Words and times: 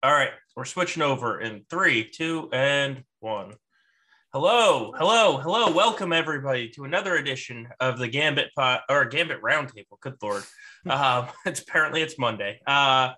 All 0.00 0.12
right, 0.12 0.30
we're 0.54 0.64
switching 0.64 1.02
over 1.02 1.40
in 1.40 1.64
three, 1.68 2.08
two, 2.08 2.48
and 2.52 3.02
one. 3.18 3.54
Hello, 4.32 4.92
hello, 4.96 5.38
hello. 5.38 5.72
Welcome 5.72 6.12
everybody 6.12 6.68
to 6.76 6.84
another 6.84 7.16
edition 7.16 7.66
of 7.80 7.98
the 7.98 8.06
Gambit 8.06 8.50
pot 8.54 8.82
or 8.88 9.06
Gambit 9.06 9.42
Roundtable. 9.42 9.98
Good 10.00 10.14
lord, 10.22 10.44
uh, 10.88 11.26
it's 11.46 11.62
apparently 11.62 12.00
it's 12.00 12.16
Monday. 12.16 12.60
Uh, 12.64 13.14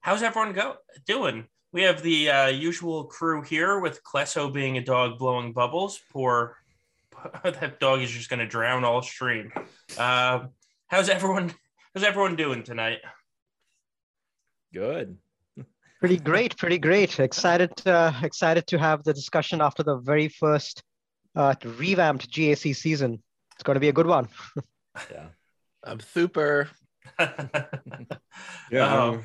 how's 0.00 0.22
everyone 0.22 0.54
go 0.54 0.76
doing? 1.06 1.44
We 1.74 1.82
have 1.82 2.02
the 2.02 2.30
uh, 2.30 2.46
usual 2.46 3.04
crew 3.04 3.42
here 3.42 3.78
with 3.78 4.02
Klesso 4.02 4.50
being 4.50 4.78
a 4.78 4.82
dog 4.82 5.18
blowing 5.18 5.52
bubbles. 5.52 6.00
Poor 6.10 6.56
that 7.44 7.80
dog 7.80 8.00
is 8.00 8.10
just 8.10 8.30
going 8.30 8.40
to 8.40 8.46
drown 8.46 8.82
all 8.82 9.02
stream. 9.02 9.52
Uh, 9.98 10.46
how's 10.86 11.10
everyone? 11.10 11.52
How's 11.94 12.04
everyone 12.04 12.34
doing 12.34 12.62
tonight? 12.62 13.00
Good. 14.72 15.18
Pretty 16.04 16.18
great, 16.18 16.54
pretty 16.58 16.76
great. 16.76 17.18
Excited, 17.18 17.72
uh, 17.86 18.12
excited 18.22 18.66
to 18.66 18.78
have 18.78 19.02
the 19.04 19.14
discussion 19.14 19.62
after 19.62 19.82
the 19.82 19.96
very 19.96 20.28
first 20.28 20.82
uh, 21.34 21.54
revamped 21.64 22.30
GAC 22.30 22.76
season. 22.76 23.22
It's 23.54 23.62
going 23.62 23.76
to 23.76 23.80
be 23.80 23.88
a 23.88 23.92
good 23.94 24.06
one. 24.06 24.28
yeah, 25.10 25.28
I'm 25.82 26.00
super. 26.00 26.68
yeah, 28.70 29.04
um, 29.04 29.22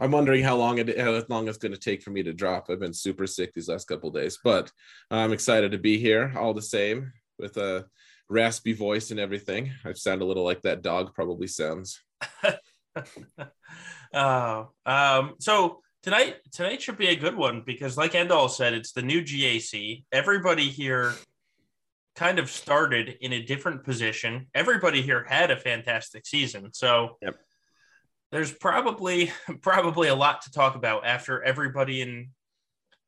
I'm 0.00 0.10
wondering 0.10 0.42
how 0.42 0.56
long 0.56 0.78
it 0.78 0.98
how 0.98 1.12
long 1.28 1.46
it's 1.46 1.58
going 1.58 1.70
to 1.70 1.78
take 1.78 2.02
for 2.02 2.10
me 2.10 2.24
to 2.24 2.32
drop. 2.32 2.66
I've 2.68 2.80
been 2.80 2.92
super 2.92 3.28
sick 3.28 3.54
these 3.54 3.68
last 3.68 3.86
couple 3.86 4.10
days, 4.10 4.36
but 4.42 4.72
I'm 5.12 5.32
excited 5.32 5.70
to 5.70 5.78
be 5.78 5.96
here 5.96 6.34
all 6.36 6.54
the 6.54 6.60
same 6.60 7.12
with 7.38 7.56
a 7.56 7.86
raspy 8.28 8.72
voice 8.72 9.12
and 9.12 9.20
everything. 9.20 9.70
I 9.84 9.92
sound 9.92 10.22
a 10.22 10.26
little 10.26 10.42
like 10.42 10.62
that 10.62 10.82
dog 10.82 11.14
probably 11.14 11.46
sounds. 11.46 12.02
oh, 14.12 14.70
um, 14.84 15.34
so 15.38 15.82
tonight 16.02 16.36
tonight 16.52 16.82
should 16.82 16.98
be 16.98 17.08
a 17.08 17.16
good 17.16 17.36
one 17.36 17.62
because 17.64 17.96
like 17.96 18.12
Endall 18.12 18.50
said, 18.50 18.74
it's 18.74 18.92
the 18.92 19.02
new 19.02 19.22
GAC. 19.22 20.04
Everybody 20.12 20.68
here 20.68 21.14
kind 22.14 22.38
of 22.38 22.50
started 22.50 23.16
in 23.20 23.32
a 23.32 23.42
different 23.42 23.84
position. 23.84 24.46
Everybody 24.54 25.02
here 25.02 25.24
had 25.28 25.50
a 25.50 25.56
fantastic 25.56 26.26
season. 26.26 26.72
So 26.72 27.18
yep. 27.20 27.36
there's 28.32 28.52
probably 28.52 29.30
probably 29.62 30.08
a 30.08 30.14
lot 30.14 30.42
to 30.42 30.50
talk 30.50 30.74
about 30.74 31.06
after 31.06 31.42
everybody 31.42 32.00
in 32.00 32.30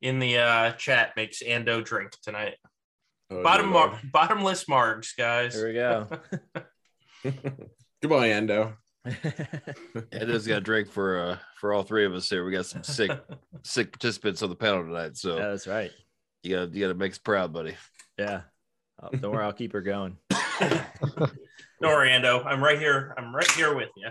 in 0.00 0.20
the 0.20 0.39
uh, 0.39 0.73
chat 0.73 1.17
makes 1.17 1.42
Ando 1.42 1.84
drink 1.84 2.12
tonight. 2.23 2.55
Oh, 3.30 3.42
Bottom 3.42 3.70
mar- 3.70 4.00
bottomless 4.12 4.64
margs, 4.64 5.17
guys. 5.17 5.55
Here 5.55 5.69
we 5.69 5.75
go. 5.75 6.08
Goodbye, 8.02 8.28
Ando. 8.28 8.75
It 10.12 10.31
is 10.31 10.47
got 10.47 10.59
a 10.59 10.61
drink 10.61 10.91
for 10.91 11.19
uh 11.19 11.39
for 11.61 11.73
all 11.73 11.83
three 11.83 12.05
of 12.05 12.14
us 12.14 12.28
here. 12.28 12.45
We 12.45 12.53
got 12.53 12.67
some 12.67 12.83
sick 12.83 13.11
sick 13.62 13.92
participants 13.92 14.42
on 14.42 14.51
the 14.51 14.56
panel 14.56 14.84
tonight. 14.84 15.17
So 15.17 15.37
yeah, 15.37 15.48
that's 15.48 15.67
right. 15.67 15.91
You 16.42 16.56
gotta 16.56 16.70
you 16.73 16.81
gotta 16.81 16.95
make 16.95 17.12
us 17.12 17.19
proud, 17.19 17.53
buddy. 17.53 17.77
Yeah. 18.19 18.42
Oh, 19.03 19.11
don't 19.11 19.33
worry, 19.33 19.45
I'll 19.45 19.53
keep 19.53 19.73
her 19.73 19.81
going. 19.81 20.17
don't 20.31 21.31
worry, 21.81 22.11
Ando. 22.11 22.45
I'm 22.45 22.62
right 22.62 22.79
here. 22.79 23.14
I'm 23.17 23.34
right 23.34 23.51
here 23.53 23.75
with 23.75 23.91
you. 23.97 24.09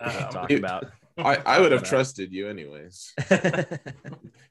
Um, 0.00 0.12
talk 0.30 0.50
about. 0.50 0.86
I, 1.18 1.36
I 1.46 1.60
would 1.60 1.72
have 1.72 1.82
trusted 1.82 2.32
you 2.32 2.48
anyways. 2.48 3.14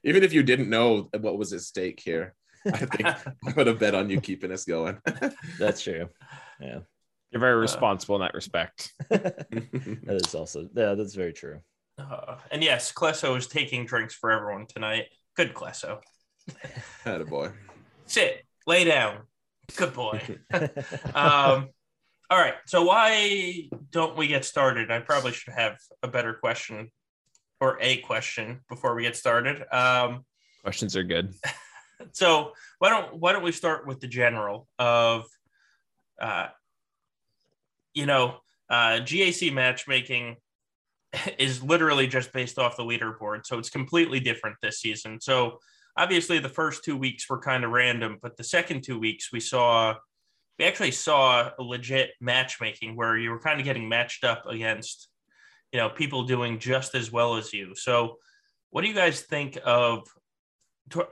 Even 0.02 0.24
if 0.24 0.32
you 0.32 0.42
didn't 0.42 0.68
know 0.68 1.08
what 1.16 1.38
was 1.38 1.52
at 1.52 1.60
stake 1.60 2.00
here. 2.04 2.34
I 2.66 2.78
think 2.78 3.04
I 3.06 3.52
would 3.56 3.68
have 3.68 3.78
bet 3.78 3.94
on 3.94 4.10
you 4.10 4.20
keeping 4.20 4.50
us 4.50 4.64
going. 4.64 4.98
That's 5.58 5.82
true. 5.82 6.08
Yeah. 6.60 6.80
You're 7.36 7.40
very 7.40 7.58
uh, 7.58 7.60
responsible 7.60 8.14
uh, 8.14 8.18
in 8.18 8.22
that 8.22 8.34
respect. 8.34 8.94
that 9.10 10.22
is 10.24 10.34
also 10.34 10.70
yeah, 10.74 10.94
that's 10.94 11.14
very 11.14 11.34
true. 11.34 11.60
Uh, 11.98 12.36
and 12.50 12.64
yes, 12.64 12.90
Klesso 12.92 13.36
is 13.36 13.46
taking 13.46 13.84
drinks 13.84 14.14
for 14.14 14.30
everyone 14.30 14.64
tonight. 14.66 15.08
Good 15.36 15.52
Klesso. 15.52 16.00
Had 17.04 17.20
a 17.20 17.26
boy. 17.26 17.50
Sit, 18.06 18.42
lay 18.66 18.84
down. 18.84 19.18
Good 19.76 19.92
boy. 19.92 20.22
um, 21.14 21.68
all 22.30 22.38
right. 22.38 22.54
So 22.64 22.84
why 22.84 23.68
don't 23.90 24.16
we 24.16 24.28
get 24.28 24.46
started? 24.46 24.90
I 24.90 25.00
probably 25.00 25.32
should 25.32 25.52
have 25.52 25.76
a 26.02 26.08
better 26.08 26.32
question 26.32 26.90
or 27.60 27.76
a 27.82 27.98
question 27.98 28.60
before 28.70 28.94
we 28.94 29.02
get 29.02 29.14
started. 29.14 29.62
Um, 29.74 30.24
Questions 30.62 30.96
are 30.96 31.04
good. 31.04 31.34
So 32.12 32.52
why 32.78 32.88
don't 32.88 33.16
why 33.16 33.32
don't 33.32 33.42
we 33.42 33.52
start 33.52 33.86
with 33.86 34.00
the 34.00 34.08
general 34.08 34.68
of 34.78 35.26
uh, 36.18 36.46
you 37.96 38.06
know, 38.06 38.36
uh, 38.70 39.00
GAC 39.00 39.52
matchmaking 39.52 40.36
is 41.38 41.62
literally 41.62 42.06
just 42.06 42.32
based 42.32 42.58
off 42.58 42.76
the 42.76 42.84
leaderboard. 42.84 43.40
So 43.44 43.58
it's 43.58 43.70
completely 43.70 44.20
different 44.20 44.56
this 44.62 44.80
season. 44.80 45.20
So 45.20 45.58
obviously 45.96 46.38
the 46.38 46.48
first 46.48 46.84
two 46.84 46.96
weeks 46.96 47.28
were 47.28 47.40
kind 47.40 47.64
of 47.64 47.70
random, 47.70 48.18
but 48.20 48.36
the 48.36 48.44
second 48.44 48.84
two 48.84 48.98
weeks 48.98 49.32
we 49.32 49.40
saw 49.40 49.94
we 50.58 50.64
actually 50.64 50.90
saw 50.90 51.50
a 51.58 51.62
legit 51.62 52.12
matchmaking 52.18 52.96
where 52.96 53.16
you 53.18 53.30
were 53.30 53.40
kind 53.40 53.60
of 53.60 53.64
getting 53.64 53.90
matched 53.90 54.24
up 54.24 54.46
against, 54.46 55.08
you 55.70 55.78
know, 55.78 55.90
people 55.90 56.22
doing 56.22 56.58
just 56.58 56.94
as 56.94 57.12
well 57.12 57.36
as 57.36 57.52
you. 57.52 57.74
So 57.74 58.16
what 58.70 58.80
do 58.80 58.88
you 58.88 58.94
guys 58.94 59.20
think 59.20 59.58
of 59.66 60.08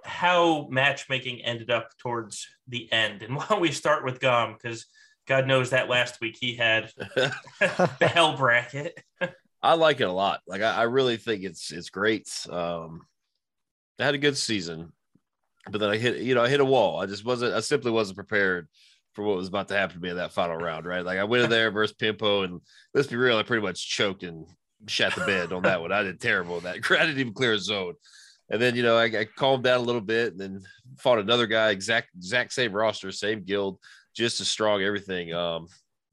how 0.03 0.67
matchmaking 0.71 1.43
ended 1.43 1.71
up 1.71 1.91
towards 1.99 2.47
the 2.69 2.91
end? 2.91 3.23
And 3.23 3.37
why 3.37 3.45
don't 3.51 3.61
we 3.61 3.71
start 3.71 4.03
with 4.03 4.19
Gom? 4.19 4.55
Because 4.55 4.87
God 5.27 5.47
knows 5.47 5.71
that 5.71 5.89
last 5.89 6.21
week 6.21 6.37
he 6.39 6.55
had 6.55 6.93
the 6.99 8.11
hell 8.13 8.37
bracket. 8.37 9.03
I 9.63 9.75
like 9.75 10.01
it 10.01 10.05
a 10.05 10.13
lot. 10.13 10.41
Like 10.47 10.61
I, 10.61 10.75
I, 10.75 10.83
really 10.83 11.17
think 11.17 11.43
it's 11.43 11.73
it's 11.73 11.89
great. 11.89 12.29
Um, 12.51 13.07
I 13.99 14.05
had 14.05 14.15
a 14.15 14.19
good 14.19 14.37
season, 14.37 14.93
but 15.71 15.81
then 15.81 15.89
I 15.89 15.97
hit 15.97 16.19
you 16.19 16.35
know 16.35 16.43
I 16.43 16.49
hit 16.49 16.61
a 16.61 16.65
wall. 16.65 17.01
I 17.01 17.07
just 17.07 17.25
wasn't. 17.25 17.55
I 17.55 17.61
simply 17.61 17.91
wasn't 17.91 18.17
prepared 18.17 18.69
for 19.15 19.25
what 19.25 19.37
was 19.37 19.49
about 19.49 19.69
to 19.69 19.77
happen 19.77 19.97
to 19.97 20.03
me 20.03 20.11
in 20.11 20.17
that 20.17 20.33
final 20.33 20.57
round. 20.57 20.85
Right, 20.85 21.05
like 21.05 21.19
I 21.19 21.25
went 21.25 21.45
in 21.45 21.51
there 21.51 21.71
versus 21.71 21.97
Pimpo, 21.97 22.45
and 22.45 22.61
let's 22.93 23.09
be 23.09 23.17
real, 23.17 23.39
I 23.39 23.43
pretty 23.43 23.63
much 23.63 23.89
choked 23.89 24.23
and 24.23 24.47
shat 24.87 25.15
the 25.15 25.25
bed 25.25 25.53
on 25.53 25.63
that 25.63 25.81
one. 25.81 25.93
I 25.93 26.03
did 26.03 26.21
terrible 26.21 26.59
in 26.59 26.65
that. 26.65 26.77
I 26.91 27.07
didn't 27.07 27.21
even 27.21 27.33
clear 27.33 27.55
a 27.55 27.59
zone. 27.59 27.95
And 28.51 28.61
then 28.61 28.77
you 28.77 28.83
know 28.83 28.99
I, 28.99 29.05
I 29.05 29.25
calmed 29.25 29.65
down 29.65 29.81
a 29.81 29.85
little 29.85 30.03
bit, 30.03 30.33
and 30.33 30.41
then 30.41 30.63
fought 30.99 31.19
another 31.19 31.47
guy, 31.47 31.71
exact 31.71 32.11
exact 32.15 32.53
same 32.53 32.73
roster, 32.73 33.11
same 33.11 33.45
guild 33.45 33.79
just 34.15 34.41
as 34.41 34.49
strong, 34.49 34.83
everything. 34.83 35.33
Um, 35.33 35.67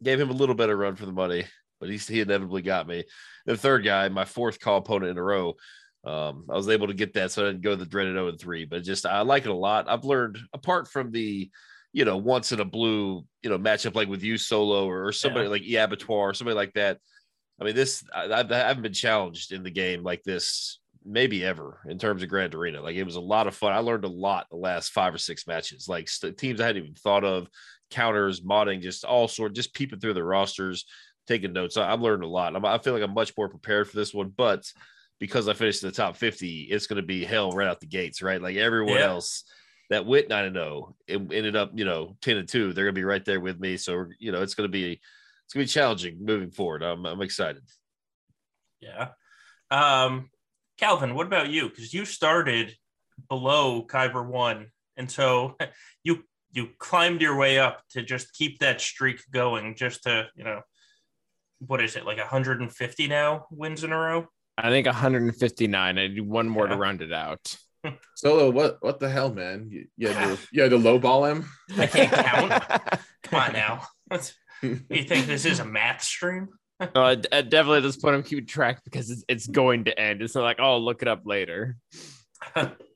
gave 0.03 0.19
him 0.19 0.29
a 0.29 0.33
little 0.33 0.55
bit 0.55 0.69
of 0.69 0.77
run 0.77 0.95
for 0.95 1.05
the 1.05 1.11
money, 1.11 1.45
but 1.79 1.89
he, 1.89 1.97
he 1.97 2.21
inevitably 2.21 2.61
got 2.61 2.87
me. 2.87 3.03
The 3.45 3.57
third 3.57 3.83
guy, 3.83 4.09
my 4.09 4.25
fourth 4.25 4.59
call 4.59 4.77
opponent 4.77 5.11
in 5.11 5.17
a 5.17 5.23
row, 5.23 5.55
um, 6.03 6.45
I 6.49 6.55
was 6.55 6.69
able 6.69 6.87
to 6.87 6.93
get 6.93 7.13
that, 7.13 7.31
so 7.31 7.43
I 7.43 7.51
didn't 7.51 7.61
go 7.61 7.75
the 7.75 7.85
dreaded 7.85 8.15
0 8.15 8.29
and 8.29 8.39
3. 8.39 8.65
But 8.65 8.83
just 8.83 9.05
I 9.05 9.21
like 9.21 9.45
it 9.45 9.51
a 9.51 9.53
lot. 9.53 9.87
I've 9.87 10.03
learned 10.05 10.39
apart 10.53 10.87
from 10.87 11.11
the, 11.11 11.49
you 11.93 12.05
know, 12.05 12.17
once 12.17 12.51
in 12.51 12.59
a 12.59 12.65
blue, 12.65 13.23
you 13.43 13.49
know, 13.49 13.59
matchup 13.59 13.95
like 13.95 14.07
with 14.07 14.23
you 14.23 14.37
solo 14.37 14.85
or, 14.85 15.05
or 15.05 15.11
somebody 15.11 15.45
yeah. 15.45 15.81
like 15.83 15.91
Abattoir 15.91 16.29
or 16.29 16.33
somebody 16.33 16.55
like 16.55 16.73
that. 16.73 16.97
I 17.59 17.65
mean, 17.65 17.75
this 17.75 18.03
I, 18.13 18.31
I 18.31 18.55
haven't 18.55 18.81
been 18.81 18.93
challenged 18.93 19.51
in 19.51 19.61
the 19.61 19.69
game 19.69 20.01
like 20.01 20.23
this 20.23 20.79
maybe 21.05 21.43
ever 21.43 21.79
in 21.87 21.97
terms 21.97 22.23
of 22.23 22.29
Grand 22.29 22.55
Arena. 22.55 22.81
Like 22.81 22.95
it 22.95 23.03
was 23.03 23.15
a 23.15 23.21
lot 23.21 23.47
of 23.47 23.55
fun. 23.55 23.73
I 23.73 23.79
learned 23.79 24.05
a 24.05 24.09
lot 24.09 24.47
the 24.49 24.57
last 24.57 24.91
five 24.91 25.13
or 25.13 25.19
six 25.19 25.45
matches, 25.47 25.87
like 25.87 26.09
st- 26.09 26.37
teams 26.37 26.59
I 26.59 26.67
hadn't 26.67 26.83
even 26.83 26.95
thought 26.95 27.23
of, 27.23 27.47
counters, 27.91 28.41
modding, 28.41 28.81
just 28.81 29.05
all 29.05 29.27
sort, 29.27 29.53
just 29.53 29.73
peeping 29.73 29.99
through 29.99 30.13
the 30.13 30.23
rosters, 30.23 30.85
taking 31.27 31.53
notes. 31.53 31.77
I, 31.77 31.89
have 31.89 32.01
learned 32.01 32.23
a 32.23 32.27
lot. 32.27 32.55
I'm, 32.55 32.65
I 32.65 32.77
feel 32.79 32.93
like 32.93 33.03
I'm 33.03 33.13
much 33.13 33.33
more 33.37 33.49
prepared 33.49 33.89
for 33.89 33.95
this 33.95 34.13
one, 34.13 34.33
but 34.35 34.71
because 35.19 35.47
I 35.47 35.53
finished 35.53 35.83
in 35.83 35.89
the 35.89 35.95
top 35.95 36.15
50, 36.15 36.63
it's 36.63 36.87
going 36.87 37.01
to 37.01 37.05
be 37.05 37.23
hell 37.23 37.51
right 37.51 37.67
out 37.67 37.79
the 37.79 37.85
gates, 37.85 38.21
right? 38.21 38.41
Like 38.41 38.55
everyone 38.55 38.95
yeah. 38.95 39.05
else 39.05 39.43
that 39.89 40.05
went 40.05 40.29
9 40.29 40.45
and 40.45 40.55
0 40.55 40.95
it 41.07 41.17
ended 41.17 41.55
up, 41.55 41.71
you 41.75 41.85
know, 41.85 42.15
10 42.21 42.37
and 42.37 42.49
2. 42.49 42.73
They're 42.73 42.85
going 42.85 42.95
to 42.95 42.99
be 42.99 43.05
right 43.05 43.23
there 43.23 43.39
with 43.39 43.59
me. 43.59 43.77
So, 43.77 44.05
you 44.19 44.31
know, 44.31 44.41
it's 44.41 44.55
going 44.55 44.67
to 44.67 44.71
be, 44.71 44.99
it's 45.45 45.53
going 45.53 45.65
to 45.65 45.69
be 45.69 45.73
challenging 45.73 46.25
moving 46.25 46.49
forward. 46.49 46.81
I'm, 46.81 47.05
I'm 47.05 47.21
excited. 47.21 47.61
Yeah. 48.79 49.09
Um, 49.69 50.29
Calvin, 50.77 51.13
what 51.13 51.27
about 51.27 51.49
you? 51.49 51.69
Because 51.69 51.93
you 51.93 52.05
started 52.05 52.75
below 53.29 53.85
Kyber 53.85 54.25
one, 54.25 54.67
and 54.97 55.09
so 55.09 55.55
you 56.03 56.23
you 56.51 56.69
climbed 56.77 57.21
your 57.21 57.37
way 57.37 57.59
up 57.59 57.81
to 57.91 58.01
just 58.01 58.33
keep 58.33 58.59
that 58.59 58.81
streak 58.81 59.21
going, 59.31 59.75
just 59.75 60.03
to 60.03 60.27
you 60.35 60.43
know, 60.43 60.61
what 61.65 61.81
is 61.81 61.95
it 61.95 62.05
like 62.05 62.17
150 62.17 63.07
now 63.07 63.45
wins 63.51 63.83
in 63.83 63.91
a 63.91 63.97
row? 63.97 64.27
I 64.57 64.69
think 64.69 64.85
159. 64.85 65.97
I 65.97 66.07
need 66.07 66.19
one 66.21 66.49
more 66.49 66.65
yeah. 66.65 66.73
to 66.73 66.77
round 66.77 67.01
it 67.01 67.13
out. 67.13 67.55
Solo, 68.15 68.49
what 68.51 68.77
what 68.81 68.99
the 68.99 69.09
hell, 69.09 69.33
man? 69.33 69.69
You, 69.71 69.87
you, 69.97 70.09
had, 70.09 70.37
to, 70.37 70.47
you 70.51 70.61
had 70.61 70.71
to 70.71 70.77
lowball 70.77 71.31
him. 71.31 71.45
I 71.77 71.87
can't 71.87 72.11
count. 72.11 72.63
Come 73.23 73.39
on 73.39 73.53
now. 73.53 73.87
you 74.61 75.03
think 75.03 75.25
this 75.25 75.45
is 75.45 75.59
a 75.59 75.65
math 75.65 76.03
stream? 76.03 76.49
no, 76.79 77.03
I, 77.03 77.11
I 77.31 77.41
definitely 77.41 77.77
at 77.77 77.83
this 77.83 77.97
point 77.97 78.15
I'm 78.15 78.23
keeping 78.23 78.45
track 78.45 78.83
because 78.83 79.09
it's, 79.09 79.23
it's 79.27 79.47
going 79.47 79.85
to 79.85 79.99
end. 79.99 80.21
It's 80.21 80.35
not 80.35 80.43
like 80.43 80.57
oh, 80.59 80.73
I'll 80.73 80.83
look 80.83 81.01
it 81.01 81.07
up 81.07 81.21
later. 81.25 81.77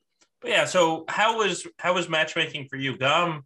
yeah, 0.46 0.64
so 0.64 1.04
how 1.08 1.38
was 1.38 1.66
how 1.78 1.94
was 1.94 2.08
matchmaking 2.08 2.68
for 2.68 2.76
you? 2.76 2.96
Gum 2.96 3.44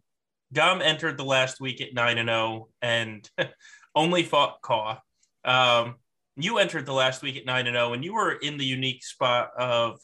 Gum 0.53 0.81
entered 0.81 1.17
the 1.17 1.25
last 1.25 1.59
week 1.59 1.81
at 1.81 1.93
nine 1.93 2.17
and 2.17 2.27
zero 2.27 2.37
oh 2.39 2.67
and 2.81 3.29
only 3.95 4.23
fought 4.23 4.61
Kaw. 4.61 4.97
Um, 5.43 5.95
you 6.35 6.57
entered 6.57 6.85
the 6.85 6.93
last 6.93 7.21
week 7.21 7.37
at 7.37 7.45
nine 7.45 7.67
and 7.67 7.75
zero, 7.75 7.89
oh 7.89 7.93
and 7.93 8.03
you 8.03 8.13
were 8.13 8.31
in 8.31 8.57
the 8.57 8.65
unique 8.65 9.03
spot 9.03 9.51
of 9.57 9.99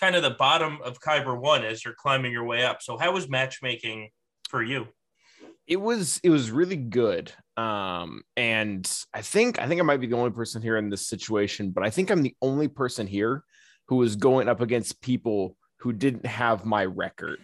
kind 0.00 0.16
of 0.16 0.22
the 0.22 0.30
bottom 0.30 0.78
of 0.84 1.00
Kyber 1.00 1.38
one 1.38 1.64
as 1.64 1.84
you're 1.84 1.94
climbing 1.94 2.32
your 2.32 2.44
way 2.44 2.64
up. 2.64 2.82
So 2.82 2.98
how 2.98 3.12
was 3.12 3.28
matchmaking 3.28 4.10
for 4.48 4.62
you? 4.62 4.88
it 5.66 5.80
was 5.80 6.20
it 6.22 6.30
was 6.30 6.50
really 6.50 6.76
good 6.76 7.32
um 7.56 8.22
and 8.36 9.04
i 9.14 9.22
think 9.22 9.58
i 9.58 9.66
think 9.66 9.80
i 9.80 9.84
might 9.84 10.00
be 10.00 10.06
the 10.06 10.16
only 10.16 10.30
person 10.30 10.60
here 10.60 10.76
in 10.76 10.90
this 10.90 11.06
situation 11.06 11.70
but 11.70 11.84
i 11.84 11.90
think 11.90 12.10
i'm 12.10 12.22
the 12.22 12.34
only 12.42 12.68
person 12.68 13.06
here 13.06 13.42
who 13.88 13.96
was 13.96 14.16
going 14.16 14.48
up 14.48 14.60
against 14.60 15.00
people 15.00 15.56
who 15.84 15.92
didn't 15.92 16.26
have 16.26 16.64
my 16.64 16.84
record 16.84 17.40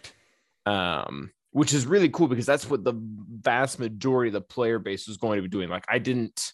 um 0.65 1.31
which 1.51 1.73
is 1.73 1.85
really 1.85 2.09
cool 2.09 2.27
because 2.27 2.45
that's 2.45 2.69
what 2.69 2.83
the 2.83 2.93
vast 2.95 3.79
majority 3.79 4.29
of 4.29 4.33
the 4.33 4.41
player 4.41 4.79
base 4.79 5.07
was 5.07 5.17
going 5.17 5.37
to 5.37 5.41
be 5.41 5.47
doing 5.47 5.69
like 5.69 5.85
i 5.87 5.97
didn't 5.97 6.51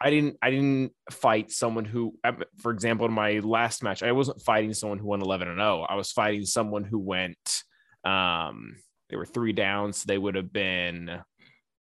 i 0.00 0.10
didn't 0.10 0.36
i 0.42 0.50
didn't 0.50 0.92
fight 1.10 1.50
someone 1.50 1.84
who 1.84 2.14
um, 2.24 2.42
for 2.58 2.70
example 2.70 3.06
in 3.06 3.12
my 3.12 3.40
last 3.40 3.82
match 3.82 4.02
i 4.02 4.12
wasn't 4.12 4.40
fighting 4.42 4.72
someone 4.72 4.98
who 4.98 5.06
won 5.06 5.20
11 5.20 5.48
and 5.48 5.58
0 5.58 5.86
i 5.88 5.94
was 5.94 6.12
fighting 6.12 6.44
someone 6.44 6.84
who 6.84 6.98
went 6.98 7.62
um 8.04 8.76
they 9.10 9.16
were 9.16 9.26
three 9.26 9.52
downs. 9.52 10.04
They 10.04 10.16
would 10.16 10.36
have 10.36 10.52
been 10.52 11.10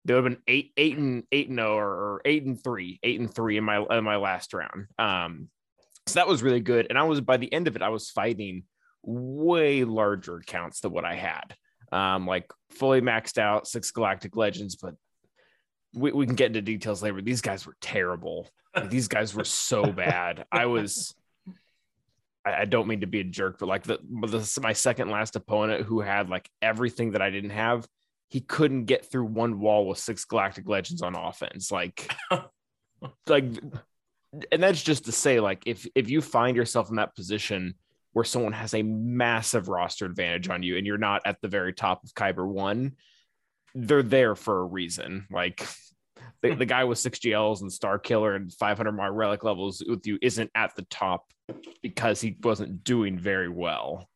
they 0.05 0.13
would 0.13 0.23
have 0.23 0.33
been 0.33 0.43
eight, 0.47 0.73
eight 0.75 0.97
and 0.97 1.23
eight 1.31 1.49
and 1.49 1.59
oh, 1.59 1.77
or 1.77 2.21
eight 2.25 2.43
and 2.43 2.61
three, 2.61 2.99
eight 3.01 3.19
and 3.19 3.33
three 3.33 3.57
in 3.57 3.63
my 3.63 3.83
in 3.89 4.03
my 4.03 4.17
last 4.17 4.53
round. 4.53 4.87
Um, 4.99 5.49
so 6.05 6.15
that 6.15 6.27
was 6.27 6.43
really 6.43 6.59
good. 6.59 6.87
And 6.89 6.99
I 6.99 7.03
was 7.03 7.21
by 7.21 7.37
the 7.37 7.51
end 7.51 7.67
of 7.67 7.75
it, 7.75 7.81
I 7.81 7.89
was 7.89 8.09
fighting 8.09 8.63
way 9.03 9.83
larger 9.83 10.37
accounts 10.37 10.79
than 10.81 10.91
what 10.91 11.05
I 11.05 11.15
had. 11.15 11.55
Um, 11.91 12.25
like 12.25 12.49
fully 12.71 13.01
maxed 13.01 13.37
out 13.37 13.67
six 13.67 13.91
galactic 13.91 14.35
legends, 14.35 14.75
but 14.75 14.95
we, 15.93 16.11
we 16.11 16.25
can 16.25 16.35
get 16.35 16.47
into 16.47 16.61
details 16.61 17.03
later. 17.03 17.21
These 17.21 17.41
guys 17.41 17.67
were 17.67 17.75
terrible. 17.81 18.49
Like, 18.75 18.89
these 18.89 19.07
guys 19.07 19.35
were 19.35 19.43
so 19.43 19.85
bad. 19.91 20.45
I 20.51 20.65
was 20.65 21.13
I, 22.45 22.65
don't 22.65 22.87
mean 22.87 23.01
to 23.01 23.07
be 23.07 23.21
a 23.21 23.23
jerk, 23.23 23.57
but 23.59 23.67
like 23.67 23.83
the, 23.83 23.99
the 24.01 24.59
my 24.61 24.73
second 24.73 25.09
last 25.09 25.35
opponent 25.35 25.85
who 25.85 26.01
had 26.01 26.29
like 26.29 26.49
everything 26.61 27.11
that 27.11 27.21
I 27.21 27.29
didn't 27.29 27.51
have, 27.51 27.87
he 28.29 28.41
couldn't 28.41 28.85
get 28.85 29.09
through 29.09 29.25
one 29.25 29.59
wall 29.59 29.87
with 29.87 29.97
six 29.97 30.25
galactic 30.25 30.67
legends 30.67 31.01
on 31.01 31.15
offense. 31.15 31.71
Like, 31.71 32.11
like, 33.27 33.45
and 34.51 34.63
that's 34.63 34.83
just 34.83 35.05
to 35.05 35.11
say, 35.11 35.39
like, 35.39 35.63
if 35.65 35.87
if 35.95 36.09
you 36.09 36.21
find 36.21 36.57
yourself 36.57 36.89
in 36.89 36.97
that 36.97 37.15
position 37.15 37.75
where 38.13 38.25
someone 38.25 38.53
has 38.53 38.73
a 38.73 38.83
massive 38.83 39.67
roster 39.67 40.05
advantage 40.05 40.47
on 40.49 40.63
you 40.63 40.77
and 40.77 40.85
you're 40.85 40.97
not 40.97 41.21
at 41.25 41.41
the 41.41 41.47
very 41.47 41.73
top 41.73 42.03
of 42.03 42.13
Kyber 42.13 42.47
one, 42.47 42.93
they're 43.75 44.03
there 44.03 44.35
for 44.35 44.59
a 44.59 44.65
reason. 44.65 45.27
Like 45.31 45.67
the, 46.41 46.53
the 46.55 46.65
guy 46.65 46.83
with 46.83 46.99
six 46.99 47.19
GLs 47.19 47.61
and 47.61 47.71
Star 47.71 47.97
Killer 47.97 48.35
and 48.35 48.53
500 48.53 48.91
more 48.91 49.11
relic 49.11 49.43
levels 49.43 49.83
with 49.87 50.05
you 50.05 50.19
isn't 50.21 50.51
at 50.55 50.75
the 50.75 50.83
top 50.83 51.25
because 51.81 52.21
he 52.21 52.37
wasn't 52.43 52.83
doing 52.83 53.17
very 53.17 53.49
well. 53.49 54.07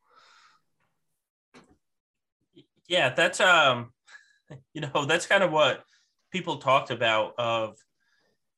Yeah, 2.87 3.13
that's 3.13 3.39
um, 3.41 3.91
you 4.73 4.81
know, 4.81 5.05
that's 5.05 5.25
kind 5.25 5.43
of 5.43 5.51
what 5.51 5.83
people 6.31 6.57
talked 6.57 6.91
about. 6.91 7.33
Of 7.37 7.77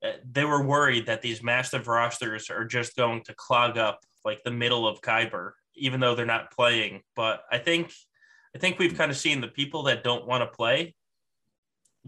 uh, 0.03 0.12
they 0.30 0.45
were 0.45 0.63
worried 0.63 1.07
that 1.07 1.21
these 1.21 1.41
massive 1.41 1.88
rosters 1.88 2.50
are 2.50 2.65
just 2.65 2.95
going 2.95 3.24
to 3.24 3.33
clog 3.36 3.77
up 3.77 4.00
like 4.25 4.44
the 4.44 4.51
middle 4.51 4.88
of 4.88 5.01
Kyber, 5.01 5.51
even 5.75 6.00
though 6.00 6.16
they're 6.16 6.25
not 6.25 6.51
playing. 6.51 7.01
But 7.16 7.44
I 7.51 7.57
think, 7.57 7.92
I 8.56 8.60
think 8.60 8.80
we've 8.80 8.98
kind 8.98 9.12
of 9.12 9.18
seen 9.18 9.42
the 9.42 9.48
people 9.48 9.83
that 9.83 10.04
don't 10.04 10.27
want 10.27 10.42
to 10.42 10.56
play 10.56 10.95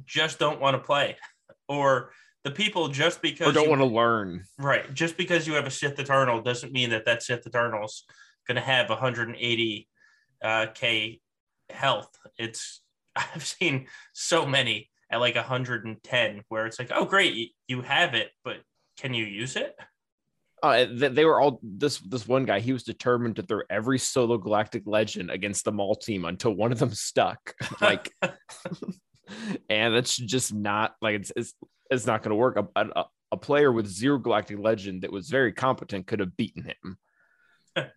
just 0.06 0.40
don't 0.40 0.60
want 0.60 0.76
to 0.76 0.80
play 0.80 1.18
or 1.68 2.12
the 2.44 2.52
people 2.52 2.88
just 2.88 3.22
because 3.22 3.50
or 3.50 3.52
don't 3.52 3.66
you, 3.66 3.70
want 3.70 3.82
to 3.82 3.86
learn. 3.88 4.44
Right. 4.58 4.92
Just 4.94 5.18
because 5.18 5.48
you 5.48 5.54
have 5.54 5.68
a 5.68 5.72
Sith 5.72 6.00
Eternal 6.00 6.42
doesn't 6.42 6.74
mean 6.74 6.90
that 6.92 7.06
that 7.06 7.24
Sith 7.24 7.46
Eternal's 7.46 8.06
going 8.48 8.56
to 8.56 8.62
have 8.62 8.90
180 8.90 9.88
uh, 10.44 10.66
k 10.74 11.20
health. 11.70 12.10
It's 12.38 12.82
I've 13.16 13.46
seen 13.46 13.88
so 14.14 14.46
many 14.46 14.90
at 15.12 15.20
like 15.20 15.36
110 15.36 16.42
where 16.48 16.66
it's 16.66 16.80
like, 16.80 16.92
oh 16.94 17.06
great, 17.06 17.52
you 17.68 17.82
have 17.82 18.14
it, 18.14 18.32
but 18.44 18.58
can 18.98 19.14
you 19.14 19.26
use 19.26 19.56
it? 19.56 19.78
Uh, 20.64 20.86
they 20.92 21.26
were 21.26 21.42
all 21.42 21.60
this 21.64 21.98
this 22.00 22.28
one 22.28 22.46
guy. 22.46 22.60
He 22.60 22.72
was 22.74 22.84
determined 22.84 23.38
to 23.38 23.42
throw 23.42 23.62
every 23.70 23.98
solo 23.98 24.38
galactic 24.38 24.84
legend 24.86 25.32
against 25.32 25.66
the 25.66 25.72
mall 25.72 25.96
team 25.96 26.26
until 26.26 26.54
one 26.54 26.72
of 26.72 26.80
them 26.80 26.94
stuck. 26.94 27.56
Like 27.82 28.14
and 29.70 29.96
that's 29.96 30.16
just 30.16 30.54
not 30.54 30.96
like 31.02 31.16
it's 31.16 31.32
it's, 31.36 31.54
it's 31.90 32.06
not 32.06 32.22
going 32.22 32.30
to 32.30 32.36
work. 32.36 32.58
A, 32.58 32.90
a, 32.96 33.06
a, 33.32 33.38
player 33.38 33.72
with 33.72 33.88
zero 33.88 34.20
galactic 34.20 34.60
legend 34.60 35.02
that 35.02 35.12
was 35.12 35.30
very 35.30 35.52
competent 35.52 36.06
could 36.06 36.20
have 36.20 36.38
beaten 36.38 36.64
him. 36.64 37.90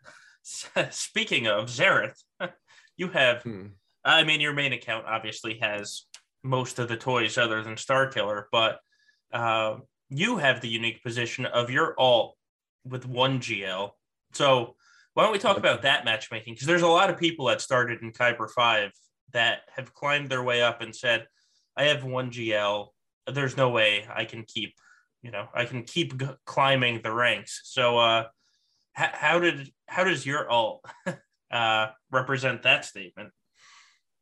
Speaking 0.91 1.47
of 1.47 1.67
Xaereth, 1.67 2.23
you 2.97 3.09
have. 3.09 3.43
Hmm. 3.43 3.67
I 4.05 4.25
mean, 4.25 4.41
your 4.41 4.53
main 4.53 4.73
account 4.73 5.07
obviously 5.07 5.59
has 5.61 6.07
most 6.43 6.79
of 6.79 6.89
the 6.89 6.97
toys 6.97 7.37
other 7.39 7.63
than 7.63 7.77
Star 7.77 8.09
Killer, 8.09 8.49
but 8.53 8.79
uh, 9.33 9.77
you 10.11 10.37
have 10.37 10.61
the 10.61 10.69
unique 10.69 11.03
position 11.03 11.47
of 11.47 11.71
your 11.71 11.95
alt 11.99 12.37
with 12.85 13.07
one 13.07 13.41
GL. 13.41 13.91
So 14.33 14.77
why 15.15 15.23
don't 15.23 15.33
we 15.33 15.39
talk 15.39 15.57
about 15.57 15.83
that 15.83 16.05
matchmaking? 16.05 16.55
Because 16.55 16.67
there's 16.67 16.83
a 16.83 16.89
lot 16.89 17.11
of 17.11 17.19
people 17.19 17.47
that 17.47 17.61
started 17.61 18.03
in 18.03 18.13
Kyber 18.13 18.51
5 18.51 18.91
that 19.33 19.61
have 19.77 19.95
climbed 19.95 20.29
their 20.29 20.43
way 20.43 20.63
up 20.63 20.81
and 20.81 20.95
said, 20.95 21.27
I 21.77 21.85
have 21.85 22.05
one 22.05 22.31
GL. 22.31 22.89
There's 23.33 23.57
no 23.57 23.71
way 23.71 24.07
I 24.13 24.25
can 24.25 24.45
keep, 24.45 24.75
you 25.23 25.31
know, 25.31 25.49
I 25.55 25.65
can 25.65 25.85
keep 25.85 26.19
g- 26.19 26.27
climbing 26.45 27.01
the 27.03 27.13
ranks. 27.13 27.61
So, 27.65 27.99
uh, 27.99 28.25
h- 28.99 29.11
how 29.13 29.39
did, 29.39 29.71
how 29.87 30.05
does 30.05 30.27
your 30.27 30.49
alt 30.51 30.85
uh, 31.51 31.87
represent 32.11 32.63
that 32.63 32.85
statement? 32.85 33.31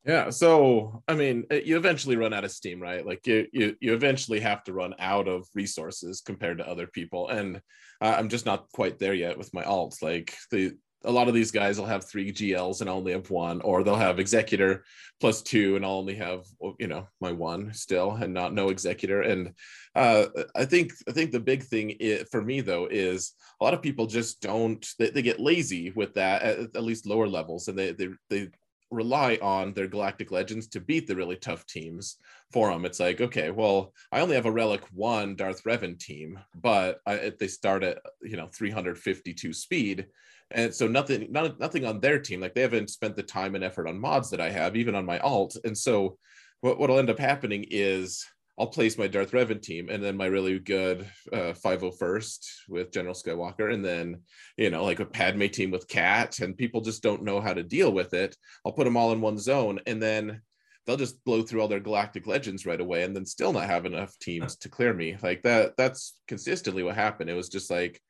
Yeah. 0.04 0.31
So, 0.31 1.02
I 1.06 1.14
mean, 1.14 1.44
uh, 1.50 1.56
you 1.56 1.76
eventually 1.76 2.16
run 2.16 2.32
out 2.32 2.44
of 2.44 2.50
steam, 2.50 2.81
right? 2.81 3.06
Like 3.06 3.25
you, 3.26 3.46
you, 3.52 3.76
you 3.81 3.94
eventually 3.94 4.40
have 4.40 4.64
to 4.64 4.72
run 4.72 4.94
out 4.99 5.28
of 5.28 5.46
resources 5.54 6.20
compared 6.20 6.58
to 6.58 6.69
other 6.69 6.88
people. 6.88 7.28
And 7.28 7.60
I'm 8.00 8.28
just 8.28 8.46
not 8.46 8.66
quite 8.72 8.99
there 8.99 9.14
yet 9.14 9.38
with 9.38 9.54
my 9.54 9.62
alt. 9.62 9.99
Like 10.02 10.34
the, 10.50 10.76
a 11.04 11.10
lot 11.10 11.28
of 11.28 11.34
these 11.34 11.50
guys 11.50 11.78
will 11.78 11.87
have 11.87 12.08
three 12.08 12.32
GLs 12.32 12.81
and 12.81 12.90
I'll 12.90 12.96
only 12.96 13.12
have 13.12 13.31
one, 13.31 13.60
or 13.60 13.82
they'll 13.82 13.94
have 13.94 14.19
executor 14.19 14.84
plus 15.20 15.43
two 15.43 15.76
and 15.76 15.84
I'll 15.84 15.93
only 15.93 16.14
have 16.16 16.44
you 16.78 16.87
know 16.87 17.06
my 17.20 17.32
one 17.32 17.72
still 17.72 18.12
and 18.12 18.32
not 18.32 18.55
no 18.55 18.69
executor. 18.69 19.22
And 19.22 19.52
uh, 19.94 20.26
I 20.55 20.64
think 20.64 20.93
I 21.08 21.12
think 21.12 21.32
the 21.32 21.40
big 21.40 21.64
thing 21.64 21.90
is, 21.90 22.28
for 22.31 22.43
me 22.43 22.60
though 22.60 22.87
is 22.90 23.32
a 23.60 23.64
lot 23.64 23.75
of 23.75 23.82
people 23.82 24.06
just 24.06 24.40
don't 24.40 24.87
they, 24.98 25.10
they 25.10 25.22
get 25.22 25.40
lazy 25.40 25.90
with 25.90 26.14
that 26.14 26.43
at, 26.43 26.58
at, 26.58 26.84
least 26.84 27.06
lower 27.06 27.29
levels 27.29 27.69
and 27.69 27.79
they 27.79 27.93
they 27.93 28.08
they 28.31 28.48
rely 28.93 29.39
on 29.43 29.72
their 29.72 29.89
galactic 29.89 30.31
legends 30.31 30.69
to 30.69 30.81
beat 30.81 31.06
the 31.06 31.17
really 31.17 31.37
tough 31.37 31.67
teams 31.67 32.17
for 32.53 32.70
them. 32.70 32.84
It's 32.84 33.01
like, 33.01 33.20
okay, 33.20 33.51
well, 33.51 33.93
I 34.11 34.20
only 34.20 34.37
have 34.37 34.46
a 34.46 34.53
relic 34.53 34.82
one 34.93 35.34
Darth 35.34 35.65
Revan 35.65 35.99
team, 35.99 36.39
but 36.55 37.01
I, 37.06 37.32
they 37.39 37.49
start 37.49 37.82
at 37.82 37.99
you 38.22 38.37
know 38.37 38.49
352 38.53 39.53
speed 39.53 40.06
and 40.55 40.75
so 40.75 40.87
nothing 40.87 41.29
not, 41.31 41.58
nothing 41.58 41.84
on 41.84 42.01
their 42.01 42.19
team 42.19 42.41
like 42.41 42.55
they 42.55 42.61
haven't 42.61 42.91
spent 42.91 43.17
the 43.17 43.22
time 43.22 43.55
and 43.55 43.65
effort 43.65 43.89
on 43.89 43.99
mods 43.99 44.31
that 44.31 44.41
i 44.41 44.51
have 44.51 44.77
even 44.77 44.94
on 44.94 45.06
my 45.06 45.19
alt 45.20 45.56
and 45.65 45.77
so 45.77 46.19
what, 46.61 46.79
what'll 46.79 46.99
end 46.99 47.11
up 47.11 47.19
happening 47.19 47.65
is 47.70 48.27
i'll 48.58 48.66
place 48.66 48.98
my 48.98 49.06
darth 49.06 49.32
revan 49.32 49.60
team 49.60 49.88
and 49.88 50.02
then 50.02 50.16
my 50.16 50.26
really 50.26 50.58
good 50.58 51.08
uh, 51.32 51.52
501st 51.64 52.38
with 52.68 52.92
general 52.92 53.14
skywalker 53.14 53.72
and 53.72 53.84
then 53.84 54.20
you 54.56 54.70
know 54.70 54.84
like 54.84 55.00
a 55.00 55.06
padme 55.06 55.46
team 55.46 55.70
with 55.70 55.88
cat 55.88 56.40
and 56.40 56.56
people 56.56 56.80
just 56.80 57.02
don't 57.02 57.22
know 57.22 57.40
how 57.40 57.54
to 57.54 57.62
deal 57.62 57.92
with 57.92 58.14
it. 58.14 58.36
I'll 58.64 58.72
put 58.72 58.84
them 58.84 58.96
all 58.96 59.12
in 59.12 59.20
one 59.20 59.38
zone 59.38 59.80
and 59.86 60.02
then 60.02 60.42
they'll 60.84 60.96
just 60.96 61.24
blow 61.24 61.42
through 61.42 61.60
all 61.60 61.68
their 61.68 61.80
galactic 61.80 62.26
legends 62.26 62.66
right 62.66 62.80
away 62.80 63.04
and 63.04 63.14
then 63.14 63.24
still 63.24 63.52
not 63.52 63.66
have 63.66 63.86
enough 63.86 64.18
teams 64.18 64.56
to 64.56 64.68
clear 64.68 64.92
me. 64.92 65.16
Like 65.22 65.42
that 65.42 65.76
that's 65.76 66.18
consistently 66.28 66.82
what 66.82 66.94
happened. 66.94 67.30
It 67.30 67.34
was 67.34 67.48
just 67.48 67.70
like 67.70 68.00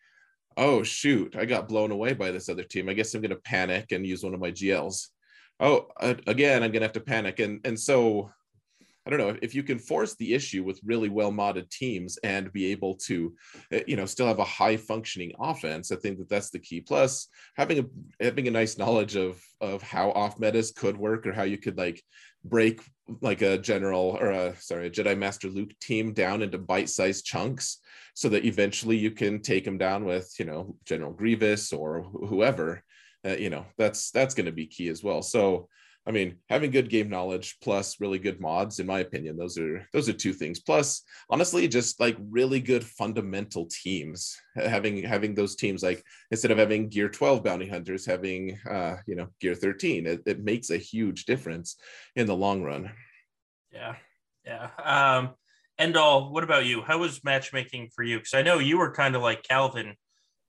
oh 0.59 0.83
shoot 0.83 1.35
i 1.35 1.47
got 1.47 1.67
blown 1.67 1.91
away 1.91 2.13
by 2.13 2.31
this 2.31 2.49
other 2.49 2.65
team. 2.65 2.89
I 2.89 2.95
guess 2.95 3.15
i'm 3.15 3.23
going 3.23 3.31
to 3.31 3.37
panic 3.37 3.93
and 3.93 4.07
use 4.07 4.23
one 4.23 4.35
of 4.35 4.41
my 4.41 4.51
gls 4.51 5.07
oh 5.61 5.87
again 6.27 6.63
i'm 6.63 6.73
going 6.73 6.81
to 6.81 6.87
have 6.87 6.93
to 6.93 7.01
panic. 7.01 7.39
And 7.39 7.61
and 7.65 7.79
so 7.79 8.31
i 9.07 9.11
don't 9.11 9.19
know 9.19 9.37
if 9.43 9.55
you 9.55 9.63
can 9.63 9.79
force 9.79 10.15
the 10.17 10.35
issue 10.35 10.63
with 10.63 10.81
really 10.85 11.09
well 11.09 11.33
modded 11.33 11.69
teams 11.71 12.19
and 12.25 12.53
be 12.53 12.67
able 12.67 12.95
to 12.95 13.35
eh, 13.71 13.83
you 13.87 13.97
know 13.97 14.07
still 14.07 14.27
have 14.27 14.39
a 14.39 14.45
high 14.45 14.77
functioning 14.77 15.33
offense 15.41 15.91
i 15.93 15.97
think 15.97 16.19
that 16.19 16.29
that's 16.29 16.51
the 16.51 16.59
key. 16.59 16.81
Plus 16.81 17.29
having 17.57 17.79
a 17.81 17.85
having 18.25 18.49
a 18.49 18.51
nice 18.51 18.79
knowledge 18.79 19.17
of 19.17 19.41
of 19.61 19.83
how 19.83 20.11
off 20.13 20.39
metas 20.39 20.73
could 20.73 20.97
work 20.97 21.27
or 21.27 21.33
how 21.33 21.43
you 21.43 21.59
could 21.59 21.79
like 21.79 22.03
break 22.45 22.83
like 23.21 23.43
a 23.43 23.59
general 23.59 24.17
or 24.21 24.31
a 24.31 24.57
sorry 24.57 24.87
a 24.87 24.91
jedi 24.91 25.17
master 25.17 25.49
luke 25.49 25.73
team 25.81 26.13
down 26.13 26.43
into 26.43 26.59
bite-sized 26.59 27.25
chunks 27.25 27.79
so 28.15 28.29
that 28.29 28.45
eventually 28.45 28.97
you 28.97 29.11
can 29.11 29.41
take 29.41 29.65
them 29.65 29.79
down 29.79 30.05
with 30.05 30.33
you 30.39 30.45
know 30.45 30.77
general 30.85 31.13
grievous 31.13 31.73
or 31.73 32.03
whoever 32.03 32.83
uh, 33.27 33.37
you 33.37 33.51
know 33.51 33.65
that's 33.79 34.11
that's 34.11 34.35
going 34.35 34.47
to 34.47 34.53
be 34.53 34.67
key 34.67 34.89
as 34.89 35.03
well. 35.03 35.23
So 35.23 35.69
I 36.05 36.11
mean, 36.11 36.39
having 36.49 36.73
good 36.73 36.91
game 36.91 37.09
knowledge 37.09 37.59
plus 37.63 38.01
really 38.01 38.19
good 38.19 38.41
mods, 38.41 38.81
in 38.81 38.87
my 38.87 39.01
opinion, 39.01 39.37
those 39.37 39.57
are 39.57 39.87
those 39.93 40.09
are 40.09 40.13
two 40.13 40.33
things. 40.33 40.59
Plus, 40.59 41.03
honestly, 41.31 41.69
just 41.69 42.01
like 42.01 42.17
really 42.31 42.59
good 42.59 42.85
fundamental 42.85 43.67
teams. 43.67 44.37
Having 44.57 45.05
having 45.05 45.35
those 45.35 45.55
teams 45.55 45.83
like 45.83 46.03
instead 46.33 46.51
of 46.51 46.59
having 46.59 46.89
Gear 46.89 47.09
12 47.09 47.45
bounty 47.45 47.69
hunters, 47.69 48.05
having 48.05 48.59
uh, 48.69 48.97
you 49.07 49.15
know 49.15 49.29
Gear 49.41 49.55
13, 49.55 50.07
it, 50.07 50.23
it 50.27 50.43
makes 50.43 50.71
a 50.71 50.77
huge 50.77 51.25
difference 51.25 51.77
in 52.17 52.27
the 52.27 52.37
long 52.37 52.63
run. 52.63 52.91
Yeah, 53.73 53.95
yeah. 54.45 54.71
Um, 54.83 55.35
Endall, 55.81 56.33
what 56.33 56.45
about 56.45 56.67
you? 56.67 56.83
How 56.83 56.99
was 56.99 57.23
matchmaking 57.25 57.91
for 57.95 58.03
you? 58.03 58.19
Because 58.19 58.35
I 58.35 58.43
know 58.43 58.59
you 58.59 58.79
were 58.79 58.93
kind 58.93 59.15
of 59.15 59.23
like 59.23 59.45
Calvin 59.45 59.95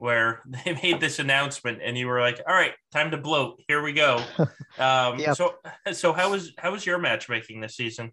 where 0.03 0.41
they 0.65 0.73
made 0.83 0.99
this 0.99 1.17
announcement 1.19 1.79
and 1.81 1.97
you 1.97 2.07
were 2.07 2.19
like, 2.19 2.41
all 2.45 2.53
right, 2.53 2.73
time 2.91 3.09
to 3.11 3.17
bloat. 3.17 3.61
Here 3.67 3.81
we 3.81 3.93
go. 3.93 4.21
Um, 4.79 5.19
Yep. 5.19 5.35
So, 5.37 5.53
so 5.93 6.13
how 6.13 6.31
was 6.31 6.51
how 6.57 6.71
was 6.71 6.83
your 6.83 6.97
matchmaking 6.97 7.61
this 7.61 7.75
season? 7.75 8.11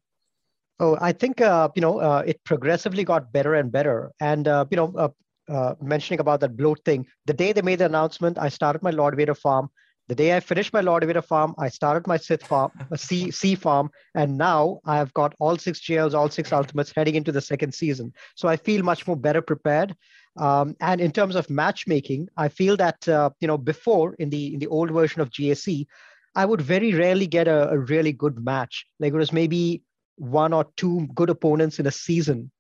Oh, 0.78 0.98
I 1.00 1.12
think 1.12 1.40
uh, 1.40 1.70
you 1.74 1.80
know 1.80 2.00
uh, 2.00 2.22
it 2.26 2.38
progressively 2.44 3.02
got 3.02 3.32
better 3.32 3.54
and 3.54 3.72
better. 3.72 4.10
And 4.20 4.46
uh, 4.46 4.66
you 4.70 4.76
know, 4.76 4.92
uh, 5.04 5.08
uh, 5.50 5.74
mentioning 5.80 6.20
about 6.20 6.40
that 6.40 6.58
bloat 6.58 6.84
thing, 6.84 7.06
the 7.24 7.32
day 7.32 7.54
they 7.54 7.62
made 7.62 7.78
the 7.78 7.86
announcement, 7.86 8.36
I 8.38 8.50
started 8.50 8.82
my 8.82 8.90
Lord 8.90 9.16
Vader 9.16 9.34
farm. 9.34 9.70
The 10.08 10.14
day 10.14 10.36
I 10.36 10.40
finished 10.40 10.74
my 10.74 10.82
Lord 10.82 11.02
Vader 11.06 11.22
farm, 11.22 11.54
I 11.56 11.70
started 11.70 12.06
my 12.06 12.18
Sith 12.18 12.44
farm, 12.44 12.72
a 12.90 12.98
C 12.98 13.30
C 13.30 13.54
farm, 13.54 13.90
and 14.14 14.36
now 14.36 14.80
I've 14.84 15.14
got 15.14 15.34
all 15.40 15.56
six 15.56 15.80
jails, 15.80 16.12
all 16.14 16.28
six 16.28 16.52
ultimates 16.52 16.92
heading 16.94 17.14
into 17.14 17.32
the 17.32 17.40
second 17.40 17.72
season. 17.72 18.12
So 18.34 18.48
I 18.48 18.56
feel 18.56 18.82
much 18.82 19.06
more 19.06 19.16
better 19.16 19.40
prepared. 19.40 19.96
Um, 20.40 20.74
and 20.80 21.02
in 21.02 21.12
terms 21.12 21.36
of 21.36 21.50
matchmaking, 21.50 22.28
I 22.36 22.48
feel 22.48 22.76
that 22.78 23.06
uh, 23.06 23.30
you 23.40 23.46
know 23.46 23.58
before 23.58 24.14
in 24.14 24.30
the 24.30 24.54
in 24.54 24.58
the 24.58 24.68
old 24.68 24.90
version 24.90 25.20
of 25.20 25.30
GAC, 25.30 25.86
I 26.34 26.46
would 26.46 26.62
very 26.62 26.94
rarely 26.94 27.26
get 27.26 27.46
a, 27.46 27.70
a 27.70 27.78
really 27.78 28.12
good 28.12 28.42
match. 28.42 28.86
Like 28.98 29.12
it 29.12 29.16
was 29.16 29.34
maybe 29.34 29.82
one 30.16 30.54
or 30.54 30.66
two 30.76 31.06
good 31.14 31.28
opponents 31.28 31.78
in 31.78 31.86
a 31.86 31.90
season. 31.90 32.50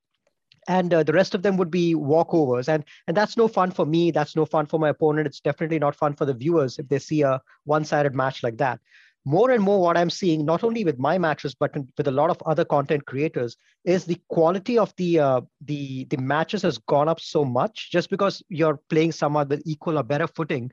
And 0.68 0.92
uh, 0.92 1.02
the 1.02 1.14
rest 1.14 1.34
of 1.34 1.42
them 1.42 1.56
would 1.56 1.70
be 1.70 1.94
walkovers. 1.94 2.68
And 2.68 2.84
and 3.06 3.16
that's 3.16 3.38
no 3.38 3.48
fun 3.48 3.70
for 3.70 3.86
me. 3.86 4.10
That's 4.10 4.36
no 4.36 4.44
fun 4.44 4.66
for 4.66 4.78
my 4.78 4.90
opponent. 4.90 5.26
It's 5.26 5.40
definitely 5.40 5.78
not 5.78 5.96
fun 5.96 6.14
for 6.14 6.26
the 6.26 6.34
viewers 6.34 6.78
if 6.78 6.86
they 6.86 6.98
see 6.98 7.22
a 7.22 7.40
one-sided 7.64 8.14
match 8.14 8.42
like 8.42 8.58
that 8.58 8.78
more 9.24 9.50
and 9.50 9.62
more 9.62 9.80
what 9.80 9.96
i'm 9.96 10.10
seeing 10.10 10.44
not 10.44 10.64
only 10.64 10.84
with 10.84 10.98
my 10.98 11.18
matches 11.18 11.54
but 11.54 11.74
with 11.96 12.08
a 12.08 12.10
lot 12.10 12.30
of 12.30 12.42
other 12.46 12.64
content 12.64 13.04
creators 13.06 13.56
is 13.84 14.04
the 14.04 14.18
quality 14.28 14.78
of 14.78 14.94
the 14.96 15.18
uh, 15.18 15.40
the 15.66 16.04
the 16.06 16.16
matches 16.16 16.62
has 16.62 16.78
gone 16.78 17.08
up 17.08 17.20
so 17.20 17.44
much 17.44 17.90
just 17.90 18.10
because 18.10 18.42
you're 18.48 18.80
playing 18.88 19.12
someone 19.12 19.48
with 19.48 19.62
equal 19.66 19.98
or 19.98 20.02
better 20.02 20.26
footing 20.26 20.70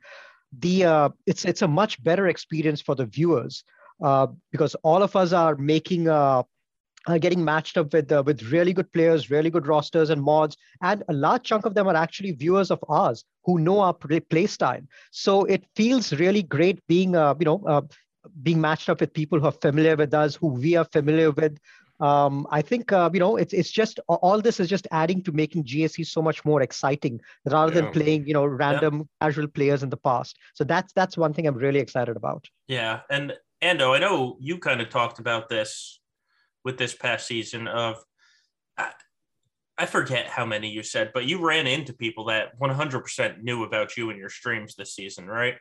the 0.59 0.85
uh, 0.85 1.09
it's 1.25 1.45
it's 1.45 1.61
a 1.61 1.67
much 1.67 2.01
better 2.03 2.27
experience 2.27 2.81
for 2.81 2.95
the 2.95 3.05
viewers 3.05 3.63
uh, 4.03 4.27
because 4.51 4.75
all 4.83 5.03
of 5.03 5.15
us 5.15 5.33
are 5.33 5.55
making 5.55 6.07
uh, 6.07 6.41
are 7.07 7.19
getting 7.19 7.43
matched 7.43 7.77
up 7.77 7.93
with 7.93 8.11
uh, 8.11 8.23
with 8.25 8.43
really 8.51 8.73
good 8.73 8.91
players, 8.91 9.29
really 9.29 9.49
good 9.49 9.67
rosters 9.67 10.09
and 10.09 10.21
mods, 10.21 10.57
and 10.81 11.03
a 11.09 11.13
large 11.13 11.43
chunk 11.43 11.65
of 11.65 11.73
them 11.73 11.87
are 11.87 11.95
actually 11.95 12.31
viewers 12.31 12.71
of 12.71 12.83
ours 12.89 13.23
who 13.45 13.59
know 13.59 13.79
our 13.79 13.93
play, 13.93 14.19
play 14.19 14.45
style. 14.45 14.81
So 15.11 15.45
it 15.45 15.65
feels 15.75 16.13
really 16.13 16.43
great 16.43 16.85
being 16.87 17.15
uh, 17.15 17.35
you 17.39 17.45
know 17.45 17.63
uh, 17.67 17.81
being 18.44 18.62
matched 18.62 18.89
up 18.89 19.00
with 19.01 19.13
people 19.13 19.39
who 19.39 19.46
are 19.46 19.51
familiar 19.51 19.96
with 19.96 20.13
us, 20.13 20.36
who 20.36 20.48
we 20.48 20.75
are 20.75 20.86
familiar 20.86 21.32
with. 21.32 21.58
Um, 22.00 22.46
I 22.51 22.62
think 22.62 22.91
uh, 22.91 23.10
you 23.12 23.20
know 23.20 23.38
it's 23.38 23.53
it's 23.53 23.72
just 23.72 24.00
all 24.08 24.39
this 24.39 24.60
is 24.60 24.70
just 24.70 24.88
adding 24.91 25.24
to 25.24 25.32
making 25.32 25.63
GAC 25.63 26.06
so 26.06 26.22
much 26.22 26.46
more 26.46 26.62
exciting 26.62 27.20
rather 27.46 27.74
Yeah. 27.74 27.82
than 27.82 27.91
playing 27.91 28.27
you 28.27 28.34
know 28.34 28.46
random 28.46 29.10
casual 29.20 29.48
players 29.48 29.82
in 29.82 29.89
the 29.89 29.98
past. 29.98 30.38
So 30.53 30.63
that's 30.63 30.94
that's 30.94 31.17
one 31.17 31.34
thing 31.34 31.48
I'm 31.48 31.56
really 31.56 31.79
excited 31.79 32.15
about. 32.15 32.46
Yeah, 32.67 33.01
and 33.10 33.34
Ando, 33.63 33.96
I 33.96 34.00
know 34.00 34.38
you 34.39 34.60
kind 34.60 34.82
of 34.82 34.89
talked 34.89 35.17
about 35.17 35.50
this 35.50 36.00
with 36.63 36.77
this 36.77 36.94
past 36.94 37.25
season 37.25 37.67
of 37.67 37.98
I, 38.77 38.91
I 39.77 39.86
forget 39.86 40.27
how 40.27 40.46
many 40.46 40.70
you 40.70 40.84
said, 40.84 41.12
but 41.13 41.25
you 41.25 41.44
ran 41.46 41.67
into 41.67 41.94
people 41.94 42.25
that 42.25 42.60
100% 42.60 43.44
knew 43.44 43.63
about 43.63 43.96
you 43.96 44.10
and 44.10 44.20
your 44.20 44.29
streams 44.29 44.75
this 44.75 44.96
season, 44.96 45.27
right? 45.27 45.56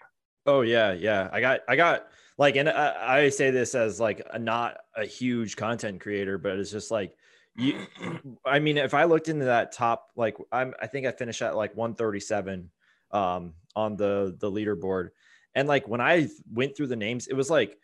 Oh 0.47 0.63
yeah, 0.63 0.93
yeah. 0.93 1.29
I 1.33 1.41
got, 1.41 1.61
I 1.69 1.77
got 1.77 2.07
like, 2.39 2.57
and 2.57 2.69
I, 2.69 3.23
I 3.25 3.29
say 3.31 3.51
this 3.51 3.75
as 3.75 3.99
like 3.99 4.27
a, 4.31 4.39
not 4.39 4.79
a 4.95 5.07
huge 5.07 5.57
content 5.57 6.01
creator, 6.01 6.37
but 6.39 6.59
it's 6.59 6.71
just 6.71 6.91
like 6.91 7.17
you. 7.57 7.87
I 8.45 8.59
mean, 8.59 8.77
if 8.77 8.95
I 8.95 9.05
looked 9.05 9.29
into 9.29 9.47
that 9.47 9.73
top, 9.73 10.11
like 10.17 10.37
I'm, 10.53 10.75
I 10.81 10.87
think 10.87 11.07
I 11.07 11.13
finished 11.13 11.43
at 11.43 11.57
like 11.57 11.75
137 11.77 12.71
um, 13.13 13.55
on 13.75 13.97
the 13.97 14.37
the 14.39 14.51
leaderboard, 14.51 15.11
and 15.55 15.67
like 15.67 15.89
when 15.89 16.01
I 16.01 16.29
went 16.53 16.77
through 16.77 16.89
the 16.89 16.97
names, 16.97 17.27
it 17.27 17.35
was 17.35 17.51
like. 17.51 17.77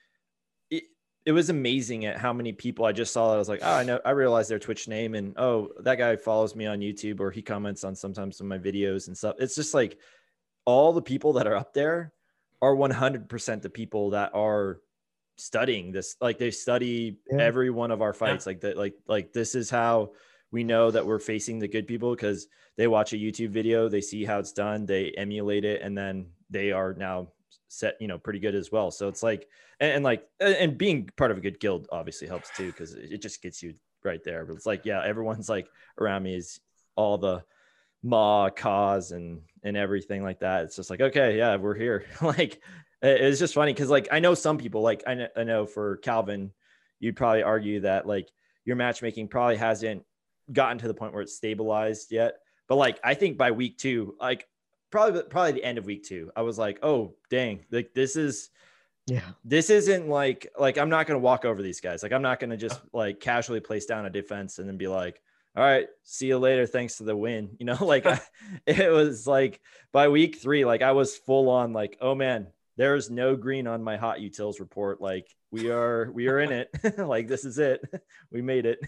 It, 1.25 1.31
was 1.31 1.51
amazing 1.51 2.05
at 2.05 2.19
how 2.19 2.33
many 2.33 2.53
people 2.53 2.85
I 2.85 2.91
just 2.91 3.13
saw. 3.13 3.29
That 3.29 3.37
I 3.37 3.39
was 3.39 3.49
like, 3.49 3.61
oh, 3.63 3.73
I 3.73 3.85
know, 3.85 4.01
I 4.05 4.11
realized 4.11 4.51
their 4.51 4.59
Twitch 4.59 4.89
name, 4.89 5.15
and 5.15 5.39
oh, 5.39 5.69
that 5.79 5.95
guy 5.95 6.17
follows 6.17 6.57
me 6.57 6.67
on 6.67 6.81
YouTube, 6.81 7.21
or 7.21 7.31
he 7.31 7.43
comments 7.43 7.85
on 7.85 7.95
sometimes 7.95 8.37
some 8.37 8.51
of 8.51 8.61
my 8.61 8.71
videos 8.71 9.07
and 9.07 9.17
stuff. 9.17 9.37
It's 9.39 9.55
just 9.55 9.73
like 9.73 10.01
all 10.65 10.93
the 10.93 11.01
people 11.01 11.35
that 11.35 11.47
are 11.47 11.55
up 11.55 11.75
there 11.75 12.13
are 12.63 12.75
100% 12.75 13.61
the 13.61 13.69
people 13.69 14.11
that 14.11 14.31
are 14.35 14.81
studying 15.37 15.93
this. 15.93 16.17
Like 16.21 16.39
they 16.39 16.51
study 16.51 17.19
Yeah. 17.31 17.43
every 17.43 17.71
one 17.71 17.91
of 17.91 18.01
our 18.01 18.15
fights. 18.15 18.47
Like 18.47 18.61
that 18.61 18.79
like 18.79 18.95
like 19.07 19.33
this 19.33 19.55
is 19.55 19.69
how 19.69 20.13
we 20.53 20.63
know 20.65 20.91
that 20.91 21.05
we're 21.05 21.19
facing 21.19 21.59
the 21.59 21.69
good 21.69 21.87
people 21.87 22.15
because 22.15 22.47
they 22.77 22.87
watch 22.87 23.13
a 23.13 23.17
youtube 23.17 23.51
video 23.51 23.89
they 23.89 24.01
see 24.03 24.25
how 24.25 24.39
it's 24.39 24.53
done 24.53 24.85
they 24.87 25.11
emulate 25.17 25.65
it 25.65 25.81
and 25.83 25.97
then 25.97 26.27
they 26.51 26.73
are 26.73 26.95
now 26.95 27.29
set 27.69 27.97
you 28.01 28.07
know 28.07 28.19
pretty 28.19 28.39
good 28.39 28.55
as 28.55 28.71
well. 28.71 28.91
So 28.91 29.09
it's 29.09 29.23
like 29.23 29.49
and, 29.81 29.93
and 29.93 30.05
like 30.05 30.29
and 30.41 30.79
being 30.79 31.09
part 31.17 31.31
of 31.31 31.39
a 31.39 31.41
good 31.41 31.59
guild 31.59 31.89
obviously 31.91 32.29
helps 32.29 32.51
too 32.57 32.67
because 32.69 32.95
it 32.95 33.13
it 33.13 33.23
just 33.23 33.43
gets 33.43 33.63
you 33.63 33.75
right 34.05 34.23
there. 34.23 34.45
But 34.45 34.57
it's 34.57 34.67
like 34.67 34.85
yeah 34.85 35.03
everyone's 35.05 35.49
like 35.49 35.69
around 35.99 36.23
me 36.23 36.37
is 36.37 36.61
all 36.97 37.19
the 37.19 37.43
ma 38.03 38.51
cause 38.51 39.13
and 39.13 39.41
and 39.63 39.77
everything 39.77 40.23
like 40.23 40.41
that 40.41 40.65
it's 40.65 40.77
just 40.77 40.91
like 40.91 41.01
okay 41.01 41.37
yeah 41.39 41.57
we're 41.57 41.75
here 41.75 42.05
like 42.23 42.61
it's 43.01 43.39
just 43.39 43.55
funny 43.55 43.73
because 43.73 43.91
like 43.91 44.09
i 44.11 44.19
know 44.19 44.35
some 44.35 44.59
people 44.59 44.81
like 44.81 45.03
I 45.07 45.15
know, 45.15 45.29
I 45.37 45.45
know 45.45 45.67
for 45.67 45.97
calvin 45.99 46.53
you'd 47.01 47.17
probably 47.17 47.43
argue 47.43 47.81
that 47.81 48.07
like 48.07 48.29
your 48.65 48.77
matchmaking 48.77 49.29
probably 49.29 49.57
hasn't 49.57 50.05
gotten 50.53 50.79
to 50.79 50.89
the 50.89 50.95
point 50.95 51.13
where 51.13 51.23
it's 51.23 51.37
stabilized 51.37 52.11
yet 52.11 52.35
but 52.69 52.77
like 52.77 52.99
i 53.05 53.15
think 53.15 53.39
by 53.39 53.51
week 53.53 53.79
two 53.79 54.15
like 54.21 54.47
probably 54.91 55.23
probably 55.23 55.53
the 55.53 55.65
end 55.65 55.79
of 55.79 55.87
week 55.87 56.05
two 56.05 56.31
i 56.37 56.43
was 56.43 56.59
like 56.59 56.79
oh 56.83 57.15
dang 57.31 57.65
like 57.71 57.95
this 57.95 58.17
is 58.17 58.51
Yeah. 59.07 59.21
this 59.45 59.69
isn't 59.71 60.09
like 60.09 60.49
like 60.59 60.79
I'm 60.79 60.89
not 60.89 61.07
gonna 61.07 61.19
walk 61.19 61.45
over 61.45 61.61
these 61.61 61.81
guys. 61.81 62.05
Like 62.05 62.13
I'm 62.13 62.23
not 62.23 62.39
gonna 62.39 62.57
just 62.57 62.81
oh. 62.85 62.99
like 62.99 63.19
casually 63.19 63.59
place 63.61 63.85
down 63.87 64.07
a 64.07 64.11
defense 64.11 64.59
and 64.61 64.69
then 64.69 64.77
be 64.77 64.87
like, 64.87 65.21
all 65.57 65.63
right, 65.65 65.87
see 66.05 66.27
you 66.29 66.39
later. 66.39 66.67
Thanks 66.67 66.97
to 66.99 67.05
the 67.05 67.17
win. 67.17 67.51
You 67.59 67.67
know, 67.67 67.79
like 67.85 68.07
I, 68.07 68.21
it 68.67 68.91
was 68.91 69.27
like 69.27 69.61
by 69.93 70.09
week 70.09 70.37
three, 70.37 70.65
like 70.65 70.83
I 70.83 70.93
was 70.93 71.17
full 71.17 71.49
on 71.51 71.73
like, 71.73 71.97
oh 72.01 72.15
man, 72.15 72.49
there's 72.77 73.11
no 73.11 73.37
green 73.37 73.67
on 73.67 73.83
my 73.85 73.97
HotUtils 73.99 74.61
report. 74.61 75.01
Like 75.01 75.29
we 75.51 75.71
are 75.71 76.11
we 76.13 76.29
are 76.29 76.41
in 76.41 76.51
it. 76.53 76.71
like 76.99 77.29
this 77.29 77.45
is 77.45 77.59
it. 77.59 77.83
we 78.31 78.41
made 78.43 78.65
it. 78.67 78.79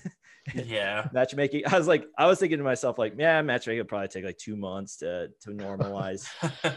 Yeah. 0.54 1.08
Matchmaking. 1.12 1.62
I 1.66 1.78
was 1.78 1.86
like, 1.88 2.06
I 2.18 2.26
was 2.26 2.38
thinking 2.38 2.58
to 2.58 2.64
myself, 2.64 2.98
like, 2.98 3.14
yeah, 3.16 3.40
matchmaking 3.42 3.78
would 3.80 3.88
probably 3.88 4.08
take 4.08 4.24
like 4.24 4.36
two 4.38 4.56
months 4.56 4.96
to 4.98 5.28
to 5.42 5.50
normalize. 5.50 6.26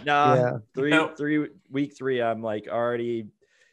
Nah, 0.05 0.35
Yeah. 0.35 0.57
three 0.75 0.91
No. 0.91 1.09
three 1.15 1.47
week 1.69 1.97
three 1.97 2.21
i'm 2.21 2.41
like 2.41 2.67
already 2.69 3.27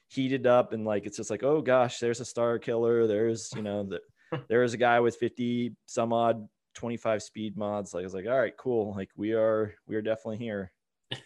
heated 0.08 0.46
up 0.46 0.72
and 0.72 0.84
like 0.84 1.06
it's 1.06 1.16
just 1.16 1.30
like 1.30 1.42
oh 1.42 1.60
gosh 1.60 1.98
there's 1.98 2.20
a 2.20 2.24
star 2.24 2.58
killer 2.58 3.06
there's 3.06 3.50
you 3.56 3.62
know 3.62 3.82
the, 3.84 4.00
there's 4.48 4.74
a 4.74 4.78
guy 4.78 5.00
with 5.00 5.16
50 5.16 5.74
some 5.86 6.12
odd 6.12 6.48
25 6.74 7.22
speed 7.22 7.56
mods. 7.56 7.94
Like 7.94 8.02
i 8.02 8.04
was 8.04 8.14
like 8.14 8.26
all 8.26 8.38
right 8.38 8.56
cool. 8.56 8.94
Like 8.94 9.10
we 9.16 9.32
are 9.32 9.74
we 9.86 9.96
are 9.96 10.02
definitely 10.02 10.38
here. 10.38 10.72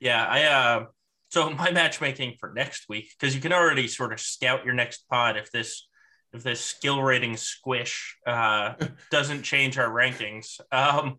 Yeah, 0.00 0.24
I 0.24 0.44
uh 0.44 0.86
so 1.30 1.50
my 1.50 1.70
matchmaking 1.70 2.36
for 2.40 2.52
next 2.52 2.88
week 2.88 3.12
because 3.18 3.34
you 3.34 3.40
can 3.40 3.52
already 3.52 3.86
sort 3.86 4.12
of 4.12 4.20
scout 4.20 4.64
your 4.64 4.74
next 4.74 5.08
pod 5.08 5.36
if 5.36 5.50
this 5.52 5.88
if 6.32 6.42
this 6.42 6.60
skill 6.60 7.02
rating 7.02 7.36
squish 7.36 8.16
uh 8.26 8.74
doesn't 9.10 9.42
change 9.42 9.78
our 9.78 9.90
rankings. 9.90 10.60
Um 10.72 11.18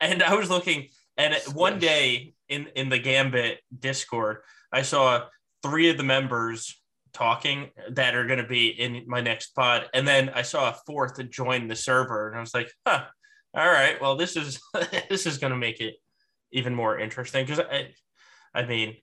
and 0.00 0.22
I 0.22 0.34
was 0.34 0.50
looking 0.50 0.88
and 1.16 1.34
one 1.52 1.78
day 1.78 2.34
in 2.48 2.68
in 2.74 2.88
the 2.88 2.98
Gambit 2.98 3.60
Discord, 3.76 4.38
I 4.72 4.82
saw 4.82 5.24
three 5.62 5.90
of 5.90 5.96
the 5.96 6.02
members 6.02 6.81
talking 7.12 7.70
that 7.90 8.14
are 8.14 8.26
going 8.26 8.38
to 8.40 8.46
be 8.48 8.68
in 8.68 9.04
my 9.06 9.20
next 9.20 9.54
pod 9.54 9.88
and 9.92 10.06
then 10.08 10.30
I 10.30 10.42
saw 10.42 10.70
a 10.70 10.76
fourth 10.86 11.14
to 11.16 11.24
join 11.24 11.68
the 11.68 11.76
server 11.76 12.28
and 12.28 12.36
I 12.36 12.40
was 12.40 12.54
like, 12.54 12.70
"Huh. 12.86 13.04
All 13.54 13.66
right. 13.70 14.00
Well, 14.00 14.16
this 14.16 14.34
is 14.36 14.60
this 15.10 15.26
is 15.26 15.38
going 15.38 15.50
to 15.52 15.58
make 15.58 15.80
it 15.80 15.94
even 16.52 16.74
more 16.74 16.98
interesting 16.98 17.44
because 17.44 17.60
I, 17.60 17.88
I 18.54 18.64
mean, 18.64 18.96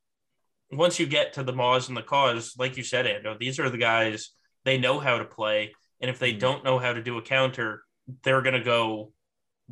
once 0.72 1.00
you 1.00 1.06
get 1.06 1.34
to 1.34 1.44
the 1.44 1.54
Maws 1.54 1.88
and 1.88 1.98
the 1.98 2.02
Cause, 2.04 2.56
like 2.58 2.78
you 2.78 2.84
said, 2.84 3.06
Ando, 3.06 3.38
these 3.40 3.60
are 3.60 3.70
the 3.70 3.78
guys 3.78 4.32
they 4.66 4.78
know 4.78 5.00
how 5.00 5.18
to 5.20 5.26
play, 5.26 5.74
and 6.02 6.10
if 6.10 6.20
they 6.20 6.34
Mhm. 6.34 6.40
don't 6.40 6.64
know 6.64 6.80
how 6.80 6.94
to 6.94 7.02
do 7.02 7.18
a 7.18 7.22
counter, 7.22 7.84
they're 8.24 8.42
gonna 8.42 8.64
go 8.64 9.14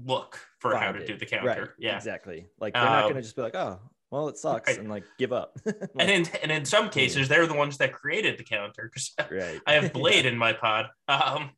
look 0.04 0.40
for 0.60 0.76
how 0.76 0.92
Find 0.92 0.98
to 0.98 1.04
it. 1.04 1.08
do 1.08 1.18
the 1.18 1.26
counter. 1.26 1.48
right 1.62 1.70
Yeah, 1.80 1.96
exactly 1.96 2.46
like 2.60 2.74
they're 2.76 2.84
not 2.84 3.06
Um, 3.06 3.10
gonna 3.12 3.22
just 3.24 3.36
be 3.36 3.42
like 3.42 3.56
oh 3.56 3.80
well, 4.12 4.30
it 4.30 4.38
sucks, 4.38 4.70
Right. 4.70 4.80
and 4.80 4.90
like 4.90 5.04
give 5.20 5.34
up. 5.34 5.58
and 6.00 6.10
in 6.10 6.26
and 6.42 6.52
in 6.52 6.66
some 6.66 6.90
cases, 6.90 7.28
they're 7.28 7.48
the 7.48 7.54
ones 7.54 7.78
that 7.78 7.94
created 7.94 8.38
the 8.38 8.44
counter 8.44 8.90
because 8.92 9.14
right. 9.32 9.60
I 9.68 9.74
have 9.74 9.94
Blade 10.00 10.26
in 10.26 10.38
my 10.38 10.54
pod. 10.54 10.88
Um, 11.08 11.52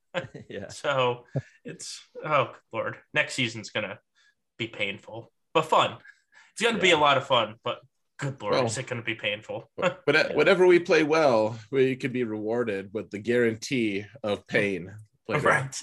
yeah. 0.50 0.70
so 0.70 1.26
it's 1.64 2.02
oh 2.26 2.54
lord, 2.74 2.98
next 3.14 3.34
season's 3.36 3.70
gonna 3.70 4.00
be 4.58 4.68
painful 4.68 5.32
but 5.54 5.66
fun. 5.66 5.98
It's 6.54 6.62
gonna 6.62 6.80
be 6.82 6.92
a 6.92 6.98
lot 6.98 7.18
of 7.18 7.26
fun, 7.26 7.56
but 7.64 7.80
good 8.20 8.42
lord, 8.42 8.54
Well, 8.56 8.66
is 8.66 8.78
it 8.78 8.88
gonna 8.88 9.02
be 9.04 9.16
painful? 9.16 9.70
but 9.78 10.02
but 10.06 10.36
whenever 10.36 10.66
we 10.68 10.80
play 10.80 11.04
well, 11.04 11.58
we 11.72 11.96
could 11.96 12.12
be 12.14 12.24
rewarded 12.24 12.90
with 12.94 13.10
the 13.12 13.20
guarantee 13.20 14.06
of 14.24 14.46
pain. 14.48 14.92
later. 15.28 15.48
right 15.48 15.76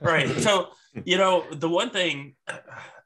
right 0.00 0.28
so 0.40 0.68
you 1.04 1.16
know 1.16 1.44
the 1.52 1.68
one 1.68 1.90
thing 1.90 2.34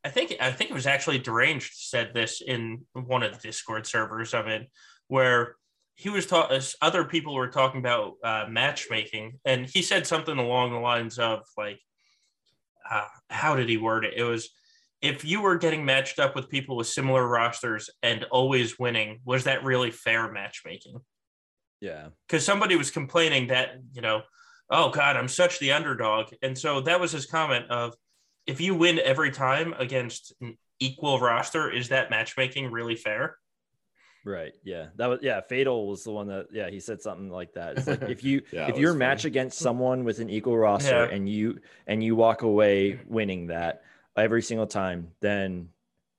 i 0.07 0.09
think 0.09 0.35
i 0.41 0.51
think 0.51 0.71
it 0.71 0.75
was 0.75 0.87
actually 0.87 1.19
deranged 1.19 1.73
said 1.75 2.15
this 2.15 2.41
in 2.41 2.81
one 2.93 3.23
of 3.23 3.33
the 3.33 3.49
discord 3.49 3.87
servers 3.87 4.33
of 4.33 4.47
it, 4.47 4.71
where 5.09 5.57
he 5.97 6.11
was 6.11 6.27
talking 6.27 6.61
other 6.81 7.05
people 7.05 7.35
were 7.35 7.49
talking 7.49 7.81
about 7.81 8.15
uh, 8.23 8.45
matchmaking 8.49 9.41
and 9.45 9.67
he 9.67 9.83
said 9.83 10.07
something 10.07 10.39
along 10.39 10.71
the 10.71 10.79
lines 10.79 11.19
of 11.19 11.41
like 11.57 11.81
uh, 12.89 13.07
how 13.31 13.57
did 13.57 13.69
he 13.69 13.77
word 13.77 14.05
it? 14.05 14.15
It 14.17 14.23
was 14.23 14.51
if 15.03 15.25
you 15.25 15.41
were 15.41 15.59
getting 15.59 15.85
matched 15.85 16.19
up 16.19 16.35
with 16.35 16.49
people 16.49 16.77
with 16.77 16.87
similar 16.87 17.27
rosters 17.27 17.91
and 18.03 18.25
always 18.25 18.79
winning 18.79 19.21
was 19.25 19.45
that 19.45 19.65
really 19.65 19.91
fair 19.91 20.31
matchmaking? 20.31 21.01
Yeah. 21.81 22.09
because 22.27 22.45
somebody 22.45 22.75
was 22.75 22.91
complaining 22.91 23.49
that 23.49 23.75
you 23.93 24.01
know 24.01 24.23
oh 24.71 24.89
god 24.89 25.17
i'm 25.17 25.29
such 25.29 25.59
the 25.59 25.73
underdog. 25.73 26.27
And 26.43 26.57
so 26.57 26.81
that 26.83 27.01
was 27.01 27.13
his 27.13 27.27
comment 27.27 27.71
of 27.71 27.95
if 28.47 28.61
you 28.61 28.75
win 28.75 28.99
every 28.99 29.31
time 29.31 29.75
against 29.79 30.33
an 30.41 30.57
equal 30.81 31.19
roster 31.21 31.71
is 31.71 31.89
that 31.89 32.11
matchmaking 32.11 32.71
really 32.71 32.97
fair 32.97 33.37
Right. 34.25 34.55
Yeah. 34.65 34.87
That 34.97 35.07
was 35.07 35.21
yeah. 35.23 35.41
Fatal 35.41 35.87
was 35.87 36.03
the 36.03 36.11
one 36.11 36.27
that 36.27 36.47
yeah 36.51 36.69
he 36.69 36.81
said 36.81 37.01
something 37.01 37.31
like 37.31 37.53
that. 37.55 37.79
It's 37.79 37.87
like 37.87 38.03
if 38.03 38.25
you 38.29 38.43
Yeah, 38.53 38.67
if 38.67 38.71
it 38.75 38.81
you're 38.81 38.93
match 38.93 39.25
against 39.25 39.57
someone 39.57 40.03
with 40.03 40.19
an 40.19 40.29
equal 40.29 40.59
roster 40.59 41.07
Yeah. 41.07 41.15
and 41.15 41.29
you 41.29 41.61
and 41.87 42.03
you 42.03 42.17
walk 42.17 42.43
away 42.43 42.99
winning 43.07 43.47
that 43.47 43.83
every 44.17 44.43
single 44.43 44.67
time, 44.67 45.13
then 45.21 45.69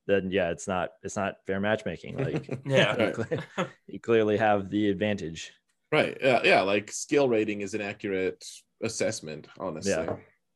then 0.06 0.32
yeah, 0.32 0.52
it's 0.52 0.70
not 0.70 0.92
it's 1.04 1.18
not 1.18 1.36
fair 1.46 1.60
matchmaking. 1.60 2.16
Like 2.18 2.62
yeah 2.66 3.08
you, 3.08 3.12
cle- 3.12 3.68
you 3.88 4.00
clearly 4.00 4.38
have 4.38 4.70
the 4.70 4.90
advantage. 4.90 5.52
Right. 5.92 6.18
Yeah. 6.22 6.40
Yeah. 6.46 6.62
Like 6.62 6.94
skill 6.94 7.28
rating 7.28 7.60
is 7.60 7.74
an 7.74 7.82
accurate 7.82 8.46
assessment, 8.82 9.50
honestly. 9.60 9.92
Yeah. 9.92 10.16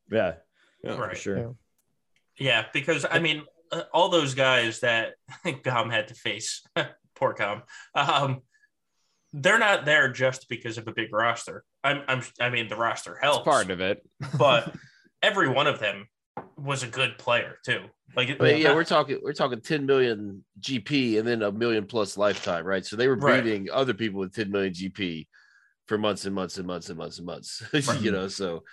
Yeah, 0.10 0.34
Yeah. 0.84 0.96
for 0.96 1.02
Right. 1.08 1.18
sure. 1.18 1.38
Yeah. 1.38 1.48
yeah 2.40 2.66
because 2.74 3.06
i 3.10 3.20
mean 3.20 3.44
uh, 3.72 3.84
all 3.94 4.10
those 4.10 4.34
guys 4.34 4.80
that 4.82 5.14
gom 5.64 5.90
had 5.90 6.08
to 6.10 6.14
face 6.16 6.64
poor 7.16 7.34
gom 7.34 7.64
um 7.96 8.42
they're 9.34 9.60
not 9.60 9.86
there 9.86 10.12
just 10.12 10.50
because 10.50 10.78
of 10.78 10.88
a 10.88 10.92
big 10.94 11.14
roster 11.14 11.64
i'm, 11.84 12.02
I'm 12.08 12.22
i 12.40 12.50
mean 12.50 12.68
the 12.68 12.76
roster 12.76 13.18
helps 13.22 13.40
It's 13.40 13.46
part 13.46 13.70
of 13.72 13.80
it. 13.82 14.02
but 14.38 14.74
every 15.22 15.50
one 15.50 15.68
of 15.68 15.80
them 15.80 16.08
was 16.58 16.84
a 16.84 16.88
good 16.88 17.18
player 17.18 17.58
too 17.66 17.82
like 18.16 18.38
But 18.38 18.58
yeah, 18.60 18.70
not- 18.70 18.76
we're 18.76 18.84
talking 18.84 19.20
we're 19.24 19.34
talking 19.34 19.62
10 19.62 19.86
million 19.86 20.44
GP 20.60 21.18
and 21.20 21.26
then 21.28 21.42
a 21.44 21.52
million 21.52 21.86
plus 21.86 22.18
lifetime, 22.18 22.66
right? 22.66 22.86
So 22.86 22.98
they 22.98 23.08
were 23.08 23.16
Right. 23.16 23.42
beating 23.42 23.70
other 23.72 23.94
people 23.94 24.20
with 24.20 24.36
10 24.36 24.52
million 24.52 24.74
GP 24.74 25.28
for 25.88 25.98
months 25.98 26.26
and 26.26 26.36
months 26.36 26.58
and 26.58 26.68
months 26.68 26.90
and 26.90 26.98
months 26.98 27.18
and 27.20 27.26
months. 27.26 27.64
Right. 27.74 28.02
you 28.02 28.12
know, 28.12 28.28
so 28.28 28.64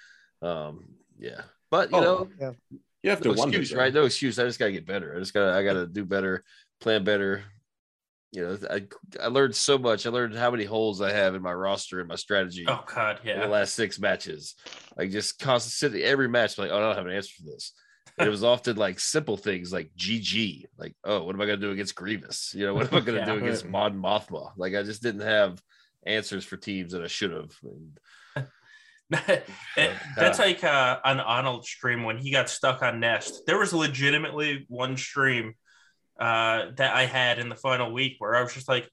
um 0.42 0.86
yeah. 1.20 1.42
But 1.70 1.90
you 1.90 1.98
Oh, 1.98 2.00
know, 2.00 2.28
yeah. 2.40 2.52
You 3.02 3.10
have 3.10 3.20
to 3.22 3.28
no 3.28 3.34
wonder, 3.34 3.58
excuse, 3.58 3.70
though. 3.70 3.78
right? 3.82 3.94
No 3.94 4.04
excuse. 4.04 4.38
I 4.38 4.44
just 4.44 4.58
gotta 4.58 4.72
get 4.72 4.86
better. 4.86 5.14
I 5.14 5.18
just 5.20 5.32
gotta 5.34 5.52
I 5.56 5.62
gotta 5.62 5.86
do 5.86 6.04
better, 6.04 6.44
plan 6.80 7.04
better. 7.04 7.44
You 8.32 8.42
know, 8.42 8.58
I 8.70 8.82
I 9.22 9.28
learned 9.28 9.54
so 9.54 9.78
much. 9.78 10.04
I 10.04 10.10
learned 10.10 10.34
how 10.36 10.50
many 10.50 10.64
holes 10.64 11.00
I 11.00 11.12
have 11.12 11.34
in 11.34 11.40
my 11.42 11.52
roster 11.52 12.00
and 12.00 12.08
my 12.08 12.16
strategy 12.16 12.64
oh 12.68 12.84
god 12.92 13.20
in 13.24 13.40
the 13.40 13.46
last 13.46 13.74
six 13.74 13.98
matches. 13.98 14.54
Like 14.96 15.10
just 15.10 15.38
constantly 15.38 16.02
every 16.02 16.28
match, 16.28 16.58
like, 16.58 16.70
oh, 16.70 16.76
I 16.76 16.80
don't 16.80 16.96
have 16.96 17.06
an 17.06 17.12
answer 17.12 17.32
for 17.38 17.44
this. 17.50 17.72
And 18.18 18.26
it 18.26 18.30
was 18.30 18.42
often 18.42 18.76
like 18.76 18.98
simple 18.98 19.36
things 19.36 19.72
like 19.72 19.92
GG, 19.96 20.64
like, 20.76 20.94
oh, 21.04 21.22
what 21.22 21.34
am 21.36 21.40
I 21.40 21.46
gonna 21.46 21.58
do 21.58 21.70
against 21.70 21.94
Grievous? 21.94 22.52
You 22.52 22.66
know, 22.66 22.74
what 22.74 22.92
am 22.92 22.98
I 22.98 23.00
gonna 23.00 23.18
Yeah. 23.26 23.26
do 23.26 23.38
against 23.38 23.64
Mon 23.64 23.96
Mothma? 23.96 24.50
Like 24.56 24.74
I 24.74 24.82
just 24.82 25.02
didn't 25.02 25.20
have 25.22 25.62
answers 26.04 26.44
for 26.44 26.56
teams 26.56 26.92
that 26.92 27.04
I 27.04 27.06
should 27.06 27.30
have. 27.30 27.52
And 27.62 27.96
It- 27.96 28.00
that's 30.16 30.38
like 30.38 30.62
uh, 30.62 30.98
on 31.04 31.20
Arnold 31.20 31.64
stream 31.64 32.04
when 32.04 32.18
he 32.18 32.30
got 32.30 32.50
stuck 32.50 32.82
on 32.82 33.00
Nest. 33.00 33.42
There 33.46 33.58
was 33.58 33.72
legitimately 33.72 34.66
one 34.68 34.96
stream 34.96 35.54
uh, 36.20 36.66
that 36.76 36.94
I 36.94 37.06
had 37.06 37.38
in 37.38 37.48
the 37.48 37.56
final 37.56 37.92
week 37.92 38.16
where 38.18 38.36
I 38.36 38.42
was 38.42 38.52
just 38.52 38.68
like, 38.68 38.88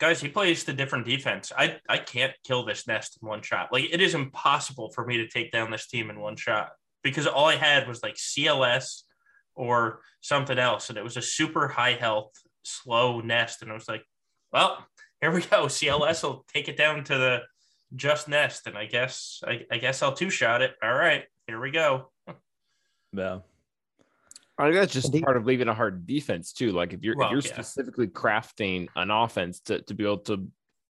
guys, 0.00 0.20
he 0.20 0.28
plays 0.28 0.64
the 0.64 0.72
different 0.72 1.06
defense. 1.06 1.52
I, 1.56 1.78
I 1.88 1.98
can't 1.98 2.32
kill 2.44 2.64
this 2.64 2.86
Nest 2.88 3.18
in 3.22 3.28
one 3.28 3.42
shot. 3.42 3.72
Like, 3.72 3.84
it 3.92 4.00
is 4.00 4.14
impossible 4.14 4.90
for 4.90 5.06
me 5.06 5.18
to 5.18 5.28
take 5.28 5.52
down 5.52 5.70
this 5.70 5.86
team 5.86 6.10
in 6.10 6.20
one 6.20 6.36
shot 6.36 6.70
because 7.02 7.26
all 7.26 7.46
I 7.46 7.56
had 7.56 7.86
was 7.86 8.02
like 8.02 8.14
CLS 8.14 9.02
or 9.54 10.00
something 10.20 10.58
else. 10.58 10.88
And 10.88 10.98
it 10.98 11.04
was 11.04 11.16
a 11.16 11.22
super 11.22 11.68
high 11.68 11.92
health, 11.92 12.32
slow 12.62 13.20
Nest. 13.20 13.62
And 13.62 13.70
I 13.70 13.74
was 13.74 13.88
like, 13.88 14.02
well, 14.52 14.84
here 15.20 15.30
we 15.30 15.42
go. 15.42 15.66
CLS 15.66 16.22
will 16.24 16.44
take 16.52 16.68
it 16.68 16.76
down 16.76 17.04
to 17.04 17.16
the 17.16 17.40
just 17.96 18.28
nest 18.28 18.66
and 18.66 18.76
i 18.76 18.86
guess 18.86 19.40
i, 19.46 19.60
I 19.70 19.78
guess 19.78 20.02
i'll 20.02 20.12
two 20.14 20.30
shot 20.30 20.62
it 20.62 20.72
all 20.82 20.92
right 20.94 21.24
here 21.46 21.60
we 21.60 21.70
go 21.70 22.10
Yeah. 23.12 23.38
I 24.58 24.64
think 24.64 24.74
that's 24.76 24.92
just 24.92 25.06
Indeed. 25.06 25.24
part 25.24 25.36
of 25.36 25.46
leaving 25.46 25.68
a 25.68 25.74
hard 25.74 26.06
defense 26.06 26.52
too. 26.52 26.70
Like 26.72 26.92
if 26.92 27.02
you're 27.02 27.16
Well, 27.16 27.26
if 27.28 27.32
you're 27.32 27.42
yeah. 27.42 27.52
specifically 27.54 28.06
crafting 28.06 28.86
an 28.94 29.10
offense 29.10 29.60
to, 29.66 29.80
to 29.82 29.94
be 29.94 30.04
able 30.04 30.18
to 30.18 30.48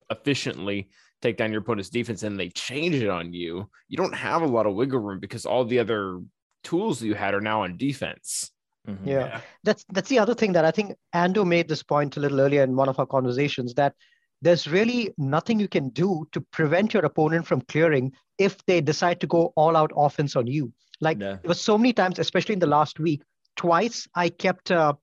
efficiently 0.10 0.90
take 1.22 1.38
down 1.38 1.52
your 1.52 1.62
opponent's 1.62 1.90
defense 1.90 2.24
and 2.24 2.38
they 2.38 2.50
change 2.50 2.96
it 2.96 3.10
on 3.10 3.34
you, 3.34 3.70
you 3.88 3.98
don't 3.98 4.16
have 4.16 4.42
a 4.42 4.46
lot 4.48 4.66
of 4.66 4.74
wiggle 4.76 5.00
room 5.00 5.20
because 5.20 5.46
all 5.46 5.64
the 5.64 5.80
other 5.80 6.20
tools 6.66 7.02
you 7.02 7.14
had 7.16 7.34
are 7.34 7.42
now 7.42 7.64
on 7.64 7.78
defense. 7.78 8.52
Mhm. 8.88 9.06
Yeah. 9.06 9.40
that's 9.64 9.86
that's 9.94 10.10
the 10.10 10.20
other 10.20 10.36
thing 10.36 10.52
that 10.54 10.66
I 10.66 10.72
think 10.72 10.96
Ando 11.16 11.46
made 11.48 11.70
this 11.70 11.84
point 11.84 12.18
a 12.18 12.20
little 12.20 12.42
earlier 12.42 12.64
in 12.64 12.76
one 12.76 12.90
of 12.90 13.00
our 13.00 13.06
conversations 13.06 13.74
that 13.76 13.94
there's 14.44 14.68
really 14.68 15.14
nothing 15.18 15.58
you 15.58 15.70
can 15.70 15.90
do 15.90 16.28
to 16.34 16.42
prevent 16.42 16.94
your 16.94 17.06
opponent 17.06 17.48
from 17.48 17.62
clearing 17.62 18.12
if 18.38 18.64
they 18.66 18.82
decide 18.82 19.22
to 19.22 19.28
go 19.28 19.54
all 19.56 19.78
out 19.78 19.92
offense 19.96 20.36
on 20.36 20.48
you. 20.48 20.72
Like 21.00 21.18
it 21.44 21.48
was 21.48 21.62
so 21.62 21.78
many 21.78 21.94
times, 21.94 22.20
especially 22.20 22.54
in 22.54 22.60
the 22.60 22.68
last 22.68 23.00
week, 23.00 23.22
twice 23.56 24.08
I 24.16 24.30
kept 24.30 24.70
uh, 24.70 24.94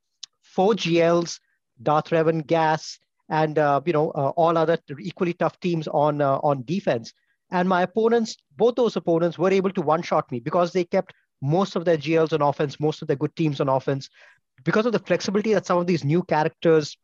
four 0.42 0.74
GLs, 0.74 1.40
Darth 1.83 2.11
Revan, 2.11 2.46
Gas, 2.46 2.98
and 3.31 3.59
uh, 3.59 3.81
you 3.87 3.94
know 3.94 4.11
uh, 4.11 4.29
all 4.37 4.59
other 4.59 4.79
equally 4.98 5.33
tough 5.33 5.59
teams 5.61 5.88
on 5.88 6.20
uh, 6.20 6.38
on 6.42 6.62
defense. 6.64 7.12
And 7.50 7.68
my 7.68 7.83
opponents, 7.83 8.37
both 8.57 8.74
those 8.74 8.96
opponents, 8.96 9.38
were 9.38 9.50
able 9.50 9.70
to 9.70 9.83
one 9.83 10.03
shot 10.03 10.31
me 10.31 10.40
because 10.40 10.72
they 10.72 10.85
kept 10.85 11.14
most 11.40 11.76
of 11.76 11.87
their 11.87 11.96
GLs 11.96 12.35
on 12.35 12.42
offense, 12.42 12.79
most 12.79 13.00
of 13.00 13.09
their 13.09 13.16
good 13.16 13.35
teams 13.37 13.61
on 13.61 13.70
offense, 13.70 14.11
because 14.64 14.85
of 14.85 14.92
the 14.92 14.98
flexibility 14.98 15.55
that 15.55 15.66
some 15.66 15.79
of 15.79 15.87
these 15.87 16.05
new 16.05 16.22
characters 16.24 16.96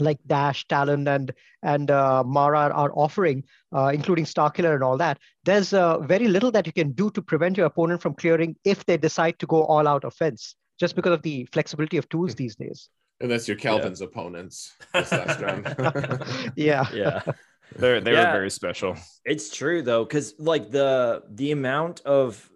like 0.00 0.18
Dash, 0.26 0.66
Talon, 0.68 1.06
and 1.08 1.32
and 1.62 1.90
uh, 1.90 2.22
Mara 2.24 2.70
are 2.72 2.92
offering, 2.94 3.44
uh, 3.74 3.90
including 3.94 4.24
Starkiller 4.24 4.74
and 4.74 4.82
all 4.84 4.96
that. 4.98 5.18
There's 5.44 5.72
uh, 5.72 5.98
very 6.00 6.28
little 6.28 6.50
that 6.52 6.66
you 6.66 6.72
can 6.72 6.92
do 6.92 7.10
to 7.10 7.22
prevent 7.22 7.56
your 7.56 7.66
opponent 7.66 8.00
from 8.02 8.14
clearing 8.14 8.56
if 8.64 8.84
they 8.86 8.96
decide 8.96 9.38
to 9.40 9.46
go 9.46 9.64
all 9.64 9.86
out 9.88 10.04
offense, 10.04 10.54
just 10.78 10.94
because 10.96 11.12
of 11.12 11.22
the 11.22 11.46
flexibility 11.52 11.96
of 11.96 12.08
tools 12.08 12.34
these 12.34 12.56
days. 12.56 12.88
And 13.20 13.30
that's 13.30 13.48
your 13.48 13.56
Calvin's 13.56 14.00
opponents 14.00 14.74
this 14.94 15.10
last 15.10 15.40
round. 15.40 16.52
yeah. 16.56 16.86
Yeah. 16.92 17.22
They're 17.76 18.00
they 18.00 18.12
Yeah. 18.12 18.26
were 18.26 18.32
very 18.38 18.50
special. 18.50 18.96
It's 19.24 19.54
true 19.54 19.82
though, 19.82 20.04
because 20.04 20.34
like 20.38 20.70
the 20.70 21.22
the 21.28 21.50
amount 21.52 22.00
of 22.06 22.48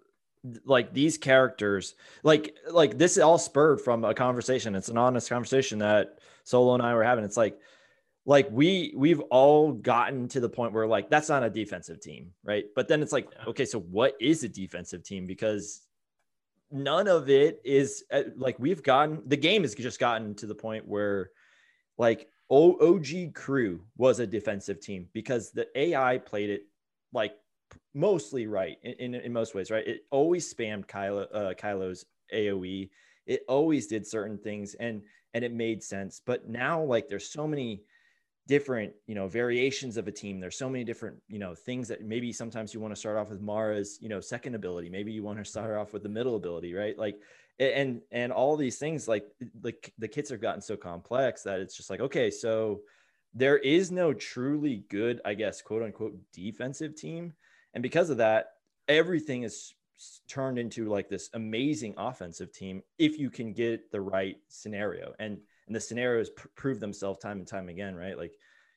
like 0.65 0.93
these 0.93 1.17
characters, 1.17 1.95
like 2.23 2.55
like 2.71 2.97
this 2.97 3.13
is 3.17 3.19
all 3.19 3.37
spurred 3.37 3.79
from 3.81 4.03
a 4.05 4.13
conversation. 4.13 4.73
It's 4.75 4.89
an 4.89 4.97
honest 4.97 5.29
conversation 5.29 5.79
that 5.79 6.19
Solo 6.43 6.73
and 6.73 6.83
I 6.83 6.93
were 6.93 7.03
having. 7.03 7.23
It's 7.23 7.37
like 7.37 7.57
like 8.25 8.47
we 8.51 8.93
we've 8.95 9.19
all 9.21 9.73
gotten 9.73 10.27
to 10.29 10.39
the 10.39 10.49
point 10.49 10.73
where 10.73 10.87
like 10.87 11.09
that's 11.09 11.29
not 11.29 11.43
a 11.43 11.49
defensive 11.49 11.99
team, 11.99 12.31
right? 12.43 12.65
But 12.75 12.87
then 12.87 13.01
it's 13.01 13.11
like, 13.11 13.27
Yeah. 13.31 13.45
okay, 13.49 13.65
so 13.65 13.79
what 13.79 14.15
is 14.19 14.43
a 14.43 14.49
defensive 14.49 15.03
team? 15.03 15.27
Because 15.27 15.81
none 16.71 17.07
of 17.07 17.29
it 17.29 17.61
is 17.63 18.03
uh, 18.11 18.23
like 18.35 18.57
we've 18.59 18.81
gotten 18.81 19.21
the 19.27 19.37
game 19.37 19.61
has 19.61 19.75
just 19.75 19.99
gotten 19.99 20.33
to 20.35 20.47
the 20.47 20.55
point 20.55 20.87
where 20.87 21.31
like 21.97 22.29
OG 22.49 23.33
crew 23.33 23.81
was 23.97 24.19
a 24.19 24.27
defensive 24.27 24.79
team 24.79 25.07
because 25.13 25.51
the 25.51 25.67
AI 25.75 26.17
played 26.17 26.49
it 26.49 26.63
like 27.11 27.33
mostly 27.93 28.47
right 28.47 28.77
in, 28.83 28.93
in, 28.93 29.15
in 29.15 29.33
most 29.33 29.55
ways, 29.55 29.71
right? 29.71 29.87
It 29.87 30.05
always 30.11 30.51
spammed 30.51 30.85
Kylo, 30.87 31.27
uh, 31.33 31.53
Kylo's 31.53 32.05
AoE. 32.33 32.89
It 33.25 33.41
always 33.47 33.87
did 33.87 34.05
certain 34.05 34.37
things 34.37 34.75
and 34.75 35.01
and 35.33 35.43
it 35.43 35.51
made 35.53 35.83
sense. 35.83 36.21
But 36.25 36.47
now 36.47 36.83
like 36.83 37.07
there's 37.07 37.29
so 37.29 37.47
many 37.47 37.83
different 38.47 38.93
you 39.07 39.15
know 39.15 39.27
variations 39.27 39.97
of 39.97 40.07
a 40.07 40.11
team. 40.11 40.39
There's 40.39 40.57
so 40.57 40.69
many 40.69 40.83
different 40.83 41.17
you 41.27 41.39
know 41.39 41.55
things 41.55 41.87
that 41.87 42.03
maybe 42.03 42.33
sometimes 42.33 42.73
you 42.73 42.79
want 42.79 42.93
to 42.93 42.99
start 42.99 43.17
off 43.17 43.29
with 43.29 43.41
mara's 43.41 43.97
you 44.01 44.09
know 44.09 44.19
second 44.19 44.55
ability. 44.55 44.89
Maybe 44.89 45.11
you 45.11 45.23
want 45.23 45.39
to 45.39 45.45
start 45.45 45.77
off 45.77 45.93
with 45.93 46.03
the 46.03 46.09
middle 46.09 46.35
ability 46.35 46.73
right? 46.73 46.97
Like 46.97 47.19
and 47.59 48.01
and 48.11 48.31
all 48.31 48.57
these 48.57 48.77
things 48.77 49.07
like 49.07 49.25
like 49.61 49.93
the 49.97 50.07
kits 50.07 50.29
have 50.31 50.41
gotten 50.41 50.61
so 50.61 50.75
complex 50.75 51.43
that 51.43 51.59
it's 51.59 51.77
just 51.77 51.89
like 51.89 51.99
okay 51.99 52.31
so 52.31 52.81
there 53.35 53.59
is 53.59 53.91
no 53.91 54.11
truly 54.11 54.83
good 54.89 55.21
i 55.23 55.35
guess 55.35 55.61
quote 55.61 55.83
unquote 55.83 56.15
defensive 56.33 56.95
team. 56.95 57.33
And 57.75 57.81
because 57.81 58.09
of 58.09 58.17
that 58.17 58.47
everything 58.87 59.43
is 59.43 59.73
turned 60.27 60.57
into 60.57 60.89
like 60.89 61.09
this 61.09 61.29
amazing 61.33 61.93
offensive 61.97 62.51
team 62.51 62.81
if 62.97 63.17
you 63.17 63.29
can 63.29 63.53
get 63.53 63.91
the 63.91 64.01
right 64.01 64.37
scenario. 64.47 65.13
And 65.19 65.39
and 65.67 65.75
the 65.75 65.79
scenarios 65.79 66.29
pr- 66.29 66.47
prove 66.55 66.79
themselves 66.79 67.19
time 67.19 67.39
and 67.39 67.47
time 67.47 67.69
again 67.69 67.95
right? 67.95 68.17
Like 68.17 68.33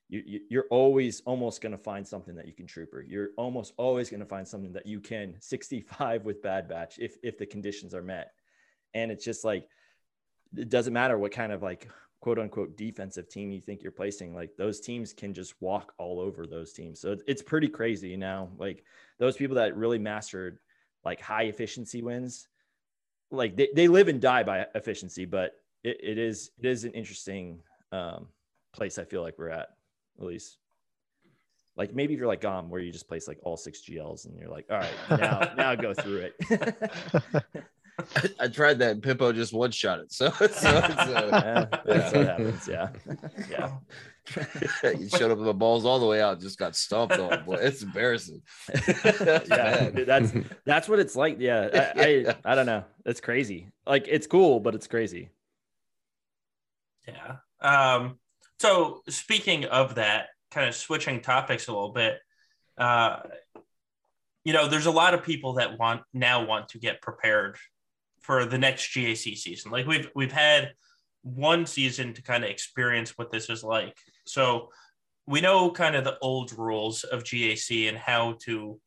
you, 0.08 0.40
you 0.48 0.60
are 0.60 0.66
always 0.70 1.20
almost 1.22 1.60
going 1.60 1.72
to 1.72 1.78
find 1.78 2.06
something 2.06 2.36
that 2.36 2.46
you 2.46 2.52
can 2.52 2.66
trooper. 2.66 3.02
You're 3.02 3.30
almost 3.36 3.72
always 3.76 4.08
going 4.08 4.20
to 4.20 4.26
find 4.26 4.46
something 4.46 4.72
that 4.72 4.86
you 4.86 5.00
can 5.00 5.34
65 5.40 6.24
with 6.24 6.42
bad 6.42 6.68
batch 6.68 6.98
if 6.98 7.16
if 7.22 7.38
the 7.38 7.46
conditions 7.46 7.94
are 7.94 8.02
met. 8.02 8.32
And 8.94 9.10
it's 9.10 9.24
just 9.24 9.44
like 9.44 9.68
it 10.56 10.68
doesn't 10.68 10.92
matter 10.92 11.18
what 11.18 11.32
kind 11.32 11.52
of 11.52 11.62
like 11.62 11.88
quote 12.20 12.38
unquote 12.38 12.76
defensive 12.76 13.28
team 13.28 13.50
you 13.50 13.60
think 13.60 13.82
you're 13.82 13.92
placing 13.92 14.34
like 14.34 14.56
those 14.56 14.80
teams 14.80 15.12
can 15.12 15.34
just 15.34 15.54
walk 15.60 15.92
all 15.98 16.18
over 16.20 16.46
those 16.46 16.72
teams. 16.72 17.00
So 17.00 17.16
it's 17.26 17.42
pretty 17.42 17.68
crazy 17.68 18.16
now 18.16 18.48
like 18.58 18.84
those 19.18 19.36
people 19.36 19.56
that 19.56 19.76
really 19.76 19.98
mastered 19.98 20.58
like 21.06 21.20
high 21.20 21.44
efficiency 21.44 22.02
wins 22.02 22.48
like 23.30 23.56
they, 23.56 23.68
they 23.74 23.88
live 23.88 24.08
and 24.08 24.20
die 24.20 24.42
by 24.42 24.66
efficiency 24.74 25.24
but 25.24 25.52
it, 25.84 25.96
it 26.02 26.18
is 26.18 26.50
it 26.58 26.66
is 26.66 26.84
an 26.84 26.92
interesting 26.92 27.60
um 27.92 28.26
place 28.74 28.98
i 28.98 29.04
feel 29.04 29.22
like 29.22 29.38
we're 29.38 29.48
at 29.48 29.68
at 30.18 30.26
least 30.26 30.58
like 31.76 31.94
maybe 31.94 32.14
if 32.14 32.18
you're 32.18 32.28
like 32.28 32.40
Gom, 32.40 32.70
where 32.70 32.80
you 32.80 32.90
just 32.90 33.06
place 33.06 33.28
like 33.28 33.38
all 33.42 33.56
six 33.56 33.82
GLs 33.82 34.24
and 34.24 34.38
you're 34.38 34.48
like, 34.48 34.64
all 34.70 34.78
right, 34.78 34.94
now 35.10 35.52
now 35.56 35.74
go 35.74 35.92
through 35.92 36.30
it. 36.30 37.54
I, 37.98 38.30
I, 38.40 38.48
tried 38.48 38.78
that 38.80 38.92
and 38.92 39.02
Pippo 39.02 39.32
just 39.32 39.52
one 39.52 39.70
shot 39.70 40.00
it. 40.00 40.12
So, 40.12 40.30
so, 40.30 40.48
so 40.48 40.68
yeah, 41.32 41.66
that's 41.84 42.14
what 42.14 42.26
happens. 42.26 42.68
Yeah. 42.68 42.88
Yeah. 43.50 43.72
you 44.98 45.08
showed 45.08 45.30
up 45.30 45.38
with 45.38 45.46
the 45.46 45.54
balls 45.54 45.84
all 45.84 45.98
the 45.98 46.06
way 46.06 46.20
out, 46.20 46.40
just 46.40 46.58
got 46.58 46.74
stomped 46.74 47.18
on. 47.18 47.44
Boy, 47.44 47.54
it's 47.54 47.82
embarrassing. 47.82 48.42
that's 48.68 49.48
yeah, 49.48 49.90
that's 49.90 50.32
that's 50.64 50.88
what 50.88 50.98
it's 50.98 51.14
like. 51.14 51.36
Yeah. 51.38 51.92
I, 51.96 52.02
I 52.02 52.52
I 52.52 52.54
don't 52.54 52.66
know. 52.66 52.84
It's 53.04 53.20
crazy. 53.20 53.68
Like 53.86 54.06
it's 54.08 54.26
cool, 54.26 54.60
but 54.60 54.74
it's 54.74 54.86
crazy. 54.86 55.30
Yeah. 57.06 57.36
Um, 57.60 58.18
so 58.58 59.02
speaking 59.08 59.66
of 59.66 59.94
that, 59.94 60.28
kind 60.50 60.68
of 60.68 60.74
switching 60.74 61.20
topics 61.20 61.68
a 61.68 61.72
little 61.72 61.92
bit, 61.92 62.18
uh, 62.78 63.20
you 64.44 64.52
know, 64.52 64.68
there's 64.68 64.86
a 64.86 64.90
lot 64.90 65.14
of 65.14 65.22
people 65.22 65.54
that 65.54 65.78
want 65.78 66.02
now 66.12 66.44
want 66.44 66.70
to 66.70 66.78
get 66.78 67.00
prepared 67.00 67.56
for 68.26 68.44
the 68.44 68.58
next 68.58 68.92
GAC 68.92 69.36
season. 69.36 69.70
Like 69.70 69.86
we've 69.86 70.10
we've 70.16 70.32
had 70.32 70.72
one 71.22 71.64
season 71.64 72.12
to 72.14 72.22
kind 72.22 72.42
of 72.42 72.50
experience 72.50 73.16
what 73.16 73.30
this 73.30 73.48
is 73.48 73.62
like. 73.62 73.96
So 74.26 74.70
we 75.28 75.40
know 75.40 75.70
kind 75.70 75.94
of 75.94 76.02
the 76.02 76.18
old 76.18 76.52
rules 76.58 77.04
of 77.04 77.22
GAC 77.22 77.88
and 77.88 77.96
how 77.96 78.36
to 78.44 78.80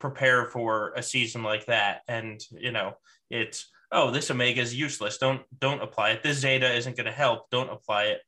prepare 0.00 0.46
for 0.46 0.92
a 0.96 1.02
season 1.02 1.42
like 1.42 1.66
that. 1.66 2.00
And 2.08 2.40
you 2.50 2.72
know, 2.72 2.94
it's 3.28 3.70
oh, 3.92 4.10
this 4.10 4.30
omega 4.30 4.62
is 4.62 4.74
useless. 4.74 5.18
Don't 5.18 5.42
don't 5.58 5.82
apply 5.82 6.12
it. 6.12 6.22
This 6.22 6.38
zeta 6.38 6.74
isn't 6.74 6.96
going 6.96 7.06
to 7.06 7.12
help. 7.12 7.50
Don't 7.50 7.70
apply 7.70 8.04
it. 8.04 8.20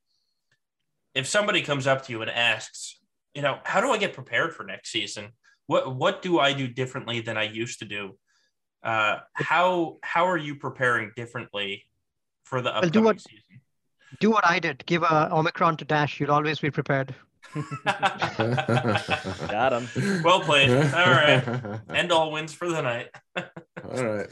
If 1.15 1.27
somebody 1.27 1.63
comes 1.63 1.87
up 1.87 2.05
to 2.05 2.13
you 2.13 2.21
and 2.21 2.31
asks, 2.31 3.01
you 3.35 3.41
know, 3.41 3.59
how 3.65 3.81
do 3.81 3.91
I 3.91 3.97
get 3.97 4.13
prepared 4.13 4.55
for 4.55 4.65
next 4.65 4.91
season? 4.91 5.31
What 5.67 5.97
what 5.97 6.21
do 6.21 6.39
I 6.39 6.53
do 6.53 6.69
differently 6.69 7.23
than 7.23 7.39
I 7.39 7.45
used 7.45 7.79
to 7.79 7.87
do? 7.87 8.19
Uh, 8.83 9.19
how 9.35 9.99
how 10.03 10.27
are 10.27 10.37
you 10.37 10.55
preparing 10.55 11.11
differently 11.17 11.85
for 12.45 12.61
the 12.63 12.71
upcoming 12.71 12.93
do 12.93 13.03
what, 13.03 13.21
season? 13.21 13.61
Do 14.21 14.31
what 14.31 14.47
I 14.47 14.59
did. 14.59 14.85
Give 14.87 15.03
a 15.03 15.29
Omicron 15.33 15.77
to 15.79 15.85
Dash. 15.85 16.21
You'll 16.21 16.31
always 16.33 16.59
be 16.61 16.71
prepared. 16.71 17.15
Got 17.85 19.73
him. 19.73 20.23
Well 20.23 20.41
played. 20.41 20.71
All 20.71 21.11
right. 21.11 21.81
End 21.95 22.13
all 22.13 22.31
wins 22.33 22.53
for 22.53 22.69
the 22.69 22.83
night. 22.83 23.09
all 23.37 24.05
right. 24.05 24.29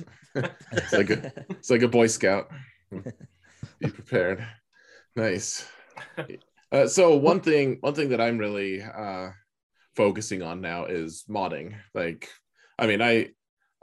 It's 0.73 0.93
like 0.93 1.11
a 1.11 1.33
it's 1.51 1.71
like 1.71 1.83
a 1.83 1.89
Boy 1.89 2.07
Scout. 2.07 2.51
Be 2.91 3.91
prepared. 3.91 4.47
Nice. 5.15 5.69
Uh, 6.71 6.87
so 6.87 7.17
one 7.17 7.41
thing 7.41 7.79
one 7.81 7.95
thing 7.95 8.11
that 8.11 8.21
I'm 8.21 8.39
really 8.39 8.83
uh, 8.83 9.31
focusing 9.97 10.43
on 10.43 10.61
now 10.61 10.85
is 10.85 11.25
modding. 11.29 11.75
Like, 11.95 12.29
I 12.79 12.87
mean, 12.87 13.03
I 13.03 13.31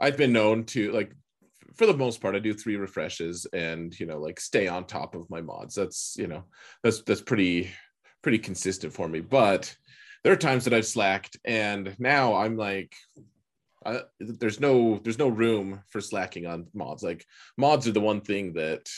I've 0.00 0.16
been 0.16 0.32
known 0.32 0.64
to 0.66 0.92
like 0.92 1.12
for 1.76 1.86
the 1.86 1.96
most 1.96 2.20
part, 2.20 2.36
I 2.36 2.38
do 2.38 2.54
three 2.54 2.76
refreshes 2.76 3.46
and 3.52 3.98
you 3.98 4.06
know 4.06 4.18
like 4.18 4.38
stay 4.40 4.68
on 4.68 4.84
top 4.84 5.14
of 5.14 5.28
my 5.30 5.40
mods. 5.40 5.74
That's 5.74 6.14
you 6.18 6.26
know 6.26 6.44
that's 6.82 7.02
that's 7.02 7.22
pretty 7.22 7.70
pretty 8.22 8.38
consistent 8.38 8.92
for 8.92 9.08
me. 9.08 9.20
But 9.20 9.74
there 10.22 10.32
are 10.32 10.36
times 10.36 10.64
that 10.64 10.74
I've 10.74 10.86
slacked, 10.86 11.36
and 11.44 11.94
now 11.98 12.34
I'm 12.34 12.56
like, 12.56 12.94
there's 14.18 14.60
no 14.60 14.98
there's 15.02 15.18
no 15.18 15.28
room 15.28 15.82
for 15.90 16.00
slacking 16.00 16.46
on 16.46 16.66
mods. 16.74 17.02
Like 17.02 17.24
mods 17.56 17.86
are 17.86 17.92
the 17.92 18.00
one 18.00 18.20
thing 18.20 18.54
that 18.54 18.88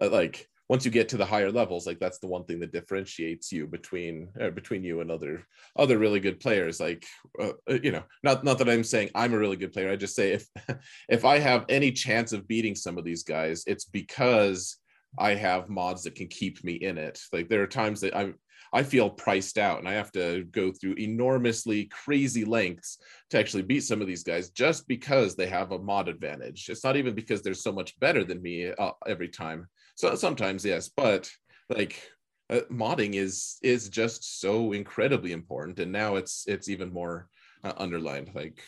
uh, 0.00 0.08
like 0.08 0.48
once 0.68 0.84
you 0.84 0.90
get 0.90 1.08
to 1.08 1.16
the 1.16 1.24
higher 1.24 1.50
levels 1.50 1.86
like 1.86 1.98
that's 1.98 2.18
the 2.18 2.26
one 2.26 2.44
thing 2.44 2.60
that 2.60 2.72
differentiates 2.72 3.52
you 3.52 3.66
between 3.66 4.28
uh, 4.40 4.50
between 4.50 4.82
you 4.82 5.00
and 5.00 5.10
other 5.10 5.46
other 5.76 5.98
really 5.98 6.20
good 6.20 6.40
players 6.40 6.80
like 6.80 7.04
uh, 7.40 7.52
uh 7.70 7.78
you 7.82 7.92
know 7.92 8.02
not 8.22 8.44
not 8.44 8.58
that 8.58 8.68
i'm 8.68 8.84
saying 8.84 9.10
i'm 9.14 9.34
a 9.34 9.38
really 9.38 9.56
good 9.56 9.72
player 9.72 9.90
i 9.90 9.96
just 9.96 10.16
say 10.16 10.32
if 10.32 10.46
if 11.08 11.24
i 11.24 11.38
have 11.38 11.64
any 11.68 11.90
chance 11.90 12.32
of 12.32 12.48
beating 12.48 12.74
some 12.74 12.98
of 12.98 13.04
these 13.04 13.22
guys 13.22 13.64
it's 13.66 13.84
because 13.84 14.78
i 15.18 15.34
have 15.34 15.68
mods 15.68 16.02
that 16.02 16.14
can 16.14 16.28
keep 16.28 16.62
me 16.64 16.74
in 16.74 16.98
it 16.98 17.20
like 17.32 17.48
there 17.48 17.62
are 17.62 17.66
times 17.66 18.00
that 18.00 18.16
i'm 18.16 18.34
I 18.74 18.82
feel 18.82 19.08
priced 19.08 19.56
out 19.56 19.78
and 19.78 19.88
I 19.88 19.92
have 19.92 20.10
to 20.12 20.42
go 20.50 20.72
through 20.72 20.94
enormously 20.94 21.84
crazy 21.84 22.44
lengths 22.44 22.98
to 23.30 23.38
actually 23.38 23.62
beat 23.62 23.84
some 23.84 24.00
of 24.00 24.08
these 24.08 24.24
guys 24.24 24.50
just 24.50 24.88
because 24.88 25.36
they 25.36 25.46
have 25.46 25.70
a 25.70 25.78
mod 25.78 26.08
advantage. 26.08 26.68
It's 26.68 26.82
not 26.82 26.96
even 26.96 27.14
because 27.14 27.40
they're 27.40 27.54
so 27.54 27.70
much 27.70 27.98
better 28.00 28.24
than 28.24 28.42
me 28.42 28.72
uh, 28.72 28.90
every 29.06 29.28
time. 29.28 29.68
So 29.94 30.14
sometimes 30.14 30.64
yes, 30.64 30.88
but 30.88 31.30
like 31.68 32.02
uh, 32.50 32.60
modding 32.70 33.14
is 33.14 33.58
is 33.62 33.88
just 33.88 34.40
so 34.40 34.72
incredibly 34.72 35.32
important, 35.32 35.78
and 35.78 35.92
now 35.92 36.16
it's 36.16 36.44
it's 36.46 36.68
even 36.68 36.92
more 36.92 37.28
uh, 37.62 37.72
underlined. 37.76 38.30
Like 38.34 38.60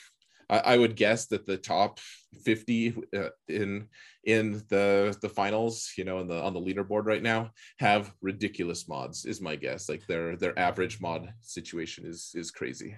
I, 0.48 0.58
I, 0.58 0.76
would 0.78 0.96
guess 0.96 1.26
that 1.26 1.44
the 1.44 1.56
top 1.56 1.98
fifty 2.44 2.94
uh, 3.14 3.30
in 3.48 3.88
in 4.24 4.62
the 4.68 5.16
the 5.20 5.28
finals, 5.28 5.92
you 5.98 6.04
know, 6.04 6.18
on 6.18 6.28
the 6.28 6.42
on 6.42 6.54
the 6.54 6.60
leaderboard 6.60 7.06
right 7.06 7.22
now, 7.22 7.50
have 7.78 8.12
ridiculous 8.22 8.88
mods. 8.88 9.24
Is 9.24 9.40
my 9.40 9.56
guess. 9.56 9.88
Like 9.88 10.06
their 10.06 10.36
their 10.36 10.58
average 10.58 11.00
mod 11.00 11.32
situation 11.42 12.06
is 12.06 12.32
is 12.34 12.50
crazy. 12.50 12.96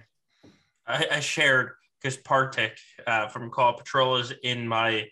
I, 0.87 1.05
I 1.11 1.19
shared 1.19 1.71
because 2.01 2.17
Partik 2.17 2.77
uh, 3.05 3.27
from 3.27 3.49
Call 3.49 3.73
Patrol 3.73 4.17
is 4.17 4.33
in 4.43 4.67
my 4.67 5.07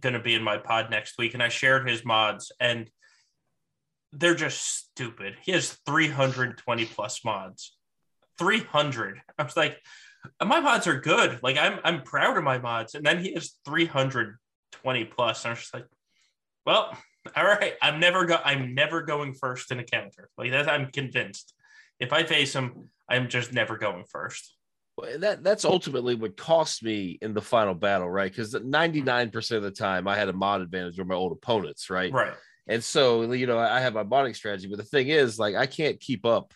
going 0.00 0.14
to 0.14 0.20
be 0.20 0.34
in 0.34 0.42
my 0.42 0.58
pod 0.58 0.90
next 0.90 1.18
week, 1.18 1.34
and 1.34 1.42
I 1.42 1.48
shared 1.48 1.88
his 1.88 2.04
mods, 2.04 2.52
and 2.58 2.90
they're 4.12 4.34
just 4.34 4.62
stupid. 4.62 5.36
He 5.42 5.52
has 5.52 5.72
320 5.86 6.84
plus 6.86 7.24
mods. 7.24 7.76
300. 8.38 9.20
I 9.38 9.42
was 9.42 9.56
like, 9.56 9.78
my 10.42 10.60
mods 10.60 10.86
are 10.86 11.00
good. 11.00 11.40
Like 11.42 11.56
I'm 11.58 11.78
I'm 11.84 12.02
proud 12.02 12.36
of 12.36 12.44
my 12.44 12.58
mods. 12.58 12.94
And 12.94 13.04
then 13.04 13.20
he 13.22 13.34
has 13.34 13.54
320 13.64 15.04
plus. 15.04 15.44
And 15.44 15.50
I 15.50 15.52
was 15.52 15.60
just 15.60 15.74
like, 15.74 15.86
well, 16.64 16.96
all 17.36 17.44
right. 17.44 17.74
I'm 17.80 18.00
never 18.00 18.26
go 18.26 18.38
I'm 18.44 18.74
never 18.74 19.02
going 19.02 19.34
first 19.34 19.70
in 19.70 19.78
a 19.78 19.84
counter. 19.84 20.28
Like 20.36 20.50
that 20.50 20.68
I'm 20.68 20.90
convinced. 20.90 21.54
If 22.00 22.12
I 22.12 22.24
face 22.24 22.54
him, 22.54 22.90
I'm 23.08 23.28
just 23.28 23.52
never 23.52 23.76
going 23.76 24.04
first 24.08 24.55
that 25.18 25.44
that's 25.44 25.64
ultimately 25.64 26.14
what 26.14 26.36
cost 26.36 26.82
me 26.82 27.18
in 27.20 27.34
the 27.34 27.42
final 27.42 27.74
battle, 27.74 28.08
right? 28.08 28.30
Because 28.30 28.54
99% 28.54 29.30
mm-hmm. 29.30 29.54
of 29.54 29.62
the 29.62 29.70
time 29.70 30.08
I 30.08 30.16
had 30.16 30.28
a 30.28 30.32
mod 30.32 30.62
advantage 30.62 30.98
over 30.98 31.08
my 31.08 31.14
old 31.14 31.32
opponents, 31.32 31.90
right? 31.90 32.12
Right. 32.12 32.32
And 32.68 32.82
so, 32.82 33.30
you 33.32 33.46
know, 33.46 33.58
I 33.58 33.80
have 33.80 33.94
my 33.94 34.04
modding 34.04 34.34
strategy, 34.34 34.68
but 34.68 34.78
the 34.78 34.84
thing 34.84 35.08
is, 35.08 35.38
like, 35.38 35.54
I 35.54 35.66
can't 35.66 36.00
keep 36.00 36.26
up 36.26 36.52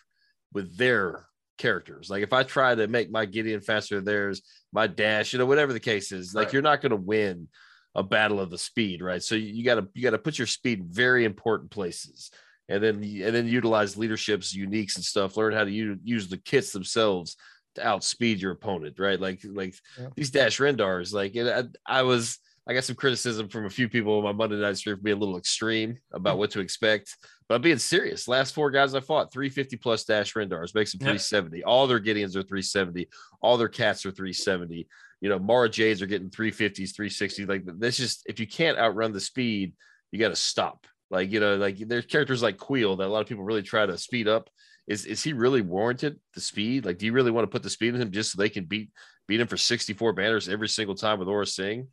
with 0.53 0.75
their 0.75 1.25
characters. 1.57 2.09
Like, 2.09 2.23
if 2.23 2.33
I 2.33 2.43
try 2.43 2.75
to 2.75 2.87
make 2.87 3.09
my 3.09 3.25
Gideon 3.25 3.61
faster 3.61 3.95
than 3.95 4.05
theirs, 4.05 4.41
my 4.73 4.87
dash, 4.87 5.31
you 5.31 5.39
know, 5.39 5.45
whatever 5.45 5.71
the 5.71 5.79
case 5.79 6.11
is, 6.11 6.33
like, 6.33 6.47
right. 6.47 6.53
you're 6.53 6.61
not 6.61 6.81
going 6.81 6.89
to 6.89 6.97
win 6.97 7.47
a 7.95 8.03
battle 8.03 8.39
of 8.39 8.49
the 8.49 8.57
speed, 8.57 9.01
right? 9.01 9.23
So 9.23 9.35
you 9.35 9.63
got 9.63 9.75
to 9.75 9.87
you 9.93 10.01
got 10.01 10.11
to 10.11 10.17
put 10.17 10.37
your 10.37 10.47
speed 10.47 10.79
in 10.79 10.87
very 10.89 11.25
important 11.25 11.71
places, 11.71 12.31
and 12.67 12.83
then 12.83 12.95
and 12.95 13.35
then 13.35 13.47
utilize 13.47 13.97
leaderships, 13.97 14.55
uniques, 14.55 14.95
and 14.95 15.05
stuff. 15.05 15.37
Learn 15.37 15.53
how 15.53 15.63
to 15.63 15.71
use, 15.71 15.97
use 16.03 16.27
the 16.27 16.37
kits 16.37 16.71
themselves 16.71 17.37
to 17.75 17.87
outspeed 17.87 18.41
your 18.41 18.51
opponent, 18.51 18.99
right? 18.99 19.19
Like 19.19 19.41
like 19.43 19.75
yeah. 19.99 20.07
these 20.15 20.31
Dash 20.31 20.59
Rendars, 20.59 21.13
like 21.13 21.35
it, 21.35 21.47
I, 21.85 21.99
I, 21.99 22.03
was 22.03 22.39
I 22.67 22.73
got 22.73 22.83
some 22.83 22.95
criticism 22.95 23.49
from 23.49 23.65
a 23.65 23.69
few 23.69 23.89
people 23.89 24.17
on 24.17 24.23
my 24.23 24.31
Monday 24.31 24.57
night 24.57 24.77
stream 24.77 24.97
for 24.97 25.01
being 25.01 25.17
a 25.17 25.19
little 25.19 25.37
extreme 25.37 25.97
about 26.13 26.33
hmm. 26.33 26.39
what 26.39 26.51
to 26.51 26.59
expect. 26.59 27.15
But 27.47 27.55
I'm 27.55 27.61
being 27.61 27.77
serious. 27.79 28.27
Last 28.27 28.53
four 28.53 28.71
guys 28.71 28.95
I 28.95 29.01
fought, 29.01 29.33
350 29.33 29.77
plus 29.77 30.05
dash 30.05 30.35
Rendars, 30.35 30.73
makes 30.73 30.91
them 30.93 30.99
Yep. 31.01 31.19
370. 31.19 31.63
All 31.63 31.87
their 31.87 31.99
Gideons 31.99 32.35
are 32.35 32.43
370. 32.43 33.09
All 33.41 33.57
their 33.57 33.67
cats 33.67 34.05
are 34.05 34.11
370. 34.11 34.87
You 35.19 35.29
know, 35.29 35.39
Mara 35.39 35.69
Jades 35.69 36.01
are 36.01 36.07
getting 36.07 36.29
350s, 36.29 36.95
360. 36.95 37.45
Like 37.45 37.63
this 37.65 37.97
just 37.97 38.23
if 38.27 38.39
you 38.39 38.47
can't 38.47 38.77
outrun 38.77 39.11
the 39.11 39.19
speed, 39.19 39.73
you 40.11 40.19
got 40.19 40.29
to 40.29 40.35
stop. 40.35 40.87
Like, 41.09 41.31
you 41.31 41.41
know, 41.41 41.57
like 41.57 41.77
there's 41.77 42.05
characters 42.05 42.41
like 42.41 42.57
Kuiil 42.57 42.97
that 42.97 43.07
a 43.07 43.11
lot 43.11 43.21
of 43.21 43.27
people 43.27 43.43
really 43.43 43.63
try 43.63 43.85
to 43.85 43.97
speed 43.97 44.27
up. 44.27 44.49
Is 44.87 45.05
is 45.05 45.23
he 45.23 45.33
really 45.33 45.61
warranted 45.61 46.19
the 46.33 46.41
speed? 46.41 46.85
Like, 46.85 46.97
do 46.97 47.05
you 47.05 47.13
really 47.13 47.31
want 47.31 47.43
to 47.43 47.51
put 47.51 47.63
the 47.63 47.69
speed 47.69 47.93
in 47.93 48.01
him 48.01 48.11
just 48.11 48.31
so 48.31 48.37
they 48.41 48.49
can 48.49 48.65
beat 48.65 48.89
beat 49.27 49.39
him 49.39 49.47
for 49.47 49.57
64 49.57 50.13
banners 50.13 50.49
every 50.49 50.67
single 50.67 50.95
time 50.95 51.19
with 51.19 51.27
Aurra 51.27 51.47
Sing? 51.47 51.87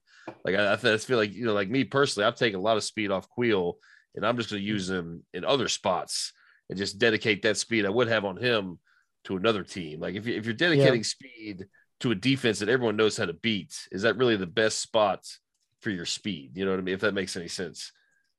Like 0.44 0.56
I, 0.56 0.72
I 0.72 0.76
feel 0.76 1.18
like 1.18 1.34
you 1.34 1.44
know, 1.44 1.54
like 1.54 1.70
me 1.70 1.84
personally, 1.84 2.26
I've 2.26 2.36
taken 2.36 2.58
a 2.58 2.62
lot 2.62 2.76
of 2.76 2.84
speed 2.84 3.10
off 3.10 3.28
Kuiil, 3.36 3.74
and 4.14 4.26
I'm 4.26 4.36
just 4.36 4.50
going 4.50 4.62
to 4.62 4.66
use 4.66 4.88
him 4.88 5.24
in 5.32 5.44
other 5.44 5.68
spots 5.68 6.32
and 6.68 6.78
just 6.78 6.98
dedicate 6.98 7.42
that 7.42 7.56
speed 7.56 7.86
I 7.86 7.90
would 7.90 8.08
have 8.08 8.24
on 8.24 8.36
him 8.36 8.78
to 9.24 9.36
another 9.36 9.62
team. 9.62 10.00
Like 10.00 10.14
if 10.14 10.26
you 10.26 10.34
if 10.34 10.44
you're 10.44 10.54
dedicating 10.54 11.04
speed 11.04 11.66
to 12.00 12.10
a 12.10 12.14
defense 12.14 12.58
that 12.60 12.68
everyone 12.68 12.96
knows 12.96 13.16
how 13.16 13.26
to 13.26 13.32
beat, 13.32 13.74
is 13.90 14.02
that 14.02 14.16
really 14.16 14.36
the 14.36 14.46
best 14.46 14.80
spot 14.80 15.24
for 15.80 15.90
your 15.90 16.06
speed? 16.06 16.52
You 16.54 16.64
know 16.64 16.72
what 16.72 16.80
I 16.80 16.82
mean? 16.82 16.94
If 16.94 17.00
that 17.00 17.14
makes 17.14 17.36
any 17.36 17.48
sense. 17.48 17.92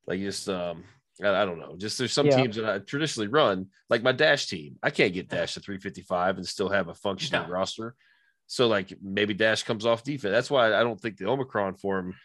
Like 0.08 0.20
just 0.20 0.50
um 0.50 0.84
I, 1.24 1.46
don't 1.46 1.60
know. 1.60 1.76
Just 1.78 1.98
there's 1.98 2.14
some 2.14 2.28
Yeah. 2.28 2.38
teams 2.42 2.56
that 2.56 2.66
I 2.66 2.80
traditionally 2.80 3.28
run, 3.28 3.68
like 3.90 4.02
my 4.04 4.12
dash 4.14 4.48
team. 4.48 4.78
I 4.82 4.90
can't 4.90 5.14
get 5.14 5.28
dash 5.30 5.54
to 5.56 5.60
355 5.60 6.38
and 6.38 6.48
still 6.48 6.70
have 6.70 6.88
a 6.88 6.94
functioning 6.94 7.42
No. 7.44 7.50
roster. 7.50 7.96
So 8.48 8.68
like 8.68 8.94
maybe 9.02 9.34
dash 9.34 9.64
comes 9.64 9.86
off 9.86 10.04
defense. 10.04 10.32
That's 10.32 10.50
why 10.50 10.68
I 10.74 10.82
don't 10.82 11.00
think 11.00 11.18
the 11.18 11.28
Omicron 11.28 11.76
form 11.76 12.16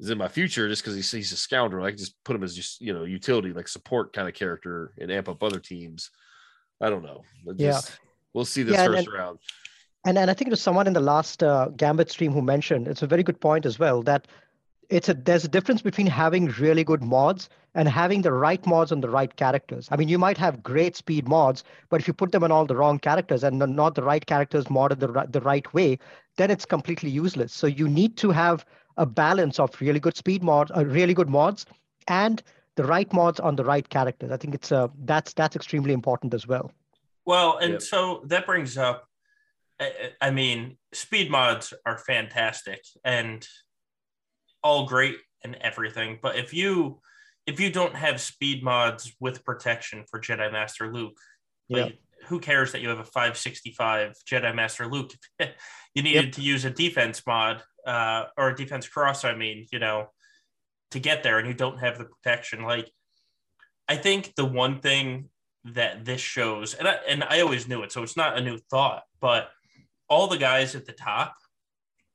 is 0.00 0.10
in 0.10 0.18
my 0.18 0.28
future 0.28 0.68
just 0.68 0.82
because 0.82 0.94
he's, 0.96 1.10
he's 1.10 1.32
a 1.32 1.36
scoundrel. 1.36 1.84
I 1.84 1.90
can 1.90 1.98
just 1.98 2.14
put 2.24 2.34
him 2.36 2.42
as 2.42 2.54
just 2.56 2.80
you 2.80 2.92
know 2.92 3.04
utility 3.04 3.52
like 3.52 3.68
support 3.68 4.12
kind 4.12 4.28
of 4.28 4.34
character 4.34 4.92
and 4.98 5.10
amp 5.12 5.28
up 5.28 5.42
other 5.42 5.60
teams. 5.60 6.10
I 6.80 6.88
don't 6.90 7.02
know. 7.04 7.22
But 7.44 7.60
Yeah. 7.60 7.80
we'll 8.32 8.44
see 8.44 8.62
this 8.62 8.74
Yeah, 8.74 8.86
first 8.86 9.06
and- 9.08 9.12
round. 9.14 9.38
And 10.06 10.16
and 10.16 10.30
I 10.30 10.34
think 10.34 10.46
it 10.48 10.50
was 10.50 10.62
someone 10.62 10.86
in 10.86 10.92
the 10.94 11.00
last 11.00 11.42
uh, 11.42 11.68
Gambit 11.76 12.10
stream 12.10 12.32
who 12.32 12.40
mentioned 12.40 12.88
it's 12.88 13.02
a 13.02 13.06
very 13.06 13.22
good 13.22 13.40
point 13.40 13.66
as 13.66 13.78
well 13.78 14.02
that 14.04 14.26
it's 14.88 15.08
a 15.08 15.14
there's 15.14 15.44
a 15.44 15.48
difference 15.48 15.82
between 15.82 16.06
having 16.06 16.46
really 16.58 16.82
good 16.82 17.02
mods 17.02 17.48
and 17.74 17.88
having 17.88 18.22
the 18.22 18.32
right 18.32 18.64
mods 18.66 18.92
on 18.92 19.00
the 19.00 19.10
right 19.10 19.34
characters. 19.36 19.88
I 19.90 19.96
mean, 19.96 20.08
you 20.08 20.18
might 20.18 20.38
have 20.38 20.62
great 20.62 20.96
speed 20.96 21.28
mods, 21.28 21.64
but 21.90 22.00
if 22.00 22.08
you 22.08 22.14
put 22.14 22.32
them 22.32 22.44
on 22.44 22.50
all 22.50 22.64
the 22.66 22.76
wrong 22.76 22.98
characters 22.98 23.44
and 23.44 23.58
not 23.58 23.94
the 23.94 24.02
right 24.02 24.24
characters 24.24 24.64
modded 24.66 25.00
the 25.00 25.08
right, 25.08 25.30
the 25.30 25.40
right 25.40 25.72
way, 25.74 25.98
then 26.36 26.50
it's 26.50 26.64
completely 26.64 27.10
useless. 27.10 27.52
So 27.52 27.66
you 27.66 27.88
need 27.88 28.16
to 28.18 28.30
have 28.30 28.64
a 28.96 29.06
balance 29.06 29.58
of 29.58 29.80
really 29.80 30.00
good 30.00 30.16
speed 30.16 30.42
mods, 30.42 30.70
uh, 30.74 30.84
really 30.84 31.14
good 31.14 31.28
mods, 31.28 31.66
and 32.08 32.42
the 32.76 32.84
right 32.84 33.12
mods 33.12 33.40
on 33.40 33.56
the 33.56 33.64
right 33.64 33.88
characters. 33.88 34.30
I 34.30 34.36
think 34.36 34.54
it's 34.54 34.72
uh, 34.72 34.88
that's 35.04 35.32
that's 35.34 35.56
extremely 35.56 35.92
important 35.92 36.34
as 36.34 36.46
well. 36.46 36.72
Well, 37.24 37.58
and 37.58 37.72
Yep. 37.72 37.82
so 37.82 38.22
that 38.26 38.46
brings 38.46 38.78
up, 38.78 39.06
I, 39.78 40.12
I 40.20 40.30
mean, 40.30 40.78
speed 40.92 41.30
mods 41.30 41.74
are 41.84 41.98
fantastic 41.98 42.80
and 43.04 43.46
all 44.62 44.86
great 44.86 45.16
and 45.44 45.54
everything. 45.56 46.18
But 46.22 46.36
if 46.36 46.54
you 46.54 47.00
if 47.48 47.58
you 47.58 47.70
don't 47.70 47.94
have 47.94 48.20
speed 48.20 48.62
mods 48.62 49.10
with 49.20 49.42
protection 49.42 50.04
for 50.10 50.20
Jedi 50.20 50.52
Master 50.52 50.92
Luke, 50.92 51.18
like, 51.70 51.98
who 52.26 52.40
cares 52.40 52.72
that 52.72 52.82
you 52.82 52.90
have 52.90 52.98
a 52.98 53.04
565 53.04 54.12
Jedi 54.30 54.54
Master 54.54 54.86
Luke? 54.86 55.12
you 55.94 56.02
needed 56.02 56.34
to 56.34 56.42
use 56.42 56.66
a 56.66 56.70
defense 56.70 57.22
mod 57.26 57.62
uh, 57.86 58.24
or 58.36 58.50
a 58.50 58.54
defense 58.54 58.86
cross. 58.86 59.24
I 59.24 59.34
mean, 59.34 59.66
you 59.72 59.78
know, 59.78 60.08
to 60.90 60.98
get 60.98 61.22
there, 61.22 61.38
and 61.38 61.48
you 61.48 61.54
don't 61.54 61.78
have 61.78 61.96
the 61.96 62.04
protection. 62.04 62.64
Like, 62.64 62.90
I 63.88 63.96
think 63.96 64.34
the 64.36 64.44
one 64.44 64.80
thing 64.80 65.30
that 65.64 66.04
this 66.04 66.20
shows, 66.20 66.74
and 66.74 66.86
I, 66.86 66.98
and 67.08 67.24
I 67.24 67.40
always 67.40 67.66
knew 67.66 67.82
it, 67.82 67.92
so 67.92 68.02
it's 68.02 68.16
not 68.16 68.36
a 68.36 68.42
new 68.42 68.58
thought, 68.70 69.04
but 69.22 69.48
all 70.06 70.28
the 70.28 70.36
guys 70.36 70.74
at 70.74 70.84
the 70.84 70.92
top 70.92 71.34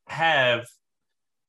have 0.08 0.68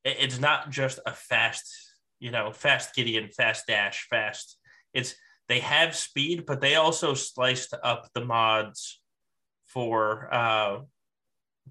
it's 0.03 0.39
not 0.39 0.69
just 0.69 0.99
a 1.05 1.11
fast, 1.11 1.84
you 2.25 2.31
know, 2.31 2.51
fast 2.51 2.95
Gideon, 2.95 3.29
fast 3.29 3.67
dash, 3.67 4.07
fast. 4.09 4.57
It's 4.95 5.13
they 5.47 5.59
have 5.59 5.95
speed, 5.95 6.47
but 6.47 6.59
they 6.59 6.73
also 6.73 7.13
sliced 7.13 7.75
up 7.83 8.09
the 8.15 8.25
mods 8.25 8.99
for 9.67 10.33
uh 10.33 10.79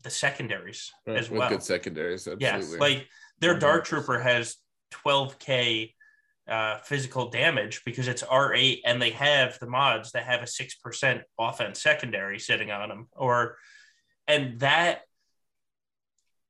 the 0.02 0.10
secondaries 0.10 0.92
Right, 1.06 1.18
as 1.18 1.28
well. 1.30 1.48
good 1.48 1.62
secondaries. 1.62 2.28
Absolutely. 2.28 2.46
Yes, 2.46 2.80
like 2.80 3.08
their 3.40 3.58
Dark 3.58 3.82
100%. 3.84 3.88
Trooper 3.88 4.20
has 4.20 4.56
12k 4.92 5.92
uh, 6.46 6.78
physical 6.78 7.30
damage 7.30 7.82
because 7.84 8.06
it's 8.06 8.22
R8, 8.22 8.80
and 8.84 9.02
they 9.02 9.10
have 9.10 9.58
the 9.58 9.66
mods 9.66 10.12
that 10.12 10.24
have 10.24 10.42
a 10.42 10.46
six 10.46 10.76
percent 10.76 11.22
offense 11.36 11.82
secondary 11.82 12.38
sitting 12.38 12.70
on 12.70 12.88
them, 12.88 13.08
or 13.16 13.56
and 14.28 14.60
that 14.60 15.00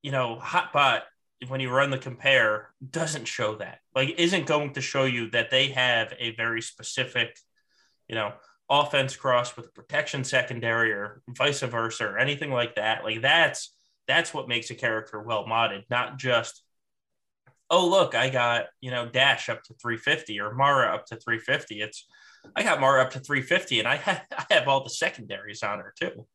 you 0.02 0.12
know 0.12 0.36
Hotbot 0.42 1.02
when 1.48 1.60
you 1.60 1.70
run 1.70 1.90
the 1.90 1.98
compare 1.98 2.70
doesn't 2.90 3.26
show 3.26 3.56
that 3.56 3.78
like 3.94 4.14
isn't 4.18 4.46
going 4.46 4.72
to 4.72 4.80
show 4.80 5.04
you 5.04 5.30
that 5.30 5.50
they 5.50 5.68
have 5.68 6.12
a 6.18 6.34
very 6.36 6.62
specific 6.62 7.38
you 8.08 8.14
know 8.14 8.32
offense 8.70 9.14
cross 9.14 9.56
with 9.56 9.66
a 9.66 9.72
protection 9.72 10.24
secondary 10.24 10.92
or 10.92 11.22
vice 11.28 11.60
versa 11.60 12.04
or 12.04 12.18
anything 12.18 12.50
like 12.50 12.74
that 12.76 13.04
like 13.04 13.20
that's 13.20 13.74
that's 14.06 14.34
what 14.34 14.48
makes 14.48 14.70
a 14.70 14.74
character 14.74 15.20
well 15.20 15.44
modded, 15.44 15.84
not 15.90 16.18
just, 16.18 16.62
oh, 17.70 17.88
look, 17.88 18.14
I 18.14 18.30
got, 18.30 18.66
you 18.80 18.90
know, 18.90 19.08
Dash 19.08 19.48
up 19.48 19.62
to 19.64 19.74
350 19.74 20.40
or 20.40 20.54
Mara 20.54 20.94
up 20.94 21.06
to 21.06 21.16
350. 21.16 21.80
It's, 21.80 22.06
I 22.54 22.62
got 22.62 22.80
Mara 22.80 23.02
up 23.02 23.10
to 23.12 23.20
350 23.20 23.78
and 23.78 23.88
I, 23.88 23.96
ha- 23.96 24.24
I 24.36 24.44
have 24.50 24.68
all 24.68 24.84
the 24.84 24.90
secondaries 24.90 25.62
on 25.62 25.78
her 25.78 25.94
too. 25.98 26.26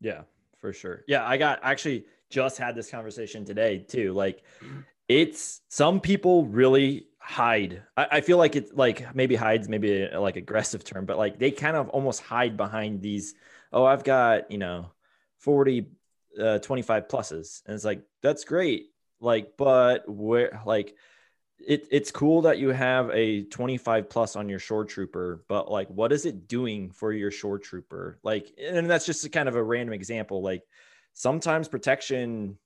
Yeah, 0.00 0.22
for 0.60 0.72
sure. 0.72 1.02
Yeah, 1.08 1.26
I 1.26 1.36
got 1.36 1.60
actually 1.62 2.06
just 2.30 2.58
had 2.58 2.74
this 2.74 2.90
conversation 2.90 3.44
today 3.44 3.78
too. 3.78 4.12
Like, 4.12 4.42
it's 5.08 5.62
some 5.68 6.00
people 6.00 6.46
really 6.46 7.06
hide. 7.18 7.82
I, 7.96 8.06
I 8.12 8.20
feel 8.20 8.38
like 8.38 8.56
it's 8.56 8.72
like 8.72 9.14
maybe 9.14 9.34
hides, 9.36 9.68
maybe 9.68 10.02
a, 10.02 10.20
like 10.20 10.36
aggressive 10.36 10.84
term, 10.84 11.06
but 11.06 11.18
like 11.18 11.38
they 11.38 11.50
kind 11.50 11.76
of 11.76 11.88
almost 11.90 12.20
hide 12.22 12.56
behind 12.56 13.02
these. 13.02 13.34
Oh, 13.72 13.84
I've 13.84 14.04
got 14.04 14.50
you 14.50 14.58
know, 14.58 14.92
forty, 15.38 15.88
uh, 16.40 16.58
twenty-five 16.58 17.08
pluses, 17.08 17.62
and 17.66 17.74
it's 17.74 17.84
like 17.84 18.02
that's 18.22 18.44
great. 18.44 18.86
Like, 19.20 19.56
but 19.56 20.08
where 20.08 20.60
like. 20.66 20.94
It, 21.66 21.88
it's 21.90 22.12
cool 22.12 22.42
that 22.42 22.58
you 22.58 22.68
have 22.68 23.10
a 23.10 23.42
25 23.42 24.08
plus 24.08 24.36
on 24.36 24.48
your 24.48 24.60
shore 24.60 24.84
trooper, 24.84 25.44
but 25.48 25.68
like, 25.68 25.88
what 25.88 26.12
is 26.12 26.24
it 26.24 26.46
doing 26.46 26.92
for 26.92 27.12
your 27.12 27.32
shore 27.32 27.58
trooper? 27.58 28.20
Like, 28.22 28.52
and 28.62 28.88
that's 28.88 29.04
just 29.04 29.24
a 29.24 29.28
kind 29.28 29.48
of 29.48 29.56
a 29.56 29.62
random 29.62 29.92
example. 29.92 30.40
Like, 30.40 30.62
sometimes 31.18 31.68
protection 31.68 32.56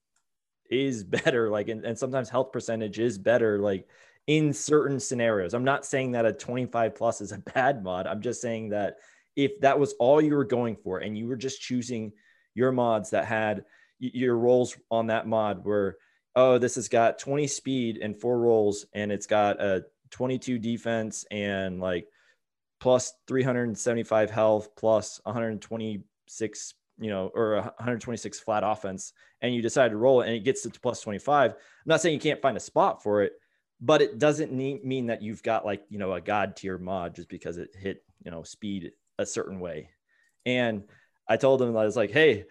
is 0.70 1.02
better, 1.18 1.50
like, 1.50 1.68
and, 1.68 1.84
and 1.84 1.98
sometimes 1.98 2.28
health 2.28 2.52
percentage 2.52 2.98
is 2.98 3.18
better, 3.18 3.58
like, 3.58 3.88
in 4.28 4.52
certain 4.52 5.00
scenarios. 5.00 5.54
I'm 5.54 5.64
not 5.64 5.84
saying 5.84 6.12
that 6.12 6.26
a 6.26 6.32
25 6.32 6.94
plus 6.94 7.20
is 7.20 7.32
a 7.32 7.38
bad 7.54 7.82
mod. 7.82 8.06
I'm 8.06 8.20
just 8.20 8.40
saying 8.40 8.68
that 8.68 8.98
if 9.34 9.58
that 9.60 9.78
was 9.78 9.94
all 9.94 10.20
you 10.20 10.34
were 10.34 10.44
going 10.44 10.76
for 10.76 10.98
and 10.98 11.16
you 11.16 11.26
were 11.26 11.36
just 11.36 11.60
choosing 11.60 12.12
your 12.54 12.70
mods 12.70 13.10
that 13.10 13.24
had 13.24 13.64
your 13.98 14.36
rolls 14.36 14.76
on 14.90 15.06
that 15.06 15.26
mod 15.26 15.64
were 15.64 15.96
oh, 16.34 16.58
this 16.58 16.76
has 16.76 16.88
got 16.88 17.18
20 17.18 17.46
speed 17.46 17.98
and 17.98 18.18
four 18.18 18.38
rolls, 18.38 18.86
and 18.94 19.12
it's 19.12 19.26
got 19.26 19.60
a 19.60 19.84
22 20.10 20.58
defense 20.58 21.26
and 21.30 21.80
like 21.80 22.06
plus 22.80 23.12
375 23.26 24.30
health, 24.30 24.74
plus 24.76 25.20
126, 25.24 26.74
you 27.02 27.10
know, 27.10 27.30
or 27.34 27.56
126 27.56 28.40
flat 28.40 28.62
offense, 28.64 29.12
and 29.40 29.54
you 29.54 29.60
decide 29.60 29.90
to 29.90 29.96
roll 29.96 30.22
it 30.22 30.28
and 30.28 30.36
it 30.36 30.44
gets 30.44 30.62
to 30.62 30.70
plus 30.70 31.00
25. 31.00 31.50
I'm 31.50 31.56
not 31.84 32.00
saying 32.00 32.14
you 32.14 32.20
can't 32.20 32.40
find 32.40 32.56
a 32.56 32.60
spot 32.60 33.02
for 33.02 33.22
it, 33.22 33.32
but 33.80 34.00
it 34.00 34.18
doesn't 34.18 34.52
need, 34.52 34.84
mean 34.84 35.06
that 35.06 35.22
you've 35.22 35.42
got 35.42 35.64
like, 35.64 35.82
you 35.88 35.98
know, 35.98 36.12
a 36.12 36.20
god 36.20 36.56
tier 36.56 36.78
mod 36.78 37.16
just 37.16 37.28
because 37.28 37.58
it 37.58 37.70
hit, 37.76 38.04
you 38.24 38.30
know, 38.30 38.44
speed 38.44 38.92
a 39.18 39.26
certain 39.26 39.58
way. 39.58 39.90
And 40.46 40.84
I 41.28 41.36
told 41.36 41.60
him, 41.60 41.76
I 41.76 41.84
was 41.84 41.96
like, 41.96 42.12
hey, 42.12 42.44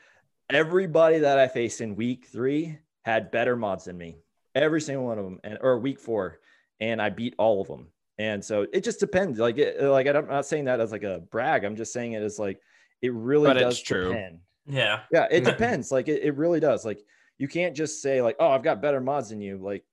everybody 0.50 1.20
that 1.20 1.40
I 1.40 1.48
faced 1.48 1.80
in 1.80 1.96
week 1.96 2.28
three 2.28 2.78
had 3.04 3.32
better 3.32 3.56
mods 3.56 3.86
than 3.86 3.98
me, 3.98 4.18
every 4.54 4.82
single 4.82 5.06
one 5.06 5.18
of 5.18 5.24
them, 5.24 5.40
and 5.44 5.58
or 5.62 5.80
week 5.80 6.00
four, 6.00 6.40
and 6.80 7.02
I 7.02 7.10
beat 7.10 7.36
all 7.38 7.62
of 7.62 7.68
them. 7.68 7.88
And 8.18 8.44
so 8.44 8.68
it 8.74 8.84
just 8.84 9.00
depends. 9.00 9.40
Like, 9.40 9.58
it, 9.58 9.82
like 9.82 10.08
I'm 10.08 10.28
not 10.28 10.46
saying 10.46 10.66
that 10.66 10.80
as 10.80 10.92
like 10.92 11.04
a 11.04 11.24
brag. 11.32 11.64
I'm 11.64 11.76
just 11.76 11.94
saying 11.94 12.14
it 12.14 12.22
as 12.22 12.38
like 12.38 12.60
it 13.02 13.14
really 13.14 13.46
But 13.48 13.54
does 13.60 13.80
true. 13.80 14.10
depend. 14.10 14.40
Yeah. 14.66 15.02
Yeah, 15.12 15.28
it 15.32 15.44
depends. 15.52 15.92
Like 15.92 16.08
it, 16.08 16.22
it 16.24 16.36
really 16.36 16.60
does. 16.60 16.86
Like 16.86 17.00
you 17.38 17.48
can't 17.48 17.76
just 17.76 18.02
say 18.02 18.22
like, 18.22 18.36
oh, 18.40 18.50
I've 18.50 18.64
got 18.64 18.82
better 18.82 19.02
mods 19.02 19.30
than 19.30 19.42
you. 19.42 19.58
Like, 19.58 19.84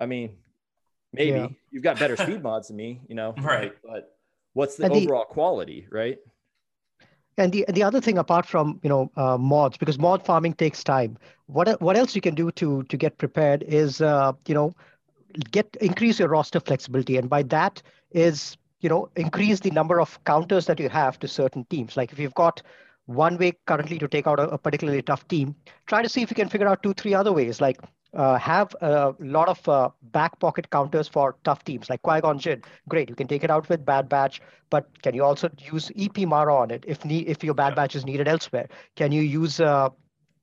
I 0.00 0.06
mean, 0.06 0.36
maybe 1.12 1.38
Yeah. 1.38 1.48
you've 1.70 1.82
got 1.84 1.98
better 1.98 2.16
speed 2.16 2.42
mods 2.42 2.68
than 2.68 2.76
me. 2.76 3.00
You 3.08 3.14
know, 3.14 3.34
Right. 3.40 3.72
like, 3.72 3.76
but 3.84 4.16
what's 4.54 4.76
the 4.76 4.84
And 4.86 4.94
the- 4.94 5.04
overall 5.04 5.24
quality, 5.24 5.86
right? 5.90 6.18
And 7.38 7.52
the 7.52 7.66
the 7.68 7.82
other 7.82 8.00
thing 8.00 8.16
apart 8.16 8.46
from 8.46 8.80
you 8.82 8.88
know 8.88 9.10
uh, 9.16 9.36
mods 9.36 9.76
because 9.76 9.98
mod 9.98 10.24
farming 10.24 10.54
takes 10.54 10.82
time. 10.82 11.18
What 11.46 11.80
what 11.82 11.94
else 11.94 12.14
you 12.14 12.22
can 12.22 12.34
do 12.34 12.50
to 12.52 12.82
to 12.84 12.96
get 12.96 13.18
prepared 13.18 13.62
is 13.64 14.00
uh, 14.00 14.32
you 14.48 14.54
know 14.54 14.72
get 15.50 15.66
increase 15.82 16.18
your 16.18 16.28
roster 16.28 16.60
flexibility, 16.60 17.18
and 17.18 17.28
by 17.28 17.42
that 17.42 17.82
is 18.12 18.56
you 18.86 18.90
know, 18.90 19.08
increase 19.16 19.58
the 19.58 19.72
number 19.72 20.00
of 20.00 20.16
counters 20.22 20.66
that 20.66 20.78
you 20.78 20.88
have 20.88 21.18
to 21.18 21.26
certain 21.26 21.64
teams. 21.64 21.96
Like 21.96 22.12
if 22.12 22.20
you've 22.20 22.34
got 22.34 22.62
one 23.06 23.36
way 23.36 23.52
currently 23.66 23.98
to 23.98 24.06
take 24.06 24.28
out 24.28 24.38
a, 24.38 24.48
a 24.50 24.58
particularly 24.58 25.02
tough 25.02 25.26
team, 25.26 25.56
try 25.86 26.02
to 26.02 26.08
see 26.08 26.22
if 26.22 26.30
you 26.30 26.36
can 26.36 26.48
figure 26.48 26.68
out 26.68 26.84
two, 26.84 26.94
three 26.94 27.12
other 27.12 27.32
ways. 27.32 27.60
Like 27.60 27.80
uh, 28.14 28.38
have 28.38 28.76
a 28.82 29.12
lot 29.18 29.48
of 29.48 29.68
uh, 29.68 29.90
back 30.12 30.38
pocket 30.38 30.70
counters 30.70 31.08
for 31.08 31.34
tough 31.42 31.64
teams 31.64 31.90
like 31.90 32.00
Qui-Gon 32.02 32.38
Jinn. 32.38 32.62
Great, 32.88 33.08
you 33.08 33.16
can 33.16 33.26
take 33.26 33.42
it 33.42 33.50
out 33.50 33.68
with 33.68 33.84
Bad 33.84 34.08
Batch, 34.08 34.40
but 34.70 34.86
can 35.02 35.16
you 35.16 35.24
also 35.24 35.50
use 35.72 35.90
EP 35.98 36.18
Mara 36.18 36.54
on 36.54 36.70
it 36.70 36.84
if 36.86 37.04
need, 37.04 37.26
if 37.26 37.42
your 37.42 37.54
Bad 37.54 37.74
Batch 37.74 37.96
is 37.96 38.06
needed 38.06 38.28
elsewhere? 38.28 38.68
Can 38.94 39.10
you 39.10 39.22
use 39.22 39.58
uh, 39.58 39.88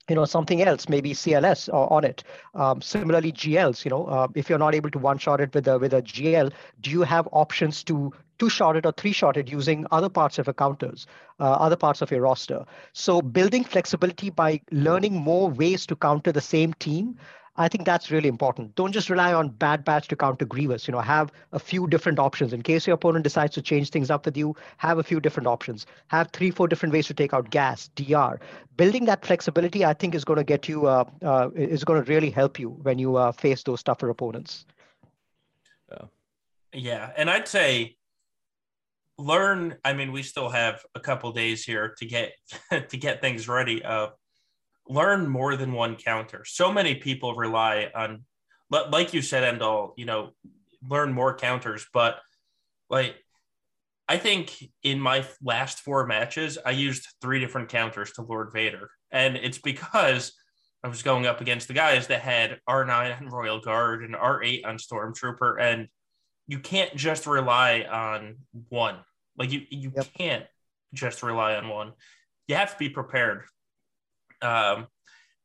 you 0.10 0.16
know 0.16 0.26
something 0.26 0.62
else 0.62 0.90
maybe 0.90 1.14
cls 1.14 1.70
on 1.74 2.04
it 2.04 2.24
um, 2.56 2.82
similarly 2.82 3.32
gls 3.32 3.86
you 3.86 3.90
know 3.90 4.06
uh, 4.06 4.28
if 4.36 4.50
you're 4.50 4.60
not 4.60 4.76
able 4.76 4.92
to 4.92 5.00
one 5.00 5.18
shot 5.18 5.40
it 5.40 5.54
with 5.54 5.68
a 5.68 5.80
with 5.80 5.94
a 5.94 6.02
gl 6.02 6.52
do 6.82 6.92
you 6.92 7.04
have 7.04 7.28
options 7.32 7.84
to 7.84 8.12
two 8.40 8.50
shot 8.50 8.76
it 8.76 8.86
or 8.86 8.92
three 8.92 9.12
shot 9.12 9.38
it 9.38 9.50
using 9.50 9.86
other 9.92 10.10
parts 10.10 10.40
of 10.40 10.48
your 10.48 10.54
counters 10.54 11.08
uh, 11.40 11.44
other 11.44 11.76
parts 11.76 12.02
of 12.02 12.12
your 12.12 12.22
roster 12.22 12.66
so 12.94 13.22
building 13.22 13.64
flexibility 13.64 14.30
by 14.30 14.60
learning 14.72 15.14
more 15.14 15.50
ways 15.50 15.86
to 15.86 15.96
counter 15.96 16.32
the 16.32 16.42
same 16.42 16.74
team 16.74 17.18
I 17.56 17.68
think 17.68 17.86
that's 17.86 18.10
really 18.10 18.30
important. 18.30 18.74
Don't 18.74 18.92
just 18.92 19.12
rely 19.12 19.32
on 19.32 19.50
Bad 19.50 19.86
Batch 19.86 20.08
to 20.08 20.16
counter 20.16 20.44
Grievous. 20.44 20.88
You 20.88 20.92
know, 20.92 21.02
have 21.02 21.32
a 21.52 21.60
few 21.60 21.86
different 21.86 22.18
options 22.18 22.52
in 22.52 22.64
case 22.64 22.88
your 22.88 22.96
opponent 22.96 23.24
decides 23.24 23.54
to 23.54 23.62
change 23.62 23.92
things 23.92 24.10
up 24.10 24.26
with 24.26 24.36
you. 24.36 24.56
Have 24.78 24.98
a 24.98 25.04
few 25.04 25.20
different 25.20 25.46
options. 25.46 25.86
Have 26.08 26.32
three, 26.32 26.50
four 26.50 26.68
different 26.68 26.94
ways 26.94 27.06
to 27.06 27.14
take 27.14 27.32
out 27.32 27.52
gas, 27.52 27.90
DR. 27.90 28.40
Building 28.76 29.06
that 29.06 29.24
flexibility, 29.24 29.86
I 29.86 29.94
think, 29.94 30.16
is 30.16 30.26
going 30.26 30.38
to 30.38 30.44
get 30.44 30.68
you. 30.68 30.88
Uh, 30.88 31.04
uh, 31.22 31.52
is 31.54 31.84
going 31.84 32.04
to 32.04 32.12
really 32.12 32.32
help 32.32 32.58
you 32.58 32.70
when 32.70 32.98
you 32.98 33.18
uh, 33.18 33.32
face 33.32 33.62
those 33.62 33.84
tougher 33.84 34.10
opponents. 34.10 34.66
Yeah, 36.74 37.12
and 37.16 37.30
I'd 37.30 37.48
say 37.48 37.98
learn. 39.18 39.76
I 39.84 39.94
mean, 39.94 40.12
we 40.12 40.24
still 40.24 40.50
have 40.50 40.84
a 40.96 41.00
couple 41.00 41.32
days 41.32 41.64
here 41.64 41.96
to 42.00 42.06
get 42.06 42.34
to 42.90 42.98
get 42.98 43.22
things 43.22 43.48
ready. 43.48 43.84
Uh, 43.84 44.08
learn 44.88 45.28
more 45.28 45.56
than 45.56 45.72
one 45.72 45.96
counter. 45.96 46.44
So 46.46 46.72
many 46.72 46.96
people 46.96 47.36
rely 47.36 47.90
on, 47.96 48.24
like 48.70 49.14
you 49.14 49.22
said, 49.22 49.44
Endall, 49.44 49.94
you 49.98 50.06
know, 50.06 50.32
learn 50.88 51.14
more 51.14 51.36
counters. 51.36 51.86
But 51.94 52.20
like, 52.90 53.16
I 54.08 54.18
think 54.18 54.64
in 54.84 55.00
my 55.00 55.26
last 55.42 55.80
four 55.80 56.06
matches, 56.06 56.58
I 56.66 56.72
used 56.72 57.08
three 57.22 57.40
different 57.40 57.70
counters 57.70 58.12
to 58.14 58.22
Lord 58.22 58.52
Vader. 58.52 58.90
And 59.12 59.38
it's 59.38 59.60
because 59.60 60.34
I 60.84 60.90
was 60.90 61.02
going 61.02 61.26
up 61.26 61.40
against 61.40 61.70
the 61.70 61.74
guys 61.74 62.08
that 62.08 62.22
had 62.22 62.60
R9 62.70 63.22
on 63.22 63.30
Royal 63.30 63.62
Guard 63.62 64.04
and 64.04 64.16
R8 64.16 64.66
on 64.66 64.78
Stormtrooper. 64.78 65.62
And 65.62 65.88
you 66.48 66.60
can't 66.60 66.96
just 66.96 67.26
rely 67.26 67.82
on 67.82 68.38
one. 68.70 68.98
Like, 69.38 69.52
you, 69.52 69.62
you 69.70 69.92
yep. 69.96 70.08
can't 70.18 70.46
just 70.94 71.24
rely 71.24 71.56
on 71.56 71.70
one. 71.70 71.94
You 72.48 72.56
have 72.56 72.72
to 72.74 72.78
be 72.78 72.90
prepared 72.90 73.44
um, 74.44 74.88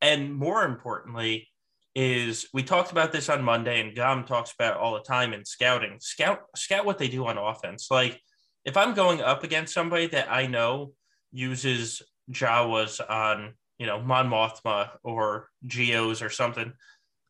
and 0.03 0.35
more 0.35 0.65
importantly, 0.65 1.49
is 1.95 2.49
we 2.53 2.63
talked 2.63 2.93
about 2.93 3.13
this 3.13 3.29
on 3.29 3.43
Monday, 3.43 3.81
and 3.81 3.97
Gom 3.97 4.25
talks 4.25 4.53
about 4.53 4.77
all 4.77 4.95
the 4.95 5.01
time 5.01 5.33
in 5.33 5.45
scouting. 5.45 5.97
Scout 6.01 6.43
scout 6.55 6.85
what 6.85 6.99
they 6.99 7.09
do 7.09 7.27
on 7.27 7.39
offense. 7.39 7.91
Like 7.91 8.21
if 8.65 8.77
I'm 8.77 8.95
going 8.95 9.23
up 9.23 9.45
against 9.45 9.73
somebody 9.73 10.07
that 10.09 10.31
I 10.31 10.47
know 10.47 10.93
uses 11.33 12.03
Jawas 12.31 13.01
on, 13.09 13.55
you 13.79 13.87
know, 13.87 14.01
Mon 14.01 14.29
Mothma 14.29 14.91
or 15.03 15.49
Geos 15.67 16.23
or 16.23 16.31
something, 16.31 16.73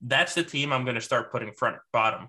that's 0.03 0.35
the 0.35 0.43
team 0.43 0.73
I'm 0.73 0.85
going 0.85 0.97
to 0.97 1.01
start 1.01 1.31
putting 1.31 1.53
front 1.53 1.77
bottom. 1.93 2.29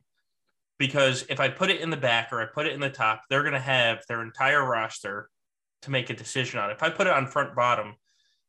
Because 0.79 1.25
if 1.29 1.39
I 1.39 1.49
put 1.49 1.69
it 1.69 1.81
in 1.81 1.89
the 1.89 1.97
back 1.97 2.29
or 2.31 2.41
I 2.41 2.45
put 2.45 2.65
it 2.65 2.73
in 2.73 2.79
the 2.79 2.89
top, 2.89 3.23
they're 3.29 3.43
going 3.43 3.53
to 3.53 3.59
have 3.59 3.99
their 4.07 4.23
entire 4.23 4.65
roster 4.65 5.29
to 5.83 5.91
make 5.91 6.09
a 6.09 6.15
decision 6.15 6.59
on. 6.59 6.71
If 6.71 6.81
I 6.81 6.89
put 6.89 7.05
it 7.05 7.13
on 7.13 7.27
front 7.27 7.55
bottom, 7.55 7.95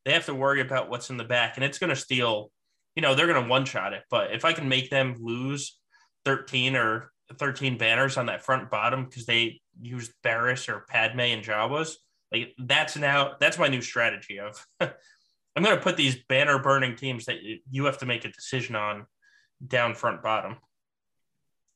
they 0.04 0.12
have 0.12 0.26
to 0.26 0.34
worry 0.34 0.60
about 0.60 0.88
what's 0.88 1.10
in 1.10 1.16
the 1.16 1.24
back, 1.24 1.56
and 1.56 1.64
it's 1.64 1.78
going 1.78 1.90
to 1.90 1.96
steal. 1.96 2.50
You 2.94 3.02
know, 3.02 3.14
they're 3.14 3.26
going 3.26 3.42
to 3.42 3.48
one 3.48 3.64
shot 3.64 3.92
it. 3.92 4.04
But 4.10 4.32
if 4.32 4.44
I 4.44 4.52
can 4.52 4.68
make 4.68 4.90
them 4.90 5.16
lose 5.20 5.78
13 6.24 6.76
or 6.76 7.10
13 7.38 7.78
banners 7.78 8.16
on 8.16 8.26
that 8.26 8.42
front 8.42 8.70
bottom 8.70 9.04
because 9.04 9.26
they 9.26 9.60
used 9.80 10.12
Barris 10.22 10.68
or 10.68 10.84
Padme 10.88 11.20
and 11.20 11.44
Jawas, 11.44 11.94
like 12.32 12.54
that's 12.58 12.96
now 12.96 13.34
that's 13.40 13.58
my 13.58 13.68
new 13.68 13.82
strategy 13.82 14.38
of 14.38 14.64
I'm 14.80 15.64
going 15.64 15.76
to 15.76 15.82
put 15.82 15.96
these 15.96 16.16
banner 16.28 16.58
burning 16.58 16.96
teams 16.96 17.26
that 17.26 17.38
you 17.70 17.84
have 17.84 17.98
to 17.98 18.06
make 18.06 18.24
a 18.24 18.32
decision 18.32 18.76
on 18.76 19.06
down 19.66 19.94
front 19.94 20.22
bottom. 20.22 20.56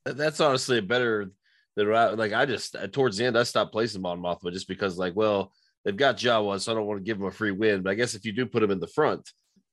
That's 0.04 0.40
honestly 0.40 0.78
a 0.78 0.82
better 0.82 1.30
than 1.76 1.90
like 2.16 2.32
I 2.32 2.46
just 2.46 2.76
uh, 2.76 2.86
towards 2.86 3.16
the 3.16 3.24
end 3.24 3.38
I 3.38 3.42
stopped 3.42 3.72
placing 3.72 4.02
Mon 4.02 4.20
Mothma 4.20 4.52
just 4.52 4.68
because 4.68 4.96
like 4.98 5.14
well 5.16 5.52
they've 5.84 5.96
got 5.96 6.16
Jawa, 6.16 6.60
so 6.60 6.72
I 6.72 6.74
don't 6.74 6.86
want 6.86 7.00
to 7.00 7.04
give 7.04 7.18
them 7.18 7.28
a 7.28 7.32
free 7.32 7.50
win. 7.50 7.82
But 7.82 7.90
I 7.90 7.94
guess 7.94 8.14
if 8.14 8.24
you 8.24 8.32
do 8.32 8.46
put 8.46 8.60
them 8.60 8.70
in 8.70 8.80
the 8.80 8.86
front 8.86 9.30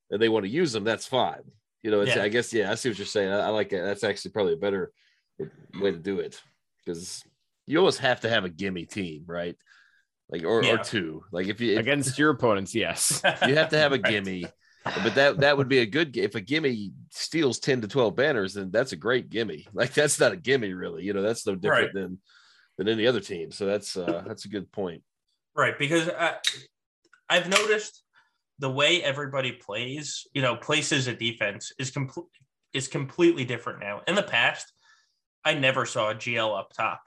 and 0.09 0.21
they 0.21 0.29
want 0.29 0.45
to 0.45 0.51
use 0.51 0.71
them, 0.71 0.83
that's 0.83 1.07
fine. 1.07 1.41
You 1.83 1.89
know, 1.89 2.01
it's, 2.01 2.15
yeah. 2.15 2.23
I 2.23 2.27
guess, 2.27 2.53
yeah, 2.53 2.71
I 2.71 2.75
see 2.75 2.89
what 2.89 2.97
you're 2.99 3.07
saying. 3.07 3.31
I, 3.31 3.39
I 3.39 3.47
like 3.47 3.73
it. 3.73 3.81
That's 3.81 4.03
actually 4.03 4.31
probably 4.31 4.53
a 4.53 4.57
better 4.57 4.91
way 5.79 5.91
to 5.91 5.97
do 5.97 6.19
it 6.19 6.39
because 6.85 7.23
you 7.65 7.79
always 7.79 7.97
have 7.97 8.21
to 8.21 8.29
have 8.29 8.45
a 8.45 8.49
gimme 8.49 8.85
team, 8.85 9.23
right? 9.25 9.55
Like, 10.29 10.43
or, 10.43 10.63
yeah. 10.63 10.73
or 10.73 10.77
two. 10.83 11.23
Like, 11.31 11.47
if 11.47 11.59
you 11.59 11.73
if, 11.73 11.79
against 11.79 12.19
your 12.19 12.29
opponents, 12.29 12.75
yes, 12.75 13.21
you 13.47 13.55
have 13.55 13.69
to 13.69 13.77
have 13.77 13.93
a 13.93 13.97
gimme. 13.97 14.45
But 14.83 15.15
that 15.15 15.37
that 15.37 15.57
would 15.57 15.67
be 15.67 15.79
a 15.79 15.85
good 15.85 16.17
if 16.17 16.35
a 16.35 16.41
gimme 16.41 16.91
steals 17.11 17.59
10 17.59 17.81
to 17.81 17.87
12 17.87 18.15
banners 18.15 18.55
then 18.55 18.71
that's 18.71 18.93
a 18.93 18.95
great 18.95 19.29
gimme 19.29 19.67
like 19.73 19.93
that's 19.93 20.19
not 20.19 20.31
a 20.31 20.37
gimme 20.37 20.73
really 20.73 21.03
you 21.03 21.13
know 21.13 21.21
that's 21.21 21.45
no 21.45 21.55
different 21.55 21.93
right. 21.93 21.93
than 21.93 22.19
than 22.77 22.87
any 22.87 23.05
other 23.05 23.19
team 23.19 23.51
so 23.51 23.65
that's 23.65 23.95
uh 23.95 24.23
that's 24.27 24.45
a 24.45 24.49
good 24.49 24.71
point 24.71 25.03
Right, 25.55 25.77
because 25.77 26.09
I, 26.09 26.35
I've 27.29 27.49
noticed 27.49 28.03
the 28.59 28.69
way 28.69 29.03
everybody 29.03 29.51
plays, 29.51 30.25
you 30.33 30.41
know, 30.41 30.55
places 30.55 31.07
a 31.07 31.15
defense 31.15 31.73
is 31.77 31.91
complete 31.91 32.27
is 32.73 32.87
completely 32.87 33.43
different 33.43 33.81
now. 33.81 34.01
In 34.07 34.15
the 34.15 34.23
past, 34.23 34.71
I 35.43 35.55
never 35.55 35.85
saw 35.85 36.11
a 36.11 36.15
GL 36.15 36.57
up 36.57 36.71
top. 36.71 37.01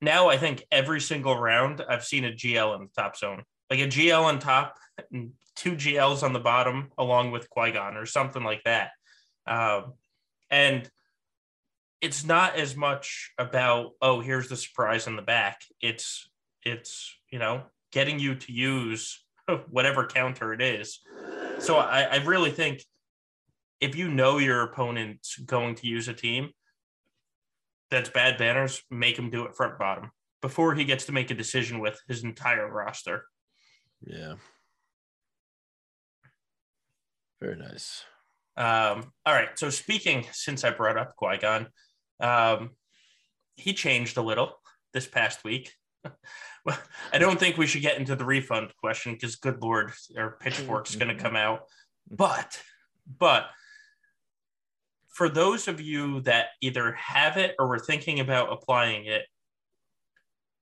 Now 0.00 0.28
I 0.28 0.36
think 0.36 0.64
every 0.72 1.00
single 1.00 1.38
round 1.38 1.84
I've 1.88 2.04
seen 2.04 2.24
a 2.24 2.32
GL 2.32 2.74
in 2.74 2.82
the 2.82 3.00
top 3.00 3.16
zone, 3.16 3.44
like 3.72 3.80
a 3.80 3.88
GL 3.88 4.22
on 4.22 4.38
top 4.38 4.76
and 5.10 5.32
two 5.56 5.72
GLs 5.72 6.22
on 6.22 6.34
the 6.34 6.40
bottom, 6.40 6.90
along 6.98 7.30
with 7.30 7.48
Qui 7.48 7.72
Gon 7.72 7.96
or 7.96 8.04
something 8.04 8.44
like 8.44 8.62
that. 8.64 8.90
Um, 9.46 9.94
and 10.50 10.90
it's 12.02 12.22
not 12.22 12.56
as 12.56 12.76
much 12.76 13.32
about 13.38 13.92
oh 14.02 14.20
here's 14.20 14.48
the 14.48 14.56
surprise 14.56 15.06
in 15.06 15.16
the 15.16 15.22
back. 15.22 15.62
It's 15.80 16.28
it's 16.64 17.16
you 17.30 17.38
know, 17.38 17.62
getting 17.90 18.20
you 18.20 18.34
to 18.34 18.52
use 18.52 19.24
whatever 19.70 20.06
counter 20.06 20.52
it 20.52 20.60
is. 20.60 21.00
So 21.58 21.76
I, 21.76 22.02
I 22.02 22.16
really 22.16 22.50
think 22.50 22.84
if 23.80 23.96
you 23.96 24.08
know 24.08 24.36
your 24.36 24.62
opponent's 24.62 25.36
going 25.38 25.76
to 25.76 25.86
use 25.86 26.08
a 26.08 26.12
team 26.12 26.50
that's 27.90 28.10
bad 28.10 28.36
banners, 28.36 28.82
make 28.90 29.18
him 29.18 29.30
do 29.30 29.44
it 29.44 29.54
front 29.54 29.78
bottom 29.78 30.10
before 30.42 30.74
he 30.74 30.84
gets 30.84 31.06
to 31.06 31.12
make 31.12 31.30
a 31.30 31.34
decision 31.34 31.78
with 31.78 31.98
his 32.06 32.22
entire 32.22 32.70
roster. 32.70 33.24
Yeah. 34.04 34.34
Very 37.40 37.56
nice. 37.56 38.04
Um, 38.56 39.12
all 39.26 39.34
right. 39.34 39.48
So 39.56 39.70
speaking, 39.70 40.26
since 40.32 40.64
I 40.64 40.70
brought 40.70 40.98
up 40.98 41.16
Qui 41.16 41.38
Gon, 41.38 41.68
um, 42.20 42.70
he 43.56 43.72
changed 43.72 44.16
a 44.16 44.22
little 44.22 44.54
this 44.92 45.06
past 45.06 45.44
week. 45.44 45.72
well, 46.64 46.78
I 47.12 47.18
don't 47.18 47.38
think 47.38 47.56
we 47.56 47.66
should 47.66 47.82
get 47.82 47.98
into 47.98 48.16
the 48.16 48.24
refund 48.24 48.72
question 48.76 49.14
because, 49.14 49.36
good 49.36 49.60
lord, 49.62 49.92
our 50.16 50.36
pitchfork's 50.40 50.94
going 50.94 51.16
to 51.16 51.22
come 51.22 51.36
out. 51.36 51.62
But, 52.10 52.60
but 53.18 53.46
for 55.08 55.28
those 55.28 55.68
of 55.68 55.80
you 55.80 56.20
that 56.22 56.48
either 56.60 56.92
have 56.92 57.36
it 57.36 57.54
or 57.58 57.68
were 57.68 57.78
thinking 57.78 58.20
about 58.20 58.52
applying 58.52 59.06
it, 59.06 59.22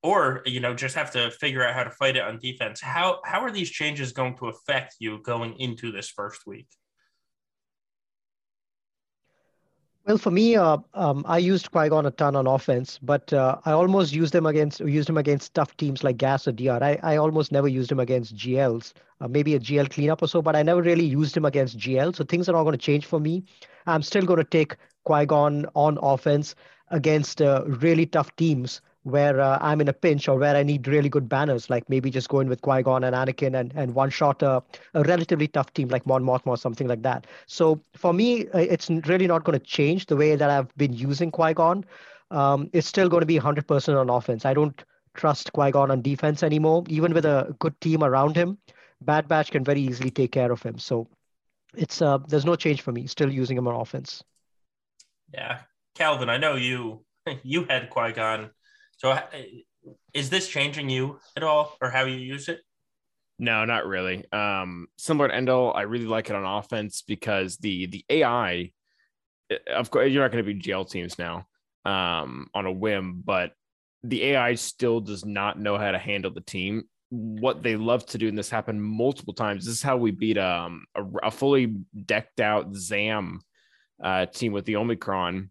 or 0.03 0.43
you 0.47 0.61
know 0.61 0.75
just 0.75 0.95
have 0.95 1.11
to 1.13 1.31
figure 1.31 1.67
out 1.67 1.75
how 1.75 1.85
to 1.85 1.91
fight 1.91 2.17
it 2.17 2.23
on 2.23 2.39
defense, 2.39 2.81
how 2.81 3.21
how 3.25 3.41
are 3.41 3.51
these 3.51 3.71
changes 3.71 4.13
going 4.13 4.37
to 4.39 4.49
affect 4.49 4.97
you 4.99 5.19
going 5.23 5.55
into 5.59 5.93
this 5.93 6.09
first 6.09 6.47
week? 6.47 6.69
Well, 10.07 10.17
for 10.17 10.31
me, 10.31 10.57
uh, 10.57 10.79
um, 10.95 11.25
I 11.29 11.39
used 11.39 11.71
Qui 11.71 11.91
Gon 11.91 12.07
a 12.07 12.11
ton 12.11 12.35
on 12.35 12.47
offense, 12.47 12.99
but 13.03 13.33
uh, 13.33 13.59
I 13.67 13.73
almost 13.73 14.13
used 14.15 14.33
them 14.33 14.47
against 14.47 14.81
used 14.81 15.09
him 15.09 15.19
against 15.19 15.55
tough 15.55 15.77
teams 15.77 16.03
like 16.03 16.17
Gas 16.17 16.49
or 16.49 16.53
DR. 16.53 16.83
I, 16.83 16.99
I 17.03 17.17
almost 17.17 17.53
never 17.53 17.69
used 17.69 17.93
him 17.93 18.01
against 18.01 18.35
GLs, 18.35 18.95
uh, 19.21 19.29
maybe 19.29 19.55
a 19.55 19.61
GL 19.61 19.91
cleanup 19.91 20.23
or 20.23 20.27
so, 20.27 20.41
but 20.41 20.57
I 20.57 20.63
never 20.63 20.83
really 20.83 21.05
used 21.05 21.37
him 21.37 21.45
against 21.45 21.79
GL. 21.79 22.17
So 22.17 22.25
things 22.25 22.49
are 22.49 22.53
not 22.53 22.65
going 22.65 22.73
to 22.73 22.79
change 22.79 23.05
for 23.05 23.21
me. 23.21 23.45
I'm 23.87 24.03
still 24.03 24.25
going 24.25 24.39
to 24.39 24.45
take 24.45 24.75
Qui 25.05 25.27
Gon 25.27 25.67
on 25.75 25.99
offense 26.03 26.55
against 26.89 27.43
uh, 27.43 27.65
really 27.67 28.07
tough 28.07 28.35
teams 28.37 28.81
where 29.03 29.41
uh, 29.41 29.59
I'm 29.61 29.81
in 29.81 29.89
a 29.89 29.93
pinch 29.93 30.29
or 30.29 30.39
where 30.39 30.55
I 30.55 30.63
need 30.63 30.87
really 30.87 31.09
good 31.09 31.29
banners, 31.29 31.71
like 31.71 31.89
maybe 31.89 32.11
just 32.11 32.29
going 32.29 32.49
with 32.49 32.61
Qui 32.61 32.83
Gon 32.83 33.05
and 33.05 33.17
Anakin 33.17 33.59
and, 33.59 33.73
and 33.75 33.95
one 33.95 34.11
shot 34.11 34.43
a, 34.43 34.63
a 34.95 35.03
relatively 35.03 35.49
tough 35.49 35.73
team 35.73 35.89
like 35.89 36.07
Mon 36.07 36.23
Mothma 36.23 36.49
or 36.49 36.57
something 36.59 36.87
like 36.87 37.03
that. 37.03 37.27
So 37.47 37.81
for 37.95 38.13
me, 38.13 38.47
uh, 38.49 38.59
it's 38.59 38.91
really 38.91 39.27
not 39.27 39.45
going 39.45 39.59
to 39.59 39.65
change 39.65 40.07
the 40.07 40.17
way 40.17 40.37
that 40.37 40.51
I've 40.51 40.75
been 40.77 40.93
using 40.93 41.31
Qui 41.31 41.55
Gon. 41.55 41.85
um, 42.31 42.71
is 42.73 42.87
still 42.87 43.09
going 43.09 43.23
to 43.23 43.27
be 43.27 43.39
100% 43.39 44.01
on 44.01 44.11
offense. 44.11 44.45
I 44.45 44.55
don't 44.55 44.85
trust 45.15 45.53
Qui 45.53 45.71
Gon 45.71 45.91
on 45.91 46.03
defense 46.03 46.43
anymore. 46.43 46.85
Even 46.89 47.13
with 47.13 47.25
a 47.25 47.55
good 47.59 47.81
team 47.81 48.05
around 48.05 48.37
him, 48.37 48.59
Bad 49.01 49.29
Batch 49.29 49.51
can 49.51 49.65
very 49.65 49.81
easily 49.81 50.11
take 50.11 50.33
care 50.33 50.53
of 50.53 50.63
him. 50.63 50.79
So 50.79 51.09
it's 51.75 52.03
uh, 52.03 52.19
there's 52.29 52.45
no 52.45 52.57
change 52.57 52.83
for 52.83 52.93
me. 52.93 53.07
Still 53.07 53.33
using 53.33 53.57
him 53.57 53.67
on 53.69 53.81
offense. 53.81 54.23
Yeah, 55.33 55.61
Calvin, 55.95 56.29
I 56.29 56.37
know 56.37 56.57
you 56.57 57.05
you 57.43 57.65
had 57.65 57.91
Qui 57.91 58.13
Gon. 58.13 58.51
So 59.01 59.13
uh, 59.13 59.23
is 60.13 60.29
this 60.29 60.47
changing 60.47 60.91
you 60.91 61.21
at 61.35 61.43
all, 61.43 61.75
or 61.81 61.89
how 61.89 62.05
you 62.05 62.19
use 62.19 62.51
it? 62.51 62.61
No, 63.39 63.65
not 63.65 63.87
really. 63.87 64.31
Um, 64.31 64.89
similar 64.99 65.29
to 65.29 65.35
Endall, 65.35 65.75
I 65.75 65.83
really 65.83 66.05
like 66.05 66.29
it 66.29 66.37
on 66.37 66.45
offense 66.45 67.01
because 67.01 67.57
the 67.57 67.87
the 67.87 68.05
AI, 68.11 68.73
eh, 69.51 69.57
of 69.75 69.91
course, 69.91 70.11
you're 70.11 70.23
not 70.23 70.33
going 70.33 70.45
to 70.45 70.55
be 70.55 70.61
GL 70.61 70.91
teams 70.91 71.19
now 71.19 71.47
um, 71.87 72.49
on 72.53 72.67
a 72.67 72.73
whim, 72.73 73.23
but 73.25 73.53
the 74.03 74.23
AI 74.25 74.55
still 74.55 75.01
does 75.01 75.25
not 75.25 75.59
know 75.59 75.79
how 75.79 75.93
to 75.93 75.99
handle 75.99 76.31
the 76.31 76.43
team. 76.43 76.83
What 77.09 77.63
they 77.63 77.77
love 77.77 78.05
to 78.09 78.19
do, 78.19 78.29
and 78.29 78.37
this 78.37 78.51
happened 78.51 78.85
multiple 78.85 79.33
times. 79.33 79.65
This 79.65 79.77
is 79.77 79.83
how 79.83 79.97
we 79.97 80.11
beat 80.11 80.37
um, 80.37 80.85
a, 80.95 81.05
a 81.23 81.31
fully 81.31 81.75
decked 82.05 82.41
out 82.41 82.75
Zam 82.75 83.41
uh, 84.05 84.27
team 84.27 84.53
with 84.53 84.67
the 84.67 84.77
Omicron. 84.77 85.49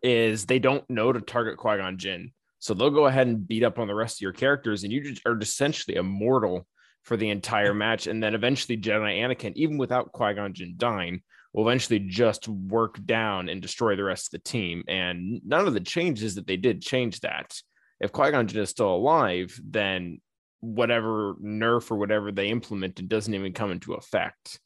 Is 0.00 0.46
they 0.46 0.60
don't 0.60 0.88
know 0.88 1.12
to 1.12 1.20
target 1.20 1.56
Qui 1.56 1.78
Gon 1.78 1.98
Jinn, 1.98 2.30
so 2.58 2.74
they'll 2.74 2.90
go 2.90 3.06
ahead 3.06 3.26
and 3.26 3.46
beat 3.46 3.62
up 3.62 3.78
on 3.78 3.86
the 3.86 3.94
rest 3.94 4.16
of 4.16 4.20
your 4.22 4.32
characters, 4.32 4.84
and 4.84 4.92
you 4.92 5.02
just 5.02 5.26
are 5.26 5.38
essentially 5.38 5.96
immortal 5.96 6.66
for 7.04 7.16
the 7.16 7.30
entire 7.30 7.74
match. 7.74 8.06
And 8.06 8.22
then 8.22 8.34
eventually, 8.34 8.76
Jedi 8.76 9.20
Anakin, 9.20 9.54
even 9.54 9.78
without 9.78 10.12
Qui 10.12 10.34
Gon 10.34 10.52
Jinn 10.52 10.74
dying, 10.76 11.22
will 11.52 11.68
eventually 11.68 12.00
just 12.00 12.48
work 12.48 13.04
down 13.04 13.48
and 13.48 13.62
destroy 13.62 13.96
the 13.96 14.04
rest 14.04 14.26
of 14.26 14.32
the 14.32 14.50
team. 14.50 14.84
And 14.88 15.40
none 15.44 15.66
of 15.66 15.74
the 15.74 15.80
changes 15.80 16.34
that 16.34 16.46
they 16.46 16.56
did 16.56 16.82
change 16.82 17.20
that. 17.20 17.58
If 18.00 18.12
Qui 18.12 18.30
Gon 18.30 18.46
Jinn 18.46 18.62
is 18.62 18.70
still 18.70 18.94
alive, 18.94 19.58
then 19.64 20.20
whatever 20.60 21.34
nerf 21.42 21.90
or 21.90 21.96
whatever 21.96 22.32
they 22.32 22.48
implemented 22.48 23.08
doesn't 23.08 23.34
even 23.34 23.52
come 23.52 23.70
into 23.70 23.94
effect. 23.94 24.58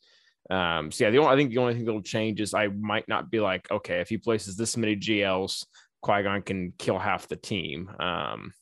Um, 0.51 0.91
so 0.91 1.05
yeah, 1.05 1.11
the 1.11 1.19
only 1.19 1.33
I 1.33 1.37
think 1.37 1.51
the 1.51 1.59
only 1.59 1.75
thing 1.75 1.85
that'll 1.85 2.03
change 2.03 2.41
is 2.41 2.53
I 2.53 2.67
might 2.69 3.09
not 3.09 3.31
be 3.31 3.41
like, 3.41 3.71
okay, 3.71 4.01
if 4.01 4.09
he 4.09 4.19
places 4.19 4.57
this 4.57 4.77
many 4.77 4.97
GLs, 4.97 5.65
Qui 6.03 6.23
Gon 6.23 6.43
can 6.43 6.73
kill 6.79 6.99
half 6.99 7.29
the 7.29 7.37
team. 7.37 7.91
Um, 7.99 8.53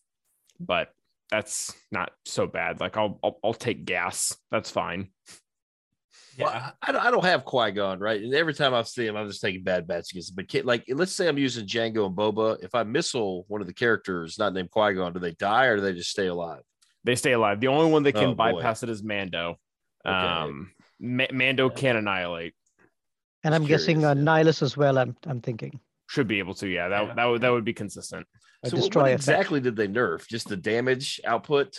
but 0.60 0.92
that's 1.30 1.74
not 1.90 2.10
so 2.24 2.46
bad. 2.46 2.80
Like 2.80 2.96
I'll 2.96 3.18
I'll, 3.24 3.38
I'll 3.42 3.54
take 3.54 3.84
gas. 3.84 4.36
That's 4.50 4.70
fine. 4.70 5.08
Yeah, 6.36 6.44
Well, 6.46 6.72
I, 6.82 6.92
don't- 6.92 7.04
I 7.06 7.10
don't 7.10 7.24
have 7.24 7.44
Qui 7.44 7.72
Gon, 7.72 7.98
right? 7.98 8.20
And 8.22 8.32
every 8.34 8.54
time 8.54 8.72
I 8.72 8.82
see 8.82 9.06
him, 9.06 9.16
I'm 9.16 9.26
just 9.26 9.40
taking 9.40 9.62
Bad 9.64 9.86
Batch 9.86 10.12
against 10.12 10.30
him. 10.30 10.36
But 10.36 10.48
ki- 10.48 10.62
like, 10.62 10.84
let's 10.88 11.12
say 11.12 11.28
I'm 11.28 11.38
using 11.38 11.66
Django 11.66 12.06
and 12.06 12.16
Boba. 12.16 12.62
If 12.62 12.74
I 12.74 12.82
missile 12.84 13.44
one 13.48 13.60
of 13.60 13.66
the 13.66 13.74
characters 13.74 14.38
not 14.38 14.52
named 14.54 14.70
Qui 14.70 14.94
Gon, 14.94 15.12
do 15.12 15.18
they 15.18 15.32
die 15.32 15.66
or 15.66 15.76
do 15.76 15.82
they 15.82 15.92
just 15.92 16.10
stay 16.10 16.26
alive? 16.28 16.62
They 17.04 17.16
stay 17.16 17.32
alive. 17.32 17.60
The 17.60 17.68
only 17.68 17.90
one 17.90 18.02
that 18.04 18.12
can 18.12 18.30
Oh, 18.30 18.34
bypass 18.34 18.82
it 18.82 18.90
is 18.90 19.02
Mando. 19.02 19.56
Okay. 20.06 20.14
Um, 20.14 20.70
Ma- 21.00 21.26
Mando 21.32 21.68
can 21.70 21.96
annihilate. 21.96 22.54
And 23.42 23.54
I'm 23.54 23.62
Just 23.66 23.86
guessing 23.86 24.04
uh, 24.04 24.14
Nihilus 24.14 24.62
as 24.62 24.76
well. 24.76 24.98
I'm 24.98 25.16
I'm 25.26 25.40
thinking. 25.40 25.80
Should 26.10 26.26
be 26.26 26.40
able 26.40 26.54
to. 26.54 26.66
Yeah, 26.68 26.88
that 26.88 27.06
Yeah. 27.06 27.14
that 27.14 27.24
would 27.24 27.40
that 27.42 27.50
would 27.50 27.64
be 27.64 27.72
consistent. 27.72 28.26
A 28.64 28.68
So 28.68 28.76
what- 28.76 28.80
destroy 28.82 29.02
effect. 29.04 29.20
exactly 29.20 29.60
did 29.60 29.76
they 29.76 29.86
nerf? 29.88 30.26
Just 30.28 30.48
the 30.48 30.56
damage 30.56 31.20
output? 31.24 31.78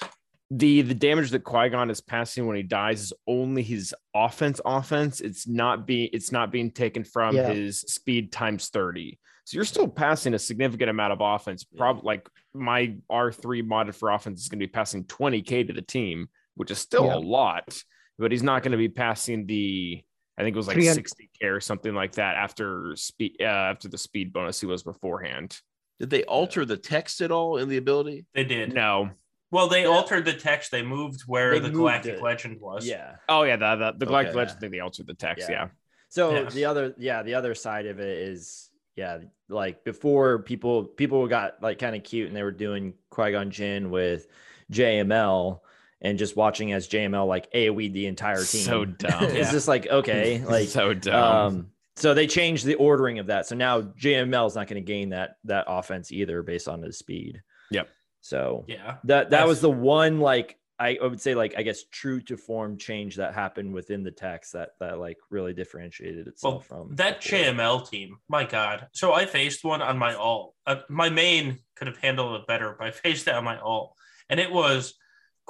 the 0.53 0.81
the 0.81 0.93
damage 0.93 1.29
that 1.31 1.45
Qui-Gon 1.45 1.89
is 1.89 2.01
passing 2.01 2.45
when 2.45 2.57
he 2.57 2.63
dies 2.63 3.01
is 3.03 3.13
only 3.25 3.63
his 3.63 3.95
offense 4.13 4.59
offense. 4.65 5.21
It's 5.21 5.47
not 5.47 5.87
being 5.87 6.09
it's 6.11 6.31
not 6.31 6.51
being 6.51 6.71
taken 6.71 7.03
from 7.05 7.35
Yeah. 7.37 7.53
his 7.53 7.79
speed 7.81 8.31
times 8.33 8.67
30. 8.69 9.17
So 9.45 9.55
you're 9.55 9.63
still 9.65 9.87
passing 9.87 10.33
a 10.33 10.39
significant 10.39 10.89
amount 10.89 11.13
of 11.13 11.19
offense. 11.21 11.63
Probably 11.63 12.03
like 12.03 12.27
my 12.53 12.95
R3 13.09 13.61
modded 13.63 13.95
for 13.95 14.11
offense 14.11 14.41
is 14.41 14.49
going 14.49 14.59
to 14.59 14.67
be 14.67 14.71
passing 14.71 15.05
20k 15.05 15.63
to 15.67 15.73
the 15.73 15.81
team, 15.81 16.27
which 16.55 16.69
is 16.71 16.79
still 16.79 17.05
Yeah. 17.05 17.15
a 17.15 17.19
lot, 17.19 17.81
but 18.19 18.31
he's 18.31 18.43
not 18.43 18.61
going 18.61 18.73
to 18.73 18.77
be 18.77 18.89
passing 18.89 19.45
the 19.45 20.03
I 20.37 20.43
think 20.43 20.55
it 20.55 20.57
was 20.57 20.67
like 20.67 20.77
60k 20.77 21.43
or 21.43 21.59
something 21.59 21.93
like 21.93 22.13
that 22.13 22.35
after 22.35 22.95
speed 22.95 23.37
uh, 23.41 23.43
after 23.45 23.87
the 23.87 23.97
speed 23.97 24.33
bonus 24.33 24.59
he 24.59 24.65
was 24.65 24.83
beforehand. 24.83 25.59
Did 25.99 26.09
they 26.09 26.23
alter 26.23 26.65
the 26.65 26.77
text 26.77 27.21
at 27.21 27.31
all 27.31 27.57
in 27.57 27.69
the 27.69 27.77
ability? 27.77 28.25
they 28.33 28.43
did. 28.43 28.73
No. 28.73 29.11
Well, 29.51 29.67
they 29.67 29.81
Yeah. 29.83 29.89
altered 29.89 30.23
the 30.25 30.33
text. 30.33 30.71
They 30.71 30.81
moved 30.81 31.21
where 31.27 31.51
They 31.51 31.59
the 31.59 31.63
moved 31.67 31.75
Galactic 31.75 32.13
it. 32.15 32.21
Legend 32.23 32.59
was. 32.61 32.87
Yeah. 32.87 33.15
Oh 33.29 33.43
yeah, 33.43 33.57
the 33.57 33.75
the, 33.75 33.91
the 33.97 34.05
Galactic 34.05 34.29
Okay. 34.31 34.39
Legend 34.39 34.59
thing 34.61 34.71
they 34.71 34.79
altered 34.79 35.07
the 35.07 35.13
text. 35.13 35.47
Yeah. 35.49 35.63
yeah. 35.65 35.67
So 36.09 36.33
Yeah. 36.33 36.49
the 36.49 36.65
other, 36.65 36.93
yeah, 36.97 37.21
the 37.23 37.35
other 37.35 37.53
side 37.53 37.85
of 37.85 37.99
it 37.99 38.17
is, 38.17 38.69
yeah, 38.95 39.19
like 39.49 39.83
before 39.83 40.39
people 40.39 40.85
people 40.85 41.27
got 41.27 41.61
like 41.61 41.79
kind 41.79 41.95
of 41.95 42.03
cute 42.03 42.27
and 42.27 42.35
they 42.35 42.43
were 42.43 42.51
doing 42.51 42.93
Qui 43.09 43.31
Gon 43.33 43.51
Jinn 43.51 43.89
with 43.91 44.27
JML 44.71 45.59
and 46.01 46.17
just 46.17 46.35
watching 46.35 46.73
as 46.73 46.87
JML 46.87 47.27
like 47.27 47.51
AOE 47.53 47.93
the 47.93 48.07
entire 48.07 48.43
team. 48.43 48.61
So 48.63 48.85
dumb. 48.85 49.23
it's 49.25 49.33
Yeah. 49.35 49.51
just 49.51 49.67
like 49.67 49.87
okay, 49.87 50.43
like 50.47 50.67
so 50.69 50.93
dumb. 50.93 51.15
um. 51.55 51.67
So 51.97 52.13
they 52.13 52.25
changed 52.25 52.65
the 52.65 52.75
ordering 52.75 53.19
of 53.19 53.27
that. 53.27 53.45
So 53.47 53.55
now 53.55 53.81
JML 53.81 54.47
is 54.47 54.55
not 54.55 54.67
going 54.67 54.81
to 54.81 54.85
gain 54.87 55.09
that 55.09 55.35
that 55.43 55.65
offense 55.67 56.11
either 56.11 56.41
based 56.41 56.67
on 56.67 56.81
his 56.81 56.97
speed. 56.97 57.41
Yep. 57.69 57.89
So 58.21 58.65
Yeah. 58.67 58.95
that 59.03 59.31
that 59.31 59.47
was 59.47 59.61
the 59.61 59.69
one 59.69 60.19
like 60.19 60.57
I 60.79 60.97
would 60.99 61.21
say 61.21 61.35
like 61.35 61.53
I 61.57 61.61
guess 61.63 61.83
true 61.91 62.21
to 62.21 62.37
form 62.37 62.77
change 62.77 63.17
that 63.17 63.35
happened 63.35 63.71
within 63.73 64.03
the 64.03 64.09
text 64.09 64.53
that 64.53 64.69
that 64.79 64.97
like 64.99 65.17
really 65.29 65.53
differentiated 65.53 66.27
itself 66.27 66.53
Well, 66.71 66.85
from 66.87 66.95
that 66.95 67.21
before. 67.21 67.37
JML 67.39 67.87
team, 67.89 68.17
my 68.29 68.45
God. 68.45 68.87
So 68.93 69.13
I 69.13 69.25
faced 69.27 69.63
one 69.63 69.81
on 69.83 69.99
my 69.99 70.15
all. 70.15 70.55
Uh, 70.65 70.77
my 70.89 71.09
main 71.09 71.59
could 71.75 71.87
have 71.87 71.97
handled 71.97 72.39
it 72.41 72.47
better, 72.47 72.75
but 72.79 72.87
I 72.87 72.91
faced 73.05 73.27
it 73.27 73.35
on 73.35 73.43
my 73.43 73.59
all. 73.59 73.95
And 74.29 74.39
it 74.39 74.51
was 74.51 74.95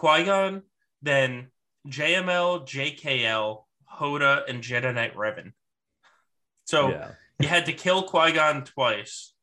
Qui 0.02 0.24
Gon, 0.24 0.64
then 1.04 1.50
JML, 1.88 2.68
JKL, 2.68 3.64
Hoda, 4.00 4.42
and 4.50 4.64
Jedi 4.64 4.92
Knight 4.96 5.16
Revan. 5.16 5.52
So 6.66 6.90
yeah. 6.90 7.12
you 7.40 7.48
had 7.48 7.68
to 7.68 7.74
kill 7.74 8.02
Qui 8.02 8.32
Gon 8.32 8.64
twice. 8.64 9.34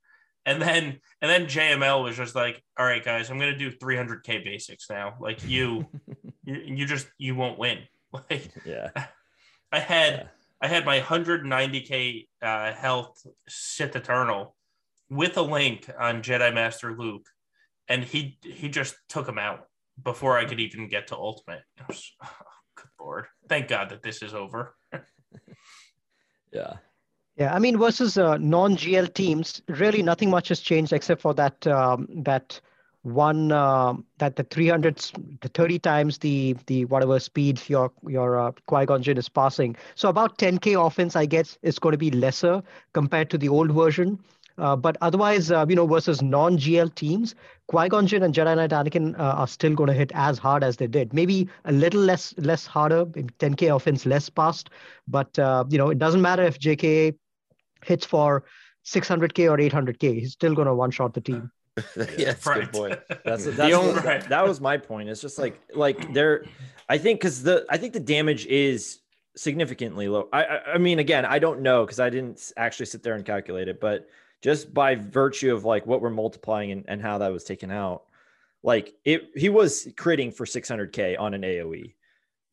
And 0.45 0.61
then 0.61 0.99
and 1.23 1.31
then 1.31 1.47
JML 1.47 2.03
was 2.03 2.17
just 2.17 2.35
like, 2.35 2.61
all 2.77 2.85
right, 2.85 3.05
guys, 3.05 3.31
I'm 3.31 3.39
gonna 3.39 3.57
do 3.57 3.71
300k 3.71 4.45
basics 4.45 4.91
now. 4.91 5.15
Like 5.21 5.47
you, 5.47 5.87
you, 6.45 6.57
you 6.65 6.87
just 6.87 7.07
you 7.19 7.35
won't 7.35 7.59
win. 7.59 7.79
Like 8.11 8.51
yeah. 8.65 8.89
I 9.71 9.81
had 9.81 10.13
Yeah. 10.15 10.27
I 10.63 10.67
had 10.67 10.87
my 10.87 10.99
190k 10.99 12.27
uh, 12.41 12.73
health 12.73 13.23
Sith 13.47 13.95
Eternal 13.95 14.57
with 15.11 15.37
a 15.37 15.43
link 15.43 15.91
on 16.01 16.23
Jedi 16.23 16.53
Master 16.55 16.97
Luke, 16.97 17.27
and 17.87 18.03
he 18.03 18.39
he 18.43 18.71
just 18.71 18.97
took 19.11 19.29
him 19.29 19.37
out 19.39 19.68
before 20.03 20.39
I 20.39 20.45
could 20.45 20.61
even 20.61 20.89
get 20.89 21.07
to 21.09 21.17
Ultimate. 21.17 21.63
Was, 21.89 22.13
oh, 22.25 22.29
good 22.77 22.91
lord! 23.01 23.27
Thank 23.49 23.69
God 23.69 23.91
that 23.91 24.03
this 24.03 24.23
is 24.23 24.35
over. 24.35 24.75
Yeah. 26.53 26.75
Yeah, 27.37 27.55
I 27.55 27.59
mean 27.59 27.79
versus 27.79 28.19
uh, 28.19 28.37
non-GL 28.39 29.13
teams, 29.15 29.63
really 29.69 30.03
nothing 30.03 30.31
much 30.31 30.49
has 30.49 30.61
changed 30.61 30.93
except 30.93 31.21
for 31.21 31.35
that 31.35 31.65
um, 31.67 32.09
that 32.25 32.61
one 33.03 33.53
um 33.53 34.05
that 34.19 34.35
the 34.35 34.43
300 34.43 34.99
s- 34.99 35.13
the 35.41 35.49
30 35.49 35.79
times 35.79 36.19
the 36.19 36.57
the 36.67 36.85
whatever 36.87 37.21
speed 37.21 37.61
your 37.69 37.93
your 38.09 38.39
uh, 38.41 38.51
Qui-Gon 38.67 39.03
Jinn 39.03 39.19
is 39.19 39.29
passing. 39.29 39.77
So 39.95 40.09
about 40.09 40.39
10k 40.39 40.85
offense, 40.85 41.15
I 41.15 41.27
guess, 41.27 41.59
is 41.63 41.79
going 41.79 41.93
to 41.93 41.99
be 41.99 42.11
lesser 42.11 42.63
compared 42.93 43.31
to 43.31 43.39
the 43.39 43.49
old 43.49 43.71
version. 43.71 44.19
Uh, 44.59 44.75
but 44.77 44.97
otherwise, 45.01 45.51
uh, 45.51 45.65
you 45.69 45.77
know, 45.77 45.87
versus 45.87 46.21
non-GL 46.21 46.95
teams, 46.95 47.35
Qui-Gon 47.69 48.07
Jinn 48.07 48.23
and 48.23 48.35
Jedi 48.35 48.57
Knight 48.57 48.71
Anakin 48.71 49.19
uh, 49.19 49.35
are 49.37 49.47
still 49.47 49.75
going 49.75 49.89
to 49.89 49.95
hit 49.95 50.11
as 50.15 50.39
hard 50.39 50.65
as 50.65 50.77
they 50.77 50.87
did. 50.87 51.13
Maybe 51.15 51.49
a 51.65 51.73
little 51.73 52.01
less 52.01 52.35
less 52.39 52.67
harder, 52.67 53.05
10k 53.07 53.75
offense 53.75 54.05
less 54.07 54.29
passed. 54.29 54.71
But 55.07 55.39
uh, 55.39 55.65
you 55.69 55.79
know, 55.79 55.91
it 55.91 55.99
doesn't 55.99 56.23
matter 56.23 56.43
if 56.43 56.59
JKA 56.59 57.15
hits 57.85 58.05
for 58.05 58.45
600k 58.87 59.51
or 59.51 59.57
800k. 59.59 60.19
He's 60.21 60.33
still 60.33 60.55
going 60.55 60.67
to 60.67 60.75
one 60.75 60.91
shot 60.91 61.15
the 61.15 61.21
team. 61.21 61.51
yeah, 61.97 62.33
that's 62.33 62.47
a 62.47 62.55
good 62.55 62.73
point. 62.73 62.99
That's 63.25 63.45
The 63.45 63.53
that's 63.53 63.75
only- 63.75 63.93
what- 63.93 64.05
Right. 64.05 64.29
that 64.29 64.47
was 64.49 64.61
my 64.61 64.77
point. 64.79 65.09
It's 65.09 65.21
just 65.21 65.39
like 65.39 65.61
like 65.75 66.13
there, 66.13 66.45
I 66.89 66.99
think 66.99 67.21
because 67.21 67.45
the 67.45 67.65
I 67.71 67.77
think 67.77 67.93
the 67.93 68.01
damage 68.01 68.47
is 68.47 68.99
significantly 69.37 70.09
low. 70.09 70.29
I 70.33 70.43
I, 70.45 70.73
I 70.75 70.79
mean 70.79 70.99
again 70.99 71.25
I 71.25 71.39
don't 71.39 71.61
know 71.61 71.85
because 71.85 72.01
I 72.01 72.11
didn't 72.11 72.53
actually 72.57 72.87
sit 72.87 73.05
there 73.05 73.15
and 73.15 73.25
calculate 73.25 73.69
it, 73.69 73.81
but 73.81 74.09
just 74.43 74.73
by 74.73 74.95
virtue 74.95 75.55
of 75.55 75.65
like 75.65 75.87
what 75.87 76.01
we're 76.01 76.11
multiplying 76.11 76.73
and, 76.73 76.85
and 76.89 77.03
how 77.03 77.19
that 77.19 77.33
was 77.33 77.45
taken 77.45 77.71
out, 77.71 78.05
like 78.63 78.95
it 79.05 79.31
he 79.37 79.49
was 79.49 79.87
critting 79.97 80.33
for 80.35 80.45
600k 80.45 81.19
on 81.19 81.35
an 81.35 81.43
AOE 81.43 81.95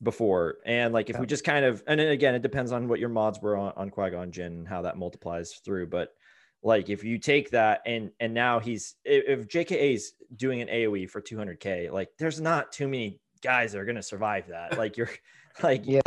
before, 0.03 0.57
and 0.65 0.93
like 0.93 1.09
if 1.09 1.19
we 1.19 1.25
just 1.25 1.43
kind 1.43 1.65
of 1.65 1.83
and 1.87 1.99
again 2.01 2.35
it 2.35 2.41
depends 2.41 2.71
on 2.71 2.87
what 2.87 2.99
your 2.99 3.09
mods 3.09 3.39
were 3.41 3.55
on 3.55 3.73
on 3.75 3.89
Qui 3.89 4.09
Gon 4.11 4.31
Jinn 4.31 4.53
and 4.53 4.67
how 4.67 4.81
that 4.83 4.97
multiplies 4.97 5.53
through, 5.53 5.87
but 5.87 6.13
like 6.63 6.89
if 6.89 7.03
you 7.03 7.17
take 7.19 7.51
that 7.51 7.81
and 7.85 8.11
and 8.19 8.33
now 8.33 8.59
he's 8.59 8.95
if, 9.05 9.39
if 9.41 9.47
JKA 9.47 9.93
is 9.93 10.13
doing 10.35 10.61
an 10.61 10.67
AoE 10.67 11.09
for 11.09 11.21
200k, 11.21 11.91
like 11.91 12.09
there's 12.17 12.41
not 12.41 12.71
too 12.71 12.87
many 12.87 13.19
guys 13.41 13.71
that 13.71 13.79
are 13.79 13.85
gonna 13.85 14.01
survive 14.01 14.47
that. 14.47 14.77
Like 14.77 14.97
you're 14.97 15.09
like 15.63 15.83
Yeah. 15.85 16.01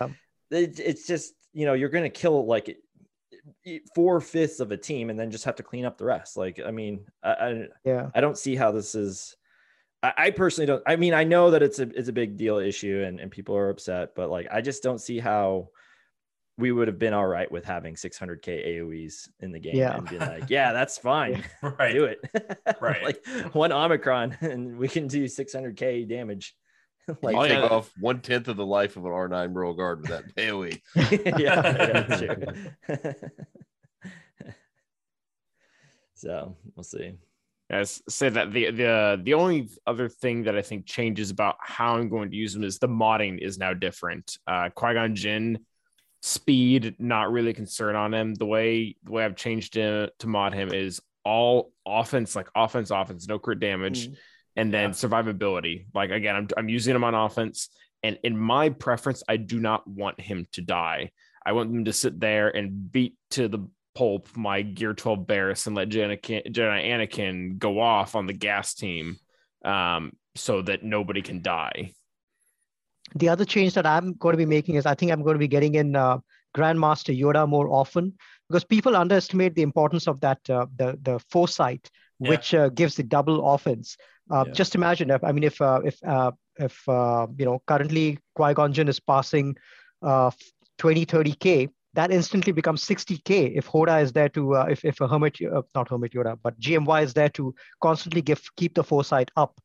it, 0.51 0.81
it's 0.81 1.07
just 1.07 1.35
you 1.53 1.64
know 1.64 1.74
you're 1.74 1.89
gonna 1.89 2.11
kill 2.11 2.45
like 2.47 2.76
four 3.94 4.20
fifths 4.20 4.61
of 4.61 4.72
a 4.72 4.76
team 4.76 5.11
and 5.11 5.18
then 5.18 5.30
just 5.30 5.44
have 5.44 5.57
to 5.57 5.62
clean 5.62 5.84
up 5.84 5.99
the 5.99 6.05
rest. 6.05 6.36
Like, 6.36 6.61
I 6.64 6.70
mean, 6.70 7.07
I, 7.22 7.30
I 7.30 7.66
Yeah. 7.84 8.11
I 8.14 8.20
don't 8.20 8.38
see 8.38 8.57
how 8.57 8.72
this 8.72 8.94
is. 8.94 9.36
I, 10.03 10.12
I 10.16 10.30
personally 10.30 10.66
don't. 10.66 10.82
I 10.86 10.96
mean, 10.96 11.14
I 11.14 11.24
know 11.24 11.51
that 11.51 11.62
it's 11.62 11.78
a 11.78 11.88
it's 11.96 12.09
a 12.09 12.12
big 12.12 12.36
deal 12.36 12.59
issue 12.59 13.05
and 13.07 13.20
and 13.20 13.30
people 13.30 13.57
are 13.57 13.70
upset, 13.70 14.14
but 14.14 14.30
like, 14.30 14.46
I 14.51 14.61
just 14.61 14.82
don't 14.82 15.01
see 15.01 15.18
how 15.18 15.70
we 16.57 16.72
would 16.72 16.88
have 16.88 16.99
been 16.99 17.12
all 17.14 17.26
right 17.26 17.51
with 17.53 17.64
having 17.64 17.94
600k 17.94 18.66
AOE's 18.66 19.28
in 19.38 19.53
the 19.53 19.61
game 19.61 19.76
Yeah. 19.76 19.96
and 19.96 20.09
being 20.09 20.20
like, 20.20 20.44
yeah, 20.51 20.72
that's 20.72 20.99
fine, 20.99 21.44
Right. 21.62 21.92
do 21.92 22.05
it. 22.05 22.18
Right. 22.80 23.03
like 23.03 23.24
one 23.55 23.70
Omicron 23.72 24.36
and 24.40 24.76
we 24.76 24.88
can 24.88 25.07
do 25.07 25.26
600k 25.26 26.09
damage. 26.09 26.57
like, 27.22 27.34
Like, 27.34 27.50
yeah. 27.50 27.61
take 27.62 27.70
off 27.70 27.90
one 27.98 28.20
tenth 28.20 28.48
of 28.48 28.56
the 28.56 28.66
life 28.66 28.96
of 28.96 29.04
an 29.04 29.11
R9 29.11 29.54
Royal 29.54 29.74
Guard 29.74 30.00
with 30.02 30.11
that. 30.11 30.34
AoE. 30.36 30.80
yeah, 31.38 32.06
yeah, 32.88 32.96
true. 32.96 33.14
so 36.14 36.56
we'll 36.74 36.84
see. 36.84 37.12
Yes, 37.70 38.02
say 38.09 38.30
that 38.30 38.52
the 38.52 38.70
the 38.70 39.20
the 39.22 39.34
only 39.34 39.68
other 39.86 40.09
thing 40.09 40.44
that 40.44 40.56
I 40.56 40.62
think 40.62 40.86
changes 40.86 41.30
about 41.30 41.56
how 41.61 41.96
I'm 41.96 42.09
going 42.09 42.30
to 42.30 42.36
use 42.36 42.54
them 42.54 42.64
is 42.64 42.78
the 42.78 42.88
modding 42.88 43.38
is 43.38 43.59
now 43.59 43.74
different. 43.74 44.38
Uh 44.46 44.70
Qui 44.74 44.94
Gon 44.94 45.14
Jinn 45.14 45.59
speed, 46.22 46.96
not 46.98 47.30
really 47.30 47.52
concerned 47.52 47.96
on 47.96 48.14
him. 48.14 48.34
The 48.34 48.46
way 48.46 48.96
the 49.04 49.12
way 49.12 49.24
I've 49.24 49.36
changed 49.36 49.74
to, 49.74 50.11
to 50.18 50.26
mod 50.26 50.54
him 50.54 50.72
is 50.72 51.00
all 51.24 51.72
offense, 51.86 52.34
like 52.34 52.48
offense, 52.54 52.90
offense, 52.90 53.28
no 53.28 53.38
crit 53.38 53.61
damage, 53.61 54.09
and 54.59 54.74
then 54.74 54.90
survivability. 54.90 55.86
Like 55.94 56.11
again, 56.11 56.34
I'm 56.36 56.48
I'm 56.56 56.68
using 56.68 56.94
him 56.94 57.04
on 57.04 57.14
offense, 57.14 57.70
and 58.02 58.18
in 58.24 58.36
my 58.36 58.68
preference, 58.70 59.22
I 59.28 59.36
do 59.38 59.61
not 59.61 59.86
want 59.86 60.20
him 60.20 60.46
to 60.52 60.61
die. 60.61 61.12
I 61.46 61.52
want 61.52 61.70
him 61.70 61.84
to 61.86 61.92
sit 61.92 62.20
there 62.20 62.48
and 62.54 62.92
beat 62.92 63.14
to 63.30 63.48
the 63.48 63.61
pulp 63.94 64.28
my 64.36 64.62
Gear 64.62 64.94
12 64.94 65.26
Barris 65.26 65.66
and 65.66 65.74
let 65.76 65.88
Jedi 65.88 66.20
Jedi 66.52 66.84
Anakin 66.84 67.59
go 67.59 67.80
off 67.80 68.14
on 68.14 68.26
the 68.26 68.32
gas 68.34 68.74
team, 68.74 69.16
um, 69.64 70.12
so 70.34 70.61
that 70.62 70.82
nobody 70.82 71.22
can 71.22 71.40
die. 71.40 71.92
The 73.14 73.28
other 73.30 73.44
change 73.46 73.72
that 73.74 73.86
I'm 73.86 74.12
going 74.14 74.34
to 74.34 74.36
be 74.36 74.44
making 74.46 74.74
is 74.74 74.84
I 74.86 74.94
think 74.94 75.11
I'm 75.12 75.22
going 75.22 75.34
to 75.34 75.38
be 75.38 75.48
getting 75.48 75.76
in 75.76 75.96
uh, 75.96 76.18
Grandmaster 76.54 77.18
Yoda 77.18 77.48
more 77.48 77.70
often 77.70 78.12
because 78.48 78.64
people 78.64 78.94
underestimate 78.96 79.54
the 79.54 79.62
importance 79.62 80.06
of 80.09 80.20
that 80.20 80.40
uh, 80.50 80.66
the 80.76 80.98
the 81.02 81.18
foresight, 81.30 81.88
Yeah. 82.20 82.30
which 82.30 82.54
uh, 82.54 82.68
gives 82.70 82.94
the 82.96 83.04
double 83.04 83.38
offense. 83.54 83.96
Uh, 84.31 84.45
Yeah. 84.47 84.53
Just 84.53 84.74
imagine 84.74 85.11
if 85.11 85.24
I 85.24 85.33
mean 85.33 85.45
if 85.45 85.61
uh, 85.61 85.81
if 85.85 85.97
uh, 86.05 86.33
if 86.59 86.89
uh, 86.89 87.26
you 87.37 87.45
know 87.45 87.62
currently 87.66 88.18
Qui 88.37 88.55
Gon 88.55 88.72
Jinn 88.72 88.89
is 88.89 89.01
passing 89.01 89.57
uh, 90.03 90.31
20 90.79 91.05
30 91.05 91.33
k, 91.35 91.68
that 91.95 92.11
instantly 92.12 92.53
becomes 92.53 92.83
60 92.83 93.18
k 93.24 93.47
if 93.47 93.66
Hoda 93.66 94.03
is 94.03 94.12
there 94.12 94.29
to 94.31 94.55
uh, 94.55 94.66
if 94.68 94.85
if 94.85 95.01
a 95.01 95.09
hermit 95.09 95.39
uh, 95.43 95.62
not 95.74 95.89
hermit 95.89 96.12
Yoda 96.12 96.39
but 96.43 96.59
GMY 96.61 97.03
is 97.05 97.14
there 97.14 97.31
to 97.31 97.55
constantly 97.81 98.22
give 98.22 98.43
keep 98.57 98.74
the 98.74 98.85
foresight 98.85 99.31
up 99.37 99.61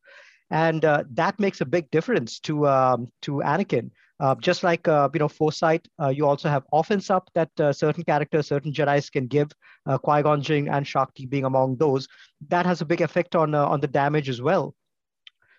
and 0.50 0.86
uh, 0.86 1.04
that 1.12 1.40
makes 1.40 1.62
a 1.62 1.66
big 1.66 1.90
difference 1.92 2.40
to 2.42 2.68
um, 2.68 3.12
to 3.24 3.42
Anakin. 3.44 3.92
Uh, 4.24 4.34
just 4.36 4.64
like 4.64 4.88
uh, 4.88 5.10
you 5.14 5.20
know 5.20 5.28
foresight, 5.28 5.86
uh, 6.02 6.08
you 6.08 6.26
also 6.26 6.48
have 6.48 6.64
offense 6.72 7.10
up 7.10 7.30
that 7.36 7.50
uh, 7.60 7.74
certain 7.74 8.06
characters, 8.06 8.48
certain 8.48 8.72
Jedi's 8.72 9.10
can 9.10 9.28
give. 9.28 9.52
Uh, 9.86 9.98
Qui 9.98 10.22
Gon 10.24 10.42
Jinn 10.42 10.70
and 10.70 10.88
Shakti 10.88 11.26
being 11.26 11.44
among 11.44 11.76
those, 11.76 12.08
that 12.48 12.66
has 12.66 12.80
a 12.80 12.86
big 12.86 13.02
effect 13.02 13.36
on 13.36 13.54
uh, 13.54 13.66
on 13.66 13.82
the 13.82 13.88
damage 13.88 14.30
as 14.30 14.42
well. 14.42 14.76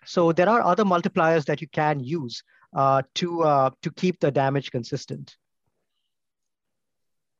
So 0.05 0.31
there 0.31 0.49
are 0.49 0.63
other 0.63 0.83
multipliers 0.83 1.45
that 1.45 1.61
you 1.61 1.67
can 1.67 1.99
use 1.99 2.41
to 2.73 3.71
to 3.83 3.91
keep 3.95 4.19
the 4.19 4.31
damage 4.31 4.71
consistent. 4.71 5.37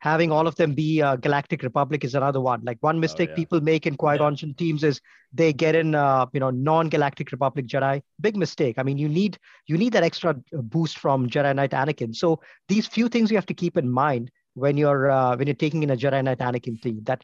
Having 0.06 0.32
all 0.32 0.48
of 0.48 0.56
them 0.56 0.74
be 0.74 1.02
uh, 1.02 1.16
Galactic 1.18 1.64
Republic 1.64 2.04
is 2.08 2.16
another 2.16 2.40
one. 2.40 2.62
Like 2.64 2.78
one 2.82 3.00
mistake 3.00 3.30
yeah. 3.30 3.42
people 3.42 3.60
make 3.70 3.88
in 3.88 3.98
Qui 3.98 4.18
Gon 4.20 4.36
Jinn 4.36 4.54
teams 4.54 4.84
is 4.84 5.02
they 5.36 5.52
get 5.52 5.76
in 5.76 5.96
uh, 5.96 6.26
you 6.34 6.40
know 6.40 6.50
non-galactic 6.50 7.32
republic 7.32 7.68
jedi 7.68 8.02
big 8.22 8.38
mistake 8.38 8.76
i 8.78 8.84
mean 8.84 8.98
you 8.98 9.10
need 9.10 9.38
you 9.68 9.78
need 9.78 9.94
that 9.94 10.04
extra 10.04 10.32
uh, 10.32 10.62
boost 10.62 10.98
from 10.98 11.30
jedi 11.30 11.54
knight 11.56 11.72
anakin 11.72 12.16
so 12.16 12.40
these 12.70 12.88
few 12.88 13.10
things 13.10 13.32
you 13.32 13.38
have 13.38 13.46
to 13.46 13.54
keep 13.54 13.78
in 13.78 13.90
mind 13.90 14.32
when 14.54 14.78
you're 14.78 15.12
uh, 15.12 15.36
when 15.36 15.48
you're 15.48 15.64
taking 15.66 15.84
in 15.84 15.92
a 15.92 15.98
jedi 15.98 16.24
knight 16.24 16.40
anakin 16.40 16.82
team 16.82 17.02
that 17.12 17.24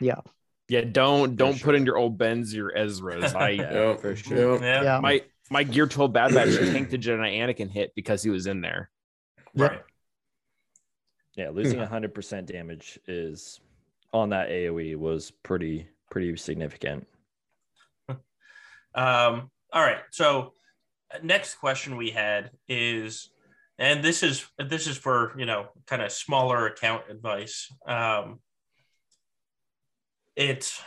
yeah 0.00 0.20
Yeah, 0.68 0.84
don't 0.84 1.36
don't 1.40 1.56
sure. 1.56 1.66
put 1.66 1.76
in 1.76 1.86
your 1.88 1.96
old 1.96 2.18
Bens, 2.20 2.50
your 2.54 2.72
Ezras. 2.80 3.34
I 3.34 3.50
Yeah, 3.50 3.72
Yeah, 3.76 3.94
for 4.00 4.10
sure. 4.22 4.36
yeah. 4.38 4.60
Yeah. 4.60 4.82
yeah 4.88 4.98
my 5.00 5.14
my 5.54 5.62
Gear 5.64 5.86
12 5.86 6.12
Bad 6.16 6.34
Batch 6.34 6.56
tanked 6.72 6.90
the 6.90 6.98
Jedi 6.98 7.30
Anakin 7.42 7.70
hit 7.76 7.94
because 7.94 8.22
he 8.26 8.28
was 8.34 8.46
in 8.46 8.60
there. 8.60 8.90
Right. 9.62 9.80
Yeah, 11.38 11.50
losing 11.50 11.78
100% 11.78 12.46
damage 12.46 12.98
is 13.06 13.60
on 14.12 14.30
that 14.30 14.48
AoE 14.48 14.96
was 14.96 15.30
pretty 15.30 15.88
pretty 16.10 16.36
significant. 16.36 17.06
Um, 18.94 19.50
all 19.72 19.82
right. 19.82 20.00
So 20.10 20.54
uh, 21.14 21.18
next 21.22 21.56
question 21.56 21.96
we 21.96 22.10
had 22.10 22.50
is, 22.68 23.30
and 23.78 24.02
this 24.02 24.24
is 24.24 24.46
this 24.58 24.88
is 24.88 24.96
for 24.96 25.34
you 25.38 25.44
know 25.44 25.66
kind 25.86 26.02
of 26.02 26.10
smaller 26.10 26.66
account 26.66 27.04
advice. 27.08 27.70
Um, 27.86 28.40
it's 30.34 30.80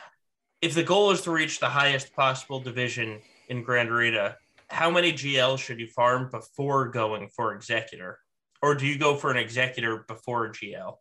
if 0.61 0.73
the 0.73 0.83
goal 0.83 1.11
is 1.11 1.21
to 1.21 1.31
reach 1.31 1.59
the 1.59 1.69
highest 1.69 2.13
possible 2.13 2.59
division 2.59 3.21
in 3.47 3.63
Grand 3.63 3.89
Arena, 3.89 4.35
how 4.67 4.89
many 4.89 5.13
GL 5.13 5.57
should 5.59 5.79
you 5.79 5.87
farm 5.87 6.29
before 6.31 6.89
going 6.89 7.29
for 7.29 7.53
executor, 7.53 8.17
or 8.61 8.75
do 8.75 8.85
you 8.85 8.97
go 8.97 9.15
for 9.15 9.31
an 9.31 9.37
executor 9.37 10.05
before 10.07 10.49
GL? 10.51 10.95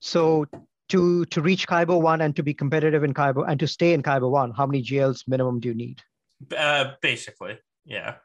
so 0.00 0.44
to 0.88 1.24
to 1.26 1.40
reach 1.40 1.66
Kyber 1.68 2.00
1 2.00 2.20
and 2.20 2.34
to 2.36 2.42
be 2.42 2.52
competitive 2.54 3.04
in 3.04 3.14
Kyber 3.14 3.44
and 3.48 3.58
to 3.60 3.66
stay 3.68 3.92
in 3.92 4.02
Kyber 4.02 4.28
1 4.30 4.50
how 4.52 4.66
many 4.66 4.82
gls 4.82 5.22
minimum 5.28 5.60
do 5.60 5.68
you 5.68 5.74
need 5.74 6.02
Uh, 6.56 6.92
basically, 7.00 7.58
yeah. 7.84 8.16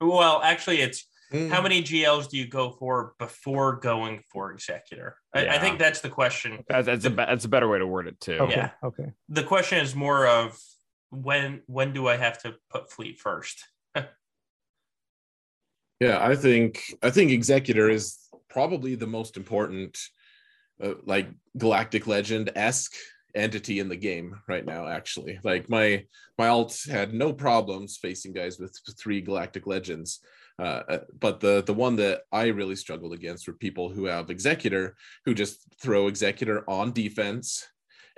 Well, 0.00 0.40
actually, 0.42 0.80
it's 0.80 1.04
Mm. 1.32 1.50
how 1.50 1.60
many 1.60 1.82
GLs 1.82 2.28
do 2.30 2.36
you 2.38 2.46
go 2.46 2.70
for 2.70 3.14
before 3.18 3.80
going 3.80 4.22
for 4.32 4.52
executor? 4.52 5.16
I, 5.34 5.48
I 5.48 5.58
think 5.58 5.80
that's 5.80 6.00
the 6.00 6.08
question. 6.08 6.62
That, 6.68 6.84
that's 6.84 7.04
a 7.04 7.10
be- 7.10 7.16
that's 7.16 7.44
a 7.44 7.48
better 7.48 7.66
way 7.68 7.78
to 7.80 7.86
word 7.86 8.06
it 8.06 8.20
too. 8.20 8.38
okay 8.46 8.54
Yeah. 8.56 8.70
okay 8.84 9.08
The 9.28 9.42
question 9.42 9.78
is 9.80 9.92
more 9.96 10.24
of 10.28 10.56
when 11.10 11.62
when 11.66 11.92
do 11.92 12.06
I 12.06 12.16
have 12.16 12.40
to 12.42 12.54
put 12.70 12.92
fleet 12.92 13.18
first? 13.18 13.56
Yeah, 16.00 16.18
I 16.20 16.36
think 16.36 16.82
I 17.02 17.10
think 17.10 17.30
Executor 17.30 17.88
is 17.88 18.18
probably 18.50 18.94
the 18.94 19.06
most 19.06 19.36
important, 19.36 19.98
uh, 20.82 20.94
like 21.04 21.28
Galactic 21.56 22.06
Legend 22.06 22.50
esque 22.54 22.94
entity 23.34 23.78
in 23.80 23.88
the 23.88 23.96
game 23.96 24.34
right 24.46 24.64
now. 24.64 24.86
Actually, 24.86 25.38
like 25.42 25.70
my 25.70 26.04
my 26.38 26.48
alt 26.48 26.78
had 26.90 27.14
no 27.14 27.32
problems 27.32 27.96
facing 27.96 28.34
guys 28.34 28.58
with 28.58 28.78
three 28.98 29.22
Galactic 29.22 29.66
Legends, 29.66 30.20
uh, 30.58 30.82
uh, 30.88 30.98
but 31.18 31.40
the 31.40 31.62
the 31.64 31.74
one 31.74 31.96
that 31.96 32.22
I 32.30 32.48
really 32.48 32.76
struggled 32.76 33.14
against 33.14 33.46
were 33.46 33.54
people 33.54 33.88
who 33.88 34.04
have 34.04 34.28
Executor 34.28 34.96
who 35.24 35.32
just 35.32 35.66
throw 35.80 36.08
Executor 36.08 36.62
on 36.68 36.92
defense, 36.92 37.66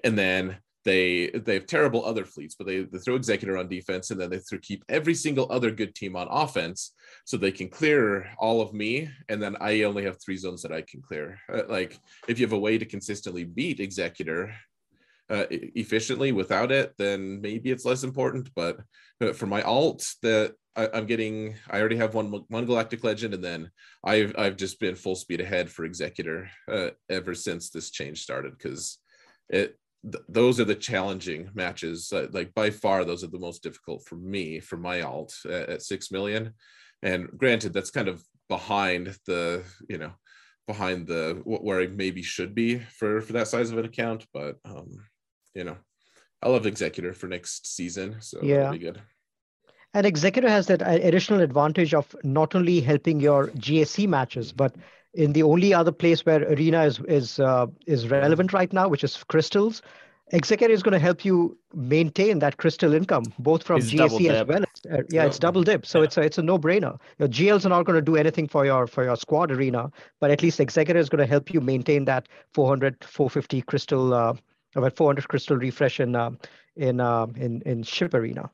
and 0.03 0.19
then 0.19 0.59
they 0.89 1.31
they 1.31 1.55
have 1.55 1.67
terrible 1.67 2.05
other 2.05 2.25
fleets, 2.25 2.55
but 2.55 2.67
they, 2.67 2.81
they 2.83 2.99
throw 2.99 3.17
Executor 3.17 3.57
on 3.59 3.69
defense, 3.69 4.11
and 4.11 4.21
then 4.21 4.31
they 4.31 4.39
throw, 4.39 4.59
keep 4.59 4.85
every 4.89 5.15
single 5.15 5.47
other 5.51 5.71
good 5.71 5.95
team 5.95 6.17
on 6.17 6.29
offense 6.31 6.93
so 7.25 7.37
they 7.37 7.53
can 7.53 7.69
clear 7.69 8.27
all 8.39 8.61
of 8.61 8.73
me 8.73 9.09
and 9.29 9.43
then 9.43 9.55
i 9.61 9.83
only 9.83 10.05
have 10.05 10.17
three 10.21 10.37
zones 10.37 10.63
that 10.63 10.73
i 10.73 10.83
can 10.83 11.03
clear. 11.03 11.39
Uh, 11.53 11.63
like 11.69 11.99
if 12.27 12.39
you 12.39 12.47
have 12.47 12.53
a 12.53 12.59
way 12.59 12.79
to 12.79 12.85
consistently 12.85 13.45
beat 13.45 13.81
executor 13.81 14.55
uh, 15.31 15.45
efficiently 15.51 16.33
without 16.33 16.73
it 16.73 16.95
then 16.97 17.41
maybe 17.43 17.71
it's 17.71 17.85
less 17.85 18.03
important 18.03 18.49
but 18.57 18.81
uh, 19.21 19.33
for 19.33 19.47
my 19.47 19.61
alt 19.63 20.15
that 20.23 20.55
i'm 20.77 21.07
getting 21.07 21.55
i 21.71 21.79
already 21.79 21.97
have 21.97 22.15
one 22.15 22.31
one 22.49 22.65
galactic 22.65 23.05
legend 23.05 23.35
and 23.35 23.45
then 23.45 23.71
i've 24.05 24.35
i've 24.39 24.57
just 24.57 24.81
been 24.81 24.95
full 24.95 25.17
speed 25.17 25.41
ahead 25.41 25.69
for 25.69 25.85
executor 25.85 26.49
uh, 26.73 26.91
ever 27.11 27.35
since 27.35 27.69
this 27.69 27.91
change 27.91 28.23
started 28.23 28.53
because 28.57 28.99
it 29.51 29.77
th- 30.03 30.25
those 30.29 30.61
are 30.61 30.65
the 30.65 30.75
challenging 30.75 31.51
matches 31.55 32.13
uh, 32.13 32.27
like 32.33 32.53
by 32.55 32.71
far 32.71 33.05
those 33.05 33.25
are 33.25 33.29
the 33.29 33.39
most 33.39 33.63
difficult 33.63 34.05
for 34.07 34.17
me 34.17 34.61
for 34.61 34.77
my 34.77 35.03
alt 35.03 35.35
at, 35.47 35.69
at 35.69 35.83
six 35.83 36.11
million 36.11 36.53
and 37.03 37.29
granted 37.37 37.73
that's 37.73 37.91
kind 37.91 38.09
of 38.09 38.23
behind 38.49 39.17
the 39.27 39.63
you 39.89 39.99
know 39.99 40.13
behind 40.67 41.07
the 41.07 41.41
where 41.45 41.81
i 41.81 41.87
maybe 41.87 42.23
should 42.23 42.55
be 42.55 42.79
for 42.79 43.21
for 43.21 43.33
that 43.33 43.49
size 43.49 43.71
of 43.71 43.79
an 43.79 43.85
account 43.85 44.27
but 44.33 44.57
um 44.65 44.89
you 45.55 45.65
know 45.65 45.77
i 46.43 46.49
love 46.49 46.67
executor 46.67 47.13
for 47.15 47.27
next 47.27 47.67
season 47.77 48.17
so 48.21 48.39
Yeah. 48.43 48.57
that'll 48.57 48.73
be 48.73 48.79
good 48.79 49.01
And 49.95 50.07
Executor 50.07 50.51
has 50.51 50.67
that 50.67 50.83
additional 50.83 51.41
advantage 51.41 51.95
of 51.95 52.15
not 52.23 52.55
only 52.55 52.81
helping 52.81 53.21
your 53.21 53.49
GAC 53.49 54.07
matches, 54.07 54.53
but 54.53 54.75
in 55.19 55.33
the 55.33 55.43
only 55.43 55.75
other 55.75 55.93
place 55.93 56.25
where 56.25 56.43
Arena 56.55 56.85
is 56.85 57.01
is 57.09 57.41
uh, 57.41 57.67
is 57.87 58.09
relevant 58.11 58.53
right 58.53 58.73
now, 58.73 58.89
which 58.89 59.05
is 59.05 59.17
crystals. 59.25 59.83
Executor 60.31 60.73
is 60.73 60.83
going 60.83 60.93
to 60.93 60.99
help 60.99 61.25
you 61.25 61.57
maintain 61.75 62.39
that 62.39 62.57
crystal 62.59 62.93
income, 62.95 63.33
both 63.39 63.63
from 63.63 63.81
It's 63.81 63.91
GAC 63.93 64.29
as 64.31 64.45
well 64.47 64.63
as 64.63 64.93
uh, 64.93 65.03
yeah, 65.11 65.25
it's 65.25 65.39
double 65.39 65.63
dip. 65.65 65.87
So 65.87 65.99
Yeah. 65.99 66.05
it's 66.05 66.17
a 66.19 66.21
it's 66.23 66.39
a 66.39 66.43
no 66.43 66.59
brainer. 66.59 66.99
Your 67.19 67.29
GLs 67.29 67.67
are 67.67 67.71
not 67.71 67.85
going 67.87 67.97
to 67.97 68.03
do 68.13 68.17
anything 68.17 68.47
for 68.47 68.65
your 68.65 68.87
for 68.87 69.05
your 69.05 69.17
squad 69.17 69.51
arena, 69.51 69.91
but 70.21 70.31
at 70.31 70.43
least 70.43 70.61
Executor 70.61 71.01
is 71.01 71.09
going 71.09 71.25
to 71.27 71.27
help 71.27 71.53
you 71.53 71.61
maintain 71.61 72.05
that 72.05 72.29
400 72.53 73.05
450 73.05 73.63
crystal 73.63 74.15
uh, 74.15 74.35
about 74.77 74.97
400 74.97 75.29
crystal 75.29 75.57
refresh 75.57 75.99
in 76.01 76.15
um, 76.15 76.39
in 76.77 77.01
um, 77.01 77.35
in 77.37 77.63
in 77.63 77.83
ship 77.83 78.15
arena. 78.15 78.51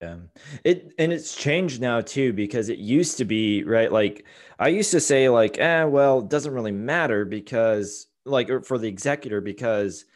Yeah. 0.00 0.16
It 0.64 0.94
and 0.98 1.12
it's 1.12 1.36
changed 1.36 1.80
now 1.80 2.00
too 2.00 2.32
because 2.32 2.70
it 2.70 2.78
used 2.78 3.18
to 3.18 3.24
be 3.26 3.64
right 3.64 3.92
like 3.92 4.24
I 4.58 4.68
used 4.68 4.92
to 4.92 5.00
say 5.00 5.28
like 5.28 5.58
eh 5.58 5.84
well 5.84 6.20
it 6.20 6.28
doesn't 6.30 6.54
really 6.54 6.72
matter 6.72 7.24
because 7.26 8.06
like 8.24 8.48
or 8.48 8.62
for 8.62 8.78
the 8.78 8.88
executor 8.88 9.40
because 9.42 10.06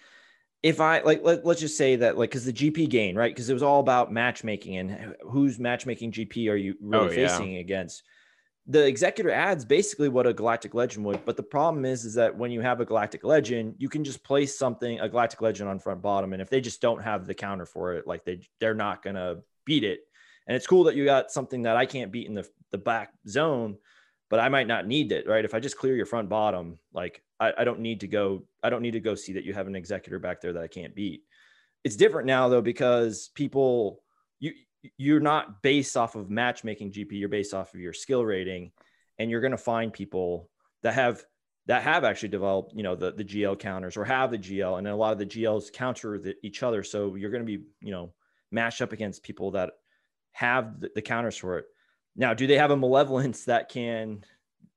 if 0.62 0.80
I 0.80 1.00
like 1.02 1.22
let, 1.22 1.44
let's 1.44 1.60
just 1.60 1.76
say 1.76 1.96
that 1.96 2.16
like 2.16 2.30
because 2.30 2.46
the 2.46 2.52
GP 2.52 2.88
gain 2.88 3.14
right 3.14 3.30
because 3.34 3.50
it 3.50 3.52
was 3.52 3.62
all 3.62 3.80
about 3.80 4.10
matchmaking 4.10 4.78
and 4.78 5.14
whose 5.22 5.58
matchmaking 5.58 6.12
GP 6.12 6.50
are 6.50 6.56
you 6.56 6.76
really 6.80 7.08
Oh, 7.08 7.10
yeah. 7.10 7.28
facing 7.28 7.56
against 7.56 8.02
the 8.66 8.86
executor 8.86 9.30
adds 9.30 9.66
basically 9.66 10.08
what 10.08 10.26
a 10.26 10.32
galactic 10.32 10.72
legend 10.72 11.04
would 11.04 11.22
but 11.26 11.36
the 11.36 11.42
problem 11.42 11.84
is 11.84 12.06
is 12.06 12.14
that 12.14 12.34
when 12.34 12.50
you 12.50 12.62
have 12.62 12.80
a 12.80 12.86
galactic 12.86 13.22
legend 13.22 13.74
you 13.76 13.90
can 13.90 14.02
just 14.02 14.24
place 14.24 14.56
something 14.58 14.98
a 15.00 15.08
galactic 15.10 15.42
legend 15.42 15.68
on 15.68 15.78
front 15.78 16.00
bottom 16.00 16.32
and 16.32 16.40
if 16.40 16.48
they 16.48 16.62
just 16.62 16.80
don't 16.80 17.02
have 17.02 17.26
the 17.26 17.34
counter 17.34 17.66
for 17.66 17.92
it 17.92 18.06
like 18.06 18.24
they 18.24 18.40
they're 18.60 18.72
not 18.72 19.02
gonna 19.02 19.36
beat 19.64 19.84
it 19.84 20.00
and 20.46 20.56
it's 20.56 20.66
cool 20.66 20.84
that 20.84 20.96
you 20.96 21.04
got 21.04 21.30
something 21.30 21.62
that 21.62 21.76
i 21.76 21.86
can't 21.86 22.12
beat 22.12 22.26
in 22.26 22.34
the 22.34 22.48
the 22.70 22.78
back 22.78 23.12
zone 23.28 23.76
but 24.30 24.40
i 24.40 24.48
might 24.48 24.66
not 24.66 24.86
need 24.86 25.12
it 25.12 25.28
right 25.28 25.44
if 25.44 25.54
i 25.54 25.60
just 25.60 25.78
clear 25.78 25.94
your 25.94 26.06
front 26.06 26.28
bottom 26.28 26.78
like 26.92 27.22
I, 27.40 27.52
I 27.58 27.64
don't 27.64 27.80
need 27.80 28.00
to 28.00 28.06
go 28.06 28.44
i 28.62 28.70
don't 28.70 28.82
need 28.82 28.92
to 28.92 29.00
go 29.00 29.14
see 29.14 29.34
that 29.34 29.44
you 29.44 29.54
have 29.54 29.66
an 29.66 29.76
executor 29.76 30.18
back 30.18 30.40
there 30.40 30.52
that 30.52 30.62
i 30.62 30.68
can't 30.68 30.94
beat 30.94 31.22
it's 31.84 31.96
different 31.96 32.26
now 32.26 32.48
though 32.48 32.62
because 32.62 33.30
people 33.34 34.02
you 34.40 34.52
you're 34.96 35.20
not 35.20 35.62
based 35.62 35.96
off 35.96 36.14
of 36.14 36.30
matchmaking 36.30 36.92
GP. 36.92 37.12
You're 37.12 37.28
based 37.28 37.54
off 37.54 37.74
of 37.74 37.80
your 37.80 37.92
skill 37.92 38.24
rating, 38.24 38.72
and 39.18 39.30
you're 39.30 39.40
going 39.40 39.52
to 39.52 39.56
find 39.56 39.92
people 39.92 40.50
that 40.82 40.94
have 40.94 41.22
that 41.66 41.82
have 41.82 42.04
actually 42.04 42.28
developed, 42.28 42.72
you 42.74 42.82
know, 42.82 42.94
the 42.94 43.12
the 43.12 43.24
GL 43.24 43.58
counters 43.58 43.96
or 43.96 44.04
have 44.04 44.30
the 44.30 44.38
GL, 44.38 44.78
and 44.78 44.86
a 44.86 44.94
lot 44.94 45.12
of 45.12 45.18
the 45.18 45.26
GLs 45.26 45.72
counter 45.72 46.18
the, 46.18 46.34
each 46.42 46.62
other. 46.62 46.82
So 46.82 47.14
you're 47.14 47.30
going 47.30 47.46
to 47.46 47.58
be, 47.58 47.64
you 47.80 47.92
know, 47.92 48.12
matched 48.54 48.80
up 48.80 48.92
against 48.92 49.22
people 49.22 49.50
that 49.52 49.72
have 50.32 50.80
the, 50.80 50.90
the 50.94 51.02
counters 51.02 51.36
for 51.36 51.58
it. 51.58 51.66
Now, 52.16 52.32
do 52.32 52.46
they 52.46 52.56
have 52.56 52.70
a 52.70 52.76
malevolence 52.76 53.44
that 53.44 53.68
can 53.68 54.24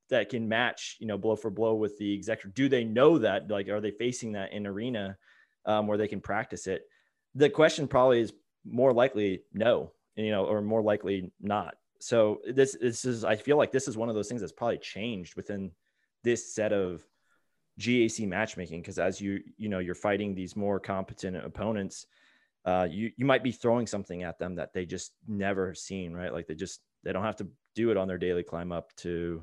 that 0.09 0.30
can 0.30 0.47
match, 0.47 0.97
you 0.99 1.07
know, 1.07 1.17
blow 1.17 1.36
for 1.36 1.49
blow 1.49 1.75
with 1.75 1.97
the 1.97 2.13
executor? 2.13 2.49
Do 2.53 2.69
they 2.69 2.84
know 2.84 3.19
that? 3.19 3.49
Like, 3.49 3.69
are 3.69 3.82
they 3.82 3.91
facing 3.91 4.34
that 4.34 4.53
in 4.53 4.65
arena 4.65 5.17
um, 5.65 5.88
where 5.88 5.97
they 5.97 6.07
can 6.07 6.21
practice 6.21 6.67
it? 6.67 6.84
The 7.36 7.49
question 7.49 7.88
probably 7.88 8.21
is 8.21 8.34
more 8.65 8.91
likely 8.91 9.43
no 9.53 9.91
you 10.17 10.32
know, 10.32 10.45
or 10.45 10.61
more 10.61 10.82
likely 10.82 11.32
not. 11.39 11.75
So 11.99 12.41
this 12.45 12.75
this 12.80 13.05
is 13.05 13.23
I 13.23 13.36
feel 13.36 13.57
like 13.57 13.71
this 13.71 13.88
is 13.88 13.95
one 13.95 14.09
of 14.09 14.15
those 14.15 14.28
things 14.28 14.41
that's 14.41 14.51
probably 14.51 14.80
changed 14.80 15.36
within 15.36 15.71
this 16.23 16.53
set 16.53 16.73
of 16.73 17.05
GAC 17.80 18.28
matchmaking 18.28 18.82
because 18.82 18.99
as 18.99 19.21
you 19.21 19.41
you 19.57 19.69
know 19.69 19.80
you're 19.80 19.95
fighting 19.95 20.34
these 20.34 20.55
more 20.55 20.80
competent 20.80 21.38
opponents, 21.38 22.07
uh, 22.68 22.86
you 22.91 23.11
you 23.15 23.26
might 23.26 23.43
be 23.43 23.53
throwing 23.53 23.88
something 23.88 24.24
at 24.24 24.38
them 24.38 24.55
that 24.55 24.74
they 24.74 24.86
just 24.86 25.13
never 25.26 25.68
have 25.68 25.78
seen, 25.78 26.13
right? 26.13 26.34
Like 26.34 26.47
they 26.47 26.55
just 26.55 26.82
they 27.03 27.13
don't 27.13 27.24
have 27.24 27.38
to 27.38 27.47
do 27.76 27.91
it 27.91 27.97
on 27.97 28.09
their 28.09 28.18
daily 28.18 28.43
climb 28.43 28.74
up 28.74 28.93
to 28.97 29.41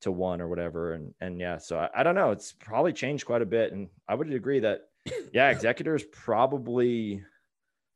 to 0.00 0.10
one 0.10 0.40
or 0.40 0.48
whatever, 0.48 0.94
and 0.94 1.14
and 1.20 1.40
yeah, 1.40 1.58
so 1.58 1.78
I, 1.78 1.88
I 1.94 2.02
don't 2.02 2.16
know, 2.16 2.32
it's 2.32 2.52
probably 2.52 2.92
changed 2.92 3.24
quite 3.24 3.40
a 3.40 3.46
bit, 3.46 3.72
and 3.72 3.88
I 4.08 4.16
would 4.16 4.32
agree 4.32 4.58
that 4.60 4.80
yeah, 5.32 5.50
executors 5.50 6.02
probably 6.12 7.22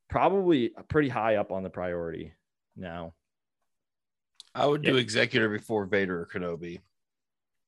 probably 0.08 0.70
pretty 0.88 1.08
high 1.08 1.36
up 1.36 1.50
on 1.50 1.64
the 1.64 1.70
priority 1.70 2.32
now. 2.76 3.12
I 4.54 4.66
would 4.66 4.82
do 4.82 4.96
executor 4.96 5.48
before 5.48 5.84
Vader 5.84 6.20
or 6.20 6.26
Kenobi, 6.26 6.80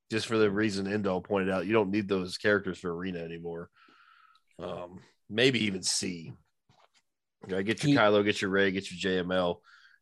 just 0.09 0.25
for 0.25 0.37
the 0.37 0.49
reason 0.49 0.91
Endo 0.91 1.19
pointed 1.19 1.49
out. 1.49 1.65
You 1.65 1.73
don't 1.73 1.91
need 1.91 2.07
those 2.07 2.37
characters 2.37 2.77
for 2.77 2.93
arena 2.95 3.19
anymore. 3.19 3.69
Um, 4.57 4.99
maybe 5.29 5.65
even 5.65 5.83
C. 5.83 6.33
You 7.47 7.55
know, 7.55 7.63
get 7.63 7.83
your 7.83 7.89
He- 7.91 7.95
Kylo, 7.97 8.23
get 8.23 8.41
your 8.41 8.51
Rey, 8.51 8.71
get 8.71 8.89
your 8.91 9.23
JML, 9.23 9.57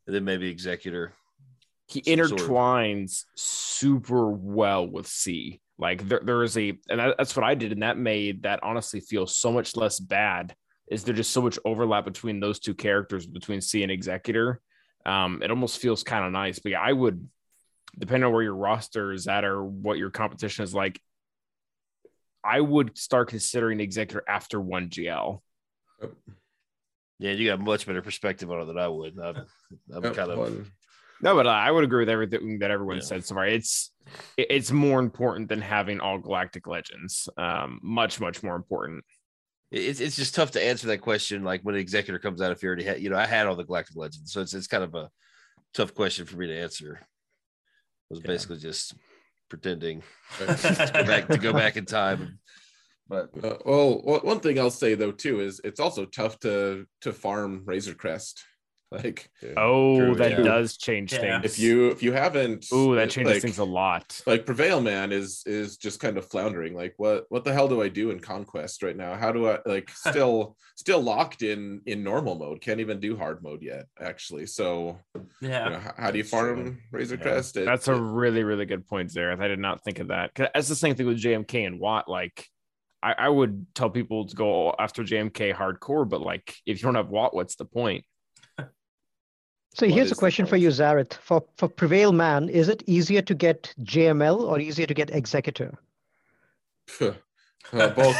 and 0.07 0.15
then 0.15 0.25
maybe 0.25 0.49
executor. 0.49 1.13
he 1.87 2.01
Some 2.03 2.27
sort 2.27 2.41
intertwines 2.41 3.25
super 3.35 4.29
well 4.29 4.87
with 4.87 5.07
C. 5.07 5.61
Like 5.77 6.07
there, 6.07 6.21
there 6.23 6.43
is 6.43 6.55
a, 6.57 6.77
and 6.89 6.99
that's 7.17 7.35
what 7.35 7.43
I 7.43 7.55
did, 7.55 7.71
and 7.71 7.81
that 7.81 7.97
made 7.97 8.43
that 8.43 8.59
honestly 8.63 8.99
feel 8.99 9.25
so 9.25 9.51
much 9.51 9.75
less 9.75 9.99
bad. 9.99 10.55
Is 10.89 11.03
there 11.03 11.15
just 11.15 11.31
so 11.31 11.41
much 11.41 11.57
overlap 11.65 12.05
between 12.05 12.39
those 12.39 12.59
two 12.59 12.75
characters, 12.75 13.25
between 13.25 13.61
C 13.61 13.81
and 13.81 13.91
Executor? 13.91 14.61
Um, 15.05 15.41
it 15.41 15.49
almost 15.49 15.79
feels 15.79 16.03
kind 16.03 16.25
of 16.25 16.31
nice. 16.31 16.59
But 16.59 16.73
yeah, 16.73 16.81
I 16.81 16.93
would, 16.93 17.27
depending 17.97 18.25
on 18.25 18.33
where 18.33 18.43
your 18.43 18.55
roster 18.55 19.11
is 19.11 19.27
at 19.27 19.43
or 19.43 19.63
what 19.63 19.97
your 19.97 20.11
competition 20.11 20.63
is 20.63 20.75
like, 20.75 20.99
I 22.43 22.59
would 22.61 22.97
start 22.97 23.29
considering 23.29 23.79
Executor 23.79 24.23
after 24.27 24.59
one 24.59 24.89
GL. 24.89 25.39
Yeah, 27.21 27.33
you 27.33 27.47
got 27.49 27.59
much 27.59 27.85
better 27.85 28.01
perspective 28.01 28.49
on 28.51 28.61
it 28.61 28.65
than 28.65 28.79
I 28.79 28.87
would. 28.87 29.17
I'm, 29.19 29.45
I'm 29.93 30.03
Yep, 30.03 30.15
kind 30.15 30.31
of 30.31 30.39
one- 30.39 30.71
No, 31.21 31.35
but 31.35 31.45
I 31.45 31.69
would 31.69 31.83
agree 31.83 31.99
with 32.01 32.09
everything 32.09 32.57
that 32.59 32.71
everyone 32.71 32.95
Yeah. 32.97 33.03
said 33.03 33.23
so 33.23 33.35
far. 33.35 33.45
It's 33.45 33.91
it's 34.37 34.71
more 34.71 34.99
important 34.99 35.47
than 35.47 35.61
having 35.61 35.99
all 35.99 36.17
galactic 36.17 36.65
legends. 36.65 37.29
Um, 37.37 37.79
much 37.83 38.19
much 38.19 38.41
more 38.41 38.55
important. 38.55 39.05
it's 39.69 39.99
it's 39.99 40.15
just 40.15 40.33
tough 40.33 40.49
to 40.51 40.63
answer 40.63 40.87
that 40.87 40.97
question. 41.01 41.43
Like 41.43 41.61
when 41.61 41.75
an 41.75 41.81
executor 41.81 42.17
comes 42.17 42.41
out, 42.41 42.51
if 42.51 42.63
you 42.63 42.67
already 42.69 42.85
had, 42.85 42.99
you 43.01 43.11
know, 43.11 43.17
I 43.17 43.27
had 43.27 43.45
all 43.45 43.55
the 43.55 43.63
Galactic 43.63 43.95
Legends, 43.95 44.33
so 44.33 44.41
it's 44.41 44.55
it's 44.55 44.65
kind 44.67 44.83
of 44.83 44.95
a 44.95 45.09
tough 45.75 45.93
question 45.93 46.25
for 46.25 46.37
me 46.37 46.47
to 46.47 46.57
answer. 46.59 46.93
It 46.95 48.13
was 48.15 48.19
Yeah. 48.21 48.27
basically 48.27 48.57
just 48.57 48.95
pretending 49.47 50.01
to 50.39 50.91
go 50.93 51.03
back 51.05 51.27
to 51.27 51.37
go 51.37 51.53
back 51.53 51.77
in 51.77 51.85
time. 51.85 52.39
But 53.11 53.29
Uh, 53.43 53.57
well, 53.65 54.01
one- 54.03 54.21
one 54.21 54.39
thing 54.39 54.57
I'll 54.57 54.71
say 54.71 54.95
though 54.95 55.11
too 55.11 55.41
is 55.41 55.59
it's 55.65 55.81
also 55.81 56.05
tough 56.05 56.39
to 56.39 56.85
to 57.01 57.11
farm 57.11 57.63
Razor 57.65 57.93
Crest. 57.95 58.43
Like 58.93 59.29
Oh, 59.55 59.97
True, 59.97 60.15
that 60.15 60.31
yeah. 60.31 60.41
does 60.41 60.75
change 60.75 61.13
Yeah. 61.13 61.39
things. 61.39 61.45
if 61.53 61.59
you 61.59 61.91
if 61.91 62.03
you 62.03 62.11
haven't, 62.11 62.65
Ooh, 62.73 62.93
that 62.95 63.09
changes 63.09 63.35
like, 63.35 63.41
things 63.41 63.57
a 63.57 63.63
lot. 63.63 64.19
Like 64.27 64.45
Prevail 64.45 64.81
Man 64.81 65.13
is 65.13 65.43
is 65.45 65.77
just 65.77 66.01
kind 66.01 66.17
of 66.17 66.25
floundering. 66.25 66.73
Like 66.75 66.95
what 66.97 67.23
what 67.29 67.45
the 67.45 67.53
hell 67.53 67.69
do 67.69 67.81
I 67.81 67.87
do 67.87 68.11
in 68.11 68.19
Conquest 68.19 68.83
right 68.83 68.97
now? 68.97 69.15
How 69.15 69.31
do 69.31 69.47
I 69.47 69.59
like 69.65 69.89
still 69.95 70.57
still 70.75 71.01
locked 71.01 71.41
in 71.41 71.79
in 71.85 72.03
normal 72.03 72.35
mode? 72.35 72.59
Can't 72.59 72.81
even 72.81 72.99
do 72.99 73.15
hard 73.15 73.41
mode 73.41 73.61
yet 73.61 73.85
actually. 73.97 74.45
So 74.45 74.99
Yeah. 75.39 75.63
you 75.63 75.69
know, 75.71 75.79
how, 75.79 75.93
how 75.97 76.11
do 76.11 76.17
you 76.17 76.25
farm 76.25 76.61
true. 76.61 76.77
Razor 76.91 77.15
Yeah. 77.15 77.21
Crest? 77.21 77.55
It- 77.55 77.65
That's 77.65 77.87
a 77.87 77.93
it- 77.93 77.97
really 78.01 78.43
really 78.43 78.65
good 78.65 78.85
point, 78.85 79.09
Xaereth. 79.09 79.39
I 79.41 79.47
did 79.47 79.59
not 79.59 79.85
think 79.85 79.99
of 79.99 80.09
that. 80.09 80.35
'Cause 80.35 80.49
That's 80.53 80.67
the 80.67 80.75
same 80.75 80.95
thing 80.95 81.07
with 81.07 81.17
JMK 81.17 81.65
and 81.65 81.79
Wat. 81.79 82.09
Like, 82.09 82.45
I, 83.03 83.13
I 83.17 83.29
would 83.29 83.65
tell 83.73 83.89
people 83.89 84.25
to 84.27 84.35
go 84.35 84.75
after 84.77 85.03
JMK 85.03 85.53
hardcore, 85.55 86.07
but 86.07 86.21
like, 86.21 86.55
if 86.65 86.77
you 86.79 86.83
don't 86.83 86.95
have 86.95 87.09
Wat, 87.09 87.33
what's 87.33 87.55
the 87.55 87.65
point? 87.65 88.05
So 89.73 89.85
What 89.85 89.95
here's 89.95 90.11
a 90.11 90.15
question 90.15 90.45
for 90.45 90.57
you, 90.57 90.67
Xaereth. 90.67 91.13
For 91.13 91.41
for 91.55 91.69
Prevail 91.69 92.11
Man, 92.11 92.49
is 92.49 92.67
it 92.67 92.83
easier 92.87 93.21
to 93.21 93.33
get 93.33 93.73
JML 93.81 94.41
or 94.41 94.59
easier 94.59 94.85
to 94.85 94.93
get 94.93 95.11
Executor? 95.11 95.77
uh, 97.01 97.13
both 97.71 98.17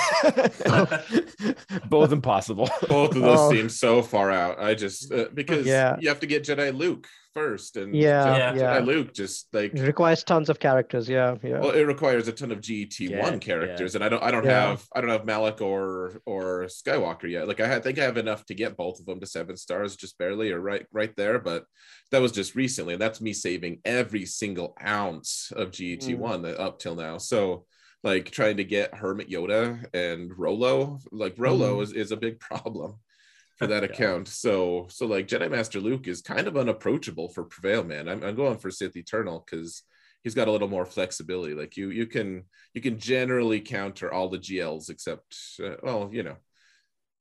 Both 1.90 2.12
impossible. 2.14 2.70
both 2.88 3.16
of 3.18 3.22
those 3.22 3.40
Oh. 3.40 3.52
seem 3.52 3.68
so 3.68 4.02
far 4.02 4.32
out. 4.32 4.60
I 4.64 4.76
just 4.76 5.12
uh, 5.12 5.26
because 5.34 5.66
Yeah. 5.68 5.98
you 6.00 6.08
have 6.08 6.22
to 6.22 6.26
get 6.28 6.46
Jedi 6.46 6.74
Luke 6.74 7.08
first, 7.34 7.78
and 7.78 7.96
Yeah, 7.96 8.54
Jedi, 8.54 8.60
yeah. 8.60 8.80
Luke 8.80 9.14
just 9.14 9.48
like 9.54 9.74
It 9.74 9.82
requires 9.82 10.24
tons 10.24 10.50
of 10.50 10.60
characters. 10.60 11.08
Yeah, 11.10 11.36
yeah. 11.44 11.60
well, 11.60 11.72
it 11.72 11.84
requires 11.84 12.28
a 12.28 12.32
ton 12.32 12.52
of 12.52 12.60
GT1 12.62 13.10
yeah. 13.10 13.38
characters, 13.38 13.96
and 13.96 14.04
I 14.04 14.10
don't 14.10 14.24
I 14.24 14.32
don't 14.32 14.46
Yeah. 14.46 14.70
have 14.70 14.86
I 14.96 15.02
don't 15.02 15.10
have 15.10 15.26
Malak 15.26 15.62
or 15.62 16.22
or 16.26 16.66
Skywalker 16.66 17.30
yet. 17.30 17.48
Like 17.48 17.60
I, 17.60 17.80
think 17.80 18.00
I 18.00 18.04
have 18.04 18.18
enough 18.18 18.46
to 18.46 18.54
get 18.56 18.78
both 18.78 19.00
of 19.00 19.06
them 19.06 19.20
to 19.20 19.26
seven 19.28 19.58
stars, 19.58 19.96
just 19.96 20.18
barely 20.18 20.52
or 20.52 20.60
right 20.60 20.86
right 20.92 21.16
there. 21.16 21.40
But 21.40 21.66
that 22.12 22.22
was 22.22 22.32
just 22.32 22.56
recently, 22.56 22.94
and 22.94 23.02
that's 23.02 23.22
me 23.22 23.34
saving 23.34 23.82
every 23.86 24.26
single 24.26 24.76
ounce 24.84 25.52
of 25.56 25.72
GT 25.72 26.18
one 26.18 26.42
that 26.44 26.60
up 26.60 26.80
till 26.80 26.96
now. 26.96 27.18
So. 27.18 27.66
Like 28.04 28.32
trying 28.32 28.58
to 28.58 28.64
get 28.64 28.96
Hermit 28.96 29.30
Yoda 29.30 29.86
and 29.94 30.32
Rolo, 30.36 30.98
like 31.12 31.36
Rolo 31.38 31.78
Mhm. 31.78 31.84
is, 31.84 31.94
is 31.94 32.12
a 32.12 32.18
big 32.18 32.40
problem 32.40 32.96
for 33.62 33.68
that 33.68 33.84
Yeah. 33.84 33.90
account. 33.90 34.28
So 34.28 34.88
so 34.90 35.06
like 35.06 35.28
Jedi 35.28 35.50
Master 35.50 35.80
Luke 35.80 36.08
is 36.08 36.22
kind 36.22 36.48
of 36.48 36.58
unapproachable 36.58 37.30
for 37.30 37.44
Prevail 37.44 37.84
Man. 37.84 38.10
I'm, 38.10 38.24
I'm 38.24 38.36
going 38.36 38.58
for 38.58 38.72
Sith 38.72 38.98
Eternal 38.98 39.46
because 39.46 39.84
he's 40.24 40.34
got 40.34 40.48
a 40.48 40.52
little 40.52 40.68
more 40.68 40.86
flexibility. 40.86 41.54
Like 41.54 41.78
you 41.78 41.90
you 41.92 42.08
can 42.08 42.46
you 42.74 42.82
can 42.82 42.98
generally 42.98 43.62
counter 43.62 44.12
all 44.12 44.30
the 44.30 44.40
GLs 44.40 44.90
except 44.90 45.38
uh, 45.64 45.76
well 45.84 46.10
you 46.12 46.24
know 46.24 46.38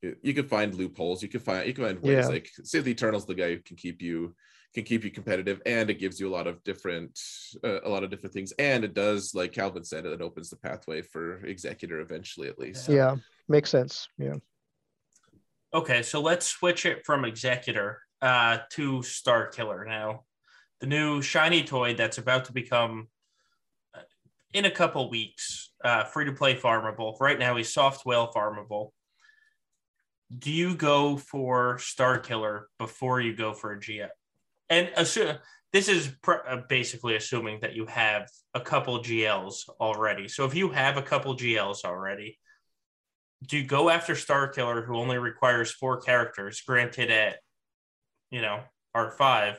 you, 0.01 0.17
you 0.23 0.33
can 0.35 0.49
find 0.49 0.75
loopholes. 0.75 1.23
You 1.23 1.29
can 1.29 1.41
find 1.41 1.67
you 1.69 1.75
can 1.75 1.85
find 1.85 2.03
ways 2.03 2.25
Yeah. 2.25 2.29
like 2.29 2.49
Sith 2.65 2.87
Eternal's 2.89 3.27
the 3.27 3.35
guy 3.35 3.51
who 3.51 3.59
can 3.61 3.77
keep 3.77 4.01
you 4.01 4.35
can 4.75 4.85
keep 4.85 5.05
you 5.05 5.11
competitive 5.11 5.61
and 5.67 5.91
it 5.91 5.99
gives 5.99 6.21
you 6.21 6.29
a 6.29 6.33
lot 6.39 6.47
of 6.47 6.63
different 6.65 7.21
uh, 7.63 7.81
a 7.83 7.89
lot 7.91 8.03
of 8.05 8.09
different 8.09 8.33
things 8.33 8.53
and 8.53 8.83
it 8.85 8.95
does 8.95 9.35
like 9.35 9.53
Calvin 9.53 9.85
said 9.85 10.07
it 10.07 10.23
opens 10.23 10.49
the 10.49 10.57
pathway 10.57 11.03
for 11.03 11.45
executor 11.45 12.01
eventually 12.01 12.49
at 12.49 12.59
least. 12.59 12.89
yeah, 12.89 13.17
makes 13.49 13.69
sense. 13.69 14.09
Yeah. 14.17 14.37
Okay, 15.73 16.03
so 16.03 16.21
let's 16.21 16.47
switch 16.47 16.85
it 16.85 17.07
from 17.07 17.25
Executor 17.25 18.03
uh, 18.21 18.59
to 18.71 19.05
Star 19.05 19.47
Killer 19.47 19.85
now. 19.85 20.25
The 20.81 20.89
new 20.89 21.23
shiny 21.23 21.63
toy 21.63 21.95
that's 21.95 22.19
about 22.19 22.47
to 22.47 22.53
become, 22.53 23.07
uh, 23.95 24.01
in 24.53 24.65
a 24.65 24.71
couple 24.71 25.09
weeks, 25.09 25.71
uh, 25.85 26.03
free 26.05 26.25
to 26.25 26.33
play 26.33 26.57
farmable. 26.57 27.15
Right 27.21 27.39
now, 27.39 27.55
he's 27.55 27.73
soft 27.73 28.05
whale 28.05 28.33
farmable. 28.35 28.89
Do 30.37 30.51
you 30.51 30.75
go 30.75 31.17
for 31.17 31.79
Star 31.79 32.19
Killer 32.19 32.67
before 32.81 33.21
you 33.21 33.37
go 33.37 33.53
for 33.53 33.73
a 33.73 33.79
GM? 33.79 34.09
And 34.71 34.91
assume 34.97 35.37
this 35.73 35.89
is 35.89 36.09
pr- 36.21 36.47
uh, 36.49 36.63
basically 36.69 37.15
assuming 37.15 37.61
that 37.61 37.75
you 37.75 37.87
have 37.87 38.29
a 38.55 38.61
couple 38.61 38.99
GLs 39.05 39.69
already. 39.81 40.27
So 40.27 40.45
if 40.47 40.55
you 40.57 40.71
have 40.71 40.97
a 40.97 41.03
couple 41.03 41.37
GLs 41.37 41.85
already, 41.85 42.39
do 43.47 43.59
you 43.59 43.65
go 43.65 43.89
after 43.89 44.15
Star 44.15 44.49
Killer, 44.49 44.83
who 44.83 44.97
only 44.97 45.19
requires 45.19 45.71
four 45.71 46.01
characters, 46.01 46.61
granted 46.61 47.11
at, 47.11 47.39
you 48.31 48.43
know, 48.43 48.61
R5, 48.97 49.57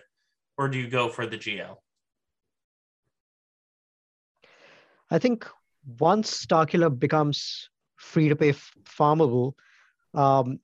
or 0.57 0.67
do 0.67 0.77
you 0.77 0.89
go 0.89 1.09
for 1.09 1.25
the 1.25 1.37
GL? 1.37 1.77
I 5.09 5.19
think 5.19 5.47
once 5.99 6.45
Starkiller 6.45 6.97
becomes 6.97 7.69
free 7.97 8.29
to 8.29 8.35
pay 8.35 8.53
farmable, 8.83 9.53
um, 10.13 10.59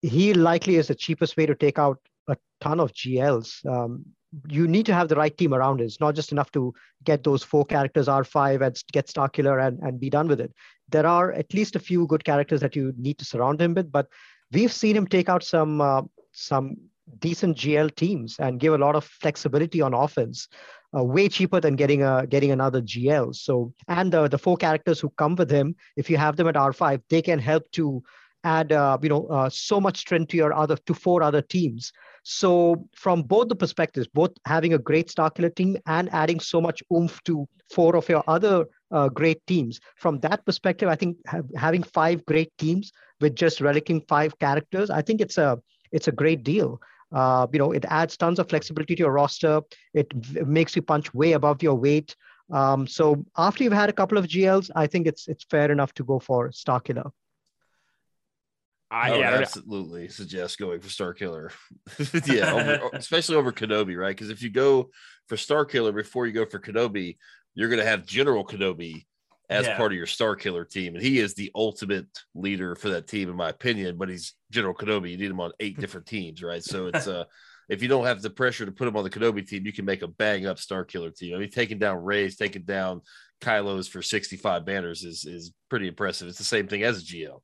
he 0.00 0.32
likely 0.32 0.76
is 0.76 0.88
the 0.88 0.94
cheapest 0.94 1.36
way 1.36 1.46
to 1.46 1.54
take 1.54 1.78
out 1.78 1.98
a 2.28 2.36
ton 2.60 2.80
of 2.80 2.92
GLs. 2.92 3.64
Um, 3.66 4.04
you 4.48 4.66
need 4.66 4.86
to 4.86 4.94
have 4.94 5.08
the 5.08 5.16
right 5.16 5.36
team 5.36 5.54
around 5.54 5.80
it. 5.80 5.84
It's 5.84 6.00
not 6.00 6.14
just 6.14 6.32
enough 6.32 6.50
to 6.52 6.72
get 7.04 7.22
those 7.24 7.42
four 7.42 7.64
characters 7.64 8.08
R5 8.08 8.66
and 8.66 8.82
get 8.92 9.06
Starkiller 9.06 9.66
and, 9.66 9.78
and 9.80 10.00
be 10.00 10.10
done 10.10 10.28
with 10.28 10.40
it. 10.40 10.52
There 10.88 11.06
are 11.06 11.32
at 11.32 11.52
least 11.54 11.76
a 11.76 11.80
few 11.80 12.06
good 12.06 12.24
characters 12.24 12.60
that 12.60 12.76
you 12.76 12.92
need 12.96 13.18
to 13.18 13.24
surround 13.24 13.60
him 13.60 13.74
with, 13.74 13.90
but 13.90 14.08
we've 14.52 14.72
seen 14.72 14.96
him 14.96 15.06
take 15.06 15.28
out 15.28 15.42
some 15.42 15.80
uh, 15.80 16.02
some 16.32 16.76
decent 17.18 17.56
GL 17.56 17.94
teams 17.94 18.36
and 18.38 18.60
give 18.60 18.74
a 18.74 18.78
lot 18.78 18.96
of 18.96 19.04
flexibility 19.04 19.80
on 19.80 19.94
offense. 19.94 20.48
Uh, 20.96 21.02
way 21.02 21.28
cheaper 21.28 21.60
than 21.60 21.74
getting 21.74 22.02
a 22.04 22.24
getting 22.26 22.52
another 22.52 22.80
GL. 22.80 23.34
So 23.34 23.72
and 23.88 24.12
the 24.12 24.28
the 24.28 24.38
four 24.38 24.56
characters 24.56 25.00
who 25.00 25.10
come 25.10 25.34
with 25.34 25.50
him, 25.50 25.74
if 25.96 26.08
you 26.08 26.16
have 26.16 26.36
them 26.36 26.46
at 26.46 26.54
R5, 26.54 27.02
they 27.10 27.20
can 27.20 27.38
help 27.38 27.68
to 27.72 28.02
add 28.44 28.72
uh, 28.72 28.98
you 29.02 29.08
know 29.08 29.26
uh, 29.26 29.48
so 29.50 29.80
much 29.80 29.98
strength 29.98 30.28
to 30.28 30.36
your 30.36 30.52
other 30.52 30.76
to 30.76 30.94
four 30.94 31.22
other 31.22 31.42
teams. 31.42 31.92
So 32.22 32.88
from 32.94 33.22
both 33.22 33.48
the 33.48 33.56
perspectives 33.56 34.06
both 34.06 34.30
having 34.46 34.74
a 34.74 34.78
great 34.78 35.10
star 35.10 35.30
killer 35.30 35.50
team 35.50 35.76
and 35.86 36.12
adding 36.12 36.40
so 36.40 36.60
much 36.60 36.82
oomph 36.92 37.22
to 37.24 37.46
four 37.70 37.96
of 37.96 38.08
your 38.08 38.24
other 38.26 38.66
uh, 38.90 39.08
great 39.08 39.46
teams. 39.46 39.80
From 39.96 40.20
that 40.20 40.44
perspective 40.46 40.88
i 40.88 40.94
think 40.94 41.16
have, 41.26 41.46
having 41.56 41.82
five 41.82 42.24
great 42.26 42.52
teams 42.58 42.92
with 43.20 43.34
just 43.34 43.58
relicking 43.60 44.06
five 44.08 44.38
characters 44.38 44.90
i 44.90 45.02
think 45.02 45.20
it's 45.20 45.38
a 45.38 45.58
it's 45.92 46.08
a 46.08 46.12
great 46.12 46.44
deal. 46.44 46.80
Uh, 47.12 47.46
you 47.52 47.58
know 47.58 47.72
it 47.72 47.84
adds 47.88 48.16
tons 48.16 48.38
of 48.38 48.48
flexibility 48.48 48.94
to 48.96 49.00
your 49.00 49.12
roster. 49.12 49.60
It 49.92 50.12
v- 50.12 50.40
makes 50.42 50.74
you 50.76 50.82
punch 50.82 51.12
way 51.14 51.32
above 51.32 51.62
your 51.62 51.74
weight. 51.74 52.16
Um, 52.50 52.86
so 52.86 53.24
after 53.38 53.64
you've 53.64 53.72
had 53.72 53.88
a 53.88 53.92
couple 53.92 54.18
of 54.18 54.26
gls 54.26 54.70
i 54.76 54.86
think 54.86 55.06
it's 55.06 55.28
it's 55.28 55.44
fair 55.44 55.72
enough 55.72 55.94
to 55.94 56.04
go 56.04 56.18
for 56.18 56.50
Starkiller 56.50 57.10
I, 58.90 59.10
would 59.10 59.24
absolutely 59.24 60.08
suggest 60.08 60.58
going 60.58 60.80
for 60.80 60.88
Star 60.88 61.14
Killer. 61.14 61.50
yeah, 62.26 62.52
over, 62.52 62.90
especially 62.92 63.36
over 63.36 63.50
Kenobi, 63.50 63.98
right? 63.98 64.14
Because 64.14 64.30
if 64.30 64.42
you 64.42 64.50
go 64.50 64.90
for 65.28 65.36
Star 65.36 65.64
Killer 65.64 65.92
before 65.92 66.26
you 66.26 66.32
go 66.32 66.46
for 66.46 66.60
Kenobi, 66.60 67.16
you're 67.54 67.68
going 67.68 67.80
to 67.80 67.86
have 67.86 68.06
General 68.06 68.44
Kenobi 68.44 69.06
as 69.50 69.66
yeah. 69.66 69.76
part 69.76 69.92
of 69.92 69.98
your 69.98 70.06
Star 70.06 70.36
Killer 70.36 70.64
team, 70.64 70.94
and 70.94 71.04
he 71.04 71.18
is 71.18 71.34
the 71.34 71.50
ultimate 71.54 72.06
leader 72.34 72.74
for 72.74 72.90
that 72.90 73.06
team, 73.06 73.28
in 73.28 73.36
my 73.36 73.50
opinion. 73.50 73.96
But 73.96 74.08
he's 74.08 74.34
General 74.50 74.74
Kenobi. 74.74 75.10
You 75.10 75.18
need 75.18 75.30
him 75.30 75.40
on 75.40 75.52
eight 75.60 75.78
different 75.78 76.06
teams, 76.06 76.42
right? 76.42 76.62
So 76.62 76.86
it's 76.86 77.06
uh 77.06 77.24
if 77.68 77.82
you 77.82 77.88
don't 77.88 78.06
have 78.06 78.22
the 78.22 78.30
pressure 78.30 78.66
to 78.66 78.72
put 78.72 78.88
him 78.88 78.96
on 78.96 79.04
the 79.04 79.10
Kenobi 79.10 79.46
team, 79.46 79.66
you 79.66 79.72
can 79.72 79.84
make 79.84 80.02
a 80.02 80.08
bang 80.08 80.46
up 80.46 80.58
Star 80.58 80.84
Killer 80.84 81.10
team. 81.10 81.34
I 81.34 81.38
mean, 81.38 81.50
taking 81.50 81.78
down 81.78 82.02
Rey's, 82.02 82.36
taking 82.36 82.62
down 82.62 83.02
Kylo's 83.40 83.88
for 83.88 84.02
65 84.02 84.64
banners 84.64 85.04
is 85.04 85.24
is 85.24 85.52
pretty 85.68 85.88
impressive. 85.88 86.28
It's 86.28 86.38
the 86.38 86.44
same 86.44 86.66
thing 86.66 86.82
as 86.82 87.02
a 87.02 87.04
GL. 87.04 87.40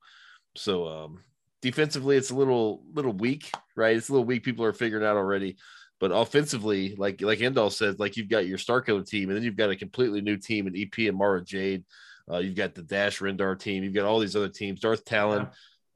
So 0.55 0.87
um 0.87 1.23
defensively 1.61 2.17
it's 2.17 2.31
a 2.31 2.35
little 2.35 2.83
little 2.93 3.13
weak, 3.13 3.51
right? 3.75 3.95
It's 3.95 4.09
a 4.09 4.13
little 4.13 4.25
weak. 4.25 4.43
People 4.43 4.65
are 4.65 4.73
figuring 4.73 5.05
out 5.05 5.17
already. 5.17 5.57
But 5.99 6.11
offensively, 6.11 6.95
like 6.95 7.21
like 7.21 7.39
Endall 7.39 7.71
said, 7.71 7.99
like 7.99 8.17
you've 8.17 8.29
got 8.29 8.47
your 8.47 8.57
Star 8.57 8.81
Killer 8.81 9.03
team, 9.03 9.29
and 9.29 9.37
then 9.37 9.43
you've 9.43 9.55
got 9.55 9.69
a 9.69 9.75
completely 9.75 10.21
new 10.21 10.35
team 10.35 10.67
in 10.67 10.75
EP 10.75 11.07
and 11.07 11.17
Mara 11.17 11.43
Jade. 11.43 11.83
Uh, 12.29 12.39
you've 12.39 12.55
got 12.55 12.73
the 12.73 12.81
Dash 12.81 13.19
Rendar 13.19 13.59
team. 13.59 13.83
You've 13.83 13.93
got 13.93 14.05
all 14.05 14.19
these 14.19 14.35
other 14.35 14.49
teams. 14.49 14.79
Darth 14.79 15.05
Talon 15.05 15.47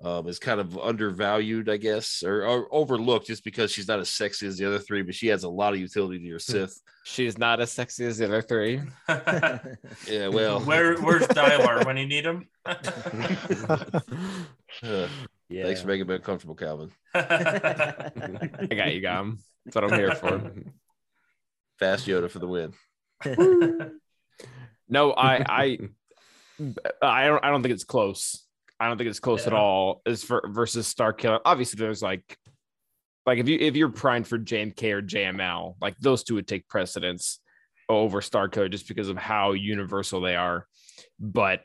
yeah. 0.04 0.18
um, 0.18 0.28
is 0.28 0.38
kind 0.38 0.60
of 0.60 0.78
undervalued, 0.78 1.70
I 1.70 1.78
guess, 1.78 2.24
or, 2.24 2.46
or, 2.46 2.68
overlooked 2.72 3.28
just 3.28 3.44
because 3.44 3.72
she's 3.72 3.88
not 3.88 4.00
as 4.00 4.10
sexy 4.10 4.46
as 4.46 4.58
the 4.58 4.66
other 4.66 4.80
three, 4.80 5.02
but 5.02 5.16
she 5.16 5.28
has 5.28 5.44
a 5.44 5.50
lot 5.50 5.74
of 5.74 5.80
utility 5.80 6.20
to 6.20 6.26
your 6.26 6.40
hmm. 6.40 6.52
Sith. 6.52 6.82
She's 7.06 7.38
not 7.38 7.62
as 7.62 7.72
sexy 7.72 8.06
as 8.06 8.18
the 8.18 8.26
other 8.26 8.42
three. 8.42 8.82
yeah, 10.08 10.28
well, 10.28 10.60
where 10.62 10.98
where's 10.98 11.28
Dylar 11.28 11.86
when 11.86 11.98
you 11.98 12.08
need 12.08 12.26
him? 12.26 12.48
uh, 12.66 14.02
yeah. 15.50 15.64
Thanks 15.64 15.82
for 15.82 15.88
making 15.88 16.08
me 16.08 16.16
uncomfortable, 16.16 16.56
Calvin. 16.56 16.92
I 17.14 18.68
got 18.76 18.94
you, 18.94 19.02
Gum. 19.02 19.40
That's 19.66 19.76
what 19.76 19.84
I'm 19.84 20.00
here 20.00 20.16
for. 20.16 20.52
Fast 21.80 22.08
Yoda 22.08 22.30
for 22.30 22.40
the 22.40 22.48
win. 22.48 22.74
no, 24.90 25.12
I, 25.12 25.36
I, 25.38 25.78
I 27.02 27.28
don't. 27.28 27.44
I 27.44 27.50
don't 27.50 27.62
think 27.62 27.74
it's 27.74 27.84
close. 27.84 28.46
I 28.80 28.88
don't 28.88 28.98
think 28.98 29.10
it's 29.10 29.20
close 29.20 29.42
yeah. 29.42 29.48
at 29.48 29.54
all. 29.54 30.02
As 30.06 30.24
for 30.24 30.50
versus 30.50 30.88
Star 30.88 31.14
Killer, 31.14 31.40
obviously 31.46 31.78
there's 31.78 32.02
like, 32.02 32.38
like 33.26 33.40
if 33.40 33.48
you 33.48 33.58
if 33.60 33.76
you're 33.76 33.90
primed 33.90 34.28
for 34.28 34.40
JMK 34.40 34.92
or 34.92 35.02
JML, 35.02 35.76
like 35.82 35.98
those 36.00 36.24
two 36.24 36.36
would 36.36 36.48
take 36.48 36.68
precedence 36.68 37.40
over 37.90 38.22
Star 38.22 38.48
Killer 38.48 38.70
just 38.70 38.88
because 38.88 39.10
of 39.10 39.18
how 39.18 39.52
universal 39.52 40.22
they 40.22 40.36
are. 40.36 40.66
But 41.20 41.62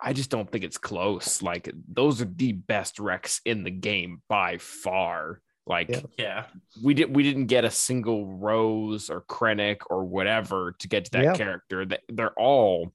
I 0.00 0.12
just 0.12 0.30
don't 0.30 0.50
think 0.50 0.64
it's 0.64 0.78
close. 0.78 1.42
Like 1.42 1.70
those 1.88 2.20
are 2.20 2.26
the 2.26 2.52
best 2.52 2.98
wrecks 2.98 3.40
in 3.44 3.64
the 3.64 3.70
game 3.70 4.22
by 4.28 4.58
far. 4.58 5.40
Like 5.66 5.88
yeah. 5.88 6.00
yeah. 6.18 6.44
we 6.82 6.94
did 6.94 7.14
we 7.14 7.22
didn't 7.22 7.46
get 7.46 7.64
a 7.64 7.70
single 7.70 8.26
Rose 8.26 9.10
or 9.10 9.22
Krennic 9.22 9.78
or 9.90 10.04
whatever 10.04 10.76
to 10.78 10.88
get 10.88 11.06
to 11.06 11.10
that 11.12 11.24
yeah. 11.24 11.34
character. 11.34 11.86
They're 12.08 12.38
all 12.38 12.92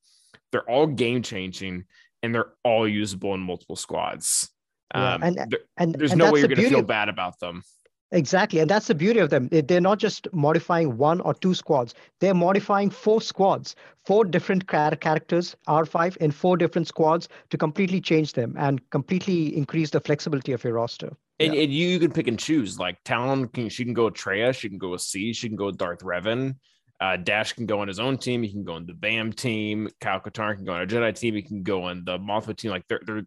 they're 0.52 0.70
all 0.70 0.88
game 0.88 1.22
changing 1.22 1.86
and 2.24 2.34
they're 2.34 2.54
all 2.64 2.88
usable 2.88 3.34
in 3.34 3.41
multiple 3.41 3.76
squads. 3.76 4.49
Yeah. 4.93 5.16
Um, 5.16 5.24
and, 5.24 5.58
and 5.78 5.95
there's 5.95 6.12
and 6.12 6.20
no 6.20 6.32
way 6.32 6.39
you're 6.39 6.49
going 6.49 6.62
to 6.62 6.70
feel 6.70 6.82
bad 6.82 7.10
about 7.10 7.39
them. 7.39 7.64
Exactly. 8.12 8.59
And 8.59 8.70
that's 8.70 8.88
the 8.88 8.95
beauty 8.95 9.20
of 9.20 9.30
them. 9.30 9.47
They're 9.51 9.80
not 9.80 9.97
just 9.97 10.28
modifying 10.34 10.97
one 10.97 11.22
or 11.22 11.34
two 11.34 11.53
squads, 11.53 11.93
they're 12.20 12.34
modifying 12.34 12.89
four 12.89 13.22
squads, 13.22 13.76
four 14.05 14.26
different 14.26 14.68
characters, 14.68 15.55
R5, 15.68 16.18
in 16.18 16.32
four 16.32 16.57
different 16.57 16.88
squads 16.88 17.30
to 17.49 17.57
completely 17.57 18.01
change 18.01 18.34
them 18.34 18.55
and 18.57 18.88
completely 18.89 19.55
increase 19.55 19.91
the 19.91 20.01
flexibility 20.01 20.51
of 20.51 20.64
your 20.64 20.74
roster. 20.74 21.16
And, 21.39 21.55
yeah. 21.55 21.62
and 21.62 21.74
you, 21.74 21.88
you 21.88 21.99
can 21.99 22.12
pick 22.12 22.28
and 22.28 22.38
choose. 22.38 22.78
Like 22.78 22.97
Talon, 23.03 23.47
can, 23.47 23.70
she 23.70 23.86
can 23.86 23.93
go 23.93 24.05
with 24.05 24.16
Traya, 24.16 24.53
she 24.53 24.70
can 24.70 24.78
go 24.78 24.89
with 24.89 25.01
C, 25.01 25.34
she 25.34 25.47
can 25.47 25.55
go 25.55 25.68
with 25.68 25.78
Darth 25.78 25.99
Revan. 25.99 26.55
Uh, 26.99 27.18
Dash 27.18 27.53
can 27.53 27.66
go 27.66 27.80
on 27.80 27.88
his 27.88 27.99
own 27.99 28.16
team. 28.20 28.43
He 28.43 28.51
can 28.51 28.64
go 28.64 28.74
on 28.74 28.86
the 28.86 28.93
BAM 28.93 29.34
team. 29.34 29.89
Kyle 29.99 30.20
Katarn 30.20 30.57
can 30.57 30.66
go 30.66 30.74
on 30.74 30.84
a 30.84 30.86
Jedi 30.86 31.18
team. 31.18 31.34
He 31.34 31.41
can 31.41 31.64
go 31.64 31.86
on 31.86 32.05
the 32.05 32.20
Mothma 32.20 32.55
team. 32.55 32.70
Like 32.70 32.88
they're, 32.88 32.99
they're, 33.03 33.24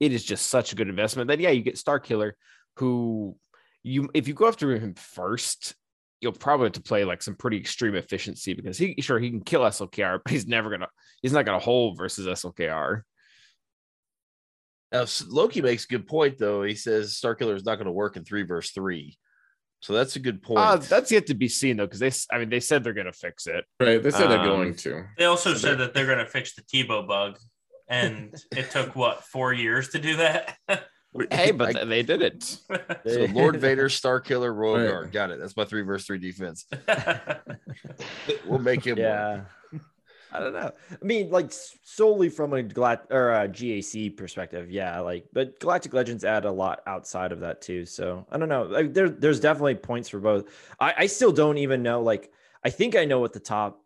it 0.00 0.12
is 0.12 0.24
just 0.24 0.46
such 0.46 0.72
a 0.72 0.74
good 0.74 0.88
investment. 0.88 1.28
Then 1.28 1.38
yeah, 1.38 1.50
you 1.50 1.60
get 1.60 1.76
Star 1.76 2.00
Killer, 2.00 2.36
who 2.76 3.36
you 3.88 4.08
if 4.14 4.28
you 4.28 4.34
go 4.34 4.48
after 4.48 4.74
him 4.76 4.94
first, 4.94 5.74
you'll 6.20 6.32
probably 6.32 6.66
have 6.66 6.72
to 6.72 6.82
play 6.82 7.04
like 7.04 7.22
some 7.22 7.34
pretty 7.34 7.56
extreme 7.56 7.94
efficiency 7.94 8.54
because 8.54 8.78
he 8.78 8.94
sure 9.00 9.18
he 9.18 9.30
can 9.30 9.40
kill 9.40 9.62
SLKR, 9.62 10.20
but 10.24 10.30
he's 10.30 10.46
never 10.46 10.70
gonna 10.70 10.88
he's 11.22 11.32
not 11.32 11.44
gonna 11.44 11.58
hold 11.58 11.96
versus 11.96 12.26
SLKR. 12.26 13.02
Now 14.92 15.04
Loki 15.28 15.60
makes 15.62 15.84
a 15.84 15.88
good 15.88 16.06
point 16.06 16.38
though. 16.38 16.62
He 16.62 16.74
says 16.74 17.16
Star 17.16 17.34
Killer 17.34 17.54
is 17.54 17.64
not 17.64 17.76
going 17.76 17.86
to 17.86 17.92
work 17.92 18.16
in 18.16 18.24
three 18.24 18.42
versus 18.42 18.72
three. 18.72 19.18
So 19.80 19.92
that's 19.92 20.16
a 20.16 20.18
good 20.18 20.42
point. 20.42 20.58
Uh, 20.58 20.76
that's 20.76 21.12
yet 21.12 21.26
to 21.26 21.34
be 21.34 21.48
seen 21.48 21.76
though, 21.76 21.86
because 21.86 22.00
they, 22.00 22.10
I 22.34 22.38
mean, 22.38 22.48
they 22.48 22.60
said 22.60 22.82
they're 22.82 22.94
going 22.94 23.06
to 23.06 23.12
fix 23.12 23.46
it. 23.46 23.64
Right? 23.78 24.02
They 24.02 24.10
said 24.10 24.24
um, 24.24 24.30
they're 24.30 24.44
going 24.44 24.74
to. 24.74 25.04
They 25.16 25.26
also 25.26 25.52
so 25.52 25.58
said 25.58 25.78
that 25.78 25.94
they're 25.94 26.06
going 26.06 26.18
to 26.18 26.26
fix 26.26 26.54
the 26.54 26.62
Tebow 26.62 27.06
bug, 27.06 27.38
and 27.86 28.34
it 28.56 28.70
took 28.70 28.96
what 28.96 29.24
four 29.24 29.52
years 29.52 29.90
to 29.90 29.98
do 29.98 30.16
that. 30.16 30.56
Hey, 31.30 31.50
but 31.50 31.76
I, 31.76 31.84
they 31.84 32.02
did 32.02 32.22
it. 32.22 32.58
So 33.06 33.24
Lord 33.32 33.56
Vader, 33.56 33.88
Star 33.88 34.20
Killer, 34.20 34.52
Royal 34.52 34.82
right. 34.82 34.90
Guard. 34.90 35.12
Got 35.12 35.30
it. 35.30 35.40
That's 35.40 35.56
my 35.56 35.64
three 35.64 35.82
verse 35.82 36.04
three 36.04 36.18
defense. 36.18 36.66
we'll 38.46 38.58
make 38.58 38.84
him. 38.84 38.98
Yeah. 38.98 39.42
I 40.32 40.40
don't 40.40 40.52
know. 40.52 40.72
I 40.90 41.04
mean, 41.04 41.30
like 41.30 41.50
solely 41.82 42.28
from 42.28 42.52
a 42.52 42.62
glad 42.62 43.00
or 43.10 43.32
a 43.32 43.48
GAC 43.48 44.14
perspective, 44.16 44.70
yeah. 44.70 45.00
Like, 45.00 45.26
but 45.32 45.58
Galactic 45.58 45.94
Legends 45.94 46.24
add 46.24 46.44
a 46.44 46.52
lot 46.52 46.82
outside 46.86 47.32
of 47.32 47.40
that 47.40 47.62
too. 47.62 47.86
So 47.86 48.26
I 48.30 48.36
don't 48.36 48.50
know. 48.50 48.64
Like, 48.64 48.92
there, 48.92 49.08
there's 49.08 49.40
definitely 49.40 49.76
points 49.76 50.10
for 50.10 50.20
both. 50.20 50.44
I, 50.78 50.94
I 50.98 51.06
still 51.06 51.32
don't 51.32 51.58
even 51.58 51.82
know. 51.82 52.02
Like, 52.02 52.30
I 52.62 52.68
think 52.70 52.94
I 52.94 53.06
know 53.06 53.20
what 53.20 53.32
the 53.32 53.40
top 53.40 53.82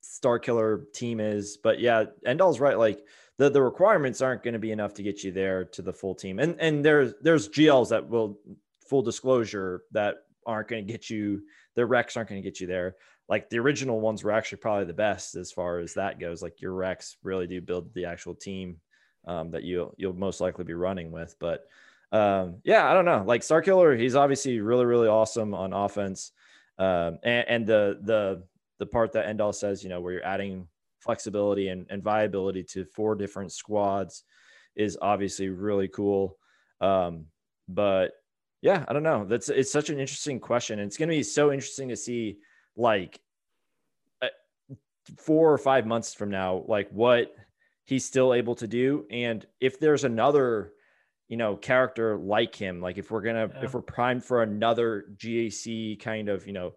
Star 0.00 0.38
Killer 0.38 0.86
team 0.94 1.20
is, 1.20 1.58
but 1.58 1.78
yeah, 1.78 2.04
Endall's 2.24 2.58
right. 2.58 2.78
Like, 2.78 3.04
the 3.38 3.50
the 3.50 3.62
requirements 3.62 4.20
aren't 4.20 4.42
going 4.42 4.54
to 4.54 4.60
be 4.60 4.72
enough 4.72 4.94
to 4.94 5.02
get 5.02 5.24
you 5.24 5.32
there 5.32 5.64
to 5.64 5.82
the 5.82 5.92
full 5.92 6.14
team. 6.14 6.38
And 6.38 6.60
and 6.60 6.84
there's 6.84 7.14
there's 7.22 7.48
GLs 7.48 7.88
that 7.90 8.08
will 8.08 8.38
full 8.88 9.02
disclosure 9.02 9.82
that 9.92 10.16
aren't 10.46 10.68
going 10.68 10.86
to 10.86 10.92
get 10.92 11.08
you. 11.08 11.42
The 11.74 11.82
Recs 11.82 12.16
aren't 12.16 12.28
going 12.28 12.42
to 12.42 12.48
get 12.48 12.60
you 12.60 12.66
there. 12.66 12.96
Like 13.28 13.48
the 13.48 13.58
original 13.58 14.00
ones 14.00 14.22
were 14.22 14.32
actually 14.32 14.58
probably 14.58 14.84
the 14.84 14.92
best 14.92 15.36
as 15.36 15.52
far 15.52 15.78
as 15.78 15.94
that 15.94 16.20
goes. 16.20 16.42
Like 16.42 16.60
your 16.60 16.72
Recs 16.72 17.16
really 17.22 17.46
do 17.46 17.60
build 17.60 17.94
the 17.94 18.04
actual 18.04 18.34
team 18.34 18.76
um, 19.26 19.50
that 19.52 19.62
you 19.62 19.92
you'll 19.96 20.12
most 20.12 20.40
likely 20.40 20.64
be 20.64 20.74
running 20.74 21.10
with. 21.10 21.34
But 21.38 21.64
um, 22.12 22.56
yeah, 22.64 22.90
I 22.90 22.92
don't 22.92 23.06
know. 23.06 23.24
Like 23.26 23.40
Starkiller, 23.40 23.98
he's 23.98 24.16
obviously 24.16 24.60
really 24.60 24.84
really 24.84 25.08
awesome 25.08 25.54
on 25.54 25.72
offense. 25.72 26.32
Um, 26.78 27.18
and, 27.22 27.48
and 27.48 27.66
the 27.66 27.98
the 28.02 28.42
the 28.78 28.86
part 28.86 29.12
that 29.12 29.26
Endall 29.26 29.54
says, 29.54 29.82
you 29.82 29.88
know, 29.88 30.00
where 30.00 30.12
you're 30.12 30.26
adding 30.26 30.66
flexibility 31.02 31.68
and, 31.68 31.86
and 31.90 32.02
viability 32.02 32.62
to 32.62 32.84
four 32.84 33.14
different 33.14 33.52
squads 33.52 34.24
is 34.76 34.98
obviously 35.00 35.48
really 35.48 35.88
cool. 35.88 36.36
Um, 36.80 37.26
but 37.68 38.12
yeah, 38.60 38.84
I 38.86 38.92
don't 38.92 39.02
know. 39.02 39.24
That's 39.24 39.48
it's 39.48 39.72
such 39.72 39.90
an 39.90 39.98
interesting 39.98 40.40
question. 40.40 40.78
And 40.78 40.86
it's 40.86 40.96
going 40.96 41.08
to 41.08 41.16
be 41.16 41.22
so 41.22 41.52
interesting 41.52 41.88
to 41.88 41.96
see 41.96 42.38
like 42.76 43.20
uh, 44.22 44.28
four 45.18 45.52
or 45.52 45.58
five 45.58 45.86
months 45.86 46.14
from 46.14 46.30
now, 46.30 46.64
like 46.66 46.88
what 46.90 47.34
he's 47.84 48.04
still 48.04 48.32
able 48.32 48.54
to 48.56 48.66
do. 48.66 49.04
And 49.10 49.44
if 49.60 49.80
there's 49.80 50.04
another, 50.04 50.72
you 51.28 51.36
know, 51.36 51.56
character 51.56 52.16
like 52.16 52.54
him, 52.54 52.80
like 52.80 52.98
if 52.98 53.10
we're 53.10 53.22
going 53.22 53.48
to, 53.48 53.54
yeah. 53.54 53.64
if 53.64 53.74
we're 53.74 53.82
primed 53.82 54.24
for 54.24 54.42
another 54.42 55.06
GAC 55.16 56.00
kind 56.00 56.28
of, 56.28 56.46
you 56.46 56.52
know, 56.52 56.74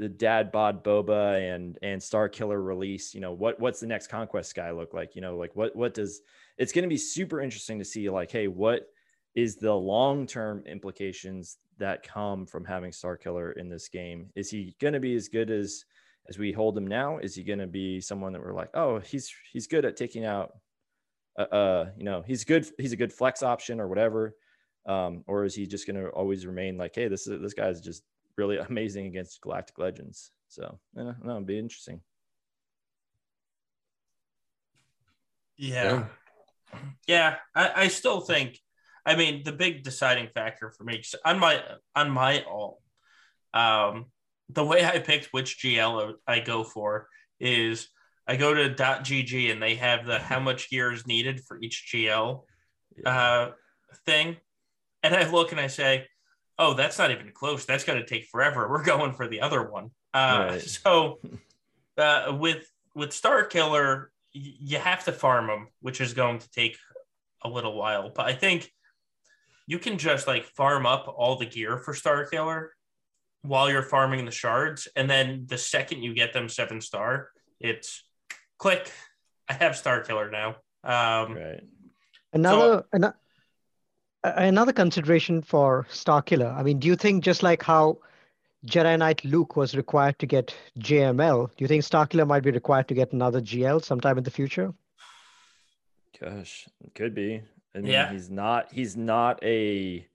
the 0.00 0.08
dad 0.08 0.50
bod 0.50 0.82
boba 0.82 1.54
and 1.54 1.78
and 1.82 2.02
star 2.02 2.26
killer 2.26 2.62
release 2.62 3.14
you 3.14 3.20
know 3.20 3.32
what 3.32 3.60
what's 3.60 3.80
the 3.80 3.86
next 3.86 4.06
conquest 4.06 4.54
guy 4.54 4.70
look 4.70 4.94
like? 4.94 5.14
You 5.14 5.20
know 5.20 5.36
like 5.36 5.54
what 5.54 5.76
what 5.76 5.92
does 5.92 6.22
it's 6.56 6.72
going 6.72 6.84
to 6.84 6.88
be 6.88 6.96
super 6.96 7.40
interesting 7.40 7.78
to 7.78 7.84
see 7.84 8.08
like 8.08 8.30
hey 8.30 8.48
what 8.48 8.86
is 9.34 9.56
the 9.56 9.72
long 9.72 10.26
term 10.26 10.62
implications 10.66 11.58
that 11.76 12.02
come 12.02 12.46
from 12.46 12.64
having 12.64 12.92
star 12.92 13.16
killer 13.16 13.52
in 13.52 13.68
this 13.68 13.88
game? 13.88 14.30
Is 14.34 14.50
he 14.50 14.74
going 14.80 14.94
to 14.94 15.00
be 15.00 15.14
as 15.14 15.28
good 15.28 15.50
as 15.50 15.84
as 16.30 16.38
we 16.38 16.50
hold 16.50 16.78
him 16.78 16.86
now? 16.86 17.18
Is 17.18 17.34
he 17.34 17.44
going 17.44 17.58
to 17.58 17.66
be 17.66 18.00
someone 18.00 18.32
that 18.32 18.42
we're 18.42 18.54
like 18.54 18.70
oh 18.72 19.00
he's 19.00 19.30
he's 19.52 19.66
good 19.66 19.84
at 19.84 19.98
taking 19.98 20.24
out 20.24 20.52
uh, 21.38 21.42
uh 21.42 21.90
you 21.98 22.04
know 22.04 22.24
he's 22.26 22.44
good 22.44 22.66
he's 22.78 22.92
a 22.92 22.96
good 22.96 23.12
flex 23.12 23.42
option 23.42 23.78
or 23.78 23.86
whatever 23.86 24.34
um 24.86 25.24
or 25.26 25.44
is 25.44 25.54
he 25.54 25.66
just 25.66 25.86
going 25.86 26.02
to 26.02 26.08
always 26.08 26.46
remain 26.46 26.78
like 26.78 26.94
hey 26.94 27.06
this 27.06 27.26
is 27.26 27.38
this 27.42 27.52
guy's 27.52 27.82
just 27.82 28.02
really 28.36 28.58
amazing 28.68 29.06
against 29.06 29.40
Galactic 29.40 29.78
Legends. 29.78 30.30
So 30.48 30.78
yeah, 30.96 31.12
no, 31.22 31.32
it'd 31.32 31.46
be 31.46 31.58
interesting. 31.58 32.00
Yeah. 35.56 35.84
Yeah, 35.84 36.78
yeah 37.06 37.36
I, 37.54 37.82
I 37.82 37.88
still 37.88 38.20
think 38.20 38.58
I 39.04 39.16
mean 39.16 39.42
the 39.44 39.52
big 39.52 39.82
deciding 39.82 40.28
factor 40.34 40.70
for 40.70 40.84
me 40.84 41.02
on 41.24 41.38
my 41.38 41.62
on 41.94 42.10
my 42.10 42.42
all 42.42 42.80
um 43.52 44.06
the 44.48 44.64
way 44.64 44.84
I 44.84 44.98
picked 44.98 45.32
which 45.32 45.58
GL 45.62 46.14
I 46.26 46.40
go 46.40 46.64
for 46.64 47.08
is 47.38 47.88
I 48.26 48.36
go 48.36 48.54
to 48.54 48.70
.gg 48.70 49.52
and 49.52 49.62
they 49.62 49.74
have 49.76 50.06
the 50.06 50.18
how 50.18 50.40
much 50.40 50.70
gear 50.70 50.92
is 50.92 51.06
needed 51.06 51.40
for 51.46 51.60
each 51.60 51.90
GL 51.92 52.42
uh, 53.04 53.50
thing, 54.04 54.36
and 55.02 55.14
I 55.14 55.30
look 55.30 55.52
and 55.52 55.60
I 55.60 55.66
say, 55.66 56.06
oh, 56.60 56.74
that's 56.74 56.98
not 56.98 57.10
even 57.10 57.32
close. 57.32 57.64
That's 57.64 57.84
going 57.84 57.98
to 57.98 58.06
take 58.06 58.26
forever. 58.26 58.68
We're 58.68 58.84
going 58.84 59.14
for 59.14 59.26
the 59.26 59.40
other 59.40 59.68
one. 59.68 59.90
Uh, 60.14 60.48
right. 60.50 60.62
So 60.68 61.18
uh, 61.98 62.36
with 62.38 62.70
with 62.94 63.12
Star 63.12 63.44
Killer, 63.44 64.12
y- 64.34 64.54
you 64.60 64.78
have 64.78 65.04
to 65.06 65.12
farm 65.12 65.48
them, 65.48 65.68
which 65.80 66.00
is 66.00 66.14
going 66.14 66.38
to 66.38 66.50
take 66.50 66.76
a 67.42 67.48
little 67.48 67.74
while. 67.74 68.10
But 68.14 68.26
I 68.26 68.34
think 68.34 68.70
you 69.66 69.78
can 69.78 69.98
just 69.98 70.26
like 70.26 70.44
farm 70.44 70.86
up 70.86 71.12
all 71.16 71.36
the 71.36 71.46
gear 71.46 71.78
for 71.78 71.94
Star 71.94 72.26
Killer 72.26 72.72
while 73.42 73.70
you're 73.70 73.82
farming 73.82 74.26
the 74.26 74.30
shards, 74.30 74.86
and 74.94 75.08
then 75.08 75.46
the 75.46 75.56
second 75.56 76.02
you 76.02 76.12
get 76.12 76.34
them 76.34 76.48
seven 76.48 76.80
star, 76.80 77.30
it's 77.58 78.04
click. 78.58 78.92
I 79.48 79.54
have 79.54 79.76
Star 79.76 80.02
Killer 80.02 80.30
now. 80.30 80.56
Um, 80.84 81.34
right. 81.34 81.60
Another, 82.32 82.84
so, 82.92 83.12
another 84.24 84.72
consideration 84.72 85.42
for 85.42 85.86
Starkiller. 85.90 86.54
I 86.54 86.62
mean, 86.62 86.78
do 86.78 86.88
you 86.88 86.96
think 86.96 87.24
just 87.24 87.42
like 87.42 87.62
how 87.62 87.98
Jedi 88.66 88.98
Knight 88.98 89.24
Luke 89.24 89.56
was 89.56 89.74
required 89.74 90.18
to 90.18 90.26
get 90.26 90.54
JML, 90.78 91.48
do 91.48 91.64
you 91.64 91.68
think 91.68 91.82
Starkiller 91.82 92.26
might 92.26 92.42
be 92.42 92.50
required 92.50 92.88
to 92.88 92.94
get 92.94 93.12
another 93.12 93.40
GL 93.40 93.82
sometime 93.82 94.18
in 94.18 94.24
the 94.24 94.30
future? 94.30 94.74
Gosh, 96.20 96.68
it 96.84 96.94
could 96.94 97.14
be. 97.14 97.42
I 97.74 97.78
mean, 97.78 97.92
yeah. 97.92 98.12
he's 98.12 98.28
not. 98.28 98.70
He's 98.72 98.96
not 98.96 99.42
a. 99.42 100.06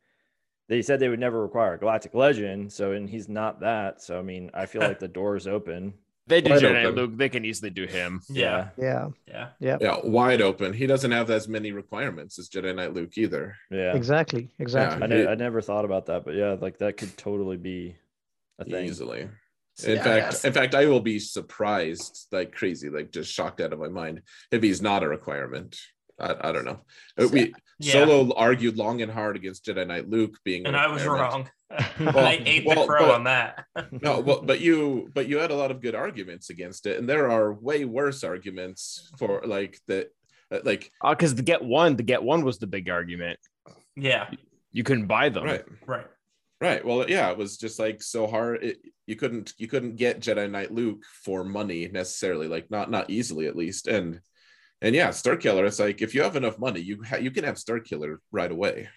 They 0.67 0.81
said 0.81 0.99
they 0.99 1.09
would 1.09 1.19
never 1.19 1.41
require 1.41 1.73
a 1.73 1.77
Galactic 1.79 2.13
Legend, 2.13 2.71
so 2.71 2.91
and 2.91 3.09
he's 3.09 3.29
not 3.29 3.59
that. 3.61 4.01
So 4.01 4.19
I 4.19 4.21
mean, 4.21 4.51
I 4.53 4.65
feel 4.65 4.81
like 4.87 4.99
the 4.99 5.07
door 5.07 5.35
is 5.35 5.47
open. 5.47 5.93
They 6.27 6.41
do 6.41 6.51
Jedi 6.51 6.95
Luke. 6.95 7.11
They 7.15 7.29
can 7.29 7.45
easily 7.45 7.69
do 7.69 7.85
him. 7.85 8.21
Yeah. 8.29 8.69
Yeah. 8.77 9.09
Yeah. 9.27 9.49
Yeah. 9.59 9.77
Yeah. 9.79 9.97
Wide 10.03 10.41
open. 10.41 10.73
He 10.73 10.87
doesn't 10.87 11.11
have 11.11 11.29
as 11.29 11.47
many 11.47 11.71
requirements 11.71 12.39
as 12.39 12.49
Jedi 12.49 12.75
Knight 12.75 12.93
Luke 12.93 13.17
either. 13.17 13.55
Yeah. 13.69 13.95
Exactly. 13.95 14.49
Exactly. 14.57 14.99
Yeah, 14.99 15.03
I, 15.03 15.07
ne- 15.07 15.27
I 15.27 15.35
never 15.35 15.61
thought 15.61 15.85
about 15.85 16.07
that, 16.07 16.25
but 16.25 16.33
yeah, 16.33 16.55
like 16.59 16.79
that 16.79 16.97
could 16.97 17.15
totally 17.17 17.57
be 17.57 17.95
a 18.57 18.65
thing. 18.65 18.85
Easily. 18.85 19.29
In 19.83 19.95
yeah, 19.95 20.03
fact, 20.03 20.45
in 20.45 20.53
fact, 20.53 20.73
I 20.73 20.85
will 20.85 21.01
be 21.01 21.19
surprised, 21.19 22.27
like 22.31 22.53
crazy, 22.53 22.89
like 22.89 23.11
just 23.11 23.31
shocked 23.31 23.59
out 23.59 23.73
of 23.73 23.79
my 23.79 23.89
mind 23.89 24.21
if 24.49 24.63
he's 24.63 24.81
not 24.81 25.03
a 25.03 25.07
requirement. 25.09 25.77
I, 26.19 26.35
I 26.41 26.51
don't 26.51 26.65
know. 26.65 26.79
We 27.17 27.53
yeah. 27.79 27.93
Solo 27.93 28.33
argued 28.35 28.77
long 28.77 29.01
and 29.01 29.11
hard 29.11 29.35
against 29.35 29.65
Jedi 29.65 29.85
Knight 29.85 30.09
Luke 30.09 30.37
being, 30.43 30.65
and 30.65 30.77
I 30.77 30.87
was 30.87 31.05
wrong. 31.05 31.49
well, 31.99 32.19
I 32.19 32.41
ate 32.45 32.65
well, 32.65 32.81
the 32.81 32.87
crow 32.87 33.07
but, 33.07 33.15
on 33.15 33.23
that. 33.25 33.65
no, 33.91 34.19
well, 34.25 34.41
but 34.41 34.61
you, 34.61 35.09
but 35.13 35.27
you 35.27 35.39
had 35.39 35.51
a 35.51 35.55
lot 35.55 35.71
of 35.71 35.81
good 35.81 35.95
arguments 35.95 36.49
against 36.49 36.85
it, 36.85 36.97
and 36.99 37.09
there 37.09 37.29
are 37.29 37.53
way 37.53 37.83
worse 37.83 38.23
arguments 38.23 39.11
for 39.17 39.41
like 39.45 39.79
the, 39.87 40.07
uh, 40.51 40.59
like 40.63 40.91
because 41.07 41.33
uh, 41.33 41.37
the 41.37 41.41
get 41.43 41.63
one, 41.63 41.97
the 41.97 42.03
get 42.03 42.23
one 42.23 42.45
was 42.45 42.59
the 42.59 42.67
big 42.67 42.89
argument. 42.89 43.39
Yeah, 43.97 44.27
you, 44.31 44.37
you 44.71 44.83
couldn't 44.83 45.07
buy 45.07 45.29
them. 45.29 45.43
Right. 45.43 45.65
Right. 45.85 46.07
Right. 46.61 46.85
Well, 46.85 47.09
yeah, 47.09 47.29
it 47.31 47.37
was 47.37 47.57
just 47.57 47.79
like 47.79 48.01
so 48.01 48.27
hard. 48.27 48.63
It, 48.63 48.77
you 49.05 49.17
couldn't 49.17 49.53
you 49.57 49.67
couldn't 49.67 49.97
get 49.97 50.21
Jedi 50.21 50.49
Knight 50.49 50.71
Luke 50.71 51.03
for 51.23 51.43
money 51.43 51.89
necessarily, 51.91 52.47
like 52.47 52.71
not 52.71 52.89
not 52.89 53.09
easily 53.09 53.47
at 53.47 53.57
least, 53.57 53.87
and 53.87 54.21
and 54.81 54.95
yeah, 54.95 55.11
Star 55.11 55.35
Killer. 55.35 55.65
It's 55.65 55.79
like 55.79 56.01
if 56.01 56.13
you 56.13 56.23
have 56.23 56.35
enough 56.35 56.59
money, 56.59 56.81
you 56.81 57.03
ha- 57.03 57.17
you 57.17 57.31
can 57.31 57.43
have 57.43 57.57
Star 57.57 57.79
Killer 57.79 58.21
right 58.31 58.51
away. 58.51 58.89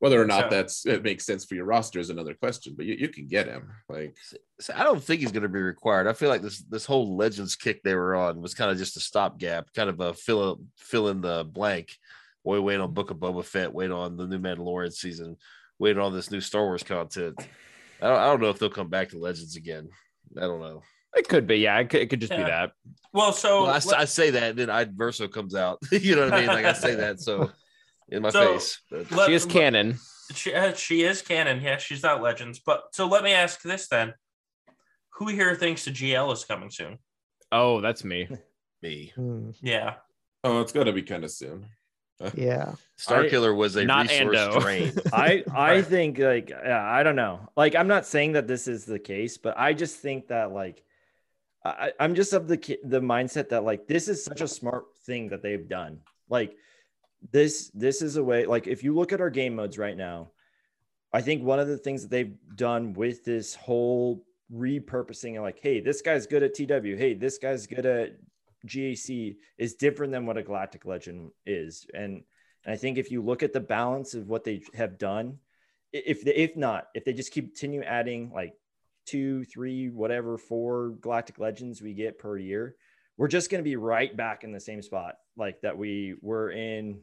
Whether 0.00 0.20
or 0.20 0.26
not 0.26 0.44
so, 0.44 0.48
that's 0.50 0.86
it 0.86 1.02
makes 1.02 1.24
sense 1.24 1.44
for 1.44 1.54
your 1.54 1.64
roster 1.64 1.98
is 1.98 2.10
another 2.10 2.34
question, 2.34 2.74
but 2.76 2.84
you, 2.84 2.94
you 2.94 3.08
can 3.08 3.26
get 3.26 3.46
him. 3.46 3.70
Like, 3.88 4.16
so 4.60 4.74
I 4.76 4.84
don't 4.84 5.02
think 5.02 5.20
he's 5.20 5.32
going 5.32 5.44
to 5.44 5.48
be 5.48 5.60
required. 5.60 6.06
I 6.06 6.12
feel 6.12 6.28
like 6.28 6.42
this 6.42 6.58
this 6.58 6.84
whole 6.84 7.16
Legends 7.16 7.56
kick 7.56 7.82
they 7.82 7.94
were 7.94 8.14
on 8.14 8.42
was 8.42 8.54
kind 8.54 8.70
of 8.70 8.76
just 8.76 8.96
a 8.96 9.00
stopgap, 9.00 9.72
kind 9.72 9.88
of 9.88 10.00
a 10.00 10.12
fill 10.12 10.60
fill 10.76 11.08
in 11.08 11.20
the 11.20 11.44
blank. 11.44 11.96
We 12.42 12.60
wait 12.60 12.80
on 12.80 12.92
Book 12.92 13.10
of 13.10 13.16
Boba 13.16 13.44
Fett, 13.44 13.72
wait 13.72 13.90
on 13.90 14.18
the 14.18 14.26
new 14.26 14.38
Mandalorian 14.38 14.92
season, 14.92 15.38
wait 15.78 15.96
on 15.96 16.12
this 16.12 16.30
new 16.30 16.40
Star 16.40 16.64
Wars 16.64 16.82
content. 16.82 17.38
I 18.02 18.08
don't, 18.08 18.18
I 18.18 18.26
don't 18.26 18.42
know 18.42 18.50
if 18.50 18.58
they'll 18.58 18.68
come 18.68 18.90
back 18.90 19.10
to 19.10 19.18
Legends 19.18 19.56
again. 19.56 19.88
I 20.36 20.40
don't 20.40 20.60
know. 20.60 20.82
It 21.14 21.28
could 21.28 21.46
be, 21.46 21.56
yeah. 21.56 21.78
It 21.78 21.90
could, 21.90 22.00
it 22.00 22.10
could 22.10 22.20
just 22.20 22.32
yeah. 22.32 22.38
be 22.38 22.44
that. 22.44 22.72
Well, 23.14 23.32
so 23.32 23.62
well, 23.62 23.70
I, 23.72 24.00
I, 24.00 24.04
say 24.06 24.30
that, 24.30 24.56
then 24.56 24.68
I 24.68 24.86
Versio 24.86 25.30
comes 25.30 25.54
out. 25.54 25.78
you 25.92 26.16
know 26.16 26.24
what 26.24 26.34
I 26.34 26.40
mean? 26.40 26.48
Like 26.48 26.64
I 26.64 26.72
say 26.72 26.96
that, 26.96 27.20
so 27.20 27.50
in 28.08 28.22
my 28.22 28.30
so, 28.30 28.54
face. 28.54 28.80
Let, 28.90 29.26
she 29.26 29.34
is 29.34 29.46
canon. 29.46 29.98
She, 30.34 30.52
uh, 30.52 30.74
she 30.74 31.04
is 31.04 31.22
canon. 31.22 31.62
Yeah, 31.62 31.76
she's 31.76 32.02
not 32.02 32.22
Legends. 32.22 32.58
But 32.58 32.86
so 32.90 33.06
let 33.06 33.22
me 33.22 33.32
ask 33.32 33.62
this 33.62 33.86
then: 33.86 34.14
Who 35.14 35.28
here 35.28 35.54
thinks 35.54 35.84
the 35.84 35.92
GL 35.92 36.32
is 36.32 36.44
coming 36.44 36.70
soon? 36.70 36.98
Oh, 37.52 37.80
that's 37.80 38.02
me. 38.02 38.28
me. 38.82 39.12
Hmm. 39.14 39.50
Yeah. 39.62 39.94
Oh, 40.42 40.60
it's 40.60 40.72
got 40.72 40.84
to 40.84 40.92
be 40.92 41.02
kind 41.02 41.22
of 41.22 41.30
soon. 41.30 41.66
yeah. 42.34 42.74
Star 42.96 43.28
Killer 43.28 43.54
was 43.54 43.76
a 43.76 43.84
not 43.84 44.08
resource 44.08 44.36
Ando. 44.36 44.60
drain. 44.60 44.92
I 45.12 45.44
I 45.54 45.82
think 45.82 46.18
like 46.18 46.50
yeah, 46.50 46.82
I 46.84 47.04
don't 47.04 47.16
know. 47.16 47.48
Like 47.56 47.76
I'm 47.76 47.88
not 47.88 48.06
saying 48.06 48.32
that 48.32 48.48
this 48.48 48.66
is 48.66 48.86
the 48.86 48.98
case, 48.98 49.38
but 49.38 49.56
I 49.56 49.72
just 49.72 49.98
think 49.98 50.28
that 50.28 50.52
like 50.52 50.82
I, 51.64 51.92
I'm 51.98 52.14
just 52.14 52.32
of 52.32 52.48
the 52.48 52.78
the 52.84 53.00
mindset 53.00 53.48
that 53.50 53.64
like 53.64 53.86
this 53.86 54.08
is 54.08 54.24
such 54.24 54.40
a 54.40 54.48
smart 54.48 54.84
thing 55.06 55.28
that 55.28 55.42
they've 55.42 55.68
done. 55.68 56.00
Like 56.28 56.56
this 57.32 57.70
this 57.74 58.02
is 58.02 58.16
a 58.16 58.24
way. 58.24 58.46
Like 58.46 58.66
if 58.66 58.82
you 58.82 58.94
look 58.94 59.12
at 59.12 59.20
our 59.20 59.30
game 59.30 59.56
modes 59.56 59.78
right 59.78 59.96
now, 59.96 60.30
I 61.12 61.22
think 61.22 61.42
one 61.42 61.58
of 61.60 61.68
the 61.68 61.78
things 61.78 62.02
that 62.02 62.10
they've 62.10 62.36
done 62.56 62.92
with 62.92 63.24
this 63.24 63.54
whole 63.54 64.24
repurposing, 64.52 65.34
and 65.34 65.42
like, 65.42 65.60
hey, 65.60 65.80
this 65.80 66.02
guy's 66.02 66.26
good 66.26 66.42
at 66.42 66.54
TW. 66.54 66.98
Hey, 66.98 67.14
this 67.14 67.38
guy's 67.38 67.66
good 67.66 67.86
at 67.86 68.16
GAC 68.66 69.36
is 69.58 69.74
different 69.74 70.12
than 70.12 70.26
what 70.26 70.36
a 70.36 70.42
Galactic 70.42 70.84
Legend 70.84 71.30
is. 71.46 71.86
And, 71.94 72.22
and 72.64 72.74
I 72.74 72.76
think 72.76 72.98
if 72.98 73.10
you 73.10 73.22
look 73.22 73.42
at 73.42 73.52
the 73.52 73.60
balance 73.60 74.14
of 74.14 74.28
what 74.28 74.44
they 74.44 74.62
have 74.74 74.98
done, 74.98 75.38
if 75.92 76.24
they, 76.24 76.34
if 76.34 76.56
not, 76.56 76.88
if 76.94 77.04
they 77.04 77.12
just 77.12 77.32
continue 77.32 77.82
adding 77.82 78.32
like 78.34 78.54
two, 79.06 79.44
three, 79.44 79.88
whatever, 79.88 80.38
four 80.38 80.90
Galactic 81.00 81.38
Legends 81.38 81.82
we 81.82 81.94
get 81.94 82.18
per 82.18 82.36
year, 82.36 82.76
we're 83.16 83.28
just 83.28 83.50
going 83.50 83.62
to 83.62 83.68
be 83.68 83.76
right 83.76 84.16
back 84.16 84.44
in 84.44 84.52
the 84.52 84.60
same 84.60 84.82
spot 84.82 85.16
like 85.36 85.60
that 85.62 85.76
we 85.76 86.14
were 86.20 86.50
in 86.50 87.00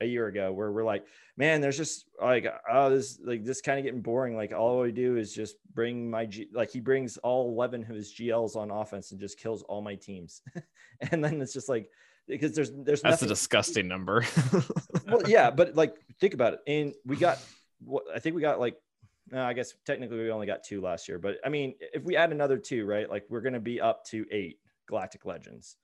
a 0.00 0.06
year 0.06 0.26
ago 0.26 0.52
where 0.52 0.72
we're 0.72 0.84
like 0.84 1.06
man 1.36 1.60
there's 1.60 1.76
just 1.76 2.06
like 2.20 2.46
oh 2.70 2.90
this 2.90 3.20
like 3.24 3.44
this 3.44 3.60
kind 3.60 3.78
of 3.78 3.84
getting 3.84 4.00
boring. 4.02 4.36
Like 4.36 4.52
all 4.52 4.80
we 4.80 4.92
do 4.92 5.16
is 5.16 5.32
just 5.32 5.56
bring 5.72 6.10
my 6.10 6.26
G, 6.26 6.48
like 6.52 6.70
he 6.70 6.80
brings 6.80 7.16
all 7.18 7.48
11 7.50 7.82
of 7.82 7.88
his 7.94 8.12
gls 8.12 8.56
on 8.56 8.70
offense 8.70 9.12
and 9.12 9.20
just 9.20 9.38
kills 9.38 9.62
all 9.62 9.80
my 9.82 9.94
teams. 9.94 10.42
And 11.10 11.24
then 11.24 11.40
it's 11.42 11.52
just 11.52 11.68
like 11.68 11.90
because 12.28 12.54
there's 12.54 12.70
there's 12.70 13.02
That's 13.02 13.22
nothing 13.22 13.26
a 13.26 13.28
disgusting 13.30 13.88
number. 13.88 14.24
well 15.06 15.28
yeah 15.28 15.50
but 15.58 15.74
like 15.74 15.96
think 16.20 16.34
about 16.34 16.54
it. 16.54 16.60
And 16.66 16.94
we 17.04 17.16
got 17.16 17.38
what 17.84 18.04
i 18.14 18.18
think 18.18 18.34
we 18.34 18.40
got 18.40 18.60
like 18.60 18.76
no, 19.30 19.42
I 19.42 19.52
guess 19.52 19.74
technically 19.86 20.18
we 20.18 20.30
only 20.30 20.46
got 20.46 20.64
two 20.64 20.80
last 20.80 21.08
year, 21.08 21.18
but 21.18 21.36
I 21.44 21.48
mean, 21.48 21.74
if 21.80 22.02
we 22.02 22.16
add 22.16 22.32
another 22.32 22.58
two, 22.58 22.84
right? 22.84 23.08
Like 23.08 23.24
we're 23.28 23.40
going 23.40 23.54
to 23.54 23.60
be 23.60 23.80
up 23.80 24.04
to 24.06 24.26
eight 24.30 24.58
Galactic 24.86 25.24
Legends. 25.24 25.76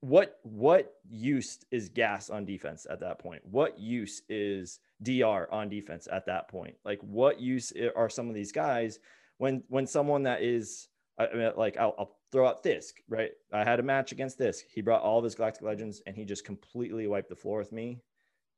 What 0.00 0.38
what 0.44 0.94
use 1.10 1.58
is 1.72 1.88
gas 1.88 2.30
on 2.30 2.44
defense 2.44 2.86
at 2.88 3.00
that 3.00 3.18
point? 3.18 3.42
What 3.44 3.78
use 3.80 4.22
is 4.28 4.78
DR 5.02 5.48
on 5.50 5.68
defense 5.68 6.06
at 6.10 6.26
that 6.26 6.48
point? 6.48 6.76
Like 6.84 7.00
what 7.00 7.40
use 7.40 7.72
are 7.96 8.08
some 8.08 8.28
of 8.28 8.34
these 8.34 8.52
guys 8.52 9.00
when 9.38 9.64
when 9.68 9.86
someone 9.86 10.22
that 10.22 10.42
is 10.42 10.88
I 11.18 11.34
mean, 11.34 11.50
like 11.56 11.76
I'll, 11.78 11.94
I'll 11.98 12.16
throw 12.30 12.46
out 12.46 12.62
Thisk, 12.62 12.96
right? 13.08 13.30
I 13.52 13.64
had 13.64 13.80
a 13.80 13.82
match 13.82 14.12
against 14.12 14.38
Thisk. 14.38 14.66
He 14.72 14.82
brought 14.82 15.02
all 15.02 15.18
of 15.18 15.24
his 15.24 15.34
Galactic 15.34 15.62
Legends 15.62 16.00
and 16.06 16.14
he 16.14 16.24
just 16.24 16.44
completely 16.44 17.06
wiped 17.08 17.28
the 17.28 17.36
floor 17.36 17.58
with 17.58 17.72
me, 17.72 17.98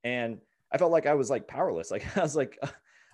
and 0.05 0.41
I 0.71 0.77
felt 0.77 0.93
like 0.93 1.07
I 1.07 1.15
was 1.15 1.31
like 1.31 1.49
powerless. 1.49 1.91
Like 1.99 2.17
I 2.17 2.21
was 2.21 2.37
like 2.37 2.59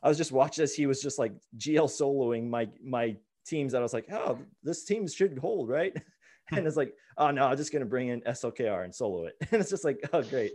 I 0.05 0.09
was 0.09 0.19
just 0.19 0.33
watching 0.33 0.63
as 0.63 0.75
he 0.75 0.87
was 0.87 1.03
just 1.03 1.19
like 1.19 1.33
GL 1.57 1.89
soloing 1.89 2.49
my 2.49 2.69
my 2.85 3.17
teams 3.47 3.73
that 3.73 3.79
I 3.79 3.83
was 3.83 3.95
like, 3.95 4.11
oh, 4.13 4.39
this 4.63 4.85
team 4.85 5.09
should 5.09 5.39
hold, 5.39 5.69
right? 5.69 5.97
and 6.53 6.67
it's 6.67 6.77
like, 6.77 6.93
oh 7.17 7.31
no, 7.31 7.47
I'm 7.47 7.57
just 7.57 7.73
gonna 7.73 7.87
bring 7.87 8.09
in 8.09 8.21
SLKR 8.21 8.85
and 8.85 8.95
solo 8.95 9.25
it. 9.25 9.35
And 9.51 9.61
it's 9.61 9.71
just 9.71 9.85
like, 9.85 9.99
oh 10.13 10.23
great. 10.23 10.53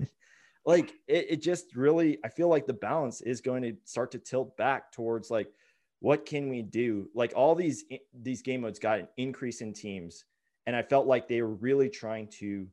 like 0.66 0.94
it, 1.08 1.26
it 1.32 1.42
just 1.42 1.76
really, 1.76 2.20
I 2.24 2.30
feel 2.30 2.48
like 2.48 2.68
the 2.68 2.74
balance 2.74 3.22
is 3.22 3.42
going 3.42 3.64
to 3.64 3.74
start 3.86 4.12
to 4.12 4.20
tilt 4.20 4.56
back 4.56 4.92
towards 4.92 5.32
like, 5.32 5.52
what 6.00 6.26
can 6.26 6.48
we 6.50 6.62
do? 6.62 7.10
Like 7.14 7.34
all 7.36 7.56
these 7.56 7.84
these 8.14 8.42
game 8.42 8.62
modes 8.62 8.80
got 8.80 9.00
an 9.00 9.08
increase 9.18 9.62
in 9.62 9.74
teams, 9.74 10.26
and 10.66 10.76
I 10.76 10.84
felt 10.84 11.08
like 11.08 11.28
they 11.28 11.42
were 11.42 11.56
really 11.56 11.90
trying 11.90 12.28
to, 12.40 12.68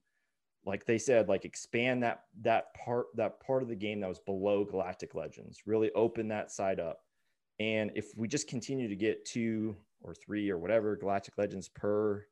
like 0.67 0.85
they 0.85 0.99
said, 0.99 1.29
like 1.29 1.45
expand 1.45 2.03
that 2.03 2.25
that 2.43 2.75
part 2.75 3.07
that 3.15 3.41
part 3.41 3.63
of 3.63 3.69
the 3.69 3.77
game 3.77 4.01
that 4.01 4.09
was 4.09 4.19
below 4.19 4.65
Galactic 4.65 5.15
Legends, 5.15 5.63
really 5.65 5.93
open 5.93 6.29
that 6.29 6.51
side 6.51 6.81
up. 6.81 6.99
And 7.61 7.93
if 7.95 8.13
we 8.17 8.29
just 8.29 8.49
continue 8.49 8.89
to 8.89 8.97
get 8.97 9.25
two 9.25 9.77
or 10.03 10.13
three 10.13 10.51
or 10.51 10.59
whatever 10.59 10.97
Galactic 10.97 11.39
Legends 11.39 11.69
per 11.69 12.27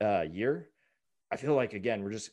uh, 0.00 0.24
year, 0.30 0.70
I 1.32 1.36
feel 1.36 1.54
like 1.54 1.74
again 1.74 2.02
we're 2.04 2.12
just 2.12 2.30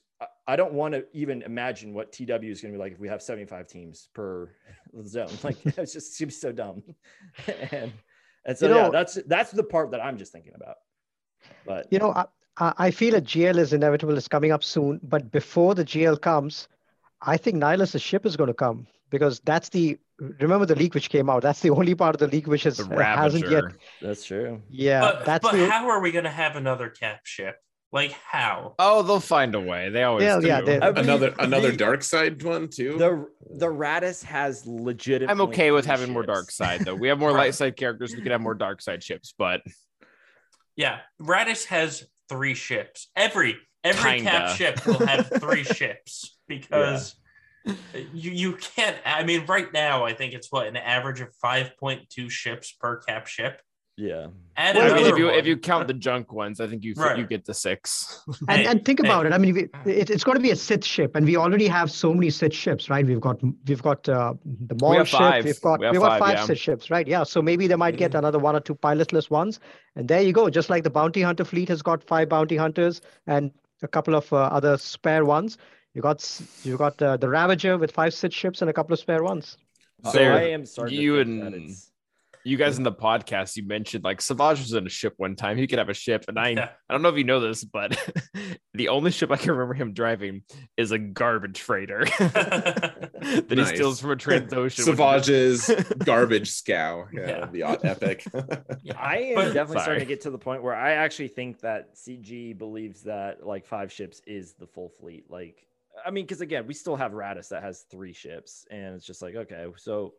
I 0.48 0.56
don't 0.56 0.74
want 0.74 0.94
to 0.94 1.06
even 1.12 1.42
imagine 1.42 1.94
what 1.94 2.14
TW 2.14 2.44
is 2.44 2.62
going 2.62 2.72
to 2.74 2.78
be 2.78 2.78
like 2.78 2.94
if 2.94 3.00
we 3.00 3.08
have 3.08 3.22
75 3.22 3.68
teams 3.68 4.10
per 4.14 4.52
zone. 5.06 5.28
Like 5.44 5.58
it's 5.66 5.94
just 5.94 6.14
seems 6.14 6.40
so 6.40 6.52
dumb. 6.52 6.84
and 7.72 7.92
and 8.46 8.58
so 8.58 8.68
you 8.68 8.74
know, 8.74 8.84
yeah, 8.84 8.90
that's 8.90 9.16
that's 9.26 9.52
the 9.52 9.64
part 9.64 9.90
that 9.92 10.02
I'm 10.02 10.18
just 10.18 10.32
thinking 10.32 10.54
about. 10.56 10.76
But 11.66 11.88
you 11.92 11.98
know, 11.98 12.12
I, 12.12 12.26
I 12.58 12.92
feel 12.92 13.16
a 13.16 13.22
GL 13.22 13.58
is 13.58 13.74
inevitable. 13.74 14.18
It's 14.18 14.28
coming 14.28 14.52
up 14.52 14.64
soon. 14.64 15.00
But 15.04 15.32
before 15.32 15.76
the 15.76 15.84
GL 15.84 16.22
comes, 16.22 16.68
I 17.22 17.38
think 17.38 17.58
Nihilus' 17.58 18.02
ship 18.02 18.26
is 18.26 18.38
going 18.38 18.48
to 18.48 18.54
come 18.54 18.88
because 19.10 19.42
that's 19.42 19.70
the 19.70 19.98
remember 20.20 20.66
the 20.66 20.76
leak 20.76 20.94
which 20.94 21.10
came 21.10 21.30
out. 21.30 21.42
That's 21.42 21.60
the 21.60 21.70
only 21.80 21.96
part 21.96 22.16
of 22.16 22.20
the 22.20 22.28
leak 22.28 22.48
which 22.48 22.64
has, 22.64 22.80
uh, 22.80 22.98
hasn't 22.98 23.50
yet. 23.50 23.66
That's 24.02 24.24
true. 24.24 24.62
Yeah, 24.70 25.02
but, 25.02 25.26
that's 25.26 25.44
but 25.44 25.52
the, 25.54 25.70
how 25.70 25.90
are 25.90 26.00
we 26.00 26.12
going 26.12 26.24
to 26.24 26.30
have 26.30 26.56
another 26.56 26.90
cap 26.90 27.22
ship? 27.26 27.58
Like 27.92 28.12
how? 28.12 28.76
Oh, 28.80 29.04
they'll 29.04 29.20
find 29.20 29.56
a 29.56 29.60
way. 29.60 29.90
They 29.90 30.04
always 30.04 30.24
yeah, 30.24 30.40
do. 30.40 30.48
yeah. 30.48 30.62
They, 30.62 30.76
another 30.78 31.34
another 31.40 31.72
the, 31.72 31.78
dark 31.78 32.04
side 32.04 32.42
one 32.44 32.68
too. 32.68 32.98
The 32.98 33.26
the 33.58 33.68
Raddus 33.68 34.24
has 34.24 34.66
legitimate. 34.66 35.32
I'm 35.32 35.40
okay 35.42 35.72
with 35.72 35.86
having 35.86 36.08
ships. 36.08 36.14
more 36.14 36.24
dark 36.24 36.52
side 36.52 36.82
though. 36.82 36.96
We 36.96 37.08
have 37.08 37.20
more 37.20 37.32
light 37.34 37.56
side 37.56 37.78
characters. 37.78 38.14
We 38.14 38.22
could 38.22 38.34
have 38.34 38.42
more 38.42 38.54
dark 38.54 38.82
side 38.82 39.02
ships, 39.02 39.34
but 39.38 39.62
yeah, 40.76 41.00
Raddus 41.22 41.66
has 41.68 42.06
three 42.30 42.54
ships. 42.54 43.10
Every 43.16 43.58
every 43.84 44.18
Kinda. 44.18 44.30
cap 44.30 44.58
ship 44.58 44.86
will 44.86 45.06
have 45.06 45.30
three 45.40 45.64
ships 45.64 46.38
because 46.48 47.16
yeah. 47.66 47.74
you 48.14 48.32
you 48.32 48.54
can't. 48.54 48.98
I 49.06 49.24
mean, 49.24 49.46
right 49.46 49.72
now 49.72 50.04
I 50.06 50.14
think 50.14 50.34
it's 50.34 50.52
what 50.52 50.68
an 50.68 50.78
average 50.78 51.22
of 51.22 51.34
five 51.42 51.78
point 51.78 52.10
two 52.10 52.30
ships 52.30 52.72
per 52.72 52.98
cap 52.98 53.28
ship. 53.28 53.62
Yeah. 53.98 54.28
And 54.58 54.78
well, 54.78 54.94
I 54.94 54.98
mean, 54.98 55.06
if 55.06 55.18
you 55.18 55.26
one. 55.26 55.34
if 55.36 55.46
you 55.46 55.58
count 55.58 55.88
the 55.88 55.94
junk 55.94 56.32
ones, 56.32 56.60
I 56.60 56.68
think 56.68 56.84
you 56.84 56.94
right. 56.96 57.18
you 57.18 57.26
get 57.26 57.46
the 57.46 57.54
six. 57.54 58.22
and, 58.48 58.60
hey, 58.60 58.66
and 58.70 58.84
think 58.86 59.02
hey. 59.02 59.08
about 59.08 59.26
it. 59.26 59.34
I 59.34 59.38
mean, 59.38 59.70
it, 59.86 60.10
it's 60.10 60.24
going 60.24 60.38
to 60.38 60.42
be 60.42 60.52
a 60.52 60.56
Sith 60.56 60.84
ship, 60.84 61.16
and 61.16 61.26
we 61.26 61.36
already 61.36 61.68
have 61.68 61.92
so 61.92 62.14
many 62.14 62.30
Sith 62.30 62.54
ships, 62.54 62.90
right? 62.90 63.06
We've 63.06 63.20
got 63.20 63.42
we've 63.68 63.82
got 63.82 64.08
uh, 64.08 64.34
the 64.44 64.76
Maul 64.76 64.98
we 64.98 65.06
ship. 65.06 65.20
Five. 65.20 65.46
We've 65.46 65.62
got 65.62 65.80
we 65.80 65.86
have, 65.88 65.96
we 65.96 66.00
got 66.00 66.20
five, 66.20 66.20
five 66.20 66.38
yeah. 66.38 66.46
Sith 66.46 66.58
ships, 66.58 66.90
right? 66.90 67.08
Yeah. 67.08 67.24
So 67.24 67.42
maybe 67.42 67.68
they 67.68 67.76
might 67.76 67.98
get 67.98 68.12
mm-hmm. 68.12 68.20
another 68.20 68.40
one 68.40 68.56
or 68.56 68.62
two 68.62 68.76
pilotless 68.76 69.30
ones, 69.30 69.60
and 69.96 70.08
there 70.08 70.22
you 70.22 70.34
go. 70.34 70.50
Just 70.50 70.70
like 70.70 70.84
the 70.84 70.90
bounty 70.90 71.22
hunter 71.22 71.46
fleet 71.46 71.70
has 71.70 71.82
got 71.82 72.04
five 72.04 72.30
bounty 72.30 72.56
hunters 72.56 73.02
and 73.28 73.52
a 73.82 73.88
couple 73.88 74.16
of 74.16 74.32
uh, 74.32 74.38
other 74.38 74.78
spare 74.78 75.26
ones. 75.26 75.58
You 75.94 76.02
got 76.02 76.42
you 76.64 76.78
got 76.78 77.02
uh, 77.02 77.18
the 77.18 77.30
Ravager 77.30 77.78
with 77.78 77.92
five 77.92 78.14
Sith 78.14 78.34
ships 78.34 78.62
and 78.62 78.70
a 78.70 78.74
couple 78.74 78.94
of 78.94 79.00
spare 79.00 79.24
ones. 79.24 79.58
So 80.12 80.20
I 80.20 80.44
am 80.44 80.66
sorry. 80.66 80.94
You 80.94 81.20
and 81.20 81.76
you 82.46 82.58
guys 82.58 82.78
in 82.78 82.84
the 82.84 82.92
podcast, 82.92 83.58
you 83.58 83.66
mentioned 83.66 84.04
like 84.04 84.22
Savage 84.22 84.60
was 84.60 84.74
in 84.74 84.86
a 84.86 84.90
ship 84.90 85.16
one 85.18 85.36
time. 85.36 85.58
He 85.58 85.66
could 85.66 85.80
have 85.80 85.90
a 85.90 85.96
ship, 85.96 86.26
and 86.28 86.38
I 86.38 86.50
yeah. 86.50 86.70
I 86.88 86.94
don't 86.94 87.02
know 87.02 87.10
if 87.10 87.18
you 87.18 87.24
know 87.24 87.40
this, 87.40 87.64
but 87.64 87.98
the 88.76 88.90
only 88.90 89.10
ship 89.10 89.32
I 89.32 89.38
can 89.38 89.52
remember 89.52 89.74
him 89.74 89.94
driving 89.94 90.44
is 90.78 90.92
a 90.92 91.00
garbage 91.00 91.60
freighter 91.60 92.06
that 92.20 93.48
nice. 93.50 93.72
he 93.72 93.76
steals 93.76 94.00
from 94.00 94.12
a 94.12 94.16
Transocean. 94.16 94.84
Savage's 94.86 95.72
garbage 96.06 96.52
scow, 96.52 97.08
yeah, 97.12 97.50
yeah. 97.52 97.76
the 97.78 97.88
epic. 97.88 98.24
I 98.96 99.18
am 99.18 99.36
but, 99.36 99.46
definitely 99.46 99.74
sorry. 99.74 99.82
starting 99.82 100.00
to 100.02 100.06
get 100.06 100.22
to 100.22 100.30
the 100.30 100.38
point 100.38 100.62
where 100.62 100.76
I 100.76 100.94
actually 100.94 101.30
think 101.30 101.62
that 101.62 101.96
CG 101.96 102.56
believes 102.56 103.02
that 103.04 103.44
like 103.44 103.66
five 103.66 103.92
ships 103.92 104.22
is 104.28 104.54
the 104.54 104.68
full 104.68 104.90
fleet. 104.90 105.26
Like, 105.32 105.66
I 106.06 106.12
mean, 106.12 106.26
because 106.26 106.42
again, 106.42 106.68
we 106.68 106.76
still 106.76 106.96
have 106.96 107.14
Raddus 107.14 107.50
that 107.50 107.64
has 107.64 107.86
three 107.90 108.14
ships, 108.14 108.68
and 108.70 108.94
it's 108.94 109.06
just 109.06 109.24
like 109.24 109.34
okay, 109.34 109.66
so 109.78 110.14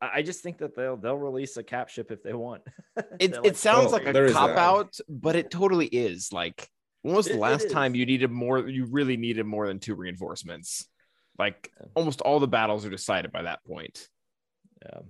I 0.00 0.22
just 0.22 0.42
think 0.42 0.58
that 0.58 0.76
they'll 0.76 0.96
they'll 0.96 1.16
release 1.16 1.56
a 1.56 1.62
cap 1.62 1.88
ship 1.88 2.10
if 2.10 2.22
they 2.22 2.34
want. 2.34 2.62
it 3.18 3.32
like, 3.32 3.46
it 3.46 3.56
sounds 3.56 3.88
oh, 3.88 3.90
like 3.90 4.06
a 4.06 4.32
cop 4.32 4.56
out, 4.56 4.98
but 5.08 5.36
it 5.36 5.50
totally 5.50 5.86
is. 5.86 6.32
Like 6.32 6.68
when 7.02 7.14
was 7.14 7.26
the 7.26 7.34
it, 7.34 7.40
last 7.40 7.66
it 7.66 7.72
time 7.72 7.94
you 7.94 8.06
needed 8.06 8.30
more? 8.30 8.68
You 8.68 8.86
really 8.86 9.16
needed 9.16 9.46
more 9.46 9.66
than 9.66 9.78
two 9.78 9.94
reinforcements. 9.94 10.88
Like 11.38 11.70
yeah. 11.80 11.86
almost 11.94 12.20
all 12.20 12.40
the 12.40 12.48
battles 12.48 12.84
are 12.84 12.90
decided 12.90 13.32
by 13.32 13.42
that 13.42 13.64
point. 13.64 14.08
Yeah. 14.84 15.00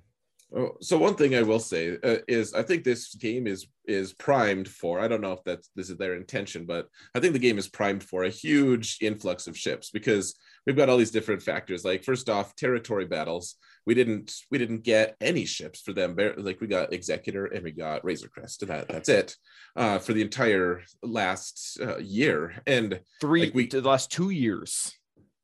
Oh, 0.56 0.76
so 0.80 0.96
one 0.98 1.16
thing 1.16 1.34
I 1.34 1.42
will 1.42 1.58
say 1.58 1.96
uh, 2.02 2.18
is 2.28 2.54
I 2.54 2.62
think 2.62 2.84
this 2.84 3.14
game 3.14 3.46
is 3.46 3.66
is 3.86 4.12
primed 4.12 4.68
for. 4.68 5.00
I 5.00 5.08
don't 5.08 5.20
know 5.20 5.32
if 5.32 5.42
that's 5.44 5.70
this 5.74 5.90
is 5.90 5.96
their 5.96 6.14
intention, 6.14 6.64
but 6.64 6.88
I 7.14 7.20
think 7.20 7.32
the 7.32 7.40
game 7.40 7.58
is 7.58 7.68
primed 7.68 8.04
for 8.04 8.24
a 8.24 8.30
huge 8.30 8.98
influx 9.00 9.46
of 9.46 9.58
ships 9.58 9.90
because 9.90 10.36
we've 10.66 10.76
got 10.76 10.88
all 10.88 10.96
these 10.96 11.10
different 11.10 11.42
factors. 11.42 11.84
Like 11.84 12.04
first 12.04 12.28
off, 12.28 12.54
territory 12.54 13.04
battles. 13.04 13.56
We 13.86 13.94
didn't 13.94 14.32
we 14.50 14.58
didn't 14.58 14.82
get 14.82 15.16
any 15.20 15.44
ships 15.44 15.80
for 15.80 15.92
them. 15.92 16.16
Like 16.36 16.60
we 16.60 16.66
got 16.66 16.92
Executor 16.92 17.46
and 17.46 17.64
we 17.64 17.72
got 17.72 18.04
Razor 18.04 18.28
Crest, 18.28 18.62
and 18.62 18.70
that 18.70 18.88
that's 18.88 19.08
it 19.08 19.36
uh, 19.76 19.98
for 19.98 20.12
the 20.12 20.22
entire 20.22 20.82
last 21.02 21.78
uh, 21.80 21.98
year 21.98 22.62
and 22.66 23.00
three 23.20 23.46
like 23.46 23.54
we 23.54 23.66
the 23.66 23.80
last 23.82 24.10
two 24.10 24.30
years. 24.30 24.92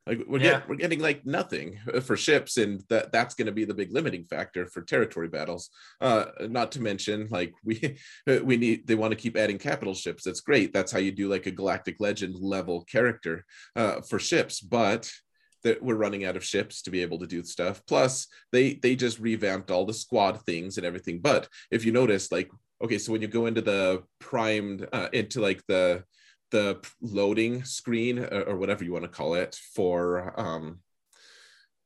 Like 0.06 0.24
we're, 0.26 0.40
yeah. 0.40 0.50
get, 0.52 0.68
we're 0.68 0.76
getting 0.76 1.00
like 1.00 1.26
nothing 1.26 1.78
uh, 1.92 2.00
for 2.00 2.16
ships, 2.16 2.56
and 2.56 2.82
that 2.88 3.12
that's 3.12 3.34
going 3.34 3.46
to 3.46 3.52
be 3.52 3.64
the 3.64 3.74
big 3.74 3.92
limiting 3.92 4.24
factor 4.24 4.66
for 4.66 4.82
territory 4.82 5.28
battles. 5.28 5.68
Uh, 6.00 6.24
not 6.48 6.72
to 6.72 6.80
mention, 6.80 7.28
like 7.30 7.52
we 7.64 7.98
we 8.26 8.56
need 8.56 8.86
they 8.86 8.94
want 8.94 9.12
to 9.12 9.16
keep 9.16 9.36
adding 9.36 9.58
capital 9.58 9.94
ships. 9.94 10.24
That's 10.24 10.40
great. 10.40 10.72
That's 10.72 10.90
how 10.90 10.98
you 10.98 11.12
do 11.12 11.28
like 11.28 11.46
a 11.46 11.50
galactic 11.50 11.96
legend 12.00 12.34
level 12.40 12.84
character 12.84 13.44
uh, 13.76 14.00
for 14.00 14.18
ships, 14.18 14.60
but 14.60 15.12
that 15.62 15.82
we're 15.82 15.94
running 15.94 16.24
out 16.24 16.36
of 16.36 16.44
ships 16.44 16.82
to 16.82 16.90
be 16.90 17.02
able 17.02 17.18
to 17.18 17.26
do 17.26 17.42
stuff. 17.42 17.82
Plus, 17.86 18.26
they 18.52 18.74
they 18.74 18.96
just 18.96 19.18
revamped 19.18 19.70
all 19.70 19.86
the 19.86 19.94
squad 19.94 20.40
things 20.42 20.76
and 20.76 20.86
everything. 20.86 21.20
But 21.20 21.48
if 21.70 21.84
you 21.84 21.92
notice, 21.92 22.32
like 22.32 22.50
okay, 22.82 22.98
so 22.98 23.12
when 23.12 23.22
you 23.22 23.28
go 23.28 23.46
into 23.46 23.60
the 23.60 24.02
primed 24.18 24.86
uh, 24.92 25.08
into 25.12 25.40
like 25.40 25.62
the 25.66 26.04
the 26.50 26.84
loading 27.00 27.62
screen 27.64 28.18
or, 28.18 28.42
or 28.42 28.56
whatever 28.56 28.84
you 28.84 28.92
want 28.92 29.04
to 29.04 29.10
call 29.10 29.34
it 29.34 29.56
for 29.74 30.34
um, 30.38 30.80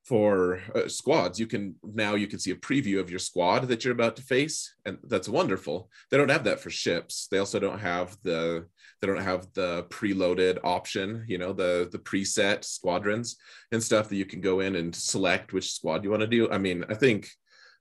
for 0.05 0.61
uh, 0.75 0.87
squads. 0.87 1.41
You 1.41 1.47
can 1.47 1.75
now 1.83 2.15
you 2.15 2.27
can 2.27 2.39
see 2.39 2.51
a 2.51 2.57
preview 2.57 3.01
of 3.01 3.11
your 3.11 3.19
squad 3.19 3.69
that 3.69 3.85
you're 3.85 3.95
about 3.95 4.17
to 4.17 4.23
face 4.23 4.75
and 4.85 4.99
that's 5.05 5.29
wonderful. 5.29 5.91
They 6.11 6.19
don't 6.19 6.31
have 6.31 6.45
that 6.45 6.61
for 6.61 6.71
ships. 6.71 7.27
They 7.31 7.39
also 7.39 7.59
don't 7.59 7.79
have 7.79 8.17
the 8.23 8.67
they 9.01 9.07
don't 9.07 9.23
have 9.23 9.47
the 9.55 9.85
preloaded 9.91 10.59
option 10.65 11.25
you 11.29 11.39
know 11.39 11.53
the 11.53 11.89
the 11.91 11.99
preset 11.99 12.65
squadrons 12.65 13.37
and 13.73 13.83
stuff 13.83 14.09
that 14.09 14.17
you 14.17 14.25
can 14.25 14.41
go 14.41 14.61
in 14.61 14.77
and 14.77 14.95
select 14.95 15.53
which 15.53 15.73
squad 15.73 16.05
you 16.05 16.11
want 16.11 16.21
to 16.21 16.27
do. 16.27 16.51
I 16.51 16.59
mean 16.59 16.85
i 16.89 16.95
think 16.95 17.29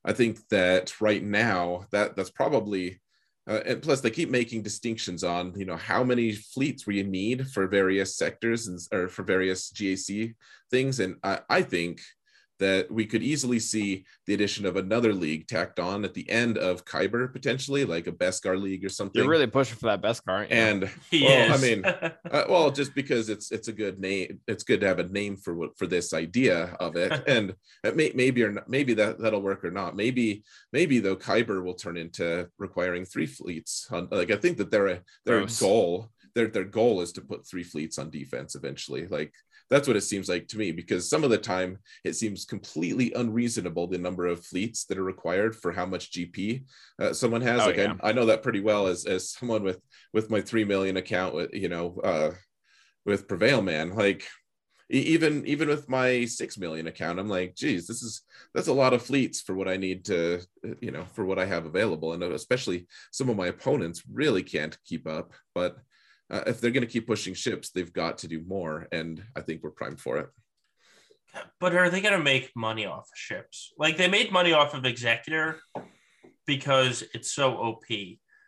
i 0.05 0.13
think 0.13 0.39
that 0.49 0.99
right 1.01 1.23
now 1.23 1.85
that 1.91 2.15
that's 2.15 2.31
probably 2.31 3.01
uh, 3.47 3.59
and 3.65 3.81
plus 3.81 4.01
they 4.01 4.09
keep 4.09 4.29
making 4.29 4.61
distinctions 4.61 5.23
on 5.23 5.53
you 5.57 5.65
know 5.65 5.75
how 5.75 6.03
many 6.03 6.31
fleets 6.31 6.87
we 6.87 7.03
need 7.03 7.47
for 7.49 7.67
various 7.67 8.15
sectors 8.15 8.67
and 8.67 8.79
or 8.91 9.09
for 9.09 9.23
various 9.23 9.71
GAC 9.71 10.35
things, 10.71 10.99
and 10.99 11.15
I, 11.23 11.39
I 11.49 11.61
think 11.61 12.01
that 12.63 12.89
we 12.89 13.05
could 13.05 13.21
easily 13.21 13.59
see 13.59 14.05
the 14.25 14.33
addition 14.33 14.65
of 14.65 14.77
another 14.77 15.13
league 15.13 15.47
tacked 15.47 15.81
on 15.81 16.05
at 16.05 16.13
the 16.13 16.29
end 16.29 16.57
of 16.57 16.85
Kyber 16.85 17.31
potentially, 17.31 17.83
like 17.83 18.07
a 18.07 18.11
Beskar 18.13 18.59
league 18.59 18.85
or 18.85 18.89
something. 18.89 19.21
You're 19.21 19.29
really 19.29 19.47
pushing 19.47 19.77
for 19.77 19.87
that 19.87 20.01
Beskar, 20.01 20.29
aren't 20.29 20.49
you? 20.49 20.55
and 20.55 20.81
well, 21.11 21.53
I 21.53 21.57
mean, 21.57 21.85
uh, 22.31 22.45
well, 22.47 22.71
just 22.71 22.95
because 22.95 23.27
it's 23.27 23.51
it's 23.51 23.67
a 23.67 23.73
good 23.73 23.99
name, 23.99 24.39
it's 24.47 24.63
good 24.63 24.79
to 24.79 24.87
have 24.87 24.99
a 24.99 25.09
name 25.09 25.35
for 25.35 25.53
what 25.53 25.77
for 25.77 25.87
this 25.87 26.13
idea 26.13 26.75
of 26.79 26.95
it, 26.95 27.11
and 27.27 27.53
it 27.83 27.97
may, 27.97 28.13
maybe 28.15 28.43
or 28.43 28.53
not, 28.53 28.69
maybe 28.69 28.93
that 28.93 29.19
that'll 29.19 29.41
work 29.41 29.65
or 29.65 29.71
not. 29.71 29.97
Maybe 29.97 30.45
maybe 30.71 30.99
though 30.99 31.17
Kyber 31.17 31.61
will 31.61 31.73
turn 31.73 31.97
into 31.97 32.47
requiring 32.57 33.03
three 33.03 33.27
fleets. 33.27 33.87
On, 33.91 34.07
like 34.09 34.31
I 34.31 34.37
think 34.37 34.57
that 34.57 34.71
their 34.71 35.01
their 35.25 35.39
Gross. 35.39 35.59
goal 35.59 36.09
their 36.35 36.47
their 36.47 36.63
goal 36.63 37.01
is 37.01 37.11
to 37.13 37.21
put 37.21 37.45
three 37.45 37.63
fleets 37.63 37.97
on 37.97 38.09
defense 38.09 38.55
eventually. 38.55 39.05
Like 39.07 39.33
that's 39.69 39.87
what 39.87 39.97
it 39.97 40.01
seems 40.01 40.29
like 40.29 40.47
to 40.47 40.57
me 40.57 40.71
because 40.71 41.09
some 41.09 41.23
of 41.23 41.29
the 41.29 41.37
time 41.37 41.79
it 42.03 42.13
seems 42.13 42.45
completely 42.45 43.13
unreasonable 43.13 43.87
the 43.87 43.97
number 43.97 44.27
of 44.27 44.45
fleets 44.45 44.85
that 44.85 44.97
are 44.97 45.03
required 45.03 45.55
for 45.55 45.71
how 45.71 45.85
much 45.85 46.11
GP 46.11 46.63
uh, 46.99 47.13
someone 47.13 47.41
has. 47.41 47.61
Oh, 47.61 47.65
like 47.67 47.77
yeah. 47.77 47.93
I, 48.01 48.09
I 48.09 48.11
know 48.13 48.25
that 48.27 48.43
pretty 48.43 48.61
well 48.61 48.87
as 48.87 49.05
as 49.05 49.31
someone 49.31 49.63
with 49.63 49.79
with 50.13 50.29
my 50.29 50.41
three 50.41 50.65
million 50.65 50.97
account 50.97 51.33
with 51.33 51.53
you 51.53 51.69
know 51.69 51.99
uh 52.03 52.31
with 53.05 53.27
prevail 53.27 53.61
man 53.61 53.95
like 53.95 54.23
even 54.89 55.45
even 55.47 55.67
with 55.67 55.89
my 55.89 56.25
six 56.25 56.57
million 56.57 56.87
account 56.87 57.19
i'm 57.19 57.29
like 57.29 57.55
geez 57.55 57.87
this 57.87 58.03
is 58.03 58.21
that's 58.53 58.67
a 58.67 58.73
lot 58.73 58.93
of 58.93 59.01
fleets 59.01 59.41
for 59.41 59.55
what 59.55 59.67
i 59.67 59.77
need 59.77 60.05
to 60.05 60.39
uh, 60.67 60.73
you 60.81 60.91
know 60.91 61.05
for 61.13 61.25
what 61.25 61.39
i 61.39 61.45
have 61.45 61.65
available 61.65 62.13
and 62.13 62.21
especially 62.23 62.85
some 63.11 63.29
of 63.29 63.37
my 63.37 63.47
opponents 63.47 64.03
really 64.11 64.43
can't 64.43 64.77
keep 64.85 65.07
up 65.07 65.31
but 65.55 65.77
uh, 66.33 66.43
if 66.47 66.59
they're 66.59 66.71
going 66.71 66.85
to 66.85 66.91
keep 66.91 67.07
pushing 67.07 67.33
ships 67.33 67.69
they've 67.69 67.93
got 67.93 68.17
to 68.17 68.27
do 68.27 68.41
more 68.45 68.87
and 68.91 69.23
i 69.35 69.41
think 69.41 69.63
we're 69.63 69.69
primed 69.71 69.99
for 69.99 70.17
it 70.17 70.29
But 71.59 71.75
are 71.75 71.89
they 71.89 72.01
going 72.01 72.17
to 72.17 72.23
make 72.23 72.51
money 72.55 72.85
off 72.85 73.09
of 73.11 73.17
ships? 73.17 73.73
Like 73.77 73.97
they 73.97 74.07
made 74.07 74.31
money 74.31 74.53
off 74.53 74.73
of 74.73 74.85
Executor 74.85 75.59
because 76.45 77.03
it's 77.13 77.31
so 77.31 77.53
OP. 77.53 77.85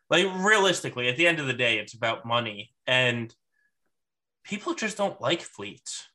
Like 0.10 0.28
realistically, 0.36 1.08
at 1.08 1.18
the 1.18 1.28
end 1.28 1.40
of 1.40 1.48
the 1.48 1.54
day, 1.54 1.80
it's 1.80 1.96
about 1.96 2.26
money, 2.26 2.72
and 2.86 3.34
people 4.44 4.76
just 4.76 4.98
don't 4.98 5.20
like 5.20 5.42
fleets. 5.42 6.08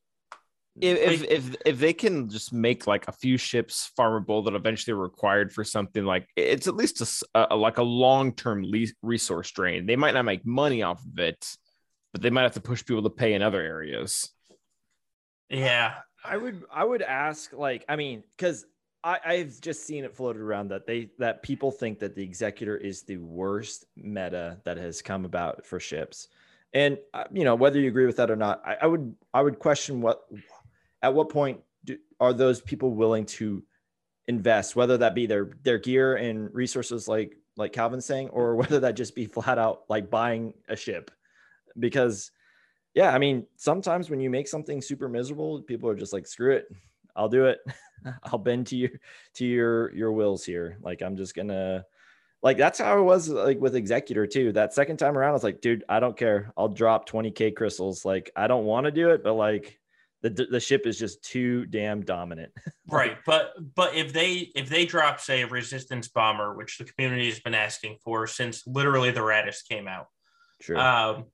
If, 0.83 0.99
if 0.99 1.21
Like- 1.21 1.31
if 1.31 1.57
if 1.67 1.79
they 1.79 1.93
can 1.93 2.29
just 2.29 2.53
make 2.53 2.87
like 2.87 3.07
a 3.09 3.13
few 3.13 3.37
ships 3.37 3.91
farmable 3.99 4.45
that 4.45 4.55
eventually 4.55 4.93
are 4.95 5.01
required 5.03 5.53
for 5.53 5.65
something 5.65 6.05
like 6.05 6.29
it's 6.37 6.67
at 6.67 6.75
least 6.77 7.01
a, 7.01 7.05
s- 7.05 7.25
a- 7.35 7.57
like 7.57 7.79
a 7.79 7.83
long 7.83 8.35
term 8.35 8.63
le- 8.65 8.87
resource 9.03 9.51
drain. 9.51 9.87
They 9.87 9.97
might 9.97 10.15
not 10.15 10.25
make 10.25 10.45
money 10.47 10.83
off 10.83 11.05
of 11.05 11.19
it, 11.19 11.57
but 12.13 12.23
they 12.23 12.31
might 12.31 12.43
have 12.43 12.55
to 12.55 12.61
push 12.61 12.85
people 12.85 13.03
to 13.03 13.11
pay 13.11 13.35
in 13.35 13.43
other 13.43 13.61
areas. 13.61 14.31
Yeah, 15.49 15.95
I 16.25 16.37
would 16.37 16.63
I 16.73 16.85
would 16.85 17.03
ask 17.03 17.53
like 17.53 17.85
I 17.89 17.97
mean 17.97 18.23
because 18.37 18.67
I 19.03 19.19
I've 19.25 19.61
just 19.61 19.87
seen 19.87 20.05
it 20.05 20.15
floated 20.15 20.41
around 20.43 20.69
that 20.69 20.87
they 20.87 21.11
that 21.19 21.43
people 21.43 21.71
think 21.71 21.99
that 22.01 22.15
the 22.15 22.23
executor 22.23 22.77
is 22.77 23.03
the 23.03 23.17
worst 23.17 23.85
meta 23.97 24.59
that 24.65 24.77
has 24.77 25.03
come 25.03 25.25
about 25.25 25.67
for 25.67 25.81
ships, 25.81 26.29
and 26.73 26.99
uh, 27.15 27.25
you 27.33 27.45
know 27.45 27.55
whether 27.55 27.81
you 27.81 27.89
agree 27.89 28.07
with 28.07 28.17
that 28.17 28.31
or 28.31 28.37
not, 28.37 28.63
I, 28.65 28.77
I 28.83 28.87
would 28.87 29.15
I 29.35 29.41
would 29.43 29.59
question 29.59 30.01
what 30.03 30.23
at 31.03 31.15
what 31.15 31.29
point 31.29 31.61
do, 31.85 31.97
are 32.19 32.33
those 32.33 32.61
people 32.61 32.95
willing 32.95 33.25
to 33.25 33.63
invest 34.29 34.77
whether 34.77 34.99
that 34.99 35.15
be 35.15 35.27
their 35.27 35.51
their 35.63 35.79
gear 35.79 36.17
and 36.17 36.55
resources 36.55 37.09
like 37.09 37.37
like 37.57 37.73
Calvin's 37.73 38.07
saying 38.07 38.29
or 38.29 38.55
whether 38.61 38.81
that 38.81 38.97
just 38.97 39.15
be 39.15 39.27
flat 39.27 39.59
out 39.59 39.83
like 39.89 40.11
buying 40.11 40.55
a 40.69 40.77
ship 40.77 41.11
because 41.79 42.31
yeah, 42.95 43.15
I 43.15 43.19
mean, 43.19 43.47
sometimes 43.57 44.11
when 44.11 44.21
you 44.21 44.31
make 44.31 44.49
something 44.49 44.83
super 44.83 45.09
miserable, 45.09 45.63
people 45.63 45.89
are 45.89 45.95
just 45.95 46.13
like, 46.13 46.27
screw 46.27 46.53
it. 46.53 46.67
I'll 47.15 47.29
do 47.29 47.47
it. 47.47 47.59
I'll 48.25 48.39
bend 48.39 48.67
to 48.69 48.77
your 48.77 48.91
to 49.35 49.45
your 49.45 49.95
your 49.95 50.13
wills 50.13 50.45
here. 50.45 50.79
Like 50.81 51.03
I'm 51.03 51.17
just 51.17 51.35
gonna 51.35 51.85
like 52.43 52.57
that's 52.57 52.79
how 52.79 52.99
it 52.99 53.03
was 53.03 53.29
like 53.29 53.61
with 53.61 53.77
Executor 53.77 54.27
too. 54.27 54.53
That 54.53 54.73
second 54.73 54.97
time 54.97 55.19
around, 55.19 55.31
I 55.31 55.35
was 55.35 55.45
like, 55.45 55.61
dude, 55.61 55.85
I 55.89 56.01
don't 56.01 56.17
care. 56.17 56.53
I'll 56.57 56.69
drop 56.69 57.09
20k 57.09 57.55
crystals. 57.55 58.05
Like 58.05 58.31
I 58.37 58.47
don't 58.47 58.65
want 58.65 58.87
to 58.87 58.91
do 58.91 59.11
it, 59.11 59.23
but 59.23 59.35
like 59.35 59.80
the 60.23 60.31
the 60.51 60.61
ship 60.61 60.87
is 60.87 60.99
just 60.99 61.23
too 61.25 61.65
damn 61.67 62.03
dominant. 62.03 62.53
right. 62.89 63.17
But 63.25 63.53
but 63.75 63.95
if 63.95 64.13
they 64.13 64.51
if 64.55 64.69
they 64.69 64.85
drop 64.87 65.21
say 65.21 65.43
a 65.43 65.47
resistance 65.47 66.09
bomber, 66.09 66.55
which 66.55 66.79
the 66.79 66.85
community 66.85 67.27
has 67.31 67.41
been 67.41 67.55
asking 67.55 67.97
for 68.05 68.27
since 68.27 68.67
literally 68.67 69.11
the 69.11 69.21
Raddus 69.21 69.67
came 69.67 69.89
out, 69.89 70.07
Sure. 70.61 70.77
um, 70.79 71.25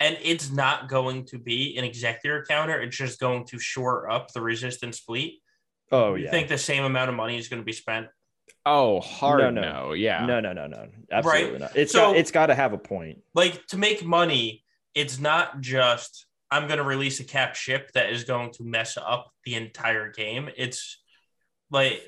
and 0.00 0.16
it's 0.22 0.50
not 0.50 0.88
going 0.88 1.24
to 1.26 1.38
be 1.38 1.76
an 1.76 1.84
executor 1.84 2.44
counter, 2.48 2.80
it's 2.80 2.96
just 2.96 3.18
going 3.18 3.44
to 3.46 3.58
shore 3.58 4.10
up 4.10 4.32
the 4.32 4.40
resistance 4.40 4.98
fleet. 4.98 5.40
oh 5.90 6.14
you 6.14 6.24
yeah. 6.26 6.30
think 6.30 6.48
the 6.48 6.58
same 6.58 6.84
amount 6.84 7.08
of 7.08 7.16
money 7.16 7.38
is 7.38 7.48
going 7.48 7.60
to 7.62 7.66
be 7.66 7.72
spent? 7.72 8.06
Oh, 8.66 9.00
hard 9.00 9.40
No, 9.40 9.50
no, 9.50 9.60
no. 9.62 9.92
yeah. 9.94 10.26
No, 10.26 10.40
no, 10.40 10.52
no, 10.52 10.66
no. 10.66 10.88
Absolutely 11.10 11.58
not. 11.58 11.74
It's 11.76 11.92
So- 11.92 12.12
got 12.12 12.16
it's 12.16 12.30
got 12.30 12.46
to 12.46 12.54
have 12.54 12.72
a 12.74 12.78
point. 12.78 13.22
like 13.34 13.66
to 13.68 13.78
make 13.78 14.04
money, 14.04 14.64
it's 14.94 15.18
not 15.18 15.60
just 15.60 16.26
I'm 16.50 16.66
going 16.66 16.78
to 16.78 16.84
release 16.84 17.20
a 17.20 17.24
cap 17.24 17.54
ship 17.54 17.90
that 17.92 18.10
is 18.10 18.24
going 18.24 18.52
to 18.52 18.64
mess 18.64 18.96
up 18.96 19.30
the 19.44 19.54
entire 19.54 20.10
game. 20.10 20.48
It's 20.56 20.98
like 21.70 22.02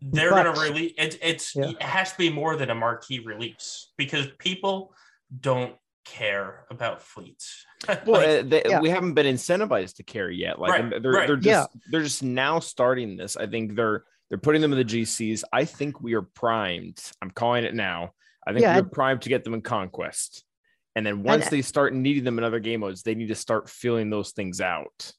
they're 0.00 0.30
going 0.30 0.52
to 0.52 0.60
release 0.60 0.92
it's 0.98 1.16
it's 1.22 1.54
Yeah. 1.56 1.70
it 1.70 1.82
has 1.82 2.12
to 2.12 2.18
be 2.18 2.30
more 2.30 2.56
than 2.56 2.70
a 2.70 2.74
marquee 2.74 3.20
release 3.20 3.92
because 3.96 4.26
people 4.38 4.94
don't 5.40 5.74
care 6.04 6.64
about 6.70 7.02
fleets. 7.02 7.64
Well, 8.06 8.20
Like, 8.20 8.26
uh, 8.26 8.42
they, 8.48 8.62
Yeah. 8.68 8.80
we 8.80 8.90
haven't 8.90 9.14
been 9.14 9.26
incentivized 9.26 9.96
to 9.96 10.02
care 10.04 10.30
yet. 10.30 10.58
Like 10.58 10.70
Right, 10.70 11.02
they're 11.02 11.12
right. 11.12 11.26
they're 11.26 11.36
just 11.36 11.70
Yeah. 11.74 11.80
they're 11.90 12.02
just 12.02 12.22
now 12.22 12.58
starting 12.60 13.16
this. 13.16 13.36
I 13.36 13.46
think 13.46 13.74
they're 13.76 14.04
they're 14.28 14.38
putting 14.38 14.62
them 14.62 14.72
in 14.72 14.78
the 14.78 14.84
GCs. 14.84 15.44
I 15.52 15.64
think 15.64 16.00
we 16.00 16.14
are 16.14 16.22
primed. 16.22 17.00
I'm 17.20 17.30
calling 17.30 17.64
it 17.64 17.74
now. 17.74 18.14
I 18.46 18.52
think 18.52 18.62
Yeah, 18.62 18.74
we're 18.76 18.82
and- 18.82 18.92
primed 18.92 19.22
to 19.22 19.28
get 19.28 19.44
them 19.44 19.54
in 19.54 19.62
conquest. 19.62 20.44
And 20.94 21.06
then 21.06 21.22
once 21.22 21.44
And- 21.44 21.52
they 21.52 21.62
start 21.62 21.94
needing 21.94 22.24
them 22.24 22.38
in 22.38 22.44
other 22.44 22.60
game 22.60 22.80
modes, 22.80 23.02
they 23.02 23.14
need 23.14 23.28
to 23.28 23.34
start 23.34 23.68
filling 23.68 24.10
those 24.10 24.32
things 24.32 24.60
out. 24.60 25.12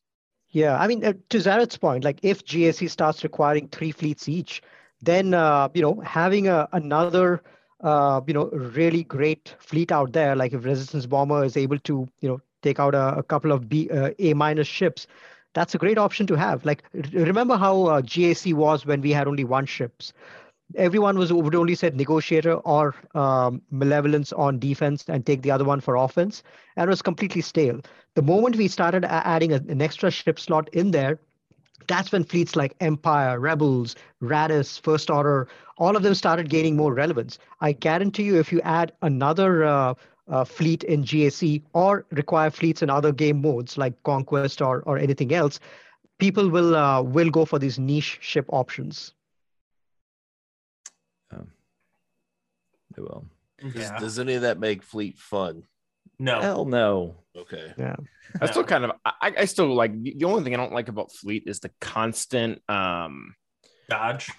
Yeah, 0.50 0.78
I 0.80 0.86
mean, 0.86 1.04
uh, 1.04 1.14
to 1.30 1.38
Xaereth's 1.40 1.78
point, 1.78 2.04
like 2.04 2.20
if 2.22 2.46
GAC 2.46 2.88
starts 2.88 3.24
requiring 3.24 3.70
three 3.70 3.92
fleets 3.92 4.30
each, 4.30 4.62
then 5.02 5.34
uh, 5.34 5.68
you 5.74 5.82
know 5.82 6.00
having 6.02 6.48
a 6.48 6.70
another 6.74 7.42
uh, 7.82 8.22
you 8.28 8.36
know 8.36 8.50
really 8.52 9.04
great 9.04 9.56
fleet 9.60 9.92
out 9.92 10.14
there, 10.14 10.36
like 10.36 10.54
if 10.54 10.64
Resistance 10.64 11.08
Bomber 11.08 11.44
is 11.44 11.58
able 11.58 11.80
to 11.80 12.08
you 12.22 12.30
know 12.30 12.40
take 12.62 12.80
out 12.80 12.94
a, 12.94 13.18
a 13.18 13.24
couple 13.24 13.52
of 13.52 13.68
B 13.68 13.90
uh, 13.90 14.12
A 14.20 14.36
minus 14.36 14.68
ships, 14.68 15.08
that's 15.54 15.74
a 15.74 15.80
great 15.80 15.98
option 15.98 16.28
to 16.28 16.36
have. 16.36 16.64
Like 16.66 16.84
remember 17.12 17.58
how 17.58 17.86
uh, 17.86 18.02
GAC 18.02 18.54
was 18.54 18.86
when 18.86 19.02
we 19.02 19.12
had 19.12 19.28
only 19.28 19.44
one 19.44 19.66
ships. 19.66 20.14
Everyone 20.76 21.18
was 21.18 21.32
would 21.34 21.56
only 21.56 21.76
set 21.76 21.96
negotiator 21.96 22.54
or 22.56 22.96
um, 23.16 23.62
malevolence 23.72 24.34
on 24.34 24.60
defense 24.60 25.06
and 25.08 25.26
take 25.26 25.42
the 25.42 25.52
other 25.52 25.64
one 25.66 25.80
for 25.80 25.96
offense, 25.96 26.42
and 26.76 26.86
it 26.88 26.90
was 26.90 27.02
completely 27.02 27.42
stale 27.42 27.82
the 28.16 28.22
moment 28.22 28.56
we 28.58 28.68
started 28.68 29.06
adding 29.06 29.52
a- 29.54 29.64
an 29.70 29.82
extra 29.82 30.12
ship 30.12 30.34
slot 30.40 30.66
in 30.68 30.92
there, 30.92 31.20
that's 31.88 32.12
when 32.12 32.24
fleets 32.24 32.56
like 32.56 32.76
Empire, 32.80 33.40
Rebels, 33.40 33.96
Raddus, 34.22 34.80
First 34.80 35.10
Order, 35.10 35.48
all 35.78 35.96
of 35.96 36.04
them 36.04 36.14
started 36.14 36.50
gaining 36.50 36.76
more 36.76 36.94
relevance. 36.94 37.40
I 37.62 37.74
guarantee 37.74 38.24
you, 38.24 38.40
if 38.40 38.52
you 38.52 38.62
add 38.62 38.94
another 39.02 39.64
uh, 39.66 39.94
uh, 40.30 40.44
fleet 40.46 40.84
in 40.84 41.04
GAC 41.04 41.64
or 41.74 42.06
require 42.12 42.50
fleets 42.52 42.82
in 42.84 42.90
other 42.90 43.12
game 43.12 43.42
modes 43.42 43.78
like 43.78 44.02
Conquest 44.04 44.56
or 44.56 44.78
or 44.80 44.94
anything 44.94 45.28
else, 45.28 45.54
people 46.14 46.44
will 46.50 46.76
uh, 46.76 47.02
will 47.02 47.30
go 47.30 47.46
for 47.46 47.60
these 47.60 47.80
niche 47.80 48.18
ship 48.22 48.46
options. 48.50 49.14
They 52.96 53.02
will. 53.02 53.26
Does, 53.62 53.76
yeah. 53.76 54.00
does 54.00 54.20
any 54.20 54.34
of 54.36 54.42
that 54.44 54.60
make 54.60 54.84
fleet 54.84 55.18
fun? 55.18 55.64
no. 56.20 56.40
Hell 56.42 56.66
no. 56.66 57.16
Okay. 57.36 57.74
Yeah. 57.78 57.96
I 58.40 58.46
still 58.48 58.64
kind 58.64 58.86
of 58.86 58.92
I, 59.06 59.34
I 59.40 59.46
still 59.46 59.74
like 59.74 59.92
the 60.02 60.16
the 60.18 60.26
only 60.26 60.44
thing 60.44 60.54
I 60.54 60.58
don't 60.58 60.72
like 60.74 60.88
about 60.90 61.12
Fleet 61.12 61.44
is 61.48 61.60
the 61.60 61.72
constant 61.82 62.62
um 62.70 63.36
Dodge. 63.90 64.30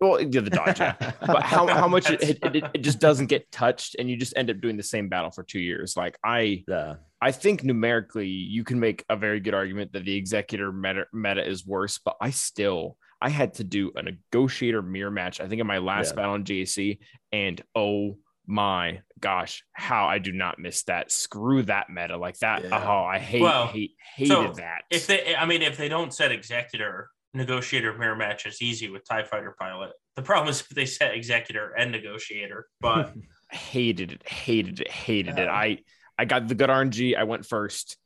well 0.00 0.20
yeah, 0.20 0.40
the 0.40 0.50
dodge 0.50 0.78
yeah. 0.80 0.94
but 1.26 1.42
how, 1.42 1.66
how 1.66 1.88
much 1.88 2.10
it, 2.10 2.22
it, 2.22 2.38
it, 2.56 2.64
it 2.74 2.78
just 2.78 3.00
doesn't 3.00 3.26
get 3.26 3.50
touched 3.50 3.96
and 3.98 4.08
you 4.08 4.16
just 4.16 4.32
end 4.36 4.48
up 4.50 4.60
doing 4.60 4.76
the 4.76 4.82
same 4.82 5.08
battle 5.08 5.30
for 5.30 5.42
two 5.42 5.58
years 5.60 5.96
like 5.96 6.16
i 6.24 6.64
Yeah. 6.68 6.94
i 7.20 7.32
think 7.32 7.64
numerically 7.64 8.28
you 8.28 8.64
can 8.64 8.80
make 8.80 9.04
a 9.08 9.16
very 9.16 9.40
good 9.40 9.54
argument 9.54 9.92
that 9.92 10.04
the 10.04 10.16
executor 10.16 10.72
meta, 10.72 11.04
meta 11.12 11.46
is 11.46 11.66
worse 11.66 11.98
but 11.98 12.16
i 12.20 12.30
still 12.30 12.96
i 13.20 13.28
had 13.28 13.54
to 13.54 13.64
do 13.64 13.92
a 13.96 14.02
negotiator 14.02 14.82
mirror 14.82 15.10
match 15.10 15.40
i 15.40 15.48
think 15.48 15.60
in 15.60 15.66
my 15.66 15.78
last 15.78 16.10
Yeah. 16.10 16.16
battle 16.16 16.32
on 16.34 16.44
GAC 16.44 16.98
and 17.32 17.60
oh 17.74 18.18
my 18.46 19.00
gosh 19.20 19.62
how 19.72 20.06
i 20.06 20.18
do 20.18 20.32
not 20.32 20.58
miss 20.58 20.84
that 20.84 21.10
screw 21.12 21.62
that 21.64 21.90
meta 21.90 22.16
like 22.16 22.38
that 22.38 22.64
Yeah. 22.64 22.82
oh 22.88 23.04
i 23.04 23.18
hate 23.18 23.42
Well, 23.42 23.66
hate 23.66 23.92
hated 24.16 24.28
so 24.32 24.52
that 24.56 24.82
If 24.90 25.06
they, 25.06 25.36
I 25.36 25.44
mean, 25.44 25.62
if 25.62 25.76
they 25.76 25.88
don't 25.88 26.12
set 26.14 26.32
executor, 26.32 27.10
negotiator 27.34 27.96
mirror 27.98 28.16
match 28.16 28.46
is 28.46 28.62
easy 28.62 28.88
with 28.88 29.04
TIE 29.04 29.22
Fighter 29.24 29.54
pilot. 29.60 29.92
The 30.16 30.22
problem 30.22 30.48
is 30.48 30.60
if 30.62 30.68
they 30.70 30.86
set 30.86 31.14
executor 31.14 31.72
and 31.76 31.92
negotiator, 31.92 32.66
but 32.80 33.12
hated 33.52 34.12
it, 34.12 34.26
hated 34.26 34.80
it, 34.80 34.90
hated 34.90 35.38
it. 35.38 35.46
I 35.48 35.78
I 36.18 36.24
got 36.24 36.48
the 36.48 36.54
good 36.54 36.70
RNG. 36.70 37.16
I 37.16 37.24
went 37.24 37.44
first, 37.46 37.96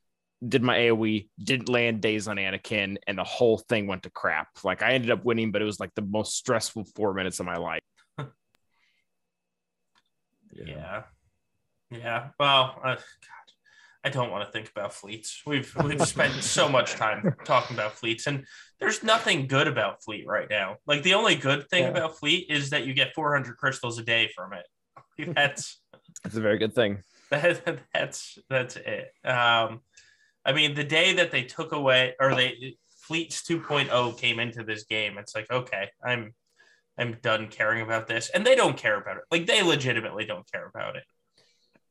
did 0.47 0.63
my 0.63 0.77
AOE, 0.79 1.29
didn't 1.43 1.69
land 1.69 2.01
daze 2.01 2.27
on 2.29 2.37
Anakin, 2.37 2.97
and 3.07 3.17
the 3.19 3.25
whole 3.25 3.59
thing 3.59 3.87
went 3.87 4.03
to 4.05 4.11
crap. 4.11 4.49
Like 4.65 4.83
I 4.83 4.93
ended 4.93 5.11
up 5.11 5.25
winning, 5.25 5.53
but 5.53 5.63
it 5.63 5.65
was 5.65 5.79
like 5.81 5.95
the 5.95 6.03
most 6.03 6.37
stressful 6.37 6.85
four 6.97 7.15
minutes 7.15 7.41
of 7.41 7.47
my 7.47 7.57
life. 7.57 7.83
yeah, 10.53 11.03
yeah. 11.91 12.29
Well, 12.39 12.79
uh, 12.85 12.95
God, 12.97 13.03
I 14.05 14.09
don't 14.11 14.31
want 14.31 14.47
to 14.47 14.53
think 14.53 14.71
about 14.71 14.93
fleets. 14.93 15.43
We've 15.47 15.73
we've 15.83 16.03
spent 16.07 16.33
so 16.43 16.69
much 16.69 16.93
time 16.93 17.35
talking 17.45 17.77
about 17.77 17.93
fleets, 17.93 18.27
and 18.27 18.45
there's 18.81 19.03
nothing 19.03 19.47
good 19.47 19.69
about 19.69 20.03
fleet 20.03 20.27
right 20.27 20.49
now. 20.51 20.77
Like 20.87 21.03
the 21.03 21.15
only 21.15 21.37
good 21.37 21.69
thing 21.71 21.85
Yeah. 21.85 21.91
about 21.91 22.19
fleet 22.19 22.47
is 22.51 22.71
that 22.71 22.85
you 22.87 22.95
get 22.95 23.15
400 23.15 23.57
crystals 23.57 23.99
a 23.99 24.03
day 24.03 24.31
from 24.35 24.53
it. 24.55 24.67
That's 25.35 25.81
that's 26.25 26.37
a 26.37 26.41
very 26.41 26.59
good 26.59 26.75
thing. 26.75 27.03
that, 27.31 27.79
that's 27.95 28.39
that's 28.51 28.77
it. 28.77 29.13
Um, 29.25 29.81
I 30.45 30.53
mean, 30.53 30.75
the 30.75 30.85
day 30.85 31.15
that 31.15 31.31
they 31.31 31.45
took 31.45 31.73
away 31.73 32.15
or 32.21 32.35
they 32.35 32.77
Fleets 33.03 33.43
2.0 33.43 34.19
came 34.19 34.39
into 34.39 34.63
this 34.63 34.85
game, 34.85 35.19
it's 35.19 35.35
like 35.35 35.51
okay, 35.51 35.91
I'm 36.05 36.35
I'm 36.99 37.19
done 37.23 37.49
caring 37.49 37.83
about 37.83 38.07
this, 38.07 38.31
and 38.31 38.47
they 38.47 38.55
don't 38.55 38.77
care 38.77 38.99
about 38.99 39.17
it. 39.17 39.25
Like 39.31 39.47
they 39.47 39.63
legitimately 39.63 40.25
don't 40.27 40.51
care 40.51 40.67
about 40.67 40.97
it. 40.97 41.05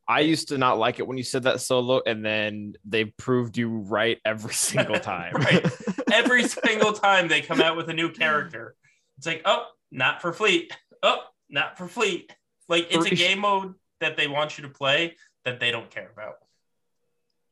I 0.08 0.20
used 0.22 0.50
to 0.50 0.58
not 0.58 0.78
like 0.78 1.00
it 1.00 1.08
when 1.08 1.18
you 1.18 1.24
said 1.24 1.44
that 1.44 1.62
solo, 1.62 2.02
and 2.06 2.26
then 2.26 2.74
they 2.86 3.06
proved 3.06 3.58
you 3.58 3.70
right 3.70 4.20
every 4.26 4.54
single 4.70 5.00
time. 5.00 5.34
Right. 5.34 5.66
Every 6.12 6.44
single 6.44 6.92
time 6.92 7.30
they 7.30 7.40
come 7.40 7.62
out 7.62 7.78
with 7.78 7.90
a 7.90 7.94
new 7.94 8.12
character, 8.12 8.76
it's 9.18 9.26
like 9.26 9.42
oh, 9.46 9.66
not 9.92 10.22
for 10.22 10.34
Fleet. 10.34 10.76
Oh, 11.02 11.20
not 11.50 11.78
for 11.78 11.88
Fleet. 11.88 12.34
Like 12.68 12.88
it's 12.92 13.06
a 13.06 13.16
game 13.16 13.40
mode 13.40 13.76
that 14.02 14.18
they 14.18 14.28
want 14.28 14.58
you 14.58 14.64
to 14.64 14.70
play 14.70 15.16
that 15.46 15.62
they 15.62 15.72
don't 15.72 15.90
care 15.90 16.10
about. 16.12 16.36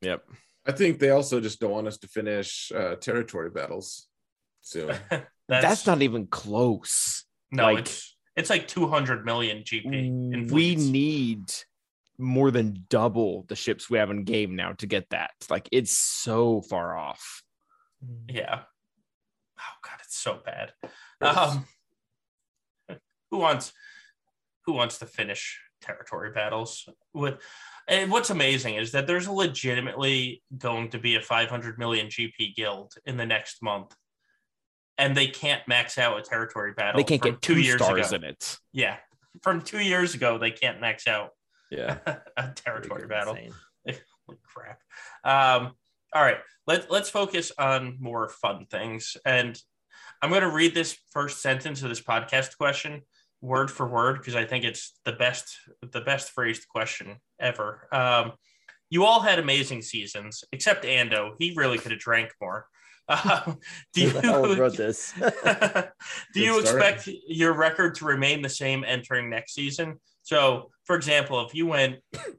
Yep. 0.02 0.26
I 0.70 0.72
think 0.72 1.00
they 1.00 1.10
also 1.10 1.40
just 1.40 1.60
don't 1.60 1.72
want 1.72 1.88
us 1.88 1.98
to 1.98 2.08
finish 2.08 2.72
uh, 2.76 2.94
territory 2.96 3.50
battles 3.50 4.08
soon. 4.62 4.96
That's, 5.48 5.88
not 5.88 6.04
even 6.04 6.28
close. 6.28 7.26
no. 7.52 7.64
like- 7.64 7.80
it's 7.80 8.16
it's 8.36 8.50
like 8.52 8.68
200 8.68 9.26
million 9.26 9.64
GP. 9.64 9.86
In 9.86 10.48
we 10.52 10.76
need 10.76 11.52
more 12.20 12.52
than 12.52 12.86
double 12.88 13.46
the 13.48 13.56
ships 13.56 13.90
we 13.90 13.98
have 13.98 14.12
in 14.12 14.24
game 14.26 14.56
now 14.56 14.74
to 14.74 14.86
get 14.86 15.10
that. 15.10 15.32
Like 15.50 15.68
it's 15.72 15.98
so 15.98 16.62
far 16.62 16.96
off. 16.96 17.42
Yeah. 18.30 18.60
Oh 19.60 19.78
god, 19.84 20.00
it's 20.04 20.18
so 20.18 20.40
bad. 20.46 20.72
Um, 21.20 21.66
who 23.32 23.40
wants 23.40 23.74
who 24.68 24.74
wants 24.74 25.00
to 25.00 25.08
finish 25.08 25.60
territory 25.82 26.32
battles 26.32 26.88
with? 27.14 27.40
And 27.90 28.12
what's 28.12 28.30
amazing 28.30 28.76
is 28.76 28.92
that 28.92 29.08
there's 29.08 29.28
legitimately 29.28 30.44
going 30.56 30.92
to 30.92 31.00
be 31.00 31.16
a 31.16 31.22
500 31.22 31.80
million 31.80 32.08
GP 32.08 32.56
guild 32.56 32.94
in 33.06 33.18
the 33.18 33.26
next 33.26 33.64
month, 33.64 33.96
and 35.00 35.18
they 35.18 35.26
can't 35.26 35.68
max 35.68 35.98
out 35.98 36.20
a 36.20 36.22
territory 36.22 36.74
battle. 36.74 37.00
They 37.00 37.04
can't 37.04 37.22
get 37.22 37.42
two, 37.42 37.60
years 37.60 37.82
stars 37.82 38.12
ago. 38.12 38.18
in 38.18 38.24
it. 38.26 38.58
Yeah, 38.72 38.98
from 39.42 39.62
two 39.62 39.80
years 39.80 40.14
ago, 40.14 40.38
they 40.38 40.52
can't 40.52 40.80
max 40.80 41.08
out 41.08 41.32
Yeah. 41.72 41.98
a 42.38 42.52
territory 42.54 43.08
battle. 43.08 43.36
Holy 43.88 44.40
crap. 44.44 44.80
Um, 45.24 45.74
all 46.14 46.22
right, 46.22 46.38
let, 46.68 46.92
let's 46.92 47.10
focus 47.10 47.52
on 47.58 47.98
more 48.00 48.30
fun 48.30 48.68
things. 48.70 49.18
And 49.26 49.60
I'm 50.22 50.30
going 50.30 50.42
to 50.42 50.52
read 50.52 50.76
this 50.76 50.96
first 51.10 51.42
sentence 51.42 51.82
of 51.82 51.90
this 51.90 52.02
podcast 52.02 52.56
question 52.58 53.02
word 53.42 53.72
for 53.72 53.88
word 53.88 54.18
because 54.18 54.36
I 54.36 54.46
think 54.46 54.66
it's 54.66 55.00
the 55.06 55.14
best 55.14 55.56
the 55.82 56.02
best 56.02 56.32
phrased 56.32 56.68
question 56.68 57.18
ever. 57.40 57.88
Um, 57.92 58.34
you 58.90 59.06
all 59.06 59.20
had 59.20 59.40
amazing 59.40 59.82
seasons, 59.82 60.44
except 60.52 60.84
Ando. 60.86 61.34
He 61.38 61.54
really 61.56 61.78
could 61.78 61.92
have 61.92 62.00
drank 62.00 62.32
more. 62.42 62.66
Um, 63.08 63.60
do 63.94 64.10
Who 64.10 64.48
you 64.50 64.56
wrote 64.62 64.78
this? 64.78 65.14
do 66.34 66.42
you 66.42 66.54
Good 66.54 66.68
start. 66.68 66.84
expect 66.96 67.10
your 67.28 67.54
record 67.54 67.96
to 67.96 68.06
remain 68.06 68.42
the 68.42 68.50
same 68.50 68.84
entering 68.84 69.30
next 69.30 69.54
season? 69.54 70.00
So, 70.24 70.70
for 70.86 70.96
example, 70.96 71.46
if 71.46 71.56
you 71.56 71.66
went 71.66 71.98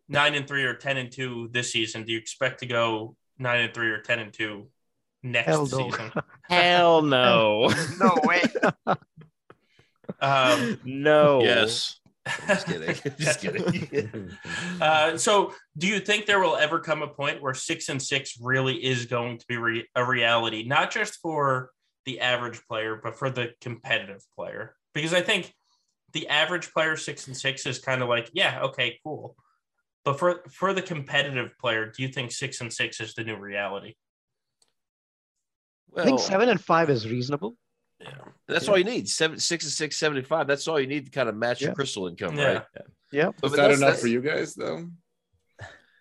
nine 0.08 0.34
and 0.34 0.46
three 0.46 0.64
or 0.64 0.74
ten 0.74 0.96
and 0.96 1.10
two 1.10 1.48
this 1.52 1.72
season, 1.72 2.04
do 2.04 2.12
you 2.12 2.18
expect 2.18 2.60
to 2.60 2.66
go 2.66 3.16
nine 3.38 3.62
and 3.62 3.74
three 3.74 3.90
or 3.90 4.00
ten 4.00 4.18
and 4.18 4.32
two 4.32 4.68
next 5.22 5.46
Hell 5.48 5.66
no. 5.66 5.90
season? 5.90 6.12
Hell 6.48 7.02
no. 7.02 7.72
no 7.98 8.18
way. 8.24 8.42
Um, 10.20 10.78
no. 10.84 11.42
Yes. 11.42 11.99
Just 12.46 12.66
kidding. 12.66 12.96
Just 13.18 13.40
kidding. 13.40 14.30
uh, 14.80 15.16
so, 15.16 15.54
do 15.76 15.86
you 15.86 16.00
think 16.00 16.26
there 16.26 16.40
will 16.40 16.56
ever 16.56 16.80
come 16.80 17.02
a 17.02 17.08
point 17.08 17.42
where 17.42 17.54
six 17.54 17.88
and 17.88 18.00
six 18.00 18.36
really 18.40 18.84
is 18.84 19.06
going 19.06 19.38
to 19.38 19.44
be 19.48 19.56
re- 19.56 19.88
a 19.94 20.04
reality, 20.04 20.64
not 20.64 20.90
just 20.90 21.18
for 21.20 21.70
the 22.06 22.20
average 22.20 22.60
player, 22.68 23.00
but 23.02 23.18
for 23.18 23.30
the 23.30 23.50
competitive 23.60 24.22
player? 24.36 24.74
Because 24.94 25.14
I 25.14 25.20
think 25.20 25.52
the 26.12 26.28
average 26.28 26.72
player 26.72 26.96
six 26.96 27.26
and 27.26 27.36
six 27.36 27.66
is 27.66 27.78
kind 27.78 28.02
of 28.02 28.08
like, 28.08 28.30
yeah, 28.32 28.60
okay, 28.62 28.98
cool. 29.04 29.36
But 30.04 30.18
for 30.18 30.42
for 30.50 30.72
the 30.72 30.82
competitive 30.82 31.50
player, 31.60 31.92
do 31.94 32.02
you 32.02 32.08
think 32.08 32.32
six 32.32 32.60
and 32.60 32.72
six 32.72 33.00
is 33.00 33.14
the 33.14 33.24
new 33.24 33.36
reality? 33.36 33.94
I 35.96 36.04
think 36.04 36.20
seven 36.20 36.48
and 36.48 36.60
five 36.60 36.88
is 36.88 37.08
reasonable. 37.08 37.56
Yeah. 38.00 38.10
That's 38.48 38.68
all 38.68 38.78
you 38.78 38.84
need. 38.84 39.08
Seven, 39.08 39.38
six, 39.38 39.64
and 39.64 39.72
six, 39.72 39.96
75. 39.96 40.46
That's 40.46 40.66
all 40.68 40.80
you 40.80 40.86
need 40.86 41.04
to 41.06 41.10
kind 41.10 41.28
of 41.28 41.36
match 41.36 41.60
your 41.60 41.74
crystal 41.74 42.06
income, 42.08 42.36
Yeah. 42.36 42.44
right? 42.52 42.62
Yeah. 43.12 43.30
But 43.40 43.46
Is 43.48 43.52
that 43.52 43.56
that's- 43.58 43.78
enough 43.78 43.86
that's- 43.88 44.00
for 44.02 44.08
you 44.08 44.20
guys, 44.20 44.54
though? 44.54 44.88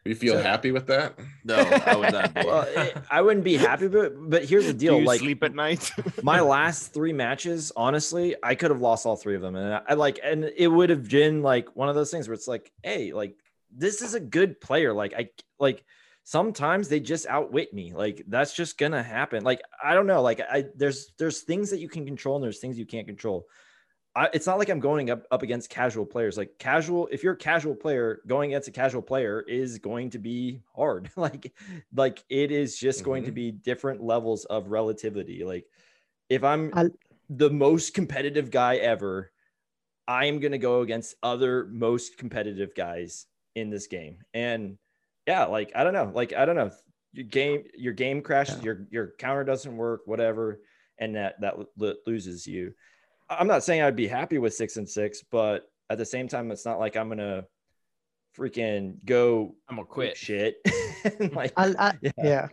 You 0.06 0.16
feel 0.16 0.36
So- 0.36 0.42
happy 0.42 0.72
with 0.72 0.88
that? 0.88 1.20
No, 1.44 1.56
I 1.56 1.96
would 1.96 2.14
not 2.14 2.34
be. 2.34 2.42
well, 2.46 2.62
it- 2.68 2.98
I 3.12 3.22
wouldn't 3.22 3.44
be 3.44 3.58
happy, 3.58 3.88
but 3.90 4.14
but 4.30 4.46
here's 4.46 4.66
the 4.66 4.74
Do 4.80 4.80
deal: 4.80 5.00
you 5.00 5.06
like 5.06 5.20
sleep 5.20 5.44
at 5.44 5.54
night? 5.54 5.92
my 6.24 6.40
last 6.40 6.94
three 6.94 7.12
matches, 7.14 7.72
honestly, 7.76 8.36
I 8.42 8.56
could 8.56 8.72
have 8.72 8.80
lost 8.80 9.06
all 9.06 9.18
three 9.18 9.36
of 9.36 9.42
them, 9.42 9.56
and 9.56 9.74
I, 9.74 9.82
I 9.90 9.94
like, 9.96 10.20
and 10.24 10.46
it 10.46 10.68
would 10.68 10.90
have 10.90 11.10
been 11.10 11.42
like 11.44 11.76
one 11.76 11.90
of 11.90 11.96
those 11.96 12.10
things 12.12 12.28
where 12.28 12.34
it's 12.34 12.48
like, 12.48 12.72
hey, 12.82 13.12
like 13.12 13.36
this 13.76 14.02
is 14.02 14.14
a 14.16 14.20
good 14.22 14.60
player. 14.62 14.94
Like 14.94 15.14
I 15.14 15.30
like 15.60 15.84
sometimes 16.24 16.88
they 16.88 17.00
just 17.00 17.26
outwit 17.28 17.74
me. 17.74 17.94
Like 17.94 18.24
that's 18.28 18.56
just 18.56 18.78
gonna 18.78 19.04
happen. 19.04 19.44
Like 19.44 19.62
I 19.84 19.94
don't 19.94 20.08
know. 20.08 20.22
Like 20.22 20.42
I 20.42 20.66
there's 20.76 21.12
there's 21.18 21.42
things 21.42 21.70
that 21.72 21.80
you 21.80 21.90
can 21.90 22.06
control 22.06 22.36
and 22.36 22.44
there's 22.44 22.60
things 22.60 22.78
you 22.78 22.86
can't 22.86 23.08
control. 23.08 23.48
I, 24.16 24.30
it's 24.34 24.48
not 24.48 24.58
like 24.58 24.70
I'm 24.70 24.80
going 24.80 25.12
up, 25.12 25.26
up 25.32 25.44
against 25.44 25.70
casual 25.70 26.06
players. 26.06 26.36
Like 26.36 26.58
casual, 26.58 27.08
if 27.12 27.24
you're 27.24 27.34
a 27.34 27.38
casual 27.38 27.76
player, 27.76 28.22
going 28.28 28.52
against 28.52 28.68
a 28.68 28.72
casual 28.72 29.02
player 29.02 29.42
is 29.48 29.78
going 29.78 30.10
to 30.10 30.20
be 30.20 30.62
hard. 30.76 31.12
like, 31.16 31.54
like 31.94 32.24
it 32.30 32.52
is 32.52 32.78
just 32.78 33.04
going 33.04 33.24
to 33.24 33.30
mm-hmm. 33.30 33.36
be 33.36 33.52
different 33.52 34.04
levels 34.04 34.46
of 34.46 34.72
relativity. 34.72 35.44
Like, 35.44 35.66
if 36.28 36.44
I'm 36.44 36.72
I'll- 36.74 36.90
the 37.30 37.50
most 37.50 37.94
competitive 37.94 38.50
guy 38.50 38.78
ever, 38.78 39.32
I'm 40.08 40.40
gonna 40.40 40.58
go 40.58 40.82
against 40.82 41.16
other 41.22 41.68
most 41.68 42.18
competitive 42.18 42.74
guys 42.76 43.28
in 43.56 43.70
this 43.70 43.86
game. 43.86 44.18
And 44.34 44.80
yeah, 45.30 45.46
like 45.46 45.72
I 45.76 45.84
don't 45.84 45.94
know, 45.94 46.12
like 46.22 46.34
I 46.34 46.44
don't 46.46 46.56
know, 46.56 46.72
your 47.14 47.26
game, 47.26 47.64
your 47.78 47.94
game 47.94 48.22
crashes, 48.22 48.58
Yeah. 48.58 48.64
your 48.68 48.88
your 48.96 49.06
counter 49.20 49.44
doesn't 49.44 49.76
work, 49.86 50.02
whatever, 50.06 50.62
and 50.98 51.16
that 51.16 51.40
that 51.42 51.54
lo- 51.78 51.94
loses 52.08 52.48
you. 52.48 52.74
I'm 53.30 53.48
not 53.54 53.64
saying 53.64 53.82
I'd 53.84 53.96
be 53.96 54.08
happy 54.08 54.38
with 54.40 54.54
six 54.56 54.78
and 54.78 54.90
six, 54.90 55.24
but 55.38 55.70
at 55.92 55.98
the 56.00 56.06
same 56.16 56.28
time, 56.28 56.50
it's 56.52 56.66
not 56.66 56.80
like 56.80 56.96
I'm 56.98 57.10
gonna 57.10 57.44
freaking 58.38 58.96
go 59.06 59.56
I'm 59.70 59.76
gonna 59.78 59.88
quit. 59.88 60.18
shit. 60.18 60.56
Like, 61.32 61.54
I'll, 61.56 61.76
I, 61.80 61.94
Yeah. 62.02 62.12
yeah. 62.18 62.48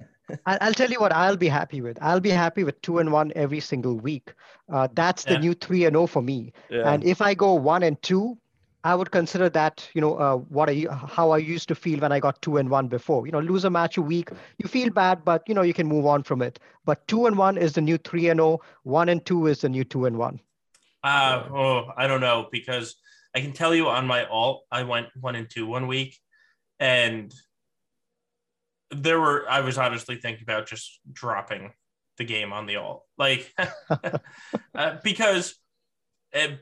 I'll, 0.46 0.58
I'll 0.60 0.74
tell 0.74 0.90
you 0.90 1.00
what 1.00 1.12
I'll 1.12 1.36
be 1.36 1.48
happy 1.48 1.80
with. 1.80 1.98
I'll 2.00 2.20
be 2.20 2.30
happy 2.30 2.62
with 2.62 2.80
two 2.82 2.98
and 2.98 3.10
one 3.12 3.32
every 3.34 3.58
single 3.60 3.96
week. 3.96 4.32
Uh, 4.72 4.86
that's 4.94 5.24
the 5.24 5.32
Yeah. 5.34 5.38
new 5.46 5.54
three 5.54 5.84
and 5.84 5.94
zero 5.94 6.06
for 6.06 6.22
me. 6.22 6.52
yeah. 6.70 6.92
And 6.92 7.02
if 7.04 7.20
I 7.20 7.34
go 7.34 7.54
one 7.54 7.82
and 7.82 8.00
two, 8.02 8.38
I 8.86 8.94
would 8.94 9.10
consider 9.10 9.48
that 9.50 9.88
you 9.94 10.00
know 10.00 10.14
uh, 10.14 10.36
what 10.36 10.70
I 10.70 10.86
how 10.90 11.30
I 11.30 11.38
used 11.38 11.66
to 11.68 11.74
feel 11.74 11.98
when 11.98 12.12
I 12.12 12.20
got 12.20 12.40
two 12.40 12.56
and 12.56 12.70
one 12.70 12.86
before. 12.86 13.26
You 13.26 13.32
know, 13.32 13.40
lose 13.40 13.64
a 13.64 13.70
match 13.70 13.96
a 13.96 14.02
week, 14.02 14.30
you 14.58 14.68
feel 14.68 14.90
bad, 14.90 15.24
but 15.24 15.42
you 15.48 15.54
know 15.54 15.62
you 15.62 15.74
can 15.74 15.88
move 15.88 16.06
on 16.06 16.22
from 16.22 16.40
it. 16.40 16.60
But 16.84 17.06
two 17.08 17.26
and 17.26 17.36
one 17.36 17.58
is 17.58 17.72
the 17.72 17.80
new 17.80 17.98
three 17.98 18.28
and 18.28 18.38
zero. 18.38 18.60
One 18.84 19.08
and 19.08 19.24
two 19.26 19.48
is 19.48 19.62
the 19.62 19.68
new 19.68 19.82
two 19.82 20.06
and 20.06 20.16
one. 20.16 20.40
Uh, 21.02 21.48
oh, 21.50 21.90
I 21.96 22.06
don't 22.06 22.20
know 22.20 22.46
because 22.52 22.94
I 23.34 23.40
can 23.40 23.52
tell 23.52 23.74
you 23.74 23.88
on 23.88 24.06
my 24.06 24.24
alt, 24.26 24.64
I 24.70 24.84
went 24.84 25.08
one 25.20 25.34
and 25.34 25.50
two 25.50 25.66
one 25.66 25.88
week, 25.88 26.16
and 26.78 27.34
there 28.92 29.18
were 29.18 29.46
I 29.50 29.62
was 29.62 29.78
honestly 29.78 30.14
thinking 30.14 30.44
about 30.44 30.68
just 30.68 31.00
dropping 31.12 31.72
the 32.18 32.24
game 32.24 32.52
on 32.52 32.66
the 32.66 32.76
alt, 32.76 33.02
like 33.18 33.52
uh, 34.74 34.96
because, 35.02 35.56
uh, 36.32 36.54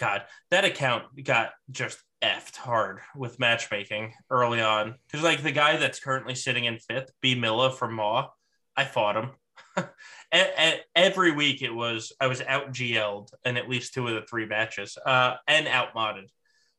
God, 0.00 0.22
that 0.50 0.64
account 0.64 1.04
got 1.22 1.50
just 1.70 2.02
effed 2.24 2.56
hard 2.56 3.00
with 3.14 3.38
matchmaking 3.38 4.14
early 4.30 4.60
on 4.60 4.94
because 5.06 5.22
like 5.22 5.42
the 5.42 5.52
guy 5.52 5.76
that's 5.76 6.00
currently 6.00 6.34
sitting 6.34 6.64
in 6.64 6.78
fifth, 6.78 7.12
B 7.20 7.34
Milla 7.34 7.70
from 7.70 7.94
Maw, 7.94 8.28
I 8.76 8.84
fought 8.84 9.16
him. 9.16 9.30
and, 9.76 9.88
and 10.56 10.80
every 10.96 11.32
week 11.32 11.60
it 11.62 11.74
was 11.74 12.12
I 12.18 12.26
was 12.28 12.40
out 12.40 12.72
GL'd 12.72 13.30
in 13.44 13.56
at 13.58 13.68
least 13.68 13.92
two 13.94 14.08
of 14.08 14.14
the 14.14 14.22
three 14.22 14.46
matches, 14.46 14.96
uh, 15.04 15.34
and 15.46 15.68
out 15.68 15.94
modded, 15.94 16.28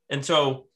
and 0.10 0.26
so 0.26 0.68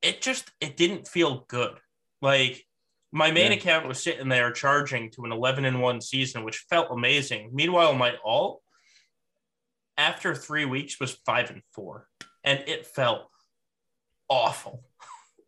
it 0.00 0.22
just 0.22 0.50
it 0.60 0.76
didn't 0.76 1.08
feel 1.08 1.44
good. 1.48 1.78
Like 2.20 2.64
my 3.10 3.30
main 3.32 3.50
Yeah. 3.52 3.58
account 3.58 3.88
was 3.88 4.02
sitting 4.02 4.28
there 4.28 4.52
charging 4.52 5.10
to 5.12 5.24
an 5.24 5.32
11 5.32 5.64
and 5.64 5.82
1 5.82 6.00
season, 6.00 6.44
which 6.44 6.64
felt 6.70 6.88
amazing. 6.90 7.50
Meanwhile, 7.52 7.94
my 7.94 8.14
alt 8.24 8.61
after 9.96 10.34
three 10.34 10.64
weeks 10.64 10.98
was 11.00 11.12
five 11.26 11.50
and 11.50 11.62
four, 11.72 12.08
and 12.44 12.62
it 12.66 12.86
felt 12.86 13.28
awful. 14.28 14.84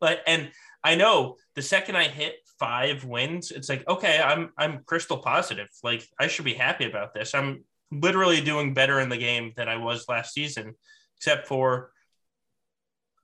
But 0.00 0.20
and 0.26 0.50
I 0.82 0.96
know 0.96 1.36
the 1.54 1.62
second 1.62 1.96
I 1.96 2.08
hit 2.08 2.34
five 2.58 3.04
wins, 3.04 3.50
it's 3.52 3.70
like 3.70 3.88
okay, 3.88 4.20
I'm 4.20 4.52
I'm 4.58 4.82
crystal 4.84 5.16
positive. 5.16 5.68
Like 5.82 6.06
I 6.20 6.26
should 6.26 6.44
be 6.44 6.52
happy 6.52 6.84
about 6.84 7.14
this. 7.14 7.34
I'm 7.34 7.64
literally 7.90 8.42
doing 8.42 8.74
better 8.74 9.00
in 9.00 9.08
the 9.08 9.16
game 9.16 9.52
than 9.56 9.66
I 9.66 9.76
was 9.78 10.06
last 10.08 10.34
season, 10.34 10.74
except 11.16 11.46
for 11.46 11.90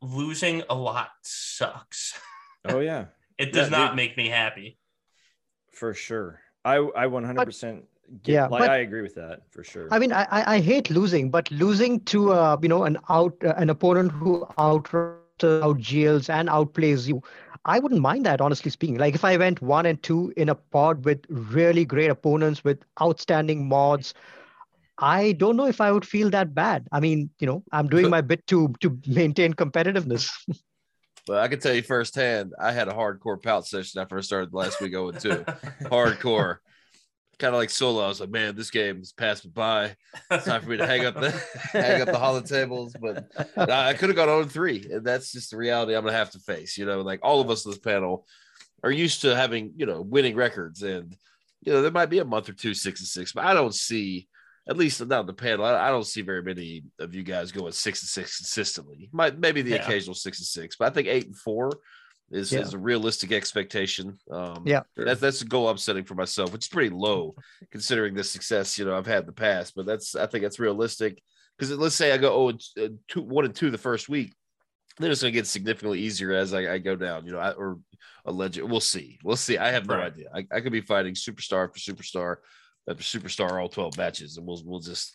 losing 0.01 0.63
a 0.71 0.75
lot 0.75 1.11
sucks. 1.23 2.19
Oh 2.69 2.81
yeah, 2.81 3.07
It 3.39 3.53
does 3.53 3.71
Yeah, 3.71 3.79
not 3.79 3.89
dude. 3.89 3.97
make 3.97 4.17
me 4.19 4.29
happy. 4.29 4.79
for 5.73 5.93
sure. 5.93 6.41
I 6.65 6.77
I 6.77 7.07
100% 7.07 7.83
get, 8.23 8.33
Yeah, 8.33 8.47
like 8.47 8.61
but- 8.61 8.71
I 8.71 8.79
agree 8.79 9.03
with 9.03 9.15
that 9.15 9.43
for 9.51 9.65
sure. 9.65 9.89
I 9.91 9.99
mean, 9.99 10.13
I, 10.13 10.27
I 10.31 10.55
I 10.57 10.61
hate 10.61 10.91
losing, 10.91 11.31
but 11.31 11.51
losing 11.51 12.01
to 12.07 12.33
uh, 12.33 12.57
you 12.63 12.69
know 12.69 12.85
an 12.85 12.99
out 13.09 13.37
uh, 13.45 13.55
an 13.57 13.71
opponent 13.71 14.13
who 14.13 14.47
out 14.59 14.93
out 14.95 15.79
GLs 15.79 16.29
and 16.29 16.49
outplays 16.49 17.09
you, 17.09 17.23
I 17.65 17.79
wouldn't 17.79 18.01
mind 18.01 18.27
that 18.27 18.41
honestly 18.41 18.71
speaking. 18.71 18.99
Like 18.99 19.15
if 19.15 19.25
I 19.25 19.37
went 19.37 19.63
one 19.63 19.87
and 19.87 20.03
two 20.03 20.33
in 20.37 20.49
a 20.49 20.55
pod 20.55 21.05
with 21.05 21.25
really 21.29 21.85
great 21.85 22.11
opponents 22.11 22.63
with 22.63 22.83
outstanding 23.01 23.69
mods, 23.69 24.13
I 24.99 25.33
don't 25.33 25.57
know 25.57 25.67
if 25.67 25.81
I 25.81 25.93
would 25.93 26.05
feel 26.07 26.31
that 26.31 26.55
bad. 26.55 26.89
I 26.93 27.01
mean, 27.01 27.31
you 27.39 27.47
know, 27.47 27.63
I'm 27.73 27.89
doing 27.89 28.11
my 28.17 28.21
bit 28.21 28.47
to 28.49 28.75
to 28.81 28.99
maintain 29.07 29.55
competitiveness. 29.55 30.31
Well, 31.29 31.39
I 31.39 31.49
can 31.49 31.61
tell 31.61 31.75
you 31.75 31.83
firsthand, 31.83 32.55
I 32.59 32.73
had 32.73 32.89
a 32.89 32.93
hardcore 32.93 33.41
pout 33.41 33.67
session 33.67 34.01
after 34.01 34.17
I 34.17 34.21
started 34.23 34.55
last 34.55 34.81
week 34.81 34.93
0 34.93 35.13
2. 35.13 35.29
Hardcore. 35.85 36.57
Kind 37.41 37.55
of 37.55 37.59
like 37.59 37.71
solo. 37.71 38.05
I 38.05 38.09
was 38.09 38.21
like, 38.21 38.29
man, 38.31 38.55
this 38.55 38.71
game 38.71 38.99
has 38.99 39.13
passed 39.13 39.47
me 39.47 39.51
by. 39.55 39.97
It's 40.31 40.45
time 40.45 40.61
for 40.61 40.69
me 40.69 40.77
to 40.77 40.87
hang 40.87 41.07
up 41.07 41.15
the 41.15 41.31
hang 41.73 42.03
up 42.03 42.09
the 42.09 42.13
holotables. 42.13 42.93
But 43.01 43.71
I, 43.71 43.89
I 43.89 43.95
could 43.95 44.11
have 44.11 44.17
gone 44.17 44.29
0 44.29 44.45
3. 44.45 44.89
And 44.93 45.05
that's 45.07 45.33
just 45.33 45.51
the 45.51 45.57
reality 45.57 45.95
I'm 45.97 46.05
gonna 46.05 46.17
have 46.17 46.31
to 46.33 46.39
face. 46.39 46.77
You 46.77 46.85
know, 46.85 47.01
like 47.01 47.21
all 47.23 47.41
of 47.41 47.49
us 47.51 47.65
on 47.65 47.73
this 47.73 47.79
panel 47.81 48.27
are 48.85 48.91
used 48.91 49.23
to 49.23 49.35
having, 49.35 49.73
you 49.77 49.87
know, 49.87 50.03
winning 50.03 50.37
records. 50.37 50.83
And 50.83 51.17
you 51.63 51.73
know, 51.73 51.81
there 51.81 51.91
might 51.91 52.11
be 52.11 52.19
a 52.19 52.25
month 52.27 52.51
or 52.51 52.53
two 52.53 52.75
six 52.75 53.01
and 53.01 53.09
six, 53.09 53.33
but 53.33 53.45
I 53.45 53.55
don't 53.55 53.75
see 53.75 54.29
at 54.69 54.77
least 54.77 55.01
not 55.01 55.21
on 55.21 55.27
the 55.27 55.33
panel. 55.33 55.65
I, 55.65 55.89
I 55.89 55.91
don't 55.91 56.07
see 56.07 56.21
very 56.21 56.43
many 56.43 56.85
of 56.99 57.15
you 57.15 57.23
guys 57.23 57.53
going 57.53 57.73
six 57.73 58.03
and 58.03 58.09
six 58.09 58.37
consistently. 58.37 59.09
Might 59.13 59.39
maybe 59.39 59.63
the 59.63 59.71
Yeah. 59.71 59.77
occasional 59.83 60.15
six 60.15 60.39
and 60.41 60.47
six, 60.47 60.77
but 60.77 60.91
I 60.91 60.95
think 60.95 61.09
eight 61.09 61.25
and 61.27 61.37
four 61.37 61.71
is, 62.31 62.53
Yeah. 62.53 62.61
is 62.61 62.75
a 62.75 62.79
realistic 62.79 63.33
expectation. 63.33 64.19
Um, 64.31 64.65
Yeah. 64.67 64.83
that's 64.97 65.21
that's 65.21 65.43
a 65.43 65.47
goal 65.47 65.69
I'm 65.69 65.79
setting 65.79 66.05
for 66.05 66.15
myself, 66.15 66.53
which 66.53 66.65
is 66.65 66.69
pretty 66.69 66.91
low 66.91 67.35
considering 67.71 68.15
the 68.15 68.25
success 68.25 68.79
you 68.79 68.85
know 68.85 68.97
I've 68.97 69.07
had 69.07 69.21
in 69.21 69.27
the 69.27 69.33
past. 69.33 69.75
But 69.75 69.87
that's 69.87 70.15
I 70.15 70.27
think 70.27 70.43
that's 70.43 70.59
realistic 70.61 71.21
because 71.59 71.71
let's 71.77 71.95
say 71.95 72.13
I 72.13 72.19
go 72.19 72.33
oh 72.35 72.49
and 72.51 72.63
uh, 72.81 72.89
two 73.09 73.23
one 73.23 73.45
and 73.45 73.55
two 73.55 73.71
the 73.71 73.79
first 73.79 74.09
week, 74.09 74.35
then 74.99 75.11
it's 75.11 75.23
going 75.23 75.33
to 75.33 75.39
get 75.39 75.47
significantly 75.47 76.01
easier 76.01 76.33
as 76.33 76.55
I, 76.55 76.75
I 76.75 76.79
go 76.79 76.97
down. 76.97 77.27
You 77.27 77.33
know, 77.33 77.39
I, 77.39 77.53
or 77.53 77.79
alleged. 78.25 78.61
We'll 78.61 78.81
see. 78.81 79.19
We'll 79.25 79.37
see. 79.37 79.59
I 79.59 79.71
have 79.71 79.87
no 79.89 79.97
Right. 79.97 80.13
idea. 80.13 80.31
I, 80.35 80.47
I 80.53 80.61
could 80.61 80.73
be 80.73 80.81
fighting 80.83 81.15
superstar 81.15 81.73
for 81.73 81.79
superstar 81.79 82.37
after 82.89 83.03
superstar 83.03 83.61
all 83.61 83.69
12 83.69 83.97
matches 83.99 84.37
and 84.37 84.47
we'll 84.47 84.61
we'll 84.65 84.81
just 84.81 85.15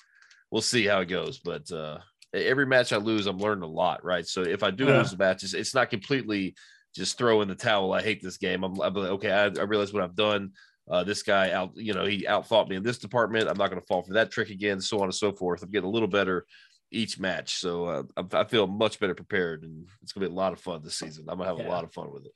we'll 0.52 0.62
see 0.62 0.86
how 0.86 1.00
it 1.02 1.08
goes 1.08 1.40
but 1.40 1.70
uh 1.72 1.98
every 2.32 2.66
match 2.66 2.94
i 2.94 2.98
lose 2.98 3.26
i'm 3.26 3.40
learning 3.40 3.64
a 3.64 3.68
lot 3.68 4.06
right 4.06 4.28
so 4.28 4.44
if 4.44 4.62
i 4.64 4.70
do 4.70 4.86
Yeah. 4.86 5.00
lose 5.00 5.12
the 5.12 5.18
matches 5.18 5.54
it's 5.56 5.74
not 5.74 5.90
completely 5.90 6.56
just 6.96 7.18
throw 7.18 7.42
in 7.42 7.48
the 7.48 7.56
towel 7.56 7.94
i 7.94 8.02
hate 8.02 8.22
this 8.22 8.38
game 8.38 8.64
i'm, 8.64 8.80
I'm 8.82 8.94
like 8.94 9.10
okay 9.12 9.32
I, 9.32 9.46
I 9.46 9.64
realize 9.64 9.94
what 9.94 10.04
i've 10.04 10.16
done 10.16 10.52
uh, 10.90 11.04
this 11.04 11.24
guy 11.24 11.52
out 11.52 11.72
you 11.76 11.94
know 11.94 12.06
he 12.06 12.28
outfought 12.28 12.70
me 12.70 12.76
in 12.76 12.84
this 12.84 13.00
department 13.00 13.50
i'm 13.50 13.58
not 13.58 13.70
going 13.70 13.82
to 13.82 13.88
fall 13.88 14.04
for 14.04 14.14
that 14.14 14.32
trick 14.32 14.50
again 14.50 14.80
so 14.80 14.98
on 14.98 15.06
and 15.06 15.16
so 15.16 15.32
forth 15.32 15.64
i'm 15.64 15.72
getting 15.72 15.90
a 15.90 15.92
little 15.92 16.08
better 16.08 16.46
each 16.92 17.20
match 17.20 17.56
so 17.56 17.86
uh, 17.86 18.04
I, 18.16 18.42
I 18.42 18.44
feel 18.46 18.68
much 18.68 19.00
better 19.00 19.16
prepared 19.16 19.64
and 19.64 19.88
it's 20.04 20.12
going 20.14 20.24
to 20.24 20.30
be 20.30 20.34
a 20.34 20.38
lot 20.38 20.54
of 20.54 20.60
fun 20.60 20.82
this 20.84 20.98
season 20.98 21.26
i'm 21.28 21.38
going 21.38 21.50
to 21.50 21.56
have 21.56 21.66
Yeah. 21.66 21.72
a 21.72 21.76
lot 21.76 21.84
of 21.84 21.92
fun 21.92 22.12
with 22.14 22.26
it 22.26 22.32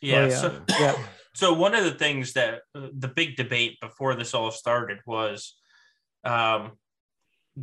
Yeah. 0.00 0.26
yeah. 0.28 0.36
So, 0.36 0.62
yeah. 0.80 0.96
so 1.34 1.52
one 1.52 1.74
of 1.74 1.84
the 1.84 1.90
things 1.92 2.32
that 2.32 2.62
uh, 2.74 2.88
the 2.94 3.08
big 3.08 3.36
debate 3.36 3.78
before 3.80 4.14
this 4.14 4.32
all 4.32 4.50
started 4.50 4.98
was 5.06 5.56
um, 6.24 6.72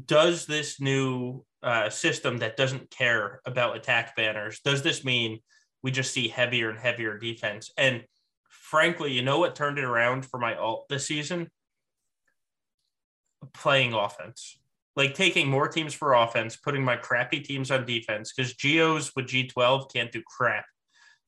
does 0.05 0.45
this 0.45 0.79
new 0.79 1.43
uh, 1.63 1.89
system 1.89 2.37
that 2.37 2.55
doesn't 2.57 2.91
care 2.91 3.41
about 3.45 3.75
attack 3.75 4.15
banners 4.15 4.59
does 4.63 4.83
this 4.83 5.03
mean 5.03 5.39
we 5.87 5.91
just 5.91 6.11
see 6.11 6.27
heavier 6.27 6.69
and 6.69 6.77
heavier 6.77 7.17
defense. 7.17 7.71
And 7.77 8.03
frankly 8.49 9.13
you 9.13 9.21
know 9.21 9.39
what 9.39 9.55
turned 9.55 9.77
it 9.77 9.85
around 9.85 10.25
for 10.25 10.37
my 10.37 10.53
alt 10.53 10.89
this 10.89 11.07
season? 11.07 11.49
Playing 13.53 13.93
offense. 13.93 14.59
Like 14.97 15.13
taking 15.13 15.47
more 15.47 15.69
teams 15.69 15.93
for 15.93 16.11
offense 16.11 16.57
putting 16.57 16.83
my 16.83 16.97
crappy 16.97 17.39
teams 17.39 17.71
on 17.71 17.85
defense 17.85 18.33
because 18.33 18.53
geos 18.55 19.13
with 19.15 19.27
g12 19.27 19.93
can't 19.93 20.11
do 20.11 20.21
crap 20.27 20.65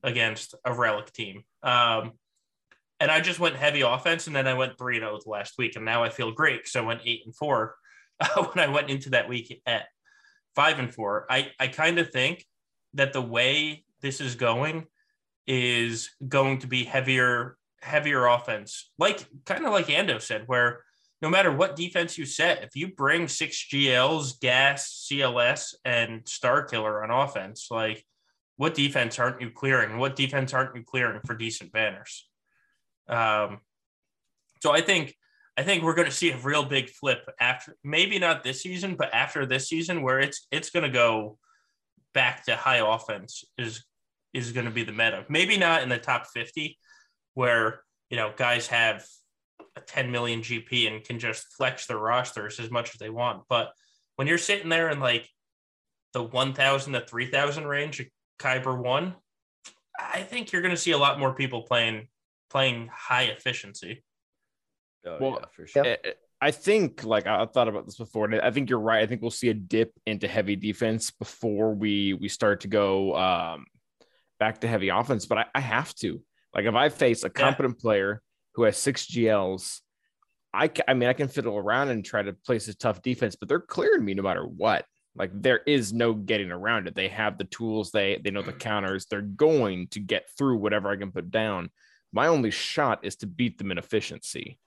against 0.02 0.54
a 0.66 0.74
relic 0.74 1.10
team. 1.10 1.42
Um, 1.62 2.12
and 3.00 3.10
I 3.10 3.22
just 3.22 3.40
went 3.40 3.56
heavy 3.56 3.80
offense, 3.80 4.26
and 4.26 4.36
then 4.36 4.46
I 4.46 4.52
went 4.52 4.76
three 4.76 4.96
and 4.96 5.04
zero 5.04 5.20
last 5.24 5.54
week, 5.56 5.76
and 5.76 5.86
now 5.86 6.04
I 6.04 6.10
feel 6.10 6.32
great 6.32 6.58
because 6.58 6.76
I 6.76 6.82
went 6.82 7.00
eight 7.06 7.22
and 7.24 7.34
four 7.34 7.76
when 8.34 8.58
I 8.58 8.68
went 8.68 8.90
into 8.90 9.08
that 9.10 9.26
week 9.26 9.62
at 9.64 9.86
five 10.54 10.78
and 10.78 10.92
four. 10.92 11.24
I 11.30 11.50
I 11.58 11.68
kind 11.68 11.98
of 11.98 12.10
think 12.10 12.44
that 12.94 13.14
the 13.14 13.22
way 13.22 13.84
this 14.00 14.20
is 14.20 14.34
going 14.34 14.86
is 15.46 16.10
going 16.26 16.58
to 16.58 16.66
be 16.66 16.84
heavier 16.84 17.56
heavier 17.82 18.26
offense, 18.26 18.90
like 18.98 19.26
kind 19.46 19.64
of 19.64 19.72
like 19.72 19.86
Ando 19.86 20.20
said, 20.20 20.44
where 20.46 20.84
no 21.22 21.28
matter 21.28 21.52
what 21.52 21.76
defense 21.76 22.16
you 22.16 22.24
set, 22.24 22.62
if 22.62 22.74
you 22.74 22.88
bring 22.94 23.28
six 23.28 23.66
GLs, 23.70 24.40
gas, 24.40 25.06
CLS, 25.10 25.74
and 25.84 26.24
Starkiller 26.24 27.02
on 27.02 27.10
offense, 27.10 27.68
like 27.70 28.04
what 28.56 28.74
defense 28.74 29.18
aren't 29.18 29.40
you 29.40 29.50
clearing? 29.50 29.98
What 29.98 30.16
defense 30.16 30.54
aren't 30.54 30.76
you 30.76 30.82
clearing 30.82 31.20
for 31.26 31.34
decent 31.34 31.72
banners? 31.72 32.28
Um, 33.08 33.60
so 34.62 34.70
I 34.72 34.80
think 34.80 35.14
I 35.56 35.62
think 35.62 35.82
we're 35.82 35.94
going 35.94 36.08
to 36.08 36.14
see 36.14 36.30
a 36.30 36.38
real 36.38 36.64
big 36.64 36.88
flip 36.88 37.28
after 37.40 37.76
maybe 37.84 38.18
not 38.18 38.44
this 38.44 38.62
season, 38.62 38.94
but 38.94 39.12
after 39.12 39.44
this 39.44 39.68
season, 39.68 40.02
where 40.02 40.20
it's 40.20 40.46
it's 40.50 40.70
going 40.70 40.84
to 40.84 40.90
go 40.90 41.38
back 42.14 42.44
to 42.46 42.56
high 42.56 42.78
offense 42.78 43.44
is 43.58 43.84
is 44.32 44.52
going 44.52 44.66
to 44.66 44.70
be 44.72 44.84
the 44.84 44.92
meta. 44.92 45.24
Maybe 45.28 45.56
not 45.56 45.82
in 45.82 45.88
the 45.88 45.98
top 45.98 46.26
fifty, 46.26 46.78
where 47.34 47.82
you 48.10 48.16
know 48.16 48.32
guys 48.36 48.66
have 48.68 49.04
a 49.76 49.80
10 49.80 50.10
million 50.10 50.40
GP 50.40 50.88
and 50.88 51.04
can 51.04 51.18
just 51.20 51.46
flex 51.56 51.86
their 51.86 51.98
rosters 51.98 52.58
as 52.58 52.70
much 52.70 52.90
as 52.92 52.98
they 52.98 53.10
want. 53.10 53.44
But 53.48 53.70
when 54.16 54.26
you're 54.26 54.36
sitting 54.38 54.68
there 54.68 54.90
in 54.90 54.98
like 54.98 55.28
the 56.12 56.24
1,000 56.24 56.92
to 56.94 57.00
3,000 57.02 57.66
range, 57.66 58.00
of 58.00 58.06
Kyber 58.40 58.76
one, 58.76 59.14
I 59.96 60.22
think 60.22 60.50
you're 60.50 60.62
going 60.62 60.74
to 60.74 60.80
see 60.80 60.90
a 60.90 60.98
lot 60.98 61.20
more 61.20 61.34
people 61.34 61.62
playing 61.62 62.08
playing 62.50 62.90
high 62.92 63.24
efficiency. 63.24 64.02
Oh, 65.06 65.18
Well, 65.20 65.38
yeah, 65.40 65.46
for 65.52 65.66
sure. 65.66 65.86
I- 65.86 65.98
I 66.42 66.50
think 66.50 67.04
like 67.04 67.26
I- 67.26 67.42
I've 67.42 67.52
thought 67.52 67.68
about 67.68 67.84
this 67.84 67.98
before, 67.98 68.24
and 68.24 68.40
I 68.40 68.50
think 68.50 68.70
you're 68.70 68.80
right. 68.80 69.02
I 69.02 69.06
think 69.06 69.20
we'll 69.20 69.30
see 69.30 69.50
a 69.50 69.54
dip 69.54 69.92
into 70.06 70.26
heavy 70.26 70.56
defense 70.56 71.10
before 71.10 71.74
we 71.74 72.14
we 72.14 72.28
start 72.28 72.62
to 72.62 72.68
go 72.68 73.14
um, 73.14 73.66
back 74.40 74.62
to 74.62 74.68
heavy 74.68 74.88
offense. 74.88 75.26
But 75.26 75.38
I, 75.38 75.44
I 75.54 75.60
have 75.60 75.94
to 75.96 76.20
like 76.54 76.64
if 76.64 76.74
I 76.74 76.88
face 76.88 77.22
a 77.22 77.30
competent 77.30 77.78
player 77.78 78.20
who 78.54 78.64
has 78.64 78.76
six 78.76 79.06
GLs, 79.06 79.80
I 80.52 80.70
I 80.88 80.94
mean 80.94 81.08
I 81.08 81.12
can 81.12 81.28
fiddle 81.28 81.56
around 81.56 81.90
and 81.90 82.04
try 82.04 82.22
to 82.22 82.32
place 82.32 82.66
a 82.66 82.74
tough 82.74 83.02
defense, 83.02 83.36
but 83.36 83.48
they're 83.48 83.60
clearing 83.60 84.04
me 84.04 84.14
no 84.14 84.24
matter 84.24 84.44
what. 84.44 84.84
Like 85.14 85.30
there 85.34 85.60
is 85.66 85.92
no 85.92 86.14
getting 86.14 86.50
around 86.50 86.88
it. 86.88 86.94
They 86.94 87.08
have 87.08 87.38
the 87.38 87.44
tools. 87.44 87.90
They 87.90 88.20
they 88.22 88.30
know 88.30 88.42
the 88.42 88.52
counters. 88.52 89.06
They're 89.06 89.20
going 89.20 89.88
to 89.88 90.00
get 90.00 90.26
through 90.36 90.56
whatever 90.56 90.90
I 90.90 90.96
can 90.96 91.12
put 91.12 91.30
down. 91.30 91.70
My 92.12 92.26
only 92.26 92.50
shot 92.50 93.04
is 93.04 93.16
to 93.16 93.26
beat 93.26 93.58
them 93.58 93.70
in 93.70 93.78
efficiency. 93.78 94.58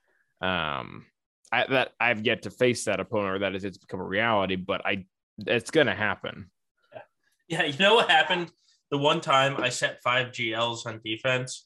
Um, 0.41 1.05
I, 1.51 1.65
that 1.69 1.91
I've 1.99 2.25
yet 2.25 2.43
to 2.43 2.49
face 2.49 2.85
that 2.85 2.99
opponent 2.99 3.35
or 3.35 3.39
that 3.39 3.55
is 3.55 3.63
it's 3.63 3.77
become 3.77 3.99
a 3.99 4.05
reality, 4.05 4.55
but 4.55 4.85
I 4.85 5.05
it's 5.39 5.71
gonna 5.71 5.95
happen. 5.95 6.49
Yeah, 7.47 7.63
you 7.63 7.77
know 7.77 7.95
what 7.95 8.09
happened? 8.09 8.51
The 8.93 8.99
one 8.99 9.21
time 9.21 9.57
I 9.57 9.69
set 9.69 10.03
five 10.03 10.27
GLs 10.27 10.85
on 10.85 11.01
defense 11.03 11.65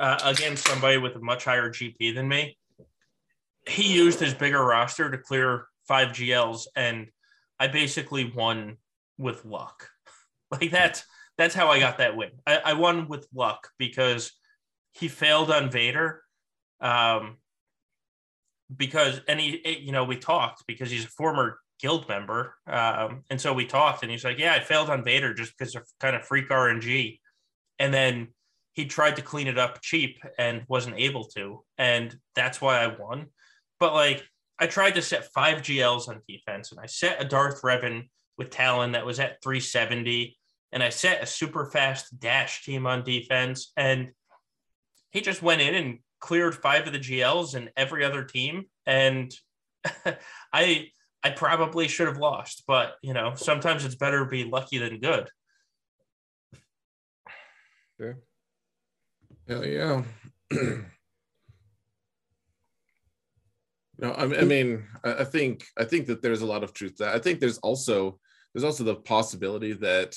uh, 0.00 0.18
against 0.24 0.66
somebody 0.66 0.96
with 0.96 1.14
a 1.14 1.18
much 1.18 1.44
higher 1.44 1.68
GP 1.68 2.14
than 2.14 2.26
me, 2.26 2.56
he 3.68 3.92
used 3.92 4.18
his 4.18 4.32
bigger 4.32 4.64
roster 4.64 5.10
to 5.10 5.18
clear 5.18 5.66
five 5.86 6.12
GLs, 6.12 6.66
and 6.74 7.08
I 7.60 7.66
basically 7.66 8.32
won 8.34 8.78
with 9.18 9.44
luck. 9.44 9.90
Like 10.50 10.70
that's 10.70 11.04
that's 11.36 11.54
how 11.54 11.68
I 11.68 11.80
got 11.80 11.98
that 11.98 12.16
win. 12.16 12.30
I, 12.46 12.56
I 12.64 12.72
won 12.74 13.08
with 13.08 13.26
luck 13.34 13.68
because 13.76 14.30
he 14.92 15.08
failed 15.08 15.50
on 15.50 15.70
Vader. 15.70 16.22
Um, 16.80 17.38
because 18.74 19.20
and 19.26 19.40
he 19.40 19.80
you 19.80 19.92
know 19.92 20.04
we 20.04 20.16
talked 20.16 20.64
because 20.66 20.90
he's 20.90 21.04
a 21.04 21.08
former 21.08 21.58
guild 21.80 22.08
member 22.08 22.54
um, 22.66 23.22
and 23.30 23.40
so 23.40 23.52
we 23.52 23.66
talked 23.66 24.02
and 24.02 24.10
he's 24.10 24.24
like 24.24 24.38
yeah 24.38 24.54
i 24.54 24.60
failed 24.60 24.90
on 24.90 25.04
vader 25.04 25.34
just 25.34 25.56
because 25.56 25.74
of 25.74 25.82
kind 26.00 26.16
of 26.16 26.24
freak 26.24 26.48
rng 26.48 27.18
and 27.78 27.92
then 27.92 28.28
he 28.72 28.86
tried 28.86 29.16
to 29.16 29.22
clean 29.22 29.46
it 29.46 29.58
up 29.58 29.80
cheap 29.82 30.18
and 30.38 30.62
wasn't 30.68 30.98
able 30.98 31.24
to 31.24 31.62
and 31.78 32.16
that's 32.34 32.60
why 32.60 32.78
i 32.78 32.86
won. 32.86 33.26
But 33.80 33.94
like 33.94 34.24
i 34.58 34.66
tried 34.66 34.94
to 34.94 35.02
set 35.02 35.32
five 35.32 35.62
gls 35.62 36.08
on 36.08 36.22
defense 36.28 36.70
and 36.70 36.80
i 36.80 36.86
set 36.86 37.20
a 37.20 37.24
darth 37.24 37.62
revan 37.62 38.08
with 38.38 38.50
talon 38.50 38.92
that 38.92 39.06
was 39.06 39.20
at 39.20 39.42
370 39.42 40.36
and 40.72 40.82
i 40.82 40.88
set 40.88 41.22
a 41.22 41.26
super 41.26 41.66
fast 41.66 42.18
dash 42.18 42.64
team 42.64 42.86
on 42.86 43.04
defense 43.04 43.72
and 43.76 44.10
he 45.10 45.20
just 45.20 45.42
went 45.42 45.60
in 45.60 45.74
and 45.74 45.98
cleared 46.24 46.54
five 46.54 46.86
of 46.86 46.92
the 46.94 46.98
GLs 46.98 47.54
and 47.54 47.70
every 47.76 48.02
other 48.02 48.24
team, 48.24 48.64
and 48.86 49.30
I 50.52 50.88
I 51.24 51.30
probably 51.30 51.88
should 51.88 52.06
have 52.06 52.18
lost, 52.18 52.64
but 52.66 52.96
you 53.02 53.14
know 53.14 53.34
sometimes 53.34 53.84
it's 53.84 53.94
better 53.94 54.20
to 54.20 54.30
be 54.30 54.44
lucky 54.44 54.78
than 54.78 55.00
good. 55.00 55.30
Sure. 57.98 58.18
Hell 59.48 59.64
yeah. 59.64 60.02
no, 63.98 64.12
I 64.14 64.26
mean, 64.26 64.40
I 64.40 64.44
mean, 64.44 64.84
I 65.02 65.24
think 65.24 65.64
I 65.78 65.84
think 65.84 66.06
that 66.06 66.20
there's 66.20 66.42
a 66.42 66.46
lot 66.46 66.62
of 66.62 66.74
truth. 66.74 66.98
That 66.98 67.14
I 67.14 67.18
think 67.18 67.40
there's 67.40 67.58
also 67.58 68.20
there's 68.52 68.64
also 68.64 68.84
the 68.84 68.96
possibility 68.96 69.72
that 69.72 70.16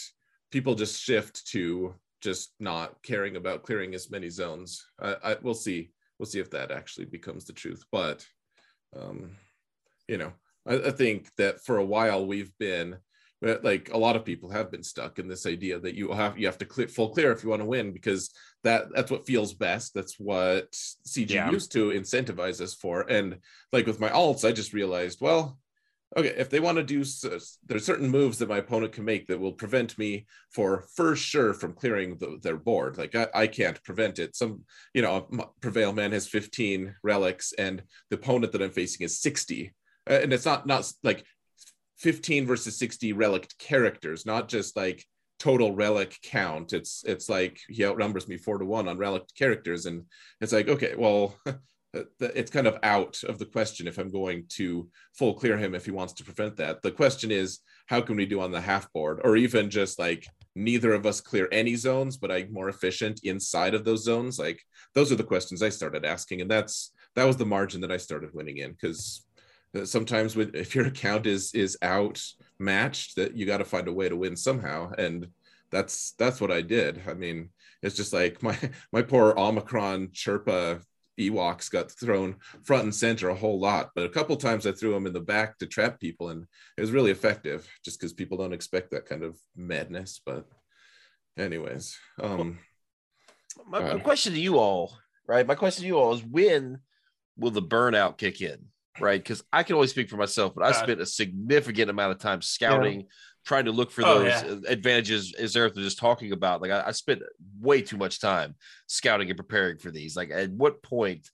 people 0.52 0.76
just 0.76 1.02
shift 1.02 1.48
to 1.48 1.96
just 2.22 2.54
not 2.60 3.02
caring 3.04 3.38
about 3.38 3.64
clearing 3.64 3.96
as 3.96 4.12
many 4.12 4.30
zones. 4.30 4.86
I, 5.00 5.16
I 5.24 5.38
we'll 5.42 5.54
see 5.54 5.92
we'll 6.20 6.26
see 6.26 6.40
if 6.40 6.52
that 6.52 6.72
actually 6.72 7.06
becomes 7.06 7.46
the 7.46 7.54
truth. 7.54 7.86
But 7.92 8.26
um, 9.00 9.32
you 10.08 10.18
know, 10.18 10.34
I, 10.68 10.76
I 10.88 10.92
think 10.92 11.30
that 11.38 11.64
for 11.64 11.78
a 11.78 11.86
while 11.86 12.26
we've 12.26 12.52
been 12.60 12.98
like 13.42 13.92
a 13.94 13.98
lot 13.98 14.16
of 14.16 14.26
people 14.26 14.50
have 14.50 14.72
been 14.72 14.84
stuck 14.84 15.20
in 15.20 15.28
this 15.28 15.46
idea 15.46 15.80
that 15.80 15.96
you 15.96 16.12
have 16.12 16.40
you 16.40 16.48
have 16.48 16.58
to 16.58 16.66
clear 16.66 16.88
full 16.88 17.10
clear 17.10 17.32
if 17.32 17.44
you 17.44 17.50
want 17.50 17.62
to 17.62 17.68
win 17.68 17.92
because 17.92 18.32
that 18.64 18.86
that's 18.94 19.12
what 19.12 19.28
feels 19.28 19.54
best. 19.54 19.94
That's 19.94 20.20
what 20.20 20.72
cg 20.72 21.30
yeah. 21.30 21.52
used 21.52 21.72
to 21.74 21.92
incentivize 21.92 22.62
us 22.62 22.74
for. 22.74 23.02
And 23.02 23.38
like 23.72 23.86
with 23.86 24.00
my 24.00 24.10
alts 24.10 24.48
i 24.48 24.52
just 24.52 24.74
realized 24.74 25.20
well 25.22 25.60
okay 26.16 26.30
if 26.30 26.50
they 26.50 26.60
want 26.60 26.78
to 26.78 26.84
do 26.84 27.04
there's 27.68 27.86
certain 27.86 28.10
moves 28.10 28.40
that 28.40 28.50
my 28.50 28.58
opponent 28.58 28.94
can 28.94 29.06
make 29.06 29.28
that 29.28 29.40
will 29.40 29.52
prevent 29.52 29.98
me 30.00 30.26
for 30.52 30.86
for 30.96 31.16
sure 31.16 31.54
from 31.54 31.74
clearing 31.74 32.18
the, 32.18 32.40
their 32.42 32.58
board. 32.58 32.98
Like 32.98 33.14
I, 33.14 33.28
I 33.36 33.48
can't 33.48 33.84
prevent 33.84 34.18
it. 34.18 34.36
Some 34.36 34.64
you 34.96 35.04
know 35.04 35.28
prevail 35.62 35.94
man 35.94 36.12
has 36.12 36.28
15 36.28 36.96
relics 37.04 37.54
and 37.54 37.84
the 38.10 38.16
opponent 38.16 38.52
that 38.54 38.64
i'm 38.64 38.72
facing 38.72 39.06
is 39.06 39.22
60 39.22 39.68
uh, 39.68 39.70
Uh, 40.10 40.20
and 40.24 40.34
it's 40.34 40.46
not 40.46 40.66
not 40.66 40.92
like 41.04 41.24
15 42.00 42.46
versus 42.46 42.78
60 42.78 43.14
relic 43.14 43.50
characters 43.58 44.26
not 44.26 44.48
just 44.48 44.76
like 44.76 45.04
total 45.40 45.76
relic 45.76 46.18
count 46.24 46.74
it's 46.74 47.04
it's 47.06 47.30
like 47.30 47.60
he 47.68 47.86
outnumbers 47.86 48.28
me 48.28 48.38
four 48.38 48.58
to 48.58 48.66
one 48.66 48.88
on 48.88 48.98
relic 48.98 49.24
characters 49.38 49.86
and 49.86 50.04
it's 50.42 50.54
like 50.54 50.68
okay 50.68 50.96
well 50.96 51.36
uh, 51.98 52.04
it's 52.20 52.52
kind 52.52 52.68
of 52.68 52.78
out 52.84 53.22
of 53.24 53.40
the 53.40 53.46
question 53.46 53.88
if 53.88 53.98
I'm 53.98 54.12
going 54.12 54.46
to 54.50 54.90
full 55.14 55.34
clear 55.34 55.58
him 55.58 55.74
if 55.76 55.86
he 55.86 55.92
wants 55.92 56.14
to 56.14 56.24
prevent 56.24 56.58
that. 56.58 56.82
The 56.82 56.92
question 56.92 57.32
is, 57.32 57.60
how 57.88 58.02
can 58.02 58.18
we 58.18 58.26
do 58.26 58.42
on 58.42 58.52
the 58.52 58.62
half 58.62 58.92
board, 58.92 59.22
or 59.24 59.38
even 59.38 59.70
just 59.70 59.98
like 59.98 60.28
neither 60.56 60.94
of 60.94 61.06
us 61.06 61.22
clear 61.22 61.48
any 61.52 61.76
zones, 61.76 62.18
but 62.18 62.32
I'm 62.32 62.52
more 62.52 62.70
efficient 62.70 63.22
inside 63.24 63.74
of 63.74 63.86
those 63.86 64.04
zones? 64.04 64.38
Like 64.38 64.62
those 64.94 65.12
are 65.12 65.16
the 65.16 65.24
questions 65.24 65.64
I 65.64 65.70
started 65.70 66.06
asking, 66.06 66.42
and 66.42 66.52
that's 66.52 66.92
that 67.16 67.26
was 67.26 67.38
the 67.38 67.46
margin 67.46 67.82
that 67.82 67.92
I 67.92 67.98
started 67.98 68.34
winning 68.34 68.58
in 68.58 68.72
because 68.72 69.26
uh, 69.78 69.86
sometimes 69.86 70.36
with 70.36 70.56
if 70.56 70.76
your 70.76 70.88
account 70.88 71.26
is 71.26 71.54
is 71.54 71.78
outmatched, 71.84 73.16
that 73.16 73.36
you 73.36 73.46
got 73.46 73.58
to 73.58 73.66
find 73.66 73.88
a 73.88 73.94
way 73.94 74.10
to 74.10 74.16
win 74.16 74.36
somehow, 74.36 74.92
and 74.98 75.28
that's 75.72 76.14
that's 76.18 76.42
what 76.42 76.52
I 76.52 76.62
did. 76.62 77.02
I 77.08 77.14
mean, 77.14 77.50
it's 77.82 77.96
just 77.96 78.14
like 78.14 78.42
my 78.44 78.58
my 78.92 79.02
poor 79.02 79.34
Omicron 79.38 80.10
Chirpa 80.10 80.82
Ewoks 81.20 81.72
got 81.72 81.92
thrown 81.92 82.36
front 82.64 82.84
and 82.84 82.94
center 82.94 83.30
a 83.30 83.36
whole 83.36 83.60
lot, 83.60 83.90
but 83.96 84.06
a 84.06 84.10
couple 84.10 84.36
times 84.38 84.68
I 84.68 84.72
threw 84.72 84.92
them 84.92 85.08
in 85.08 85.14
the 85.14 85.20
back 85.20 85.58
to 85.58 85.66
trap 85.66 86.00
people, 86.00 86.30
and 86.30 86.46
it 86.78 86.82
was 86.82 86.92
really 86.92 87.12
effective. 87.12 87.68
Just 87.84 88.00
because 88.00 88.14
people 88.14 88.38
don't 88.38 88.54
expect 88.54 88.92
that 88.92 89.06
kind 89.06 89.24
of 89.24 89.38
madness. 89.56 90.22
But, 90.24 90.46
anyways, 91.38 91.98
um, 92.22 92.60
my, 93.66 93.80
my 93.82 94.00
question 94.00 94.34
to 94.34 94.40
you 94.40 94.58
all, 94.58 94.96
right? 95.26 95.48
My 95.48 95.56
question 95.56 95.82
to 95.82 95.88
you 95.88 95.98
all 95.98 96.14
is 96.14 96.24
when 96.24 96.80
will 97.36 97.52
the 97.52 97.62
burnout 97.62 98.18
kick 98.18 98.42
in? 98.42 98.68
Right, 99.00 99.22
because 99.22 99.44
I 99.52 99.64
can 99.64 99.76
only 99.76 99.88
speak 99.88 100.10
for 100.10 100.18
myself, 100.18 100.54
but 100.56 100.64
I 100.66 100.72
spent 100.72 101.02
a 101.02 101.06
significant 101.06 101.90
amount 101.90 102.12
of 102.12 102.20
time 102.20 102.42
scouting, 102.42 103.02
yeah 103.02 103.06
trying 103.48 103.66
to 103.66 103.72
look 103.72 103.92
for 103.92 104.06
oh, 104.06 104.20
those 104.20 104.44
yeah. 104.44 104.56
advantages 104.68 105.34
as 105.40 105.56
Eric 105.56 105.74
was 105.74 105.86
just 105.86 105.98
talking 105.98 106.34
about. 106.34 106.62
Like 106.62 106.70
I, 106.70 106.88
I, 106.88 106.92
spent 106.92 107.22
way 107.62 107.82
too 107.82 107.96
much 107.96 108.20
time 108.20 108.56
scouting 108.88 109.30
and 109.30 109.38
preparing 109.38 109.78
for 109.78 109.90
these. 109.90 110.18
Like 110.18 110.32
at 110.32 110.52
what 110.52 110.84
point 110.84 111.32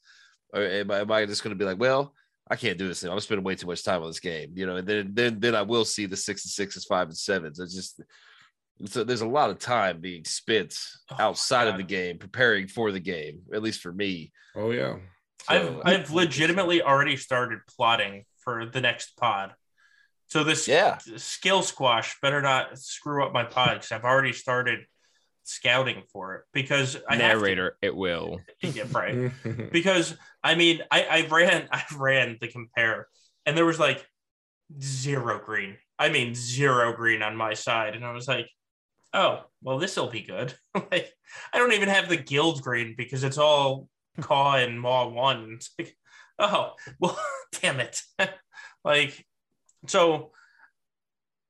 uh, 0.55 0.59
am 0.59 0.91
I, 0.91 0.99
am 0.99 1.11
I 1.11 1.25
just 1.25 1.43
going 1.43 1.57
to 1.57 1.59
be 1.59 1.65
like, 1.65 1.79
well, 1.79 2.13
I 2.49 2.55
can't 2.55 2.77
do 2.77 2.87
this. 2.87 3.03
I'm 3.03 3.19
spending 3.19 3.43
way 3.43 3.55
too 3.55 3.67
much 3.67 3.83
time 3.83 4.01
on 4.01 4.09
this 4.09 4.19
game, 4.19 4.51
you 4.53 4.67
know, 4.67 4.75
and 4.75 4.87
then 4.87 5.11
then 5.13 5.39
then 5.39 5.55
I 5.55 5.63
will 5.63 5.85
see 5.85 6.05
the 6.05 6.15
six 6.15 6.45
and 6.45 6.51
sixes, 6.51 6.85
five 6.85 7.07
and 7.07 7.17
sevens. 7.17 7.59
It's 7.59 7.73
just 7.73 8.01
so 8.85 9.03
there's 9.03 9.21
a 9.21 9.27
lot 9.27 9.49
of 9.49 9.59
time 9.59 10.01
being 10.01 10.25
spent 10.25 10.77
oh, 11.11 11.15
outside 11.19 11.67
of 11.67 11.77
the 11.77 11.83
game 11.83 12.17
preparing 12.19 12.67
for 12.67 12.91
the 12.91 12.99
game, 12.99 13.41
at 13.53 13.63
least 13.63 13.81
for 13.81 13.93
me. 13.93 14.31
Oh 14.55 14.71
yeah. 14.71 14.97
So, 15.43 15.81
I've 15.85 16.01
I've 16.01 16.11
legitimately 16.11 16.81
already 16.81 17.17
started 17.17 17.59
plotting 17.67 18.25
for 18.37 18.65
the 18.65 18.81
next 18.81 19.17
pod. 19.17 19.53
So 20.27 20.43
this 20.43 20.67
yeah. 20.67 20.97
skill 21.17 21.61
squash 21.61 22.19
better 22.21 22.41
not 22.41 22.79
screw 22.79 23.23
up 23.23 23.33
my 23.33 23.43
pod 23.43 23.75
because 23.75 23.91
I've 23.91 24.03
already 24.03 24.33
started 24.33 24.79
scouting 25.43 26.03
for 26.11 26.35
it 26.35 26.41
because 26.53 26.97
I 27.07 27.17
narrator 27.17 27.77
it 27.81 27.95
will. 27.95 28.41
Yeah, 28.61 28.85
right. 28.91 29.31
because 29.71 30.15
I 30.43 30.55
mean 30.55 30.81
I, 30.89 31.03
I 31.03 31.27
ran 31.27 31.67
I 31.71 31.83
ran 31.95 32.37
the 32.39 32.47
compare 32.47 33.07
and 33.45 33.57
there 33.57 33.65
was 33.65 33.79
like 33.79 34.05
zero 34.81 35.39
green. 35.43 35.77
I 35.99 36.09
mean 36.09 36.33
zero 36.33 36.93
green 36.93 37.21
on 37.21 37.35
my 37.35 37.53
side. 37.53 37.95
And 37.95 38.05
I 38.05 38.11
was 38.11 38.27
like, 38.27 38.49
oh, 39.13 39.43
well, 39.61 39.77
this'll 39.77 40.09
be 40.09 40.21
good. 40.21 40.55
like 40.91 41.11
I 41.53 41.57
don't 41.57 41.73
even 41.73 41.89
have 41.89 42.09
the 42.09 42.17
guild 42.17 42.61
green 42.61 42.95
because 42.97 43.23
it's 43.23 43.37
all 43.37 43.87
Caw 44.21 44.55
and 44.55 44.79
Maw 44.79 45.09
one. 45.09 45.59
It's 45.59 45.71
like, 45.77 45.97
oh 46.39 46.73
well 46.99 47.17
damn 47.61 47.79
it. 47.79 48.01
like 48.83 49.25
so 49.87 50.31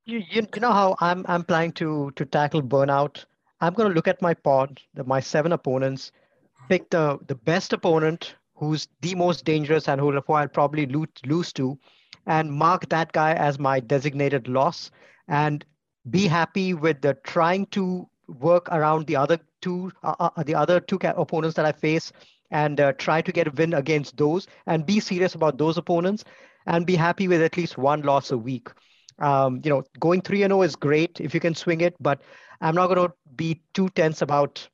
you, 0.05 0.21
you, 0.29 0.45
know 0.59 0.73
how 0.73 0.95
I'm 0.99 1.25
I'm 1.27 1.43
planning 1.43 1.71
to 1.73 2.11
to 2.15 2.25
tackle 2.25 2.61
burnout. 2.61 3.25
I'm 3.61 3.73
going 3.73 3.87
to 3.87 3.95
look 3.95 4.09
at 4.09 4.21
my 4.21 4.33
pod, 4.33 4.81
the, 4.93 5.05
my 5.05 5.21
seven 5.21 5.53
opponents, 5.53 6.11
pick 6.67 6.89
the 6.89 7.19
the 7.27 7.35
best 7.35 7.71
opponent 7.71 8.35
who's 8.55 8.87
the 9.01 9.15
most 9.15 9.45
dangerous 9.45 9.87
and 9.87 9.99
who, 9.99 10.11
who 10.11 10.33
I'll 10.33 10.47
probably 10.47 10.85
lose, 10.85 11.07
lose 11.25 11.53
to, 11.53 11.77
and 12.25 12.51
mark 12.51 12.89
that 12.89 13.11
guy 13.13 13.33
as 13.33 13.59
my 13.59 13.79
designated 13.79 14.47
loss, 14.47 14.91
and 15.27 15.65
be 16.09 16.27
happy 16.27 16.73
with 16.73 17.01
the 17.01 17.13
trying 17.23 17.65
to 17.67 18.07
work 18.27 18.67
around 18.69 19.07
the 19.07 19.15
other 19.15 19.39
two 19.61 19.91
uh, 20.03 20.15
uh, 20.19 20.43
the 20.43 20.55
other 20.55 20.79
two 20.79 20.99
opponents 21.01 21.55
that 21.55 21.65
I 21.65 21.71
face 21.71 22.11
and 22.53 22.79
uh, 22.79 22.93
try 22.93 23.21
to 23.21 23.33
get 23.33 23.47
a 23.47 23.51
win 23.51 23.73
against 23.73 24.17
those 24.17 24.47
and 24.67 24.85
be 24.85 25.01
serious 25.01 25.35
about 25.35 25.57
those 25.57 25.77
opponents 25.77 26.23
and 26.67 26.85
be 26.85 26.95
happy 26.95 27.27
with 27.27 27.41
at 27.41 27.57
least 27.57 27.77
one 27.77 28.01
loss 28.03 28.31
a 28.31 28.37
week. 28.37 28.69
Um, 29.19 29.61
you 29.63 29.69
know, 29.69 29.83
going 29.99 30.21
three 30.21 30.43
and 30.43 30.51
zero 30.51 30.61
oh 30.61 30.63
is 30.63 30.75
great 30.75 31.19
if 31.21 31.33
you 31.33 31.41
can 31.41 31.55
swing 31.55 31.81
it, 31.81 31.95
but 31.99 32.21
I'm 32.61 32.75
not 32.75 32.87
going 32.87 33.07
to 33.07 33.13
be 33.35 33.61
too 33.73 33.89
tense 33.89 34.21
about 34.21 34.67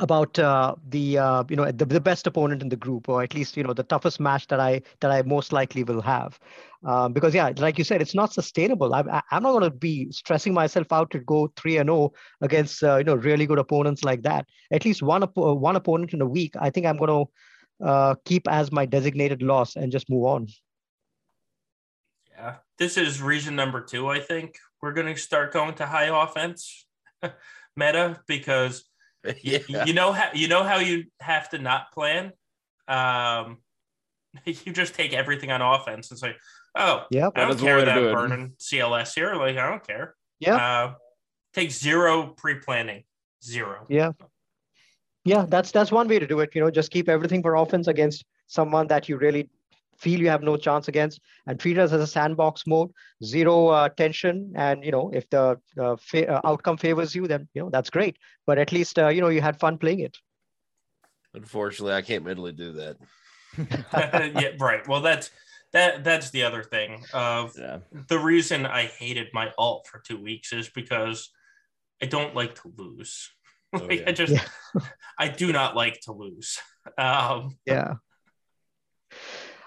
about 0.00 0.38
uh, 0.38 0.74
the 0.88 1.18
uh, 1.18 1.44
you 1.48 1.56
know 1.56 1.70
the, 1.70 1.84
the 1.84 2.00
best 2.00 2.26
opponent 2.26 2.62
in 2.62 2.68
the 2.68 2.76
group 2.76 3.08
or 3.08 3.22
at 3.22 3.32
least 3.32 3.56
you 3.56 3.62
know 3.62 3.72
the 3.72 3.84
toughest 3.84 4.18
match 4.18 4.48
that 4.48 4.58
i 4.58 4.82
that 5.00 5.10
i 5.10 5.22
most 5.22 5.52
likely 5.52 5.84
will 5.84 6.00
have. 6.00 6.38
Um, 6.84 7.12
because 7.12 7.34
yeah 7.34 7.52
like 7.56 7.78
you 7.78 7.84
said 7.84 8.02
it's 8.02 8.14
not 8.14 8.32
sustainable. 8.32 8.94
I'm, 8.94 9.08
I'm 9.08 9.42
not 9.42 9.52
going 9.52 9.62
to 9.62 9.70
be 9.70 10.10
stressing 10.10 10.52
myself 10.52 10.92
out 10.92 11.10
to 11.12 11.20
go 11.20 11.52
3 11.56 11.78
and 11.78 11.88
0 11.88 12.12
against 12.40 12.82
uh, 12.82 12.96
you 12.96 13.04
know 13.04 13.14
really 13.14 13.46
good 13.46 13.58
opponents 13.58 14.02
like 14.02 14.22
that. 14.22 14.46
At 14.72 14.84
least 14.84 15.02
one 15.02 15.22
one 15.22 15.76
opponent 15.76 16.12
in 16.12 16.20
a 16.20 16.26
week 16.26 16.54
i 16.60 16.70
think 16.70 16.86
i'm 16.86 16.96
going 16.96 17.26
to 17.26 17.30
uh, 17.84 18.14
keep 18.24 18.48
as 18.48 18.72
my 18.72 18.86
designated 18.86 19.42
loss 19.42 19.76
and 19.76 19.90
just 19.90 20.08
move 20.08 20.24
on. 20.24 20.48
Yeah, 22.30 22.56
this 22.78 22.96
is 22.96 23.22
reason 23.22 23.56
number 23.56 23.80
two. 23.80 24.08
I 24.08 24.20
think. 24.20 24.56
We're 24.82 24.92
going 24.92 25.14
to 25.14 25.18
start 25.18 25.50
going 25.52 25.74
to 25.76 25.86
high 25.86 26.10
offense 26.22 26.84
meta 27.76 28.20
because 28.26 28.84
yeah. 29.42 29.58
you, 29.68 29.80
you, 29.86 29.92
know 29.92 30.12
how 30.12 30.30
you 30.34 30.48
know 30.48 30.62
how 30.62 30.78
you 30.78 31.04
have 31.20 31.48
to 31.50 31.58
not 31.58 31.92
plan. 31.92 32.32
Um, 32.88 33.58
you 34.44 34.72
just 34.72 34.94
take 34.94 35.12
everything 35.12 35.50
on 35.50 35.62
offense 35.62 36.10
and 36.10 36.18
say, 36.18 36.34
"Oh, 36.74 37.04
yeah, 37.10 37.30
I 37.34 37.46
don't 37.46 37.58
care 37.58 37.84
that 37.84 37.94
burning 37.94 38.52
CLS 38.58 39.14
here. 39.14 39.34
Like, 39.34 39.56
I 39.56 39.70
don't 39.70 39.86
care." 39.86 40.14
Yeah, 40.40 40.56
uh, 40.56 40.94
take 41.54 41.70
zero 41.70 42.34
pre-planning, 42.36 43.04
zero. 43.42 43.86
Yeah, 43.88 44.12
yeah, 45.24 45.46
that's 45.48 45.70
that's 45.70 45.90
one 45.90 46.08
way 46.08 46.18
to 46.18 46.26
do 46.26 46.40
it. 46.40 46.54
You 46.54 46.60
know, 46.60 46.70
just 46.70 46.90
keep 46.90 47.08
everything 47.08 47.42
for 47.42 47.54
offense 47.54 47.86
against 47.86 48.24
someone 48.46 48.86
that 48.88 49.08
you 49.08 49.16
really 49.16 49.48
feel 49.98 50.20
you 50.20 50.28
have 50.28 50.42
no 50.42 50.56
chance 50.56 50.88
against, 50.88 51.20
and 51.46 51.58
treat 51.58 51.78
us 51.78 51.92
as 51.92 52.00
a 52.00 52.06
sandbox 52.06 52.66
mode, 52.66 52.90
zero 53.22 53.68
uh, 53.68 53.88
tension, 53.88 54.52
and 54.56 54.84
you 54.84 54.90
know 54.92 55.10
if 55.14 55.28
the 55.30 55.58
uh, 55.80 55.96
fa- 55.96 56.28
uh, 56.28 56.40
outcome 56.44 56.76
favors 56.76 57.14
you, 57.14 57.26
then 57.26 57.48
you 57.54 57.62
know 57.62 57.70
that's 57.70 57.90
great. 57.90 58.16
But 58.46 58.58
at 58.58 58.72
least 58.72 58.98
uh, 58.98 59.08
you 59.08 59.20
know 59.20 59.28
you 59.28 59.40
had 59.40 59.58
fun 59.58 59.78
playing 59.78 60.00
it. 60.00 60.16
Unfortunately, 61.34 61.94
I 61.94 62.02
can't 62.02 62.24
mentally 62.24 62.52
do 62.52 62.72
that. 62.72 62.96
yeah, 64.40 64.50
right. 64.60 64.86
Well, 64.86 65.00
that's 65.00 65.30
that 65.72 66.04
that's 66.04 66.30
the 66.30 66.44
other 66.44 66.62
thing 66.62 67.04
of 67.12 67.56
Yeah. 67.58 67.78
the 68.08 68.18
reason 68.18 68.66
I 68.66 68.84
hated 68.84 69.28
my 69.32 69.52
alt 69.58 69.88
for 69.90 69.98
two 70.00 70.20
weeks 70.22 70.52
is 70.52 70.68
because 70.68 71.30
I 72.02 72.06
don't 72.06 72.34
like 72.34 72.54
to 72.62 72.72
lose. 72.76 73.30
Oh, 73.72 73.78
like 73.78 74.00
yeah. 74.00 74.08
I 74.08 74.12
just 74.12 74.32
Yeah. 74.32 74.80
I 75.18 75.28
do 75.28 75.52
not 75.52 75.74
like 75.74 76.00
to 76.02 76.12
lose. 76.12 76.58
Um, 76.98 77.58
Yeah. 77.66 77.94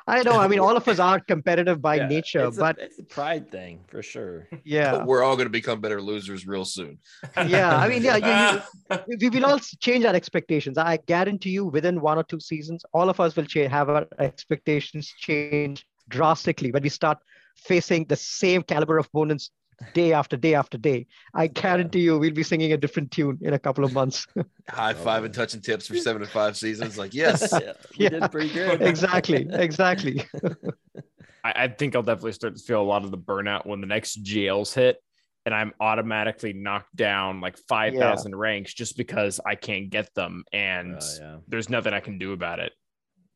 I 0.07 0.23
know. 0.23 0.37
I 0.39 0.47
mean, 0.47 0.59
all 0.59 0.75
of 0.77 0.87
us 0.87 0.99
are 0.99 1.19
competitive 1.19 1.81
by 1.81 1.95
Yeah, 1.95 2.07
nature, 2.07 2.45
it's 2.47 2.57
a- 2.57 2.59
but 2.61 2.79
it's 2.79 2.97
a 2.99 3.03
pride 3.03 3.51
thing 3.51 3.81
for 3.87 4.01
sure. 4.01 4.47
yeah, 4.63 5.03
We're 5.09 5.21
all 5.23 5.35
going 5.35 5.47
to 5.47 5.51
become 5.51 5.81
better 5.81 6.01
losers 6.01 6.47
real 6.47 6.63
soon. 6.65 6.99
yeah. 7.45 7.75
I 7.75 7.89
mean, 7.89 8.03
yeah, 8.03 8.15
you, 8.15 8.61
you, 8.89 9.17
we 9.19 9.29
will 9.29 9.45
all 9.45 9.59
change 9.59 10.05
our 10.05 10.15
expectations. 10.15 10.77
I 10.77 10.97
guarantee 11.05 11.51
you, 11.51 11.65
within 11.65 11.99
one 11.99 12.17
or 12.17 12.23
two 12.23 12.39
seasons, 12.39 12.85
all 12.93 13.09
of 13.09 13.19
us 13.19 13.35
will 13.35 13.45
change, 13.45 13.69
have 13.71 13.89
our 13.89 14.07
expectations 14.19 15.13
change 15.17 15.85
drastically 16.07 16.71
when 16.71 16.83
we 16.83 16.89
start 16.89 17.17
facing 17.57 18.05
the 18.05 18.15
same 18.15 18.61
caliber 18.63 18.97
of 18.97 19.07
opponents 19.07 19.51
day 19.93 20.13
after 20.13 20.35
day 20.37 20.55
after 20.55 20.77
day. 20.77 21.05
I 21.33 21.47
guarantee 21.47 22.01
you, 22.01 22.17
we'll 22.17 22.31
be 22.31 22.43
singing 22.43 22.73
a 22.73 22.77
different 22.77 23.11
tune 23.11 23.37
in 23.41 23.53
a 23.53 23.59
couple 23.59 23.83
of 23.85 23.93
months. 23.93 24.25
High 24.69 24.93
five 24.93 25.23
and 25.23 25.33
touching 25.33 25.61
tips 25.61 25.87
for 25.87 25.95
seven 25.97 26.21
to 26.21 26.27
five 26.27 26.57
seasons. 26.57 26.97
Like, 26.97 27.13
yes, 27.13 27.49
yeah, 27.61 27.73
we 27.97 28.05
Yeah. 28.05 28.09
did 28.09 28.31
pretty 28.31 28.53
good. 28.53 28.81
exactly, 28.81 29.47
exactly. 29.51 30.25
I, 31.43 31.53
I 31.63 31.67
think 31.67 31.95
I'll 31.95 32.03
definitely 32.03 32.33
start 32.33 32.55
to 32.55 32.63
feel 32.63 32.81
a 32.81 32.83
lot 32.83 33.03
of 33.03 33.11
the 33.11 33.17
burnout 33.17 33.65
when 33.65 33.81
the 33.81 33.87
next 33.87 34.23
GLs 34.23 34.73
hit 34.73 34.97
and 35.45 35.53
I'm 35.55 35.71
automatically 35.79 36.51
knocked 36.51 36.93
down 36.95 37.39
like 37.39 37.57
5,000 37.69 38.35
ranks 38.35 38.73
just 38.73 38.97
because 38.97 39.39
I 39.45 39.55
can't 39.55 39.89
get 39.89 40.13
them 40.13 40.43
and 40.51 40.95
Uh, 40.95 41.01
yeah. 41.21 41.35
there's 41.47 41.69
nothing 41.69 41.93
I 41.93 42.01
can 42.01 42.17
do 42.17 42.33
about 42.33 42.59
it. 42.59 42.73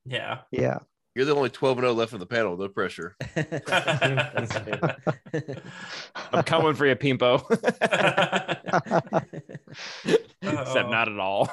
yeah. 0.05 0.39
Yeah. 0.51 0.79
You're 1.15 1.25
the 1.25 1.35
only 1.35 1.49
12 1.49 1.77
and 1.79 1.83
0 1.85 1.93
left 1.93 2.13
on 2.13 2.19
the 2.19 2.25
panel. 2.25 2.57
No 2.57 2.67
pressure. 2.69 3.15
I'm 6.33 6.43
coming 6.43 6.73
for 6.73 6.85
you, 6.85 6.95
Pimpo. 6.95 7.43
Except 10.41 10.89
not 10.89 11.09
at 11.09 11.19
all. 11.19 11.51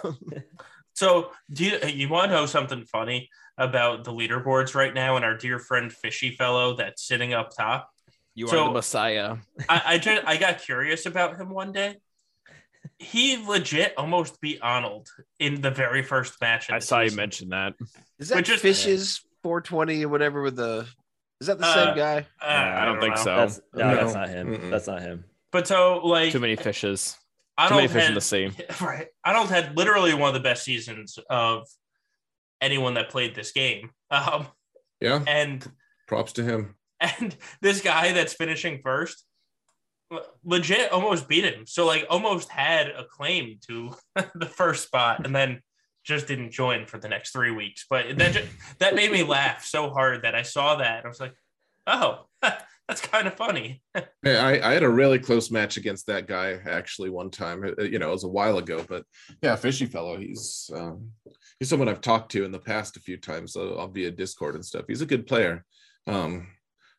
So, 0.95 1.31
do 1.53 1.65
you, 1.65 1.79
you 1.87 2.09
want 2.09 2.31
to 2.31 2.35
know 2.37 2.47
something 2.47 2.85
funny 2.85 3.29
about 3.57 4.05
the 4.05 4.13
leaderboards 4.13 4.75
right 4.75 4.93
now 4.95 5.17
and 5.17 5.25
our 5.25 5.37
dear 5.37 5.59
friend 5.59 5.93
Fishy 5.93 6.31
Fellow 6.33 6.77
that's 6.77 7.07
sitting 7.07 7.35
up 7.35 7.51
top? 7.57 7.91
You 8.35 8.47
So- 8.49 8.65
are 8.65 8.69
the 8.69 8.75
Messiah. 8.75 9.37
I, 9.69 9.83
I 9.87 9.99
just 9.99 10.27
I 10.27 10.37
got 10.37 10.61
curious 10.61 11.07
about 11.07 11.37
him 11.41 11.51
one 11.51 11.73
day. 11.73 11.97
He 13.01 13.37
legit 13.45 13.95
almost 13.97 14.41
beat 14.41 14.59
Arnold 14.63 15.09
in 15.39 15.61
the 15.61 15.71
very 15.71 16.03
first 16.03 16.41
match. 16.41 16.71
I 16.71 16.79
the 16.79 16.87
saw 16.87 17.01
you 17.01 17.15
mention 17.15 17.51
that. 17.51 17.75
Is 18.19 18.29
that 18.31 18.37
Which 18.37 18.51
is- 18.51 18.61
Fishes 18.61 19.21
420 19.43 20.05
or 20.05 20.09
whatever 20.09 20.43
with 20.43 20.57
the. 20.57 20.87
Is 21.41 21.47
that 21.47 21.59
the 21.59 21.67
Uh, 21.67 21.75
same 21.75 21.97
guy? 21.97 22.27
Uh, 22.43 22.45
I 22.47 22.85
don't 22.85 23.01
think 23.01 23.17
know. 23.17 23.23
so. 23.23 23.37
That's 23.37 23.61
no, 23.75 23.89
No. 23.91 23.95
that's 23.97 24.15
not 24.15 24.29
him. 24.29 24.47
Mm-mm. 24.57 24.71
That's 24.71 24.87
not 24.87 25.01
him. 25.03 25.25
But 25.53 25.67
so 25.69 25.99
like 26.05 26.33
Too 26.33 26.41
many 26.41 26.57
fishes. 26.57 27.13
Too 27.13 27.19
Arnold 27.65 27.79
many 27.79 27.89
fish 27.89 28.03
had, 28.03 28.09
in 28.11 28.15
the 28.15 28.21
sea. 28.21 28.51
Right. 28.81 29.09
Arnold 29.25 29.49
had 29.51 29.77
literally 29.77 30.15
one 30.15 30.29
of 30.29 30.35
the 30.35 30.41
best 30.41 30.65
seasons 30.65 31.19
of 31.31 31.67
anyone 32.61 32.95
that 32.95 33.09
played 33.11 33.35
this 33.35 33.53
game. 33.53 33.91
Um, 34.11 34.47
Yeah, 35.01 35.23
and 35.27 35.65
props 36.07 36.33
to 36.35 36.45
him. 36.45 36.75
and 37.01 37.37
this 37.61 37.81
guy 37.81 38.13
that's 38.13 38.33
finishing 38.33 38.81
first 38.83 39.25
legit 40.43 40.91
almost 40.91 41.29
beat 41.29 41.45
him 41.45 41.67
so 41.67 41.85
like 41.85 42.07
almost 42.09 42.49
had 42.49 42.89
a 42.89 43.05
claim 43.05 43.59
to 43.69 43.95
the 44.35 44.47
first 44.47 44.87
spot 44.87 45.25
and 45.27 45.37
then 45.37 45.61
just 46.09 46.27
didn't 46.27 46.51
join 46.51 46.87
for 46.87 46.99
the 46.99 47.09
next 47.09 47.31
three 47.31 47.51
weeks 47.51 47.87
but 47.89 48.17
that 48.19 48.33
just, 48.33 48.49
that 48.79 48.95
made 48.95 49.13
me 49.13 49.23
laugh 49.23 49.65
so 49.65 49.91
hard 49.91 50.23
that 50.23 50.35
i 50.35 50.43
saw 50.43 50.77
that 50.77 51.05
i 51.05 51.09
was 51.09 51.21
like 51.21 51.35
oh 51.87 52.25
that's 52.43 53.01
kind 53.03 53.27
of 53.29 53.35
funny 53.35 53.83
Hey, 54.23 54.37
I, 54.37 54.71
I 54.71 54.73
had 54.73 54.83
a 54.83 54.89
really 54.89 55.19
close 55.19 55.51
match 55.51 55.77
against 55.77 56.07
that 56.07 56.27
guy 56.27 56.59
actually 56.69 57.09
one 57.09 57.31
time. 57.31 57.63
Uh, 57.65 57.83
You 57.83 57.99
know, 58.01 58.09
it 58.09 58.13
was 58.13 58.25
a 58.25 58.29
while 58.29 58.59
ago, 58.59 58.85
but 58.89 59.05
yeah, 59.43 59.55
fishy 59.55 59.87
fellow. 59.87 60.19
He's 60.19 60.69
um, 60.75 61.11
he's 61.59 61.69
someone 61.69 61.89
I've 61.89 62.01
talked 62.01 62.33
to 62.33 62.45
in 62.45 62.51
the 62.51 62.59
past 62.59 62.97
a 62.97 63.01
few 63.01 63.17
times, 63.17 63.53
so 63.53 63.79
I'll 63.79 63.89
via 63.89 64.11
Discord 64.11 64.57
and 64.57 64.65
stuff. 64.65 64.87
He's 64.89 65.03
a 65.03 65.07
good 65.07 65.27
player. 65.27 65.65
Um, 66.09 66.49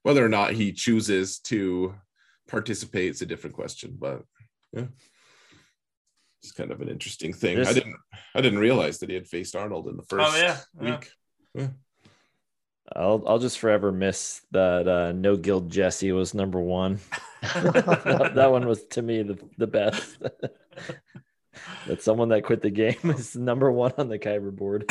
whether 0.03 0.26
or 0.26 0.30
not 0.30 0.53
he 0.53 0.72
chooses 0.72 1.40
to 1.40 1.94
participate 2.48 3.11
is 3.11 3.22
a 3.22 3.26
different 3.26 3.56
question, 3.56 3.98
but 3.99 4.23
yeah, 4.72 4.86
it's 6.41 6.52
kind 6.52 6.72
of 6.72 6.82
an 6.82 6.90
interesting 6.90 7.34
thing. 7.34 7.60
I 7.60 7.74
didn't 7.74 7.95
I 8.36 8.41
didn't 8.41 8.60
realize 8.60 8.99
that 8.99 9.10
he 9.10 9.16
had 9.16 9.28
faced 9.28 9.56
Arnold 9.56 9.88
in 9.88 9.98
the 9.98 10.03
first 10.03 10.34
oh 10.34 10.38
yeah, 10.38 10.57
yeah. 10.82 10.99
week. 11.56 11.70
I'll 12.95 13.24
I'll 13.28 13.40
just 13.40 13.60
forever 13.60 13.91
miss 13.91 14.41
that 14.52 14.88
uh, 14.88 15.11
no 15.11 15.36
guild 15.36 15.70
Jesse 15.70 16.11
was 16.11 16.34
number 16.34 16.60
one. 16.60 16.99
that, 17.41 18.32
that 18.36 18.52
one 18.52 18.66
was 18.68 18.84
to 18.88 19.02
me 19.02 19.24
the, 19.24 19.38
the 19.57 19.68
best. 19.68 20.18
that 21.88 22.02
someone 22.02 22.30
that 22.30 22.44
quit 22.44 22.61
the 22.61 22.70
game 22.70 22.98
is 23.03 23.36
number 23.36 23.72
one 23.72 23.94
on 23.98 24.07
the 24.07 24.18
Kyber 24.20 24.56
board. 24.56 24.90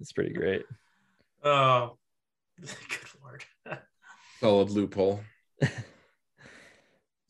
It's 0.00 0.12
pretty 0.12 0.32
great. 0.32 0.64
oh 1.42 1.96
good 2.60 2.70
lord 3.22 3.44
Solid 4.40 4.70
loophole. 4.70 5.20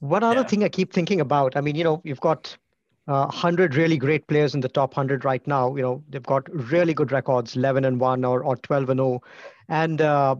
One 0.00 0.22
other 0.22 0.40
Yeah. 0.40 0.46
thing 0.46 0.64
I 0.64 0.68
keep 0.68 0.92
thinking 0.92 1.20
about, 1.20 1.56
I 1.56 1.60
mean, 1.60 1.76
you 1.76 1.84
know, 1.84 2.00
you've 2.04 2.20
got 2.20 2.56
uh, 3.08 3.26
100 3.26 3.74
really 3.74 3.96
great 3.96 4.26
players 4.26 4.54
in 4.54 4.60
the 4.60 4.68
top 4.68 4.96
100 4.96 5.24
right 5.24 5.46
now. 5.46 5.74
You 5.74 5.82
know, 5.82 6.04
they've 6.08 6.22
got 6.22 6.48
really 6.52 6.94
good 6.94 7.12
records, 7.12 7.56
11 7.56 7.84
and 7.84 8.00
1 8.00 8.24
or, 8.24 8.42
or 8.42 8.56
12 8.56 8.90
and 8.90 8.98
0. 8.98 9.22
And 9.68 10.00
uh, 10.00 10.36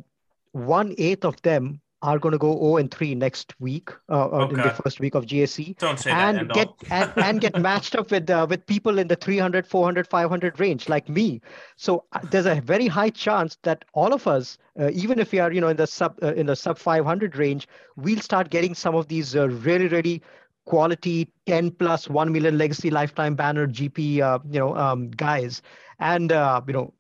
one 0.53 0.95
eighth 0.99 1.25
of 1.25 1.41
them 1.43 1.81
are 2.03 2.19
going 2.19 2.33
to 2.33 2.39
go 2.39 2.59
0 2.59 2.77
and 2.79 2.91
3 2.91 3.15
next 3.15 3.55
week, 3.61 3.91
uh, 4.09 4.29
uh, 4.29 4.49
in 4.49 4.57
the 4.57 4.71
first 4.71 4.99
week 4.99 5.15
of 5.15 5.25
GSC. 5.25 5.79
don't 5.79 5.99
say 5.99 6.11
that 6.11 6.35
and 6.35 6.39
end 6.39 6.51
get 6.53 6.69
and, 6.91 7.13
and 7.17 7.41
get 7.41 7.57
matched 7.61 7.95
up 7.95 8.11
with 8.11 8.29
uh, 8.29 8.47
with 8.49 8.67
people 8.67 8.99
in 8.99 9.07
the 9.07 9.17
300 9.17 9.67
400 9.67 10.07
500 10.09 10.59
range 10.59 10.89
like 10.89 11.09
me 11.09 11.41
so 11.77 12.05
uh, 12.13 12.19
there's 12.31 12.47
a 12.47 12.61
very 12.61 12.89
high 12.89 13.11
chance 13.11 13.57
that 13.63 13.85
all 13.95 14.13
of 14.13 14.27
us 14.27 14.59
uh, 14.81 14.91
even 14.93 15.19
if 15.21 15.31
we 15.33 15.39
are 15.39 15.53
you 15.53 15.61
know 15.61 15.69
in 15.69 15.77
the 15.77 15.87
sub 15.87 16.19
uh, 16.23 16.35
in 16.35 16.47
the 16.47 16.57
sub 16.57 16.77
500 16.77 17.37
range 17.37 17.69
we'll 17.97 18.21
start 18.21 18.51
getting 18.51 18.75
some 18.75 18.97
of 18.97 19.07
these 19.07 19.37
uh, 19.37 19.49
really 19.49 19.87
really 19.87 20.23
quality 20.65 21.29
10 21.47 21.71
plus 21.73 22.09
1 22.09 22.33
million 22.33 22.57
legacy 22.57 22.91
lifetime 22.91 23.35
banner 23.35 23.67
gp 23.67 24.21
uh, 24.21 24.39
you 24.51 24.59
know 24.61 24.77
um, 24.77 25.11
guys 25.11 25.61
and 25.99 26.31
uh, 26.33 26.61
you 26.67 26.73
know 26.73 26.93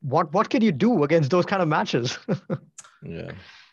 what 0.00 0.32
what 0.32 0.48
can 0.48 0.62
you 0.62 0.72
do 0.72 1.04
against 1.04 1.30
those 1.30 1.44
kind 1.46 1.62
of 1.62 1.68
matches 1.68 2.18
Yeah. 3.04 3.32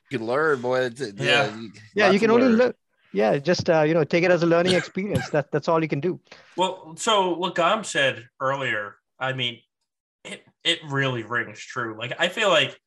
You 0.10 0.18
can 0.18 0.26
learn, 0.28 0.60
boy. 0.62 0.86
It's- 0.86 1.02
it- 1.02 1.20
Yeah. 1.20 1.56
you- 1.56 1.72
yeah 1.96 2.10
you 2.12 2.20
can 2.20 2.32
only 2.32 2.48
learn. 2.48 2.58
learn 2.58 2.74
yeah 3.12 3.38
just 3.38 3.70
uh, 3.70 3.82
you 3.84 3.94
know 3.94 4.04
take 4.04 4.24
it 4.24 4.32
as 4.32 4.42
a 4.44 4.46
learning 4.48 4.74
experience 4.74 5.30
that 5.30 5.52
that's 5.52 5.68
all 5.68 5.82
you 5.82 5.88
can 5.88 6.00
do 6.00 6.20
Well, 6.58 6.96
so 6.98 7.36
what 7.38 7.56
Gom 7.56 7.84
said 7.84 8.28
earlier, 8.42 8.96
I 9.20 9.34
mean, 9.34 9.60
it 10.26 10.44
it 10.64 10.80
really 10.90 11.24
rings 11.24 11.60
true. 11.60 11.96
Like 11.98 12.14
I 12.20 12.28
feel 12.28 12.50
like 12.50 12.78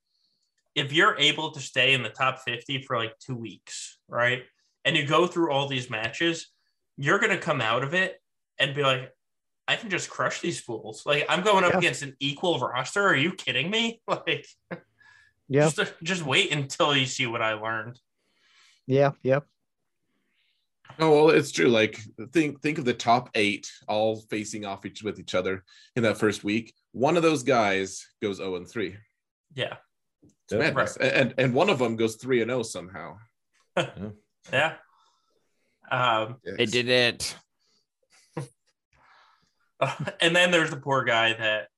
if 0.75 0.93
you're 0.93 1.17
able 1.19 1.51
to 1.53 1.61
stay 1.61 1.95
in 1.95 2.03
the 2.03 2.11
top 2.11 2.41
50 2.41 2.83
for 2.87 2.97
like 2.99 3.15
two 3.19 3.37
weeks, 3.37 3.99
right? 4.09 4.43
And 4.85 4.97
you 4.97 5.07
go 5.07 5.27
through 5.27 5.51
all 5.53 5.69
these 5.69 5.89
matches, 5.91 6.49
you're 6.97 7.19
gonna 7.19 7.39
come 7.39 7.61
out 7.61 7.83
of 7.85 7.95
it 7.95 8.21
and 8.59 8.75
be 8.75 8.83
like, 8.83 9.13
I 9.69 9.77
can 9.77 9.91
just 9.91 10.11
crush 10.11 10.41
these 10.41 10.59
fools. 10.61 11.05
Like 11.07 11.25
I'm 11.29 11.43
going 11.43 11.65
up 11.65 11.73
Yeah. 11.73 11.79
against 11.79 12.03
an 12.03 12.17
equal 12.21 12.59
roster. 12.59 13.03
Are 13.07 13.15
you 13.17 13.33
kidding 13.33 13.71
me? 13.71 14.01
Like 14.09 14.47
yeah 15.49 15.69
just 15.69 15.93
just 16.03 16.23
wait 16.25 16.53
until 16.53 16.97
you 16.97 17.05
see 17.05 17.27
what 17.27 17.43
I 17.43 17.55
learned. 17.55 17.99
yeah 18.87 19.13
yeah 19.23 19.41
Oh 20.99 21.11
well, 21.11 21.31
it's 21.31 21.51
true. 21.53 21.69
Like 21.69 21.99
think 22.33 22.61
think 22.61 22.77
of 22.79 22.85
the 22.85 22.93
top 22.93 23.31
eight 23.35 23.71
all 23.89 24.17
facing 24.31 24.67
off 24.67 24.85
each 24.85 25.03
with 25.03 25.19
each 25.19 25.35
other 25.35 25.65
in 25.97 26.03
that 26.03 26.19
first 26.19 26.45
week. 26.45 26.75
One 26.93 27.17
of 27.17 27.23
those 27.23 27.43
guys 27.43 28.07
goes 28.21 28.37
0 28.37 28.57
and 28.57 28.69
3. 28.69 28.97
Yeah. 29.55 29.77
It's 30.23 30.53
madness. 30.53 30.97
And 30.99 31.35
and 31.39 31.55
one 31.55 31.71
of 31.71 31.79
them 31.79 31.97
goes 31.97 32.17
3 32.17 32.43
and 32.43 32.51
0 32.51 32.63
somehow. 32.65 33.17
Yeah. 33.77 34.11
Um 35.91 36.37
it 36.45 36.71
didn't. 36.71 37.37
and 40.21 40.35
then 40.35 40.51
there's 40.51 40.71
the 40.71 40.77
poor 40.77 41.05
guy 41.05 41.33
that 41.35 41.69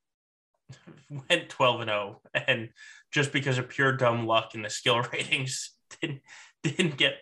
went 1.29 1.49
12 1.49 1.81
and 1.83 1.91
0 1.91 2.21
and 2.47 2.69
just 3.13 3.33
because 3.33 3.59
of 3.59 3.69
pure 3.69 3.97
dumb 3.97 4.27
luck 4.27 4.55
in 4.55 4.63
the 4.63 4.71
skill 4.71 5.03
ratings 5.13 5.73
didn't 6.01 6.21
didn't 6.63 6.97
get 6.97 7.15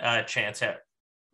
a 0.00 0.22
chance 0.24 0.62
at 0.62 0.78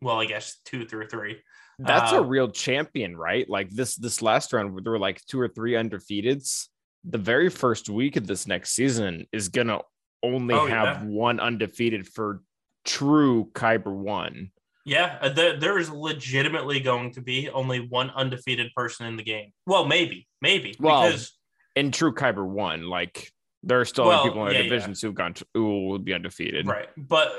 well 0.01 0.19
i 0.19 0.25
guess 0.25 0.57
two 0.65 0.85
through 0.85 1.07
three 1.07 1.37
That's 1.79 2.13
Uh, 2.13 2.19
a 2.19 2.23
real 2.23 2.49
champion, 2.49 3.17
right? 3.17 3.47
Like 3.49 3.69
this 3.69 3.95
this 3.95 4.21
last 4.21 4.53
round 4.53 4.79
there 4.83 4.91
were 4.93 4.99
like 4.99 5.19
two 5.25 5.39
or 5.39 5.49
three 5.49 5.73
undefeateds. 5.73 6.67
The 7.03 7.17
very 7.17 7.49
first 7.49 7.89
week 7.89 8.15
of 8.15 8.25
this 8.27 8.47
next 8.47 8.71
season 8.71 9.27
is 9.33 9.49
gonna 9.49 9.79
only 10.23 10.55
Oh, 10.55 10.65
have 10.67 10.87
yeah. 10.87 11.03
one 11.03 11.39
undefeated 11.41 12.07
for 12.07 12.41
true 12.85 13.49
Kyber 13.53 13.93
one. 13.95 14.51
Yeah, 14.85 15.17
uh, 15.19 15.29
there, 15.29 15.59
there 15.59 15.77
is 15.79 15.89
legitimately 15.89 16.79
going 16.79 17.11
to 17.13 17.21
be 17.21 17.49
only 17.49 17.79
one 17.79 18.11
undefeated 18.11 18.71
person 18.75 19.07
in 19.07 19.17
the 19.17 19.23
game. 19.23 19.51
Well, 19.65 19.85
maybe, 19.85 20.27
maybe 20.41 20.75
Well, 20.79 21.03
because 21.07 21.33
In 21.75 21.91
true 21.91 22.13
Kyber 22.13 22.45
one, 22.47 22.83
like 22.87 23.31
there 23.63 23.81
are 23.81 23.85
still 23.85 24.05
Well, 24.07 24.23
people 24.23 24.41
in 24.43 24.47
our 24.49 24.53
yeah, 24.53 24.61
divisions 24.61 25.01
who've 25.01 25.15
gone 25.15 25.33
to, 25.33 25.45
who 25.55 25.87
will 25.87 25.97
be 25.99 26.13
undefeated. 26.13 26.67
right, 26.67 26.87
but 26.95 27.29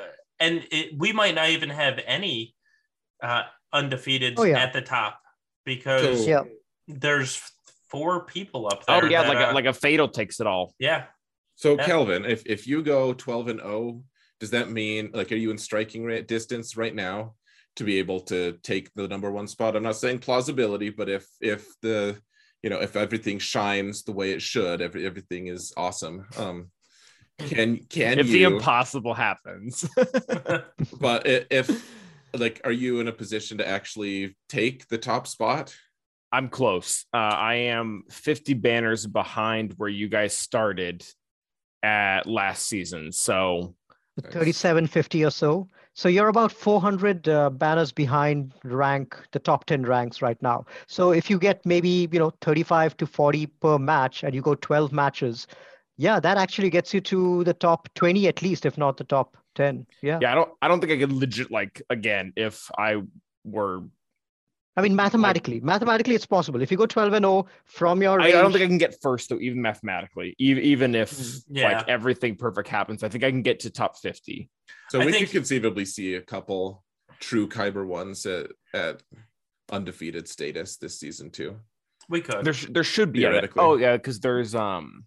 and 0.41 0.67
it, 0.73 0.99
we 0.99 1.13
might 1.13 1.35
not 1.37 1.49
even 1.51 1.71
have 1.71 2.01
any 2.05 2.55
uh, 3.23 3.45
undefeated 3.73 4.35
Oh, 4.39 4.43
yeah. 4.45 4.59
at 4.59 4.73
the 4.73 4.83
top 4.83 5.21
because 5.65 6.25
So- 6.25 6.29
Yeah. 6.31 6.43
there's 6.89 7.41
four 7.89 8.25
people 8.25 8.67
up 8.67 8.85
there. 8.87 9.05
Oh 9.05 9.07
yeah, 9.09 9.23
that, 9.23 9.29
like 9.29 9.49
uh, 9.49 9.53
a, 9.53 9.55
like 9.55 9.65
a 9.67 9.73
fatal 9.73 10.09
takes 10.09 10.41
it 10.41 10.47
all. 10.49 10.75
yeah. 10.81 11.05
So 11.55 11.77
Yeah. 11.79 11.87
Calvin, 11.87 12.25
if 12.27 12.45
if 12.45 12.67
you 12.67 12.83
go 12.83 13.15
12 13.15 13.49
and 13.49 13.61
0, 13.61 14.03
does 14.41 14.51
that 14.51 14.71
mean 14.71 15.11
like 15.15 15.33
are 15.33 15.37
you 15.37 15.51
in 15.51 15.59
striking 15.59 16.05
rate 16.05 16.29
distance 16.29 16.77
right 16.77 16.95
now 16.95 17.35
to 17.77 17.85
be 17.85 17.99
able 17.99 18.21
to 18.21 18.59
take 18.63 18.93
the 18.95 19.09
number 19.09 19.31
one 19.31 19.47
spot? 19.47 19.77
I'm 19.77 19.83
not 19.83 19.97
saying 19.97 20.21
plausibility, 20.21 20.91
but 20.91 21.09
if 21.09 21.27
if 21.41 21.67
the 21.83 22.17
you 22.63 22.71
know 22.71 22.81
if 22.81 22.97
everything 22.97 23.39
shines 23.39 24.03
the 24.03 24.13
way 24.13 24.33
it 24.33 24.43
should, 24.43 24.81
every, 24.81 25.07
everything 25.07 25.47
is 25.49 25.73
awesome. 25.77 26.27
Um 26.37 26.71
can 27.39 27.79
can 27.89 28.19
if 28.19 28.29
the 28.29 28.45
impossible 28.45 29.15
happens. 29.15 29.89
but 31.01 31.27
if 31.27 31.93
like 32.35 32.61
are 32.65 32.73
you 32.73 33.01
in 33.01 33.09
a 33.09 33.13
position 33.13 33.59
to 33.59 33.69
actually 33.69 34.37
take 34.49 34.89
the 34.89 34.99
top 34.99 35.27
spot? 35.27 35.75
I'm 36.33 36.49
close. 36.49 37.07
Uh, 37.15 37.19
I 37.19 37.55
am 37.55 38.03
50 38.11 38.55
banners 38.55 39.07
behind 39.07 39.75
where 39.77 39.89
you 39.89 40.09
guys 40.09 40.37
started 40.37 41.07
at 41.83 42.27
last 42.27 42.67
season. 42.67 43.13
So 43.13 43.75
3750 44.23 45.25
or 45.25 45.31
so. 45.31 45.69
So 45.95 46.09
you're 46.09 46.29
about 46.29 46.53
400 46.53 47.29
uh, 47.29 47.51
banners 47.51 47.91
behind 47.91 48.53
rank, 48.65 49.17
the 49.33 49.39
top 49.39 49.65
10 49.65 49.85
ranks 49.85 50.21
right 50.21 50.41
now. 50.43 50.67
So 50.87 51.11
if 51.11 51.31
you 51.31 51.39
get 51.39 51.65
maybe, 51.65 52.09
you 52.13 52.19
know, 52.19 52.33
35 52.43 52.97
to 52.99 53.07
40 53.07 53.47
per 53.47 53.79
match 53.79 54.23
and 54.23 54.35
you 54.35 54.43
go 54.43 54.55
12 54.55 54.93
matches, 54.93 55.47
yeah, 55.97 56.21
that 56.21 56.37
actually 56.37 56.69
gets 56.69 56.93
you 56.93 57.01
to 57.03 57.45
the 57.45 57.55
top 57.55 57.89
20 57.95 58.29
at 58.29 58.43
least, 58.43 58.67
if 58.67 58.77
not 58.77 58.99
the 58.99 59.05
top 59.05 59.37
10. 59.55 59.87
Yeah. 60.03 60.19
yeah, 60.21 60.33
I 60.33 60.35
don't 60.35 60.51
I 60.61 60.69
don't 60.69 60.81
think 60.81 60.93
I 60.93 60.99
could 60.99 61.13
legit 61.13 61.51
like 61.51 61.81
again 61.89 62.35
if 62.37 62.71
I 62.77 63.03
were 63.45 63.85
I 64.79 64.83
mean, 64.83 64.95
mathematically, 64.95 65.61
mathematically, 65.61 66.15
it's 66.15 66.27
possible. 66.27 66.61
If 66.61 66.71
you 66.71 66.77
go 66.77 66.85
12 66.87 67.15
and 67.15 67.25
0 67.25 67.47
from 67.65 68.03
your 68.03 68.21
I, 68.21 68.25
range, 68.25 68.35
I 68.37 68.43
don't 68.43 68.53
think 68.53 68.65
I 68.65 68.67
can 68.67 68.77
get 68.79 69.01
first 69.01 69.31
though, 69.31 69.39
even 69.39 69.63
mathematically. 69.63 70.35
Even 70.39 70.63
even 70.65 70.95
if 70.95 71.13
Mm, 71.13 71.43
yeah. 71.51 71.79
like 71.79 71.89
everything 71.89 72.37
perfect 72.37 72.69
happens, 72.69 73.03
I 73.03 73.09
think 73.09 73.25
I 73.25 73.31
can 73.31 73.43
get 73.43 73.61
to 73.61 73.71
top 73.71 73.97
50. 73.99 74.51
So 74.91 75.01
I 75.01 75.07
we 75.07 75.13
think- 75.13 75.27
could 75.27 75.33
conceivably 75.33 75.87
see 75.87 76.15
a 76.15 76.21
couple 76.21 76.85
true 77.21 77.49
Kyber 77.49 77.87
ones 77.87 78.27
at, 78.27 78.49
at 78.75 79.03
undefeated 79.73 80.29
status 80.29 80.77
this 80.77 81.01
season 81.01 81.31
too. 81.31 81.57
We 82.11 82.21
could. 82.21 82.45
There, 82.45 82.53
sh- 82.53 82.67
there 82.71 82.85
should 82.85 83.13
be. 83.13 83.21
yeah, 83.21 83.29
Theoretically. 83.31 83.63
oh 83.63 83.77
yeah, 83.77 83.97
because 83.97 84.21
there's 84.21 84.55
um, 84.55 85.07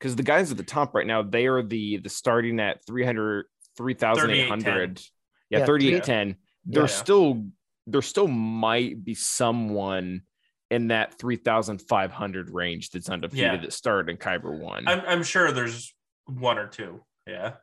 because 0.00 0.16
the 0.16 0.22
guys 0.22 0.50
at 0.50 0.56
the 0.56 0.62
top 0.64 0.94
right 0.94 1.06
now 1.06 1.22
they 1.22 1.46
are 1.46 1.62
the 1.62 1.98
the 1.98 2.08
starting 2.08 2.58
at 2.60 2.84
300 2.86 3.44
3,800. 3.76 5.02
Yeah, 5.50 5.58
Yeah, 5.60 5.66
3810. 5.66 6.36
There 6.64 6.82
Yeah. 6.82 6.86
still 6.86 7.46
there 7.86 8.02
still 8.02 8.28
might 8.28 9.04
be 9.04 9.14
someone 9.14 10.22
in 10.70 10.88
that 10.88 11.18
3,500 11.18 12.50
range 12.50 12.90
that's 12.90 13.08
undefeated 13.08 13.44
Yeah. 13.44 13.56
that 13.58 13.72
started 13.72 14.10
in 14.10 14.16
Kyber 14.16 14.58
one. 14.58 14.88
I'm, 14.88 15.00
I'm 15.06 15.22
sure 15.22 15.52
there's 15.52 15.94
one 16.26 16.58
or 16.58 16.66
two. 16.66 17.04
Yeah. 17.26 17.54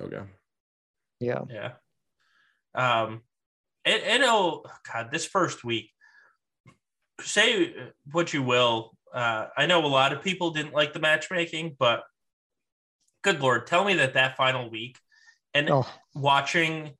Okay. 0.00 0.22
yeah. 1.20 1.42
Yeah. 1.48 1.72
Um, 2.74 3.22
it, 3.84 4.02
it'll, 4.02 4.66
God, 4.92 5.10
this 5.12 5.24
first 5.26 5.62
week, 5.62 5.90
say 7.20 7.74
what 8.10 8.32
you 8.34 8.42
will. 8.42 8.96
Uh, 9.12 9.46
I 9.56 9.66
know 9.66 9.84
a 9.84 9.86
lot 9.86 10.12
of 10.12 10.22
people 10.22 10.50
didn't 10.50 10.72
like 10.74 10.92
the 10.92 10.98
matchmaking, 10.98 11.76
but 11.78 12.02
good 13.22 13.40
Lord, 13.40 13.66
tell 13.68 13.84
me 13.84 13.94
that 13.94 14.14
that 14.14 14.36
final 14.36 14.68
week 14.68 14.98
and 15.54 15.70
Oh, 15.70 15.86
watching 16.14 16.94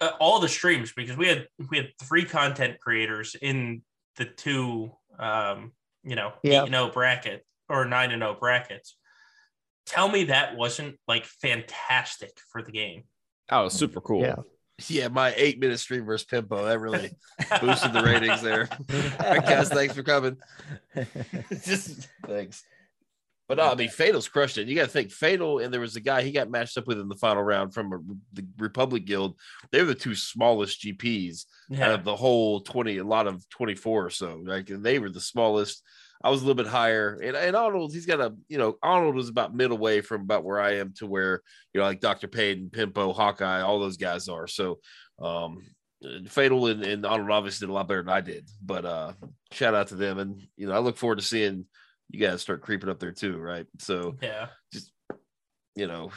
uh, 0.00 0.10
all 0.20 0.40
the 0.40 0.48
streams 0.48 0.92
because 0.92 1.16
we 1.16 1.26
had 1.28 1.46
we 1.70 1.76
had 1.76 1.88
three 2.02 2.24
content 2.24 2.78
creators 2.80 3.34
in 3.40 3.82
the 4.16 4.24
two 4.24 4.92
um 5.18 5.72
you 6.02 6.16
know 6.16 6.32
Yeah. 6.42 6.62
8 6.62 6.66
and 6.66 6.74
0 6.74 6.90
bracket 6.90 7.46
or 7.68 7.84
9 7.84 8.10
and 8.12 8.22
0 8.22 8.36
brackets 8.38 8.96
tell 9.86 10.08
me 10.08 10.24
that 10.24 10.56
wasn't 10.56 10.96
like 11.08 11.24
fantastic 11.24 12.30
for 12.50 12.62
the 12.62 12.72
game 12.72 13.04
oh, 13.50 13.68
super 13.68 14.00
cool. 14.00 14.22
yeah. 14.22 14.36
Yeah, 14.88 15.08
my 15.08 15.32
eight 15.38 15.58
minute 15.58 15.78
stream 15.78 16.04
versus 16.04 16.26
Pimpo 16.26 16.66
that 16.66 16.78
really 16.78 17.10
boosted 17.62 17.94
the 17.94 18.02
ratings 18.02 18.42
there. 18.42 18.68
All 18.70 19.30
right, 19.30 19.42
guys, 19.46 19.70
thanks 19.70 19.94
for 19.94 20.02
coming. 20.02 20.36
Just 21.64 22.08
thanks. 22.26 22.62
But 23.48 23.58
no, 23.58 23.70
I 23.70 23.74
mean, 23.76 23.88
Fatal's 23.88 24.26
crushed 24.26 24.58
it. 24.58 24.66
You 24.66 24.74
got 24.74 24.86
to 24.86 24.90
think 24.90 25.12
Fatal, 25.12 25.60
and 25.60 25.72
there 25.72 25.80
was 25.80 25.94
a 25.94 26.00
guy 26.00 26.22
he 26.22 26.32
got 26.32 26.50
matched 26.50 26.76
up 26.78 26.86
with 26.86 26.98
in 26.98 27.08
the 27.08 27.14
final 27.14 27.42
round 27.42 27.72
from 27.72 27.92
a, 27.92 27.98
the 28.32 28.46
Republic 28.58 29.04
Guild. 29.04 29.38
They're 29.70 29.84
the 29.84 29.94
two 29.94 30.16
smallest 30.16 30.82
GPs 30.82 31.44
out 31.80 31.92
of 31.92 32.04
the 32.04 32.16
whole 32.16 32.60
20, 32.60 32.98
a 32.98 33.04
lot 33.04 33.28
of 33.28 33.48
24 33.50 34.06
or 34.06 34.10
so. 34.10 34.42
Like, 34.44 34.70
and 34.70 34.84
they 34.84 34.98
were 34.98 35.10
the 35.10 35.20
smallest. 35.20 35.82
I 36.24 36.30
was 36.30 36.42
a 36.42 36.44
little 36.44 36.60
bit 36.60 36.70
higher. 36.70 37.20
And, 37.22 37.36
and 37.36 37.54
Arnold, 37.54 37.92
he's 37.92 38.06
got 38.06 38.20
a, 38.20 38.34
you 38.48 38.58
know, 38.58 38.78
Arnold 38.82 39.14
was 39.14 39.28
about 39.28 39.54
middle 39.54 39.78
way 39.78 40.00
from 40.00 40.22
about 40.22 40.44
where 40.44 40.60
I 40.60 40.78
am 40.78 40.92
to 40.96 41.06
where, 41.06 41.42
you 41.72 41.80
know, 41.80 41.86
like 41.86 42.00
Dr. 42.00 42.26
Payton, 42.26 42.70
Pimpo, 42.70 43.14
Hawkeye, 43.14 43.60
all 43.60 43.78
those 43.78 43.96
guys 43.96 44.28
are. 44.28 44.48
So, 44.48 44.80
um, 45.20 45.62
Fatal 46.28 46.66
and, 46.66 46.82
and 46.82 47.06
Arnold 47.06 47.30
obviously 47.30 47.66
did 47.66 47.70
a 47.70 47.74
lot 47.74 47.88
better 47.88 48.02
than 48.02 48.12
I 48.12 48.20
did, 48.20 48.48
but 48.64 48.84
uh, 48.84 49.12
shout 49.52 49.74
out 49.74 49.88
to 49.88 49.94
them. 49.94 50.18
And, 50.18 50.42
you 50.56 50.66
know, 50.66 50.74
I 50.74 50.78
look 50.78 50.96
forward 50.96 51.18
to 51.18 51.24
seeing 51.24 51.66
you 52.10 52.20
guys 52.20 52.40
start 52.40 52.62
creeping 52.62 52.88
up 52.88 52.98
there 52.98 53.12
too. 53.12 53.38
Right. 53.38 53.66
So, 53.78 54.16
yeah 54.22 54.48
just 54.72 54.92
you 55.76 55.86
know, 55.86 56.10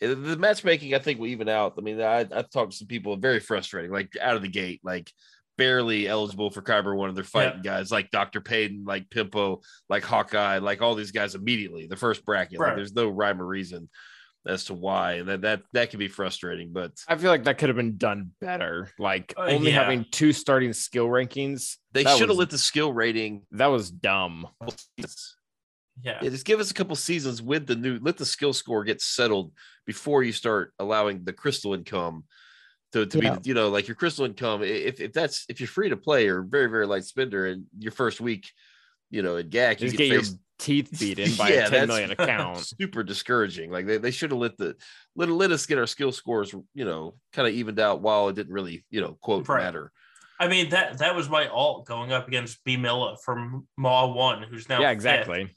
eh, 0.00 0.08
the 0.08 0.36
matchmaking, 0.36 0.94
I 0.94 0.98
think, 0.98 1.20
will 1.20 1.28
even 1.28 1.48
out. 1.48 1.74
I 1.78 1.82
mean, 1.82 2.00
I, 2.00 2.20
I've 2.20 2.50
talked 2.50 2.72
to 2.72 2.78
some 2.78 2.88
people, 2.88 3.16
very 3.16 3.40
frustrating, 3.40 3.92
like 3.92 4.12
out 4.20 4.36
of 4.36 4.42
the 4.42 4.48
gate, 4.48 4.80
like 4.82 5.12
barely 5.58 6.08
eligible 6.08 6.50
for 6.50 6.62
Kyber 6.62 6.96
one 6.96 7.10
of 7.10 7.14
their 7.14 7.24
fighting 7.24 7.62
guys, 7.62 7.92
like 7.92 8.10
Dr. 8.10 8.40
Payton, 8.40 8.84
like 8.86 9.10
Pimpo, 9.10 9.62
like 9.88 10.02
Hawkeye, 10.02 10.58
like 10.58 10.82
all 10.82 10.94
these 10.94 11.12
guys 11.12 11.34
immediately, 11.34 11.86
the 11.86 11.96
first 11.96 12.24
bracket. 12.24 12.58
Like, 12.58 12.74
there's 12.74 12.94
no 12.94 13.08
rhyme 13.08 13.40
or 13.40 13.46
reason 13.46 13.88
as 14.46 14.64
to 14.66 14.74
why. 14.74 15.22
That, 15.22 15.42
that, 15.42 15.62
that 15.72 15.90
can 15.90 15.98
be 15.98 16.08
frustrating, 16.08 16.72
but 16.72 16.92
I 17.08 17.16
feel 17.16 17.30
like 17.30 17.44
that 17.44 17.58
could 17.58 17.68
have 17.68 17.76
been 17.76 17.96
done 17.96 18.32
better. 18.40 18.90
Like 18.98 19.34
Uh, 19.36 19.42
only 19.42 19.70
yeah. 19.70 19.82
having 19.82 20.04
two 20.10 20.32
starting 20.32 20.72
skill 20.72 21.06
rankings. 21.06 21.76
they 21.92 22.02
should 22.04 22.20
have 22.20 22.28
was- 22.30 22.38
let 22.38 22.50
the 22.50 22.58
skill 22.58 22.92
rating. 22.92 23.42
That 23.52 23.66
was 23.66 23.90
dumb. 23.90 24.48
yeah 26.02 26.18
Yeah, 26.22 26.28
just 26.30 26.44
give 26.46 26.58
us 26.60 26.70
a 26.70 26.74
couple 26.74 26.96
seasons 26.96 27.42
with 27.42 27.66
the 27.66 27.76
new, 27.76 27.98
let 28.02 28.16
the 28.16 28.26
skill 28.26 28.52
score 28.52 28.82
get 28.84 29.00
settled 29.00 29.52
before 29.86 30.22
you 30.22 30.32
start 30.32 30.72
allowing 30.78 31.24
the 31.24 31.32
crystal 31.32 31.74
income 31.74 32.24
to, 32.92 33.06
to 33.06 33.18
Yeah. 33.22 33.36
be, 33.38 33.48
you 33.48 33.54
know, 33.54 33.68
like 33.68 33.88
your 33.88 33.94
crystal 33.94 34.24
income. 34.24 34.62
If, 34.62 35.00
if 35.00 35.12
that's, 35.12 35.44
if 35.48 35.60
you're 35.60 35.66
free 35.68 35.88
to 35.90 35.96
play 35.96 36.28
or 36.28 36.42
very, 36.42 36.66
very 36.68 36.86
light 36.86 37.04
spender 37.04 37.46
and 37.46 37.64
your 37.78 37.92
first 37.92 38.20
week, 38.20 38.50
you 39.10 39.22
know, 39.22 39.36
at 39.36 39.50
GAC, 39.50 39.80
you 39.80 39.86
Just 39.88 39.96
get 39.96 40.04
get 40.04 40.12
your 40.12 40.20
faced 40.22 40.38
teeth 40.62 40.90
beaten 41.00 41.34
by 41.36 41.50
Yeah, 41.50 41.66
a 41.66 41.70
10 41.70 41.88
million 41.88 42.10
account. 42.12 42.58
super 42.80 43.02
discouraging. 43.02 43.70
Like 43.70 43.86
they, 43.86 43.98
they 43.98 44.10
should 44.10 44.30
have 44.30 44.40
let 44.40 44.56
the, 44.56 44.76
let, 45.16 45.28
let 45.28 45.50
us 45.52 45.66
get 45.66 45.78
our 45.78 45.86
skill 45.86 46.12
scores, 46.12 46.54
you 46.74 46.84
know, 46.84 47.14
kind 47.32 47.46
of 47.48 47.54
evened 47.54 47.80
out 47.80 48.00
while 48.00 48.28
it 48.28 48.36
didn't 48.36 48.52
really, 48.52 48.84
you 48.90 49.00
know, 49.00 49.18
quote 49.20 49.48
Right. 49.48 49.62
matter. 49.64 49.92
i 50.40 50.48
mean 50.48 50.70
that 50.70 50.98
that 50.98 51.14
was 51.14 51.28
my 51.28 51.46
alt 51.48 51.86
going 51.86 52.10
up 52.12 52.26
against 52.26 52.64
b 52.64 52.76
milla 52.76 53.16
from 53.24 53.66
maw 53.76 54.06
1 54.12 54.42
who's 54.44 54.68
now 54.68 54.80
yeah, 54.80 54.88
fifth, 54.88 54.94
exactly. 54.96 55.48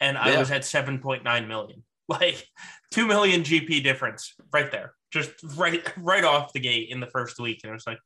and 0.00 0.16
i 0.18 0.38
was 0.38 0.50
at 0.50 0.62
7.9 0.62 1.22
million 1.48 1.82
like 2.08 2.46
2 2.92 3.06
million 3.06 3.42
gp 3.42 3.82
difference 3.82 4.34
right 4.52 4.70
there 4.70 4.92
just 5.10 5.30
right 5.56 5.82
right 5.96 6.24
off 6.24 6.52
the 6.52 6.60
gate 6.60 6.88
in 6.90 7.00
the 7.00 7.06
first 7.08 7.40
week 7.40 7.60
and 7.64 7.70
I 7.70 7.74
was 7.74 7.86
like 7.86 7.98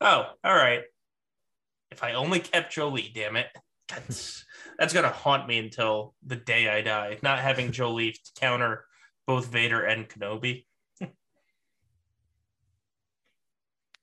oh 0.00 0.26
all 0.44 0.54
right 0.54 0.82
if 1.90 2.04
i 2.04 2.12
only 2.12 2.38
kept 2.40 2.74
jolee 2.74 3.12
damn 3.12 3.36
it 3.36 3.46
that's 3.88 4.44
that's 4.80 4.92
gonna 4.92 5.08
haunt 5.08 5.46
me 5.46 5.58
until 5.58 6.14
the 6.26 6.34
day 6.34 6.68
i 6.68 6.80
die 6.80 7.18
not 7.22 7.38
having 7.38 7.70
jolee 7.72 8.12
to 8.12 8.40
counter 8.40 8.84
both 9.26 9.46
vader 9.46 9.84
and 9.84 10.08
kenobi 10.08 10.64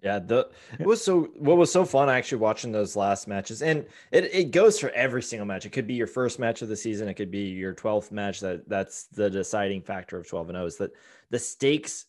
Yeah, 0.03 0.19
the 0.19 0.47
it 0.79 0.85
was 0.85 1.03
so 1.03 1.23
what 1.37 1.57
was 1.57 1.71
so 1.71 1.83
fun 1.83 2.07
actually 2.07 2.37
watching 2.37 2.71
those 2.71 2.95
last 2.95 3.27
matches, 3.27 3.63
and 3.63 3.83
it, 4.11 4.25
it 4.25 4.51
goes 4.51 4.79
for 4.79 4.91
every 4.91 5.23
single 5.23 5.47
match. 5.47 5.65
It 5.65 5.71
could 5.71 5.87
be 5.87 5.95
your 5.95 6.05
first 6.05 6.37
match 6.37 6.61
of 6.61 6.69
the 6.69 6.75
season, 6.75 7.07
it 7.07 7.15
could 7.15 7.31
be 7.31 7.45
your 7.49 7.73
twelfth 7.73 8.11
match. 8.11 8.39
That 8.41 8.69
that's 8.69 9.05
the 9.07 9.27
deciding 9.27 9.81
factor 9.81 10.19
of 10.19 10.27
twelve 10.27 10.49
and 10.49 10.55
zero 10.55 10.67
is 10.67 10.77
that 10.77 10.91
the 11.31 11.39
stakes 11.39 12.05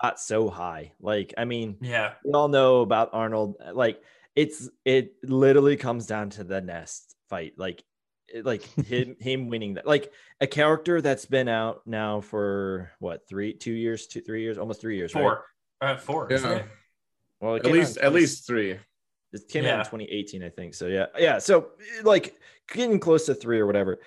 got 0.00 0.18
so 0.18 0.48
high. 0.48 0.92
Like, 0.98 1.34
I 1.36 1.44
mean, 1.44 1.76
yeah 1.80 2.14
we 2.24 2.32
all 2.32 2.48
know 2.48 2.80
about 2.80 3.10
Arnold. 3.12 3.56
Like, 3.72 4.02
it's 4.34 4.70
it 4.86 5.14
literally 5.22 5.76
comes 5.76 6.06
down 6.06 6.30
to 6.30 6.44
the 6.44 6.62
nest 6.62 7.16
fight. 7.28 7.52
Like, 7.58 7.84
like 8.42 8.62
him 8.86 9.16
him 9.20 9.48
winning 9.48 9.74
that 9.74 9.86
like 9.86 10.12
a 10.40 10.46
character 10.46 11.00
that's 11.00 11.26
been 11.26 11.48
out 11.48 11.82
now 11.86 12.20
for 12.20 12.90
what 12.98 13.28
three 13.28 13.52
two 13.52 13.72
years 13.72 14.06
two 14.06 14.20
three 14.20 14.42
years 14.42 14.58
almost 14.58 14.80
three 14.80 14.96
years 14.96 15.14
right? 15.14 15.22
Four. 15.22 15.44
Uh, 15.80 15.96
four. 15.96 16.28
Yeah. 16.30 16.62
well 17.40 17.56
At 17.56 17.62
came 17.62 17.72
out 17.72 17.78
least 17.78 17.96
at 17.98 18.12
least 18.12 18.46
three. 18.46 18.78
it 19.32 19.48
came 19.48 19.66
out 19.66 19.78
in 19.80 19.84
2018 19.84 20.42
i 20.42 20.48
think 20.48 20.74
so 20.74 20.86
yeah 20.86 21.06
yeah 21.18 21.38
so 21.38 21.68
like 22.02 22.34
getting 22.72 22.98
close 22.98 23.26
to 23.26 23.34
three 23.34 23.60
or 23.60 23.66
whatever 23.66 23.98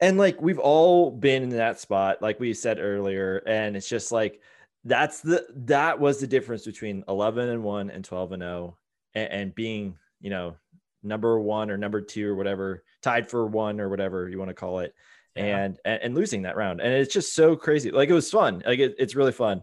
and 0.00 0.18
like 0.18 0.40
we've 0.40 0.58
all 0.58 1.10
been 1.10 1.42
in 1.42 1.48
that 1.50 1.80
spot 1.80 2.22
like 2.22 2.38
we 2.38 2.54
said 2.54 2.78
earlier 2.78 3.38
and 3.46 3.76
it's 3.76 3.88
just 3.88 4.12
like 4.12 4.40
that's 4.84 5.20
the 5.20 5.44
that 5.54 5.98
was 5.98 6.20
the 6.20 6.26
difference 6.26 6.64
between 6.64 7.02
11 7.08 7.48
and 7.48 7.62
1 7.62 7.90
and 7.90 8.04
12 8.04 8.32
and 8.32 8.42
0 8.42 8.76
and, 9.14 9.32
and 9.32 9.54
being 9.54 9.98
you 10.20 10.30
know 10.30 10.54
number 11.02 11.38
one 11.40 11.70
or 11.70 11.76
number 11.76 12.00
two 12.00 12.28
or 12.28 12.34
whatever 12.34 12.82
tied 13.02 13.28
for 13.28 13.46
one 13.46 13.80
or 13.80 13.88
whatever 13.88 14.28
you 14.28 14.38
want 14.38 14.48
to 14.48 14.54
call 14.54 14.80
it 14.80 14.94
Yeah. 15.36 15.58
and, 15.64 15.78
and 15.84 16.02
and 16.02 16.14
losing 16.14 16.42
that 16.42 16.56
round 16.56 16.80
and 16.80 16.92
it's 16.92 17.12
just 17.12 17.34
so 17.34 17.54
crazy 17.56 17.90
like 17.90 18.08
it 18.08 18.14
was 18.14 18.30
fun 18.30 18.62
like 18.66 18.78
it, 18.78 18.94
it's 18.98 19.14
really 19.14 19.32
fun 19.32 19.62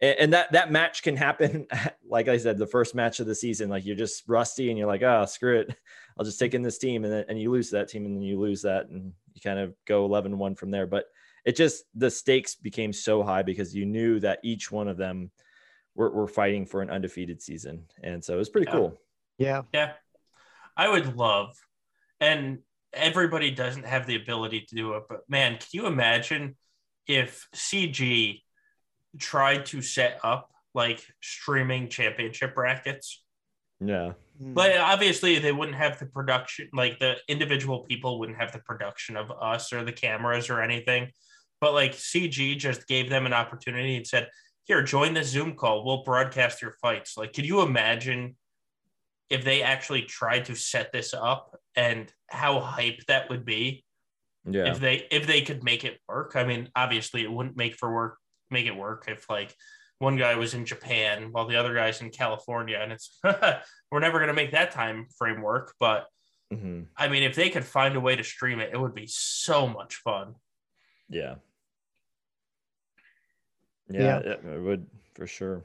and, 0.00 0.18
and 0.18 0.32
that 0.34 0.52
that 0.52 0.70
match 0.70 1.02
can 1.02 1.16
happen 1.16 1.66
like 2.08 2.28
i 2.28 2.36
said 2.36 2.58
the 2.58 2.66
first 2.66 2.94
match 2.94 3.20
of 3.20 3.26
the 3.26 3.34
season 3.34 3.68
like 3.68 3.84
you're 3.84 3.96
just 3.96 4.22
rusty 4.28 4.68
and 4.68 4.78
you're 4.78 4.86
like 4.86 5.02
oh 5.02 5.24
screw 5.24 5.60
it 5.60 5.74
i'll 6.18 6.24
just 6.24 6.38
take 6.38 6.54
in 6.54 6.62
this 6.62 6.78
team 6.78 7.04
and 7.04 7.12
then 7.12 7.24
and 7.28 7.40
you 7.40 7.50
lose 7.50 7.70
that 7.70 7.88
team 7.88 8.04
and 8.06 8.14
then 8.16 8.22
you 8.22 8.38
lose 8.38 8.62
that 8.62 8.88
and 8.88 9.12
you 9.34 9.40
kind 9.40 9.58
of 9.58 9.74
go 9.86 10.04
11 10.04 10.36
1 10.38 10.54
from 10.54 10.70
there 10.70 10.86
but 10.86 11.06
it 11.44 11.56
just 11.56 11.84
the 11.94 12.10
stakes 12.10 12.54
became 12.54 12.92
so 12.92 13.22
high 13.22 13.42
because 13.42 13.74
you 13.74 13.84
knew 13.84 14.20
that 14.20 14.38
each 14.44 14.70
one 14.70 14.88
of 14.88 14.96
them 14.96 15.30
were, 15.94 16.10
were 16.10 16.26
fighting 16.28 16.64
for 16.66 16.82
an 16.82 16.90
undefeated 16.90 17.40
season 17.42 17.84
and 18.02 18.22
so 18.24 18.34
it 18.34 18.38
was 18.38 18.48
pretty 18.50 18.66
Yeah. 18.68 18.76
cool 18.76 19.00
Yeah. 19.38 19.62
Yeah. 19.72 19.92
I 20.76 20.88
would 20.88 21.16
love, 21.16 21.56
and 22.20 22.58
everybody 22.92 23.50
doesn't 23.50 23.86
have 23.86 24.06
the 24.06 24.16
ability 24.16 24.62
to 24.68 24.74
do 24.74 24.94
it, 24.94 25.04
but 25.08 25.20
man, 25.28 25.52
can 25.52 25.68
you 25.72 25.86
imagine 25.86 26.56
if 27.06 27.48
CG 27.54 28.40
tried 29.18 29.66
to 29.66 29.82
set 29.82 30.20
up 30.24 30.50
like 30.74 31.04
streaming 31.20 31.88
championship 31.88 32.54
brackets? 32.54 33.22
yeah 33.80 34.12
Mm. 34.42 34.54
But 34.54 34.76
obviously, 34.76 35.38
they 35.38 35.52
wouldn't 35.52 35.76
have 35.76 35.98
the 35.98 36.06
production, 36.06 36.68
like 36.72 36.98
the 36.98 37.16
individual 37.28 37.80
people 37.80 38.18
wouldn't 38.18 38.38
have 38.38 38.52
the 38.52 38.58
production 38.58 39.16
of 39.16 39.30
us 39.30 39.72
or 39.72 39.84
the 39.84 39.92
cameras 39.92 40.50
or 40.50 40.60
anything. 40.60 41.10
But 41.60 41.74
like 41.74 41.92
CG 41.92 42.58
just 42.58 42.86
gave 42.88 43.08
them 43.08 43.26
an 43.26 43.32
opportunity 43.32 43.96
and 43.96 44.06
said, 44.06 44.28
Here, 44.64 44.82
join 44.82 45.14
the 45.14 45.22
Zoom 45.22 45.54
call. 45.54 45.84
We'll 45.84 46.02
broadcast 46.02 46.62
your 46.62 46.72
fights. 46.82 47.16
Like, 47.16 47.32
could 47.32 47.46
you 47.46 47.60
imagine 47.60 48.36
if 49.30 49.44
they 49.44 49.62
actually 49.62 50.02
tried 50.02 50.46
to 50.46 50.54
set 50.54 50.92
this 50.92 51.14
up 51.14 51.56
and 51.76 52.12
how 52.28 52.60
hype 52.60 53.00
that 53.08 53.28
would 53.30 53.44
be 53.44 53.84
yeah 54.44 54.70
if 54.70 54.80
they 54.80 55.06
if 55.10 55.26
they 55.26 55.42
could 55.42 55.62
make 55.64 55.84
it 55.84 56.00
work? 56.08 56.32
I 56.36 56.44
mean, 56.44 56.68
obviously 56.76 57.22
it 57.22 57.32
wouldn't 57.32 57.56
make 57.56 57.74
for 57.76 57.92
work 57.92 58.18
make 58.50 58.66
it 58.66 58.76
work 58.76 59.06
if 59.08 59.28
like 59.30 59.54
one 59.98 60.16
guy 60.16 60.34
was 60.34 60.54
in 60.54 60.66
Japan 60.66 61.28
while 61.32 61.46
the 61.46 61.56
other 61.56 61.74
guy's 61.74 62.00
in 62.02 62.10
California 62.10 62.78
and 62.80 62.92
it's 62.92 63.18
we're 63.90 64.00
never 64.00 64.18
going 64.18 64.28
to 64.28 64.34
make 64.34 64.52
that 64.52 64.70
time 64.72 65.06
frame 65.18 65.40
work 65.40 65.74
but 65.80 66.06
hmm 66.52 66.82
I 66.96 67.08
mean 67.08 67.22
if 67.22 67.34
they 67.34 67.48
could 67.50 67.64
find 67.64 67.96
a 67.96 68.00
way 68.00 68.16
to 68.16 68.24
stream 68.24 68.60
it 68.60 68.70
it 68.72 68.80
would 68.80 68.94
be 68.94 69.06
so 69.06 69.66
much 69.66 69.96
fun. 69.96 70.34
yeah 71.08 71.36
Yeah. 73.88 74.00
yeah, 74.00 74.32
it 74.32 74.44
it 74.44 74.60
would 74.60 74.86
for 75.14 75.26
sure 75.26 75.64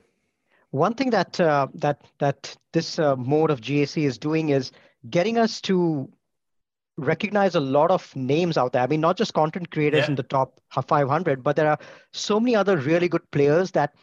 One 0.71 0.93
thing 0.93 1.09
that 1.11 1.39
uh, 1.39 1.67
that 1.75 2.01
that 2.19 2.55
this 2.73 2.99
uh, 2.99 3.15
mode 3.15 3.49
of 3.51 3.61
GAC 3.61 4.03
is 4.03 4.17
doing 4.17 4.49
is 4.49 4.71
getting 5.09 5.37
us 5.37 5.61
to 5.61 6.09
recognize 6.97 7.55
a 7.55 7.59
lot 7.59 7.91
of 7.91 8.13
names 8.15 8.57
out 8.57 8.73
there. 8.73 8.81
I 8.83 8.87
mean, 8.87 9.01
not 9.01 9.17
just 9.17 9.33
content 9.33 9.71
creators 9.71 10.01
Yeah. 10.03 10.09
in 10.09 10.15
the 10.15 10.23
top 10.23 10.59
500, 10.87 11.43
but 11.43 11.55
there 11.55 11.69
are 11.69 11.79
so 12.11 12.39
many 12.39 12.55
other 12.55 12.77
really 12.77 13.07
good 13.07 13.29
players 13.31 13.71
that 13.71 13.93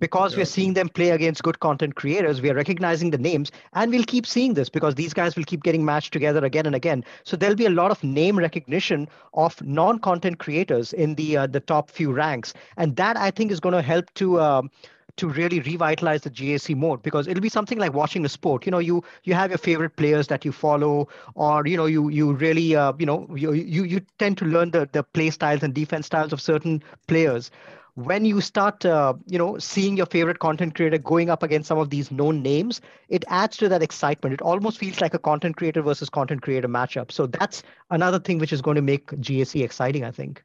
because 0.00 0.32
Yeah. 0.32 0.38
we're 0.38 0.46
seeing 0.46 0.74
them 0.74 0.88
play 0.88 1.10
against 1.10 1.42
good 1.44 1.60
content 1.60 1.94
creators, 1.94 2.40
we 2.42 2.50
are 2.50 2.54
recognizing 2.54 3.10
the 3.10 3.18
names, 3.18 3.52
and 3.74 3.92
we'll 3.92 4.04
keep 4.04 4.26
seeing 4.26 4.54
this 4.54 4.68
because 4.68 4.94
these 4.96 5.14
guys 5.14 5.36
will 5.36 5.44
keep 5.44 5.62
getting 5.62 5.84
matched 5.84 6.12
together 6.12 6.44
again 6.44 6.66
and 6.66 6.74
again. 6.74 7.04
So 7.24 7.36
there'll 7.36 7.54
be 7.56 7.66
a 7.66 7.70
lot 7.70 7.90
of 7.92 8.02
name 8.02 8.36
recognition 8.38 9.08
of 9.34 9.60
non-content 9.62 10.38
creators 10.38 10.92
in 10.92 11.14
the 11.14 11.36
uh, 11.36 11.46
the 11.46 11.60
top 11.60 11.90
few 11.90 12.12
ranks, 12.12 12.52
and 12.76 12.96
that 12.96 13.16
I 13.16 13.30
think 13.30 13.52
is 13.52 13.60
going 13.60 13.74
to 13.74 13.82
help 13.82 14.12
to. 14.14 14.40
Um, 14.40 14.70
to 15.16 15.28
really 15.28 15.60
revitalize 15.60 16.22
the 16.22 16.30
GAC 16.30 16.74
mode 16.74 17.02
because 17.02 17.26
it'll 17.26 17.40
be 17.42 17.48
something 17.48 17.78
like 17.78 17.92
watching 17.94 18.24
a 18.24 18.28
sport. 18.28 18.66
You 18.66 18.72
know, 18.72 18.78
you 18.78 19.02
you 19.24 19.34
have 19.34 19.50
your 19.50 19.58
favorite 19.58 19.96
players 19.96 20.28
that 20.28 20.44
you 20.44 20.52
follow, 20.52 21.08
or 21.34 21.66
you 21.66 21.76
know, 21.76 21.86
you 21.86 22.08
you 22.08 22.32
really 22.32 22.74
uh, 22.76 22.92
you 22.98 23.06
know 23.06 23.26
you 23.34 23.52
you 23.52 23.84
you 23.84 24.00
tend 24.18 24.38
to 24.38 24.44
learn 24.44 24.70
the 24.70 24.88
the 24.92 25.02
play 25.02 25.30
styles 25.30 25.62
and 25.62 25.74
defense 25.74 26.06
styles 26.06 26.32
of 26.32 26.40
certain 26.40 26.82
players. 27.06 27.50
When 27.94 28.24
you 28.24 28.40
start, 28.40 28.84
uh, 28.84 29.14
you 29.26 29.38
know, 29.38 29.58
seeing 29.58 29.96
your 29.96 30.06
favorite 30.06 30.38
content 30.38 30.74
creator 30.74 30.98
going 30.98 31.30
up 31.30 31.42
against 31.42 31.68
some 31.68 31.78
of 31.78 31.90
these 31.90 32.10
known 32.10 32.42
names, 32.42 32.80
it 33.08 33.24
adds 33.28 33.56
to 33.58 33.68
that 33.68 33.82
excitement. 33.82 34.34
It 34.34 34.42
almost 34.42 34.78
feels 34.78 35.00
like 35.00 35.14
a 35.14 35.18
content 35.18 35.56
creator 35.56 35.82
versus 35.82 36.08
content 36.08 36.42
creator 36.42 36.68
matchup. 36.68 37.10
So 37.10 37.26
that's 37.26 37.62
another 37.90 38.18
thing 38.18 38.38
which 38.38 38.52
is 38.52 38.60
going 38.62 38.76
to 38.76 38.82
make 38.82 39.08
GAC 39.20 39.62
exciting, 39.62 40.04
I 40.04 40.10
think. 40.10 40.42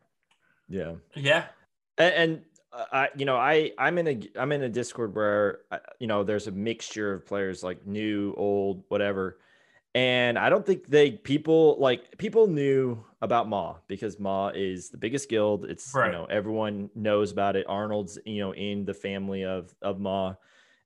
yeah 0.68 0.96
Yeah. 1.16 1.46
and, 1.98 2.14
and 2.14 2.42
I, 2.74 3.10
you 3.16 3.26
know, 3.26 3.36
I, 3.36 3.72
I'm 3.78 3.98
in 3.98 4.08
a, 4.08 4.40
I'm 4.40 4.52
in 4.52 4.64
a 4.64 4.70
Discord 4.70 5.14
where, 5.16 5.60
uh, 5.72 5.80
you 6.00 6.08
know, 6.08 6.24
there's 6.24 6.48
a 6.48 6.52
mixture 6.52 7.14
of 7.14 7.26
players 7.26 7.64
like 7.64 7.86
new, 7.86 8.34
old, 8.38 8.84
whatever. 8.88 9.40
And 9.94 10.40
I 10.40 10.50
don't 10.50 10.66
think 10.66 10.88
they, 10.88 11.12
people 11.12 11.76
like 11.80 12.18
people 12.18 12.48
knew 12.48 13.04
about 13.22 13.50
Maw 13.50 13.76
because 13.88 14.20
Maw 14.20 14.50
is 14.50 14.90
the 14.90 14.98
biggest 14.98 15.28
guild. 15.28 15.66
It's, 15.66 15.94
Right. 15.94 16.08
you 16.08 16.14
know, 16.14 16.26
everyone 16.26 16.90
knows 16.96 17.34
about 17.34 17.58
it. 17.58 17.66
Arnold's, 17.68 18.18
you 18.26 18.40
know, 18.40 18.54
in 18.54 18.86
the 18.86 18.94
family 18.94 19.44
of, 19.44 19.76
of 19.82 20.00
Maw. 20.00 20.36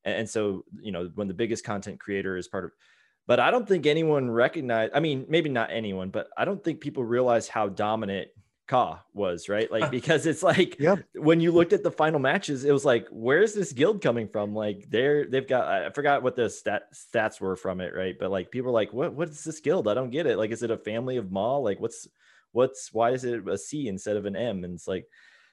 And, 0.05 0.21
and 0.21 0.29
so, 0.29 0.65
you 0.81 0.91
know, 0.91 1.11
when 1.13 1.27
the 1.27 1.35
biggest 1.35 1.63
content 1.63 1.99
creator 1.99 2.35
is 2.35 2.47
part 2.47 2.65
of, 2.65 2.71
but 3.27 3.39
I 3.39 3.51
don't 3.51 3.67
think 3.67 3.85
anyone 3.85 4.29
recognized, 4.29 4.93
I 4.95 4.99
mean, 4.99 5.25
maybe 5.29 5.49
not 5.49 5.69
anyone, 5.71 6.09
but 6.09 6.29
I 6.35 6.45
don't 6.45 6.63
think 6.63 6.79
people 6.79 7.03
realize 7.03 7.47
how 7.47 7.69
dominant 7.69 8.29
Caw 8.67 8.99
was, 9.13 9.47
right? 9.49 9.71
Like, 9.71 9.91
because 9.99 10.25
it's 10.25 10.41
like, 10.43 10.79
Yep. 10.79 10.99
when 11.15 11.39
you 11.39 11.51
looked 11.51 11.73
at 11.73 11.83
the 11.83 11.91
final 11.91 12.19
matches, 12.19 12.65
it 12.65 12.71
was 12.71 12.85
like, 12.85 13.07
where's 13.11 13.53
this 13.53 13.71
guild 13.73 14.01
coming 14.01 14.27
from? 14.27 14.53
Like, 14.55 14.87
they're 14.89 15.25
they've 15.27 15.47
got 15.47 15.67
I 15.67 15.89
forgot 15.91 16.23
what 16.23 16.35
the 16.35 16.49
stat 16.49 16.89
stats 16.93 17.39
were 17.39 17.55
from 17.55 17.81
it, 17.81 17.93
right? 17.95 18.15
But 18.19 18.31
like, 18.31 18.51
people 18.51 18.69
are 18.69 18.73
like, 18.73 18.93
what 18.93 19.13
what 19.13 19.29
is 19.29 19.43
this 19.43 19.59
guild? 19.59 19.87
I 19.87 19.93
don't 19.93 20.09
get 20.09 20.25
it. 20.27 20.37
Like, 20.37 20.51
is 20.51 20.63
it 20.63 20.71
a 20.71 20.77
family 20.77 21.17
of 21.17 21.31
Maw? 21.31 21.57
Like, 21.57 21.79
what's 21.79 22.07
what's 22.51 22.93
why 22.93 23.11
is 23.11 23.23
it 23.23 23.47
a 23.47 23.57
C 23.57 23.87
instead 23.87 24.17
of 24.17 24.25
an 24.25 24.35
M? 24.35 24.63
And 24.63 24.73
it's 24.73 24.87
like, 24.87 25.07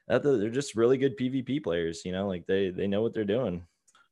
uh, 0.08 0.18
that 0.18 0.36
they're 0.38 0.50
just 0.50 0.74
really 0.76 0.96
good 0.98 1.18
PvP 1.18 1.62
players, 1.62 2.04
you 2.04 2.12
know, 2.12 2.26
like 2.28 2.46
they 2.46 2.70
they 2.70 2.86
know 2.86 3.02
what 3.02 3.12
they're 3.14 3.24
doing. 3.24 3.66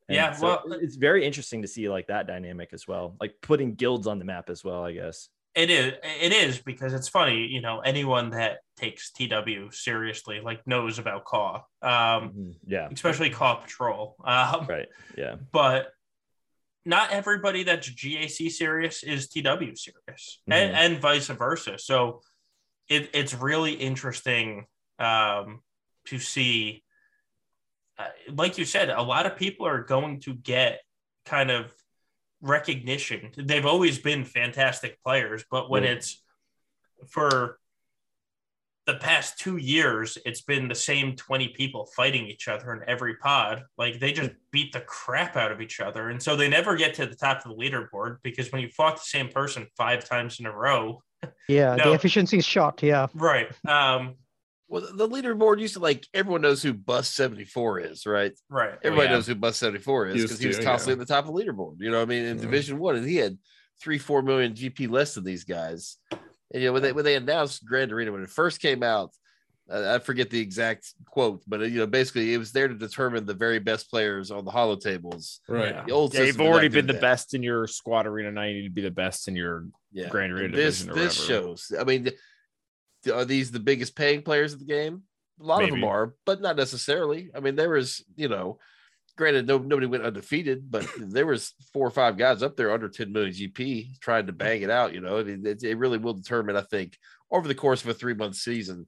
And 0.09 0.17
Yeah, 0.17 0.33
so 0.33 0.47
well- 0.67 0.73
it's 0.81 0.97
very 0.97 1.25
interesting 1.25 1.63
to 1.63 1.69
see 1.69 1.89
like 1.89 2.09
that 2.09 2.27
dynamic 2.27 2.71
as 2.73 2.87
well, 2.89 3.17
like 3.21 3.35
putting 3.43 3.75
guilds 3.75 4.07
on 4.07 4.19
the 4.19 4.25
map 4.25 4.51
as 4.51 4.65
well, 4.65 4.85
I 4.85 4.93
guess. 4.93 5.29
It 5.55 5.69
is. 5.71 5.95
It 6.21 6.33
is 6.33 6.59
because 6.61 6.93
it's 6.95 7.09
funny. 7.09 7.47
You 7.47 7.61
know, 7.61 7.81
anyone 7.81 8.31
that 8.31 8.59
takes 8.77 9.11
TW 9.11 9.73
seriously 9.73 10.41
like 10.41 10.65
knows 10.67 10.99
about 10.99 11.25
Caw, 11.25 11.63
um, 11.83 12.31
Mhm. 12.33 12.55
Yeah, 12.67 12.89
especially 12.93 13.31
Caw 13.31 13.57
Patrol. 13.57 14.17
Um, 14.25 14.67
right. 14.67 14.89
Yeah, 15.19 15.37
but 15.53 15.93
not 16.85 17.11
everybody 17.11 17.65
that's 17.65 17.89
GAC 17.91 18.49
serious 18.51 19.03
is 19.03 19.29
TW 19.29 19.75
serious, 19.77 20.41
and, 20.47 20.73
Mhm. 20.73 20.75
and 20.77 20.99
vice 20.99 21.27
versa. 21.29 21.79
So 21.79 22.23
it, 22.89 23.11
it's 23.13 23.35
really 23.35 23.73
interesting 23.75 24.67
um, 24.99 25.63
to 26.07 26.19
see. 26.19 26.85
Uh, 27.99 28.09
like 28.29 28.57
you 28.57 28.65
said, 28.65 28.89
a 28.89 29.03
lot 29.03 29.27
of 29.27 29.37
people 29.37 29.67
are 29.67 29.83
going 29.83 30.21
to 30.21 30.35
get 30.35 30.81
kind 31.27 31.51
of 31.51 31.75
recognition. 32.41 33.31
They've 33.37 33.67
always 33.67 33.99
been 33.99 34.25
fantastic 34.25 35.03
players, 35.03 35.45
but 35.51 35.71
when 35.71 35.85
Yeah. 35.85 35.91
it's 35.91 36.23
for 37.09 37.59
the 38.87 38.95
past 38.97 39.39
two 39.39 39.57
years, 39.57 40.19
it's 40.25 40.41
been 40.41 40.67
the 40.67 40.75
same 40.75 41.15
20 41.15 41.49
people 41.49 41.87
fighting 41.95 42.27
each 42.27 42.49
other 42.49 42.73
in 42.73 42.83
every 42.89 43.15
pod. 43.17 43.63
Like 43.79 44.01
they 44.01 44.13
just 44.13 44.31
beat 44.51 44.73
the 44.73 44.81
crap 44.81 45.37
out 45.37 45.53
of 45.53 45.61
each 45.61 45.81
other. 45.81 46.09
And 46.09 46.21
so 46.21 46.35
they 46.35 46.49
never 46.49 46.77
get 46.77 46.95
to 46.95 47.07
the 47.07 47.15
top 47.15 47.45
of 47.45 47.57
the 47.57 47.57
leaderboard 47.63 48.17
because 48.23 48.51
when 48.51 48.63
you 48.63 48.69
fought 48.71 48.97
the 48.97 49.03
same 49.05 49.29
person 49.29 49.67
five 49.77 50.05
times 50.09 50.41
in 50.41 50.47
a 50.47 50.53
row, 50.53 51.03
Yeah, 51.49 51.77
No. 51.77 51.91
the 51.91 51.93
efficiency 51.93 52.39
is 52.39 52.47
shot. 52.47 52.83
Yeah. 52.83 53.07
right. 53.15 53.49
Um, 53.67 54.17
Well, 54.71 54.87
the 54.95 55.09
leaderboard 55.09 55.59
used 55.59 55.75
to 55.75 55.81
like 55.81 56.07
everyone 56.15 56.43
knows 56.43 56.63
who 56.63 56.73
Bus 56.73 57.09
74 57.09 57.81
is, 57.81 58.07
right? 58.07 58.33
right. 58.49 58.79
Everybody 58.85 59.09
yeah. 59.09 59.15
knows 59.15 59.27
who 59.27 59.35
Bus 59.35 59.57
74 59.57 60.07
is 60.09 60.23
because 60.23 60.39
he 60.39 60.47
was 60.47 60.61
constantly 60.61 60.93
yeah. 60.99 61.03
at 61.03 61.09
the 61.09 61.13
top 61.15 61.29
of 61.29 61.35
the 61.35 61.43
leaderboard. 61.43 61.77
You 61.81 61.91
know 61.91 61.97
what 61.99 62.05
I 62.05 62.07
mean? 62.07 62.25
In 62.25 62.37
Yeah. 62.37 62.43
Division 62.45 62.79
One, 62.79 62.95
and 62.95 63.05
he 63.07 63.17
had 63.17 63.37
three, 63.83 63.99
four 63.99 64.23
million 64.23 64.55
GP 64.55 64.89
less 64.89 65.15
than 65.15 65.25
these 65.25 65.43
guys. 65.43 65.97
And 66.13 66.63
you 66.63 66.69
know, 66.69 66.73
when 66.73 66.83
they 66.83 66.93
when 66.93 67.05
they 67.05 67.17
announced 67.17 67.67
Grand 67.67 67.93
Arena 67.93 68.13
when 68.13 68.23
it 68.23 68.31
first 68.31 68.61
came 68.61 68.85
out, 68.85 69.11
uh, 69.69 69.95
I 69.97 69.99
forget 69.99 70.31
the 70.31 70.41
exact 70.41 70.95
quote, 71.07 71.43
but 71.49 71.61
you 71.63 71.79
know, 71.79 71.87
basically 71.87 72.33
it 72.35 72.39
was 72.39 72.53
there 72.53 72.69
to 72.69 72.75
determine 72.75 73.27
the 73.27 73.35
very 73.35 73.59
best 73.59 73.91
players 73.91 74.31
on 74.31 74.45
the 74.45 74.51
holotables. 74.53 75.39
Right. 75.49 75.75
Yeah. 75.75 75.85
The 75.85 75.93
old 75.93 76.15
Yeah, 76.15 76.21
you've 76.21 76.29
system 76.29 76.45
did 76.45 76.49
not 76.49 76.53
already 76.53 76.69
been 76.69 76.87
the 76.87 76.93
that. 76.93 77.03
best 77.03 77.35
in 77.35 77.43
your 77.43 77.67
squad 77.67 78.07
arena. 78.07 78.31
Now 78.31 78.43
you 78.45 78.55
need 78.55 78.69
to 78.69 78.71
be 78.71 78.83
the 78.83 78.91
best 78.91 79.27
in 79.29 79.35
your 79.37 79.67
yeah. 79.93 80.09
Grand 80.09 80.33
Arena 80.33 80.47
And 80.47 80.55
this 80.55 80.81
division 80.81 80.91
or 80.91 80.95
this 81.03 81.21
whatever. 81.29 81.47
shows. 81.49 81.73
I 81.79 81.85
mean, 81.85 82.11
are 83.13 83.25
these 83.25 83.51
the 83.51 83.61
biggest 83.61 83.97
paying 83.97 84.23
players 84.23 84.53
of 84.53 84.59
the 84.59 84.67
game? 84.67 85.03
A 85.41 85.45
lot 85.45 85.63
of 85.63 85.71
them 85.71 85.85
are, 85.85 86.15
but 86.27 86.43
not 86.43 86.57
necessarily. 86.57 87.31
I 87.35 87.41
mean, 87.41 87.57
there 87.57 87.71
was, 87.71 88.05
you 88.15 88.29
know, 88.29 88.59
granted, 89.17 89.47
no, 89.47 89.59
nobody 89.59 89.87
went 89.87 90.05
undefeated, 90.05 90.71
but 90.71 90.87
there 90.99 91.27
was 91.27 91.55
four 91.73 91.87
or 91.87 91.91
five 91.91 92.19
guys 92.19 92.43
up 92.43 92.57
there 92.57 92.73
under 92.73 92.89
10 92.89 93.13
million 93.13 93.33
GP 93.33 94.01
trying 94.01 94.27
to 94.27 94.33
bang 94.33 94.63
it 94.63 94.71
out. 94.71 94.93
You 94.93 95.01
know, 95.01 95.19
I 95.19 95.23
mean, 95.23 95.47
it, 95.47 95.63
it 95.63 95.79
really 95.79 95.99
will 95.99 96.15
determine, 96.15 96.57
I 96.57 96.63
think, 96.63 96.99
over 97.31 97.49
the 97.49 97.55
course 97.55 97.83
of 97.83 97.89
a 97.89 97.95
three 97.95 98.15
month 98.15 98.37
season, 98.37 98.87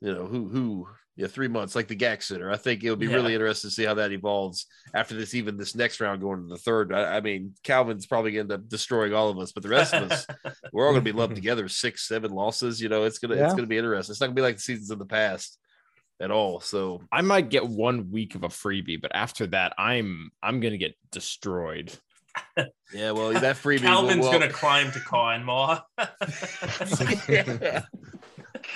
you 0.00 0.12
know, 0.12 0.26
who, 0.26 0.48
who, 0.48 0.88
yeah, 1.18 1.26
three 1.26 1.48
months 1.48 1.74
like 1.74 1.88
the 1.88 1.96
GAC 1.96 2.22
Center. 2.22 2.48
I 2.48 2.56
think 2.56 2.84
it'll 2.84 2.94
be 2.94 3.06
Yeah. 3.06 3.16
really 3.16 3.34
interesting 3.34 3.70
to 3.70 3.74
see 3.74 3.84
how 3.84 3.94
that 3.94 4.12
evolves 4.12 4.66
after 4.94 5.16
this, 5.16 5.34
even 5.34 5.56
this 5.56 5.74
next 5.74 6.00
round 6.00 6.20
going 6.20 6.42
to 6.42 6.48
the 6.48 6.56
third. 6.60 6.92
I, 6.94 7.16
I 7.16 7.20
mean, 7.20 7.54
Calvin's 7.64 8.06
probably 8.06 8.30
going 8.30 8.46
to 8.46 8.54
end 8.54 8.62
up 8.62 8.68
destroying 8.68 9.12
all 9.12 9.28
of 9.28 9.36
us, 9.40 9.50
but 9.50 9.64
the 9.64 9.68
rest 9.68 9.92
of 9.94 10.12
us, 10.12 10.24
we're 10.72 10.86
all 10.86 10.92
going 10.92 11.04
to 11.04 11.12
be 11.12 11.18
lumped 11.18 11.34
together 11.34 11.68
six, 11.68 12.06
seven 12.06 12.30
losses. 12.30 12.80
You 12.80 12.88
know, 12.88 13.02
it's 13.02 13.18
gonna, 13.18 13.34
it's 13.34 13.52
going 13.52 13.64
to 13.64 13.66
be 13.66 13.76
interesting. 13.78 14.12
It's 14.12 14.20
not 14.20 14.26
going 14.28 14.36
to 14.36 14.40
be 14.40 14.44
like 14.46 14.56
the 14.56 14.62
seasons 14.62 14.92
in 14.92 15.00
the 15.00 15.06
past 15.06 15.58
at 16.20 16.30
all. 16.30 16.60
So 16.60 17.02
I 17.10 17.22
might 17.22 17.48
get 17.48 17.66
one 17.66 18.12
week 18.12 18.36
of 18.36 18.44
a 18.44 18.48
freebie, 18.48 19.02
but 19.02 19.10
after 19.12 19.48
that, 19.48 19.72
I'm 19.76 20.30
I'm 20.40 20.60
gonna 20.60 20.78
get 20.78 20.94
destroyed. 21.10 21.92
yeah, 22.92 23.10
well, 23.10 23.32
that 23.32 23.56
freebie. 23.56 23.80
Calvin's 23.82 24.24
will, 24.24 24.32
gonna 24.32 24.50
climb 24.50 24.92
to 24.92 25.00
Con 25.00 25.44
Maw. 25.44 25.80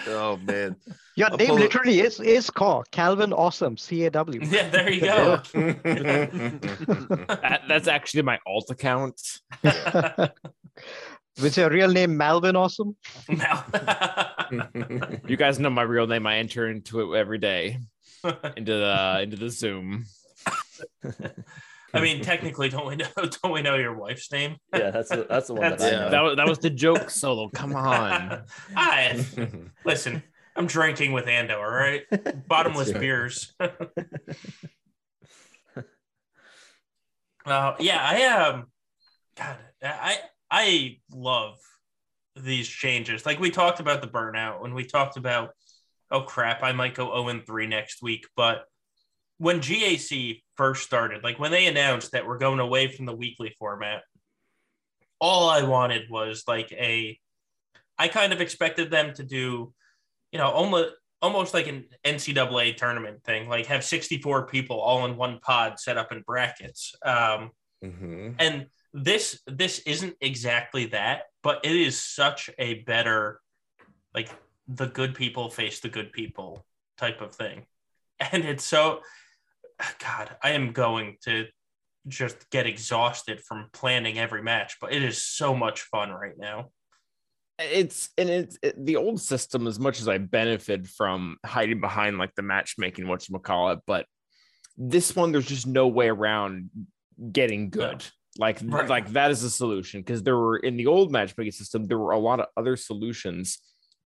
oh 0.09 0.37
man, 0.39 0.77
Your 1.17 1.31
I'll 1.31 1.37
name 1.37 1.55
literally 1.55 2.01
is 2.01 2.21
is 2.21 2.49
Caw 2.51 2.83
Calvin 2.91 3.33
Awesome 3.33 3.77
C 3.77 4.05
A 4.07 4.11
W. 4.11 4.41
yeah, 4.45 4.69
there 4.71 4.91
you 4.91 5.01
go. 5.03 5.41
That, 7.43 7.63
that's 7.69 7.89
actually 7.89 8.23
my 8.23 8.39
alt 8.47 8.71
account. 8.71 9.21
With 11.41 11.57
your 11.57 11.71
real 11.71 11.89
name 11.89 12.17
Malvin 12.17 12.57
Awesome. 12.57 12.97
Now- 13.29 13.65
You 15.27 15.37
guys 15.37 15.59
know 15.59 15.71
my 15.71 15.83
real 15.83 16.07
name. 16.07 16.27
I 16.27 16.37
enter 16.39 16.69
into 16.69 17.01
it 17.13 17.19
every 17.19 17.39
day 17.39 17.79
into 18.57 18.73
the 18.73 19.21
into 19.23 19.37
the 19.37 19.51
Zoom. 19.51 20.05
I 21.95 22.01
mean, 22.01 22.21
technically, 22.25 22.69
don't 22.69 22.87
we 22.87 22.97
know? 22.97 23.07
Don't 23.17 23.53
we 23.53 23.63
know 23.63 23.77
your 23.77 23.95
wife's 23.95 24.31
name? 24.33 24.57
Yeah, 24.75 24.91
that's 24.91 25.11
the, 25.11 25.27
that's 25.29 25.49
the 25.49 25.55
one 25.55 25.71
that 25.71 25.81
I 25.83 25.91
know. 25.91 26.11
That 26.11 26.21
was 26.23 26.37
that 26.37 26.49
was 26.49 26.59
the 26.59 26.71
joke 26.85 27.11
solo. 27.11 27.49
Come 27.49 27.75
on. 27.75 28.43
I 28.77 29.25
listen. 29.85 30.23
I'm 30.55 30.67
drinking 30.67 31.13
with 31.13 31.25
Ando. 31.27 31.57
All 31.57 31.71
right, 31.71 32.03
bottomless 32.47 32.93
beers. 32.93 33.55
uh, 37.47 37.75
yeah, 37.79 37.99
I 38.01 38.25
um, 38.25 38.67
God, 39.37 39.57
I 39.83 40.19
I 40.51 40.99
love 41.11 41.59
these 42.37 42.69
changes. 42.69 43.25
Like 43.25 43.41
we 43.41 43.51
talked 43.51 43.81
about 43.81 44.03
the 44.03 44.09
burnout 44.09 44.61
when 44.61 44.75
we 44.75 44.85
talked 44.85 45.17
about, 45.17 45.51
oh 46.11 46.23
crap, 46.23 46.63
I 46.63 46.73
might 46.73 46.95
go 46.95 47.07
0 47.07 47.29
and 47.29 47.47
3 47.47 47.67
next 47.67 48.03
week. 48.03 48.27
But 48.37 48.65
when 49.43 49.59
GAC 49.59 50.41
first 50.57 50.85
started, 50.85 51.25
like 51.25 51.41
when 51.41 51.51
they 51.51 51.67
announced 51.67 52.13
that 52.13 52.25
we're 52.25 52.39
going 52.39 52.61
away 52.61 52.87
from 52.87 53.07
the 53.07 53.15
weekly 53.15 53.53
format, 53.59 54.03
all 55.21 55.51
I 55.51 55.65
wanted 55.65 56.09
was 56.09 56.45
like 56.47 56.71
a 56.71 57.19
I 57.99 58.07
kind 58.07 58.33
of 58.33 58.41
expected 58.41 58.89
them 58.89 59.13
to 59.15 59.25
do, 59.25 59.75
you 60.31 60.39
know, 60.39 60.49
almost 60.49 60.95
almost 61.21 61.55
like 61.55 61.67
an 61.67 61.87
NCAA 62.05 62.77
tournament 62.77 63.25
thing, 63.25 63.49
like 63.49 63.67
have 63.67 63.83
64 63.83 64.47
people 64.47 64.81
all 64.81 65.05
in 65.07 65.17
one 65.17 65.41
pod 65.41 65.81
set 65.81 65.99
up 65.99 66.13
in 66.13 66.23
brackets. 66.23 66.95
Um, 67.05 67.51
Mhm. 67.83 68.37
and 68.39 68.67
this 68.93 69.43
this 69.47 69.81
isn't 69.81 70.15
exactly 70.21 70.87
that 70.87 71.23
but 71.43 71.65
it 71.65 71.75
is 71.75 72.01
such 72.01 72.49
a 72.61 72.75
better 72.85 73.41
like 74.15 74.31
the 74.69 74.87
good 74.87 75.17
people 75.17 75.51
face 75.51 75.81
the 75.81 75.89
good 75.89 76.13
people 76.13 76.65
type 76.97 77.21
of 77.21 77.35
thing 77.35 77.67
and 78.31 78.45
it's 78.45 78.63
so 78.63 79.01
god 79.99 80.37
i 80.43 80.51
am 80.51 80.73
going 80.73 81.17
to 81.23 81.47
just 82.09 82.51
get 82.51 82.67
exhausted 82.67 83.41
from 83.41 83.69
planning 83.73 84.19
every 84.19 84.43
match 84.43 84.77
but 84.81 84.93
it 84.93 85.03
is 85.03 85.25
so 85.25 85.55
much 85.55 85.83
fun 85.83 86.11
right 86.11 86.37
now. 86.37 86.69
It's 87.59 88.09
and 88.19 88.29
it's 88.29 88.59
it, 88.61 88.85
the 88.85 88.97
old 88.97 89.21
system 89.21 89.69
as 89.69 89.79
much 89.79 90.01
as 90.01 90.09
i 90.09 90.19
benefit 90.19 90.89
from 90.89 91.37
hiding 91.47 91.81
behind 91.81 92.19
like 92.19 92.35
the 92.35 92.43
matchmaking 92.43 93.07
what 93.07 93.29
you 93.29 93.39
call 93.39 93.71
it 93.71 93.79
but 93.87 94.07
this 94.77 95.15
one 95.15 95.31
there's 95.31 95.47
just 95.47 95.67
no 95.67 95.87
way 95.87 96.09
around 96.09 96.71
getting 97.31 97.71
good. 97.71 98.05
Like 98.39 98.61
Right. 98.65 98.89
like 98.89 99.13
that 99.13 99.31
is 99.31 99.43
a 99.43 99.51
solution 99.51 100.01
because 100.01 100.23
there 100.23 100.37
were 100.37 100.57
in 100.57 100.77
the 100.77 100.87
old 100.87 101.13
matchmaking 101.13 101.53
system 101.53 101.85
there 101.85 101.99
were 101.99 102.13
a 102.13 102.19
lot 102.19 102.41
of 102.41 102.47
other 102.57 102.77
solutions 102.77 103.59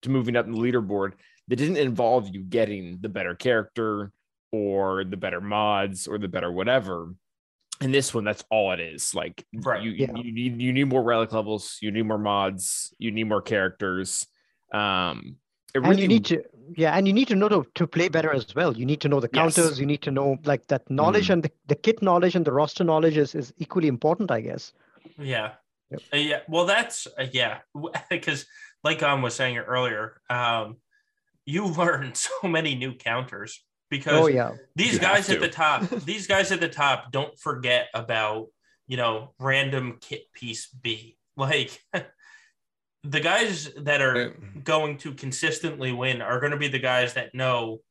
to 0.01 0.09
moving 0.09 0.35
up 0.35 0.47
in 0.47 0.51
the 0.51 0.57
leaderboard 0.57 1.13
that 1.47 1.57
didn't 1.57 1.77
involve 1.77 2.33
you 2.33 2.41
getting 2.41 2.97
the 3.01 3.09
better 3.09 3.35
character 3.35 4.11
or 4.55 5.03
the 5.03 5.17
better 5.17 5.41
mods 5.41 6.07
or 6.07 6.17
the 6.17 6.27
better 6.27 6.51
whatever 6.51 7.13
and 7.81 7.93
this 7.93 8.13
one 8.13 8.23
that's 8.23 8.43
all 8.49 8.71
it 8.71 8.79
is 8.79 9.13
like 9.13 9.45
Right. 9.53 9.83
you, 9.83 9.91
Yeah. 9.91 10.15
you 10.15 10.31
need 10.31 10.61
you 10.61 10.71
need 10.73 10.87
more 10.87 11.03
relic 11.03 11.31
levels 11.33 11.77
you 11.81 11.91
need 11.91 12.03
more 12.11 12.17
mods 12.17 12.93
you 12.97 13.11
need 13.11 13.25
more 13.33 13.41
characters 13.41 14.25
um 14.73 15.35
it 15.73 15.79
And 15.79 15.87
really 15.89 16.01
you 16.03 16.07
need 16.07 16.25
to 16.31 16.43
yeah, 16.77 16.97
and 16.97 17.05
you 17.07 17.13
need 17.13 17.27
to 17.27 17.35
know 17.35 17.49
to, 17.49 17.59
to 17.75 17.85
play 17.85 18.07
better 18.09 18.31
as 18.31 18.53
well. 18.55 18.75
You 18.75 18.85
need 18.85 18.99
to 19.01 19.09
know 19.09 19.19
the 19.19 19.29
Yes. 19.31 19.55
counters, 19.55 19.79
you 19.79 19.85
need 19.85 20.01
to 20.01 20.11
know 20.11 20.37
like 20.51 20.65
that 20.67 20.89
knowledge 20.89 21.27
Mhm. 21.27 21.33
and 21.33 21.43
the, 21.43 21.51
the 21.67 21.75
kit 21.75 22.01
knowledge 22.01 22.35
and 22.35 22.43
the 22.43 22.51
roster 22.51 22.83
knowledge 22.83 23.17
is, 23.17 23.35
is 23.35 23.53
equally 23.57 23.87
important, 23.87 24.31
I 24.31 24.41
guess. 24.41 24.73
yeah 25.19 25.49
Yep. 25.91 26.01
Uh, 26.13 26.17
yeah 26.17 26.39
well 26.47 26.65
that's 26.65 27.07
uh, 27.19 27.27
yeah 27.31 27.59
because 28.09 28.45
like 28.87 29.03
um 29.03 29.21
was 29.21 29.35
saying 29.35 29.57
earlier 29.57 30.03
um 30.29 30.77
you 31.45 31.63
learn 31.81 32.15
so 32.15 32.35
many 32.57 32.73
new 32.83 32.93
counters 32.95 33.51
because 33.89 34.13
Oh 34.13 34.27
yeah. 34.27 34.51
these 34.75 34.93
You 34.93 34.99
guys 34.99 35.29
at 35.29 35.39
the 35.39 35.49
top 35.49 35.89
these 36.05 36.27
guys 36.27 36.51
at 36.51 36.59
the 36.59 36.69
top 36.69 37.11
don't 37.11 37.37
forget 37.39 37.87
about 37.93 38.47
you 38.87 38.97
know 38.97 39.33
random 39.39 39.97
kit 40.01 40.31
piece 40.33 40.67
b. 40.67 41.17
Like 41.37 41.81
the 43.03 43.19
guys 43.19 43.71
that 43.77 44.01
are 44.01 44.35
going 44.63 44.97
to 44.99 45.13
consistently 45.13 45.91
win 45.91 46.21
are 46.21 46.39
going 46.39 46.51
to 46.51 46.57
be 46.57 46.67
the 46.67 46.79
guys 46.79 47.13
that 47.13 47.35
know 47.35 47.81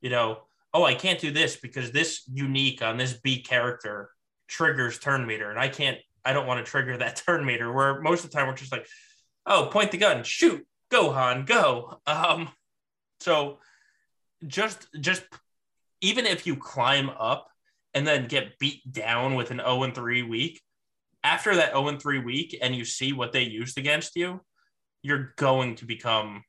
you 0.00 0.08
know 0.08 0.38
oh 0.72 0.82
i 0.82 0.94
can't 0.94 1.20
do 1.20 1.30
this 1.30 1.56
because 1.56 1.90
this 1.90 2.22
unique 2.32 2.80
on 2.80 2.96
this 2.96 3.12
b 3.12 3.42
character 3.42 4.08
triggers 4.48 4.98
turn 4.98 5.26
meter 5.26 5.50
and 5.50 5.58
i 5.58 5.68
can't 5.68 5.98
i 6.24 6.32
don't 6.32 6.46
want 6.46 6.64
to 6.64 6.70
trigger 6.70 6.96
that 6.96 7.16
turn 7.26 7.44
meter 7.44 7.70
where 7.70 8.00
most 8.00 8.24
of 8.24 8.30
the 8.30 8.36
time 8.36 8.46
we're 8.46 8.54
just 8.54 8.72
like 8.72 8.86
oh 9.44 9.68
point 9.70 9.90
the 9.90 9.98
gun 9.98 10.24
shoot 10.24 10.66
go 10.90 11.10
han 11.10 11.44
go. 11.44 12.00
Um 12.06 12.48
so 13.20 13.58
just 14.46 14.86
just 15.00 15.24
even 16.00 16.26
if 16.26 16.46
you 16.46 16.56
climb 16.56 17.10
up 17.10 17.48
and 17.94 18.06
then 18.06 18.26
get 18.26 18.58
beat 18.58 18.90
down 18.92 19.34
with 19.34 19.50
an 19.50 19.58
0 19.58 19.82
and 19.84 19.94
3 19.94 20.22
week, 20.22 20.60
after 21.24 21.56
that 21.56 21.72
0 21.72 21.88
and 21.88 22.00
3 22.02 22.18
week 22.20 22.58
and 22.60 22.74
you 22.74 22.84
see 22.84 23.12
what 23.12 23.32
they 23.32 23.42
used 23.42 23.78
against 23.78 24.16
you, 24.16 24.40
you're 25.02 25.32
going 25.36 25.74
to 25.76 25.84
become 25.86 26.42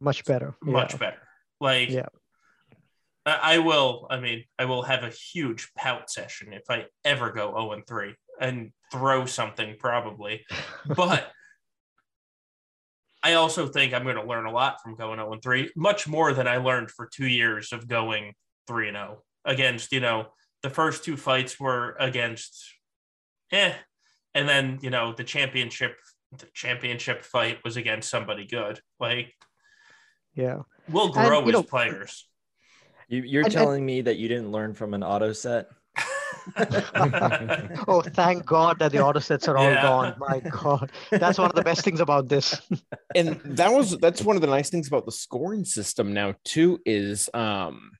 Much 0.00 0.24
better. 0.24 0.54
much 0.62 0.92
yeah. 0.92 0.98
better. 0.98 1.22
Like 1.60 1.90
Yeah. 1.90 2.06
I 3.24 3.58
will, 3.58 4.08
I 4.10 4.18
mean, 4.18 4.44
I 4.58 4.64
will 4.64 4.82
have 4.82 5.04
a 5.04 5.10
huge 5.10 5.70
pout 5.76 6.10
session 6.10 6.52
if 6.52 6.64
I 6.68 6.86
ever 7.04 7.30
go 7.30 7.50
0 7.52 7.72
and 7.72 7.86
3 7.86 8.14
and 8.40 8.72
throw 8.90 9.26
something 9.26 9.76
probably. 9.78 10.44
but 10.96 11.31
I 13.22 13.34
also 13.34 13.68
think 13.68 13.94
I'm 13.94 14.02
going 14.02 14.16
to 14.16 14.24
learn 14.24 14.46
a 14.46 14.50
lot 14.52 14.80
from 14.82 14.96
going 14.96 15.18
0 15.18 15.38
3, 15.42 15.70
much 15.76 16.08
more 16.08 16.32
than 16.32 16.48
I 16.48 16.56
learned 16.56 16.90
for 16.90 17.08
two 17.12 17.26
years 17.26 17.72
of 17.72 17.86
going 17.88 18.34
3 18.66 18.90
0 18.90 19.22
against, 19.44 19.92
you 19.92 20.00
know, 20.00 20.26
the 20.62 20.70
first 20.70 21.04
two 21.04 21.16
fights 21.16 21.58
were 21.60 21.96
against, 21.98 22.64
eh. 23.52 23.74
And 24.34 24.48
then, 24.48 24.78
you 24.82 24.90
know, 24.90 25.12
the 25.14 25.24
championship, 25.24 25.96
the 26.36 26.46
championship 26.54 27.22
fight 27.22 27.58
was 27.64 27.76
against 27.76 28.08
somebody 28.10 28.46
good. 28.46 28.80
Like, 28.98 29.34
Yeah. 30.34 30.60
we'll 30.88 31.10
grow 31.12 31.40
you 31.42 31.46
as 31.48 31.52
know- 31.52 31.62
players. 31.62 32.28
You, 33.08 33.22
you're 33.22 33.40
And- 33.42 33.46
and- 33.46 33.52
telling 33.54 33.84
me 33.84 34.00
that 34.02 34.16
you 34.16 34.28
didn't 34.28 34.52
learn 34.52 34.72
from 34.74 34.94
an 34.94 35.02
auto 35.02 35.32
set? 35.32 35.68
Oh, 37.88 38.02
thank 38.02 38.44
God 38.46 38.78
that 38.78 38.92
the 38.92 39.00
auto 39.00 39.20
sets 39.20 39.48
are 39.48 39.56
all 39.56 39.70
Yeah. 39.70 39.82
gone. 39.82 40.14
My 40.18 40.40
God. 40.40 40.92
That's 41.10 41.38
one 41.38 41.50
of 41.50 41.56
the 41.56 41.62
best 41.62 41.82
things 41.84 42.00
about 42.00 42.28
this. 42.28 42.60
and 43.14 43.40
that 43.44 43.72
was 43.72 43.98
that's 43.98 44.22
one 44.22 44.36
of 44.36 44.42
the 44.42 44.48
nice 44.48 44.70
things 44.70 44.88
about 44.88 45.04
the 45.06 45.12
scoring 45.12 45.64
system 45.64 46.12
now 46.14 46.34
too 46.44 46.80
is 46.86 47.28
um 47.34 47.90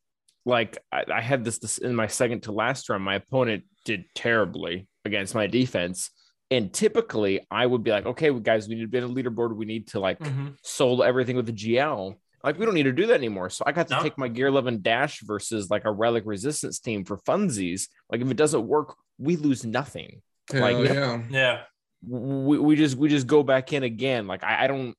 like 0.45 0.79
I, 0.91 1.05
I 1.13 1.21
had 1.21 1.45
this, 1.45 1.59
this 1.59 1.79
in 1.79 1.95
my 1.95 2.07
second 2.07 2.43
to 2.45 2.53
last 2.53 2.89
run 2.89 3.03
my 3.03 3.17
opponent 3.17 3.65
did 3.85 4.05
terribly 4.15 4.89
against 5.05 5.35
my 5.35 5.47
defense 5.47 6.11
and 6.51 6.73
typically 6.73 7.41
i 7.51 7.67
would 7.67 7.83
be 7.85 7.91
like 7.91 8.07
okay 8.07 8.31
well, 8.31 8.41
guys 8.41 8.69
we 8.69 8.75
need 8.77 8.83
to 8.83 8.89
be 8.89 8.99
on 8.99 9.05
a 9.11 9.15
leaderboard 9.15 9.55
we 9.55 9.67
need 9.67 9.89
to 9.89 10.01
like 10.01 10.19
Mhm. 10.21 10.57
sold 10.63 11.03
everything 11.03 11.37
with 11.37 11.47
the 11.47 11.53
gl 11.53 12.15
like 12.45 12.59
we 12.59 12.65
don't 12.65 12.75
need 12.75 12.83
to 12.85 12.93
do 12.93 13.07
that 13.07 13.15
anymore 13.15 13.49
so 13.51 13.63
i 13.67 13.73
got 13.73 13.89
to 13.89 13.97
No. 13.97 14.03
take 14.03 14.19
my 14.19 14.29
gear 14.29 14.47
11 14.49 14.83
dash 14.83 15.21
versus 15.23 15.71
like 15.71 15.85
a 15.85 15.91
relic 15.93 16.25
resistance 16.27 16.79
team 16.81 17.05
for 17.05 17.17
funsies 17.19 17.89
like 18.11 18.21
if 18.21 18.31
it 18.31 18.37
doesn't 18.37 18.67
work 18.67 18.97
we 19.19 19.37
lose 19.37 19.65
nothing 19.65 20.23
Hell 20.51 20.61
Like- 20.63 20.89
yeah. 20.89 21.23
Yeah. 21.31 21.61
we, 22.07 22.59
we 22.59 22.77
just 22.77 22.97
we 22.97 23.09
just 23.09 23.27
go 23.27 23.43
back 23.43 23.73
in 23.73 23.83
again 23.85 24.27
like 24.27 24.43
I, 24.45 24.65
I 24.65 24.67
don't 24.67 24.95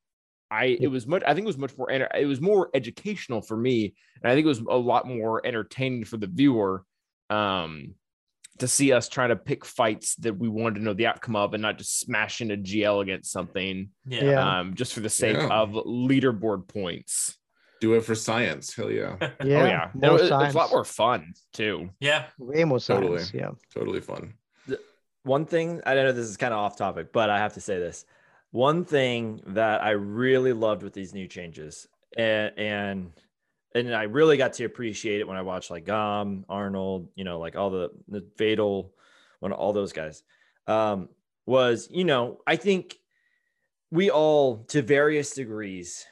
I 0.49 0.65
it 0.79 0.87
was 0.87 1.05
much 1.07 1.23
I 1.25 1.33
think 1.33 1.45
it 1.45 1.47
was 1.47 1.57
much 1.57 1.77
more 1.77 1.89
enter- 1.91 2.11
it 2.17 2.25
was 2.25 2.39
more 2.39 2.69
educational 2.73 3.41
for 3.41 3.57
me 3.57 3.93
and 4.21 4.31
I 4.31 4.35
think 4.35 4.45
it 4.45 4.49
was 4.49 4.59
a 4.69 4.77
lot 4.77 5.07
more 5.07 5.45
entertaining 5.45 6.05
for 6.05 6.17
the 6.17 6.27
viewer 6.27 6.83
um 7.29 7.95
to 8.59 8.67
see 8.67 8.91
us 8.93 9.09
trying 9.09 9.29
to 9.29 9.35
pick 9.35 9.65
fights 9.65 10.15
that 10.17 10.37
we 10.37 10.47
wanted 10.47 10.75
to 10.79 10.85
know 10.85 10.93
the 10.93 11.07
outcome 11.07 11.35
of 11.35 11.53
and 11.53 11.61
not 11.61 11.77
just 11.77 11.99
smash 11.99 12.39
into 12.41 12.55
GL 12.57 13.01
against 13.01 13.31
something 13.31 13.89
Yeah. 14.05 14.23
Yeah. 14.23 14.59
um 14.59 14.75
just 14.75 14.93
for 14.93 14.99
the 14.99 15.09
sake 15.09 15.37
Yeah. 15.37 15.47
of 15.49 15.71
leaderboard 15.71 16.67
points. 16.67 17.37
Do 17.81 17.95
it 17.95 18.05
for 18.05 18.15
science. 18.15 18.73
Hell 18.75 18.91
yeah. 18.91 19.17
Yeah, 19.43 19.61
oh 19.61 19.65
yeah. 19.65 19.89
And 19.91 20.01
more 20.01 20.15
it- 20.19 20.21
it's 20.23 20.31
a 20.31 20.57
lot 20.57 20.69
more 20.71 20.85
fun 20.85 21.33
too. 21.53 21.89
Yeah. 21.99 22.25
way 22.37 22.63
more 22.63 22.79
Totally. 22.79 23.17
science. 23.19 23.33
Yeah. 23.33 23.51
Totally 23.73 24.01
fun. 24.01 24.35
one 25.23 25.45
thing 25.45 25.81
I 25.85 25.93
don't 25.95 26.05
know 26.05 26.11
this 26.11 26.27
is 26.27 26.37
kind 26.37 26.53
of 26.53 26.59
off 26.59 26.77
topic, 26.77 27.11
but 27.13 27.29
I 27.29 27.37
have 27.39 27.53
to 27.53 27.61
say 27.61 27.79
this. 27.79 28.05
One 28.51 28.85
thing 28.85 29.41
that 29.47 29.81
I 29.83 29.91
really 29.91 30.53
loved 30.53 30.83
with 30.83 30.93
these 30.93 31.13
new 31.13 31.27
changes, 31.27 31.87
and 32.15 32.51
and 32.57 33.11
and 33.75 33.95
I 33.95 34.03
really 34.03 34.37
got 34.37 34.53
to 34.53 34.65
appreciate 34.65 35.19
it 35.19 35.27
when 35.27 35.37
I 35.37 35.41
watched 35.41 35.71
like 35.71 35.85
Gom, 35.85 36.45
Arnold, 36.49 37.09
you 37.15 37.23
know, 37.23 37.39
like 37.39 37.55
all 37.55 37.69
the 37.69 37.91
the 38.07 38.25
Fatal, 38.37 38.93
when 39.39 39.51
all 39.51 39.73
those 39.73 39.93
guys, 39.93 40.23
um, 40.67 41.09
was 41.45 41.87
you 41.91 42.03
know 42.03 42.39
I 42.47 42.55
think 42.55 42.97
we 43.91 44.09
all 44.09 44.65
to 44.69 44.81
various 44.81 45.33
degrees 45.33 46.05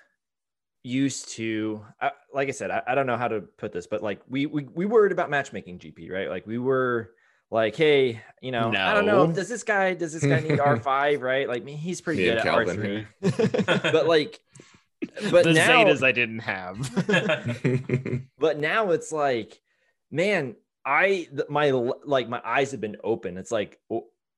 used 0.83 1.29
to 1.29 1.83
I, 1.99 2.11
like 2.33 2.47
i 2.47 2.51
said 2.51 2.71
I, 2.71 2.81
I 2.87 2.95
don't 2.95 3.05
know 3.05 3.17
how 3.17 3.27
to 3.27 3.41
put 3.41 3.71
this 3.71 3.85
but 3.87 4.01
like 4.01 4.21
we, 4.27 4.45
we 4.45 4.63
we 4.63 4.85
worried 4.85 5.11
about 5.11 5.29
matchmaking 5.29 5.79
gp 5.79 6.09
right? 6.11 6.29
Like 6.29 6.47
we 6.47 6.57
were 6.57 7.11
like 7.51 7.75
hey 7.75 8.21
you 8.41 8.51
know 8.51 8.71
i 8.75 8.93
don't 8.93 9.05
know 9.05 9.27
does 9.31 9.49
this 9.49 9.63
guy 9.63 9.93
does 9.93 10.13
this 10.13 10.23
guy 10.23 10.39
need 10.39 10.59
r5 10.59 11.21
right? 11.21 11.47
Like 11.47 11.61
I 11.61 11.65
mean, 11.65 11.77
he's 11.77 12.01
pretty 12.01 12.21
Me 12.21 12.29
good 12.29 12.37
at 12.37 12.43
Calvin 12.43 13.05
r3 13.21 13.81
but 13.91 14.07
like 14.07 14.39
but 15.31 15.43
the 15.43 15.53
now 15.53 15.83
Zetas 15.83 16.03
I 16.03 16.11
didn't 16.11 16.39
have. 16.39 16.77
but 18.39 18.59
now 18.59 18.91
it's 18.91 19.11
like 19.11 19.59
man 20.09 20.55
i 20.85 21.27
my 21.49 21.69
like 22.05 22.27
my 22.27 22.41
eyes 22.43 22.71
have 22.71 22.81
been 22.81 22.97
open 23.03 23.37
it's 23.37 23.51
like 23.51 23.79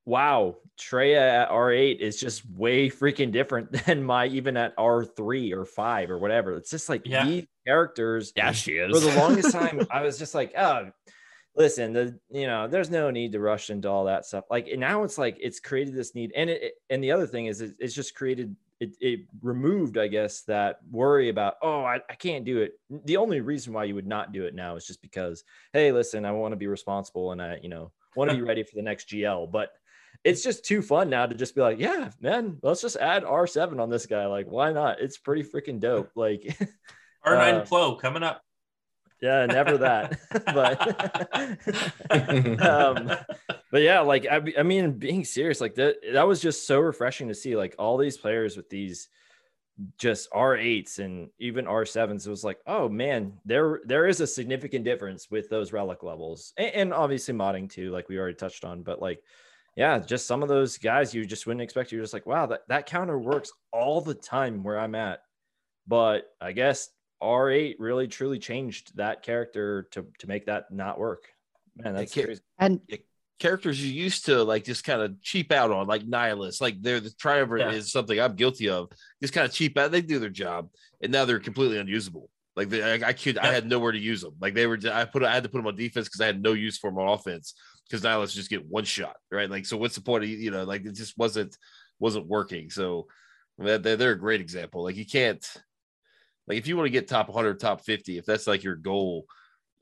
wow 0.05 0.57
Traya 0.77 1.43
at 1.43 1.49
r8 1.49 1.99
is 1.99 2.19
just 2.19 2.43
way 2.51 2.89
freaking 2.89 3.31
different 3.31 3.71
than 3.85 4.03
my 4.03 4.27
even 4.27 4.57
at 4.57 4.75
r3 4.77 5.53
or 5.53 5.65
5 5.65 6.11
or 6.11 6.17
whatever 6.19 6.53
it's 6.57 6.69
just 6.69 6.89
like 6.89 7.03
Yeah. 7.05 7.25
these 7.25 7.45
characters 7.65 8.33
yeah, 8.35 8.51
she 8.51 8.73
is. 8.73 8.91
for 8.91 9.09
the 9.09 9.17
longest 9.17 9.51
time 9.53 9.87
i 9.89 10.01
was 10.01 10.19
just 10.19 10.35
like 10.35 10.53
oh 10.57 10.91
listen 11.55 11.93
the 11.93 12.19
you 12.29 12.45
know 12.47 12.67
there's 12.67 12.89
no 12.89 13.09
need 13.09 13.31
to 13.31 13.39
rush 13.39 13.69
into 13.69 13.87
all 13.89 14.05
that 14.05 14.25
stuff 14.25 14.43
like 14.51 14.67
and 14.67 14.79
now 14.81 15.03
it's 15.03 15.17
like 15.17 15.37
it's 15.39 15.59
created 15.61 15.93
this 15.95 16.13
need 16.13 16.31
and 16.35 16.49
it 16.49 16.61
it- 16.61 16.73
and 16.89 17.01
the 17.03 17.11
other 17.11 17.25
thing 17.27 17.45
is 17.45 17.61
it, 17.61 17.73
it's 17.79 17.93
just 17.93 18.15
created 18.15 18.55
it, 18.83 18.95
it 18.99 19.19
removed 19.41 19.97
i 19.97 20.07
guess 20.07 20.41
that 20.43 20.77
worry 20.91 21.29
about 21.29 21.55
oh 21.61 21.83
I, 21.83 21.99
I 22.09 22.15
can't 22.15 22.45
do 22.45 22.59
it. 22.59 22.73
The 23.05 23.17
only 23.17 23.41
reason 23.41 23.73
why 23.73 23.85
you 23.85 23.95
would 23.95 24.07
not 24.07 24.31
do 24.31 24.45
it 24.45 24.55
now 24.55 24.75
is 24.75 24.85
just 24.85 25.01
because 25.01 25.43
hey 25.73 25.91
listen 25.91 26.25
i 26.25 26.31
want 26.31 26.51
to 26.51 26.57
be 26.57 26.67
responsible 26.67 27.31
and 27.31 27.41
i 27.41 27.59
you 27.61 27.69
know 27.69 27.91
want 28.15 28.29
to 28.29 28.35
be 28.35 28.41
ready 28.51 28.63
for 28.63 28.75
the 28.75 28.81
next 28.81 29.09
gl 29.09 29.51
but 29.51 29.69
it's 30.23 30.43
just 30.43 30.63
too 30.63 30.81
fun 30.81 31.09
now 31.09 31.25
to 31.25 31.35
just 31.35 31.55
be 31.55 31.61
like 31.61 31.79
yeah 31.79 32.09
man 32.21 32.57
let's 32.61 32.81
just 32.81 32.95
add 32.97 33.23
r7 33.23 33.79
on 33.81 33.89
this 33.89 34.05
guy. 34.05 34.25
Like 34.27 34.47
why 34.47 34.71
not? 34.71 35.01
It's 35.01 35.17
pretty 35.17 35.43
freaking 35.43 35.79
dope. 35.79 36.11
Like 36.15 36.41
R9 37.25 37.61
Uh, 37.61 37.65
Flow 37.65 37.95
coming 37.95 38.23
up. 38.23 38.41
Yeah, 39.23 39.45
never 39.45 39.77
that. 39.77 40.19
but 40.53 40.81
um 42.61 43.09
but 43.71 43.81
yeah, 43.81 44.01
like 44.01 44.27
I, 44.29 44.41
I 44.59 44.63
mean 44.63 44.91
being 44.99 45.23
serious, 45.23 45.61
like 45.61 45.75
that 45.75 45.95
that 46.11 46.27
was 46.27 46.41
just 46.41 46.67
so 46.67 46.81
refreshing 46.81 47.29
to 47.29 47.33
see 47.33 47.55
like 47.55 47.73
all 47.79 47.97
these 47.97 48.17
players 48.17 48.57
with 48.57 48.69
these 48.69 49.07
just 49.97 50.29
R8s 50.31 50.99
and 50.99 51.29
even 51.39 51.65
R7s. 51.65 52.27
It 52.27 52.29
was 52.29 52.43
like, 52.43 52.59
oh 52.67 52.89
man, 52.89 53.39
there 53.45 53.79
there 53.85 54.07
is 54.07 54.19
a 54.19 54.27
significant 54.27 54.83
difference 54.83 55.31
with 55.31 55.47
those 55.49 55.71
relic 55.71 56.03
levels. 56.03 56.51
And, 56.57 56.75
and 56.75 56.93
obviously 56.93 57.33
modding 57.33 57.69
too, 57.69 57.91
like 57.91 58.09
we 58.09 58.19
already 58.19 58.35
touched 58.35 58.65
on, 58.65 58.83
but 58.83 59.01
like 59.01 59.23
yeah, 59.77 59.99
just 59.99 60.27
some 60.27 60.43
of 60.43 60.49
those 60.49 60.77
guys 60.77 61.13
you 61.13 61.23
just 61.25 61.47
wouldn't 61.47 61.63
expect. 61.63 61.93
You're 61.93 62.03
just 62.03 62.13
like, 62.13 62.27
wow, 62.27 62.45
that, 62.47 62.67
that 62.67 62.87
counter 62.87 63.17
works 63.17 63.53
all 63.71 64.01
the 64.01 64.13
time 64.13 64.63
where 64.63 64.77
I'm 64.77 64.95
at. 64.95 65.21
But 65.87 66.25
I 66.41 66.51
guess 66.51 66.89
R8 67.21 67.75
really 67.79 68.07
truly 68.07 68.39
changed 68.39 68.97
that 68.97 69.21
character 69.23 69.83
to 69.91 70.05
to 70.19 70.27
make 70.27 70.45
that 70.47 70.71
not 70.71 70.99
work. 70.99 71.23
Man, 71.77 71.95
that's 71.95 72.13
ca- 72.13 72.23
crazy. 72.25 72.41
And 72.59 72.81
characters 73.39 73.83
you 73.83 73.91
used 73.91 74.25
to 74.25 74.43
like 74.43 74.63
just 74.63 74.83
kind 74.83 75.01
of 75.01 75.21
cheap 75.21 75.51
out 75.51 75.71
on, 75.71 75.87
like 75.87 76.03
Nihilus. 76.03 76.61
Like 76.61 76.81
they're 76.81 76.99
the 76.99 77.11
Triumvirate 77.11 77.73
Yeah. 77.73 77.77
is 77.77 77.91
something 77.91 78.19
I'm 78.19 78.35
guilty 78.35 78.69
of. 78.69 78.89
Just 79.21 79.33
kind 79.33 79.45
of 79.45 79.53
cheap 79.53 79.77
out. 79.77 79.91
They 79.91 80.01
do 80.01 80.19
their 80.19 80.29
job, 80.29 80.69
and 81.01 81.11
now 81.11 81.25
they're 81.25 81.39
completely 81.39 81.77
unusable. 81.77 82.29
Like 82.55 82.69
they, 82.69 82.83
I, 82.83 83.09
I 83.09 83.13
could, 83.13 83.39
I 83.39 83.47
had 83.47 83.67
nowhere 83.67 83.91
to 83.91 83.97
use 83.99 84.21
them. 84.21 84.35
Like 84.39 84.53
they 84.53 84.67
were, 84.67 84.77
I 84.91 85.05
put, 85.05 85.23
I 85.23 85.33
had 85.33 85.41
to 85.41 85.49
put 85.49 85.57
them 85.57 85.65
on 85.67 85.75
defense 85.75 86.07
because 86.07 86.21
I 86.21 86.27
had 86.27 86.41
no 86.41 86.53
use 86.53 86.77
for 86.77 86.91
them 86.91 86.99
on 86.99 87.07
offense. 87.09 87.55
Because 87.89 88.03
Nihilus 88.03 88.33
just 88.33 88.49
get 88.49 88.65
one 88.65 88.85
shot, 88.85 89.15
right? 89.31 89.49
Like 89.49 89.65
so, 89.65 89.75
what's 89.75 89.95
the 89.95 90.01
point 90.01 90.23
of 90.23 90.29
you 90.29 90.51
know? 90.51 90.63
Like 90.63 90.85
it 90.85 90.93
just 90.93 91.17
wasn't 91.17 91.57
wasn't 91.99 92.27
working. 92.27 92.69
So 92.69 93.07
they're, 93.57 93.77
they're 93.79 94.11
a 94.11 94.19
great 94.19 94.39
example. 94.41 94.83
Like 94.83 94.95
you 94.95 95.05
can't, 95.05 95.45
like 96.47 96.57
if 96.57 96.67
you 96.67 96.75
want 96.77 96.87
to 96.87 96.91
get 96.91 97.07
top 97.07 97.27
100, 97.29 97.59
top 97.59 97.81
50, 97.81 98.17
if 98.17 98.25
that's 98.25 98.47
like 98.47 98.63
your 98.63 98.75
goal, 98.75 99.25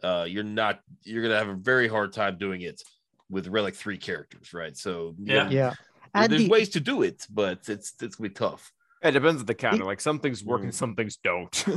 uh, 0.03 0.25
you're 0.27 0.43
not, 0.43 0.79
you're 1.03 1.21
gonna 1.23 1.37
have 1.37 1.49
a 1.49 1.55
very 1.55 1.87
hard 1.87 2.13
time 2.13 2.37
doing 2.37 2.61
it 2.61 2.81
with 3.29 3.47
relic 3.47 3.75
three 3.75 3.97
characters, 3.97 4.53
right? 4.53 4.75
So 4.77 5.15
you 5.17 5.25
Yeah. 5.33 5.43
gotta- 5.43 5.55
yeah. 5.55 5.73
And 6.13 6.31
there's 6.31 6.43
the, 6.43 6.49
ways 6.49 6.69
to 6.69 6.79
do 6.81 7.03
it, 7.03 7.25
but 7.29 7.69
it's 7.69 7.93
it's 8.01 8.15
gonna 8.15 8.29
be 8.29 8.33
tough. 8.33 8.71
It 9.01 9.11
depends 9.11 9.41
on 9.41 9.45
the 9.45 9.55
counter. 9.55 9.85
Like 9.85 10.01
some 10.01 10.19
things 10.19 10.43
work 10.43 10.61
and 10.61 10.71
Mm. 10.71 10.75
some 10.75 10.95
things 10.95 11.17
don't. 11.23 11.65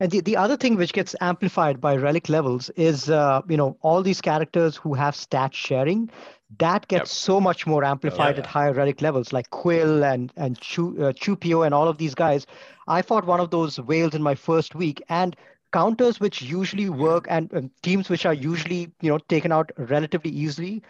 And 0.00 0.12
the, 0.12 0.20
the 0.20 0.36
other 0.36 0.56
thing 0.56 0.76
which 0.76 0.92
gets 0.92 1.16
amplified 1.20 1.80
by 1.80 1.96
relic 1.96 2.28
levels 2.28 2.70
is, 2.76 3.10
uh, 3.10 3.42
you 3.48 3.56
know, 3.56 3.76
all 3.80 4.00
these 4.00 4.20
characters 4.20 4.76
who 4.76 4.94
have 4.94 5.16
stat 5.16 5.52
sharing, 5.52 6.08
that 6.58 6.88
gets 6.88 7.10
Yep. 7.10 7.14
so 7.14 7.40
much 7.40 7.66
more 7.66 7.84
amplified 7.84 8.36
yeah. 8.36 8.38
at 8.38 8.46
higher 8.46 8.72
relic 8.72 9.02
levels, 9.02 9.32
like 9.32 9.50
Kuiil 9.50 10.02
and 10.02 10.32
and 10.36 10.58
Chu, 10.60 10.96
uh, 11.02 11.12
Chewpio 11.12 11.62
and 11.62 11.74
all 11.74 11.88
of 11.88 11.98
these 11.98 12.14
guys. 12.14 12.46
I 12.86 13.02
fought 13.02 13.26
one 13.26 13.40
of 13.40 13.50
those 13.50 13.78
whales 13.78 14.14
in 14.14 14.22
my 14.22 14.34
first 14.34 14.74
week, 14.74 15.02
and 15.08 15.36
counters 15.72 16.18
which 16.20 16.40
usually 16.40 16.88
work 16.88 17.26
and, 17.28 17.52
and 17.52 17.70
teams 17.82 18.08
which 18.08 18.24
are 18.24 18.32
usually 18.34 18.90
you 19.00 19.10
know 19.10 19.18
taken 19.18 19.52
out 19.52 19.70
relatively 19.76 20.30
easily, 20.30 20.82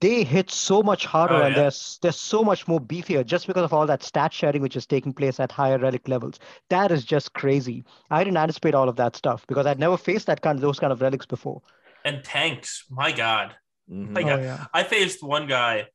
they 0.00 0.24
hit 0.24 0.50
so 0.50 0.82
much 0.82 1.04
harder 1.06 1.34
Oh, 1.34 1.42
and 1.42 1.54
yeah. 1.54 1.62
they're 1.62 1.72
they're 2.02 2.12
so 2.12 2.42
much 2.44 2.66
more 2.68 2.80
beefier 2.80 3.24
just 3.26 3.46
because 3.46 3.64
of 3.64 3.72
all 3.74 3.86
that 3.86 4.02
stat 4.02 4.32
sharing 4.32 4.62
which 4.62 4.76
is 4.76 4.86
taking 4.86 5.12
place 5.12 5.38
at 5.40 5.52
higher 5.52 5.78
relic 5.78 6.08
levels. 6.08 6.38
That 6.70 6.90
is 6.92 7.04
just 7.04 7.32
crazy. 7.34 7.84
I 8.10 8.24
didn't 8.24 8.38
anticipate 8.38 8.74
all 8.74 8.88
of 8.88 8.96
that 8.96 9.16
stuff 9.16 9.46
because 9.46 9.66
I'd 9.66 9.78
never 9.78 9.96
faced 9.98 10.26
that 10.28 10.40
kind 10.42 10.56
of 10.58 10.62
those 10.62 10.78
kind 10.80 10.92
of 10.92 11.00
relics 11.02 11.26
before. 11.26 11.62
And 12.04 12.22
tanks. 12.24 12.84
My 12.90 13.12
God. 13.12 13.56
Mhm. 13.90 14.14
Like 14.14 14.26
oh 14.26 14.34
uh, 14.34 14.38
yeah. 14.38 14.66
I 14.72 14.82
faced 14.82 15.22
one 15.22 15.46
guy 15.46 15.86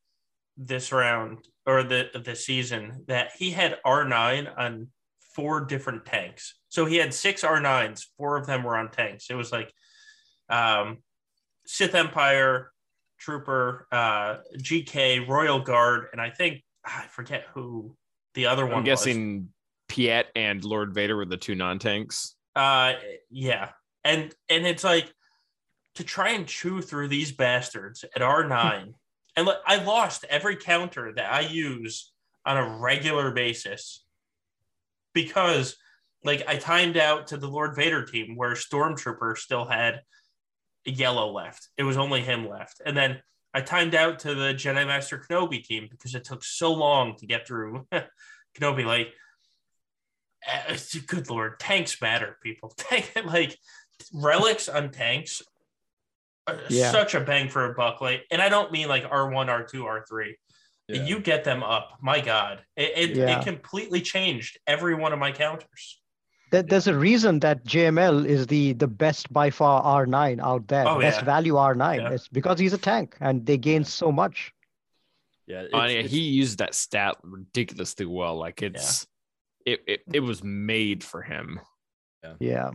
this 0.58 0.92
round 0.92 1.40
or 1.66 1.84
the 1.84 2.10
the 2.24 2.36
season 2.36 3.04
that 3.08 3.32
he 3.38 3.52
had 3.52 3.78
R9 3.86 4.52
on 4.58 4.88
four 5.34 5.62
different 5.62 6.06
tanks. 6.06 6.56
So 6.70 6.86
he 6.86 6.98
had 6.98 7.14
six 7.14 7.44
R9s, 7.44 8.06
four 8.18 8.38
of 8.38 8.46
them 8.46 8.64
were 8.64 8.78
on 8.78 8.92
tanks. 8.92 9.28
It 9.30 9.36
was 9.36 9.52
like 9.52 9.74
um 10.50 10.98
Sith 11.66 11.96
Empire, 11.96 12.72
Trooper, 13.20 13.88
uh 13.92 14.38
GK, 14.58 15.28
Royal 15.28 15.60
Guard, 15.60 16.08
and 16.12 16.22
I 16.22 16.30
think 16.30 16.64
I 16.86 17.06
forget 17.10 17.46
who 17.54 17.96
the 18.36 18.46
other 18.48 18.66
one 18.66 18.76
I'm 18.76 18.84
was. 18.84 18.86
guessing 19.06 19.50
Piett 19.90 20.26
and 20.36 20.64
Lord 20.64 20.94
Vader 20.94 21.16
were 21.18 21.26
the 21.26 21.38
two 21.38 21.56
non-tanks. 21.56 22.36
Uh, 22.56 22.94
yeah, 23.30 23.70
and 24.04 24.34
and 24.50 24.66
it's 24.68 24.84
like 24.84 25.12
to 25.96 26.04
try 26.04 26.30
and 26.30 26.48
chew 26.48 26.82
through 26.82 27.08
these 27.08 27.32
bastards 27.32 28.06
at 28.16 28.22
R 28.22 28.48
nine, 28.48 28.94
and 29.36 29.46
look, 29.46 29.60
I 29.66 29.84
lost 29.84 30.26
every 30.30 30.56
counter 30.56 31.14
that 31.16 31.32
I 31.32 31.42
use 31.42 32.12
on 32.46 32.58
a 32.58 32.78
regular 32.78 33.32
basis 33.32 34.06
because, 35.14 35.76
like, 36.24 36.44
I 36.48 36.58
timed 36.58 36.98
out 36.98 37.28
to 37.28 37.38
the 37.38 37.48
Lord 37.48 37.76
Vader 37.76 38.06
team 38.06 38.36
where 38.36 38.54
Stormtrooper 38.54 39.38
still 39.38 39.66
had 39.66 40.02
yellow 40.86 41.32
left. 41.32 41.70
It 41.78 41.84
was 41.84 41.98
only 41.98 42.22
him 42.22 42.48
left, 42.48 42.82
and 42.86 42.96
then 42.96 43.22
I 43.54 43.62
timed 43.62 43.96
out 43.96 44.20
to 44.20 44.36
the 44.36 44.54
Jedi 44.54 44.86
Master 44.86 45.18
Kenobi 45.18 45.64
team 45.64 45.88
because 45.90 46.14
it 46.16 46.24
took 46.24 46.44
so 46.44 46.72
long 46.72 47.16
to 47.18 47.26
get 47.26 47.48
through 47.48 47.88
Kenobi. 48.58 48.86
Like, 48.86 49.14
uh, 50.48 50.78
good 51.08 51.30
lord, 51.30 51.60
tanks 51.60 52.02
matter, 52.02 52.38
people. 52.42 52.74
Like 53.26 53.58
relics 54.14 54.70
on 54.70 54.92
tanks. 54.92 55.42
Are 56.56 56.60
Yeah. 56.70 56.92
Such 56.92 57.16
a 57.16 57.20
bang 57.22 57.50
for 57.50 57.72
a 57.72 57.74
buck. 57.74 58.02
Like, 58.02 58.26
and 58.32 58.42
I 58.42 58.50
don't 58.50 58.72
mean 58.72 58.88
like 58.88 59.06
R 59.10 59.30
one, 59.32 59.50
R 59.50 59.64
two, 59.64 59.86
R 59.86 60.06
three. 60.08 60.38
Yeah. 60.88 61.04
You 61.06 61.20
get 61.20 61.44
them 61.44 61.62
up, 61.62 61.98
my 62.02 62.20
God! 62.20 62.64
It 62.76 62.92
it, 63.12 63.16
Yeah. 63.16 63.40
it 63.40 63.44
completely 63.44 64.02
changed 64.02 64.58
every 64.66 64.96
one 64.96 65.14
of 65.14 65.20
my 65.20 65.32
counters. 65.32 66.02
There, 66.52 66.64
there's 66.64 66.88
a 66.88 66.98
reason 66.98 67.40
that 67.42 67.64
JML 67.64 68.26
is 68.26 68.48
the 68.48 68.74
the 68.74 68.88
best 68.88 69.32
by 69.32 69.52
far 69.52 69.84
R9 69.84 70.40
out 70.42 70.68
there, 70.68 70.88
Oh, 70.88 71.00
best 71.00 71.20
yeah. 71.20 71.26
value 71.26 71.54
R9. 71.54 71.98
Yeah. 72.02 72.10
It's 72.10 72.28
because 72.28 72.58
he's 72.60 72.74
a 72.74 72.78
tank 72.80 73.16
and 73.22 73.46
they 73.46 73.58
gain 73.58 73.84
so 73.84 74.12
much. 74.12 74.52
Yeah, 75.46 75.62
Oh, 75.74 75.78
it's- 75.78 75.92
yeah, 75.92 76.00
it's- 76.00 76.12
he 76.12 76.22
used 76.22 76.58
that 76.58 76.74
stat 76.74 77.18
ridiculously 77.22 78.06
well. 78.08 78.36
Like 78.38 78.64
it's 78.64 79.06
it, 79.66 79.82
it 79.86 80.02
it 80.12 80.20
was 80.22 80.44
made 80.44 81.04
for 81.04 81.22
him. 81.22 81.60
Yeah. 82.40 82.72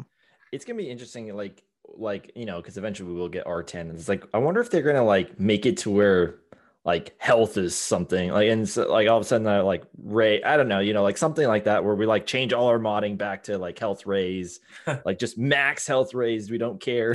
it's 0.53 0.65
gonna 0.65 0.77
be 0.79 0.89
interesting 0.91 1.35
like 1.35 1.61
like 1.97 2.33
you 2.35 2.47
know 2.47 2.57
because 2.57 2.77
eventually 2.77 3.13
we 3.13 3.19
will 3.19 3.29
get 3.29 3.45
r10 3.47 3.81
and 3.81 3.93
it's 3.93 4.09
like 4.09 4.25
i 4.35 4.39
wonder 4.39 4.61
if 4.61 4.71
they're 4.71 4.83
gonna 4.83 5.05
like 5.05 5.39
make 5.39 5.67
it 5.67 5.77
to 5.77 5.91
where 5.91 6.37
like 6.85 7.15
health 7.19 7.57
is 7.57 7.75
something 7.77 8.31
like 8.31 8.49
and 8.49 8.69
so, 8.69 8.91
like 8.91 9.09
all 9.09 9.17
of 9.17 9.23
a 9.23 9.27
sudden 9.27 9.47
uh, 9.47 9.63
like 9.63 9.85
ray 10.03 10.43
i 10.43 10.57
don't 10.57 10.69
know 10.69 10.81
you 10.81 10.93
know 10.93 11.03
like 11.03 11.17
something 11.17 11.47
like 11.47 11.65
that 11.65 11.85
where 11.85 11.95
we 11.95 12.05
like 12.05 12.27
change 12.27 12.53
all 12.53 12.67
our 12.69 12.79
modding 12.79 13.17
back 13.17 13.45
to 13.45 13.57
like 13.59 13.79
health 13.79 14.07
rays 14.07 14.61
like 15.05 15.19
just 15.19 15.39
max 15.39 15.87
health 15.87 16.15
rays 16.15 16.51
we 16.51 16.59
don't 16.59 16.81
care 16.81 17.15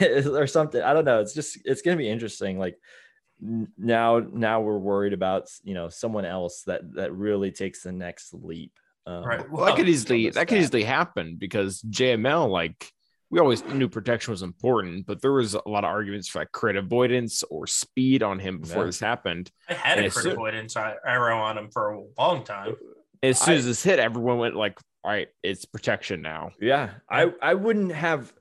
or 0.26 0.46
something 0.46 0.82
i 0.82 0.92
don't 0.92 1.04
know 1.04 1.20
it's 1.20 1.34
just 1.34 1.58
it's 1.64 1.82
gonna 1.82 1.96
be 1.96 2.08
interesting 2.08 2.58
like 2.58 2.78
n- 3.42 3.68
now 3.76 4.18
now 4.18 4.60
we're 4.60 4.78
worried 4.78 5.12
about 5.12 5.48
you 5.64 5.74
know 5.74 5.88
someone 5.88 6.24
else 6.24 6.62
that 6.62 6.80
that 6.94 7.12
really 7.12 7.50
takes 7.50 7.82
the 7.82 7.92
next 7.92 8.32
leap 8.34 8.72
um, 9.04 9.24
Right. 9.24 9.50
Well, 9.50 9.66
that 9.66 9.76
could 9.76 9.88
easily 9.88 10.30
that 10.30 10.46
could 10.46 10.58
easily 10.58 10.84
happen 10.84 11.36
because 11.36 11.82
JML 11.82 12.48
like 12.48 12.92
we 13.32 13.40
always 13.40 13.64
knew 13.64 13.88
protection 13.88 14.30
was 14.30 14.42
important, 14.42 15.06
but 15.06 15.22
there 15.22 15.32
was 15.32 15.54
a 15.54 15.62
lot 15.66 15.84
of 15.84 15.88
arguments 15.90 16.28
for 16.28 16.40
like 16.40 16.52
crit 16.52 16.76
avoidance 16.76 17.42
or 17.44 17.66
speed 17.66 18.22
on 18.22 18.38
him 18.38 18.58
before 18.60 18.82
Yeah. 18.82 18.86
this 18.86 19.00
happened. 19.00 19.50
I 19.70 19.72
had 19.72 19.96
And 19.96 20.04
a 20.04 20.06
as 20.08 20.12
crit 20.12 20.22
soon- 20.24 20.32
avoidance 20.32 20.76
arrow 20.76 21.38
on 21.38 21.56
him 21.56 21.70
for 21.70 21.92
a 21.92 22.02
long 22.18 22.44
time. 22.44 22.76
As 23.22 23.40
soon 23.40 23.54
I- 23.54 23.56
as 23.56 23.64
this 23.64 23.82
hit, 23.82 23.98
everyone 23.98 24.36
went 24.36 24.54
like, 24.54 24.78
"All 25.02 25.10
right, 25.10 25.28
it's 25.42 25.64
protection 25.64 26.20
now." 26.20 26.50
Yeah, 26.60 26.90
I 27.08 27.32
I 27.40 27.54
wouldn't 27.54 27.92
have. 27.92 28.34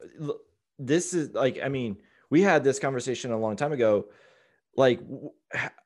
This 0.77 1.13
is 1.13 1.31
like 1.33 1.59
I 1.63 1.69
mean 1.69 1.95
we 2.29 2.41
had 2.41 2.63
this 2.65 2.77
conversation 2.77 3.31
a 3.31 3.37
long 3.39 3.55
time 3.55 3.71
ago. 3.71 4.09
Like 4.75 4.99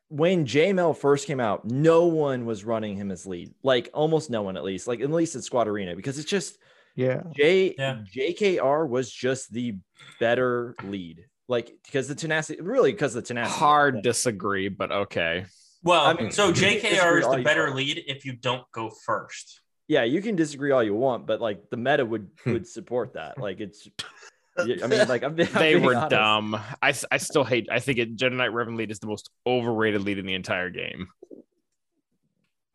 when 0.10 0.46
JML 0.48 0.96
first 0.96 1.28
came 1.28 1.40
out, 1.40 1.66
no 1.66 2.06
one 2.08 2.46
was 2.48 2.64
running 2.66 2.96
him 2.96 3.12
as 3.12 3.28
lead. 3.28 3.54
Like 3.62 3.90
almost 3.94 4.32
no 4.32 4.42
one, 4.42 4.58
at 4.58 4.64
least. 4.64 4.88
Like 4.88 5.02
at 5.02 5.12
least 5.12 5.36
at 5.36 5.44
Squad 5.44 5.68
Arena, 5.68 5.96
because 5.96 6.18
it's 6.18 6.30
just 6.30 6.58
Yeah. 6.96 7.24
J 7.36 7.76
Yeah. 7.78 8.00
JKR 8.16 8.88
was 8.88 9.12
just 9.12 9.52
the 9.52 9.76
better 10.20 10.76
lead. 10.84 11.26
Like 11.48 11.72
because 11.86 12.08
the 12.08 12.16
tenacity, 12.16 12.62
really 12.62 12.92
because 12.92 13.14
the 13.14 13.22
tenacity. 13.22 13.60
Hard 13.60 14.02
disagree, 14.02 14.70
but 14.70 14.92
okay. 14.92 15.46
Well, 15.84 16.04
I 16.06 16.14
mean, 16.14 16.32
so 16.32 16.48
you 16.48 16.54
can 16.54 16.80
JKR 16.80 17.20
is 17.20 17.28
the 17.30 17.44
better 17.44 17.66
want. 17.66 17.76
lead 17.76 18.04
if 18.08 18.26
you 18.26 18.34
don't 18.34 18.64
go 18.72 18.90
first. 19.06 19.62
Yeah, 19.88 20.04
you 20.04 20.20
can 20.24 20.36
disagree 20.36 20.72
all 20.72 20.82
you 20.82 20.96
want, 20.96 21.28
but 21.28 21.40
like 21.42 21.70
the 21.70 21.78
meta 21.78 22.04
would 22.04 22.30
Hmm. 22.44 22.54
would 22.54 22.68
support 22.68 23.14
that. 23.14 23.38
Like 23.38 23.60
it's. 23.60 23.88
I 24.58 24.64
mean, 24.88 25.08
like 25.10 25.22
I'm, 25.24 25.36
being- 25.36 25.50
I'm 25.54 25.60
They 25.62 25.76
were 25.76 25.96
honest. 25.96 26.10
dumb. 26.12 26.58
I 26.82 27.18
still 27.18 27.44
hate. 27.44 27.68
I 27.70 27.80
think 27.82 28.00
it, 28.00 28.16
Jedi 28.16 28.32
Knight 28.32 28.52
Revan 28.52 28.78
lead 28.78 28.90
is 28.90 29.00
the 29.00 29.08
most 29.08 29.30
overrated 29.46 30.02
lead 30.02 30.18
in 30.18 30.26
the 30.26 30.34
entire 30.34 30.70
game. 30.70 31.10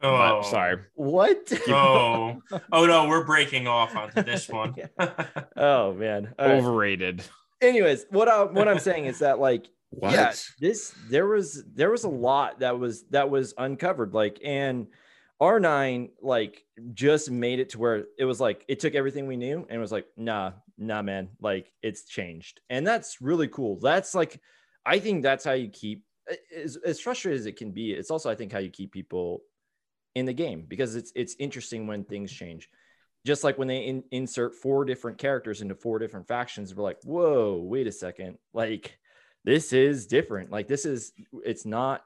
But, 0.00 0.38
Oh, 0.38 0.42
sorry. 0.42 0.78
What? 0.94 1.52
Oh, 1.68 2.40
oh 2.72 2.86
no, 2.86 3.08
we're 3.08 3.24
breaking 3.24 3.66
off 3.66 3.94
onto 3.94 4.22
this 4.22 4.48
one. 4.48 4.74
Oh 5.56 5.94
man. 5.94 6.34
All 6.38 6.48
right. 6.48 6.56
Overrated. 6.56 7.22
Anyways, 7.60 8.06
what 8.10 8.28
I 8.28 8.44
what 8.44 8.68
I'm 8.68 8.78
saying 8.78 9.06
is 9.06 9.18
that 9.18 9.38
like 9.38 9.66
What? 9.90 10.12
yeah, 10.12 10.32
this 10.58 10.94
there 11.10 11.26
was 11.26 11.62
there 11.74 11.90
was 11.90 12.04
a 12.04 12.08
lot 12.08 12.60
that 12.60 12.78
was 12.78 13.04
that 13.08 13.28
was 13.28 13.52
uncovered. 13.58 14.14
Like 14.14 14.40
and 14.42 14.86
R9 15.40 16.10
like 16.22 16.64
just 16.94 17.30
made 17.30 17.60
it 17.60 17.70
to 17.70 17.78
where 17.78 18.04
it 18.18 18.24
was 18.24 18.40
like 18.40 18.64
it 18.68 18.80
took 18.80 18.94
everything 18.94 19.26
we 19.26 19.36
knew 19.36 19.66
and 19.68 19.80
was 19.80 19.92
like, 19.92 20.06
nah, 20.16 20.52
nah, 20.78 21.02
man, 21.02 21.28
like 21.40 21.70
it's 21.82 22.04
changed. 22.04 22.60
And 22.70 22.86
that's 22.86 23.20
really 23.20 23.48
cool. 23.48 23.78
That's 23.80 24.14
like 24.14 24.40
I 24.86 24.98
think 24.98 25.22
that's 25.22 25.44
how 25.44 25.52
you 25.52 25.68
keep 25.68 26.04
as, 26.56 26.76
as 26.76 27.00
frustrated 27.00 27.40
as 27.40 27.46
it 27.46 27.56
can 27.56 27.72
be, 27.72 27.92
it's 27.92 28.10
also 28.10 28.30
I 28.30 28.34
think 28.34 28.52
how 28.52 28.58
you 28.58 28.70
keep 28.70 28.92
people 28.92 29.42
in 30.14 30.26
the 30.26 30.32
game 30.32 30.64
because 30.66 30.96
it's 30.96 31.12
it's 31.14 31.36
interesting 31.38 31.86
when 31.86 32.04
things 32.04 32.32
change. 32.32 32.68
Just 33.26 33.44
like 33.44 33.58
when 33.58 33.68
they 33.68 33.78
in, 33.78 34.04
insert 34.10 34.54
four 34.54 34.84
different 34.84 35.18
characters 35.18 35.60
into 35.60 35.74
four 35.74 35.98
different 35.98 36.26
factions 36.26 36.74
we're 36.74 36.84
like 36.84 37.02
whoa 37.04 37.56
wait 37.56 37.86
a 37.86 37.92
second. 37.92 38.38
Like 38.52 38.98
this 39.44 39.72
is 39.72 40.06
different. 40.06 40.50
Like 40.50 40.68
this 40.68 40.84
is 40.84 41.12
it's 41.44 41.64
not 41.64 42.04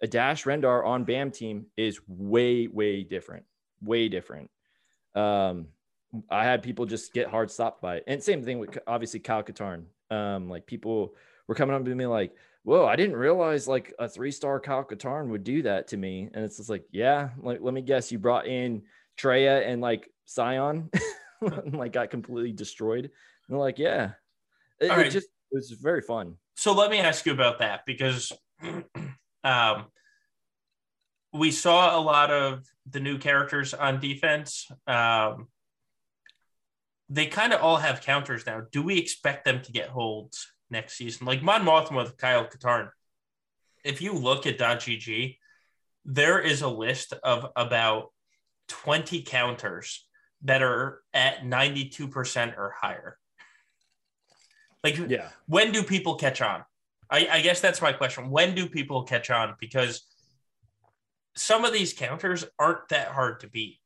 a 0.00 0.06
dash 0.06 0.44
rendar 0.44 0.84
on 0.84 1.04
bam 1.04 1.30
team 1.30 1.66
is 1.76 2.00
way 2.08 2.66
way 2.66 3.02
different 3.02 3.44
way 3.82 4.08
different. 4.08 4.50
Um 5.14 5.68
i 6.28 6.44
had 6.44 6.62
people 6.62 6.84
just 6.84 7.14
get 7.14 7.28
hard 7.28 7.50
stopped 7.50 7.80
by 7.80 7.96
it. 7.96 8.04
And 8.06 8.22
same 8.22 8.42
thing 8.42 8.58
with 8.58 8.78
obviously 8.86 9.20
kyle 9.20 9.42
katarn 9.42 9.84
um 10.10 10.48
like 10.48 10.66
people 10.66 11.14
were 11.48 11.54
coming 11.54 11.74
up 11.74 11.84
to 11.84 11.94
me 11.94 12.06
like 12.06 12.34
whoa 12.64 12.86
i 12.86 12.96
didn't 12.96 13.16
realize 13.16 13.66
like 13.66 13.92
a 13.98 14.08
three 14.08 14.30
star 14.30 14.60
kyle 14.60 14.84
katarn 14.84 15.28
would 15.28 15.44
do 15.44 15.62
that 15.62 15.88
to 15.88 15.96
me 15.96 16.28
and 16.32 16.44
it's 16.44 16.58
just 16.58 16.70
like 16.70 16.84
yeah 16.90 17.30
like 17.42 17.60
let 17.60 17.74
me 17.74 17.82
guess 17.82 18.12
you 18.12 18.18
brought 18.18 18.46
in 18.46 18.82
Traya 19.18 19.66
and 19.66 19.80
like 19.80 20.10
Sion 20.26 20.90
and, 21.40 21.76
like 21.76 21.92
got 21.92 22.10
completely 22.10 22.52
destroyed. 22.52 23.04
And 23.04 23.12
they're 23.48 23.58
like, 23.58 23.78
yeah. 23.78 24.12
It, 24.80 24.90
All 24.90 25.00
it 25.00 25.10
just 25.10 25.26
it 25.26 25.56
was 25.56 25.70
very 25.70 26.02
fun. 26.02 26.36
So 26.56 26.72
let 26.72 26.90
me 26.90 26.98
ask 26.98 27.26
you 27.26 27.32
about 27.32 27.58
that 27.58 27.82
because 27.86 28.32
um, 29.44 29.86
we 31.32 31.50
saw 31.50 31.98
a 31.98 32.00
lot 32.00 32.30
of 32.30 32.64
the 32.88 33.00
new 33.00 33.18
characters 33.18 33.74
on 33.74 34.00
defense. 34.00 34.70
Um, 34.86 35.48
they 37.08 37.26
kind 37.26 37.52
of 37.52 37.60
all 37.60 37.76
have 37.76 38.00
counters 38.00 38.46
now. 38.46 38.62
Do 38.70 38.82
we 38.82 38.98
expect 38.98 39.44
them 39.44 39.62
to 39.62 39.72
get 39.72 39.88
holds 39.88 40.51
next 40.72 40.94
season? 40.94 41.26
Like 41.26 41.42
Mon 41.42 41.64
Mothma 41.64 42.02
with 42.02 42.16
Kyle 42.16 42.44
Katarn. 42.46 42.88
If 43.84 44.02
you 44.02 44.12
look 44.14 44.46
at 44.46 44.58
.gg, 44.58 45.38
there 46.04 46.40
is 46.40 46.62
a 46.62 46.68
list 46.68 47.12
of 47.22 47.46
about 47.54 48.12
20 48.68 49.22
counters 49.22 50.04
that 50.42 50.62
are 50.62 51.00
at 51.14 51.42
92% 51.42 52.58
or 52.58 52.74
higher. 52.76 53.18
Like 54.82 54.98
Yeah. 55.08 55.28
when 55.46 55.70
do 55.70 55.84
people 55.84 56.16
catch 56.16 56.42
on? 56.42 56.64
I, 57.08 57.28
I 57.30 57.40
guess 57.42 57.60
that's 57.60 57.80
my 57.82 57.92
question. 57.92 58.30
When 58.30 58.54
do 58.54 58.68
people 58.68 59.04
catch 59.04 59.30
on? 59.30 59.54
Because 59.60 60.02
some 61.36 61.64
of 61.64 61.72
these 61.72 61.92
counters 61.92 62.44
aren't 62.58 62.88
that 62.88 63.08
hard 63.08 63.40
to 63.40 63.48
beat. 63.48 63.78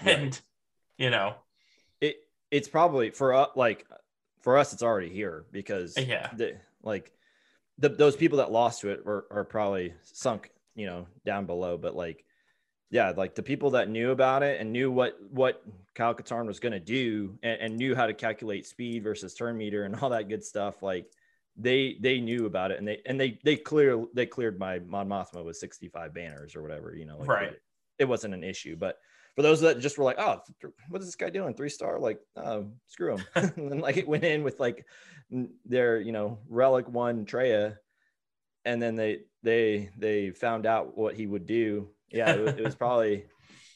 And, 0.00 0.38
you 0.96 1.10
know, 1.10 1.34
It 2.00 2.16
it's 2.50 2.68
probably 2.68 3.10
for 3.10 3.34
us 3.34 3.50
like 3.54 3.86
for 4.44 4.58
us 4.58 4.74
it's 4.74 4.82
already 4.82 5.08
here 5.08 5.46
because 5.50 5.96
Yeah. 5.96 6.28
the 6.36 6.56
like 6.82 7.10
the, 7.78 7.88
those 7.88 8.14
people 8.14 8.38
that 8.38 8.52
lost 8.52 8.82
to 8.82 8.90
it 8.90 9.04
were, 9.04 9.26
are 9.30 9.42
probably 9.42 9.94
sunk, 10.02 10.50
you 10.76 10.86
know, 10.86 11.06
down 11.24 11.46
below. 11.46 11.78
But 11.78 11.96
like 11.96 12.24
yeah, 12.90 13.12
like 13.16 13.34
the 13.34 13.42
people 13.42 13.70
that 13.70 13.88
knew 13.88 14.10
about 14.10 14.42
it 14.42 14.60
and 14.60 14.70
knew 14.70 14.92
what 14.92 15.16
what 15.30 15.62
Kyle 15.94 16.14
Katarn 16.14 16.46
was 16.46 16.60
gonna 16.60 16.78
do 16.78 17.38
and, 17.42 17.58
and 17.58 17.76
knew 17.76 17.94
how 17.94 18.06
to 18.06 18.12
calculate 18.12 18.66
speed 18.66 19.02
versus 19.02 19.34
turn 19.34 19.56
meter 19.56 19.84
and 19.84 19.96
all 20.00 20.10
that 20.10 20.28
good 20.28 20.44
stuff, 20.44 20.82
like 20.82 21.10
they 21.56 21.96
they 22.00 22.20
knew 22.20 22.44
about 22.44 22.70
it 22.70 22.78
and 22.78 22.86
they 22.86 23.00
and 23.06 23.18
they 23.18 23.38
they 23.44 23.56
clear 23.56 24.04
they 24.12 24.26
cleared 24.26 24.58
my 24.58 24.78
Mon 24.80 25.08
Mothma 25.08 25.42
with 25.42 25.56
65 25.56 26.12
banners 26.12 26.54
or 26.54 26.60
whatever, 26.60 26.94
you 26.94 27.06
know, 27.06 27.16
like 27.18 27.30
Right. 27.30 27.52
it, 27.52 27.62
it 28.00 28.04
wasn't 28.04 28.34
an 28.34 28.44
issue. 28.44 28.76
But 28.76 28.98
for 29.34 29.42
those 29.42 29.60
that 29.62 29.80
just 29.80 29.98
were 29.98 30.04
like, 30.04 30.18
oh, 30.18 30.40
what 30.88 31.00
is 31.00 31.06
this 31.08 31.16
guy 31.16 31.30
doing? 31.30 31.54
Three 31.54 31.68
star, 31.68 31.98
like, 31.98 32.20
oh, 32.36 32.68
screw 32.86 33.16
him. 33.16 33.24
and 33.34 33.70
then 33.72 33.80
like 33.80 33.96
it 33.96 34.06
went 34.08 34.24
in 34.24 34.44
with 34.44 34.60
like 34.60 34.86
their, 35.64 36.00
you 36.00 36.12
know, 36.12 36.38
relic 36.48 36.88
one 36.88 37.26
Traya, 37.26 37.76
and 38.64 38.80
then 38.80 38.94
they 38.94 39.20
they 39.42 39.90
they 39.96 40.30
found 40.30 40.66
out 40.66 40.96
what 40.96 41.14
he 41.14 41.26
would 41.26 41.46
do. 41.46 41.90
Yeah, 42.10 42.32
it, 42.32 42.40
was- 42.40 42.54
it 42.54 42.64
was 42.64 42.74
probably 42.76 43.26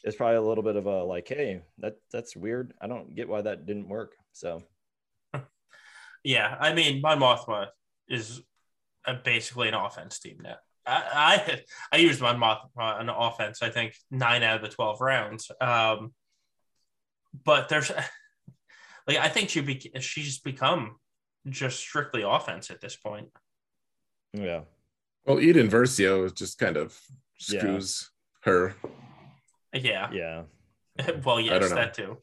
it's 0.03 0.15
probably 0.15 0.37
a 0.37 0.41
little 0.41 0.63
bit 0.63 0.77
of 0.77 0.85
a 0.85 1.03
like, 1.03 1.27
hey, 1.27 1.61
that 1.79 1.97
that's 2.11 2.35
weird. 2.35 2.73
I 2.81 2.87
don't 2.87 3.15
get 3.15 3.27
why 3.27 3.41
that 3.41 3.65
didn't 3.65 3.89
work. 3.89 4.13
So 4.31 4.63
yeah, 6.23 6.55
I 6.59 6.73
mean, 6.73 7.01
my 7.01 7.15
Mothma 7.15 7.67
is 8.07 8.41
basically 9.25 9.67
an 9.67 9.73
offense 9.73 10.19
team 10.19 10.37
now. 10.41 10.55
I, 10.85 11.41
I 11.51 11.61
I 11.91 11.97
used 11.97 12.21
my 12.21 12.33
Mothma 12.33 12.67
on 12.77 13.09
offense. 13.09 13.61
I 13.61 13.69
think 13.69 13.93
nine 14.09 14.43
out 14.43 14.57
of 14.57 14.61
the 14.61 14.69
twelve 14.75 15.01
rounds. 15.01 15.51
Um, 15.61 16.13
but 17.45 17.69
there's 17.69 17.91
like 19.07 19.17
I 19.17 19.27
think 19.29 19.49
she 19.49 19.61
be, 19.61 19.91
she's 19.99 20.39
become 20.39 20.95
just 21.47 21.79
strictly 21.79 22.23
offense 22.23 22.69
at 22.71 22.81
this 22.81 22.95
point. 22.95 23.29
yeah, 24.33 24.61
Well, 25.25 25.37
Iden 25.39 25.69
Versio 25.69 26.33
just 26.33 26.57
kind 26.59 26.77
of 26.77 26.99
Yeah. 27.47 27.59
screws 27.59 28.09
her. 28.41 28.75
Yeah. 29.73 30.09
yeah. 30.11 30.43
well, 31.23 31.39
yes, 31.39 31.59
don't 31.61 31.69
know. 31.69 31.75
that 31.75 31.93
too. 31.93 32.17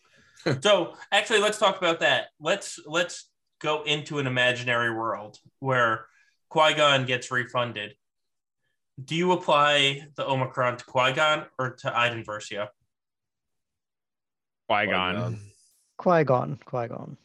so 0.60 0.94
actually, 1.12 1.40
let's 1.40 1.58
talk 1.58 1.78
about 1.78 2.00
that. 2.00 2.26
Let's 2.40 2.78
let's 2.86 3.30
go 3.60 3.82
into 3.84 4.18
an 4.18 4.26
imaginary 4.26 4.94
world 4.94 5.38
where 5.60 6.06
Qui 6.50 6.74
Gon 6.74 7.06
gets 7.06 7.30
refunded. 7.30 7.94
Do 9.02 9.14
you 9.14 9.32
apply 9.32 10.06
the 10.16 10.26
Omicron 10.26 10.78
to 10.78 10.84
Qui 10.84 11.12
Gon 11.12 11.44
or 11.58 11.76
to 11.80 11.96
Iden 11.98 12.24
Versio? 12.24 12.68
Qui-Gon. 14.68 15.38
Qui 15.98 16.24
Gon. 16.24 16.58
Qui 16.64 16.88
Gon. 16.88 17.16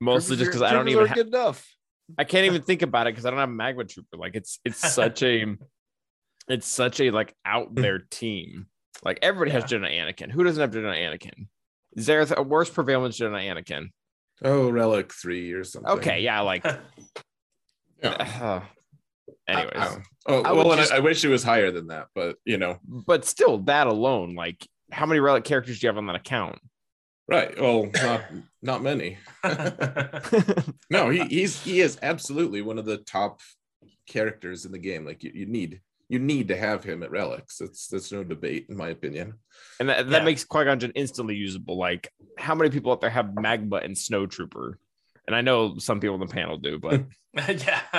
Mostly 0.00 0.36
just 0.36 0.48
because 0.50 0.62
I 0.62 0.72
don't 0.72 0.88
even 0.88 0.98
troopers 1.04 1.04
are 1.04 1.08
ha- 1.08 1.14
good 1.14 1.26
enough. 1.28 1.76
I 2.18 2.24
can't 2.24 2.46
even 2.46 2.62
think 2.66 2.82
about 2.82 3.06
it 3.06 3.12
because 3.14 3.24
I 3.26 3.30
don't 3.30 3.38
have 3.38 3.48
Magma 3.48 3.84
Trooper. 3.84 4.16
Like 4.16 4.34
it's 4.34 4.58
it's 4.64 4.78
such 4.92 5.22
a 5.22 5.56
it's 6.48 6.66
such 6.66 7.00
a 7.00 7.10
like 7.10 7.34
out 7.44 7.74
there 7.74 7.98
team. 8.10 8.66
Like 9.04 9.18
everybody 9.22 9.50
has 9.52 9.70
Yeah. 9.70 9.78
Jedi 9.78 9.98
Anakin. 9.98 10.30
Who 10.30 10.44
doesn't 10.44 10.60
have 10.60 10.70
Jedi 10.72 10.98
Anakin? 10.98 11.46
Is 11.94 12.06
there 12.06 12.20
a 12.36 12.42
worse 12.42 12.68
prevalence 12.70 13.18
Jedi 13.18 13.44
Anakin? 13.46 13.90
Oh, 14.44 14.68
Relic 14.70 15.12
three 15.12 15.52
or 15.52 15.62
something. 15.64 15.90
Okay, 15.92 16.20
yeah, 16.20 16.40
like 16.40 16.64
Yeah. 18.02 18.60
Uh, 18.62 18.62
anyways. 19.52 19.74
I- 19.76 19.86
I- 19.96 20.02
oh, 20.26 20.42
I 20.42 20.52
well, 20.52 20.72
and 20.72 20.80
just- 20.80 20.92
I, 20.92 20.96
I 20.96 21.00
wish 21.00 21.24
it 21.24 21.28
was 21.28 21.42
higher 21.44 21.70
than 21.70 21.88
that, 21.88 22.08
but 22.14 22.36
you 22.44 22.58
know, 22.58 22.78
but 22.84 23.24
still 23.24 23.58
that 23.64 23.86
alone, 23.86 24.34
like 24.34 24.66
how 24.90 25.06
many 25.06 25.20
relic 25.20 25.44
characters 25.44 25.78
do 25.80 25.86
you 25.86 25.88
have 25.88 25.98
on 25.98 26.06
that 26.06 26.16
account? 26.16 26.58
right? 27.28 27.58
Well, 27.60 27.88
not 28.02 28.22
not 28.62 28.82
many. 28.82 29.16
No, 30.90 31.08
he 31.10 31.24
he's 31.24 31.62
he 31.62 31.80
is 31.80 31.98
absolutely 32.02 32.60
one 32.62 32.78
of 32.78 32.84
the 32.84 32.98
top 32.98 33.40
characters 34.06 34.64
in 34.66 34.72
the 34.72 34.78
game. 34.78 35.04
Like 35.06 35.22
you, 35.22 35.30
you 35.34 35.46
need 35.46 35.80
you 36.08 36.18
need 36.18 36.48
to 36.48 36.56
have 36.56 36.84
him 36.84 37.02
at 37.02 37.10
relics. 37.10 37.56
That's 37.58 37.88
that's 37.88 38.12
no 38.12 38.22
debate, 38.24 38.66
in 38.68 38.76
my 38.76 38.88
opinion. 38.88 39.34
And 39.80 39.88
that, 39.88 40.10
that 40.10 40.18
Yeah. 40.20 40.24
makes 40.24 40.44
Qui-Gon 40.44 40.78
Jinn 40.80 40.92
instantly 40.94 41.34
usable. 41.36 41.78
Like 41.78 42.12
how 42.38 42.54
many 42.54 42.70
people 42.70 42.92
out 42.92 43.00
there 43.00 43.08
have 43.10 43.34
Magma 43.34 43.76
and 43.76 43.96
Snow 43.96 44.26
Trooper? 44.26 44.78
And 45.26 45.36
I 45.36 45.40
know 45.40 45.78
some 45.78 46.00
people 46.00 46.14
on 46.14 46.20
the 46.20 46.26
panel 46.26 46.58
do, 46.58 46.78
but 46.78 47.02
yeah. 47.48 47.80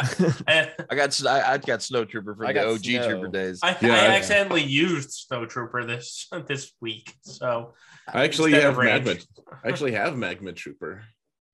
I, 0.48 0.72
I 0.90 0.96
got 0.96 1.26
I, 1.26 1.54
I 1.54 1.58
got 1.58 1.82
Snow 1.82 2.06
Trooper 2.06 2.36
from 2.36 2.46
I 2.46 2.54
the 2.54 2.68
OG 2.68 2.84
Snow. 2.84 3.08
Trooper 3.10 3.28
days. 3.30 3.60
I, 3.64 3.78
Yeah, 3.82 3.94
I 3.94 4.06
I- 4.06 4.16
accidentally 4.16 4.64
used 4.64 5.12
Snow 5.12 5.46
Trooper 5.46 5.86
this 5.86 6.28
this 6.48 6.72
week. 6.82 7.14
So 7.22 7.74
I 8.08 8.24
actually 8.24 8.52
have 8.54 8.78
of 8.78 8.84
magma. 8.84 9.16
I 9.64 9.70
actually 9.70 9.94
have 9.94 10.18
magma 10.18 10.54
trooper. 10.54 11.04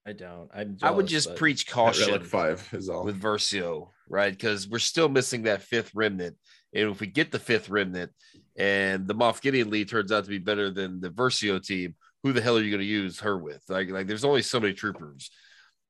I 0.05 0.13
don't. 0.13 0.49
I'm 0.53 0.77
I 0.81 0.91
would 0.91 1.05
just 1.05 1.35
preach 1.35 1.67
caution 1.67 2.07
relic 2.07 2.25
five 2.25 2.67
is 2.73 2.89
all. 2.89 3.03
with 3.05 3.21
Versio, 3.21 3.89
right? 4.09 4.31
Because 4.31 4.67
we're 4.67 4.79
still 4.79 5.07
missing 5.07 5.43
that 5.43 5.61
fifth 5.61 5.91
remnant. 5.93 6.35
And 6.73 6.89
if 6.89 6.99
we 6.99 7.07
get 7.07 7.31
the 7.31 7.39
fifth 7.39 7.69
remnant 7.69 8.11
and 8.57 9.07
the 9.07 9.15
Moff 9.15 9.41
Gideon 9.41 9.69
lead 9.69 9.89
turns 9.89 10.11
out 10.11 10.23
to 10.23 10.29
be 10.29 10.37
better 10.39 10.71
than 10.71 10.99
the 10.99 11.09
Versio 11.09 11.63
team, 11.63 11.95
who 12.23 12.33
the 12.33 12.41
hell 12.41 12.57
are 12.57 12.61
you 12.61 12.71
going 12.71 12.81
to 12.81 12.85
use 12.85 13.19
her 13.19 13.37
with? 13.37 13.61
Like, 13.69 13.89
like 13.89 14.07
there's 14.07 14.25
only 14.25 14.41
so 14.41 14.59
many 14.59 14.73
troopers. 14.73 15.29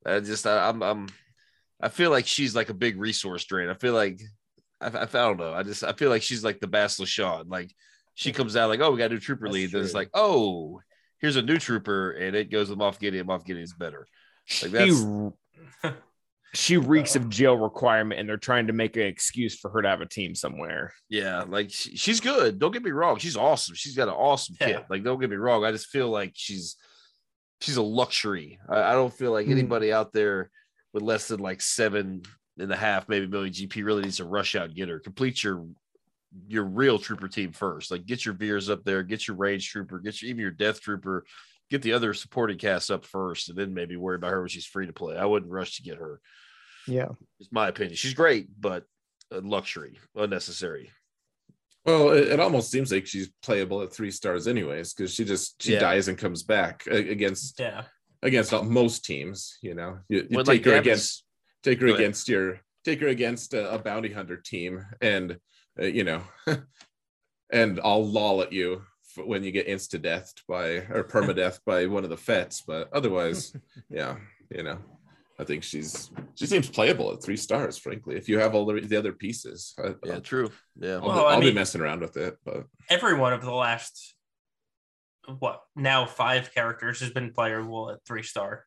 I 0.05 0.19
just, 0.19 0.47
I, 0.47 0.69
I'm, 0.69 0.81
I'm, 0.81 1.07
I 1.81 1.89
feel 1.89 2.11
like 2.11 2.27
she's 2.27 2.55
like 2.55 2.69
a 2.69 2.73
big 2.73 2.99
resource 2.99 3.45
drain. 3.45 3.69
I 3.69 3.73
feel 3.73 3.93
like, 3.93 4.21
I, 4.81 4.88
I, 4.88 5.03
I 5.03 5.05
don't 5.05 5.38
know. 5.38 5.53
I 5.53 5.63
just, 5.63 5.84
I 5.84 5.93
feel 5.93 6.09
like 6.09 6.21
she's 6.21 6.43
like 6.43 6.59
the 6.59 6.67
Bastila 6.67 7.07
Shan. 7.07 7.49
Like, 7.49 7.71
she 8.15 8.34
comes 8.34 8.55
out 8.55 8.69
like, 8.69 8.81
oh, 8.81 8.91
we 8.91 8.97
got 8.97 9.11
a 9.11 9.13
new 9.13 9.19
trooper 9.19 9.45
That's 9.45 9.53
lead. 9.53 9.71
Then 9.71 9.81
it's 9.81 9.93
like, 9.93 10.09
oh, 10.13 10.81
here's 11.19 11.38
a 11.38 11.41
new 11.41 11.57
trooper, 11.57 12.11
and 12.11 12.35
it 12.35 12.51
goes 12.51 12.69
with 12.69 12.80
Moff 12.80 12.99
Gideon. 12.99 13.27
Moff 13.27 13.45
Gideon's 13.45 13.73
better. 13.73 14.07
Like 14.61 14.71
she, 14.71 14.89
that's 15.84 15.93
she 16.53 16.77
reeks 16.77 17.15
of 17.15 17.30
jail 17.30 17.55
requirement, 17.55 18.19
and 18.19 18.27
they're 18.27 18.38
trying 18.38 18.67
to 18.67 18.73
make 18.73 18.95
an 18.97 19.03
excuse 19.03 19.57
for 19.57 19.69
her 19.71 19.81
to 19.81 19.88
have 19.89 20.01
a 20.01 20.05
team 20.05 20.35
somewhere. 20.35 20.91
Yeah, 21.07 21.43
like 21.47 21.71
she, 21.71 21.95
she's 21.95 22.19
good. 22.19 22.59
Don't 22.59 22.71
get 22.71 22.84
me 22.84 22.91
wrong. 22.91 23.19
She's 23.19 23.38
awesome. 23.38 23.76
She's 23.76 23.95
got 23.95 24.07
an 24.07 24.15
awesome 24.15 24.55
Yeah. 24.59 24.67
kit. 24.67 24.85
Like, 24.89 25.03
don't 25.03 25.19
get 25.19 25.30
me 25.30 25.35
wrong. 25.35 25.63
I 25.63 25.71
just 25.71 25.88
feel 25.88 26.09
like 26.09 26.34
she's 26.35 26.76
she's 27.61 27.77
a 27.77 27.81
luxury. 27.81 28.60
I, 28.69 28.81
I 28.81 28.94
don't 28.94 29.14
feel 29.14 29.31
like 29.31 29.45
Hmm. 29.45 29.52
anybody 29.53 29.91
out 29.94 30.14
there 30.14 30.49
with 30.94 31.03
less 31.03 31.27
than 31.27 31.40
like 31.40 31.61
seven 31.61 32.23
and 32.57 32.72
a 32.72 32.76
half, 32.76 33.07
maybe 33.07 33.27
million 33.27 33.53
GP 33.53 33.84
really 33.86 34.02
needs 34.03 34.18
to 34.18 34.26
rush 34.26 34.56
out 34.56 34.65
and 34.65 34.76
get 34.76 34.90
her. 34.90 34.99
Complete 34.99 35.44
your 35.44 35.65
your 36.48 36.64
real 36.64 36.99
trooper 36.99 37.27
team 37.27 37.52
first. 37.52 37.90
Like 37.90 38.06
get 38.06 38.23
your 38.23 38.36
Veers 38.36 38.69
up 38.69 38.84
there, 38.84 39.02
get 39.03 39.27
your 39.27 39.36
range 39.38 39.69
trooper, 39.69 39.98
get 39.99 40.22
your 40.22 40.30
even 40.30 40.41
your 40.41 40.52
death 40.52 40.80
trooper, 40.80 41.26
get 41.72 41.81
the 41.81 41.94
other 41.94 42.14
supporting 42.14 42.57
cast 42.57 42.91
up 42.91 43.03
first, 43.06 43.49
and 43.49 43.57
then 43.57 43.73
maybe 43.73 43.95
worry 43.95 44.15
about 44.15 44.31
her 44.31 44.41
when 44.41 44.49
she's 44.49 44.65
free 44.65 44.86
to 44.86 44.94
play. 44.94 45.18
I 45.18 45.26
wouldn't 45.26 45.52
rush 45.52 45.77
to 45.77 45.81
get 45.84 45.98
her. 45.98 46.22
Yeah. 46.88 47.10
It's 47.40 47.52
my 47.52 47.68
opinion. 47.68 47.95
She's 47.95 48.14
great, 48.14 48.48
but 48.60 48.84
a 49.31 49.40
luxury, 49.41 49.99
unnecessary. 50.15 50.91
Well, 51.90 52.10
it, 52.11 52.28
it 52.30 52.40
almost 52.40 52.70
seems 52.72 52.91
like 52.91 53.07
she's 53.07 53.30
playable 53.41 53.82
at 53.82 53.91
three 53.91 54.11
stars, 54.11 54.48
anyways, 54.48 54.94
because 54.94 55.14
she 55.14 55.26
just 55.26 55.61
she 55.61 55.74
Yeah. 55.74 55.80
dies 55.80 56.07
and 56.07 56.18
comes 56.18 56.44
back 56.44 56.86
against 56.88 57.60
yeah. 57.60 57.84
against 58.22 58.52
not 58.52 58.66
most 58.68 59.03
teams. 59.06 59.57
You 59.61 59.74
know, 59.76 59.99
you, 60.07 60.28
you 60.30 60.38
When, 60.38 60.45
take 60.45 60.64
her 60.66 60.72
Gavin- 60.72 60.84
against 60.84 61.24
take 61.64 61.80
her 61.82 61.88
Go 61.88 61.94
ahead. 61.94 62.02
against 62.02 62.30
your 62.30 62.60
take 62.86 63.02
her 63.02 63.07
against 63.07 63.53
a, 63.53 63.74
a 63.74 63.80
bounty 63.80 64.11
hunter 64.11 64.38
team, 64.38 64.86
and 65.02 65.38
uh, 65.82 65.86
you 65.86 66.03
know, 66.03 66.22
and 67.52 67.80
I'll 67.84 68.06
loll 68.07 68.41
at 68.41 68.53
you 68.53 68.84
f- 69.18 69.26
when 69.26 69.44
you 69.44 69.52
get 69.52 69.68
insta 69.68 69.99
deathed 70.02 70.41
by 70.48 70.66
or 70.94 71.03
permadeath 71.03 71.60
by 71.66 71.88
one 71.88 72.03
of 72.03 72.10
the 72.10 72.18
Fetts. 72.18 72.61
But 72.61 72.91
otherwise, 72.94 73.56
yeah, 73.90 74.18
you 74.56 74.64
know. 74.64 74.78
I 75.40 75.45
think 75.45 75.64
she's 75.64 76.11
she 76.36 76.45
seems 76.45 76.70
playable 76.70 77.14
at 77.14 77.24
three 77.24 77.38
stars, 77.38 77.78
frankly. 77.78 78.18
If 78.18 78.28
you 78.28 78.40
have 78.40 78.53
all 78.53 78.66
the, 78.66 78.82
the 78.82 78.98
other 78.98 79.14
pieces, 79.14 79.74
I, 79.82 79.95
Yeah, 80.03 80.16
I'll, 80.16 80.22
true. 80.22 80.52
Yeah. 80.78 80.95
I'll, 80.95 81.07
Well, 81.07 81.26
I 81.28 81.34
I'll 81.36 81.41
be 81.41 81.53
messing 81.53 81.80
around 81.80 82.02
with 82.02 82.18
it. 82.18 82.38
But 82.44 82.66
Every 82.90 83.14
one 83.18 83.32
of 83.32 83.41
the 83.41 83.52
last 83.53 84.16
what 85.40 85.61
now 85.76 86.06
five 86.06 86.53
characters 86.53 86.99
has 86.99 87.11
been 87.11 87.32
playable 87.32 87.90
at 87.90 88.03
three 88.06 88.24
star. 88.24 88.66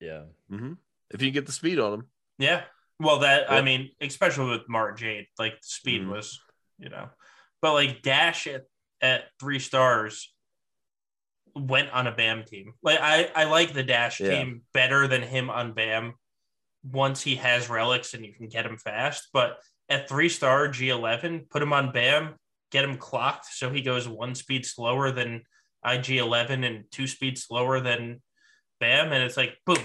Yeah. 0.00 0.22
hmm 0.48 0.74
If 1.10 1.20
you 1.20 1.30
get 1.30 1.44
the 1.46 1.52
speed 1.52 1.78
on 1.78 1.90
them, 1.92 2.06
Yeah. 2.38 2.62
Well, 2.98 3.18
that 3.18 3.52
I 3.52 3.60
mean, 3.60 3.90
especially 4.00 4.50
with 4.52 4.68
Mara 4.70 4.96
Jade, 4.96 5.26
like 5.38 5.52
the 5.60 5.68
speed 5.68 6.00
Mhm. 6.02 6.12
was, 6.12 6.40
you 6.78 6.88
know, 6.88 7.10
but 7.60 7.74
like 7.74 8.00
Dash 8.00 8.46
at, 8.46 8.62
at 9.02 9.24
three 9.38 9.58
stars 9.58 10.32
went 11.56 11.90
on 11.90 12.06
a 12.06 12.12
BAM 12.12 12.44
team. 12.44 12.74
Like 12.82 12.98
I, 13.00 13.30
I 13.34 13.44
like 13.44 13.72
the 13.72 13.82
Dash 13.82 14.20
Yeah. 14.20 14.30
team 14.30 14.62
better 14.72 15.08
than 15.08 15.22
him 15.22 15.50
on 15.50 15.72
BAM 15.72 16.14
once 16.84 17.22
he 17.22 17.36
has 17.36 17.68
relics 17.70 18.14
and 18.14 18.24
you 18.24 18.32
can 18.32 18.48
get 18.48 18.66
him 18.66 18.76
fast. 18.76 19.28
But 19.32 19.58
at 19.88 20.08
three 20.08 20.28
star 20.28 20.68
G11, 20.68 21.48
put 21.50 21.62
him 21.62 21.72
on 21.72 21.92
BAM, 21.92 22.34
get 22.70 22.84
him 22.84 22.96
clocked 22.98 23.46
so 23.46 23.70
he 23.70 23.80
goes 23.82 24.06
one 24.08 24.34
speed 24.34 24.66
slower 24.66 25.10
than 25.10 25.42
IG11 25.84 26.66
and 26.66 26.84
two 26.90 27.06
speeds 27.06 27.44
slower 27.44 27.80
than 27.80 28.20
BAM. 28.80 29.12
And 29.12 29.22
it's 29.22 29.36
like, 29.36 29.56
boom, 29.64 29.78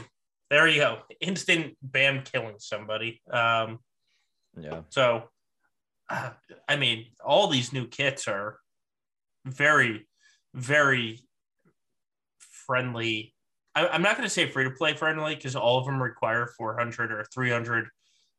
there 0.50 0.68
you 0.68 0.82
go. 0.82 1.00
Instant 1.22 1.78
BAM 1.82 2.24
killing 2.24 2.56
somebody. 2.60 3.22
Um, 3.32 3.80
Yeah. 4.60 4.82
so, 4.90 5.30
uh, 6.10 6.32
I 6.68 6.76
mean, 6.76 7.08
all 7.24 7.48
these 7.48 7.72
new 7.72 7.88
kits 7.88 8.28
are 8.28 8.60
very, 9.46 10.08
very 10.54 11.22
friendly. 12.72 13.34
I, 13.76 13.86
I'm 13.86 14.02
not 14.02 14.16
going 14.16 14.26
to 14.26 14.34
say 14.34 14.48
free 14.48 14.64
to 14.64 14.72
play 14.72 14.94
friendly 14.94 15.36
because 15.36 15.58
all 15.58 15.78
of 15.78 15.86
them 15.86 16.02
require 16.02 16.48
400 16.58 17.12
or 17.12 17.26
300 17.34 17.90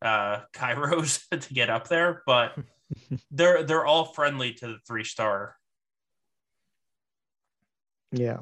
uh, 0.00 0.40
Kairos 0.54 1.20
to 1.38 1.54
get 1.54 1.68
up 1.68 1.86
there, 1.88 2.22
but 2.24 2.56
they're 3.30 3.62
they're 3.62 3.84
all 3.84 4.06
friendly 4.06 4.54
to 4.54 4.68
the 4.68 4.78
three 4.88 5.04
star. 5.04 5.54
Yeah. 8.10 8.38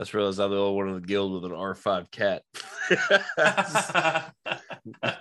I 0.00 0.04
just 0.04 0.14
realized 0.14 0.40
I'm 0.40 0.50
the 0.50 0.56
only 0.56 0.74
one 0.74 0.88
in 0.88 0.94
the 0.94 1.06
guild 1.06 1.34
with 1.34 1.44
an 1.44 1.56
R5 1.56 2.10
cat. 2.10 2.42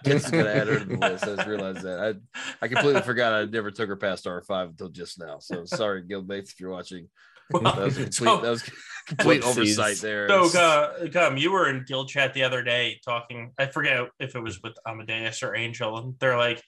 just 0.06 0.32
gonna 0.32 0.50
add 0.50 0.68
her 0.68 0.80
to 0.80 0.86
the 0.86 0.98
list. 0.98 1.26
I 1.26 1.36
just 1.36 1.48
realized 1.48 1.82
that. 1.82 2.00
I, 2.00 2.14
I 2.62 2.68
completely 2.70 3.02
forgot 3.02 3.34
I 3.34 3.44
never 3.44 3.72
took 3.72 3.90
her 3.90 3.98
past 3.98 4.24
R5 4.26 4.70
until 4.70 4.88
just 4.88 5.20
now. 5.20 5.40
So 5.40 5.66
sorry, 5.66 6.04
guildmates, 6.04 6.54
if 6.54 6.60
you're 6.62 6.72
watching. 6.72 7.10
That 7.52 7.78
was 7.78 7.98
a 7.98 8.04
complete, 8.04 8.14
so, 8.14 8.42
that 8.42 8.50
was 8.50 8.64
complete 9.08 9.44
oversight 9.44 9.98
there. 9.98 10.28
so 10.30 10.46
It's- 10.46 10.56
uh, 10.56 11.08
Gum, 11.12 11.38
you 11.38 11.52
were 11.52 11.70
in 11.70 11.84
guild 11.88 12.10
chat 12.10 12.34
the 12.34 12.44
other 12.44 12.64
day 12.64 13.00
talking. 13.04 13.52
I 13.58 13.66
forget 13.68 14.08
if 14.20 14.36
it 14.36 14.40
was 14.42 14.62
with 14.62 14.74
Amadeus 14.88 15.44
or 15.44 15.56
Angel, 15.56 15.98
and 15.98 16.16
they're 16.20 16.38
like, 16.38 16.62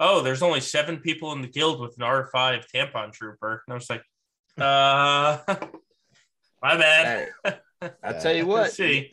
"Oh, 0.00 0.22
there's 0.22 0.42
only 0.42 0.60
seven 0.60 0.98
people 0.98 1.32
in 1.32 1.42
the 1.42 1.48
guild 1.48 1.80
with 1.80 1.94
an 1.98 2.04
R5 2.04 2.64
tampon 2.74 3.12
trooper." 3.12 3.62
And 3.66 3.72
I 3.72 3.76
was 3.76 3.90
like, 3.90 4.02
"Uh, 4.58 5.38
my 6.62 6.76
bad." 6.76 7.28
Hey, 7.44 7.54
I 8.02 8.12
tell 8.14 8.34
you 8.34 8.46
what, 8.46 8.62
Let's 8.62 8.76
see. 8.76 9.12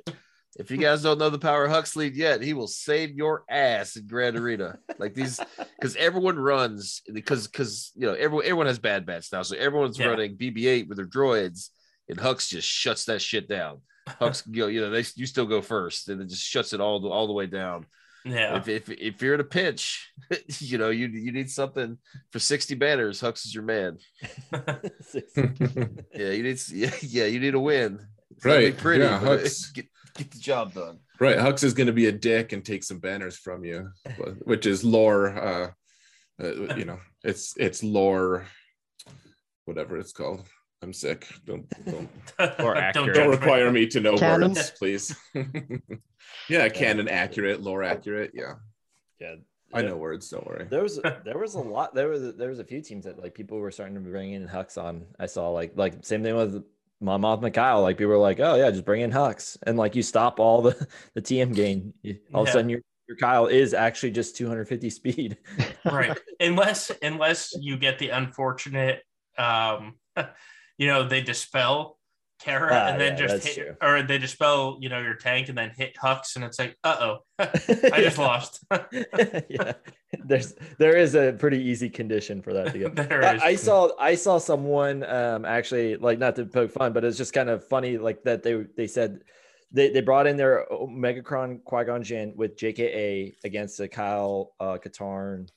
If 0.57 0.72
you 0.72 0.77
guys 0.77 1.03
don't 1.03 1.18
know 1.18 1.30
the 1.30 1.38
power 1.38 1.65
of 1.65 1.72
Huxley 1.72 2.10
yet, 2.14 2.41
he 2.41 2.53
will 2.53 2.68
save 2.68 3.11
your 3.15 3.44
ass 3.49 3.98
in 3.98 4.07
Grand 4.07 4.38
Arena. 4.38 4.77
Like 4.98 5.14
these, 5.14 5.40
because 5.77 5.95
everyone 5.98 6.40
runs 6.40 7.02
because 7.14 7.48
because 7.48 7.91
you 7.95 8.07
know 8.07 8.14
everyone 8.14 8.45
everyone 8.45 8.68
has 8.68 8.80
Bad 8.80 9.06
Batch 9.06 9.32
now, 9.34 9.41
so 9.41 9.57
everyone's 9.57 9.99
Yeah. 9.99 10.07
running 10.07 10.38
BB-8 10.38 10.88
with 10.88 10.95
their 10.98 11.07
droids, 11.07 11.69
and 12.07 12.18
Hux 12.18 12.48
just 12.48 12.68
shuts 12.68 13.03
that 13.06 13.22
shit 13.22 13.49
down. 13.49 13.82
Hux, 14.07 14.44
you 14.49 14.61
know, 14.64 14.68
you 14.68 14.80
know, 14.82 14.90
they 14.91 15.03
you 15.15 15.26
still 15.26 15.45
go 15.45 15.61
first, 15.61 16.07
and 16.10 16.22
it 16.22 16.30
just 16.30 16.44
shuts 16.44 16.72
it 16.72 16.80
all 16.80 17.02
the, 17.02 17.10
all 17.10 17.27
the 17.27 17.34
way 17.34 17.48
down. 17.48 17.86
Yeah, 18.23 18.57
If, 18.57 18.68
if 18.69 18.90
if 18.90 19.22
you're 19.22 19.36
in 19.36 19.40
a 19.41 19.44
pinch, 19.44 20.10
you 20.60 20.77
know 20.77 20.90
you 20.90 21.07
you 21.07 21.32
need 21.34 21.49
something 21.52 21.98
for 22.32 22.40
sixty 22.40 22.76
banners. 22.76 23.19
Hux 23.22 23.45
is 23.45 23.53
your 23.53 23.64
man. 23.65 23.98
Yeah, 26.15 26.32
you 26.32 26.44
need 26.44 26.60
yeah, 26.72 26.91
yeah 27.02 27.26
you 27.26 27.40
need 27.40 27.56
a 27.56 27.60
win. 27.60 27.99
It's 28.32 28.45
Right, 28.45 28.76
pretty, 28.77 29.03
yeah, 29.03 29.19
Hux. 29.19 29.73
get 29.73 29.86
get 30.17 30.31
the 30.31 30.39
job 30.39 30.73
done. 30.73 30.99
Right, 31.19 31.37
Hux 31.37 31.63
is 31.63 31.73
going 31.73 31.87
to 31.87 31.93
be 31.93 32.07
a 32.07 32.11
dick 32.11 32.51
and 32.53 32.63
take 32.63 32.83
some 32.83 32.99
banners 32.99 33.37
from 33.37 33.63
you, 33.63 33.89
which 34.43 34.65
is 34.65 34.83
lore. 34.83 35.29
Uh, 35.29 35.71
uh, 36.43 36.75
you 36.75 36.85
know, 36.85 36.99
it's 37.23 37.53
it's 37.57 37.83
lore, 37.83 38.45
whatever 39.65 39.97
it's 39.97 40.11
called. 40.11 40.45
I'm 40.81 40.93
sick. 40.93 41.27
Don't 41.45 41.65
don't 41.85 42.09
Or 42.59 42.73
Don't 42.73 42.77
accurate. 42.77 43.15
don't 43.15 43.29
require 43.29 43.71
me 43.71 43.87
to 43.87 43.99
know 43.99 44.17
Canon? 44.17 44.49
words, 44.53 44.71
please. 44.71 45.15
yeah, 46.49 46.69
canon 46.69 47.07
accurate, 47.07 47.61
lore 47.61 47.83
accurate. 47.83 48.31
Yeah, 48.33 48.53
Yeah. 49.19 49.35
I 49.73 49.81
know 49.81 49.97
words. 49.97 50.29
Don't 50.29 50.45
worry. 50.45 50.67
There 50.69 50.83
was 50.83 50.99
there 51.25 51.37
was 51.37 51.55
a 51.55 51.59
lot. 51.59 51.95
There 51.95 52.07
was 52.09 52.35
there 52.35 52.49
was 52.49 52.59
a 52.59 52.63
few 52.63 52.81
teams 52.81 53.05
that 53.05 53.17
like 53.21 53.33
people 53.33 53.57
were 53.57 53.71
starting 53.71 53.95
to 53.95 54.01
bring 54.01 54.33
in 54.33 54.47
Hux 54.47 54.77
on. 54.81 55.05
I 55.19 55.25
saw 55.25 55.49
like 55.49 55.73
like 55.75 56.05
same 56.05 56.23
thing 56.23 56.35
with 56.35 56.63
my 57.01 57.17
mom 57.17 57.41
Mikhail. 57.41 57.81
Like 57.81 57.97
people 57.97 58.11
were 58.11 58.17
like, 58.17 58.39
oh 58.39 58.55
yeah, 58.55 58.72
just 58.72 58.85
bring 58.85 59.01
in 59.01 59.11
Hux, 59.11 59.57
and 59.63 59.77
like 59.77 59.95
you 59.95 60.03
stop 60.03 60.39
all 60.39 60.61
the 60.61 60.88
the 61.13 61.22
TM 61.22 61.53
gain. 61.53 61.93
All 62.34 62.43
of 62.43 62.49
a 62.49 62.51
sudden 62.51 62.69
your 62.69 62.81
your 63.07 63.17
Kyle 63.17 63.47
is 63.47 63.73
actually 63.73 64.11
just 64.11 64.35
250 64.35 64.89
speed. 64.89 65.38
right 65.85 66.17
unless 66.39 66.91
unless 67.01 67.53
you 67.59 67.77
get 67.77 67.99
the 67.99 68.09
unfortunate 68.09 69.01
um 69.38 69.93
you 70.77 70.88
know 70.88 71.07
they 71.07 71.22
dispel 71.22 71.97
Cara 72.41 72.70
Ah, 72.72 72.88
and 72.88 72.99
then 73.02 73.14
yeah, 73.14 73.28
just 73.28 73.48
hit, 73.48 73.56
true. 73.56 73.76
or 73.82 74.03
they 74.03 74.18
dispel 74.18 74.78
you 74.82 74.90
know 74.90 74.99
your 74.99 75.16
tank 75.16 75.48
and 75.49 75.57
then 75.57 75.72
hit 75.76 75.95
Hux 75.95 76.36
and 76.36 76.44
it's 76.44 76.60
like 76.60 76.78
uh-oh 76.84 77.20
I 77.40 77.45
just 78.03 78.18
lost 78.18 78.64
yeah, 79.49 79.74
there's 80.26 80.53
there 80.78 80.98
is 80.98 81.16
a 81.16 81.34
pretty 81.34 81.62
easy 81.64 81.90
condition 81.90 82.41
for 82.41 82.53
that 82.53 82.74
to 82.74 82.80
go. 82.80 82.90
There 82.90 83.24
I, 83.24 83.36
is. 83.36 83.41
I 83.41 83.56
saw 83.56 83.90
I 83.99 84.16
saw 84.16 84.38
someone 84.38 85.03
um 85.03 85.45
actually 85.45 85.95
like 85.95 86.20
not 86.20 86.36
to 86.36 86.45
poke 86.45 86.72
fun, 86.72 86.94
but 86.94 87.03
it's 87.06 87.18
just 87.18 87.34
kind 87.34 87.49
of 87.49 87.68
funny 87.68 87.98
like 87.98 88.24
that 88.24 88.44
they 88.44 88.66
they 88.76 88.88
said 88.88 89.22
they, 89.72 89.90
they 89.91 90.02
brought 90.02 90.28
in 90.28 90.38
their 90.38 90.66
Megacron 90.72 91.64
Qui 91.64 91.84
Gon 91.86 92.03
Jinn 92.03 92.34
with 92.36 92.56
JKA 92.57 93.36
against 93.44 93.78
the 93.78 93.88
Kyle 93.90 94.53
uh, 94.60 94.78
Katarn 94.78 95.49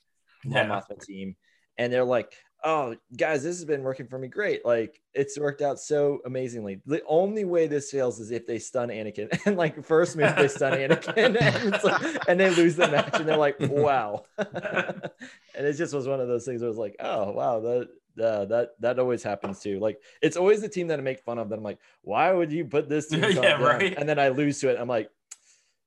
Yeah. 0.43 0.81
Team, 1.01 1.35
and 1.77 1.93
they're 1.93 2.03
like, 2.03 2.33
"Oh, 2.63 2.95
guys, 3.15 3.43
this 3.43 3.55
has 3.57 3.65
been 3.65 3.83
working 3.83 4.07
for 4.07 4.17
me 4.17 4.27
great. 4.27 4.65
Like, 4.65 5.01
it's 5.13 5.37
worked 5.39 5.61
out 5.61 5.79
so 5.79 6.19
amazingly. 6.25 6.81
The 6.85 7.01
only 7.07 7.45
way 7.45 7.67
this 7.67 7.91
fails 7.91 8.19
is 8.19 8.31
if 8.31 8.45
they 8.45 8.59
stun 8.59 8.89
Anakin, 8.89 9.39
and 9.45 9.57
like 9.57 9.83
first 9.83 10.15
move 10.15 10.35
they 10.35 10.47
stun 10.47 10.73
Anakin, 10.73 11.17
and, 11.17 11.37
it's 11.73 11.83
like, 11.83 12.27
and 12.27 12.39
they 12.39 12.49
lose 12.49 12.75
the 12.75 12.87
match, 12.87 13.19
and 13.19 13.27
they're 13.27 13.37
like, 13.37 13.57
wow. 13.59 14.25
and 14.37 15.65
it 15.65 15.73
just 15.73 15.93
was 15.93 16.07
one 16.07 16.19
of 16.19 16.27
those 16.27 16.45
things 16.45 16.61
where 16.61 16.67
it 16.67 16.71
was 16.71 16.77
like, 16.77 16.95
oh 16.99 17.31
wow, 17.31 17.59
that. 17.59 17.89
Uh, 18.19 18.43
that 18.43 18.71
that 18.81 18.99
always 18.99 19.23
happens 19.23 19.61
too. 19.61 19.79
Like 19.79 20.01
it's 20.21 20.35
always 20.35 20.59
the 20.59 20.67
team 20.67 20.87
that 20.87 20.99
I 20.99 21.01
make 21.01 21.21
fun 21.21 21.37
of. 21.37 21.47
That 21.47 21.55
I'm 21.55 21.63
like, 21.63 21.79
why 22.01 22.33
would 22.33 22.51
you 22.51 22.65
put 22.65 22.89
this 22.89 23.07
team? 23.07 23.23
Yeah, 23.23 23.61
right. 23.61 23.93
And 23.97 24.09
then 24.09 24.19
I 24.19 24.27
lose 24.27 24.59
to 24.59 24.67
it. 24.67 24.77
I'm 24.77 24.89
like, 24.89 25.09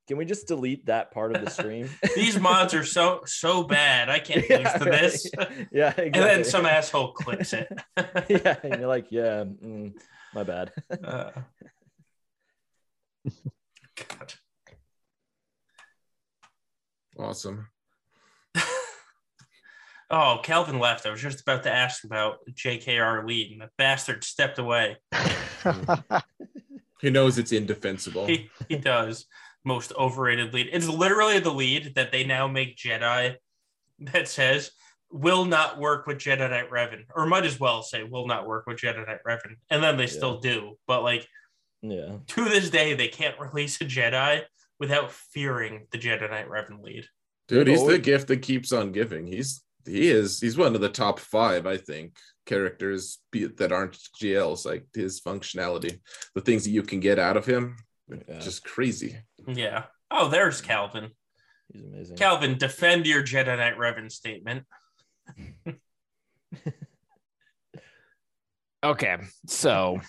can 0.09 0.17
we 0.17 0.25
just 0.25 0.47
delete 0.49 0.87
that 0.87 1.11
part 1.13 1.35
of 1.35 1.45
the 1.45 1.51
stream? 1.51 1.89
these 2.15 2.39
mods 2.39 2.75
are 2.75 2.85
so 2.85 3.23
so 3.27 3.63
bad 3.63 4.09
I 4.11 4.19
can't 4.19 4.45
Yeah, 4.51 4.59
lose 4.59 4.73
to 4.73 4.91
right. 4.91 5.01
this 5.03 5.31
yeah, 5.73 5.89
exactly. 5.89 6.05
and 6.05 6.15
then 6.15 6.45
some 6.45 6.67
asshole 6.67 7.13
clicks 7.13 7.53
it 7.53 7.69
yeah, 8.29 8.57
and 8.63 8.81
you're 8.81 8.89
like, 8.89 9.07
yeah, 9.11 9.45
mm, 9.45 9.93
my 10.35 10.43
bad. 10.43 10.73
Uh, 11.03 11.31
God. 13.97 14.35
Awesome. 17.19 17.69
Oh, 20.15 20.41
Calvin 20.43 20.79
left. 20.79 21.07
I 21.07 21.11
was 21.11 21.23
just 21.23 21.41
about 21.41 21.63
to 21.63 21.73
ask 21.73 22.05
about 22.05 22.41
JKR 22.53 23.27
lead, 23.27 23.53
and 23.53 23.63
the 23.63 23.71
bastard 23.79 24.25
stepped 24.25 24.59
away. 24.59 24.99
He 27.01 27.09
knows 27.09 27.39
it's 27.39 27.51
indefensible. 27.53 28.27
He, 28.27 28.51
he 28.69 28.77
does. 28.77 29.25
Most 29.65 29.93
overrated 29.99 30.53
lead. 30.53 30.69
It's 30.73 30.89
literally 30.89 31.39
the 31.39 31.53
lead 31.53 31.95
that 31.95 32.13
they 32.13 32.25
now 32.25 32.49
make 32.49 32.77
Jedi 32.77 33.37
that 34.01 34.29
says 34.29 34.73
will 35.11 35.45
not 35.45 35.79
work 35.79 36.07
with 36.07 36.19
Jedi 36.19 36.49
Knight 36.51 36.71
Revan, 36.71 37.05
or 37.15 37.27
might 37.27 37.45
as 37.45 37.61
well 37.61 37.83
say 37.83 38.03
will 38.03 38.27
not 38.27 38.47
work 38.47 38.67
with 38.67 38.79
Jedi 38.79 39.07
Knight 39.07 39.23
Revan. 39.27 39.57
And 39.71 39.83
then 39.83 39.97
they 39.97 40.07
still 40.07 40.41
do. 40.41 40.79
But 40.87 41.03
like 41.03 41.27
yeah, 41.83 42.17
to 42.29 42.45
this 42.45 42.71
day, 42.71 42.95
they 42.95 43.09
can't 43.09 43.39
release 43.41 43.81
a 43.81 43.85
Jedi 43.85 44.43
without 44.81 45.13
fearing 45.13 45.87
the 45.91 45.99
Jedi 45.99 46.29
Knight 46.29 46.49
Revan 46.49 46.83
lead. 46.83 47.07
Dude, 47.49 47.67
he's 47.67 47.87
the 47.87 47.99
gift 47.99 48.29
that 48.29 48.39
keeps 48.39 48.73
on 48.73 48.93
giving. 48.93 49.27
He's 49.27 49.63
he 49.85 50.09
is 50.09 50.41
he's 50.41 50.57
one 50.57 50.75
of 50.75 50.81
the 50.81 50.89
top 50.89 51.19
five, 51.19 51.67
I 51.67 51.77
think, 51.77 52.17
characters 52.47 53.19
that 53.33 53.73
aren't 53.73 53.99
GLs. 54.21 54.65
Like 54.65 54.87
his 54.95 55.21
functionality, 55.21 56.01
the 56.35 56.41
things 56.41 56.65
that 56.65 56.71
you 56.71 56.83
can 56.83 57.01
get 57.01 57.19
out 57.19 57.37
of 57.37 57.45
him, 57.45 57.77
Yeah. 58.09 58.39
just 58.39 58.65
crazy. 58.65 59.17
Yeah. 59.47 59.85
Oh, 60.11 60.29
there's 60.29 60.61
mm. 60.61 60.67
Calvin. 60.67 61.11
he's 61.73 61.83
amazing. 61.83 62.17
Calvin, 62.17 62.59
defend 62.59 63.07
your 63.07 63.23
Jedi 63.23 63.57
Knight 63.57 63.79
Revan 63.79 64.11
statement. 64.11 64.65
Okay, 68.85 69.17
so 69.47 70.01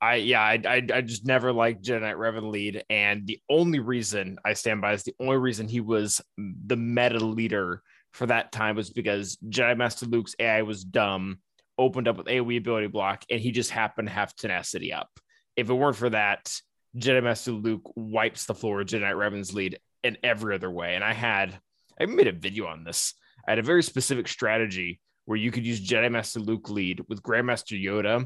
I 0.00 0.16
yeah 0.16 0.42
I, 0.42 0.60
I 0.66 0.82
I 0.92 1.00
just 1.00 1.24
never 1.24 1.52
liked 1.52 1.84
Jedi 1.84 2.00
Knight 2.00 2.16
Revan 2.16 2.50
lead, 2.50 2.82
and 2.90 3.24
the 3.24 3.38
only 3.48 3.78
reason 3.78 4.38
I 4.44 4.54
stand 4.54 4.80
by 4.80 4.94
is 4.94 5.04
the 5.04 5.14
only 5.20 5.36
reason 5.36 5.68
he 5.68 5.80
was 5.80 6.20
the 6.36 6.76
meta 6.76 7.20
leader 7.24 7.82
for 8.12 8.26
that 8.26 8.50
time 8.50 8.74
was 8.74 8.90
because 8.90 9.38
Jedi 9.48 9.76
Master 9.76 10.06
Luke's 10.06 10.34
AI 10.40 10.62
was 10.62 10.82
dumb, 10.82 11.38
opened 11.78 12.08
up 12.08 12.16
with 12.16 12.26
AOE 12.26 12.58
ability 12.58 12.88
block, 12.88 13.24
and 13.30 13.40
he 13.40 13.52
just 13.52 13.70
happened 13.70 14.08
to 14.08 14.14
have 14.14 14.34
tenacity 14.34 14.92
up. 14.92 15.10
If 15.58 15.68
it 15.68 15.74
weren't 15.74 15.96
for 15.96 16.10
that, 16.10 16.56
Jedi 16.96 17.20
Master 17.20 17.50
Luke 17.50 17.82
wipes 17.96 18.46
the 18.46 18.54
floor 18.54 18.80
of 18.80 18.86
Jedi 18.86 19.12
Revan's 19.12 19.52
lead 19.52 19.80
in 20.04 20.16
every 20.22 20.54
other 20.54 20.70
way. 20.70 20.94
And 20.94 21.02
I 21.02 21.12
had 21.12 21.58
I 22.00 22.06
made 22.06 22.28
a 22.28 22.32
video 22.32 22.66
on 22.66 22.84
this. 22.84 23.14
I 23.46 23.50
had 23.50 23.58
a 23.58 23.62
very 23.62 23.82
specific 23.82 24.28
strategy 24.28 25.00
where 25.24 25.36
you 25.36 25.50
could 25.50 25.66
use 25.66 25.84
Jedi 25.84 26.12
Master 26.12 26.38
Luke 26.38 26.70
lead 26.70 27.02
with 27.08 27.24
Grandmaster 27.24 27.76
Yoda, 27.76 28.24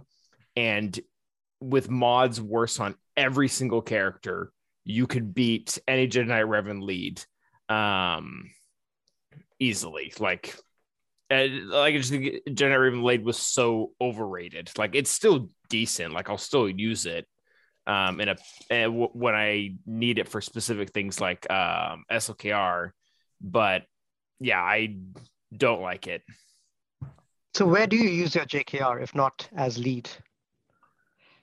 and 0.56 1.00
with 1.58 1.88
mods 1.88 2.38
worse 2.38 2.78
on 2.78 2.96
every 3.16 3.48
single 3.48 3.80
character, 3.80 4.52
you 4.84 5.06
could 5.06 5.32
beat 5.32 5.78
any 5.88 6.08
Jedi 6.08 6.44
Revan 6.46 6.82
lead 6.82 7.24
um, 7.68 8.50
easily. 9.58 10.12
Like, 10.18 10.54
uh, 11.30 11.46
like 11.64 11.94
I 11.94 11.96
just 11.96 12.10
think 12.10 12.44
Jedi 12.46 12.76
Revan 12.76 13.02
lead 13.02 13.24
was 13.24 13.38
so 13.38 13.92
overrated. 14.00 14.70
Like, 14.76 14.94
it's 14.94 15.10
still 15.10 15.48
decent. 15.72 16.12
Like, 16.12 16.28
I'll 16.28 16.46
still 16.50 16.68
use 16.68 17.06
it 17.06 17.24
um, 17.86 18.20
in 18.20 18.28
a 18.28 18.36
w- 18.70 19.14
when 19.24 19.34
I 19.34 19.74
need 19.86 20.18
it 20.18 20.28
for 20.28 20.40
specific 20.40 20.92
things 20.92 21.20
like 21.20 21.50
um, 21.50 22.04
SLKR, 22.12 22.90
but 23.40 23.82
yeah, 24.38 24.60
I 24.60 24.96
don't 25.64 25.82
like 25.82 26.06
it. 26.06 26.22
so 27.54 27.66
where 27.66 27.86
do 27.86 27.96
you 27.96 28.10
use 28.22 28.34
your 28.34 28.46
JKR 28.46 29.02
if 29.02 29.14
not 29.14 29.48
as 29.56 29.78
lead? 29.78 30.08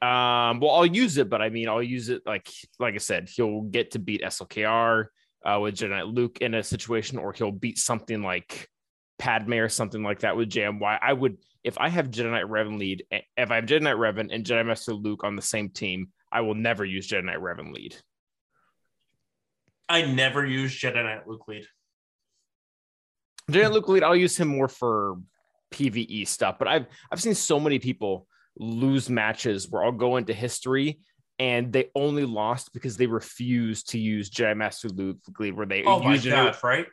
Um, 0.01 0.61
well, 0.61 0.71
I'll 0.75 0.85
use 1.03 1.17
it, 1.17 1.29
but 1.29 1.41
I 1.41 1.49
mean, 1.49 1.67
I'll 1.67 1.83
use 1.83 2.07
it 2.07 2.21
like 2.25 2.47
like 2.79 2.95
I 2.95 2.99
said, 2.99 3.27
he'll 3.35 3.63
get 3.63 3.91
to 3.91 3.99
beat 3.99 4.21
SLKR 4.23 5.05
uh, 5.45 5.59
with 5.61 5.75
Jedi 5.75 6.01
Luke 6.07 6.37
in 6.39 6.53
a 6.53 6.63
situation, 6.63 7.17
or 7.17 7.33
he'll 7.33 7.51
beat 7.51 7.77
something 7.77 8.21
like 8.23 8.69
Padme 9.17 9.55
or 9.55 9.69
something 9.69 10.03
like 10.03 10.19
that 10.19 10.37
with 10.37 10.49
JMY. 10.49 10.99
I 11.01 11.11
would, 11.11 11.37
if 11.63 11.77
I 11.77 11.89
have 11.89 12.09
Jedi 12.09 12.31
Knight 12.31 12.45
Revan 12.45 12.79
lead, 12.79 13.03
eh, 13.11 13.21
if 13.37 13.51
I 13.51 13.55
have 13.55 13.65
Jedi 13.65 13.81
Knight 13.81 13.95
Revan 13.97 14.33
and 14.33 14.45
Jedi 14.45 14.65
Master 14.65 14.93
Luke 14.93 15.23
on 15.23 15.35
the 15.35 15.41
same 15.41 15.69
team, 15.69 16.09
I 16.31 16.41
will 16.41 16.55
never 16.55 16.85
use 16.85 17.07
Jedi 17.09 17.25
Knight 17.25 17.39
Revan 17.39 17.73
lead. 17.73 17.95
I 19.87 20.03
never 20.03 20.45
use 20.45 20.79
Jedi 20.79 21.03
Knight 21.03 21.27
Luke 21.27 21.47
lead. 21.47 21.65
Jedi 23.51 23.63
Knight 23.63 23.71
Luke 23.71 23.87
lead, 23.89 24.03
I'll 24.03 24.15
use 24.15 24.37
him 24.37 24.47
more 24.49 24.67
for 24.67 25.17
PVE 25.73 26.27
stuff, 26.27 26.57
but 26.59 26.67
I've 26.67 26.85
I've 27.11 27.21
seen 27.21 27.35
so 27.35 27.59
many 27.59 27.79
people 27.79 28.27
lose 28.57 29.09
matches 29.09 29.69
where 29.69 29.83
I'll 29.83 29.91
go 29.91 30.17
into 30.17 30.33
history 30.33 30.99
and 31.39 31.71
they 31.71 31.89
only 31.95 32.25
lost 32.25 32.73
because 32.73 32.97
they 32.97 33.05
refused 33.07 33.89
to 33.91 33.99
use 33.99 34.29
Jedi 34.29 34.55
Master 34.57 34.89
Luke 34.89 35.17
lead, 35.39 35.55
where 35.55 35.65
they 35.65 35.83
Oh 35.85 35.99
my 35.99 36.13
used 36.13 36.25
Jedi- 36.25 36.31
god, 36.31 36.57
right? 36.63 36.85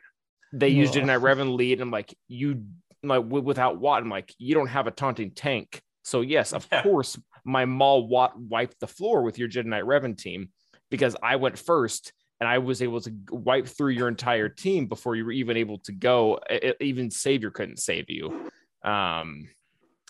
they 0.53 0.69
used 0.69 0.95
Ugh. 0.97 1.03
Jedi 1.03 1.07
Knight 1.07 1.19
Revan 1.19 1.55
lead. 1.55 1.73
And 1.73 1.81
I'm 1.83 1.91
like, 1.91 2.15
you 2.27 2.63
like 3.07 3.23
without 3.25 3.79
Wat, 3.79 4.01
I'm 4.01 4.09
like, 4.09 4.33
you 4.37 4.53
don't 4.55 4.67
have 4.67 4.87
a 4.87 4.91
taunting 4.91 5.31
tank. 5.31 5.81
So 6.03 6.21
yes, 6.21 6.53
of 6.53 6.67
Yeah. 6.71 6.83
course, 6.83 7.19
my 7.43 7.65
Maul 7.65 8.07
Wat 8.07 8.37
wiped 8.39 8.79
the 8.79 8.87
floor 8.87 9.23
with 9.23 9.37
your 9.37 9.49
Jedi 9.49 9.65
Knight 9.65 9.83
Revan 9.83 10.17
team 10.17 10.49
because 10.89 11.15
I 11.21 11.35
went 11.37 11.57
first 11.57 12.13
and 12.39 12.47
I 12.47 12.59
was 12.59 12.81
able 12.81 13.01
to 13.01 13.11
wipe 13.31 13.67
through 13.67 13.91
your 13.91 14.07
entire 14.07 14.47
team 14.49 14.87
before 14.87 15.15
you 15.15 15.25
were 15.25 15.31
even 15.31 15.57
able 15.57 15.79
to 15.79 15.91
go. 15.91 16.39
E- 16.51 16.73
Even 16.81 17.09
Savior 17.09 17.49
couldn't 17.51 17.79
save 17.79 18.09
you. 18.09 18.51
Um, 18.83 19.49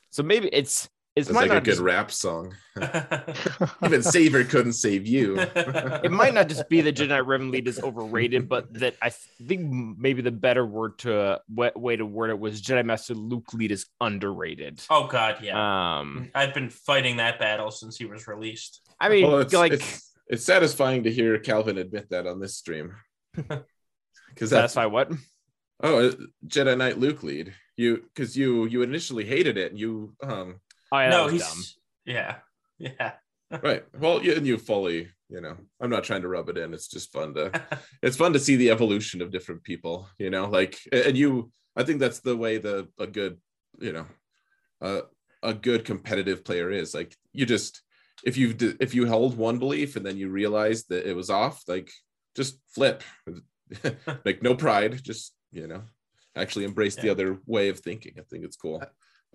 so 0.10 0.24
maybe 0.24 0.50
it's 0.52 0.90
it's 1.18 1.30
It's 1.30 1.34
might 1.34 1.50
like 1.50 1.58
a 1.58 1.62
good 1.62 1.72
just, 1.72 1.82
rap 1.82 2.12
song. 2.12 2.54
Even 3.84 4.04
Savior 4.04 4.44
couldn't 4.44 4.74
save 4.74 5.08
you. 5.08 5.40
it 5.56 6.12
might 6.12 6.36
not 6.36 6.48
just 6.48 6.70
be 6.70 6.82
that 6.82 6.96
Jedi 6.96 7.08
Knight 7.08 7.24
Revan 7.24 7.50
lead 7.50 7.68
is 7.68 7.80
overrated, 7.80 8.48
but 8.48 8.72
that 8.76 8.96
I 9.02 9.10
think 9.10 9.98
maybe 9.98 10.22
the 10.22 10.30
better 10.30 10.64
word 10.64 11.00
to 11.00 11.42
way, 11.50 11.72
way 11.76 11.96
to 11.96 12.06
word 12.06 12.30
it 12.30 12.38
was 12.38 12.62
Jedi 12.62 12.86
Master 12.86 13.16
Luke 13.16 13.52
lead 13.54 13.72
is 13.72 13.88
underrated. 14.00 14.80
oh 14.92 15.08
god, 15.08 15.40
yeah. 15.42 15.98
Um, 16.00 16.30
I've 16.36 16.54
been 16.54 16.70
fighting 16.70 17.18
that 17.18 17.40
battle 17.40 17.72
since 17.72 17.98
he 17.98 18.06
was 18.06 18.28
released. 18.28 18.82
I 19.00 19.10
mean, 19.10 19.28
Well, 19.28 19.40
it's, 19.40 19.54
like 19.54 19.72
it's, 19.72 20.14
it's 20.28 20.46
satisfying 20.46 21.04
to 21.06 21.12
hear 21.12 21.40
Calvin 21.40 21.80
admit 21.80 22.12
that 22.12 22.28
on 22.28 22.40
this 22.40 22.56
stream. 22.56 22.96
Because 24.30 24.52
that's 24.52 24.76
that's 24.76 24.76
why 24.76 24.86
what? 24.86 25.12
oh 25.82 26.10
uh, 26.10 26.12
Jedi 26.46 26.78
Knight 26.78 27.00
Luke 27.00 27.24
lead 27.24 27.56
you 27.76 28.04
because 28.14 28.36
you 28.36 28.66
you 28.66 28.82
initially 28.82 29.26
hated 29.26 29.58
it 29.58 29.72
and 29.72 29.80
you 29.80 30.14
um 30.22 30.60
Oh 30.92 31.00
yeah, 31.00 31.10
no, 31.10 31.18
that 31.18 31.34
was 31.34 31.34
he's 31.34 31.42
dumb. 31.42 31.64
yeah, 32.06 32.36
yeah. 32.78 33.12
right. 33.64 33.84
Well, 33.98 34.24
you, 34.24 34.34
and 34.34 34.46
you 34.46 34.58
fully, 34.58 35.10
you 35.30 35.42
know, 35.42 35.56
I'm 35.80 35.90
not 35.90 36.04
trying 36.04 36.22
to 36.22 36.28
rub 36.28 36.50
it 36.50 36.58
in. 36.58 36.74
It's 36.74 36.88
just 36.88 37.12
fun 37.14 37.34
to, 37.36 37.62
it's 38.02 38.18
fun 38.18 38.34
to 38.34 38.40
see 38.40 38.56
the 38.56 38.72
evolution 38.72 39.22
of 39.22 39.32
different 39.32 39.64
people, 39.64 40.08
you 40.18 40.30
know, 40.30 40.46
like, 40.46 40.78
and 40.92 41.18
you, 41.18 41.52
I 41.76 41.84
think 41.84 42.00
that's 42.00 42.20
the 42.20 42.36
way 42.36 42.58
the, 42.58 42.90
a 43.00 43.08
good, 43.08 43.38
you 43.80 43.94
know, 43.94 44.06
uh, 44.82 45.02
a 45.44 45.54
good 45.54 45.86
competitive 45.86 46.44
player 46.44 46.72
is 46.72 46.94
like, 46.94 47.16
you 47.32 47.46
just, 47.46 47.82
if 48.26 48.36
you, 48.36 48.56
if 48.82 48.94
you 48.94 49.08
hold 49.08 49.38
one 49.38 49.60
belief 49.60 49.96
and 49.96 50.06
then 50.06 50.18
you 50.18 50.30
realize 50.30 50.86
that 50.86 51.10
it 51.10 51.16
was 51.16 51.30
off, 51.30 51.64
like 51.68 51.90
just 52.36 52.60
flip, 52.74 53.04
like 54.26 54.42
no 54.42 54.56
pride, 54.56 55.02
just, 55.04 55.34
you 55.52 55.68
know, 55.68 55.84
actually 56.36 56.66
embrace 56.66 56.96
the 56.96 57.10
other 57.10 57.40
way 57.46 57.70
of 57.70 57.80
thinking. 57.80 58.16
I 58.18 58.24
think 58.30 58.44
it's 58.44 58.58
cool. 58.58 58.84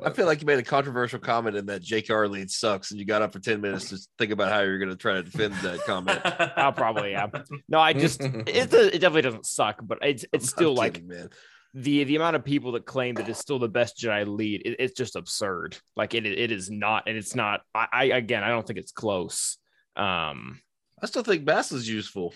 I 0.04 0.10
feel 0.10 0.26
like 0.26 0.40
you 0.40 0.46
made 0.46 0.58
a 0.58 0.62
controversial 0.62 1.18
comment 1.18 1.56
in 1.56 1.66
that 1.66 1.82
JKR 1.82 2.28
lead 2.30 2.50
sucks, 2.50 2.90
and 2.90 2.98
you 3.00 3.06
got 3.06 3.22
up 3.22 3.32
for 3.32 3.38
10 3.38 3.60
minutes 3.60 3.90
to 3.90 3.98
think 4.18 4.32
about 4.32 4.50
how 4.50 4.60
you're 4.60 4.78
going 4.78 4.90
to 4.90 4.96
try 4.96 5.14
to 5.14 5.22
defend 5.22 5.54
that 5.56 5.80
comment. 5.84 6.20
I'll 6.56 6.72
probably 6.72 7.12
yeah. 7.12 7.26
No, 7.68 7.78
I 7.78 7.92
just 7.92 8.20
it, 8.22 8.48
it 8.48 8.70
definitely 8.70 9.22
doesn't 9.22 9.46
suck, 9.46 9.80
but 9.82 9.98
it's 10.02 10.24
it's 10.32 10.46
I'm 10.46 10.48
still 10.48 10.74
like 10.74 10.94
kidding, 10.94 11.08
man. 11.08 11.28
the 11.74 12.04
the 12.04 12.16
amount 12.16 12.36
of 12.36 12.44
people 12.44 12.72
that 12.72 12.86
claim 12.86 13.14
that 13.16 13.28
it's 13.28 13.38
still 13.38 13.58
the 13.58 13.68
best 13.68 13.98
Jedi 13.98 14.26
lead, 14.26 14.62
it, 14.64 14.76
it's 14.78 14.94
just 14.94 15.14
absurd. 15.14 15.76
Like 15.94 16.14
it 16.14 16.24
it 16.26 16.50
is 16.50 16.70
not, 16.70 17.04
and 17.06 17.16
it's 17.16 17.34
not. 17.34 17.60
I, 17.74 17.86
I 17.92 18.04
again, 18.04 18.42
I 18.42 18.48
don't 18.48 18.66
think 18.66 18.78
it's 18.78 18.92
close. 18.92 19.58
Um, 19.94 20.60
I 21.02 21.06
still 21.06 21.22
think 21.22 21.44
Bass 21.44 21.70
is 21.70 21.88
useful. 21.88 22.32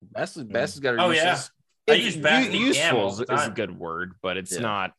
Bass, 0.00 0.36
Bass 0.36 0.74
has 0.74 0.80
got 0.80 0.92
her 0.92 1.00
Oh, 1.00 1.08
uses. 1.10 1.24
yeah. 1.24 1.38
I 1.88 1.96
it's 1.96 2.04
use 2.04 2.16
Bass 2.18 2.46
u- 2.54 2.60
useful 2.66 3.08
is, 3.08 3.20
is 3.20 3.46
a 3.46 3.50
good 3.50 3.76
word, 3.76 4.12
but 4.22 4.36
it's 4.36 4.52
Yeah. 4.54 4.60
not 4.60 4.92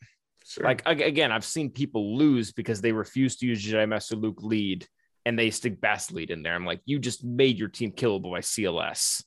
Sure. 0.49 0.63
like 0.63 0.83
again. 0.87 1.31
I've 1.31 1.45
seen 1.45 1.69
people 1.69 2.17
lose 2.17 2.51
because 2.51 2.81
they 2.81 2.91
refuse 2.91 3.37
to 3.37 3.45
use 3.45 3.63
Jedi 3.63 3.87
Master 3.87 4.15
Luke 4.15 4.41
lead, 4.41 4.87
and 5.25 5.37
they 5.37 5.51
stick 5.51 5.79
Bass 5.79 6.11
lead 6.11 6.31
in 6.31 6.41
there. 6.41 6.55
I'm 6.55 6.65
like, 6.65 6.81
you 6.85 6.97
just 6.97 7.23
made 7.23 7.59
your 7.59 7.69
team 7.69 7.91
killable 7.91 8.31
by 8.31 8.39
CLS. 8.39 9.23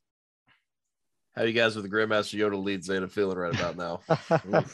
How 1.36 1.44
you 1.44 1.53
guys 1.53 1.77
with 1.77 1.85
the 1.85 1.90
Grandmaster 1.90 2.39
Yoda 2.39 2.62
lead 2.62 2.85
Zeta 2.85 3.09
feeling 3.09 3.39
right 3.39 3.55
about 3.55 3.77
now? 3.77 4.01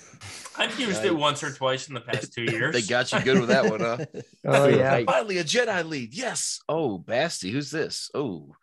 I've 0.58 0.80
used 0.80 1.04
it 1.04 1.14
once 1.14 1.44
or 1.44 1.52
twice 1.52 1.86
in 1.86 1.94
the 1.94 2.00
past 2.00 2.32
two 2.32 2.42
years. 2.42 2.74
they 2.74 2.82
got 2.82 3.12
you 3.12 3.20
good 3.20 3.38
with 3.38 3.50
that 3.50 3.70
one, 3.70 3.80
huh? 3.80 4.04
oh 4.46 4.66
yeah. 4.66 5.04
Finally, 5.04 5.38
a 5.38 5.44
Jedi 5.44 5.88
lead. 5.88 6.14
Yes. 6.14 6.60
Oh, 6.68 6.98
Basti, 6.98 7.50
who's 7.52 7.70
this? 7.70 8.10
Oh, 8.12 8.56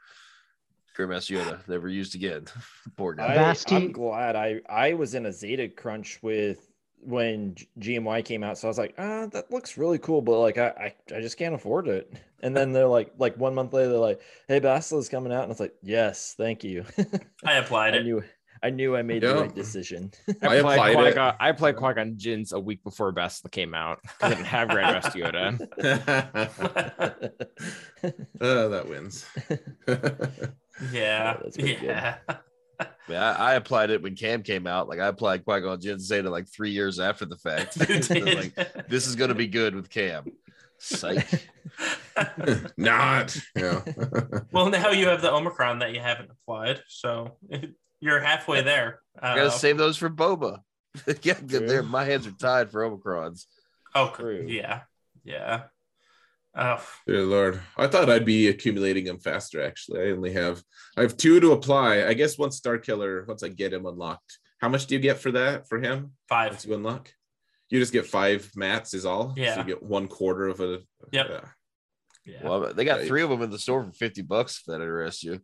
Grandmaster 0.97 1.37
Yoda, 1.39 1.65
never 1.69 1.87
used 1.87 2.15
again. 2.15 2.45
Poor 2.97 3.13
guy. 3.13 3.31
I, 3.31 3.35
Basti- 3.35 3.75
I'm 3.75 3.91
glad 3.91 4.35
I 4.35 4.59
I 4.67 4.93
was 4.93 5.13
in 5.13 5.25
a 5.27 5.31
Zeta 5.31 5.69
crunch 5.69 6.19
with 6.21 6.59
when 7.05 7.55
GMY 7.79 8.25
came 8.25 8.43
out, 8.43 8.57
so 8.57 8.67
I 8.67 8.69
was 8.69 8.77
like, 8.77 8.95
ah, 8.97 9.27
that 9.27 9.51
looks 9.51 9.77
really 9.77 9.97
cool, 9.99 10.21
but 10.21 10.39
like 10.39 10.57
I 10.57 10.93
I, 11.11 11.15
I 11.15 11.21
just 11.21 11.37
can't 11.37 11.55
afford 11.55 11.87
it. 11.87 12.11
And 12.43 12.55
then 12.55 12.73
they're 12.73 12.85
like, 12.87 13.11
like 13.17 13.35
one 13.37 13.55
month 13.55 13.73
later, 13.73 13.89
they're 13.89 13.97
like, 13.97 14.21
hey, 14.47 14.59
Bastila's 14.59 15.09
coming 15.09 15.33
out, 15.33 15.43
and 15.43 15.51
it's 15.51 15.59
like, 15.59 15.73
yes, 15.81 16.35
thank 16.37 16.63
you. 16.63 16.85
I 17.43 17.53
applied 17.53 17.95
I 17.95 17.97
it. 17.97 18.03
knew 18.03 18.23
I 18.61 18.69
knew 18.69 18.95
I 18.95 19.01
made 19.01 19.23
Yeah. 19.23 19.33
the 19.33 19.41
right 19.41 19.55
decision. 19.55 20.11
I 20.27 20.31
I 20.31 20.47
played 20.47 20.59
applied 20.59 20.89
it. 20.91 20.95
Qui-Gon, 20.95 21.33
I 21.39 21.51
played 21.53 21.75
Qui-Gon 21.75 22.13
Jinn's 22.17 22.53
a 22.53 22.59
week 22.59 22.83
before 22.83 23.11
Bastila 23.13 23.49
came 23.49 23.73
out 23.73 23.99
I 24.21 24.29
didn't 24.29 24.45
have 24.45 24.67
Grandmaster 24.69 25.23
Yoda. 25.23 25.59
Uh, 28.39 28.67
that 28.67 28.87
wins. 28.87 29.25
yeah. 30.93 31.35
Oh, 31.37 31.41
that's 31.43 31.57
pretty 31.57 31.75
good. 31.77 32.05
Yeah. 32.79 32.85
I, 33.07 33.11
mean, 33.11 33.17
I, 33.17 33.31
I 33.35 33.53
applied 33.55 33.89
it 33.89 34.01
when 34.01 34.15
Cam 34.15 34.43
came 34.43 34.67
out. 34.67 34.87
Like 34.87 34.99
I 34.99 35.07
applied 35.07 35.45
Qui 35.45 35.61
Gon 35.61 35.79
Jinn 35.81 35.99
Zeta 35.99 36.29
like 36.29 36.47
three 36.47 36.71
years 36.71 36.99
after 36.99 37.25
the 37.25 37.37
fact. 37.37 37.77
Like 38.35 38.87
this 38.87 39.07
is 39.07 39.15
going 39.15 39.29
to 39.29 39.35
be 39.35 39.47
good 39.47 39.75
with 39.75 39.89
Cam. 39.89 40.31
Psych. 40.79 41.27
Not. 42.77 43.37
Yeah. 43.55 43.81
well, 44.51 44.69
now 44.69 44.91
you 44.91 45.07
have 45.07 45.21
the 45.21 45.31
Omicron 45.33 45.79
that 45.79 45.93
you 45.93 45.99
haven't 45.99 46.29
applied, 46.31 46.81
so 46.87 47.37
you're 47.99 48.19
halfway 48.19 48.61
there. 48.61 48.99
I 49.19 49.31
Uh, 49.31 49.35
gotta 49.35 49.51
save 49.51 49.77
those 49.77 49.97
for 49.97 50.09
Boba. 50.09 50.59
yeah, 51.23 51.35
there. 51.41 51.83
My 51.83 52.05
hands 52.05 52.27
are 52.27 52.31
tied 52.31 52.71
for 52.71 52.81
Omicrons. 52.89 53.45
oh, 53.95 54.13
True. 54.15 54.45
yeah, 54.47 54.81
yeah. 55.23 55.63
Oh, 56.57 56.81
Dear 57.05 57.23
Lord. 57.23 57.61
I 57.77 57.87
thought 57.87 58.09
I'd 58.09 58.25
be 58.25 58.47
accumulating 58.47 59.03
them 59.05 59.19
faster, 59.19 59.61
actually. 59.61 60.01
I 60.01 60.11
only 60.11 60.31
have 60.33 60.63
I 60.97 61.01
have 61.01 61.17
two 61.17 61.39
to 61.41 61.51
apply. 61.51 62.05
I 62.05 62.13
guess 62.13 62.37
once 62.37 62.59
Starkiller, 62.61 63.27
once 63.27 63.43
I 63.43 63.49
get 63.49 63.73
him 63.73 63.85
unlocked. 63.85 64.39
How 64.59 64.69
much 64.69 64.85
do 64.85 64.95
you 64.95 65.01
get 65.01 65.19
for 65.19 65.31
that 65.31 65.67
for 65.67 65.79
him? 65.79 66.13
five. 66.29 66.51
Once 66.51 66.65
you 66.65 66.73
unlock? 66.73 67.11
You 67.69 67.79
just 67.79 67.91
get 67.93 68.05
five 68.05 68.49
mats 68.55 68.93
is 68.93 69.05
all. 69.05 69.33
Yeah. 69.35 69.55
So 69.55 69.61
you 69.61 69.65
get 69.67 69.83
one 69.83 70.07
quarter 70.07 70.47
of 70.47 70.59
a 70.61 70.79
Yep. 71.11 71.27
yeah. 71.29 71.41
Yeah. 72.25 72.43
Well, 72.43 72.73
they 72.73 72.85
got 72.85 73.01
three 73.01 73.21
of 73.21 73.29
them 73.29 73.41
in 73.41 73.51
the 73.51 73.59
store 73.59 73.83
for 73.83 73.91
50 73.91 74.21
bucks 74.23 74.59
if 74.59 74.65
that 74.65 74.81
interests 74.81 75.23
you. 75.23 75.39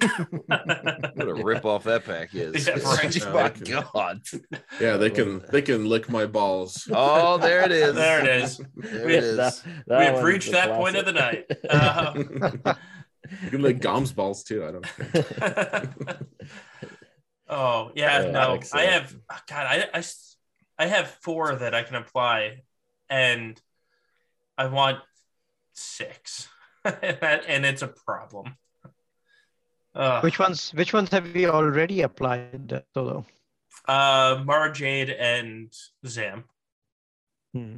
What 0.00 1.28
a 1.28 1.34
rip 1.44 1.64
off 1.64 1.84
that 1.84 2.04
pack 2.04 2.34
is. 2.34 2.66
Yeah, 2.66 2.74
right. 2.84 3.24
My 3.32 3.48
they 3.48 3.60
can- 3.64 3.84
God. 3.92 4.20
Yeah, 4.80 4.96
they 4.96 5.10
can 5.10 5.42
they 5.50 5.62
can 5.62 5.88
lick 5.88 6.08
my 6.10 6.26
balls. 6.26 6.88
Oh, 6.92 7.38
there 7.38 7.62
it 7.64 7.72
is. 7.72 7.94
there 7.94 8.20
it 8.20 8.42
is. 8.42 8.60
There 8.76 9.06
We- 9.06 9.14
it 9.14 9.24
is. 9.24 9.36
That- 9.36 9.62
We 9.66 9.72
that 9.94 10.14
have 10.14 10.24
reached 10.24 10.48
a 10.48 10.52
that 10.52 10.70
point 10.72 10.96
of 10.96 11.04
the 11.06 11.12
night. 11.12 11.46
Uh, 11.68 12.74
you 13.42 13.50
can 13.50 13.62
lick 13.62 13.80
Gom's 13.80 14.12
balls 14.12 14.42
too. 14.44 14.64
I 14.66 14.72
don't 14.72 14.84
care. 14.84 15.94
oh 17.48 17.90
yeah, 17.94 18.22
Yeah, 18.24 18.30
no. 18.30 18.38
I 18.40 18.54
excellent. 18.54 18.88
have 18.90 19.16
oh, 19.30 19.38
God. 19.48 19.66
I, 19.66 19.88
I 19.94 19.98
s- 19.98 20.36
I 20.78 20.86
have 20.86 21.08
four 21.22 21.54
that 21.54 21.74
I 21.74 21.84
can 21.84 21.94
apply, 21.94 22.62
and 23.08 23.60
I 24.58 24.66
want 24.66 24.98
six, 25.72 26.48
and, 26.84 27.18
that, 27.20 27.44
and 27.46 27.64
it's 27.64 27.82
a 27.82 27.88
problem. 27.88 28.56
Uh, 29.94 30.20
Which 30.20 30.38
ones? 30.38 30.72
Which 30.74 30.92
ones 30.92 31.10
have 31.10 31.36
you 31.36 31.50
already 31.50 32.02
applied, 32.02 32.82
Solo? 32.94 33.24
uh, 33.86 34.42
Mara 34.44 34.72
Jade 34.72 35.10
and 35.10 35.72
Zam. 36.06 36.44
Hmm. 37.52 37.76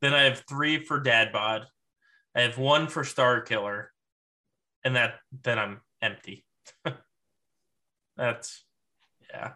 Then 0.00 0.12
I 0.12 0.24
have 0.24 0.44
three 0.48 0.84
for 0.84 1.00
Dad 1.00 1.32
Bod. 1.32 1.66
I 2.34 2.42
have 2.42 2.58
one 2.58 2.88
for 2.88 3.02
Starkiller, 3.04 3.86
and 4.84 4.96
that 4.96 5.14
then 5.42 5.58
I'm 5.58 5.80
empty. 6.02 6.44
That's 8.16 8.64
yeah. 9.30 9.52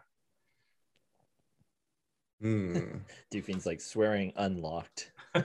Hmm. 2.40 2.78
Doofen's 3.32 3.66
like 3.66 3.80
swearing 3.80 4.32
unlocked. 4.36 5.12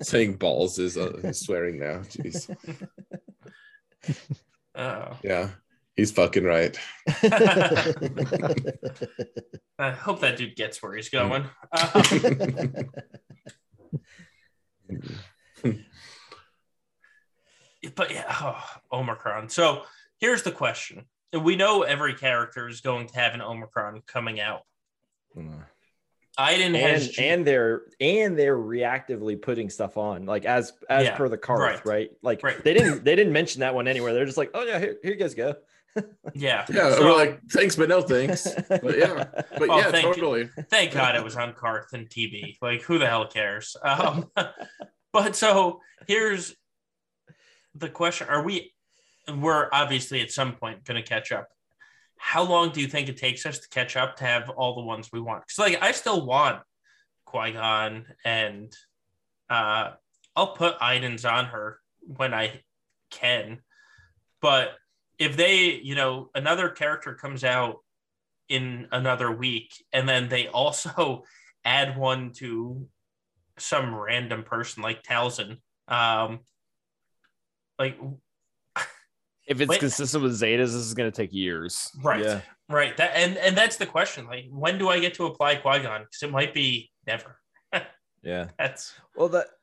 Saying 0.00 0.36
balls 0.36 0.78
is 0.78 0.96
uh, 0.96 1.14
is 1.24 1.40
swearing 1.40 1.80
now. 1.80 2.02
Jeez. 2.02 2.54
Oh. 4.76 5.16
Yeah. 5.24 5.48
He's 5.96 6.12
fucking 6.12 6.44
right. 6.44 6.78
I 9.78 9.90
hope 9.90 10.20
that 10.20 10.36
dude 10.36 10.54
gets 10.56 10.82
where 10.82 10.94
he's 10.94 11.08
going. 11.08 11.44
Um, 11.72 12.02
but 17.94 18.10
yeah, 18.10 18.24
oh, 18.28 18.62
Omicron. 18.92 19.48
So 19.48 19.82
here's 20.18 20.42
the 20.42 20.52
question. 20.52 21.06
We 21.32 21.56
know 21.56 21.82
every 21.82 22.14
character 22.14 22.68
is 22.68 22.80
going 22.80 23.08
to 23.08 23.14
have 23.18 23.34
an 23.34 23.42
Omicron 23.42 24.02
coming 24.06 24.40
out. 24.40 24.62
Iden 26.38 26.74
has 26.74 27.16
and 27.16 27.26
and 27.26 27.46
they're 27.46 27.82
and 28.00 28.38
they're 28.38 28.58
reactively 28.58 29.40
putting 29.40 29.70
stuff 29.70 29.96
on 29.96 30.26
like 30.26 30.44
as 30.44 30.72
as 30.88 31.06
Yeah, 31.06 31.16
per 31.16 31.28
the 31.30 31.38
card 31.38 31.60
right. 31.60 31.86
right, 31.86 32.10
like 32.22 32.42
Right. 32.42 32.62
they 32.62 32.74
didn't 32.74 33.04
they 33.04 33.16
didn't 33.16 33.32
mention 33.32 33.60
that 33.60 33.74
one 33.74 33.88
anywhere 33.88 34.12
they're 34.12 34.26
just 34.26 34.36
like 34.36 34.50
oh 34.52 34.62
yeah 34.62 34.78
here, 34.78 34.96
here 35.02 35.12
you 35.12 35.18
guys 35.18 35.34
go 35.34 35.54
yeah. 36.34 36.64
Yeah, 36.72 36.94
So, 36.94 37.04
we're 37.04 37.16
like, 37.16 37.40
thanks, 37.50 37.76
but 37.76 37.88
no 37.88 38.02
thanks. 38.02 38.48
But 38.68 38.98
yeah, 38.98 39.24
but 39.58 39.68
yeah, 39.68 39.90
thank 39.90 40.06
you. 40.06 40.14
totally. 40.14 40.50
thank 40.70 40.92
God 40.92 41.16
it 41.16 41.24
was 41.24 41.36
on 41.36 41.52
Carth 41.54 41.92
and 41.92 42.08
TV. 42.08 42.56
Like, 42.60 42.82
who 42.82 42.98
the 42.98 43.06
hell 43.06 43.26
cares? 43.26 43.76
Um, 43.82 44.30
but 45.12 45.36
so 45.36 45.80
here's 46.06 46.54
the 47.74 47.88
question: 47.88 48.28
Are 48.28 48.42
we? 48.42 48.72
We're 49.32 49.68
obviously 49.72 50.20
at 50.20 50.30
some 50.30 50.54
point 50.54 50.84
going 50.84 51.02
to 51.02 51.08
catch 51.08 51.32
up. 51.32 51.48
How 52.18 52.42
long 52.42 52.70
do 52.70 52.80
you 52.80 52.86
think 52.86 53.08
it 53.08 53.16
takes 53.16 53.44
us 53.44 53.58
to 53.58 53.68
catch 53.68 53.96
up 53.96 54.16
to 54.16 54.24
have 54.24 54.48
all 54.50 54.74
the 54.74 54.82
ones 54.82 55.10
we 55.12 55.20
want? 55.20 55.44
Because 55.46 55.58
like, 55.58 55.82
I 55.82 55.92
still 55.92 56.24
want 56.24 56.62
Qui 57.24 57.52
Gon, 57.52 58.06
and 58.24 58.72
uh, 59.50 59.90
I'll 60.34 60.54
put 60.54 60.76
Iden's 60.80 61.24
on 61.24 61.46
her 61.46 61.80
when 62.00 62.32
I 62.34 62.62
can. 63.10 63.60
But 64.40 64.70
if 65.18 65.36
they, 65.36 65.72
you 65.82 65.94
know, 65.94 66.30
another 66.34 66.68
character 66.68 67.14
comes 67.14 67.44
out 67.44 67.76
in 68.48 68.86
another 68.92 69.30
week 69.30 69.72
and 69.92 70.08
then 70.08 70.28
they 70.28 70.48
also 70.48 71.24
add 71.64 71.96
one 71.96 72.32
to 72.32 72.86
some 73.58 73.94
random 73.94 74.42
person 74.44 74.82
like 74.82 75.02
Talzin. 75.02 75.58
Um 75.88 76.40
like 77.78 77.98
If 79.46 79.60
it's 79.60 79.68
Wait. 79.68 79.80
consistent 79.80 80.22
with 80.22 80.32
Zetas, 80.40 80.58
this 80.58 80.74
is 80.74 80.94
going 80.94 81.10
to 81.10 81.16
take 81.16 81.32
years. 81.32 81.90
right. 82.02 82.22
Yeah. 82.24 82.40
Right. 82.68 82.96
That 82.96 83.12
and 83.14 83.36
and 83.36 83.56
that's 83.56 83.76
the 83.76 83.86
question. 83.86 84.26
Like 84.26 84.46
when 84.50 84.76
do 84.78 84.88
I 84.88 84.98
get 84.98 85.14
to 85.14 85.26
apply 85.26 85.56
Qui-Gon? 85.56 86.00
Because 86.02 86.22
it 86.22 86.32
might 86.32 86.52
be 86.52 86.90
never. 87.06 87.38
yeah 88.22 88.48
That's 88.58 88.92
well 89.14 89.28
that 89.28 89.46
th- 89.46 89.55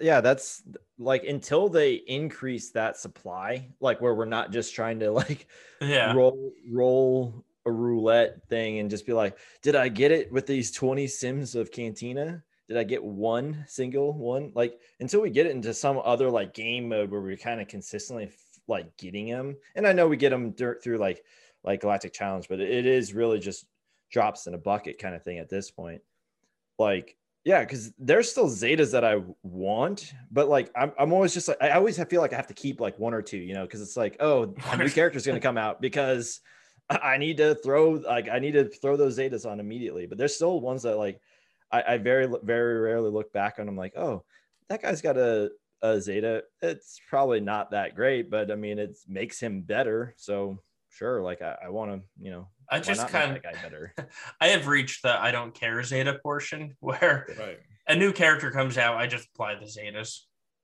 yeah, 0.00 0.20
that's 0.20 0.62
like 0.98 1.24
until 1.24 1.68
they 1.68 1.94
increase 1.94 2.70
that 2.70 2.96
supply, 2.96 3.68
like 3.80 4.00
where 4.00 4.14
we're 4.14 4.24
not 4.24 4.50
just 4.52 4.74
trying 4.74 5.00
to 5.00 5.10
like 5.22 5.46
Yeah. 5.80 6.12
roll 6.14 6.52
roll 6.70 7.44
a 7.66 7.70
roulette 7.72 8.48
thing 8.48 8.78
and 8.78 8.88
just 8.90 9.04
be 9.06 9.12
like, 9.12 9.36
did 9.62 9.76
I 9.76 9.88
get 9.88 10.10
it 10.10 10.32
with 10.32 10.46
these 10.46 10.70
20 10.70 11.06
sims 11.06 11.54
of 11.54 11.70
Cantina? 11.70 12.42
Did 12.66 12.78
I 12.78 12.84
get 12.84 13.04
one 13.04 13.64
single 13.66 14.12
one? 14.14 14.52
Like 14.54 14.80
until 15.00 15.20
we 15.20 15.28
get 15.30 15.46
it 15.46 15.52
into 15.52 15.74
some 15.74 16.00
other 16.04 16.30
like 16.30 16.54
game 16.54 16.88
mode 16.88 17.10
where 17.10 17.20
we're 17.20 17.36
kind 17.36 17.60
of 17.60 17.68
consistently 17.68 18.24
f- 18.24 18.60
like 18.68 18.96
getting 18.96 19.28
them. 19.28 19.56
And 19.74 19.86
I 19.86 19.92
know 19.92 20.08
we 20.08 20.16
get 20.16 20.30
them 20.30 20.54
through 20.54 20.96
like 20.98 21.22
like 21.64 21.80
Galactic 21.82 22.12
Challenge, 22.14 22.48
but 22.48 22.60
it 22.60 22.86
is 22.86 23.12
really 23.12 23.38
just 23.38 23.66
drops 24.10 24.46
in 24.46 24.54
a 24.54 24.58
bucket 24.58 24.98
kind 24.98 25.14
of 25.14 25.22
thing 25.22 25.38
at 25.38 25.50
this 25.50 25.70
point. 25.70 26.00
Like 26.78 27.17
yeah, 27.44 27.60
because 27.60 27.92
there's 27.98 28.30
still 28.30 28.48
Zetas 28.48 28.92
that 28.92 29.04
I 29.04 29.22
want, 29.42 30.12
but 30.30 30.48
like 30.48 30.70
I'm, 30.76 30.92
I'm 30.98 31.12
always 31.12 31.32
just 31.32 31.48
like 31.48 31.62
I 31.62 31.70
always 31.70 32.02
feel 32.04 32.20
like 32.20 32.32
I 32.32 32.36
have 32.36 32.48
to 32.48 32.54
keep 32.54 32.80
like 32.80 32.98
one 32.98 33.14
or 33.14 33.22
two, 33.22 33.38
you 33.38 33.54
know, 33.54 33.62
because 33.62 33.80
it's 33.80 33.96
like 33.96 34.16
oh 34.20 34.54
a 34.70 34.76
new 34.76 34.90
character's 34.90 35.26
gonna 35.26 35.40
come 35.40 35.58
out 35.58 35.80
because 35.80 36.40
I 36.90 37.18
need 37.18 37.36
to 37.38 37.54
throw 37.54 37.92
like 37.92 38.28
I 38.28 38.38
need 38.38 38.52
to 38.52 38.64
throw 38.64 38.96
those 38.96 39.18
Zetas 39.18 39.50
on 39.50 39.60
immediately. 39.60 40.06
But 40.06 40.18
there's 40.18 40.34
still 40.34 40.60
ones 40.60 40.82
that 40.82 40.96
like 40.98 41.20
I, 41.70 41.82
I 41.82 41.98
very 41.98 42.28
very 42.42 42.80
rarely 42.80 43.10
look 43.10 43.32
back 43.32 43.58
on. 43.58 43.68
I'm 43.68 43.76
like 43.76 43.96
oh 43.96 44.24
that 44.68 44.82
guy's 44.82 45.00
got 45.02 45.16
a 45.16 45.50
a 45.80 46.00
Zeta. 46.00 46.42
It's 46.60 47.00
probably 47.08 47.40
not 47.40 47.70
that 47.70 47.94
great, 47.94 48.30
but 48.30 48.50
I 48.50 48.56
mean 48.56 48.78
it 48.78 48.98
makes 49.06 49.38
him 49.40 49.62
better. 49.62 50.14
So 50.16 50.60
sure, 50.90 51.22
like 51.22 51.40
I, 51.40 51.56
I 51.66 51.68
want 51.68 51.92
to 51.92 52.00
you 52.20 52.30
know 52.30 52.48
I 52.70 52.80
just 52.80 53.08
kind 53.08 53.36
of 53.36 53.42
better. 53.42 53.94
I 54.40 54.48
have 54.48 54.66
reached 54.66 55.02
the 55.02 55.20
I 55.20 55.30
don't 55.30 55.54
care 55.54 55.82
Zeta 55.82 56.18
portion 56.22 56.76
where 56.80 57.26
Right. 57.38 57.58
a 57.86 57.96
new 57.96 58.12
character 58.12 58.50
comes 58.50 58.76
out, 58.78 58.96
I 58.96 59.06
just 59.06 59.28
apply 59.34 59.54
the 59.56 59.66
Zetas. 59.66 60.20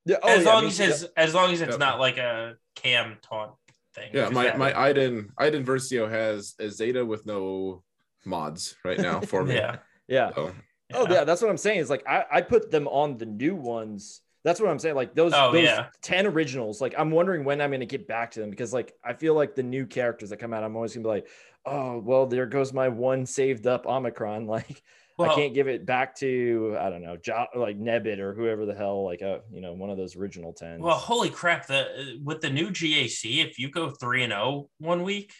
Yeah, 0.07 0.17
oh, 0.23 0.29
as 0.29 0.45
yeah, 0.45 0.53
long 0.53 0.63
me 0.65 0.69
as 0.69 0.77
too. 0.77 0.85
it's 0.85 1.05
as 1.17 1.35
long 1.35 1.53
as 1.53 1.61
it's 1.63 1.71
Yep. 1.73 1.81
not 1.81 1.99
like 1.99 2.19
a 2.19 2.57
cam 2.77 3.17
taunt 3.23 3.53
thing. 3.95 4.11
Yeah, 4.13 4.29
my 4.29 4.45
that- 4.45 4.59
my 4.59 4.79
Iden 4.79 5.31
Iden 5.39 5.65
Versio 5.65 6.11
has 6.11 6.55
a 6.59 6.69
Zeta 6.71 7.05
with 7.05 7.25
no 7.25 7.83
mods 8.27 8.77
right 8.85 8.99
now 8.99 9.21
for 9.21 9.43
me. 9.45 9.55
yeah. 9.57 9.77
yeah. 10.09 10.31
So, 10.35 10.53
Oh 10.93 11.07
yeah, 11.09 11.25
that's 11.25 11.41
what 11.41 11.51
I'm 11.51 11.57
saying. 11.57 11.79
Is 11.81 11.89
like 11.89 12.07
I, 12.07 12.25
I 12.31 12.41
put 12.43 12.71
them 12.71 12.87
on 12.89 13.17
the 13.17 13.25
new 13.27 13.55
ones. 13.57 14.21
That's 14.45 14.61
what 14.61 14.69
I'm 14.71 14.79
saying. 14.79 14.95
Like 14.95 15.15
those, 15.15 15.33
Oh, 15.35 15.53
those 15.53 15.65
yeah. 15.65 15.87
10 16.03 16.27
originals. 16.27 16.81
Like 16.81 16.95
I'm 16.99 17.11
wondering 17.11 17.45
when 17.45 17.61
I'm 17.61 17.71
gonna 17.71 17.87
get 17.87 18.07
back 18.07 18.31
to 18.33 18.41
them 18.41 18.51
because 18.51 18.73
like 18.73 18.93
I 19.03 19.15
feel 19.15 19.35
like 19.35 19.55
the 19.55 19.62
new 19.62 19.87
characters 19.87 20.31
that 20.31 20.37
come 20.37 20.53
out, 20.53 20.62
I'm 20.62 20.77
always 20.77 20.93
gonna 20.95 21.05
be 21.05 21.09
like, 21.09 21.29
oh 21.65 21.99
well, 21.99 22.27
there 22.27 22.47
goes 22.47 22.73
my 22.73 22.89
one 22.89 23.25
saved 23.27 23.66
up 23.66 23.87
Omicron. 23.87 24.47
Like 24.55 24.83
Well, 25.16 25.31
I 25.31 25.35
can't 25.37 25.55
give 25.55 25.69
it 25.69 25.87
back 25.87 26.16
to 26.16 26.77
I 26.79 26.91
don't 26.91 27.01
know, 27.03 27.16
jo- 27.16 27.47
like 27.55 27.79
Nebit 27.79 28.19
or 28.19 28.35
whoever 28.35 28.66
the 28.66 28.75
hell, 28.75 29.05
like 29.05 29.23
uh, 29.23 29.39
you 29.53 29.61
know, 29.61 29.73
one 29.73 29.89
of 29.89 29.97
those 29.97 30.16
original 30.16 30.53
10. 30.53 30.81
Well, 30.81 30.97
holy 30.99 31.31
crap! 31.31 31.66
The 31.69 32.19
with 32.23 32.41
the 32.41 32.51
new 32.51 32.71
GAC, 32.71 33.45
if 33.45 33.59
you 33.59 33.71
go 33.71 33.91
three 33.91 34.25
and 34.25 34.33
zero 34.33 34.69
one 34.79 35.05
week, 35.05 35.33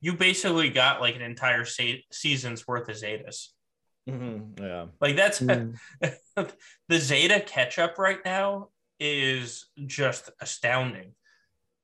you 0.00 0.12
basically 0.14 0.70
got 0.70 1.00
like 1.00 1.16
an 1.16 1.22
entire 1.22 1.64
se- 1.64 2.04
season's 2.12 2.68
worth 2.68 2.88
of 2.88 2.94
Zetas. 2.96 3.48
Mhm, 4.08 4.60
yeah. 4.60 4.86
Like 5.00 5.16
that's 5.16 5.40
Mm. 5.40 5.78
the 6.88 6.98
Zeta 6.98 7.40
catch 7.40 7.78
up 7.78 7.98
right 7.98 8.18
now 8.24 8.68
is 9.00 9.66
just 9.86 10.30
astounding. 10.40 11.14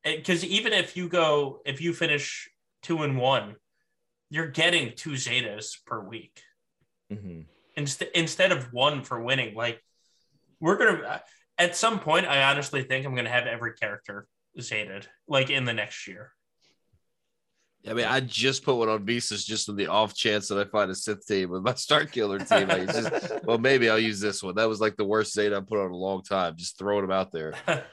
Because 0.05 0.45
even 0.45 0.73
if 0.73 0.97
you 0.97 1.09
go, 1.09 1.61
if 1.65 1.81
you 1.81 1.93
finish 1.93 2.49
two 2.83 3.03
and 3.03 3.19
one, 3.19 3.57
you're 4.31 4.49
getting 4.49 4.95
two 4.97 5.13
Zetas 5.13 5.77
per 5.85 6.01
week 6.01 6.43
Mhm. 7.11 7.47
instead 7.77 8.11
instead 8.15 8.53
of 8.53 8.73
one 8.73 9.03
for 9.03 9.21
winning. 9.23 9.55
Like 9.55 9.83
we're 10.61 10.77
gonna 10.77 11.23
at 11.59 11.77
some 11.77 12.01
point, 12.01 12.27
I 12.27 12.45
honestly 12.45 12.83
think 12.85 13.05
I'm 13.07 13.15
gonna 13.15 13.29
have 13.31 13.47
every 13.47 13.75
character 13.75 14.27
Zeted 14.61 15.09
like 15.27 15.51
in 15.51 15.65
the 15.65 15.75
next 15.75 16.07
year. 16.07 16.33
I 17.89 17.94
mean, 17.94 18.05
I 18.07 18.20
just 18.20 18.62
put 18.62 18.74
one 18.77 18.89
on 18.90 19.05
Visas 19.07 19.44
just 19.44 19.69
on 19.70 19.77
the 19.77 19.86
off 19.86 20.15
chance 20.15 20.48
that 20.48 20.59
I 20.59 20.65
find 20.70 20.90
a 20.90 20.94
Sith 20.94 21.27
team 21.27 21.48
with 21.51 21.62
my 21.62 21.73
Starkiller 21.73 22.47
team. 22.47 22.69
Like, 22.69 22.86
just, 22.93 23.32
well, 23.44 23.57
maybe 23.59 23.89
I'll 23.89 23.98
use 23.98 24.20
this 24.20 24.43
one. 24.43 24.55
That 24.57 24.69
was 24.69 24.81
like 24.81 24.97
the 24.97 25.05
worst 25.07 25.32
Zeta 25.32 25.57
I 25.57 25.61
put 25.61 25.78
on 25.78 25.86
in 25.86 25.93
a 25.93 25.97
long 25.97 26.23
time. 26.23 26.57
Just 26.57 26.78
throwing 26.78 27.02
them 27.02 27.11
out 27.11 27.32
there. 27.32 27.55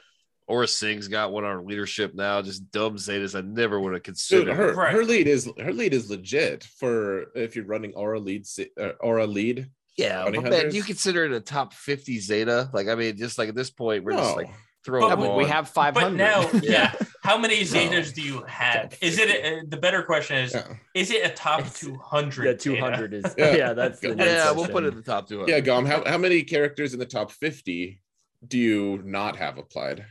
Aurra 0.50 0.68
Sing's 0.68 1.08
got 1.08 1.32
one 1.32 1.44
on 1.44 1.66
leadership 1.66 2.14
now. 2.14 2.40
Just 2.42 2.70
dumb 2.70 2.96
Zetas 2.96 3.36
I 3.36 3.42
never 3.42 3.78
would 3.80 3.92
have 3.92 4.02
dude, 4.02 4.04
considered. 4.04 4.54
her 4.54 4.74
Right. 4.74 4.94
her 4.94 5.04
lead 5.04 5.26
is 5.28 5.50
her 5.58 5.72
lead 5.72 5.92
is 5.92 6.08
legit 6.10 6.64
for 6.64 7.26
if 7.34 7.54
you're 7.54 7.66
running 7.66 7.92
Aurra 7.92 8.22
lead 8.24 8.46
uh, 8.80 8.92
Aurra 9.04 9.30
lead. 9.30 9.68
yeah, 9.98 10.24
Bounty 10.24 10.38
but 10.40 10.50
man, 10.50 10.70
do 10.70 10.76
you 10.76 10.82
consider 10.82 11.24
it 11.26 11.32
a 11.32 11.40
top 11.40 11.74
50 11.74 12.18
Zeta? 12.20 12.70
Like, 12.72 12.88
I 12.88 12.94
mean, 12.94 13.16
just 13.18 13.36
like 13.36 13.50
at 13.50 13.54
this 13.54 13.70
point, 13.70 14.04
we're 14.04 14.12
just 14.12 14.36
like 14.36 14.48
throwing 14.86 15.08
But 15.10 15.16
them 15.16 15.24
Yeah, 15.24 15.30
on. 15.32 15.36
we 15.38 15.44
have 15.44 15.68
500. 15.68 16.00
but 16.02 16.14
now, 16.14 16.48
yeah. 16.62 16.92
Yeah. 17.28 17.34
How 17.34 17.38
many 17.40 17.56
No. 17.60 17.64
Zetas 17.64 18.14
do 18.14 18.22
you 18.22 18.42
have? 18.48 18.96
Is 19.00 19.18
it 19.18 19.28
a, 19.28 19.66
the 19.66 19.76
better 19.76 20.02
question? 20.02 20.36
Is 20.38 20.54
Yeah, 20.54 20.74
is 20.94 21.10
it 21.10 21.24
a 21.30 21.34
top 21.34 21.72
two 21.74 21.96
hundred? 21.98 22.46
Yeah, 22.46 22.52
200 22.54 23.14
is 23.14 23.34
Yeah. 23.38 23.54
yeah, 23.54 23.72
that's 23.74 24.00
the 24.00 24.08
Yeah, 24.08 24.14
next 24.14 24.30
yeah, 24.30 24.52
we'll 24.52 24.68
put 24.68 24.84
it 24.84 24.88
in 24.88 24.96
the 24.96 25.02
top 25.02 25.28
200. 25.28 25.50
yeah. 25.50 25.60
Gom, 25.60 25.84
how 25.86 26.04
how 26.04 26.18
many 26.18 26.42
characters 26.42 26.92
in 26.94 26.98
the 26.98 27.06
top 27.06 27.30
fifty 27.30 28.00
do 28.46 28.58
you 28.58 29.02
not 29.04 29.36
have 29.36 29.58
applied? 29.58 30.04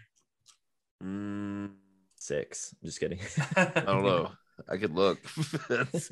Mm, 1.04 1.72
six. 2.16 2.74
Just 2.84 3.00
kidding. 3.00 3.20
I 3.56 3.66
don't 3.86 4.04
know. 4.04 4.32
I 4.70 4.78
could 4.78 4.94
look. 4.94 5.20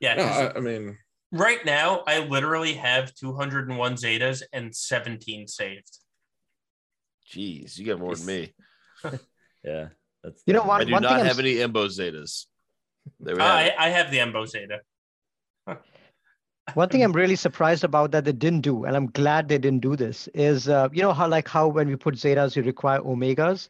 Yeah, 0.00 0.14
No, 0.14 0.24
'cause 0.24 0.40
I, 0.56 0.58
I 0.58 0.60
mean, 0.60 0.98
right 1.30 1.64
now 1.64 2.02
I 2.08 2.18
literally 2.26 2.72
have 2.74 3.14
201 3.14 3.94
Zetas 3.94 4.42
and 4.52 4.74
17 4.74 5.46
saved. 5.46 5.98
Jeez, 7.32 7.78
you 7.78 7.86
got 7.86 8.00
more 8.00 8.16
than 8.16 8.26
me. 8.26 8.52
yeah. 9.64 9.88
That's 10.22 10.42
You 10.46 10.54
know, 10.54 10.62
I 10.70 10.84
do 10.84 10.92
one 10.92 11.02
thing 11.02 11.10
not 11.10 11.20
I'm 11.20 11.26
have 11.26 11.38
any 11.38 11.54
Embo 11.54 11.86
Zetas. 11.88 12.46
There 13.20 13.34
we 13.34 13.40
Uh, 13.40 13.44
I. 13.44 13.74
I 13.78 13.88
have 13.90 14.10
the 14.10 14.18
Embo 14.18 14.46
Zeta. 14.46 14.80
One 16.74 16.88
thing 16.88 17.02
I'm 17.02 17.12
really 17.12 17.34
surprised 17.34 17.82
about 17.82 18.12
that 18.12 18.24
they 18.24 18.32
didn't 18.32 18.60
do, 18.60 18.84
and 18.84 18.96
I'm 18.96 19.06
glad 19.10 19.48
they 19.48 19.58
didn't 19.58 19.80
do 19.80 19.96
this, 19.96 20.28
is 20.32 20.68
uh, 20.68 20.88
you 20.92 21.02
know 21.02 21.12
how 21.12 21.26
like 21.28 21.48
how 21.48 21.66
when 21.66 21.88
we 21.88 21.96
put 21.96 22.14
zetas 22.14 22.54
you 22.54 22.62
require 22.62 23.00
omegas. 23.00 23.68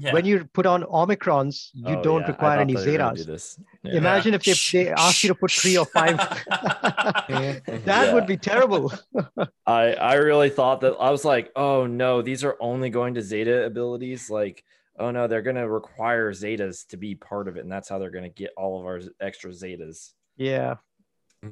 Yeah. 0.00 0.12
When 0.12 0.24
you 0.24 0.44
put 0.52 0.66
on 0.66 0.82
omicrons, 0.84 1.70
you 1.74 1.96
Oh, 1.96 2.02
don't 2.02 2.20
yeah, 2.22 2.28
require 2.28 2.60
any 2.60 2.74
they 2.74 2.84
do 2.84 2.98
zetas. 2.98 3.26
this. 3.26 3.60
Yeah. 3.82 3.94
Imagine 3.96 4.34
if 4.34 4.42
they, 4.44 4.54
they 4.84 4.90
asked 4.90 5.22
you 5.24 5.28
to 5.28 5.34
put 5.34 5.50
three 5.50 5.76
or 5.78 5.86
five. 5.86 6.16
that 6.48 7.62
Yeah. 7.86 8.14
would 8.14 8.26
be 8.26 8.36
terrible. 8.36 8.92
I 9.66 9.94
I 9.94 10.14
really 10.14 10.50
thought 10.50 10.80
that 10.82 10.94
I 10.98 11.10
was 11.10 11.24
like, 11.24 11.50
oh 11.56 11.86
no, 11.86 12.22
these 12.22 12.44
are 12.44 12.56
only 12.60 12.90
going 12.90 13.14
to 13.14 13.22
Zeta 13.22 13.64
abilities. 13.64 14.30
Like, 14.30 14.64
oh 14.98 15.10
no, 15.10 15.26
they're 15.26 15.42
gonna 15.42 15.68
require 15.68 16.32
Zetas 16.32 16.86
to 16.88 16.96
be 16.96 17.14
part 17.14 17.48
of 17.48 17.56
it, 17.56 17.60
and 17.64 17.72
that's 17.72 17.88
how 17.88 17.98
they're 17.98 18.10
gonna 18.10 18.28
get 18.28 18.50
all 18.56 18.78
of 18.80 18.86
our 18.86 19.00
extra 19.20 19.50
Zetas. 19.50 20.12
yeah. 20.36 20.76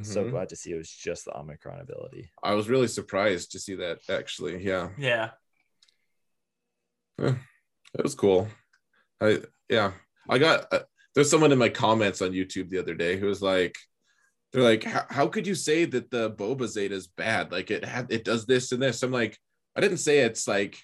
So 0.02 0.24
mhm. 0.24 0.30
glad 0.30 0.48
to 0.48 0.56
see 0.56 0.72
it 0.72 0.76
was 0.78 0.90
just 0.90 1.26
the 1.26 1.38
Omicron 1.38 1.80
ability. 1.80 2.32
I 2.42 2.54
was 2.54 2.68
really 2.68 2.88
surprised 2.88 3.52
to 3.52 3.60
see 3.60 3.76
that. 3.76 4.00
Actually, 4.10 4.64
yeah, 4.64 4.88
yeah. 4.98 5.30
It 7.98 8.02
was 8.02 8.14
cool. 8.14 8.48
I 9.20 9.40
yeah, 9.68 9.92
I 10.28 10.38
got. 10.38 10.72
Uh, 10.72 10.80
there's 11.14 11.30
someone 11.30 11.52
in 11.52 11.58
my 11.58 11.68
comments 11.70 12.20
on 12.22 12.32
YouTube 12.32 12.68
the 12.68 12.78
other 12.78 12.94
day 12.94 13.16
who 13.16 13.26
was 13.26 13.40
like, 13.40 13.74
they're 14.52 14.62
like, 14.62 14.84
"How- 14.84 15.06
how 15.08 15.28
could 15.28 15.46
you 15.46 15.54
say 15.54 15.84
that 15.86 16.10
the 16.10 16.30
Boba 16.30 16.66
Zeta 16.66 16.94
is 16.94 17.06
bad? 17.06 17.52
Like 17.52 17.70
it 17.70 17.84
had 17.84 18.10
it 18.12 18.24
does 18.24 18.46
this 18.46 18.72
and 18.72 18.82
this. 18.82 19.02
I'm 19.02 19.12
like, 19.12 19.38
I 19.74 19.80
didn't 19.80 19.98
say 19.98 20.20
it's 20.20 20.46
like 20.46 20.78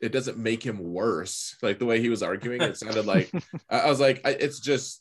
it 0.00 0.10
doesn't 0.12 0.36
make 0.38 0.64
him 0.64 0.78
worse. 0.80 1.56
Like 1.62 1.78
the 1.78 1.86
way 1.86 2.00
he 2.00 2.08
was 2.08 2.22
arguing, 2.24 2.60
it 2.62 2.76
sounded 2.76 3.06
like 3.06 3.30
I, 3.70 3.88
was 3.88 4.00
like, 4.00 4.20
I, 4.24 4.30
it's 4.30 4.58
just 4.58 5.00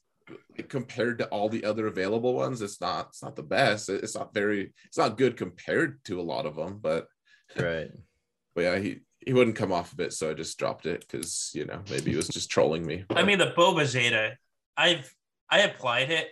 compared 0.69 1.18
to 1.19 1.27
all 1.30 1.49
the 1.49 1.65
other 1.65 1.88
available 1.88 2.35
ones, 2.35 2.61
it's 2.61 2.80
not 2.80 3.07
it's 3.09 3.23
not 3.23 3.35
the 3.35 3.43
best. 3.43 3.89
It- 3.89 4.03
It's 4.03 4.15
not 4.15 4.34
very 4.34 4.73
it's 4.85 4.97
not 4.97 5.18
good 5.18 5.38
compared 5.38 6.03
to 6.05 6.19
a 6.22 6.23
lot 6.23 6.45
of 6.45 6.55
them, 6.55 6.77
but 6.80 7.07
Right. 7.57 7.89
but 8.55 8.61
yeah, 8.61 8.77
he 8.80 8.99
he 9.26 9.34
wouldn't 9.34 9.56
come 9.56 9.72
off 9.72 9.93
of 9.93 9.99
it, 9.99 10.14
so 10.14 10.30
I 10.31 10.34
just 10.34 10.57
dropped 10.57 10.85
it 10.85 11.02
because 11.02 11.52
you 11.53 11.65
know 11.65 11.81
maybe 11.89 12.11
he 12.11 12.18
was 12.18 12.27
just 12.27 12.49
trolling 12.49 12.85
me. 12.85 13.06
I 13.10 13.23
mean, 13.23 13.38
the 13.38 13.53
Boba 13.57 13.85
Zeta, 13.85 14.38
I've 14.77 15.14
I 15.49 15.60
applied 15.61 16.10
it 16.11 16.30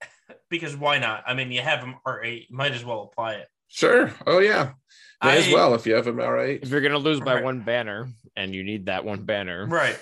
because 0.50 0.76
why 0.76 0.98
not? 0.98 1.24
I 1.26 1.34
mean, 1.34 1.52
you 1.52 1.60
have 1.60 1.80
them 1.80 1.96
R8, 2.06 2.48
you 2.50 2.56
might 2.56 2.72
as 2.72 2.84
well 2.84 3.02
apply 3.10 3.34
it. 3.34 3.48
sure. 3.68 4.12
Oh 4.26 4.38
yeah, 4.40 4.72
may 5.22 5.38
as 5.38 5.52
well 5.52 5.74
if 5.74 5.86
you 5.86 5.94
have 5.94 6.06
him. 6.06 6.20
All 6.20 6.32
right. 6.32 6.58
If 6.62 6.70
you're 6.70 6.80
gonna 6.80 6.98
lose 6.98 7.20
by 7.20 7.34
Right. 7.36 7.44
one 7.44 7.60
banner 7.60 8.08
and 8.36 8.54
you 8.54 8.64
need 8.64 8.86
that 8.86 9.04
one 9.04 9.22
banner, 9.24 9.66
Right. 9.66 9.98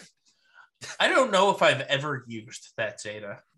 I 0.98 1.08
don't 1.08 1.30
know 1.30 1.50
if 1.50 1.60
I've 1.62 1.82
ever 1.82 2.24
used 2.26 2.70
that 2.78 3.00
Zeta. 3.00 3.40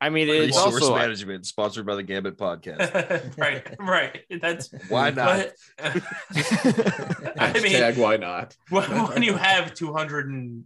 I 0.00 0.10
mean 0.10 0.28
it's 0.28 0.56
Resource 0.56 0.82
also 0.82 0.94
management 0.94 1.46
sponsored 1.46 1.86
by 1.86 1.94
the 1.94 2.02
Gambit 2.02 2.36
podcast. 2.36 3.36
right, 3.38 3.66
right. 3.80 4.20
That's 4.40 4.68
Why 4.88 5.10
not? 5.10 5.46
but- 5.78 6.02
I 7.38 7.52
mean, 7.60 7.72
Hashtag 7.72 7.96
why 7.96 8.16
not? 8.18 8.54
when, 8.68 8.84
when 9.08 9.22
you 9.22 9.34
have 9.36 9.72
218 9.74 10.64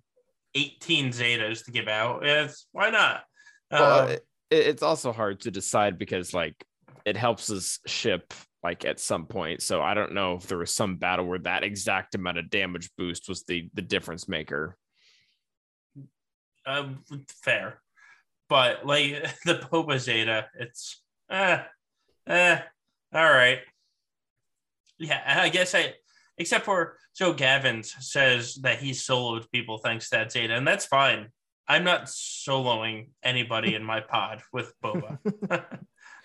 Zetas 1.13 1.65
to 1.65 1.71
give 1.71 1.87
out, 1.89 2.27
it's 2.27 2.67
why 2.73 2.91
not? 2.91 3.23
well, 3.71 4.01
Uh, 4.01 4.07
it, 4.09 4.27
it's 4.51 4.83
also 4.83 5.13
hard 5.13 5.41
to 5.43 5.51
decide 5.53 5.97
because 5.99 6.35
like 6.35 6.57
it 7.05 7.17
helps 7.17 7.51
us 7.51 7.79
ship 7.87 8.35
like 8.63 8.85
at 8.85 8.99
some 9.01 9.27
point. 9.27 9.63
So 9.63 9.81
I 9.81 9.95
don't 9.95 10.13
know 10.13 10.35
if 10.35 10.47
there 10.49 10.59
was 10.59 10.75
some 10.75 10.97
battle 10.97 11.25
where 11.27 11.39
that 11.41 11.63
exact 11.63 12.15
amount 12.15 12.39
of 12.39 12.51
damage 12.51 12.91
boost 12.99 13.29
was 13.29 13.45
the 13.45 13.71
the 13.75 13.83
difference 13.83 14.29
maker. 14.29 14.77
Um, 16.67 17.05
fair, 17.43 17.81
but 18.51 18.85
like 18.85 19.13
the 19.47 19.55
Boba 19.55 19.99
Zeta, 19.99 20.49
it's 20.59 21.01
eh, 21.31 21.63
eh, 22.27 22.61
all 23.15 23.25
right. 23.25 23.61
Yeah, 24.99 25.23
I 25.43 25.49
guess 25.49 25.75
I, 25.75 25.95
except 26.37 26.67
for 26.67 26.99
Joe 27.17 27.33
Gavins 27.33 27.87
says 28.03 28.57
that 28.57 28.81
he 28.81 28.91
soloed 28.91 29.51
people 29.51 29.79
thanks 29.79 30.11
to 30.11 30.17
that 30.17 30.33
Zeta, 30.33 30.55
and 30.55 30.69
that's 30.69 30.85
fine. 30.85 31.29
I'm 31.67 31.85
not 31.85 32.07
soloing 32.07 33.11
anybody 33.23 33.75
in 33.77 33.85
my 33.85 34.01
pod 34.01 34.43
with 34.53 34.75
Boba. 34.85 35.19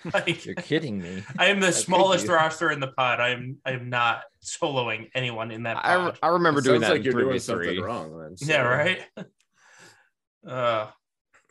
like, 0.14 0.46
You're 0.46 0.56
kidding 0.56 1.02
me. 1.02 1.24
I 1.38 1.48
am 1.48 1.60
the 1.60 1.68
could 1.68 1.76
smallest 1.76 2.28
roster 2.28 2.72
in 2.72 2.80
the 2.80 2.88
pod. 2.88 3.20
I 3.20 3.30
am 3.30 3.58
I 3.66 3.72
am 3.72 3.90
not 3.90 4.24
soloing 4.44 5.10
anyone 5.16 5.52
in 5.52 5.64
that 5.64 5.78
I, 5.78 5.96
pod. 5.96 6.20
I 6.22 6.28
remember 6.30 6.62
doing 6.62 6.82
Sounds 6.82 6.90
that 6.90 6.92
like 6.94 7.06
in 7.06 7.06
you're 7.06 7.22
doing 7.22 7.38
3v3. 7.38 7.42
something 7.42 7.82
wrong. 7.82 8.18
Then, 8.20 8.38
so- 8.38 8.52
yeah, 8.52 8.62
right. 8.62 9.02
Uh, 10.48 10.88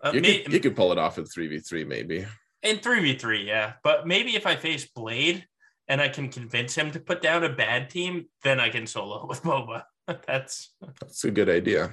uh 0.04 0.12
You 0.14 0.20
may- 0.20 0.42
could, 0.42 0.52
you 0.52 0.60
could 0.60 0.76
pull 0.76 0.92
it 0.92 0.98
off 0.98 1.18
in 1.18 1.24
three 1.26 1.48
v 1.48 1.58
three, 1.58 1.84
maybe. 1.84 2.26
in 2.62 2.78
three 2.78 3.00
v 3.00 3.16
three, 3.18 3.44
yeah. 3.46 3.72
But 3.82 4.06
maybe 4.06 4.36
if 4.36 4.46
I 4.46 4.54
face 4.56 4.86
Blade 4.94 5.46
and 5.88 6.00
I 6.00 6.08
can 6.08 6.28
convince 6.28 6.74
him 6.74 6.90
to 6.92 7.00
put 7.00 7.20
down 7.22 7.42
a 7.44 7.48
bad 7.48 7.90
team, 7.90 8.26
then 8.42 8.60
I 8.60 8.68
can 8.68 8.86
solo 8.86 9.26
with 9.28 9.42
Boba. 9.42 9.82
That's 10.26 10.74
That's 11.00 11.24
a 11.24 11.30
good 11.30 11.48
idea. 11.48 11.90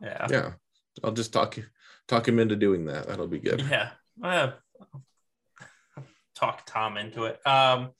yeah, 0.00 0.26
Yeah, 0.30 0.52
I'll 1.02 1.12
just 1.12 1.32
talk 1.32 1.58
talk 2.06 2.28
him 2.28 2.38
into 2.38 2.56
doing 2.56 2.84
that. 2.86 3.08
That'll 3.08 3.26
be 3.28 3.38
good. 3.40 3.62
yeah. 3.70 3.90
Uh, 4.22 4.52
talk 6.34 6.62
Tom 6.66 6.96
into 6.96 7.24
it. 7.24 7.40
Um, 7.46 7.90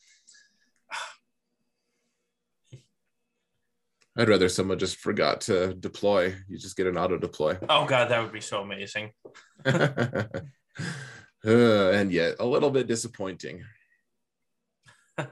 I'd 4.16 4.28
rather 4.28 4.48
someone 4.48 4.78
just 4.78 4.96
forgot 4.96 5.42
to 5.42 5.74
deploy. 5.74 6.34
You 6.48 6.58
just 6.58 6.76
get 6.76 6.86
an 6.86 6.96
auto 6.96 7.18
deploy. 7.18 7.58
oh 7.68 7.84
god, 7.84 8.10
that 8.10 8.22
would 8.22 8.32
be 8.32 8.40
so 8.40 8.62
amazing. 8.62 9.10
uh, 9.66 10.24
and 11.44 12.12
yet 12.12 12.36
a 12.38 12.46
little 12.46 12.70
bit 12.70 12.86
disappointing. 12.86 13.64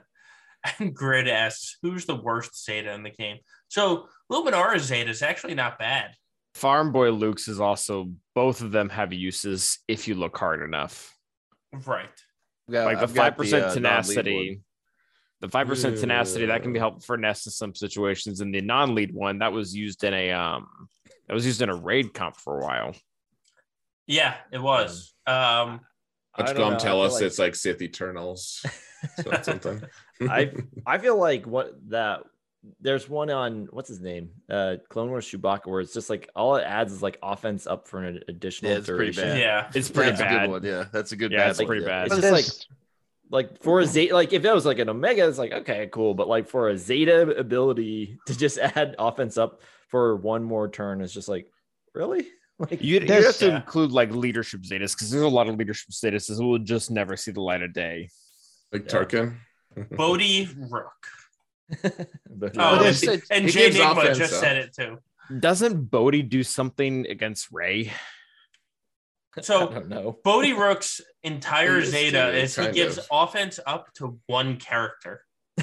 And 0.79 0.95
Grid 0.95 1.27
asks, 1.27 1.79
"Who's 1.83 2.07
the 2.07 2.15
worst 2.15 2.65
Zeta 2.65 2.93
in 2.93 3.03
the 3.03 3.11
game?" 3.11 3.39
So 3.67 4.07
Luminara 4.31 4.79
Zeta 4.79 5.11
is 5.11 5.21
actually 5.21 5.55
not 5.55 5.77
bad. 5.77 6.13
Farm 6.55 6.93
Boy 6.93 7.11
Luke's 7.11 7.49
is 7.49 7.59
also 7.59 8.13
both 8.37 8.61
of 8.61 8.71
them 8.71 8.89
have 8.91 9.13
uses 9.13 9.81
if 9.89 10.07
you 10.07 10.15
look 10.15 10.39
hard 10.39 10.63
enough. 10.63 11.17
Right. 11.85 12.09
Yeah, 12.69 12.85
like 12.85 13.01
the 13.01 13.09
five 13.09 13.37
percent 13.37 13.65
uh, 13.65 13.75
tenacity. 13.75 14.61
The 15.43 15.49
five 15.49 15.67
percent 15.67 15.99
tenacity 15.99 16.47
that 16.47 16.63
can 16.63 16.73
be 16.73 16.79
helpful 16.79 17.03
for 17.03 17.17
Nest 17.19 17.47
in 17.47 17.53
some 17.53 17.75
situations, 17.75 18.41
and 18.41 18.55
the 18.55 18.61
non-lead 18.63 19.13
one 19.13 19.41
that 19.41 19.53
was 19.53 19.75
used 19.77 20.05
in 20.05 20.15
a 20.15 20.31
um 20.31 20.67
that 21.29 21.35
was 21.35 21.45
used 21.45 21.61
in 21.61 21.69
a 21.69 21.75
raid 21.75 22.15
comp 22.15 22.37
for 22.37 22.61
a 22.61 22.65
while. 22.65 22.95
Yeah, 24.07 24.35
it 24.53 24.63
was. 24.63 25.13
Um, 25.27 25.81
I 26.35 26.43
Watch 26.43 26.47
don't 26.47 26.55
know, 26.57 26.63
Gom 26.63 26.73
I 26.75 26.77
tell 26.79 27.03
us 27.03 27.15
like- 27.15 27.23
it's 27.25 27.39
like 27.39 27.55
Sith 27.55 27.83
Eternals. 27.83 28.65
So 29.21 29.33
something. 29.43 29.83
I 30.31 30.53
I 30.87 30.99
feel 30.99 31.17
like 31.19 31.45
what 31.45 31.73
that 31.89 32.21
there's 32.81 33.09
one 33.09 33.31
on 33.31 33.67
what's 33.73 33.89
his 33.89 34.01
name, 34.01 34.31
uh, 34.49 34.77
Clone 34.91 35.09
Wars 35.11 35.27
Chewbacca, 35.29 35.67
where 35.67 35.81
it's 35.81 35.93
just 35.93 36.09
like 36.09 36.31
all 36.37 36.55
it 36.55 36.63
adds 36.63 36.93
is 36.93 37.03
like 37.03 37.19
offense 37.21 37.67
up 37.67 37.89
for 37.89 38.05
an 38.05 38.21
additional 38.29 38.71
Yeah, 38.71 38.79
it's 38.79 38.89
pretty 38.89 39.11
bad. 39.21 39.39
yeah. 39.41 39.71
It's 39.75 39.91
pretty 39.91 40.11
That's 40.11 40.21
a 40.21 40.25
bad. 40.25 40.41
good 40.47 40.51
one. 40.53 40.63
Yeah, 40.63 40.85
that's 40.93 41.11
a 41.11 41.17
good. 41.17 41.33
Yeah, 41.33 41.39
bad 41.39 41.51
it's 41.51 41.59
one, 41.59 41.67
pretty 41.67 41.85
bad. 41.85 42.07
It's 42.07 42.15
just 42.15 42.23
like 42.33 42.45
there's- 42.45 42.67
like 43.33 43.61
for 43.63 43.81
a 43.81 43.87
Zeta, 43.87 44.15
like 44.15 44.33
if 44.33 44.43
that 44.43 44.55
was 44.55 44.65
like 44.67 44.79
an 44.79 44.89
Omega, 44.89 45.27
it's 45.27 45.39
like 45.39 45.53
okay, 45.53 45.89
cool. 45.91 46.15
But 46.15 46.29
like 46.29 46.49
for 46.49 46.69
a 46.69 46.77
Zeta 46.79 47.23
ability 47.37 48.19
to 48.27 48.39
just 48.39 48.59
add 48.59 48.95
offense 48.99 49.37
up 49.37 49.61
for 49.89 50.17
one 50.17 50.45
more 50.45 50.69
turn 50.69 51.01
is 51.01 51.13
just 51.13 51.29
like 51.29 51.49
really 51.95 52.27
like 52.59 52.81
You 52.83 53.01
you 53.01 53.07
have 53.25 53.37
to 53.39 53.47
Yeah. 53.49 53.57
include 53.57 53.91
like 53.91 54.11
leadership 54.13 54.65
status 54.65 54.95
because 54.95 55.11
there's 55.11 55.25
a 55.25 55.29
lot 55.29 55.49
of 55.49 55.57
leadership 55.57 55.91
statuses 55.91 56.37
that 56.39 56.45
will 56.45 56.59
just 56.59 56.91
never 56.91 57.17
see 57.17 57.33
the 57.33 57.41
light 57.43 57.63
of 57.63 57.73
day. 57.73 58.09
like 58.73 58.85
Yeah. 58.85 59.01
Tarkin. 59.01 59.35
Bodhi 59.97 60.49
Rook. 60.71 60.93
but, 61.83 61.87
Oh, 61.91 62.09
But 62.31 62.57
and, 62.57 62.81
there's- 62.85 63.23
and 63.31 63.49
Jay 63.49 63.71
Nigma 63.71 64.15
just 64.15 64.35
up. 64.35 64.41
said 64.41 64.57
it 64.59 64.75
too. 64.75 64.99
Doesn't 65.41 65.91
Bodhi 65.91 66.23
do 66.23 66.43
something 66.43 67.07
against 67.09 67.49
Rey? 67.51 67.91
I 69.39 69.41
So 69.43 69.69
don't. 69.89 70.23
Bodhi 70.23 70.53
Rook's 70.53 71.01
entire 71.23 71.81
He 71.81 71.87
Zeta 71.87 72.31
is 72.37 72.57
he 72.57 72.71
gives 72.71 72.99
of. 72.99 73.07
offense 73.11 73.59
up 73.67 73.93
to 73.95 74.19
one 74.27 74.57
character. 74.59 75.25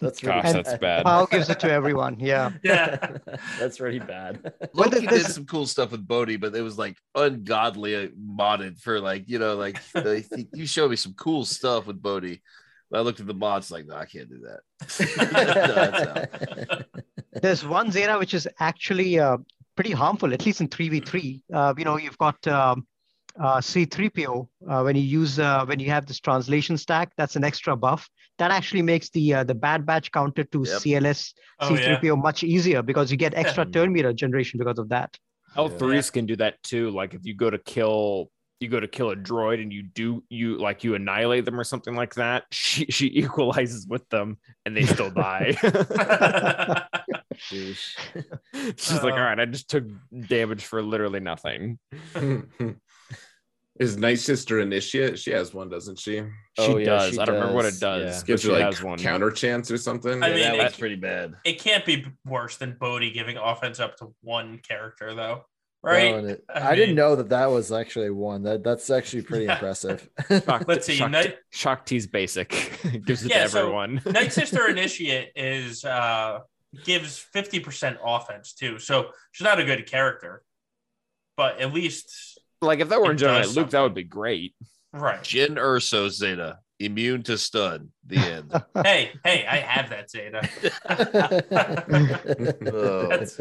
That's 0.00 0.22
really 0.22 0.36
Gosh, 0.42 0.44
And- 0.54 0.64
that's 0.64 0.78
bad. 0.78 1.04
Paul 1.04 1.26
gives 1.26 1.50
it 1.50 1.58
to 1.60 1.70
everyone. 1.72 2.20
Yeah. 2.20 2.52
Yeah. 2.62 3.16
that's 3.58 3.80
really 3.80 3.98
bad. 3.98 4.40
Well, 4.72 4.88
Loki 4.88 5.00
th- 5.00 5.10
did 5.10 5.26
some 5.26 5.44
cool 5.44 5.66
stuff 5.66 5.90
with 5.90 6.06
Bodhi, 6.06 6.36
but 6.36 6.54
it 6.54 6.62
was 6.62 6.78
like 6.78 6.96
ungodly 7.16 8.08
modded 8.16 8.78
for 8.80 9.00
like 9.00 9.28
you 9.28 9.40
know 9.40 9.56
like 9.56 9.82
the, 9.94 10.46
you 10.54 10.66
showed 10.68 10.90
me 10.90 10.96
some 10.96 11.14
cool 11.14 11.44
stuff 11.44 11.88
with 11.88 12.00
Bodhi. 12.00 12.40
I 12.94 13.00
looked 13.00 13.18
at 13.18 13.26
the 13.26 13.34
mods 13.34 13.72
like 13.72 13.86
no, 13.86 13.96
I 13.96 14.04
can't 14.06 14.30
do 14.30 14.46
that. 14.46 14.60
No. 17.32 17.40
There's 17.42 17.64
one 17.66 17.90
Zeta 17.90 18.18
which 18.18 18.34
is 18.34 18.48
actually 18.60 19.18
uh, 19.18 19.38
pretty 19.78 19.92
harmful, 19.92 20.34
at 20.34 20.44
least 20.44 20.60
in 20.60 20.66
3v3. 20.66 21.40
Uh, 21.54 21.72
you 21.78 21.84
know, 21.84 21.96
you've 21.96 22.18
got 22.18 22.44
um, 22.48 22.84
uh, 23.38 23.58
C3PO 23.58 24.48
uh, 24.68 24.82
when 24.82 24.96
you 24.96 25.02
use 25.02 25.38
uh, 25.38 25.64
when 25.66 25.78
you 25.78 25.88
have 25.88 26.04
this 26.04 26.18
translation 26.18 26.76
stack, 26.76 27.12
that's 27.16 27.36
an 27.36 27.44
extra 27.44 27.76
buff. 27.76 28.08
That 28.38 28.50
actually 28.50 28.82
makes 28.82 29.08
the 29.10 29.34
uh, 29.34 29.44
the 29.44 29.54
bad 29.54 29.86
batch 29.86 30.10
counter 30.10 30.42
to 30.42 30.58
Yep. 30.66 30.80
CLS 30.80 31.32
Oh. 31.60 31.70
C3PO 31.70 32.20
much 32.20 32.42
easier 32.42 32.82
because 32.82 33.12
you 33.12 33.16
get 33.16 33.34
extra 33.34 33.64
turn 33.66 33.92
meter 33.92 34.12
generation 34.12 34.58
because 34.58 34.80
of 34.80 34.88
that. 34.88 35.16
L3s 35.56 36.12
can 36.12 36.26
do 36.26 36.34
that 36.36 36.60
too. 36.64 36.90
Like 36.90 37.14
if 37.14 37.24
you 37.24 37.34
go 37.36 37.48
to 37.48 37.58
kill 37.58 38.30
you 38.58 38.68
go 38.68 38.80
to 38.80 38.88
kill 38.88 39.10
a 39.10 39.16
droid 39.16 39.62
and 39.62 39.72
you 39.72 39.84
do 39.84 40.24
you 40.28 40.58
like 40.58 40.82
you 40.82 40.96
annihilate 40.96 41.44
them 41.44 41.58
or 41.58 41.62
something 41.62 41.94
like 41.94 42.14
that, 42.14 42.46
she 42.50 42.86
she 42.86 43.06
equalizes 43.14 43.86
with 43.86 44.08
them 44.08 44.38
and 44.66 44.76
they 44.76 44.86
still 44.86 45.10
die. 45.10 45.54
Sheesh. 47.40 47.94
She's 48.78 49.02
like, 49.02 49.14
Uh. 49.14 49.16
all 49.16 49.22
right, 49.22 49.38
I 49.40 49.44
just 49.46 49.68
took 49.70 49.84
damage 50.28 50.64
for 50.64 50.82
literally 50.82 51.20
nothing. 51.20 51.78
Is 53.78 53.96
Night 53.96 54.18
Sister 54.18 54.58
Initiate? 54.58 55.20
She 55.20 55.30
has 55.30 55.54
one, 55.54 55.68
doesn't 55.68 56.00
she? 56.00 56.14
She 56.16 56.24
Oh, 56.58 56.78
yeah, 56.78 56.84
does. 56.86 57.12
she 57.14 57.20
I 57.20 57.24
don't 57.24 57.36
remember 57.36 57.54
what 57.54 57.64
it 57.64 57.78
does, 57.78 58.02
does. 58.02 58.22
yeah. 58.22 58.26
Gives 58.26 58.42
she 58.42 58.48
her 58.48 58.54
like 58.54 58.64
has 58.64 58.82
one. 58.82 58.98
counter 58.98 59.30
chance 59.30 59.70
or 59.70 59.78
something. 59.78 60.20
I 60.20 60.30
mean, 60.30 60.40
that 60.40 60.54
it- 60.56 60.64
was 60.64 60.76
pretty 60.76 60.96
bad. 60.96 61.34
it 61.44 61.60
can't 61.60 61.84
be 61.86 62.04
worse 62.26 62.56
than 62.56 62.76
Bodhi 62.80 63.12
giving 63.12 63.36
offense 63.36 63.78
up 63.78 63.96
to 63.98 64.12
one 64.22 64.58
character 64.66 65.14
though. 65.14 65.44
Right? 65.80 66.10
No, 66.10 66.18
and 66.18 66.30
it- 66.30 66.44
I 66.52 66.70
I, 66.70 66.74
didn't 66.74 66.96
know 66.96 67.14
that 67.14 67.28
that 67.28 67.46
was 67.52 67.70
actually 67.70 68.10
one. 68.10 68.42
That 68.42 68.64
that's 68.64 68.90
actually 68.90 69.22
pretty 69.22 69.44
Yeah. 69.44 69.52
impressive. 69.52 70.08
Shock, 70.28 70.64
Let's 70.66 70.84
see, 70.84 70.96
Shock, 70.96 71.12
Night- 71.12 71.36
Shaak 71.50 71.86
Ti's 71.86 72.08
basic. 72.08 72.48
Gives 73.06 73.24
it 73.24 73.30
Yeah, 73.30 73.44
to 73.44 73.48
so- 73.48 73.60
everyone. 73.60 74.02
Night 74.06 74.32
Sister 74.32 74.66
Initiate 74.68 75.30
is 75.36 75.84
uh 75.84 76.40
gives 76.84 77.24
50% 77.34 77.98
offense 78.04 78.52
too. 78.54 78.78
So 78.78 79.10
she's 79.32 79.44
not 79.44 79.58
a 79.60 79.64
good 79.64 79.86
character. 79.86 80.42
But 81.36 81.60
at 81.60 81.72
least 81.72 82.38
like 82.60 82.80
if 82.80 82.88
that 82.88 83.00
were 83.00 83.10
in 83.12 83.16
It 83.16 83.20
Jedi 83.20 83.42
does 83.42 83.56
Luke, 83.56 83.70
that 83.70 83.80
would 83.80 83.94
be 83.94 84.02
great. 84.04 84.54
right. 84.92 85.20
Jyn 85.22 85.50
Erso 85.56 86.10
Zeta, 86.10 86.58
immune 86.80 87.22
to 87.24 87.38
stun. 87.38 87.90
The 88.06 88.16
end. 88.16 88.52
hey, 88.84 89.12
hey, 89.24 89.46
I 89.46 89.56
have 89.58 89.90
that 89.90 90.10
Zeta. 90.10 90.48
Oh. 92.72 93.08
That's- 93.08 93.40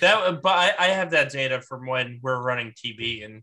That 0.00 0.42
but 0.42 0.48
I, 0.56 0.72
I 0.78 0.86
have 0.88 1.10
that 1.12 1.30
Zeta 1.30 1.60
from 1.60 1.86
when 1.86 2.18
we're 2.22 2.40
running 2.42 2.72
TB 2.72 3.24
and 3.24 3.42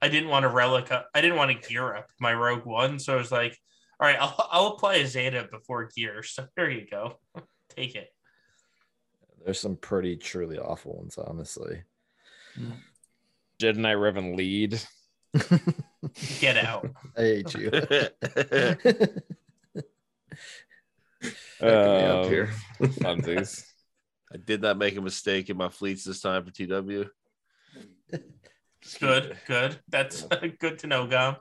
I 0.00 0.08
didn't 0.08 0.28
want 0.28 0.42
to 0.44 0.48
relic 0.48 0.92
up, 0.92 1.08
I 1.14 1.20
didn't 1.20 1.36
want 1.36 1.50
to 1.60 1.68
gear 1.68 1.96
up 1.96 2.06
my 2.20 2.32
Rogue 2.34 2.64
One. 2.66 2.98
So 2.98 3.14
I 3.14 3.16
was 3.16 3.32
like, 3.32 3.58
all 3.98 4.06
right, 4.06 4.16
I'll, 4.20 4.48
I'll 4.50 4.66
apply 4.68 4.96
a 4.96 5.06
Zeta 5.06 5.48
before 5.50 5.88
gear. 5.96 6.22
So 6.22 6.46
there 6.56 6.70
you 6.70 6.86
go. 6.88 7.18
Take 7.70 7.94
it. 7.96 8.08
There's 9.44 9.60
some 9.60 9.76
pretty 9.76 10.16
truly 10.16 10.58
awful 10.58 10.96
ones, 10.96 11.18
honestly. 11.18 11.82
Jedi 13.60 13.76
Knight 13.76 13.96
Revan 13.96 14.36
lead. 14.36 14.80
Get 16.40 16.56
out. 16.56 16.88
I 17.16 17.20
hate 17.20 17.54
you. 17.54 17.70
Backing 21.60 21.92
me 21.92 22.04
up 22.04 22.24
Uh, 22.24 22.28
here. 22.28 22.50
funsies. 22.80 23.64
I 24.32 24.36
did 24.38 24.62
not 24.62 24.78
make 24.78 24.96
a 24.96 25.00
mistake 25.00 25.48
in 25.50 25.56
my 25.56 25.68
fleets 25.68 26.04
this 26.04 26.20
time 26.20 26.44
for 26.44 26.50
TW. 26.50 27.08
Good, 29.00 29.36
good. 29.46 29.78
That's 29.88 30.22
good 30.58 30.78
to 30.80 30.86
know, 30.86 31.06
Gum. 31.06 31.36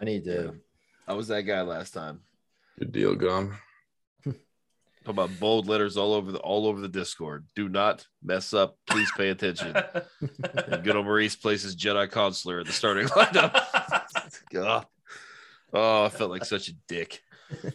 I 0.00 0.04
need 0.04 0.24
to. 0.24 0.54
I 1.06 1.14
was 1.14 1.28
that 1.28 1.42
guy 1.42 1.62
last 1.62 1.94
time. 1.94 2.20
Good 2.78 2.92
deal, 2.92 3.14
Gum. 3.14 3.56
Talk 5.08 5.14
about 5.14 5.40
bold 5.40 5.66
letters 5.68 5.96
all 5.96 6.12
over 6.12 6.30
the 6.32 6.38
all 6.40 6.66
over 6.66 6.82
the 6.82 6.88
Discord. 6.88 7.46
Do 7.56 7.66
not 7.70 8.06
mess 8.22 8.52
up. 8.52 8.76
Please 8.86 9.10
pay 9.16 9.30
attention. 9.30 9.74
And 10.20 10.84
good 10.84 10.96
old 10.96 11.06
Maurice 11.06 11.34
places 11.34 11.74
Jedi 11.74 12.10
Consular 12.10 12.60
at 12.60 12.66
the 12.66 12.72
starting 12.74 13.06
lineup. 13.08 13.58
God. 14.52 14.84
Oh, 15.72 16.04
I 16.04 16.08
felt 16.10 16.30
like 16.30 16.44
such 16.44 16.68
a 16.68 16.72
dick. 16.88 17.22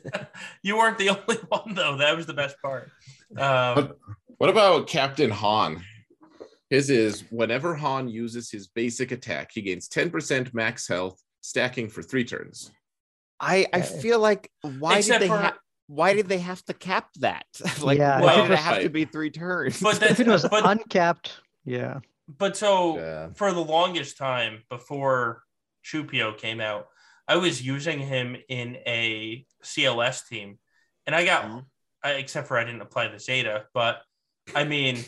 you 0.62 0.78
weren't 0.78 1.00
the 1.00 1.10
only 1.10 1.38
one 1.50 1.74
though. 1.74 1.98
That 1.98 2.16
was 2.16 2.28
the 2.28 2.36
best 2.36 2.56
part. 2.62 2.92
Um, 3.36 3.76
What, 3.76 3.98
what 4.38 4.50
about 4.52 4.86
Captain 4.86 5.32
Han? 5.32 5.84
His 6.70 6.92
is 6.92 7.24
whenever 7.32 7.74
Han 7.74 8.10
uses 8.10 8.52
his 8.52 8.68
basic 8.68 9.12
attack, 9.12 9.50
he 9.56 9.64
gains 9.64 9.90
10% 9.90 10.54
max 10.54 10.88
health, 10.88 11.20
stacking 11.42 11.90
for 11.90 12.04
three 12.04 12.26
turns. 12.26 12.70
I 13.40 13.66
I 13.74 13.82
feel 13.82 14.20
like 14.20 14.52
why 14.78 15.00
Except 15.00 15.22
did 15.22 15.26
they 15.32 15.36
for- 15.36 15.42
ha- 15.42 15.58
why 15.88 16.14
did 16.14 16.28
they 16.28 16.40
have 16.40 16.64
to 16.66 16.74
cap 16.74 17.10
that? 17.20 17.46
like 17.82 17.98
Yeah, 18.00 18.22
why 18.22 18.34
if 18.34 18.42
did 18.44 18.52
it 18.52 18.54
it 18.54 18.60
have 18.60 18.82
to 18.84 18.90
be 18.90 19.06
three 19.06 19.30
turns? 19.30 19.80
but 19.82 20.00
that's 20.00 20.14
if 20.14 20.20
it 20.22 20.28
was 20.28 20.48
but, 20.48 20.66
uncapped, 20.66 21.42
yeah. 21.66 22.00
but 22.28 22.56
so 22.58 22.98
Yeah. 22.98 23.30
for 23.36 23.52
the 23.52 23.64
longest 23.64 24.18
time 24.18 24.64
before 24.70 25.44
Chewpio 25.84 26.34
came 26.34 26.62
out, 26.62 26.88
I 27.28 27.38
was 27.38 27.62
using 27.66 28.00
him 28.00 28.36
in 28.50 28.78
a 28.86 29.46
CLS 29.64 30.28
team, 30.28 30.60
and 31.06 31.16
I 31.16 31.26
got 31.26 31.46
Mhm. 31.46 31.66
I, 32.04 32.12
except 32.14 32.48
for 32.50 32.58
I 32.58 32.64
didn't 32.66 32.82
apply 32.82 33.08
the 33.08 33.20
Zeta, 33.20 33.66
but 33.74 34.02
I 34.54 34.66
mean, 34.66 35.04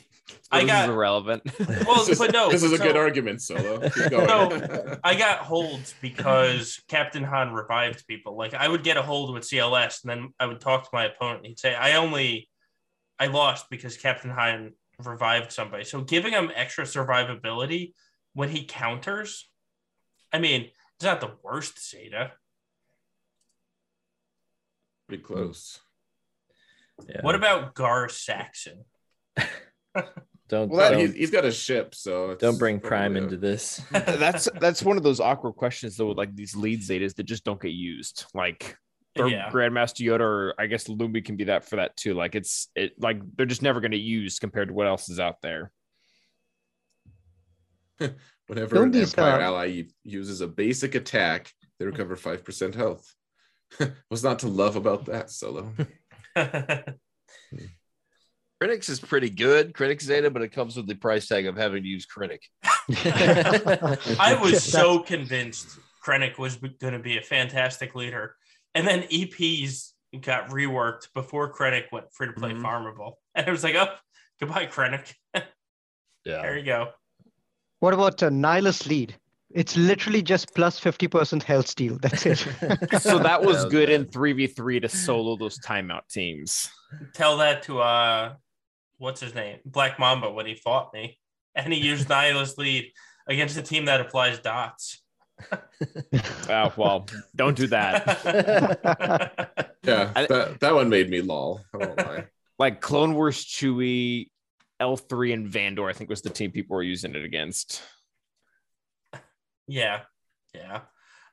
I 0.51 0.59
I 0.61 0.65
got 0.65 0.89
irrelevant. 0.89 1.43
well, 1.59 1.97
this 1.97 2.09
is, 2.09 2.19
but 2.19 2.31
no, 2.31 2.49
this 2.49 2.63
is 2.63 2.71
a 2.71 2.77
so- 2.77 2.83
good 2.83 2.97
argument, 2.97 3.41
Solo. 3.41 3.79
Keep 3.89 4.09
going. 4.09 4.27
No, 4.27 4.97
I 5.03 5.15
got 5.15 5.39
holds 5.39 5.93
because 6.01 6.81
Captain 6.87 7.23
Han 7.23 7.53
revived 7.53 8.07
people. 8.07 8.35
Like 8.35 8.53
I 8.53 8.67
would 8.67 8.83
get 8.83 8.97
a 8.97 9.01
hold 9.01 9.33
with 9.33 9.43
CLS, 9.43 10.03
and 10.03 10.09
then 10.09 10.33
I 10.39 10.45
would 10.45 10.59
talk 10.59 10.83
to 10.83 10.89
my 10.93 11.05
opponent. 11.05 11.39
And 11.39 11.47
he'd 11.47 11.59
say, 11.59 11.75
"I 11.75 11.97
only, 11.97 12.49
I 13.19 13.27
lost 13.27 13.69
because 13.69 13.97
Captain 13.97 14.31
Han 14.31 14.73
revived 15.03 15.51
somebody." 15.51 15.83
So 15.83 16.01
giving 16.01 16.33
him 16.33 16.51
extra 16.55 16.85
survivability 16.85 17.93
when 18.33 18.49
he 18.49 18.65
counters, 18.65 19.47
I 20.33 20.39
mean, 20.39 20.69
it's 20.95 21.05
not 21.05 21.21
the 21.21 21.33
worst 21.43 21.87
Zeta. 21.89 22.31
Pretty 25.07 25.23
close. 25.23 25.79
Yeah. 27.07 27.21
What 27.21 27.35
about 27.35 27.75
Gar 27.75 28.09
Saxon? 28.09 28.85
don't 30.49 30.69
Well, 30.69 30.79
that, 30.79 30.91
don't, 30.91 30.99
he's, 30.99 31.13
he's 31.13 31.31
got 31.31 31.45
a 31.45 31.51
ship, 31.51 31.95
so 31.95 32.31
it's 32.31 32.41
don't 32.41 32.57
bring 32.59 32.79
Prime 32.79 33.15
into 33.17 33.37
this. 33.37 33.81
that's 33.91 34.47
that's 34.59 34.83
one 34.83 34.97
of 34.97 35.03
those 35.03 35.19
awkward 35.19 35.53
questions 35.53 35.97
though 35.97 36.07
with 36.07 36.17
like 36.17 36.35
these 36.35 36.55
lead 36.55 36.81
zetas 36.81 37.15
that 37.15 37.23
just 37.23 37.43
don't 37.43 37.61
get 37.61 37.71
used 37.71 38.25
like 38.33 38.77
or 39.17 39.29
Yeah. 39.29 39.49
grandmaster 39.49 40.05
yoda 40.05 40.19
or 40.19 40.53
i 40.59 40.65
guess 40.67 40.89
lumi 40.89 41.23
can 41.23 41.37
be 41.37 41.45
that 41.45 41.63
for 41.63 41.77
that 41.77 41.95
too 41.95 42.13
like 42.13 42.35
it's 42.35 42.67
it 42.75 42.91
like 42.99 43.17
they're 43.37 43.45
just 43.45 43.61
never 43.61 43.79
going 43.79 43.91
to 43.91 43.97
use 43.97 44.39
compared 44.39 44.67
to 44.67 44.73
what 44.73 44.87
else 44.87 45.07
is 45.07 45.21
out 45.21 45.41
there 45.41 45.71
Whenever 48.47 48.75
Don't 48.75 48.95
an 48.95 49.01
Empire 49.01 49.41
uh, 49.41 49.45
ally 49.45 49.83
uses 50.03 50.41
a 50.41 50.47
basic 50.47 50.95
attack, 50.95 51.51
they 51.79 51.85
recover 51.85 52.15
5% 52.15 52.75
health. 52.75 53.13
What's 54.09 54.23
not 54.23 54.39
to 54.39 54.47
love 54.47 54.75
about 54.75 55.05
that, 55.05 55.31
Solo? 55.31 55.71
Krennic's 58.61 58.89
is 58.89 58.99
pretty 58.99 59.29
good, 59.29 59.73
Krennic's 59.73 60.05
Zeta, 60.05 60.29
but 60.31 60.41
it 60.41 60.51
comes 60.51 60.77
with 60.77 60.87
the 60.87 60.95
price 60.95 61.27
tag 61.27 61.45
of 61.45 61.57
having 61.57 61.83
to 61.83 61.89
use 61.89 62.05
Krennic. 62.07 62.39
I 64.19 64.37
was 64.41 64.63
so 64.63 64.99
convinced 64.99 65.77
Krennic 66.05 66.37
was 66.37 66.55
going 66.55 66.93
to 66.93 66.99
be 66.99 67.17
a 67.17 67.21
fantastic 67.21 67.95
leader. 67.95 68.35
And 68.73 68.87
then 68.87 69.03
EPs 69.03 69.91
got 70.21 70.49
reworked 70.49 71.13
before 71.13 71.53
Krennic 71.53 71.85
went 71.91 72.05
free 72.13 72.27
to 72.27 72.33
play 72.33 72.51
Mhm. 72.51 72.61
farmable. 72.61 73.13
And 73.35 73.45
it 73.47 73.51
was 73.51 73.63
like, 73.65 73.75
oh, 73.75 73.93
goodbye, 74.39 74.67
Krennic. 74.67 75.13
yeah. 75.33 75.43
There 76.23 76.57
you 76.57 76.63
go. 76.65 76.91
What 77.81 77.93
about 77.93 78.23
uh, 78.23 78.29
Nihilus 78.29 78.87
lead? 78.87 79.15
It's 79.51 79.75
literally 79.75 80.21
just 80.21 80.53
plus 80.55 80.79
50% 80.79 81.43
health 81.43 81.67
steal. 81.67 81.97
That's 82.01 82.25
it. 82.25 82.37
so 83.01 83.19
that 83.19 83.41
was 83.43 83.63
was 83.63 83.65
good 83.65 83.89
in 83.89 84.05
3v3 84.05 84.81
to 84.83 84.89
solo 84.89 85.35
those 85.37 85.59
timeout 85.59 86.07
teams 86.09 86.69
Tell 87.13 87.37
that 87.37 87.63
to, 87.63 87.79
uh, 87.81 88.35
what's 88.97 89.21
his 89.21 89.33
name? 89.35 89.59
Black 89.65 89.99
Mamba 89.99 90.31
when 90.31 90.45
he 90.45 90.55
fought 90.55 90.93
me. 90.93 91.17
And 91.57 91.71
he 91.71 91.79
used 91.79 92.09
Nihilus 92.09 92.57
lead 92.57 92.91
against 93.29 93.55
a 93.57 93.61
team 93.61 93.85
that 93.85 94.01
applies 94.01 94.39
dots. 94.39 95.01
oh 96.49 96.73
well 96.75 97.07
don't 97.35 97.55
do 97.55 97.67
that 97.67 98.03
Yeah, 99.83 100.11
that, 100.13 100.59
that 100.59 100.73
one 100.73 100.89
made 100.89 101.09
me 101.09 101.21
lol. 101.21 101.61
I 101.73 101.77
won't 101.77 101.97
lie. 101.97 102.25
like 102.59 102.81
clone 102.81 103.13
wars 103.15 103.43
chewy 103.45 104.29
l3 104.81 105.33
and 105.33 105.47
vandor 105.49 105.89
i 105.89 105.93
think 105.93 106.09
was 106.09 106.21
the 106.21 106.29
team 106.29 106.51
people 106.51 106.75
were 106.75 106.83
using 106.83 107.15
it 107.15 107.23
against 107.23 107.81
Yeah, 109.67 110.01
yeah. 110.53 110.81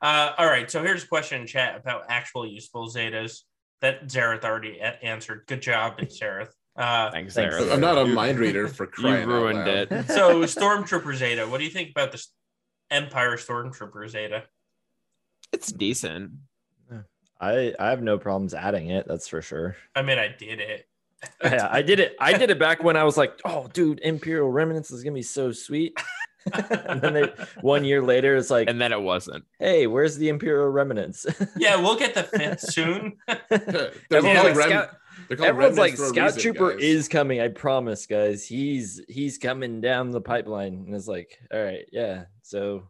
Uh, 0.00 0.32
all 0.39 0.47
right. 0.47 0.70
So 0.70 0.82
here's 0.82 1.05
a 1.05 1.08
question 1.08 1.41
in 1.42 1.47
chat 1.47 1.76
about 1.76 2.05
actual 2.08 2.47
useful 2.47 2.89
zetas 2.89 3.41
that 3.81 4.07
Xaereth 4.07 4.44
already 4.44 4.81
answered. 4.81 5.44
Good 5.47 5.62
job, 5.62 5.99
Xaereth. 5.99 6.50
Uh, 6.76 7.10
thanks 7.10 7.34
Thanks. 7.34 7.55
Sarah. 7.57 7.73
I'm 7.73 7.81
not 7.81 7.99
a 7.99 8.07
mind 8.07 8.39
reader 8.39 8.67
for 8.67 8.84
you 8.84 8.91
crying. 8.91 9.23
out 9.23 9.28
ruined 9.28 9.59
loud. 9.59 9.68
it 9.68 9.89
so 10.09 10.42
Stormtrooper 10.42 11.15
Zeta. 11.15 11.47
What 11.47 11.59
do 11.59 11.65
you 11.65 11.70
think 11.70 11.91
about 11.91 12.12
the 12.12 12.25
Empire 12.91 13.36
Stormtrooper 13.36 14.09
Zeta? 14.09 14.44
it's 15.52 15.70
decent 15.70 16.31
I 17.39 17.75
I 17.78 17.91
have 17.91 18.01
no 18.02 18.17
problems 18.18 18.55
adding 18.55 18.89
it. 18.89 19.07
That's 19.09 19.26
for 19.28 19.42
sure. 19.42 19.76
I 19.97 20.02
mean, 20.02 20.18
I 20.18 20.28
did 20.28 20.60
it. 20.60 20.86
Yeah, 21.44 21.68
I 21.70 21.83
did 21.83 22.01
it. 22.01 22.17
I 22.18 22.36
did 22.36 22.51
it 22.51 22.59
back 22.59 22.83
when 22.83 22.97
I 22.97 23.05
was 23.05 23.17
like, 23.17 23.41
"Oh, 23.44 23.68
dude, 23.73 24.01
Imperial 24.01 24.49
Remnants 24.49 24.91
is 24.91 25.05
gonna 25.05 25.15
be 25.15 25.23
so 25.23 25.52
sweet." 25.52 25.97
and 26.52 27.01
then 27.01 27.15
they, 27.15 27.33
one 27.60 27.84
year 27.84 28.02
later, 28.02 28.34
it's 28.34 28.51
like, 28.51 28.68
and 28.68 28.81
then 28.81 28.92
it 28.92 29.01
wasn't 29.01 29.44
"Hey, 29.60 29.86
where's 29.86 30.17
the 30.17 30.28
Imperial 30.28 30.68
Remnants?" 30.68 31.25
Yeah, 31.57 31.76
we'll 31.76 31.97
get 31.97 32.15
the 32.15 32.25
fifth 32.25 32.60
soon. 32.73 33.18
They're 33.28 33.92
Everyone's 34.10 34.41
called 34.41 34.47
like, 34.47 34.57
rem- 34.57 34.68
Scout, 34.70 34.70
they're 34.70 34.70
called 34.70 34.91
everyone's 35.31 35.78
like, 35.78 35.92
remnants 35.92 36.00
for 36.00 36.05
a 36.05 36.08
Scout 36.08 36.34
reason, 36.36 36.42
Trooper 36.42 36.73
guys. 36.74 36.82
is 36.82 37.08
coming. 37.08 37.41
I 37.41 37.49
promise, 37.49 38.07
guys. 38.07 38.47
He's 38.47 39.00
he's 39.08 39.39
coming 39.39 39.81
down 39.81 40.10
the 40.10 40.20
pipeline, 40.20 40.84
and 40.86 40.94
it's 40.94 41.08
like, 41.08 41.39
all 41.52 41.62
right, 41.62 41.84
yeah. 41.92 42.24
So, 42.42 42.89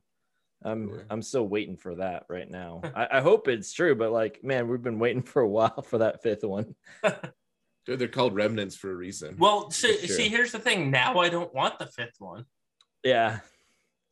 I'm 0.65 0.89
Yeah. 0.89 1.03
I'm 1.11 1.23
still 1.23 1.47
waiting 1.47 1.77
for 1.77 1.97
that 1.97 2.25
right 2.29 2.51
now. 2.51 2.83
I, 2.97 3.09
I 3.19 3.21
hope 3.21 3.49
it's 3.49 3.73
true, 3.73 3.95
but 3.95 4.13
like, 4.13 4.43
man, 4.45 4.69
we've 4.69 4.83
been 4.83 4.99
waiting 4.99 5.23
for 5.23 5.43
a 5.43 5.49
while 5.49 5.83
for 5.83 5.99
that 5.99 6.23
fifth 6.23 6.45
one. 6.45 6.75
Dude, 7.85 7.99
they're 7.99 8.07
called 8.09 8.35
remnants 8.35 8.77
for 8.77 8.93
a 8.93 8.95
reason. 8.95 9.37
well, 9.39 9.71
see, 9.73 9.89
That's 9.93 10.07
true. 10.07 10.15
see, 10.17 10.29
here's 10.29 10.53
the 10.53 10.61
thing. 10.61 10.91
Now 10.93 11.19
I 11.19 11.29
don't 11.29 11.53
want 11.53 11.81
the 11.81 11.87
fifth 11.87 12.21
one. 12.21 12.45
Yeah, 13.03 13.41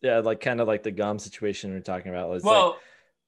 yeah, 0.03 0.19
like 0.19 0.41
kind 0.41 0.61
of 0.61 0.67
like 0.67 0.83
the 0.83 0.91
Gom 0.91 1.21
situation 1.21 1.71
we 1.71 1.77
are 1.77 1.81
talking 1.81 2.11
about. 2.11 2.35
It's 2.35 2.45
like, 2.45 2.53
Well, 2.53 2.79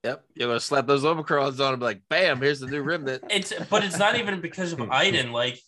Yep. 0.05 0.25
You're 0.35 0.49
gonna 0.49 0.61
slap 0.61 0.87
those 0.87 1.05
Omicrons 1.05 1.61
on 1.61 1.75
and 1.75 1.81
be 1.81 1.85
like, 1.87 2.03
bam, 2.09 2.41
here's 2.41 2.61
the 2.61 2.67
new 2.67 2.83
remnant. 2.83 3.23
it's 3.31 3.53
but 3.71 3.85
it's 3.85 3.99
not 3.99 4.17
even 4.17 4.41
because 4.41 4.73
of 4.73 4.81
Iden. 4.91 5.33
Like 5.33 5.59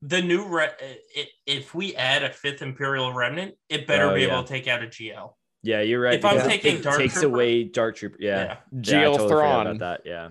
the 0.00 0.20
new 0.20 0.46
re- 0.48 0.70
i 1.16 1.26
if 1.46 1.74
we 1.74 1.94
add 1.94 2.24
a 2.24 2.30
fifth 2.32 2.62
Imperial 2.62 3.12
Remnant, 3.12 3.54
it 3.68 3.86
better 3.86 4.10
Oh, 4.10 4.14
be 4.14 4.22
yeah. 4.22 4.32
able 4.32 4.42
to 4.42 4.48
take 4.48 4.66
out 4.66 4.82
a 4.82 4.86
GL. 4.86 5.34
yeah, 5.62 5.80
you're 5.82 6.00
right. 6.00 6.14
If 6.14 6.24
I'm 6.24 6.34
because 6.36 6.48
taking 6.48 6.76
it 6.78 6.82
Dark 6.82 6.98
takes 6.98 7.14
Trooper- 7.14 7.26
away 7.28 7.64
Dark 7.64 7.96
Trooper. 7.96 8.16
Yeah, 8.18 8.30
Yeah. 8.30 8.44
yeah, 8.72 8.80
Geo 8.80 9.12
totally 9.12 9.28
Thrawn. 9.28 9.66
about 9.68 9.78
that. 9.78 10.00
Yeah. 10.10 10.28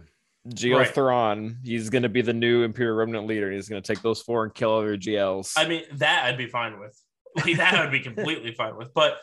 Geo 0.54 0.80
Right. 0.80 0.88
Thrawn, 0.94 1.60
he's 1.64 1.90
going 1.92 2.02
to 2.04 2.10
be 2.10 2.22
the 2.24 2.34
new 2.34 2.64
Imperial 2.64 2.96
Remnant 2.98 3.28
leader. 3.28 3.52
He's 3.52 3.70
going 3.70 3.82
to 3.82 3.94
take 3.94 4.02
those 4.02 4.22
four 4.24 4.44
and 4.44 4.54
kill 4.54 4.76
other 4.76 4.98
GLs. 4.98 5.54
I 5.56 5.68
mean, 5.68 5.84
that 5.94 6.26
I'd 6.26 6.38
be 6.38 6.48
fine 6.48 6.80
with. 6.80 7.00
Like 7.38 7.56
that 7.58 7.76
I'd 7.76 7.92
be 7.92 8.00
completely 8.02 8.52
fine 8.54 8.76
with. 8.76 8.94
But 8.94 9.14
i- 9.14 9.18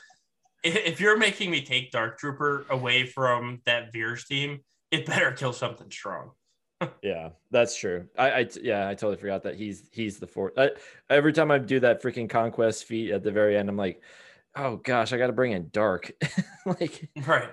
if 0.65 1.01
you're 1.01 1.17
making 1.19 1.51
me 1.51 1.63
take 1.63 1.91
Dark 1.91 2.19
Trooper 2.19 2.67
away 2.71 3.07
from 3.07 3.61
that 3.67 3.93
Veers 3.93 4.25
team, 4.25 4.61
it 4.91 5.07
better 5.07 5.33
kill 5.33 5.53
something 5.53 5.91
strong. 5.91 6.33
Yeah, 7.03 7.31
that's 7.51 7.77
true. 7.77 8.07
I 8.17 8.49
yeah, 8.63 8.89
I 8.89 8.95
totally 8.95 9.17
forgot 9.17 9.43
that 9.43 9.57
he's 9.57 9.89
he's 9.91 10.21
the 10.21 10.29
fourth. 10.29 10.53
I, 10.57 10.71
every 11.11 11.33
time 11.33 11.51
I 11.51 11.59
do 11.59 11.81
that 11.81 12.01
freaking 12.01 12.31
conquest 12.31 12.85
feat 12.85 13.11
at 13.11 13.25
the 13.25 13.33
very 13.33 13.57
end, 13.57 13.69
I'm 13.69 13.77
like, 13.77 14.01
oh 14.55 14.77
gosh, 14.77 15.13
I 15.13 15.19
got 15.19 15.27
to 15.27 15.33
bring 15.33 15.51
in 15.51 15.71
dark. 15.73 16.13
like, 16.67 17.09
Right. 17.27 17.51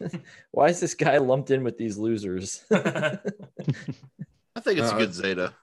why 0.50 0.70
is 0.70 0.80
this 0.80 0.94
guy 0.94 1.18
lumped 1.18 1.52
in 1.52 1.62
with 1.62 1.78
these 1.78 1.96
losers? 1.96 2.64
I 2.72 3.20
think 4.60 4.78
it's 4.80 4.90
a 4.90 4.94
Uh, 4.94 4.98
good 4.98 5.14
Zeta. 5.14 5.54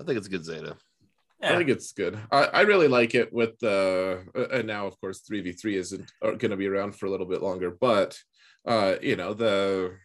I 0.00 0.04
think 0.04 0.18
it's 0.18 0.26
a 0.26 0.30
good 0.30 0.44
Zeta. 0.44 0.76
I 1.42 1.56
think 1.56 1.70
it's 1.70 1.92
good. 1.92 2.18
I, 2.30 2.44
I 2.44 2.60
really 2.62 2.88
like 2.88 3.14
it 3.14 3.32
with 3.32 3.58
the 3.60 4.22
uh, 4.36 4.48
and 4.48 4.66
now 4.66 4.86
of 4.86 5.00
course 5.00 5.22
3v3 5.28 5.74
isn't 5.74 6.12
going 6.22 6.50
to 6.50 6.56
be 6.56 6.66
around 6.66 6.94
for 6.94 7.06
a 7.06 7.10
little 7.10 7.26
bit 7.26 7.42
longer, 7.42 7.70
but 7.70 8.18
uh 8.66 8.96
you 9.00 9.16
know 9.16 9.32
the 9.32 9.96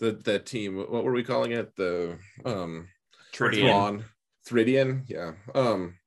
the 0.00 0.12
that 0.24 0.46
team 0.46 0.76
what 0.76 1.04
were 1.04 1.12
we 1.12 1.22
calling 1.22 1.52
it? 1.52 1.74
The 1.76 2.18
um 2.44 2.88
Tridian. 3.32 3.60
Thrawn, 3.60 4.04
Thridian, 4.48 5.02
yeah. 5.08 5.32
Um 5.54 5.98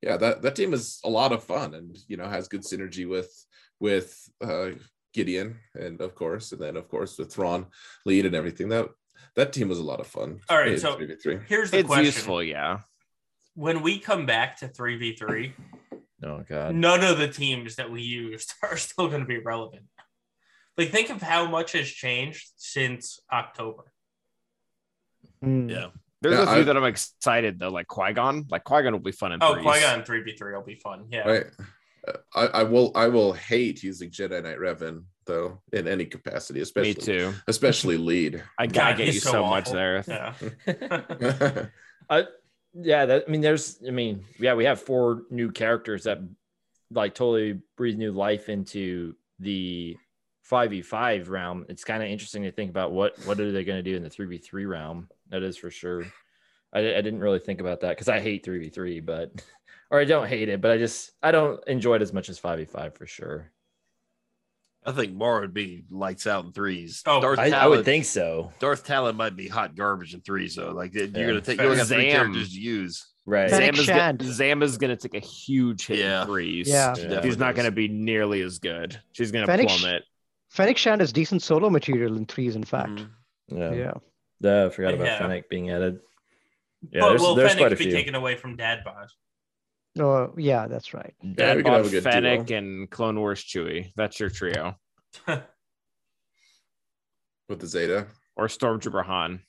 yeah, 0.00 0.16
that 0.18 0.42
that 0.42 0.54
team 0.54 0.74
is 0.74 1.00
a 1.04 1.10
lot 1.10 1.32
of 1.32 1.42
fun 1.42 1.74
and 1.74 1.96
you 2.08 2.16
know 2.16 2.28
has 2.28 2.48
good 2.48 2.62
synergy 2.62 3.08
with 3.08 3.32
with 3.80 4.28
uh 4.40 4.70
Gideon 5.12 5.56
and 5.74 6.00
of 6.00 6.14
course 6.14 6.52
and 6.52 6.60
then 6.60 6.76
of 6.76 6.88
course 6.88 7.18
with 7.18 7.32
Thrawn 7.32 7.66
lead 8.06 8.26
and 8.26 8.34
everything. 8.34 8.68
That 8.68 8.90
that 9.34 9.52
team 9.52 9.68
was 9.68 9.78
a 9.78 9.84
lot 9.84 10.00
of 10.00 10.06
fun. 10.06 10.40
All 10.48 10.58
right, 10.58 10.72
in 10.72 10.78
so- 10.78 10.96
3v3. 10.96 11.46
Here's 11.48 11.70
the 11.70 11.78
question. 11.78 11.78
it's 11.78 11.86
question. 11.86 12.04
useful, 12.04 12.42
yeah. 12.42 12.78
When 13.54 13.82
we 13.82 13.98
come 13.98 14.26
back 14.26 14.58
to 14.58 14.68
3v3, 14.68 15.52
oh 16.24 16.44
god. 16.48 16.74
none 16.74 17.04
of 17.04 17.18
the 17.18 17.28
teams 17.28 17.76
that 17.76 17.90
we 17.90 18.02
used 18.02 18.52
are 18.62 18.76
still 18.76 19.08
going 19.08 19.20
to 19.20 19.26
be 19.26 19.38
relevant. 19.38 19.84
Like, 20.76 20.90
think 20.90 21.10
of 21.10 21.22
how 21.22 21.46
much 21.48 21.72
has 21.72 21.86
changed 21.88 22.48
since 22.56 23.20
October. 23.32 23.84
Hmm. 25.42 25.68
Yeah. 25.68 25.86
There's 26.20 26.36
Yeah, 26.36 26.42
a 26.42 26.46
few 26.46 26.60
I- 26.60 26.64
that 26.64 26.76
I'm 26.76 26.84
excited 26.84 27.58
though, 27.58 27.68
like 27.68 27.86
Qui 27.86 28.12
Gon. 28.12 28.46
Like 28.50 28.64
Qui 28.64 28.82
Gon 28.82 28.92
will 28.92 28.98
be 29.00 29.12
fun 29.12 29.32
in 29.32 29.38
Oh, 29.42 29.52
threes. 29.54 29.64
Qui 29.66 29.80
Gon 29.80 30.04
three 30.04 30.22
v 30.22 30.34
three 30.36 30.54
will 30.54 30.62
be 30.62 30.76
fun. 30.76 31.04
Yeah. 31.10 31.28
Right. 31.28 31.46
Uh, 32.08 32.12
I, 32.34 32.46
I 32.46 32.62
will 32.64 32.92
I 32.94 33.08
will 33.08 33.32
hate 33.34 33.82
using 33.82 34.10
Jedi 34.10 34.42
Knight 34.42 34.58
Revan 34.58 35.04
though 35.26 35.60
in 35.72 35.86
any 35.86 36.06
capacity, 36.06 36.60
especially 36.60 36.88
Me 36.90 36.94
too. 36.94 37.34
especially 37.46 37.96
lead. 38.10 38.42
I 38.58 38.66
gotta 38.66 38.96
get 38.96 39.14
you 39.14 39.20
so 39.20 39.30
so, 39.32 39.46
much 39.46 39.70
there. 39.70 40.02
Yeah. 40.08 41.66
I, 42.10 42.24
yeah, 42.74 43.06
that, 43.06 43.24
I 43.26 43.30
mean, 43.30 43.40
there's, 43.40 43.78
I 43.86 43.90
mean, 43.90 44.24
yeah, 44.38 44.54
we 44.54 44.64
have 44.64 44.80
four 44.80 45.22
new 45.30 45.50
characters 45.50 46.04
that 46.04 46.18
like 46.90 47.14
totally 47.14 47.60
breathe 47.76 47.96
new 47.96 48.12
life 48.12 48.48
into 48.48 49.14
the 49.38 49.96
5v5 50.50 51.28
realm. 51.28 51.66
It's 51.68 51.84
kind 51.84 52.02
of 52.02 52.08
interesting 52.08 52.42
to 52.42 52.52
think 52.52 52.70
about 52.70 52.92
what 52.92 53.18
what 53.26 53.40
are 53.40 53.52
they 53.52 53.64
going 53.64 53.82
to 53.82 53.90
do 53.90 53.96
in 53.96 54.02
the 54.02 54.10
3v3 54.10 54.68
realm. 54.68 55.08
That 55.30 55.42
is 55.42 55.56
for 55.56 55.70
sure. 55.70 56.04
I, 56.72 56.80
I 56.80 57.00
didn't 57.00 57.20
really 57.20 57.38
think 57.38 57.60
about 57.60 57.80
that 57.80 57.90
because 57.90 58.08
I 58.08 58.20
hate 58.20 58.44
3v3, 58.44 59.04
but 59.04 59.32
or 59.90 60.00
I 60.00 60.04
don't 60.04 60.28
hate 60.28 60.48
it, 60.48 60.60
but 60.60 60.70
I 60.70 60.78
just 60.78 61.12
I 61.22 61.30
don't 61.30 61.66
enjoy 61.66 61.96
it 61.96 62.02
as 62.02 62.12
much 62.12 62.28
as 62.28 62.38
5v5 62.40 62.94
for 62.94 63.06
sure. 63.06 63.52
I 64.86 64.92
think 64.92 65.14
Mara 65.14 65.40
would 65.40 65.54
be 65.54 65.84
lights 65.90 66.26
out 66.26 66.44
in 66.44 66.52
threes. 66.52 67.02
Oh, 67.06 67.20
Darth 67.20 67.38
I, 67.38 67.50
I 67.50 67.66
would 67.66 67.84
think 67.86 68.04
so. 68.04 68.52
Darth 68.58 68.84
Talon 68.84 69.16
might 69.16 69.34
be 69.34 69.48
hot 69.48 69.74
garbage 69.74 70.12
in 70.14 70.20
threes 70.20 70.56
though. 70.56 70.72
Like 70.72 70.92
you're 70.94 71.04
Yeah. 71.04 71.26
gonna 71.26 71.40
take 71.40 71.58
you 71.58 71.64
only 71.64 71.76
got 71.78 71.86
three 71.86 72.10
Zam. 72.10 72.12
characters 72.12 72.52
to 72.52 72.60
use. 72.60 73.06
Right. 73.26 73.48
Fennec 73.48 73.74
Zama's, 73.76 73.84
Shand. 73.86 74.18
go- 74.18 74.26
Zama's 74.26 74.76
gonna 74.76 74.96
take 74.96 75.14
a 75.14 75.20
huge 75.20 75.86
hit 75.86 76.00
Yeah. 76.00 76.20
in 76.22 76.26
threes. 76.26 76.68
Yeah. 76.68 76.92
She 76.94 77.02
Yeah. 77.08 77.22
She's 77.22 77.38
not 77.38 77.54
gonna 77.54 77.70
be 77.70 77.88
nearly 77.88 78.42
as 78.42 78.58
good. 78.58 79.00
She's 79.12 79.32
gonna 79.32 79.46
Fennec- 79.46 79.68
plummet. 79.68 80.02
Fennec 80.50 80.76
Shand 80.76 81.00
is 81.00 81.12
decent 81.12 81.42
solo 81.42 81.70
material 81.70 82.16
in 82.18 82.26
threes, 82.26 82.54
in 82.54 82.64
fact. 82.64 82.90
Mhm. 82.90 83.08
Yeah. 83.48 83.72
Yeah. 83.72 83.92
Yeah, 84.40 84.66
I 84.66 84.68
forgot 84.68 84.94
about 84.94 85.06
Yeah. 85.06 85.18
Fennec 85.18 85.48
being 85.48 85.70
added. 85.70 86.00
Yeah, 86.90 87.00
but 87.00 87.08
there's, 87.08 87.20
will 87.22 87.34
there's 87.34 87.52
Fennec 87.52 87.62
quite 87.62 87.72
a 87.72 87.76
be 87.76 87.84
few. 87.84 87.92
taken 87.92 88.14
away 88.14 88.36
from 88.36 88.56
Dad 88.56 88.80
Bod? 88.84 89.08
Oh, 89.98 90.32
yeah, 90.36 90.66
that's 90.66 90.92
right. 90.92 91.14
Yeah, 91.22 91.54
we 91.54 91.62
could 91.62 91.72
have 91.72 91.82
a 91.82 91.82
Dad 91.82 91.82
Bod, 91.82 91.90
good 91.90 92.02
Fennec, 92.02 92.46
duo. 92.46 92.58
and 92.58 92.90
Clone 92.90 93.18
Wars 93.18 93.42
Chewie. 93.44 93.92
That's 93.96 94.18
your 94.18 94.28
trio. 94.28 94.76
with 97.48 97.60
the 97.60 97.66
Zeta. 97.66 98.06
Or 98.36 98.48
Stormtrooper 98.48 99.04
Han. 99.04 99.40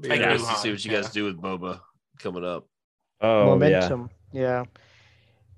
Be 0.00 0.08
Take 0.08 0.20
interested 0.20 0.52
to 0.52 0.58
see 0.58 0.70
what 0.70 0.84
you 0.84 0.90
guys 0.92 1.06
yeah. 1.06 1.12
do 1.12 1.24
with 1.24 1.40
Boba 1.40 1.80
coming 2.20 2.44
up. 2.44 2.66
Oh, 3.20 3.40
yeah. 3.40 3.44
Momentum. 3.46 4.10
Yeah. 4.32 4.64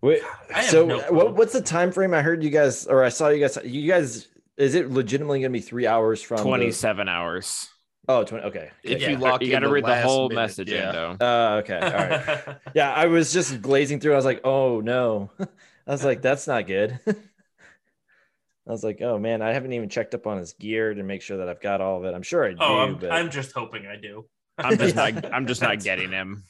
Wait, 0.00 0.20
so 0.64 0.84
no 0.84 0.98
what, 1.10 1.36
what's 1.36 1.52
the 1.52 1.60
time 1.60 1.92
frame? 1.92 2.12
I 2.12 2.22
heard 2.22 2.42
you 2.42 2.50
guys, 2.50 2.86
or 2.86 3.04
I 3.04 3.08
saw 3.08 3.28
you 3.28 3.38
guys. 3.38 3.56
You 3.64 3.86
guys, 3.86 4.26
is 4.56 4.74
it 4.74 4.90
legitimately 4.90 5.38
going 5.40 5.52
to 5.52 5.56
be 5.56 5.60
three 5.60 5.86
hours 5.86 6.20
from 6.20 6.38
the- 6.38 6.42
27 6.42 7.08
hours. 7.08 7.68
Oh, 8.08 8.24
20. 8.24 8.44
Okay. 8.46 8.70
If 8.82 9.00
Yeah. 9.00 9.10
you 9.10 9.16
lock 9.16 9.40
you 9.42 9.46
in 9.48 9.52
got 9.52 9.60
to 9.60 9.66
the 9.68 9.72
read 9.72 9.84
the 9.84 10.00
whole 10.02 10.28
minute, 10.28 10.40
message 10.42 10.70
yeah. 10.70 10.88
in, 10.88 10.94
though. 11.18 11.26
Uh, 11.26 11.60
okay. 11.62 11.78
All 11.78 11.92
right. 11.92 12.56
yeah, 12.74 12.92
I 12.92 13.06
was 13.06 13.32
just 13.32 13.62
glazing 13.62 14.00
through. 14.00 14.12
I 14.12 14.16
was 14.16 14.24
like, 14.24 14.40
oh 14.44 14.80
no. 14.80 15.30
I 15.86 15.90
was 15.90 16.04
like, 16.04 16.22
that's 16.22 16.46
not 16.46 16.66
good. 16.66 16.98
I 17.06 18.70
was 18.70 18.84
like, 18.84 19.00
oh 19.02 19.18
man, 19.18 19.42
I 19.42 19.52
haven't 19.52 19.72
even 19.72 19.88
checked 19.88 20.14
up 20.14 20.26
on 20.26 20.38
his 20.38 20.52
gear 20.52 20.94
to 20.94 21.02
make 21.02 21.20
sure 21.22 21.38
that 21.38 21.48
I've 21.48 21.60
got 21.60 21.80
all 21.80 21.98
of 21.98 22.04
it. 22.04 22.14
I'm 22.14 22.22
sure 22.22 22.44
I 22.44 22.50
do, 22.50 22.58
oh, 22.60 22.78
I'm, 22.78 22.94
but 22.96 23.10
I'm 23.10 23.30
just 23.30 23.50
hoping 23.52 23.86
I 23.86 23.96
do. 23.96 24.24
I'm 24.58 24.78
just 24.78 24.94
Yeah. 24.94 25.10
not. 25.10 25.32
I'm 25.32 25.46
just 25.48 25.62
not 25.62 25.82
getting 25.82 26.10
him. 26.10 26.44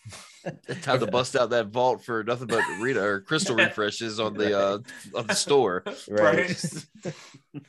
Time 0.82 1.00
to 1.00 1.06
bust 1.06 1.36
out 1.36 1.50
that 1.50 1.68
vault 1.68 2.04
for 2.04 2.24
nothing 2.24 2.46
but 2.48 2.62
Rita 2.80 3.02
or 3.02 3.20
crystal 3.20 3.56
refreshes 3.56 4.18
on 4.20 4.34
the 4.34 4.58
uh 4.58 4.78
on 5.14 5.26
the 5.26 5.34
store. 5.34 5.84
Right. 6.08 6.54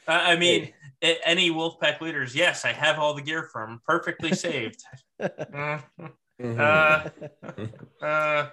I 0.08 0.34
I 0.34 0.36
mean, 0.36 0.74
a- 1.04 1.20
any 1.28 1.52
Wolfpack 1.52 2.02
leaders, 2.02 2.36
yes, 2.36 2.66
I 2.66 2.72
have 2.74 3.00
all 3.00 3.14
the 3.14 3.22
gear 3.22 3.50
from 3.52 3.82
perfectly 3.88 4.34
saved. 4.36 4.82
Uh, 5.20 5.80
Mhm. 6.42 6.60
uh, 6.60 8.04
uh, 8.04 8.50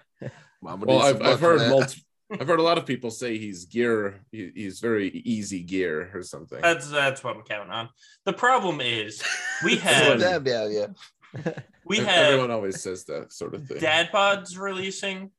well, 0.60 1.00
I've, 1.00 1.22
I've 1.22 1.40
heard 1.40 1.60
that. 1.60 1.70
multi- 1.70 2.04
I've 2.38 2.46
heard 2.46 2.60
a 2.60 2.62
lot 2.62 2.76
of 2.78 2.84
people 2.86 3.10
say 3.10 3.38
he's 3.38 3.64
gear. 3.64 4.20
He, 4.30 4.52
he's 4.54 4.78
very 4.80 5.08
easy 5.08 5.62
gear 5.62 6.10
or 6.14 6.22
something. 6.22 6.60
that's 6.60 6.90
that's 6.90 7.24
what 7.24 7.36
I'm 7.36 7.42
counting 7.42 7.72
on. 7.72 7.88
The 8.26 8.34
problem 8.34 8.80
is 8.82 9.22
we 9.64 9.76
have 9.78 10.20
damn, 10.20 10.46
yeah, 10.46 10.68
yeah. 10.68 10.86
we 11.84 11.98
have 11.98 12.26
Everyone 12.26 12.50
always 12.50 12.80
says 12.80 13.04
that 13.04 13.32
sort 13.32 13.54
of 13.54 13.66
thing. 13.66 13.78
Dad 13.78 14.10
Bod's 14.12 14.58
releasing, 14.58 15.30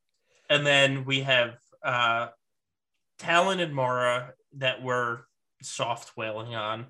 and 0.48 0.66
then 0.66 1.04
we 1.04 1.20
have 1.20 1.56
uh, 1.84 2.28
Talon 3.18 3.60
and 3.60 3.74
Mara 3.74 4.32
that 4.56 4.82
we're 4.82 5.20
soft 5.62 6.16
whaling 6.16 6.54
on, 6.54 6.86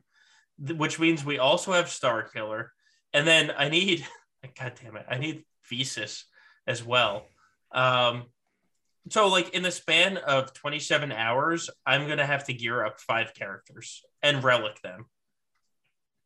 which 0.58 0.98
means 0.98 1.24
we 1.24 1.38
also 1.38 1.72
have 1.72 1.86
Starkiller, 1.86 2.68
and 3.12 3.26
then 3.26 3.52
I 3.56 3.68
need, 3.68 4.06
God 4.58 4.72
damn 4.82 4.96
it, 4.96 5.06
I 5.08 5.18
need 5.18 5.44
Visas 5.68 6.24
as 6.66 6.84
well. 6.84 7.26
Um, 7.72 8.24
so 9.10 9.28
like 9.28 9.50
in 9.50 9.62
the 9.62 9.70
span 9.70 10.16
of 10.16 10.52
27 10.54 11.10
hours, 11.10 11.68
I'm 11.84 12.06
gonna 12.06 12.26
have 12.26 12.44
to 12.46 12.54
gear 12.54 12.84
up 12.84 13.00
five 13.00 13.34
characters 13.34 14.02
and 14.22 14.44
relic 14.44 14.80
them. 14.82 15.06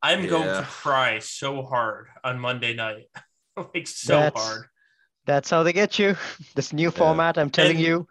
I'm 0.07 0.27
going 0.27 0.49
to 0.49 0.63
cry 0.63 1.19
so 1.21 1.63
hard 1.63 2.07
on 2.23 2.39
Monday 2.39 2.75
night, 2.75 3.07
like 3.75 3.87
so 3.87 4.15
That's- 4.21 4.43
hard. 4.43 4.67
That's 5.27 5.51
how 5.51 5.65
they 5.65 5.73
get 5.73 5.99
you. 5.99 6.17
This 6.55 6.73
new 6.73 6.91
format, 6.93 7.37
I'm 7.39 7.51
telling 7.51 7.77
And- 7.77 7.85
you. 7.87 8.07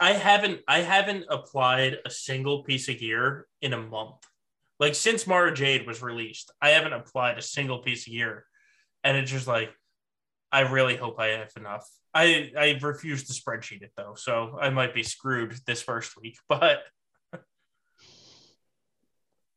I 0.00 0.12
haven't 0.12 0.60
I 0.66 0.80
haven't 0.80 1.24
applied 1.28 1.98
a 2.06 2.10
single 2.10 2.62
piece 2.64 2.88
of 2.88 2.98
gear 2.98 3.46
in 3.60 3.72
a 3.74 3.78
month. 3.78 4.16
Like 4.80 4.94
since 4.94 5.26
Mara 5.26 5.52
Jade 5.52 5.86
was 5.86 6.00
released, 6.02 6.50
I 6.62 6.70
haven't 6.70 6.94
applied 6.94 7.36
a 7.36 7.42
single 7.42 7.80
piece 7.80 8.06
of 8.06 8.12
gear. 8.12 8.46
And 9.02 9.16
it's 9.18 9.30
just 9.30 9.46
like 9.46 9.70
I 10.50 10.60
really 10.60 10.96
hope 10.96 11.20
I 11.20 11.26
have 11.40 11.50
enough. 11.56 11.86
I 12.14 12.52
I 12.56 12.78
refuse 12.80 13.24
to 13.24 13.32
spreadsheet 13.34 13.82
it 13.82 13.92
though, 13.96 14.14
so 14.16 14.56
I 14.58 14.70
might 14.70 14.94
be 14.94 15.02
screwed 15.02 15.54
this 15.66 15.82
first 15.82 16.12
week. 16.20 16.38
But 16.48 16.78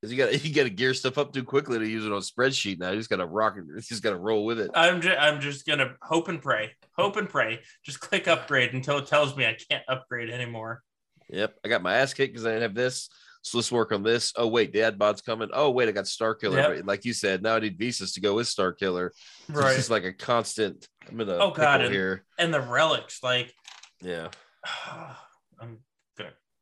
'Cause 0.08 0.12
You 0.14 0.18
got 0.18 0.46
you 0.46 0.54
got 0.54 0.64
to 0.64 0.70
gear 0.70 0.94
stuff 0.94 1.18
up 1.18 1.34
too 1.34 1.44
quickly 1.44 1.80
to 1.80 1.88
use 1.88 2.06
it 2.06 2.12
on 2.12 2.22
spreadsheet. 2.22 2.80
Now 2.80 2.92
you 2.92 2.98
just 2.98 3.10
got 3.10 3.18
to 3.18 3.26
rock 3.26 3.56
it. 3.58 3.66
You 3.68 3.82
just 3.82 4.04
got 4.04 4.12
to 4.12 4.18
roll 4.18 4.46
with 4.46 4.60
it. 4.60 4.72
I'm 4.74 5.02
just 5.02 5.20
I'm 5.20 5.42
just 5.42 5.66
gonna 5.66 5.96
hope 6.02 6.28
and 6.30 6.42
pray, 6.42 6.72
hope 6.94 7.18
and 7.18 7.30
pray. 7.30 7.60
Just 7.84 8.00
click 8.00 8.28
upgrade 8.28 8.74
until 8.74 8.98
it 9.00 9.08
tells 9.08 9.36
me 9.36 9.46
I 9.46 9.58
can't 9.70 9.84
upgrade 9.88 10.30
anymore. 10.30 10.82
Yep, 11.30 11.56
I 11.66 11.68
got 11.68 11.82
my 11.82 11.96
ass 11.96 12.14
kicked 12.14 12.34
because 12.34 12.46
I 12.46 12.50
didn't 12.52 12.62
have 12.64 12.76
this. 12.76 13.10
So 13.42 13.58
let's 13.58 13.72
work 13.72 13.92
on 13.92 14.04
this. 14.04 14.34
Oh 14.36 14.48
wait, 14.48 14.74
Dad 14.74 14.98
Bod's 14.98 15.22
coming. 15.22 15.50
Oh 15.54 15.70
wait, 15.72 15.88
I 15.90 15.92
got 15.92 16.06
Starkiller. 16.06 16.78
Yep. 16.78 16.86
Like 16.86 17.06
you 17.06 17.14
said, 17.14 17.44
now 17.44 17.56
I 17.56 17.60
need 17.60 17.78
visas 17.78 18.14
to 18.14 18.22
go 18.22 18.36
with 18.36 18.48
Starkiller. 18.48 19.10
So 19.12 19.14
It's 19.50 19.58
Right. 19.58 19.76
just 19.76 19.90
like 19.90 20.04
a 20.06 20.14
constant. 20.14 20.88
I'm 21.10 21.20
in 21.22 21.30
a 21.30 21.34
Oh, 21.38 21.52
God, 21.52 21.82
and- 21.82 21.94
here. 21.94 22.26
And 22.38 22.54
the 22.54 22.62
relics, 22.62 23.22
like 23.24 23.54
Yeah. 24.02 24.30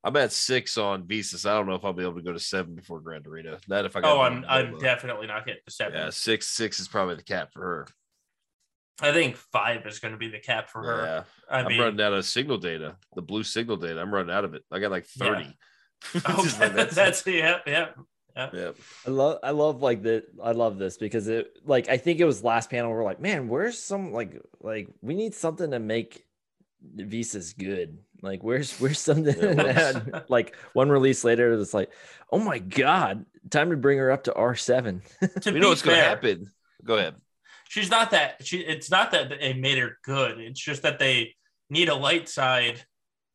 I'm 0.05 0.15
at 0.17 0.31
six 0.31 0.77
on 0.77 1.07
visas. 1.07 1.47
I 1.47 1.53
don't 1.55 1.65
know 1.65 1.73
if 1.73 1.83
I'll 1.83 1.91
be 1.91 2.03
able 2.03 2.13
to 2.13 2.21
go 2.21 2.31
to 2.31 2.39
seven 2.39 2.75
before 2.75 2.99
Grand 2.99 3.25
Arena. 3.25 3.57
Not 3.67 3.85
if 3.85 3.95
I 3.95 4.01
got. 4.01 4.15
Oh, 4.15 4.21
I'm 4.21 4.45
I'm 4.47 4.77
definitely 4.77 5.25
not 5.25 5.47
getting 5.47 5.61
to 5.65 5.71
seven. 5.71 5.97
Yeah, 5.97 6.11
six 6.11 6.45
six 6.45 6.79
is 6.79 6.87
probably 6.87 7.15
the 7.15 7.23
cap 7.23 7.51
for 7.51 7.61
her. 7.61 7.87
I 9.01 9.11
think 9.11 9.35
five 9.35 9.83
is 9.87 9.97
going 9.97 10.11
to 10.13 10.17
be 10.19 10.29
the 10.29 10.37
cap 10.39 10.69
for 10.69 10.83
her. 10.83 11.03
Yeah, 11.03 11.23
I 11.49 11.61
I'm 11.61 11.67
mean, 11.67 11.81
running 11.81 12.01
out 12.01 12.13
of 12.13 12.23
signal 12.23 12.57
data. 12.59 12.97
The 13.15 13.23
blue 13.23 13.43
signal 13.43 13.77
data. 13.77 13.99
I'm 13.99 14.13
running 14.13 14.33
out 14.33 14.45
of 14.45 14.53
it. 14.53 14.61
I 14.71 14.77
got 14.77 14.91
like 14.91 15.05
thirty. 15.07 15.57
oh, 16.27 16.43
Just 16.43 16.59
like, 16.59 16.75
that's, 16.75 16.95
that's- 17.23 17.23
yeah, 17.25 17.57
yeah. 17.65 17.87
yeah. 18.53 18.71
I 19.07 19.09
love 19.09 19.39
I 19.41 19.49
love 19.51 19.81
like 19.81 20.03
the 20.03 20.23
I 20.41 20.51
love 20.51 20.77
this 20.77 20.97
because 20.97 21.27
it 21.27 21.57
like 21.65 21.89
I 21.89 21.97
think 21.97 22.19
it 22.19 22.25
was 22.25 22.43
last 22.43 22.69
panel 22.69 22.91
we're 22.91 23.03
like 23.03 23.19
man 23.19 23.47
where's 23.47 23.79
some 23.81 24.13
like 24.13 24.39
like 24.61 24.87
we 25.01 25.15
need 25.15 25.33
something 25.33 25.71
to 25.71 25.79
make 25.79 26.25
visas 26.95 27.53
good 27.53 27.97
like 28.21 28.43
where's 28.43 28.77
where's 28.79 28.99
something 28.99 29.35
Yeah, 29.37 29.91
and, 29.95 30.23
like 30.29 30.55
one 30.73 30.89
release 30.89 31.23
later 31.23 31.53
it's 31.53 31.73
like 31.73 31.91
oh 32.31 32.39
my 32.39 32.59
god 32.59 33.25
time 33.49 33.69
to 33.69 33.77
bring 33.77 33.97
her 33.97 34.11
up 34.11 34.23
to 34.25 34.31
R7 34.31 35.01
To 35.41 35.51
You 35.53 35.59
know 35.59 35.69
what's 35.69 35.81
going 35.81 35.97
to 35.97 36.03
happen? 36.03 36.51
Go 36.83 36.97
ahead. 36.97 37.15
She's 37.69 37.89
not 37.89 38.11
that. 38.11 38.45
She. 38.45 38.59
It's 38.59 38.91
not 38.91 39.11
that 39.11 39.29
they 39.29 39.53
made 39.53 39.77
her 39.79 39.97
good. 40.03 40.39
It's 40.39 40.59
just 40.59 40.83
that 40.83 40.99
they 40.99 41.35
need 41.69 41.89
a 41.89 41.95
light 41.95 42.29
side. 42.29 42.83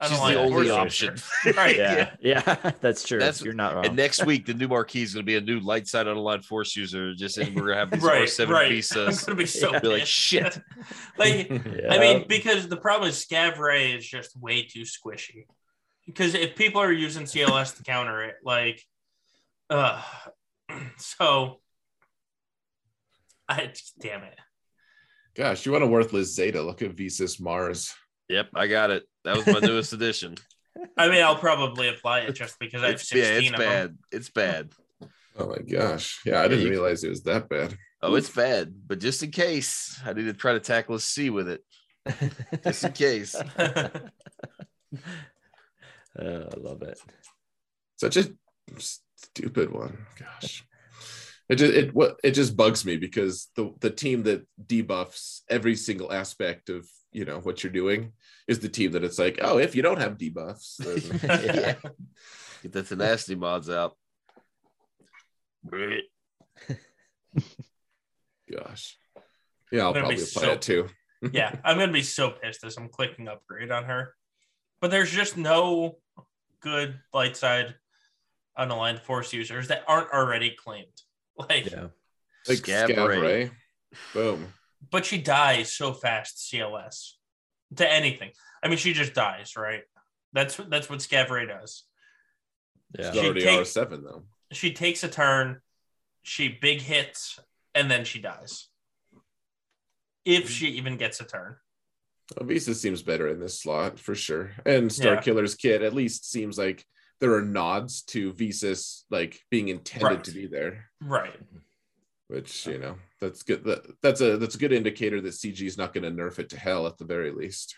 She's 0.02 0.12
unlike 0.12 0.34
the 0.34 0.40
only 0.40 0.70
option. 0.70 1.16
right? 1.56 1.76
yeah 1.76 2.10
yeah 2.20 2.72
that's 2.80 3.04
true 3.04 3.18
That's- 3.18 3.42
you're 3.42 3.52
not 3.52 3.74
wrong 3.74 3.84
And 3.86 3.96
next 3.96 4.24
week, 4.24 4.46
the 4.46 4.54
new 4.54 4.66
marquee 4.68 5.02
is 5.02 5.12
going 5.12 5.26
to 5.26 5.26
be 5.26 5.36
a 5.36 5.40
new 5.40 5.60
light 5.60 5.86
side 5.88 6.06
unaligned 6.06 6.44
force 6.44 6.74
user. 6.74 7.14
Just 7.14 7.36
and 7.36 7.54
we're 7.54 7.66
going 7.66 7.74
to 7.74 7.80
have 7.80 7.90
these 7.90 8.02
Right, 8.02 8.22
R7 8.22 8.48
right. 8.48 8.62
I'm 8.96 9.14
gonna 9.26 9.36
be 9.36 9.46
so 9.46 9.78
Be 9.78 9.88
like 9.88 10.06
shit. 10.06 10.58
like 11.18 11.50
yeah. 11.50 11.90
I 11.92 11.98
mean, 11.98 12.24
because 12.28 12.68
the 12.68 12.78
problem 12.78 13.10
is 13.10 13.24
Scav 13.24 13.58
Rey 13.58 13.92
is 13.92 14.06
just 14.06 14.36
way 14.40 14.62
too 14.62 14.82
squishy. 14.82 15.44
Because 16.06 16.34
if 16.34 16.56
people 16.56 16.80
are 16.80 16.90
using 16.92 17.24
CLS 17.24 17.76
to 17.76 17.82
counter 17.82 18.22
it, 18.24 18.36
like, 18.42 18.82
uh, 19.68 20.02
so 20.96 21.60
I 23.48 23.72
damn 24.00 24.22
it. 24.24 24.38
Gosh, 25.36 25.64
you 25.66 25.72
want 25.72 25.84
a 25.84 25.86
worthless 25.86 26.34
Zeta? 26.34 26.62
Look 26.62 26.82
at 26.82 26.92
Visas 26.92 27.38
Marr. 27.38 27.72
Yep, 28.30 28.50
I 28.54 28.68
got 28.68 28.90
it. 28.90 29.04
That 29.24 29.36
was 29.36 29.46
my 29.46 29.58
newest 29.58 29.92
addition. 29.92 30.36
I 30.96 31.08
mean, 31.08 31.20
I'll 31.22 31.36
probably 31.36 31.88
apply 31.88 32.20
it 32.20 32.32
just 32.32 32.58
because 32.60 32.80
I 32.82 32.86
have 32.86 32.94
It's, 32.94 33.12
yeah, 33.12 33.24
16 33.24 33.42
it's 33.42 33.52
of 33.52 33.58
them. 33.58 33.68
bad. 33.68 33.98
It's 34.12 34.30
bad. 34.30 34.70
Oh 35.36 35.48
my 35.48 35.58
gosh. 35.58 36.20
Yeah, 36.24 36.40
I 36.40 36.46
didn't 36.48 36.64
you- 36.64 36.70
realize 36.70 37.02
it 37.02 37.08
was 37.10 37.24
that 37.24 37.48
bad. 37.48 37.76
Oh, 38.02 38.14
it's 38.14 38.30
bad. 38.30 38.72
But 38.86 39.00
just 39.00 39.22
in 39.22 39.30
case, 39.32 40.00
I 40.06 40.12
need 40.12 40.24
to 40.26 40.32
try 40.32 40.52
to 40.54 40.60
tackle 40.60 40.94
a 40.94 41.00
C 41.00 41.28
with 41.28 41.48
it. 41.48 41.62
Just 42.64 42.84
in 42.84 42.92
case. 42.92 43.34
Uh, 43.34 43.90
I 46.18 46.56
love 46.56 46.80
it. 46.82 46.98
Such 47.96 48.16
a 48.16 48.30
stupid 48.78 49.70
one. 49.70 49.98
Gosh. 50.18 50.64
It 51.50 51.56
just 51.56 51.74
it 51.74 51.94
what 51.94 52.18
it 52.24 52.30
just 52.30 52.56
bugs 52.56 52.84
me 52.86 52.96
because 52.96 53.48
the 53.56 53.74
the 53.80 53.90
team 53.90 54.22
that 54.22 54.46
debuffs 54.64 55.40
every 55.50 55.74
single 55.76 56.10
aspect 56.12 56.70
of 56.70 56.88
you 57.12 57.24
know 57.24 57.40
what 57.40 57.62
you're 57.62 57.72
doing 57.72 58.12
is 58.50 58.58
the 58.58 58.68
team 58.68 58.90
that 58.92 59.04
it's 59.04 59.18
like, 59.18 59.38
oh, 59.42 59.58
if 59.58 59.76
you 59.76 59.82
don't 59.82 60.00
have 60.00 60.18
debuffs, 60.18 60.76
then 60.76 61.20
yeah. 61.54 61.74
Get 62.62 62.72
the 62.72 62.82
tenacity 62.82 63.36
mods 63.36 63.70
out. 63.70 63.96
gosh. 68.52 68.98
Yeah, 69.70 69.84
I'll 69.84 69.92
probably 69.92 70.16
apply 70.16 70.42
so- 70.42 70.50
it 70.52 70.62
too. 70.62 70.88
yeah, 71.32 71.54
I'm 71.64 71.78
gonna 71.78 71.92
be 71.92 72.02
so 72.02 72.30
pissed 72.30 72.64
as 72.64 72.76
I'm 72.76 72.88
clicking 72.88 73.28
upgrade 73.28 73.70
on 73.70 73.84
her. 73.84 74.14
But 74.80 74.90
there's 74.90 75.10
just 75.10 75.36
no 75.36 75.98
good 76.60 76.98
light 77.14 77.36
side 77.36 77.74
unaligned 78.58 79.00
force 79.00 79.32
users 79.32 79.68
that 79.68 79.84
aren't 79.86 80.10
already 80.12 80.50
claimed. 80.50 80.86
Like, 81.36 81.70
Yeah. 81.70 81.86
Like 82.48 82.58
Scav 82.58 82.88
Scav 82.88 83.08
Rey. 83.08 83.18
Rey. 83.20 83.50
Boom. 84.12 84.52
but 84.90 85.06
she 85.06 85.16
dies 85.18 85.72
so 85.72 85.92
fast 85.94 86.36
CLS 86.36 87.12
to 87.76 87.90
anything. 87.90 88.30
I 88.62 88.68
mean, 88.68 88.78
she 88.78 88.92
just 88.92 89.14
dies, 89.14 89.56
right? 89.56 89.82
That's 90.32 90.56
that's 90.56 90.88
what 90.88 91.00
Scav 91.00 91.30
Rey 91.30 91.46
does. 91.46 91.84
Yeah. 92.98 93.08
It's 93.08 93.18
already 93.18 93.42
take- 93.42 93.60
R7 93.60 94.02
though. 94.02 94.22
She 94.52 94.72
takes 94.72 95.04
a 95.04 95.08
turn, 95.08 95.60
she 96.22 96.48
big 96.48 96.80
hits, 96.80 97.38
and 97.74 97.88
then 97.90 98.04
she 98.04 98.20
dies. 98.20 98.66
If 100.24 100.44
mm-hmm. 100.44 100.48
she 100.48 100.66
even 100.70 100.96
gets 100.96 101.20
a 101.20 101.24
turn. 101.24 101.56
Well, 102.36 102.48
Visa 102.48 102.74
seems 102.74 103.02
better 103.02 103.28
in 103.28 103.40
this 103.40 103.60
slot 103.60 103.98
for 103.98 104.14
sure. 104.14 104.52
And 104.66 104.92
Star 104.92 105.14
Yeah. 105.14 105.20
Killer's 105.20 105.54
kit 105.54 105.82
at 105.82 105.94
least 105.94 106.30
seems 106.30 106.58
like 106.58 106.84
there 107.20 107.34
are 107.34 107.42
nods 107.42 108.02
to 108.02 108.32
Visas 108.32 109.04
like 109.10 109.40
being 109.50 109.68
intended 109.68 110.06
Right. 110.06 110.24
to 110.24 110.30
be 110.32 110.46
there, 110.46 110.90
Right. 111.00 111.38
Which 112.30 112.66
you 112.66 112.78
know 112.78 112.94
that's 113.20 113.42
good. 113.42 113.64
That, 113.64 114.00
that's 114.02 114.20
a 114.20 114.36
that's 114.36 114.54
a 114.54 114.58
good 114.58 114.72
indicator 114.72 115.20
that 115.20 115.30
CG 115.30 115.60
is 115.62 115.76
not 115.76 115.92
going 115.92 116.04
to 116.04 116.22
nerf 116.22 116.38
it 116.38 116.48
to 116.50 116.58
hell 116.58 116.86
at 116.86 116.96
the 116.96 117.04
very 117.04 117.32
least. 117.32 117.74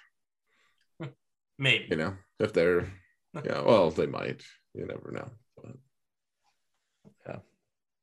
Maybe. 1.59 1.87
You 1.91 1.97
know, 1.97 2.15
if 2.39 2.53
they're 2.53 2.93
yeah, 3.45 3.61
well, 3.61 3.91
they 3.91 4.07
might. 4.07 4.43
You 4.75 4.87
never 4.87 5.11
know. 5.11 5.31
But, 5.57 5.77
Yeah. 7.27 7.37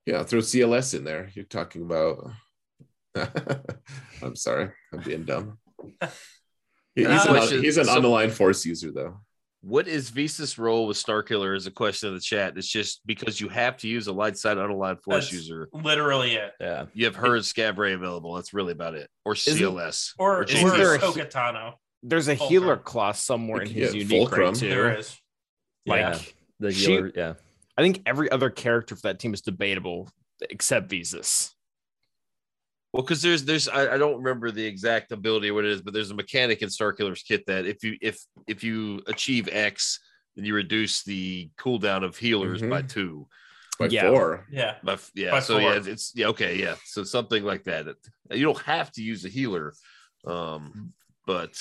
yeah. 0.05 0.23
Throw 0.23 0.39
CLS 0.39 0.95
in 0.95 1.03
there. 1.03 1.29
You're 1.33 1.45
talking 1.45 1.83
about. 1.83 2.31
I'm 4.23 4.35
sorry, 4.35 4.71
I'm 4.93 5.01
being 5.01 5.23
dumb. 5.25 5.57
He's, 6.95 7.05
an, 7.07 7.61
he's 7.63 7.77
an 7.77 7.85
so- 7.85 8.29
force 8.29 8.65
user 8.65 8.91
though. 8.91 9.19
What 9.61 9.89
is 9.89 10.09
Visas' 10.09 10.57
role 10.57 10.88
with 10.88 10.95
Starkiller 10.95 11.53
is 11.55 11.67
a 11.67 11.71
question 11.71 12.09
in 12.09 12.15
the 12.15 12.21
chat. 12.21 12.57
It's 12.57 12.67
just 12.67 13.01
because 13.05 13.41
you 13.41 13.49
have 13.49 13.75
to 13.77 13.89
use 13.89 14.07
a 14.07 14.13
light 14.13 14.38
side 14.38 14.55
unaligned 14.57 15.01
force 15.03 15.25
That's- 15.25 15.33
user. 15.33 15.67
Literally 15.73 16.35
it. 16.35 16.53
Yeah. 16.61 16.85
You 16.93 17.05
have 17.05 17.15
her 17.17 17.35
and 17.35 17.43
Scav 17.43 17.77
Rey 17.77 17.91
available. 17.93 18.35
That's 18.35 18.53
really 18.53 18.71
about 18.71 18.95
it. 18.95 19.09
Or 19.25 19.33
CLS. 19.33 20.13
Or, 20.17 20.39
or 20.41 20.45
Jinx. 20.45 20.63
Is 20.71 20.77
there 20.77 20.95
a- 20.95 20.99
Sokatano. 20.99 21.73
There's 22.03 22.29
a 22.29 22.38
Fulcrum. 22.38 22.49
healer 22.61 22.77
class 22.77 23.21
somewhere 23.25 23.61
in 23.63 23.69
his 23.69 23.93
yeah, 23.93 23.99
unique 24.01 24.09
Fulcrum. 24.29 24.47
right 24.47 24.55
too. 24.55 24.69
There 24.69 24.97
is. 24.97 25.17
Like 25.85 25.99
Yeah. 25.99 26.19
The 26.61 26.71
she- 26.71 26.91
healer, 26.91 27.11
yeah. 27.13 27.33
I 27.77 27.81
think 27.81 28.01
every 28.05 28.31
other 28.31 28.49
character 28.49 28.95
for 28.95 29.01
that 29.03 29.19
team 29.19 29.33
is 29.33 29.41
debatable 29.41 30.09
except 30.41 30.89
Visas. 30.89 31.53
Well, 32.93 33.03
because 33.03 33.22
there's 33.22 33.45
there's 33.45 33.68
I, 33.68 33.95
I 33.95 33.98
don't 33.98 34.18
remember 34.18 34.50
the 34.51 34.66
exact 34.66 35.11
ability 35.11 35.50
or 35.50 35.53
what 35.53 35.66
it 35.66 35.72
is, 35.72 35.82
but 35.82 35.93
there's 35.93 36.11
a 36.11 36.16
mechanic 36.16 36.61
in 36.61 36.69
Starkiller's 36.69 37.22
kit 37.22 37.45
that 37.45 37.66
if 37.66 37.84
you 37.84 37.98
if 38.01 38.19
if 38.48 38.64
you 38.64 39.01
achieve 39.06 39.48
X, 39.51 40.00
then 40.35 40.43
you 40.45 40.56
reduce 40.56 41.03
the 41.03 41.50
cooldown 41.59 42.03
of 42.03 42.18
healers 42.18 42.61
by 42.61 42.82
two. 42.82 43.27
By 43.80 43.88
Yeah. 43.88 44.09
four. 44.09 44.45
Yeah. 44.51 44.76
By, 44.84 44.98
yeah, 45.16 45.32
By 45.32 45.40
so 45.40 45.58
yeah, 45.58 45.69
four. 45.69 45.77
it's, 45.77 45.88
it's 45.88 46.11
yeah, 46.16 46.27
okay, 46.27 46.58
yeah. 46.58 46.76
So 46.84 47.03
something 47.03 47.43
like 47.43 47.64
that. 47.66 47.85
You 48.32 48.43
don't 48.43 48.61
have 48.64 48.92
to 48.93 49.03
use 49.03 49.24
a 49.24 49.30
healer, 49.30 49.74
um, 50.26 50.92
but 51.27 51.51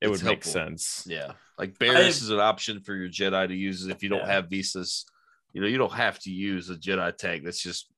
It 0.00 0.08
it's 0.08 0.22
would 0.22 0.24
make 0.24 0.44
sense. 0.44 1.04
Yeah, 1.08 1.32
like 1.58 1.78
Barriss 1.78 2.20
is 2.22 2.30
an 2.30 2.40
option 2.40 2.80
for 2.80 2.94
your 2.94 3.08
Jedi 3.08 3.48
to 3.48 3.54
use 3.54 3.86
if 3.86 4.02
you 4.02 4.08
don't 4.08 4.18
Yeah. 4.18 4.32
have 4.32 4.50
visas. 4.50 5.06
You 5.52 5.60
know, 5.60 5.66
you 5.68 5.78
don't 5.78 5.92
have 5.92 6.18
to 6.20 6.30
use 6.30 6.68
a 6.70 6.74
Jedi 6.76 7.16
tank. 7.16 7.44
That's 7.44 7.62
just, 7.62 7.90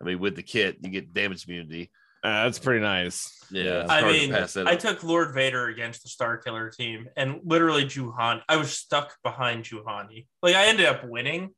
I 0.00 0.04
mean, 0.04 0.18
with 0.18 0.36
the 0.36 0.42
kit, 0.42 0.78
you 0.82 0.88
get 0.90 1.12
damage 1.14 1.46
immunity. 1.46 1.90
Uh, 2.24 2.44
that's 2.44 2.58
pretty 2.58 2.80
nice. 2.80 3.34
Yeah, 3.50 3.62
Yeah. 3.64 3.86
I 3.88 4.00
hard 4.00 4.14
to 4.14 4.58
mean, 4.58 4.66
I 4.68 4.74
took 4.76 5.02
Lord 5.02 5.34
Vader 5.34 5.68
against 5.68 6.02
the 6.02 6.08
Starkiller 6.08 6.74
team, 6.74 7.08
and 7.16 7.40
literally 7.44 7.84
Juhan. 7.84 8.42
I 8.48 8.56
was 8.56 8.70
stuck 8.72 9.16
behind 9.22 9.64
Juhani. 9.64 10.26
Like 10.42 10.54
I 10.54 10.66
ended 10.66 10.86
up 10.86 11.04
winning, 11.04 11.50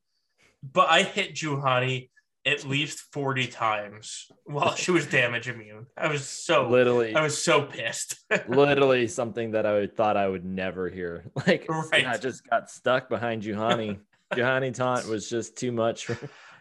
but 0.63 0.89
I 0.89 1.03
hit 1.03 1.35
Juhani 1.35 2.09
at 2.45 2.63
least 2.65 2.99
forty 3.11 3.45
times 3.47 4.27
while 4.45 4.73
she 4.75 4.91
was 4.91 5.05
damage 5.05 5.47
immune. 5.47 5.85
I 5.97 6.07
was 6.07 6.25
so 6.27 6.67
Literally, 6.69 7.15
I 7.15 7.21
was 7.21 7.43
so 7.43 7.63
pissed. 7.63 8.15
literally 8.47 9.07
something 9.07 9.51
that 9.51 9.65
I 9.65 9.87
thought 9.87 10.17
I 10.17 10.27
would 10.27 10.45
never 10.45 10.89
hear. 10.89 11.25
Like, 11.47 11.65
Right. 11.69 12.05
I 12.07 12.17
just 12.17 12.47
got 12.49 12.69
stuck 12.69 13.09
behind 13.09 13.43
Juhani. 13.43 13.99
Juhani 14.33 14.73
taunt 14.73 15.07
was 15.07 15.29
just 15.29 15.57
too 15.57 15.71
much 15.73 16.05
for 16.05 16.17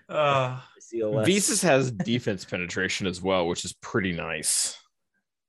uh, 0.08 0.58
CLS. 0.92 1.24
Visas 1.24 1.62
has 1.62 1.90
defense 1.90 2.44
penetration 2.44 3.06
as 3.06 3.22
well, 3.22 3.46
which 3.46 3.64
is 3.64 3.72
pretty 3.74 4.12
nice. 4.12 4.76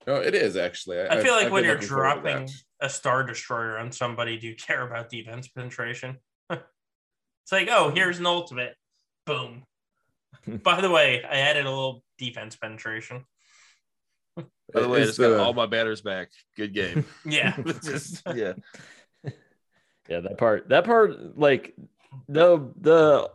No, 0.07 0.15
it 0.15 0.33
is 0.33 0.57
actually. 0.57 1.01
I 1.01 1.21
feel 1.21 1.33
like 1.33 1.47
I've 1.47 1.51
when 1.51 1.63
you're 1.63 1.73
looking 1.73 1.87
forward 1.89 2.15
to 2.15 2.21
dropping 2.21 2.49
a 2.81 2.89
Star 2.89 3.23
Destroyer 3.23 3.77
on 3.77 3.91
somebody, 3.91 4.37
do 4.37 4.47
you 4.47 4.55
care 4.55 4.85
about 4.85 5.09
defense 5.09 5.47
penetration? 5.47 6.17
it's 6.49 7.51
like, 7.51 7.69
oh, 7.69 7.91
here's 7.93 8.19
an 8.19 8.25
ultimate. 8.25 8.75
Boom. 9.25 9.63
By 10.63 10.81
the 10.81 10.89
way, 10.89 11.23
I 11.23 11.37
added 11.37 11.65
a 11.65 11.69
little 11.69 12.03
defense 12.17 12.55
penetration. 12.55 13.25
By 14.35 14.81
the 14.81 14.89
way, 14.89 14.99
I 14.99 15.01
Is 15.01 15.09
just 15.09 15.19
got 15.19 15.39
all 15.39 15.53
my 15.53 15.65
batters 15.65 16.01
back. 16.01 16.29
Good 16.55 16.73
game. 16.73 17.05
Yeah. 17.25 17.55
Just- 17.83 18.23
yeah. 18.33 18.53
Yeah, 20.09 20.21
that 20.21 20.37
part. 20.37 20.69
That 20.69 20.83
part, 20.83 21.37
like 21.37 21.75
the 22.27 22.71
the 22.81 23.29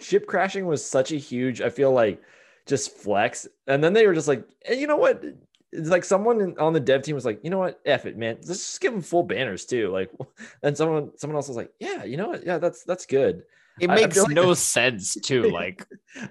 ship 0.00 0.26
crashing 0.26 0.66
was 0.66 0.84
such 0.84 1.12
a 1.12 1.16
huge. 1.16 1.60
I 1.60 1.70
feel 1.70 1.92
like 1.92 2.20
just 2.66 2.96
flex, 2.96 3.46
and 3.66 3.82
then 3.82 3.92
they 3.92 4.06
were 4.06 4.14
just 4.14 4.28
like, 4.28 4.44
hey, 4.64 4.78
you 4.80 4.86
know 4.86 4.96
what? 4.96 5.24
It's 5.72 5.88
like 5.88 6.04
someone 6.04 6.56
on 6.58 6.72
the 6.72 6.80
dev 6.80 7.02
team 7.02 7.14
was 7.14 7.24
like, 7.26 7.40
you 7.42 7.50
know 7.50 7.58
what? 7.58 7.80
F 7.84 8.06
it, 8.06 8.16
man. 8.16 8.36
Let's 8.36 8.48
just 8.48 8.80
give 8.80 8.92
them 8.92 9.02
full 9.02 9.22
banners 9.24 9.64
too. 9.66 9.90
Like, 9.90 10.10
and 10.62 10.76
someone 10.76 11.10
someone 11.16 11.36
else 11.36 11.48
was 11.48 11.56
like, 11.56 11.70
yeah, 11.80 12.04
you 12.04 12.16
know 12.16 12.28
what? 12.28 12.46
Yeah, 12.46 12.58
that's 12.58 12.84
that's 12.84 13.06
good. 13.06 13.42
It 13.78 13.88
makes 13.88 14.16
like 14.16 14.30
no 14.30 14.54
sense 14.54 15.14
too. 15.22 15.50
Like, 15.50 15.86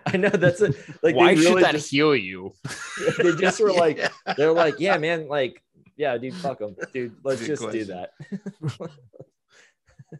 I 0.08 0.18
know 0.18 0.30
that's 0.30 0.62
a 0.62 0.74
like. 1.04 1.16
why 1.16 1.36
they 1.36 1.42
should 1.44 1.64
that 1.64 1.74
just- 1.74 1.92
heal 1.92 2.16
you? 2.16 2.54
they 3.20 3.36
just 3.36 3.60
were 3.60 3.72
like, 3.72 3.98
Yeah. 3.98 4.34
they're 4.36 4.52
like, 4.52 4.80
yeah, 4.80 4.98
man, 4.98 5.28
like, 5.28 5.62
yeah, 5.96 6.18
dude, 6.18 6.34
fuck 6.34 6.58
them, 6.60 6.76
dude. 6.92 7.16
Let's 7.24 7.46
just 7.46 7.70
do 7.72 7.86
that. 7.86 8.12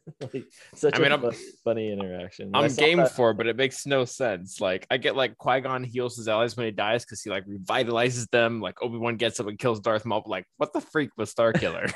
like, 0.34 0.46
such 0.74 0.96
I 0.96 1.00
mean, 1.00 1.12
a 1.12 1.32
funny 1.64 1.92
interaction. 1.92 2.52
When 2.52 2.64
I'm 2.64 2.74
game 2.74 2.98
that- 2.98 3.12
for 3.12 3.34
but 3.34 3.48
it 3.48 3.56
makes 3.56 3.86
no 3.86 4.06
sense. 4.06 4.62
Like, 4.62 4.88
I 4.90 4.98
get 4.98 5.16
like 5.16 5.38
Qui 5.38 5.62
Gon 5.62 5.84
heals 5.84 6.18
his 6.18 6.28
allies 6.28 6.56
when 6.58 6.66
he 6.66 6.72
dies 6.72 7.06
because 7.06 7.22
he 7.22 7.30
like 7.30 7.46
revitalizes 7.46 8.30
them. 8.30 8.62
Like 8.62 8.82
Obi 8.82 8.98
Wan 8.98 9.18
gets 9.18 9.40
up 9.40 9.48
and 9.48 9.60
kills 9.60 9.80
Darth 9.80 10.06
Maul. 10.06 10.24
Like, 10.26 10.46
what 10.58 10.74
the 10.74 10.82
freak 10.82 11.12
was 11.18 11.34
Starkiller? 11.34 11.92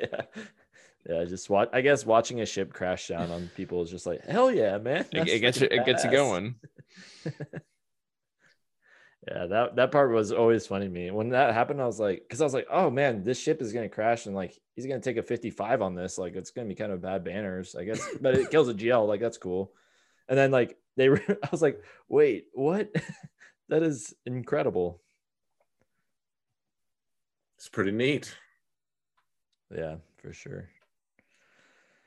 yeah. 0.00 0.42
Yeah, 1.08 1.24
just 1.24 1.48
watch. 1.48 1.68
I 1.72 1.82
guess 1.82 2.04
watching 2.04 2.40
a 2.40 2.46
ship 2.46 2.72
crash 2.72 3.08
down 3.08 3.30
on 3.30 3.48
people 3.56 3.80
is 3.82 3.90
just 3.90 4.06
like 4.06 4.24
hell 4.24 4.50
yeah, 4.50 4.78
man. 4.78 5.06
it, 5.12 5.28
it 5.28 5.38
gets 5.38 5.60
you, 5.60 5.68
it 5.70 5.84
gets 5.84 6.02
you 6.02 6.10
going. 6.10 6.56
Yeah, 9.28 9.46
that 9.46 9.76
that 9.76 9.90
part 9.90 10.12
was 10.12 10.30
always 10.30 10.68
funny 10.68 10.86
to 10.86 10.92
me. 10.92 11.10
When 11.10 11.30
that 11.30 11.52
happened, 11.52 11.82
I 11.82 11.86
was 11.86 11.98
like, 11.98 12.22
because 12.22 12.40
I 12.40 12.44
was 12.44 12.54
like, 12.54 12.68
oh 12.70 12.90
man, 12.90 13.24
this 13.24 13.40
ship 13.40 13.60
is 13.60 13.72
gonna 13.72 13.88
crash, 13.88 14.26
and 14.26 14.36
like 14.36 14.56
he's 14.76 14.86
gonna 14.86 15.00
take 15.00 15.16
a 15.16 15.22
55 15.22 15.82
on 15.82 15.96
this. 15.96 16.16
Like 16.16 16.36
it's 16.36 16.52
gonna 16.52 16.68
be 16.68 16.76
kind 16.76 16.92
of 16.92 17.02
bad 17.02 17.24
banners, 17.24 17.74
I 17.74 17.84
guess. 17.84 18.06
But 18.20 18.36
it 18.36 18.50
kills 18.50 18.68
a 18.68 18.74
GL, 18.74 19.06
like 19.08 19.20
that's 19.20 19.38
cool. 19.38 19.72
And 20.28 20.38
then 20.38 20.52
like 20.52 20.78
they 20.96 21.08
were, 21.08 21.20
I 21.28 21.48
was 21.50 21.60
like, 21.60 21.82
wait, 22.08 22.46
what? 22.54 22.94
that 23.68 23.82
is 23.82 24.14
incredible. 24.26 25.02
It's 27.56 27.68
pretty 27.68 27.92
neat. 27.92 28.32
Yeah, 29.74 29.96
for 30.18 30.32
sure. 30.32 30.68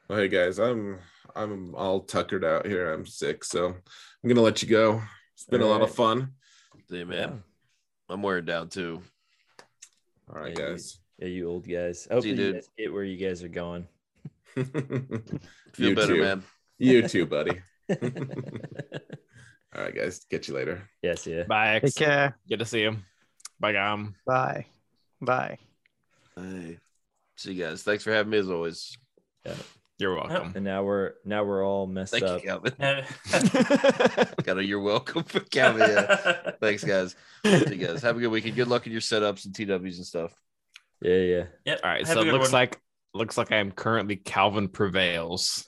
Well, 0.08 0.20
hey 0.20 0.30
guys, 0.30 0.58
I'm 0.58 1.00
I'm 1.36 1.76
all 1.76 2.00
tuckered 2.00 2.46
out 2.46 2.66
here. 2.66 2.94
I'm 2.94 3.06
sick, 3.06 3.44
so 3.44 3.68
I'm 3.68 4.30
gonna 4.30 4.42
let 4.42 4.62
you 4.62 4.70
go. 4.70 5.02
It's 5.34 5.46
been 5.46 5.62
a 5.62 5.68
lot 5.68 5.82
of 5.82 5.94
fun. 5.94 6.34
Yeah, 6.90 7.04
man. 7.04 7.44
I'm 8.10 8.22
wearing 8.24 8.46
down 8.46 8.70
too. 8.70 9.02
All 10.30 10.42
right, 10.42 10.58
Yeah, 10.58 10.66
you- 10.66 10.72
guys. 10.72 11.00
Yeah, 11.20 11.28
you 11.28 11.50
old 11.50 11.68
guys. 11.68 12.08
I 12.10 12.14
hope 12.14 12.24
See 12.24 12.30
you, 12.30 12.36
you 12.36 12.42
dude. 12.42 12.54
guys 12.56 12.70
get 12.78 12.94
where 12.94 13.04
you 13.04 13.18
guys 13.18 13.44
are 13.44 13.50
going. 13.50 13.86
Feel 14.56 14.70
You 15.78 15.96
better, 15.96 16.16
too. 16.16 16.22
man. 16.22 16.44
You 16.78 17.08
too, 17.08 17.26
buddy. 17.26 17.60
All 19.76 19.84
right, 19.84 19.94
guys. 19.94 20.26
Catch 20.32 20.48
you 20.48 20.56
later. 20.56 20.82
yes, 21.04 21.28
yeah. 21.28 21.44
Bye. 21.44 21.76
X. 21.76 21.94
Take 21.94 22.06
care. 22.08 22.38
Good 22.48 22.60
to 22.60 22.66
see 22.66 22.82
you. 22.82 22.96
Bye, 23.60 23.74
Gam. 23.74 24.16
Bye. 24.26 24.66
Bye. 25.22 25.58
Hey. 26.36 26.78
See 27.36 27.54
you 27.54 27.64
guys. 27.64 27.84
Thanks 27.84 28.04
for 28.04 28.12
having 28.14 28.32
me 28.32 28.38
as 28.38 28.50
always. 28.50 28.98
You're 30.00 30.16
welcome. 30.16 30.54
And 30.56 30.64
now 30.64 30.84
we're 30.84 31.14
now 31.26 31.44
we're 31.44 31.64
all 31.66 31.86
messed 31.86 32.14
Thank 32.14 32.24
up. 32.24 32.42
you, 32.42 32.48
Calvin. 32.50 32.74
Got 34.44 34.58
a 34.58 34.64
you're 34.66 34.80
welcome 34.80 35.24
for 35.24 35.42
Calvin. 35.42 35.90
Yeah. 35.90 36.52
Thanks, 36.62 36.84
guys. 36.86 37.16
See 37.46 37.76
you 37.76 37.88
guys. 37.88 38.02
Have 38.02 38.16
a 38.16 38.20
good 38.22 38.30
weekend. 38.32 38.56
Good 38.56 38.70
luck 38.70 38.86
in 38.86 38.94
your 38.94 39.02
setups 39.02 39.46
and 39.46 39.54
TWs 39.54 39.98
and 39.98 40.06
stuff. 40.06 40.34
Yeah, 41.02 41.16
yeah. 41.16 41.44
Yep. 41.66 41.80
All 41.84 41.90
right. 41.90 42.08
have 42.08 42.14
So 42.16 42.22
it 42.22 42.32
looks 42.32 42.46
one. 42.46 42.52
like 42.54 42.80
looks 43.14 43.38
like 43.38 43.52
I 43.52 43.58
am 43.58 43.72
currently 43.74 44.16
Calvin 44.16 44.70
prevails. 44.70 45.68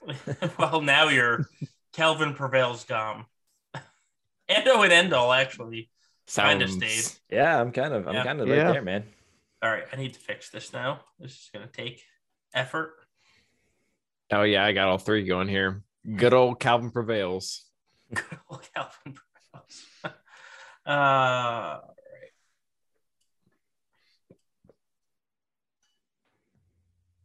well, 0.57 0.81
now 0.81 1.09
you're 1.09 1.45
Calvin 1.93 2.33
prevails 2.33 2.85
Gom. 2.85 3.25
Ando 4.49 4.89
and 4.89 5.11
Endall 5.11 5.35
actually 5.37 5.89
kind 6.33 6.61
of 6.61 6.69
stayed. 6.69 7.03
Yeah, 7.29 7.59
I'm 7.59 7.71
kind 7.73 7.93
of 7.93 8.07
I'm 8.07 8.13
Yeah. 8.13 8.23
kind 8.23 8.39
of 8.39 8.47
Yeah. 8.47 8.63
right 8.63 8.73
there, 8.73 8.81
man. 8.81 9.03
All 9.61 9.69
right, 9.69 9.83
I 9.91 9.95
need 9.97 10.13
to 10.13 10.19
fix 10.19 10.49
this 10.49 10.71
now. 10.73 11.01
This 11.19 11.31
is 11.33 11.49
gonna 11.53 11.67
take 11.67 12.01
effort. 12.53 12.93
Oh 14.31 14.43
yeah, 14.43 14.63
I 14.65 14.71
got 14.71 14.87
all 14.87 14.97
three 14.97 15.23
going 15.25 15.47
here. 15.47 15.83
Good 16.15 16.33
old 16.33 16.59
Calvin 16.59 16.91
prevails. 16.91 17.65
Good 18.13 18.23
old 18.49 18.67
Calvin 18.73 19.15
prevails. 19.15 19.85
uh, 20.85 21.79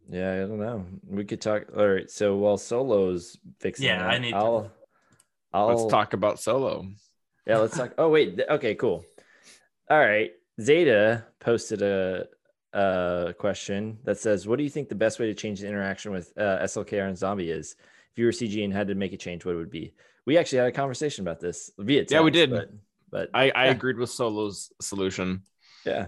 Yeah, 0.08 0.34
I 0.34 0.36
don't 0.46 0.60
know. 0.60 0.86
We 1.08 1.24
could 1.24 1.40
talk. 1.40 1.64
All 1.76 1.88
right. 1.88 2.08
So 2.10 2.36
while 2.36 2.58
Solo's 2.58 3.36
fixing, 3.58 3.86
Yeah, 3.86 3.98
that, 3.98 4.10
I 4.10 4.18
need 4.18 4.30
to- 4.30 4.36
I'll, 4.36 4.70
I'll 5.52 5.66
Let's 5.68 5.90
talk 5.90 6.12
about 6.12 6.38
solo. 6.38 6.86
Yeah, 7.46 7.58
let's 7.58 7.76
talk. 7.76 7.94
Oh 7.98 8.08
wait. 8.08 8.40
Okay, 8.48 8.74
cool. 8.76 9.04
All 9.90 9.98
right. 9.98 10.30
Zeta 10.60 11.24
posted 11.40 11.82
a 11.82 12.26
a 12.76 13.34
question 13.38 13.98
that 14.04 14.18
says, 14.18 14.46
"What 14.46 14.56
do 14.58 14.64
you 14.64 14.70
think 14.70 14.88
the 14.88 14.94
best 14.94 15.18
way 15.18 15.26
to 15.26 15.34
change 15.34 15.60
the 15.60 15.68
interaction 15.68 16.12
with 16.12 16.32
uh, 16.36 16.58
SLKR 16.62 17.08
and 17.08 17.16
Zombie 17.18 17.50
is? 17.50 17.76
If 18.12 18.18
you 18.18 18.26
were 18.26 18.32
CG 18.32 18.62
and 18.64 18.72
had 18.72 18.88
to 18.88 18.94
make 18.94 19.12
a 19.12 19.16
change, 19.16 19.44
what 19.44 19.52
it 19.54 19.58
would 19.58 19.70
be?" 19.70 19.94
We 20.26 20.36
actually 20.38 20.58
had 20.58 20.68
a 20.68 20.72
conversation 20.72 21.22
about 21.24 21.40
this 21.40 21.70
via 21.78 22.00
text, 22.00 22.12
Yeah, 22.12 22.20
we 22.20 22.30
did. 22.32 22.50
But, 22.50 22.70
but 23.10 23.30
I, 23.32 23.50
I 23.50 23.64
Yeah. 23.66 23.70
agreed 23.72 23.96
with 23.96 24.10
Solo's 24.10 24.72
solution. 24.80 25.42
yeah, 25.84 26.06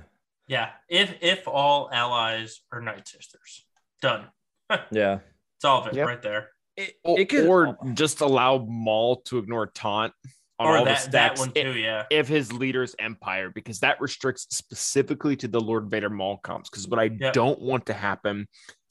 yeah, 0.49 0.71
if 0.89 1.15
if 1.21 1.47
all 1.49 1.89
allies 1.93 2.61
are 2.73 2.81
Night 2.81 3.07
Sisters, 3.09 3.65
done. 4.03 4.27
yeah, 4.91 5.21
Solve 5.63 5.87
it 5.89 5.95
Yep. 5.95 6.07
right 6.07 6.23
there. 6.23 6.51
It, 6.77 6.95
It 7.05 7.25
could- 7.29 7.47
or 7.47 7.77
just 7.95 8.21
allow 8.21 8.59
Maul 8.59 9.17
to 9.23 9.39
ignore 9.39 9.67
taunt 9.67 10.13
on 10.15 10.31
Or 10.59 10.77
all 10.78 10.85
the 10.85 10.91
that 10.91 11.12
that 11.12 11.39
one 11.39 11.53
too. 11.53 11.73
Yeah. 11.75 12.05
if 12.11 12.27
his 12.28 12.53
leader's 12.53 12.95
empire, 12.99 13.51
because 13.55 13.81
that 13.81 14.01
restricts 14.01 14.47
specifically 14.51 15.37
to 15.37 15.49
the 15.49 15.61
Lord 15.61 15.91
Vader 15.91 16.11
Maul 16.11 16.39
comps. 16.39 16.69
Because 16.69 16.89
what 16.89 16.99
I 16.99 17.11
Yep. 17.20 17.33
don't 17.33 17.61
want 17.61 17.87
to 17.87 17.93
happen 17.95 18.49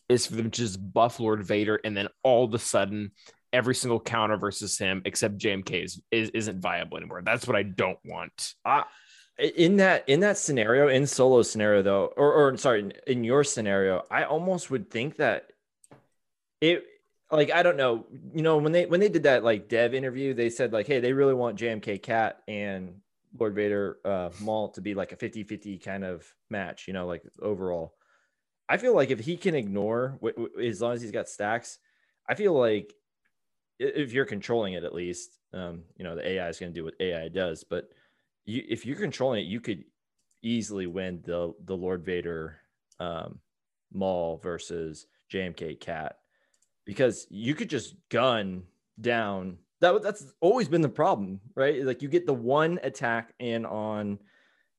is 0.10 0.26
for 0.26 0.36
them 0.36 0.50
to 0.52 0.62
just 0.62 0.80
buff 0.94 1.20
Lord 1.20 1.44
Vader 1.46 1.80
and 1.84 1.96
then 1.96 2.08
all 2.24 2.46
of 2.46 2.54
a 2.54 2.60
sudden 2.60 3.12
every 3.52 3.76
single 3.76 4.00
counter 4.00 4.38
versus 4.38 4.78
him 4.78 5.02
except 5.06 5.38
JMK 5.38 5.84
is, 5.84 6.02
is 6.12 6.30
isn't 6.30 6.62
viable 6.62 6.98
anymore. 6.98 7.22
That's 7.24 7.46
what 7.48 7.56
I 7.58 7.64
don't 7.64 8.00
want. 8.06 8.54
in 9.38 9.78
that 9.78 10.08
in 10.10 10.22
that 10.22 10.38
scenario 10.38 10.88
in 10.88 11.06
solo 11.06 11.42
scenario 11.44 11.82
though 11.84 12.06
or, 12.18 12.34
or 12.34 12.58
sorry 12.58 12.80
in, 12.80 12.94
in 13.06 13.24
your 13.24 13.44
scenario 13.44 14.02
i 14.10 14.24
almost 14.24 14.72
would 14.72 14.90
think 14.90 15.18
that 15.18 15.46
it 16.60 16.84
like 17.32 17.52
i 17.52 17.62
don't 17.62 17.78
know 17.78 18.06
you 18.34 18.42
know 18.42 18.58
when 18.58 18.72
they 18.72 18.86
when 18.86 19.00
they 19.00 19.10
did 19.10 19.24
that 19.24 19.44
like 19.44 19.68
dev 19.68 19.94
interview 19.94 20.34
they 20.34 20.50
said 20.50 20.72
like 20.72 20.88
hey 20.88 21.00
they 21.00 21.14
really 21.14 21.34
want 21.34 21.60
jmk 21.60 22.02
cat 22.02 22.42
and 22.48 22.96
lord 23.38 23.54
vader 23.54 23.98
uh 24.06 24.30
maul 24.42 24.70
to 24.70 24.82
be 24.82 24.94
like 24.94 25.12
a 25.12 25.18
50 25.18 25.44
50 25.44 25.78
kind 25.80 26.04
of 26.04 26.26
match 26.50 26.88
you 26.88 26.94
know 26.94 27.06
like 27.06 27.24
overall. 27.42 27.94
I 28.70 28.76
feel 28.76 28.94
like 28.94 29.12
if 29.12 29.22
he 29.22 29.38
can 29.38 29.56
ignore 29.56 30.20
as 30.62 30.82
long 30.82 30.92
as 30.94 31.02
he's 31.02 31.12
got 31.12 31.30
stacks 31.30 31.80
i 32.28 32.36
feel 32.36 32.54
like 32.54 32.94
if 33.80 34.12
you're 34.12 34.26
controlling 34.26 34.74
it 34.74 34.84
at 34.84 34.94
least 34.94 35.40
um 35.54 35.84
you 35.96 36.04
know 36.04 36.16
the 36.16 36.28
ai 36.28 36.50
is 36.50 36.60
going 36.60 36.74
to 36.74 36.78
do 36.78 36.84
what 36.84 36.96
ai 37.00 37.30
does 37.30 37.64
but 37.64 37.90
you 38.48 38.64
if 38.68 38.86
you're 38.86 38.98
controlling 38.98 39.42
it, 39.42 39.50
you 39.50 39.60
could 39.60 39.84
easily 40.42 40.88
win 40.88 41.22
the 41.26 41.54
the 41.66 41.76
Lord 41.76 42.04
Vader 42.04 42.58
um 43.00 43.40
Maul 43.94 44.38
versus 44.38 45.06
JMK 45.32 45.80
Cat 45.80 46.18
because 46.88 47.28
you 47.30 47.54
could 47.54 47.70
just 47.70 47.94
gun 48.10 48.64
down 49.00 49.60
that 49.80 50.02
that's 50.02 50.34
always 50.42 50.68
been 50.68 50.82
the 50.82 50.90
problem, 50.90 51.40
right? 51.56 51.84
Like 51.84 52.02
you 52.02 52.10
get 52.10 52.26
the 52.26 52.34
one 52.34 52.80
attack 52.82 53.34
in 53.40 53.66
on 53.66 54.20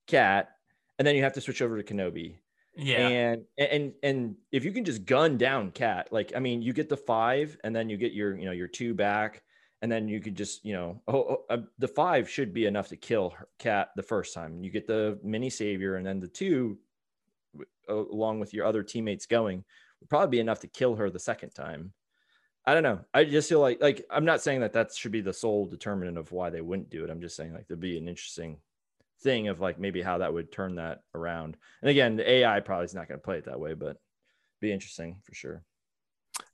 Cat 0.06 0.50
and 0.98 1.06
then 1.06 1.14
you 1.14 1.22
have 1.22 1.34
to 1.34 1.40
switch 1.40 1.62
over 1.62 1.80
to 1.80 1.94
Kenobi. 1.94 2.38
Yeah. 2.74 3.08
And 3.08 3.44
and 3.56 3.92
and 4.02 4.34
if 4.52 4.64
you 4.64 4.72
can 4.72 4.84
just 4.84 5.04
gun 5.04 5.36
down 5.36 5.70
Cat, 5.70 6.08
like 6.12 6.32
I 6.34 6.40
mean, 6.40 6.62
you 6.62 6.72
get 6.72 6.88
the 6.88 6.96
five, 6.96 7.56
and 7.64 7.74
then 7.74 7.88
you 7.88 7.96
get 7.96 8.12
your 8.12 8.36
you 8.36 8.46
know 8.46 8.52
your 8.52 8.68
two 8.68 8.94
back, 8.94 9.42
and 9.82 9.90
then 9.90 10.08
you 10.08 10.20
could 10.20 10.36
just 10.36 10.64
you 10.64 10.72
know 10.72 11.02
oh, 11.08 11.18
oh, 11.18 11.44
uh, 11.50 11.58
the 11.78 11.88
five 11.88 12.28
should 12.28 12.52
be 12.52 12.66
enough 12.66 12.88
to 12.88 12.96
kill 12.96 13.34
Cat 13.58 13.90
the 13.96 14.02
first 14.02 14.34
time. 14.34 14.62
You 14.62 14.70
get 14.70 14.86
the 14.86 15.18
mini 15.22 15.50
savior, 15.50 15.96
and 15.96 16.06
then 16.06 16.20
the 16.20 16.28
two, 16.28 16.78
along 17.88 18.38
with 18.38 18.54
your 18.54 18.64
other 18.64 18.82
teammates 18.84 19.26
going, 19.26 19.64
would 20.00 20.08
probably 20.08 20.36
be 20.36 20.40
enough 20.40 20.60
to 20.60 20.68
kill 20.68 20.94
her 20.96 21.10
the 21.10 21.18
second 21.18 21.50
time. 21.50 21.92
I 22.68 22.74
don't 22.74 22.82
know. 22.82 23.00
I 23.14 23.24
just 23.24 23.48
feel 23.48 23.60
like 23.60 23.80
like 23.80 24.04
I'm 24.10 24.26
not 24.26 24.42
saying 24.42 24.60
that 24.60 24.74
that 24.74 24.92
should 24.94 25.10
be 25.10 25.22
the 25.22 25.32
sole 25.32 25.64
determinant 25.64 26.18
of 26.18 26.32
why 26.32 26.50
they 26.50 26.60
wouldn't 26.60 26.90
do 26.90 27.02
it. 27.02 27.08
I'm 27.08 27.22
just 27.22 27.34
saying 27.34 27.54
like 27.54 27.66
there'd 27.66 27.80
be 27.80 27.96
an 27.96 28.08
interesting 28.08 28.58
thing 29.22 29.48
of 29.48 29.58
like 29.58 29.78
maybe 29.78 30.02
how 30.02 30.18
that 30.18 30.34
would 30.34 30.52
turn 30.52 30.74
that 30.74 31.00
around. 31.14 31.56
And 31.80 31.88
again, 31.88 32.16
the 32.16 32.30
AI 32.30 32.60
probably 32.60 32.84
is 32.84 32.94
not 32.94 33.08
going 33.08 33.18
to 33.18 33.24
play 33.24 33.38
it 33.38 33.46
that 33.46 33.58
way, 33.58 33.72
but 33.72 33.96
be 34.60 34.70
interesting 34.70 35.16
for 35.22 35.34
sure. 35.34 35.62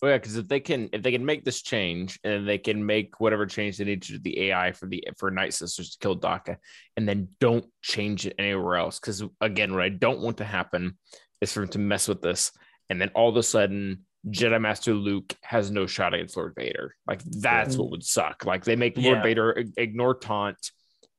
Oh 0.05 0.07
yeah, 0.07 0.19
because 0.19 0.37
if 0.37 0.47
they 0.47 0.61
can 0.61 0.89
if 0.93 1.03
they 1.03 1.11
can 1.11 1.27
make 1.27 1.45
this 1.45 1.63
change 1.63 2.21
and 2.23 2.47
they 2.47 2.59
can 2.59 2.87
make 2.87 3.19
whatever 3.19 3.45
change 3.45 3.79
they 3.79 3.85
need 3.85 4.03
to 4.03 4.21
the 4.21 4.51
AI 4.51 4.71
for 4.71 4.87
the 4.87 5.03
for 5.19 5.33
Night 5.33 5.53
Sisters 5.53 5.91
to 5.91 5.99
kill 5.99 6.15
Daka, 6.15 6.59
and 6.97 7.09
then 7.09 7.27
don't 7.41 7.67
change 7.83 8.25
it 8.25 8.37
anywhere 8.39 8.77
else. 8.77 9.01
Because 9.01 9.25
again, 9.41 9.73
what 9.73 9.83
I 9.83 9.89
don't 9.89 10.21
want 10.21 10.37
to 10.37 10.45
happen 10.45 10.97
is 11.41 11.53
for 11.53 11.59
them 11.59 11.71
to 11.71 11.81
mess 11.81 12.07
with 12.07 12.23
this, 12.23 12.53
and 12.89 13.01
then 13.01 13.11
all 13.17 13.29
of 13.29 13.37
a 13.37 13.43
sudden 13.43 14.05
Jedi 14.29 14.61
Master 14.61 14.95
Luke 14.95 15.35
has 15.43 15.71
no 15.71 15.87
shot 15.87 16.15
against 16.15 16.37
Lord 16.37 16.55
Vader. 16.57 16.95
Like 17.07 17.23
that's 17.25 17.77
what 17.77 17.91
would 17.91 18.05
suck. 18.05 18.45
Like 18.45 18.65
they 18.65 18.77
make 18.77 18.97
Lord 18.97 19.19
Yeah. 19.19 19.23
Vader 19.23 19.65
ignore 19.77 20.15
taunt. 20.15 20.71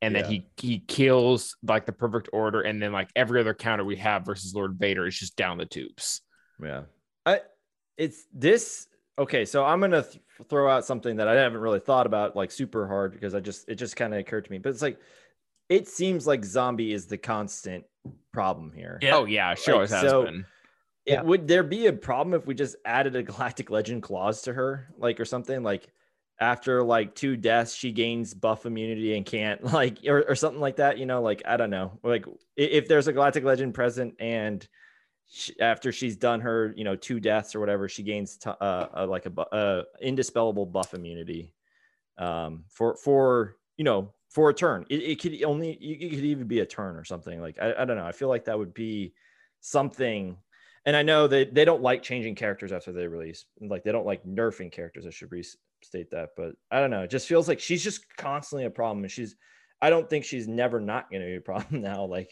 And 0.02 0.14
then 0.14 0.26
he 0.26 0.46
he 0.58 0.80
kills 0.80 1.56
like 1.64 1.86
the 1.88 1.92
perfect 1.92 2.30
order, 2.34 2.62
and 2.62 2.80
then 2.82 2.92
like 2.92 3.10
every 3.16 3.40
other 3.40 3.54
counter 3.56 3.84
we 3.84 3.96
have 3.96 4.26
versus 4.26 4.54
Lord 4.54 4.76
Vader 4.78 5.08
is 5.08 5.18
just 5.18 5.36
down 5.36 5.58
the 5.58 5.66
tubes. 5.66 6.22
Yeah. 6.62 6.84
I 7.26 7.42
it's 7.98 8.26
this 8.34 8.88
okay, 9.18 9.46
so 9.46 9.64
I'm 9.64 9.80
going 9.80 9.92
to 9.92 10.04
th- 10.04 10.22
throw 10.50 10.70
out 10.70 10.86
something 10.86 11.16
that 11.16 11.28
I 11.30 11.34
haven't 11.36 11.62
really 11.62 11.80
thought 11.80 12.06
about 12.06 12.36
like 12.36 12.52
super 12.52 12.88
hard 12.88 13.14
because 13.14 13.34
I 13.34 13.40
just 13.40 13.68
it 13.70 13.76
just 13.76 13.96
kind 13.96 14.14
of 14.14 14.20
occurred 14.20 14.46
to 14.46 14.52
me. 14.52 14.58
But 14.60 14.70
it's 14.70 14.82
like 14.82 15.00
it 15.70 15.88
seems 15.88 16.28
like 16.28 16.44
zombie 16.46 16.94
is 16.94 17.08
the 17.08 17.18
constant 17.18 17.86
problem 18.34 18.74
here. 18.76 19.00
Yeah. 19.02 19.16
Oh 19.16 19.26
yeah, 19.26 19.56
she 19.56 19.72
Like, 19.72 19.76
always 19.76 19.92
has 19.92 20.02
so- 20.10 20.24
been. 20.26 20.46
Yeah. 21.06 21.22
would 21.22 21.48
there 21.48 21.64
be 21.64 21.88
a 21.88 21.94
problem 21.94 22.34
if 22.34 22.48
we 22.48 22.56
just 22.56 22.76
added 22.86 23.16
a 23.16 23.24
galactic 23.32 23.70
legend 23.70 24.04
clause 24.04 24.42
to 24.44 24.54
her 24.54 24.88
like 24.98 25.20
or 25.20 25.26
something 25.26 25.64
like 25.64 25.88
after 26.40 26.84
like 26.84 27.16
two 27.16 27.38
deaths 27.38 27.74
she 27.74 27.92
gains 27.92 28.34
buff 28.34 28.66
immunity 28.66 29.16
and 29.16 29.26
can't 29.26 29.64
like 29.74 30.00
or, 30.08 30.24
or 30.28 30.36
something 30.36 30.62
like 30.62 30.78
that 30.78 30.98
you 30.98 31.06
know 31.06 31.22
like 31.22 31.42
i 31.46 31.58
don't 31.58 31.70
know. 31.70 32.00
Like 32.04 32.26
if 32.56 32.88
there's 32.88 33.08
a 33.08 33.14
galactic 33.14 33.44
legend 33.44 33.74
present 33.74 34.16
and 34.20 34.68
sh 35.28 35.52
after 35.60 35.92
she's 35.92 36.18
done 36.18 36.42
her 36.42 36.74
you 36.76 36.84
know 36.84 36.96
two 36.96 37.20
deaths 37.20 37.56
or 37.56 37.60
whatever 37.60 37.88
she 37.90 38.04
gains 38.04 38.38
t- 38.38 38.50
uh, 38.50 38.88
uh 38.98 39.08
like 39.08 39.26
a 39.26 39.42
uh, 39.42 39.84
indispellable 40.04 40.72
buff 40.72 40.94
immunity 40.94 41.54
um 42.18 42.64
for 42.70 42.96
for 42.98 43.58
you 43.78 43.84
know 43.84 44.14
for 44.36 44.50
a 44.50 44.54
turn. 44.54 44.86
It, 44.90 44.98
it 44.98 45.22
could 45.22 45.42
only 45.44 45.72
it 45.72 46.06
it 46.06 46.10
could 46.10 46.26
even 46.26 46.46
be 46.46 46.60
a 46.60 46.66
turn 46.66 46.98
or 46.98 47.06
something 47.06 47.40
like 47.40 47.58
I, 47.58 47.74
I 47.80 47.86
don't 47.86 47.96
know. 47.96 48.06
I 48.06 48.12
feel 48.12 48.28
like 48.28 48.44
that 48.46 48.60
would 48.60 48.74
be 48.74 49.14
something 49.62 50.38
and 50.86 50.96
I 50.96 51.02
know 51.04 51.28
that 51.28 51.54
they 51.54 51.66
don't 51.66 51.82
like 51.82 52.04
changing 52.04 52.36
characters 52.36 52.72
after 52.72 52.92
they 52.92 53.08
release. 53.08 53.46
Like 53.62 53.84
they 53.84 53.92
don't 53.92 54.06
like 54.06 54.24
nerfing 54.26 54.72
characters. 54.72 55.06
I 55.06 55.10
should 55.10 55.32
restate 55.32 56.12
that, 56.12 56.30
but 56.38 56.54
I 56.72 56.80
don't 56.80 56.92
know. 56.92 57.02
It 57.04 57.10
just 57.10 57.28
feels 57.28 57.48
like 57.48 57.60
she's 57.60 57.84
just 57.84 58.06
constantly 58.18 58.66
a 58.66 58.70
problem, 58.70 59.04
and 59.04 59.12
she's. 59.12 59.36
I 59.82 59.90
don't 59.90 60.10
think 60.10 60.24
she's 60.26 60.48
never 60.48 60.80
not 60.80 61.10
going 61.12 61.22
to 61.22 61.28
be 61.28 61.36
a 61.36 61.42
problem 61.42 61.82
now. 61.82 62.06
Like 62.06 62.30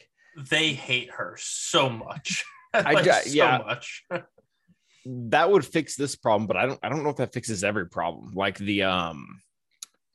They 0.49 0.73
hate 0.73 1.11
her 1.11 1.35
so 1.39 1.89
much. 1.89 2.43
I 2.73 2.93
Like, 2.93 3.03
ju- 3.05 3.11
so 3.11 3.35
yeah. 3.35 3.57
much. 3.65 4.03
that 5.05 5.51
would 5.51 5.65
fix 5.65 5.95
this 5.95 6.15
problem, 6.15 6.47
but 6.47 6.57
I 6.57 6.65
don't 6.65 6.79
I 6.81 6.89
don't 6.89 7.03
know 7.03 7.09
if 7.09 7.17
that 7.17 7.33
fixes 7.33 7.63
every 7.63 7.87
problem. 7.89 8.31
Like 8.33 8.57
the 8.57 8.83
um 8.83 9.41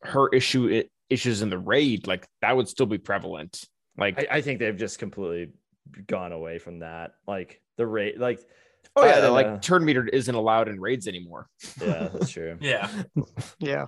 her 0.03 0.29
issue 0.31 0.71
i- 0.73 0.89
issues 1.11 1.43
in 1.43 1.51
the 1.51 1.59
raid, 1.59 2.07
like 2.07 2.27
that 2.41 2.57
would 2.57 2.69
still 2.69 2.87
be 2.87 2.99
prevalent. 2.99 3.63
Like 3.97 4.19
I, 4.31 4.37
I 4.39 4.41
think 4.41 4.59
they've 4.59 4.77
just 4.77 4.99
completely 4.99 5.53
gone 6.07 6.33
away 6.33 6.59
from 6.59 6.79
that. 6.81 7.13
Like 7.27 7.61
the 7.79 7.87
rate, 7.87 8.21
like 8.21 8.41
Oh 8.95 9.07
yeah, 9.07 9.21
don't 9.21 9.33
like 9.33 9.47
know. 9.47 9.59
turn 9.59 9.85
meter 9.85 10.07
isn't 10.07 10.35
allowed 10.35 10.69
in 10.69 10.81
raids 10.81 11.09
anymore. 11.09 11.49
Yeah, 11.81 12.09
that's 12.13 12.31
true. 12.31 12.59
Yeah. 12.61 12.91
Yeah. 13.59 13.87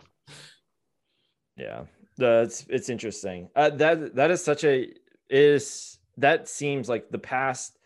Yeah, 1.57 1.83
that's 2.17 2.65
it's 2.69 2.89
interesting. 2.89 3.51
Uh, 3.55 3.71
that 3.71 4.15
that 4.15 4.31
is 4.31 4.43
such 4.43 4.65
a 4.65 4.93
is 5.29 5.99
that 6.17 6.49
seems 6.49 6.89
like 6.89 7.11
the 7.11 7.19
past 7.19 7.79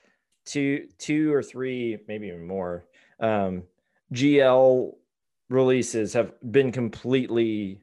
two 0.44 0.86
two 0.98 1.32
or 1.32 1.42
three, 1.42 1.98
maybe 2.06 2.28
even 2.28 2.46
more. 2.46 2.84
Um, 3.18 3.64
GL 4.12 4.94
releases 5.48 6.12
have 6.12 6.32
been 6.52 6.72
completely. 6.72 7.80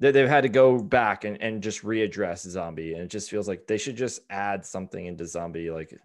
They, 0.00 0.10
they've 0.12 0.28
had 0.28 0.42
to 0.42 0.48
go 0.48 0.78
back 0.78 1.24
and, 1.24 1.40
and 1.42 1.62
just 1.62 1.82
readdress 1.82 2.46
zombie, 2.48 2.92
and 2.92 3.02
it 3.02 3.08
just 3.08 3.30
feels 3.30 3.48
like 3.48 3.66
they 3.66 3.78
should 3.78 3.96
just 3.96 4.20
add 4.30 4.64
something 4.66 5.06
into 5.06 5.26
zombie 5.26 5.70
like 5.70 5.98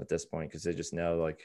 at 0.00 0.08
this 0.08 0.24
point 0.24 0.50
because 0.50 0.62
they 0.62 0.72
just 0.74 0.92
know 0.94 1.16
like 1.16 1.40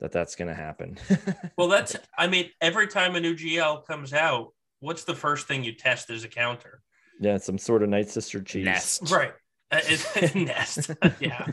that 0.00 0.12
that's 0.12 0.34
gonna 0.36 0.54
happen. 0.54 0.96
Well, 1.56 1.68
that's, 1.68 1.94
I 2.16 2.26
mean, 2.26 2.48
every 2.62 2.86
time 2.86 3.16
a 3.16 3.20
new 3.20 3.34
GL 3.34 3.86
comes 3.86 4.14
out, 4.14 4.54
what's 4.80 5.04
the 5.04 5.14
first 5.14 5.46
thing 5.46 5.62
you 5.62 5.72
test 5.74 6.08
as 6.10 6.24
a 6.24 6.28
counter? 6.28 6.80
yeah, 7.20 7.36
some 7.36 7.58
sort 7.58 7.82
of 7.82 7.90
night 7.90 8.08
sister 8.08 8.40
cheese. 8.42 8.64
Nest. 8.64 9.10
Right. 9.10 9.32
Uh, 9.70 9.80
It's, 9.84 10.16
it's 10.16 10.34
nest. 10.34 10.90
yeah. 11.20 11.46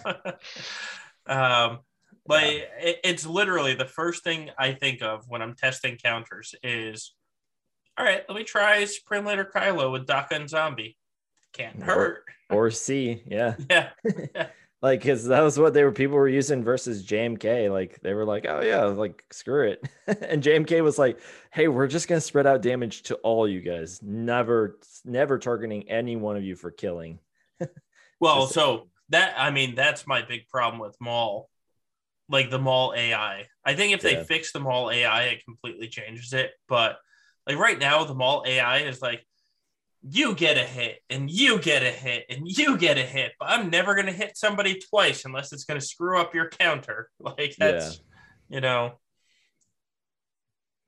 um, 1.25 1.79
but 2.25 2.43
it, 2.45 2.99
it's 3.03 3.25
literally 3.25 3.73
the 3.75 3.85
first 3.85 4.23
thing 4.23 4.49
I 4.57 4.71
think 4.73 5.01
of 5.01 5.25
when 5.27 5.41
I'm 5.41 5.55
testing 5.55 5.97
counters 5.97 6.55
is, 6.63 7.13
all 7.97 8.05
right, 8.05 8.23
let 8.29 8.37
me 8.37 8.43
try 8.45 8.85
Supreme 8.85 9.25
Leader 9.25 9.49
Kylo 9.53 9.91
with 9.91 10.05
Daka 10.05 10.35
and 10.35 10.49
Zombie. 10.49 10.97
Can't 11.53 11.81
Or- 11.81 11.85
hurt. 11.85 12.23
or 12.49 12.71
C, 12.71 13.23
yeah. 13.25 13.55
Yeah. 13.69 13.89
Like 14.81 15.01
because 15.01 15.25
that 15.25 15.41
was 15.41 15.57
what 15.59 15.73
they 15.73 15.83
were 15.83 15.91
people 15.91 16.17
were 16.17 16.27
using 16.29 16.63
versus 16.63 17.05
JMK. 17.05 17.71
Like 17.71 17.99
they 18.01 18.13
were 18.13 18.25
like, 18.25 18.45
oh 18.47 18.61
yeah, 18.61 18.85
like 18.85 19.23
screw 19.31 19.69
it. 19.69 19.87
and 20.07 20.43
JMK 20.43 20.83
was 20.83 20.99
like, 20.99 21.19
hey, 21.51 21.67
we're 21.67 21.87
just 21.87 22.07
gonna 22.07 22.21
spread 22.21 22.45
out 22.45 22.61
damage 22.61 23.03
to 23.03 23.15
all 23.15 23.47
you 23.47 23.61
guys, 23.61 24.01
never 24.03 24.77
never 25.03 25.39
targeting 25.39 25.89
any 25.89 26.15
one 26.15 26.37
of 26.37 26.43
you 26.43 26.55
for 26.55 26.71
killing. 26.71 27.19
Well, 28.19 28.45
Just- 28.45 28.55
so 28.55 28.89
that 29.09 29.35
I 29.37 29.51
mean 29.51 29.75
that's 29.75 30.07
my 30.07 30.23
big 30.23 30.47
problem 30.47 30.81
with 30.81 30.95
Maul, 30.99 31.51
like 32.29 32.49
the 32.49 32.57
Maul 32.57 32.95
AI. 32.97 33.45
I 33.63 33.75
think 33.75 33.93
if 33.93 34.01
they 34.01 34.23
fix 34.23 34.51
the 34.51 34.59
Maul 34.59 34.89
AI, 34.89 35.23
it 35.25 35.45
completely 35.45 35.87
changes 35.87 36.33
it. 36.33 36.49
But 36.67 36.97
like 37.45 37.57
right 37.57 37.77
now, 37.77 38.05
the 38.05 38.15
Maul 38.15 38.43
AI 38.47 38.79
is 38.79 39.03
like, 39.03 39.23
you 40.09 40.35
get 40.35 40.57
a 40.57 40.63
hit 40.63 40.99
and 41.09 41.29
you 41.29 41.59
get 41.59 41.83
a 41.83 41.91
hit 41.91 42.25
and 42.29 42.41
you 42.45 42.77
get 42.77 42.97
a 42.97 43.01
hit, 43.03 43.33
but 43.39 43.49
I'm 43.49 43.69
never 43.69 43.95
gonna 43.95 44.11
hit 44.11 44.37
somebody 44.37 44.79
twice 44.79 45.25
unless 45.25 45.51
it's 45.51 45.65
gonna 45.65 45.81
screw 45.81 46.19
up 46.19 46.33
your 46.35 46.49
counter. 46.49 47.09
Like 47.19 47.55
that's 47.57 47.99
you 48.49 48.61
know, 48.61 48.93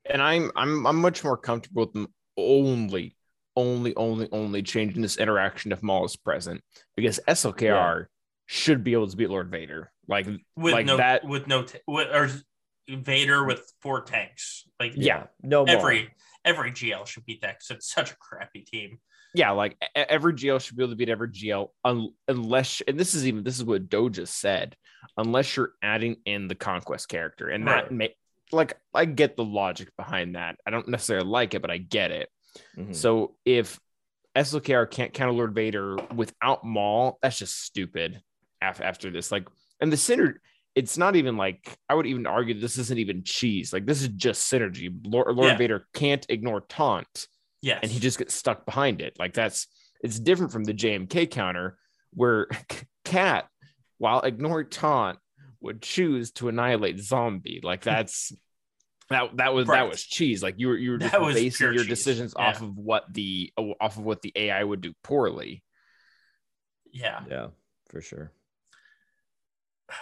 and 0.06 0.22
I'm 0.22 0.50
I'm 0.56 0.86
I'm 0.86 0.96
much 0.96 1.22
more 1.24 1.36
comfortable 1.36 1.84
with 1.84 1.92
them 1.92 2.08
only, 2.36 3.14
only, 3.56 3.94
only, 3.96 4.28
only 4.32 4.62
changing 4.62 5.02
this 5.02 5.18
interaction 5.18 5.72
if 5.72 5.82
Maul 5.82 6.04
is 6.06 6.16
present 6.16 6.62
because 6.96 7.20
SLKR 7.28 8.06
should 8.46 8.82
be 8.82 8.94
able 8.94 9.08
to 9.08 9.16
beat 9.16 9.28
Lord 9.30 9.50
Vader. 9.50 9.92
Like, 10.08 10.26
with 10.56 10.72
Like 10.72 10.86
no 10.86 10.96
that- 10.96 11.24
with 11.24 11.46
no 11.46 11.62
t- 11.64 11.78
with, 11.86 12.08
or 12.08 12.30
Vader 12.88 13.44
with 13.44 13.70
four 13.82 14.00
tanks. 14.02 14.64
Like 14.80 14.92
Yeah. 14.96 15.26
no 15.42 15.66
more. 15.66 15.76
every 15.76 16.10
every 16.44 16.72
GL 16.72 17.06
should 17.06 17.26
beat 17.26 17.42
that 17.42 17.58
because 17.58 17.70
it's 17.76 17.92
such 17.92 18.10
a 18.12 18.16
crappy 18.16 18.62
team. 18.62 18.98
Yeah, 19.34 19.50
like 19.52 19.76
every 19.94 20.34
GL 20.34 20.60
should 20.60 20.76
be 20.76 20.82
able 20.82 20.92
to 20.92 20.96
beat 20.96 21.08
every 21.08 21.28
GL 21.28 21.68
un- 21.84 22.12
unless, 22.28 22.82
and 22.86 22.98
this 22.98 23.14
is 23.14 23.26
even 23.26 23.44
this 23.44 23.56
is 23.58 23.64
what 23.64 23.88
Doja 23.88 24.26
said, 24.26 24.76
unless 25.16 25.56
you're 25.56 25.72
adding 25.82 26.16
in 26.26 26.48
the 26.48 26.54
conquest 26.54 27.08
character, 27.08 27.48
and 27.48 27.66
that 27.66 27.84
Right. 27.84 27.92
may 27.92 28.14
like 28.52 28.76
I 28.92 29.04
get 29.04 29.36
the 29.36 29.44
logic 29.44 29.90
behind 29.96 30.34
that. 30.34 30.56
I 30.66 30.70
don't 30.70 30.88
necessarily 30.88 31.28
like 31.28 31.54
it, 31.54 31.62
but 31.62 31.70
I 31.70 31.78
get 31.78 32.10
it. 32.10 32.28
Mhm. 32.76 32.94
So 32.94 33.36
if 33.44 33.78
SLKR 34.36 34.86
can't 34.90 35.12
counter 35.12 35.32
Lord 35.32 35.54
Vader 35.54 35.96
without 36.14 36.64
Maul, 36.64 37.18
that's 37.22 37.38
just 37.38 37.62
stupid. 37.62 38.20
After 38.60 38.82
after 38.84 39.10
this, 39.10 39.30
like, 39.32 39.46
and 39.80 39.92
the 39.92 39.96
synergy, 39.96 40.34
it's 40.74 40.98
not 40.98 41.16
even 41.16 41.36
like 41.36 41.76
I 41.88 41.94
would 41.94 42.06
even 42.06 42.26
argue 42.26 42.58
this 42.58 42.76
isn't 42.78 42.98
even 42.98 43.22
cheese. 43.24 43.72
Like 43.72 43.86
this 43.86 44.02
is 44.02 44.08
just 44.08 44.50
synergy. 44.52 44.92
Lord, 45.04 45.34
Lord 45.36 45.50
Yeah. 45.52 45.56
Vader 45.56 45.86
can't 45.94 46.26
ignore 46.28 46.60
taunt, 46.62 47.26
Yes, 47.62 47.80
and 47.82 47.90
he 47.90 47.98
just 48.00 48.18
gets 48.18 48.34
stuck 48.34 48.64
behind 48.64 49.00
it. 49.00 49.14
Like 49.18 49.34
that's 49.34 49.66
it's 50.02 50.18
different 50.18 50.52
from 50.52 50.64
the 50.64 50.74
JMK 50.74 51.30
counter 51.30 51.76
where 52.12 52.48
Cat, 53.04 53.48
while 53.98 54.20
ignoring 54.20 54.68
taunt, 54.68 55.18
would 55.60 55.82
choose 55.82 56.30
to 56.32 56.48
annihilate 56.48 56.98
zombie. 57.00 57.60
Like 57.62 57.82
that's 57.82 58.32
that 59.10 59.36
that 59.36 59.52
was 59.52 59.66
that 59.66 59.88
was 59.90 60.02
cheese. 60.02 60.42
Like 60.42 60.54
you 60.58 60.68
were 60.68 60.76
you 60.76 60.92
were 60.92 60.98
just 60.98 61.12
basing 61.12 61.66
your 61.74 61.82
cheese. 61.84 61.86
decisions 61.88 62.34
Yeah. 62.38 62.48
off 62.48 62.62
of 62.62 62.76
what 62.76 63.04
the 63.12 63.52
off 63.58 63.96
of 63.98 64.04
what 64.04 64.22
the 64.22 64.32
AI 64.36 64.62
would 64.64 64.80
do 64.80 64.92
poorly. 65.02 65.62
yeah. 66.92 67.20
Yeah, 67.28 67.46
for 67.90 68.00
sure. 68.00 68.32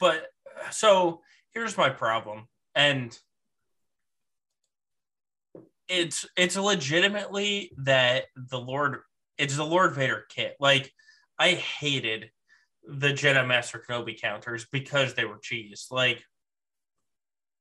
But 0.00 0.26
so 0.70 1.20
here's 1.52 1.76
my 1.76 1.88
problem, 1.88 2.48
and 2.74 3.16
it's 5.88 6.26
it's 6.36 6.56
legitimately 6.56 7.72
that 7.78 8.24
the 8.36 8.58
Lord 8.58 9.00
it's 9.38 9.56
the 9.56 9.64
Lord 9.64 9.94
Vader 9.94 10.24
kit. 10.28 10.56
Like 10.60 10.92
I 11.38 11.50
hated 11.50 12.30
the 12.84 13.08
Jedi 13.08 13.46
Master 13.46 13.82
Kenobi 13.86 14.20
counters 14.20 14.66
because 14.70 15.14
they 15.14 15.24
were 15.24 15.38
cheese. 15.38 15.86
Like 15.90 16.22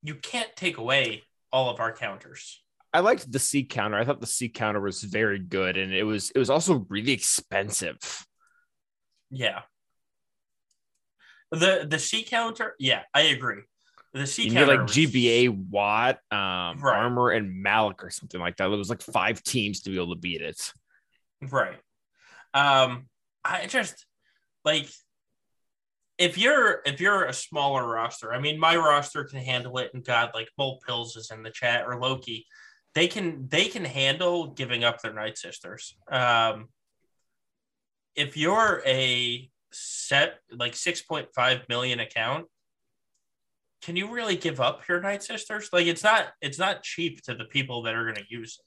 you 0.03 0.15
can't 0.15 0.53
take 0.55 0.77
away 0.77 1.23
all 1.51 1.69
of 1.69 1.79
our 1.79 1.91
counters. 1.91 2.61
I 2.93 2.99
liked 2.99 3.31
the 3.31 3.39
SEE 3.39 3.63
counter. 3.63 3.97
I 3.97 4.03
thought 4.03 4.19
the 4.19 4.27
SEE 4.27 4.49
counter 4.49 4.81
was 4.81 5.01
very 5.01 5.39
good, 5.39 5.77
and 5.77 5.93
it 5.93 6.03
was 6.03 6.31
it 6.31 6.39
was 6.39 6.49
also 6.49 6.85
really 6.89 7.13
expensive. 7.13 7.97
Yeah. 9.29 9.61
The 11.51 11.85
the 11.89 11.99
SEE 11.99 12.23
counter, 12.23 12.75
yeah, 12.79 13.03
I 13.13 13.21
agree. 13.23 13.61
The 14.13 14.27
SEE 14.27 14.43
You 14.47 14.51
counter 14.53 14.77
like 14.77 14.81
was- 14.87 14.95
GBA, 14.95 15.47
Wat, 15.69 16.19
um, 16.31 16.79
Right. 16.79 16.97
Armor, 16.97 17.29
and 17.31 17.61
Malak 17.63 18.03
or 18.03 18.09
something 18.09 18.39
like 18.41 18.57
that. 18.57 18.65
It 18.65 18.75
was 18.75 18.89
like 18.89 19.01
five 19.01 19.41
teams 19.43 19.81
to 19.81 19.89
be 19.89 19.95
able 19.95 20.13
to 20.15 20.19
beat 20.19 20.41
it. 20.41 20.73
Right. 21.41 21.79
Um, 22.53 23.07
I 23.43 23.65
just 23.67 24.05
like 24.65 24.87
if 26.17 26.37
you're 26.37 26.81
if 26.85 26.99
you're 27.01 27.23
a 27.25 27.33
smaller 27.33 27.87
roster, 27.87 28.33
I 28.33 28.39
mean 28.39 28.59
my 28.59 28.75
roster 28.75 29.23
can 29.23 29.39
handle 29.39 29.77
it 29.79 29.91
and 29.93 30.03
God 30.03 30.31
like 30.35 30.49
Bull 30.57 30.79
Pills 30.85 31.15
is 31.15 31.31
in 31.31 31.41
the 31.41 31.49
chat 31.49 31.85
or 31.87 31.99
Loki. 31.99 32.45
They 32.93 33.07
can 33.07 33.47
they 33.47 33.65
can 33.69 33.85
handle 33.85 34.47
giving 34.47 34.83
up 34.83 35.01
their 35.01 35.13
night 35.13 35.37
sisters. 35.37 35.95
Um 36.11 36.67
if 38.13 38.35
you're 38.37 38.83
a 38.85 39.49
set 39.71 40.39
like 40.51 40.73
6.5 40.73 41.69
million 41.69 41.99
account, 42.01 42.45
can 43.81 43.95
you 43.95 44.11
really 44.13 44.35
give 44.35 44.61
up 44.61 44.87
your 44.87 45.01
night 45.01 45.23
sisters? 45.23 45.69
Like 45.73 45.87
it's 45.87 46.03
not 46.03 46.27
it's 46.41 46.59
not 46.59 46.83
cheap 46.83 47.21
to 47.23 47.33
the 47.35 47.45
people 47.45 47.83
that 47.83 47.95
are 47.95 48.05
gonna 48.05 48.25
use 48.29 48.59
it. 48.59 48.65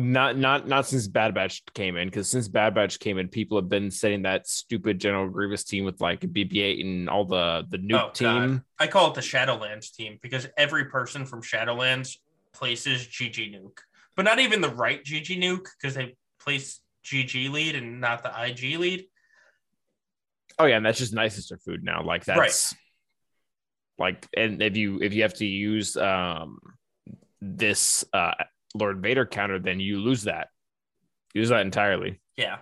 Not 0.00 0.36
not 0.38 0.68
not 0.68 0.86
since 0.86 1.08
Bad 1.08 1.34
Batch 1.34 1.62
came 1.74 1.96
in, 1.96 2.08
because 2.08 2.28
since 2.30 2.46
Bad 2.48 2.74
Batch 2.74 3.00
came 3.00 3.18
in, 3.18 3.28
people 3.28 3.58
have 3.58 3.68
been 3.68 3.90
setting 3.90 4.22
that 4.22 4.46
stupid 4.46 5.00
General 5.00 5.28
Grievous 5.28 5.64
team 5.64 5.84
with 5.84 6.00
like 6.00 6.20
BB-8 6.20 6.80
and 6.80 7.10
all 7.10 7.24
the 7.24 7.64
the 7.68 7.76
nuke 7.78 8.00
Oh, 8.00 8.10
team. 8.10 8.26
God. 8.28 8.62
I 8.78 8.86
call 8.86 9.08
it 9.08 9.14
the 9.14 9.20
Shadowlands 9.20 9.92
team 9.92 10.18
because 10.22 10.46
every 10.56 10.84
person 10.86 11.26
from 11.26 11.42
Shadowlands 11.42 12.16
places 12.52 13.06
GG 13.06 13.52
Nuke, 13.54 13.78
but 14.16 14.24
not 14.24 14.38
even 14.38 14.60
the 14.60 14.70
right 14.70 15.04
GG 15.04 15.38
Nuke 15.42 15.66
because 15.80 15.96
they 15.96 16.14
place 16.38 16.80
GG 17.04 17.50
lead 17.50 17.74
and 17.74 18.00
not 18.00 18.22
the 18.22 18.30
IG 18.44 18.78
lead. 18.78 19.06
Oh 20.58 20.66
yeah, 20.66 20.76
and 20.76 20.86
that's 20.86 20.98
just 20.98 21.12
nice 21.14 21.34
sister 21.34 21.58
food 21.58 21.82
now. 21.82 22.02
Like 22.04 22.24
that's 22.24 22.74
like, 24.00 24.26
and 24.36 24.60
if 24.62 24.76
you 24.76 25.00
if 25.00 25.12
you 25.14 25.22
have 25.22 25.34
to 25.34 25.46
use 25.46 25.96
um 25.96 26.58
this 27.40 28.04
uh 28.12 28.32
Lord 28.74 29.00
Vader 29.02 29.26
counter, 29.26 29.58
then 29.60 29.78
you 29.78 30.00
lose 30.00 30.24
that. 30.24 30.48
Use 31.34 31.50
that 31.50 31.60
entirely. 31.60 32.20
Yeah. 32.36 32.58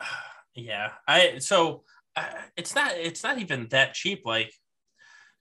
Yeah. 0.54 0.90
I 1.08 1.38
so 1.38 1.84
uh, 2.14 2.24
it's 2.58 2.74
not 2.74 2.92
it's 2.92 3.22
not 3.22 3.38
even 3.38 3.68
that 3.70 3.94
cheap. 3.94 4.22
Like, 4.26 4.52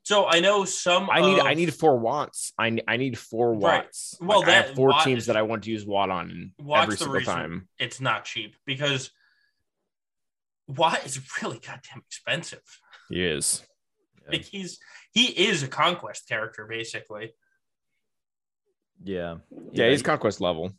so 0.04 0.26
I 0.26 0.40
know 0.40 0.64
some. 0.64 1.10
I 1.12 1.20
need 1.22 1.40
of- 1.40 1.46
I 1.46 1.54
need 1.54 1.74
four 1.74 1.98
Wats. 2.00 2.54
I 2.58 2.78
I 2.88 2.96
need 2.98 3.18
four 3.20 3.52
Right. 3.54 3.84
Wats. 3.84 4.16
Well, 4.22 4.40
Like, 4.40 4.48
I 4.48 4.52
have 4.54 4.74
four 4.74 4.90
Wat 4.90 5.04
teams 5.04 5.26
that 5.26 5.36
I 5.36 5.42
want 5.42 5.64
to 5.64 5.70
use 5.72 5.86
Wat 5.86 6.10
on 6.10 6.54
Wat's 6.60 6.84
every 6.84 6.96
single 6.98 7.16
reason 7.16 7.34
time. 7.34 7.68
it's 7.78 8.00
not 8.00 8.24
cheap 8.24 8.56
because 8.66 9.12
Wat 10.78 11.06
is 11.06 11.20
really 11.42 11.60
goddamn 11.60 12.04
expensive. 12.08 12.64
He 13.10 13.26
is. 13.26 13.64
Like 14.32 14.44
he's 14.44 14.80
he 15.12 15.26
is 15.26 15.64
a 15.64 15.68
conquest 15.68 16.30
character 16.30 16.66
basically. 16.70 17.34
Yeah. 19.04 19.38
Yeah, 19.72 19.90
he's 19.90 20.04
conquest 20.04 20.40
level. 20.40 20.72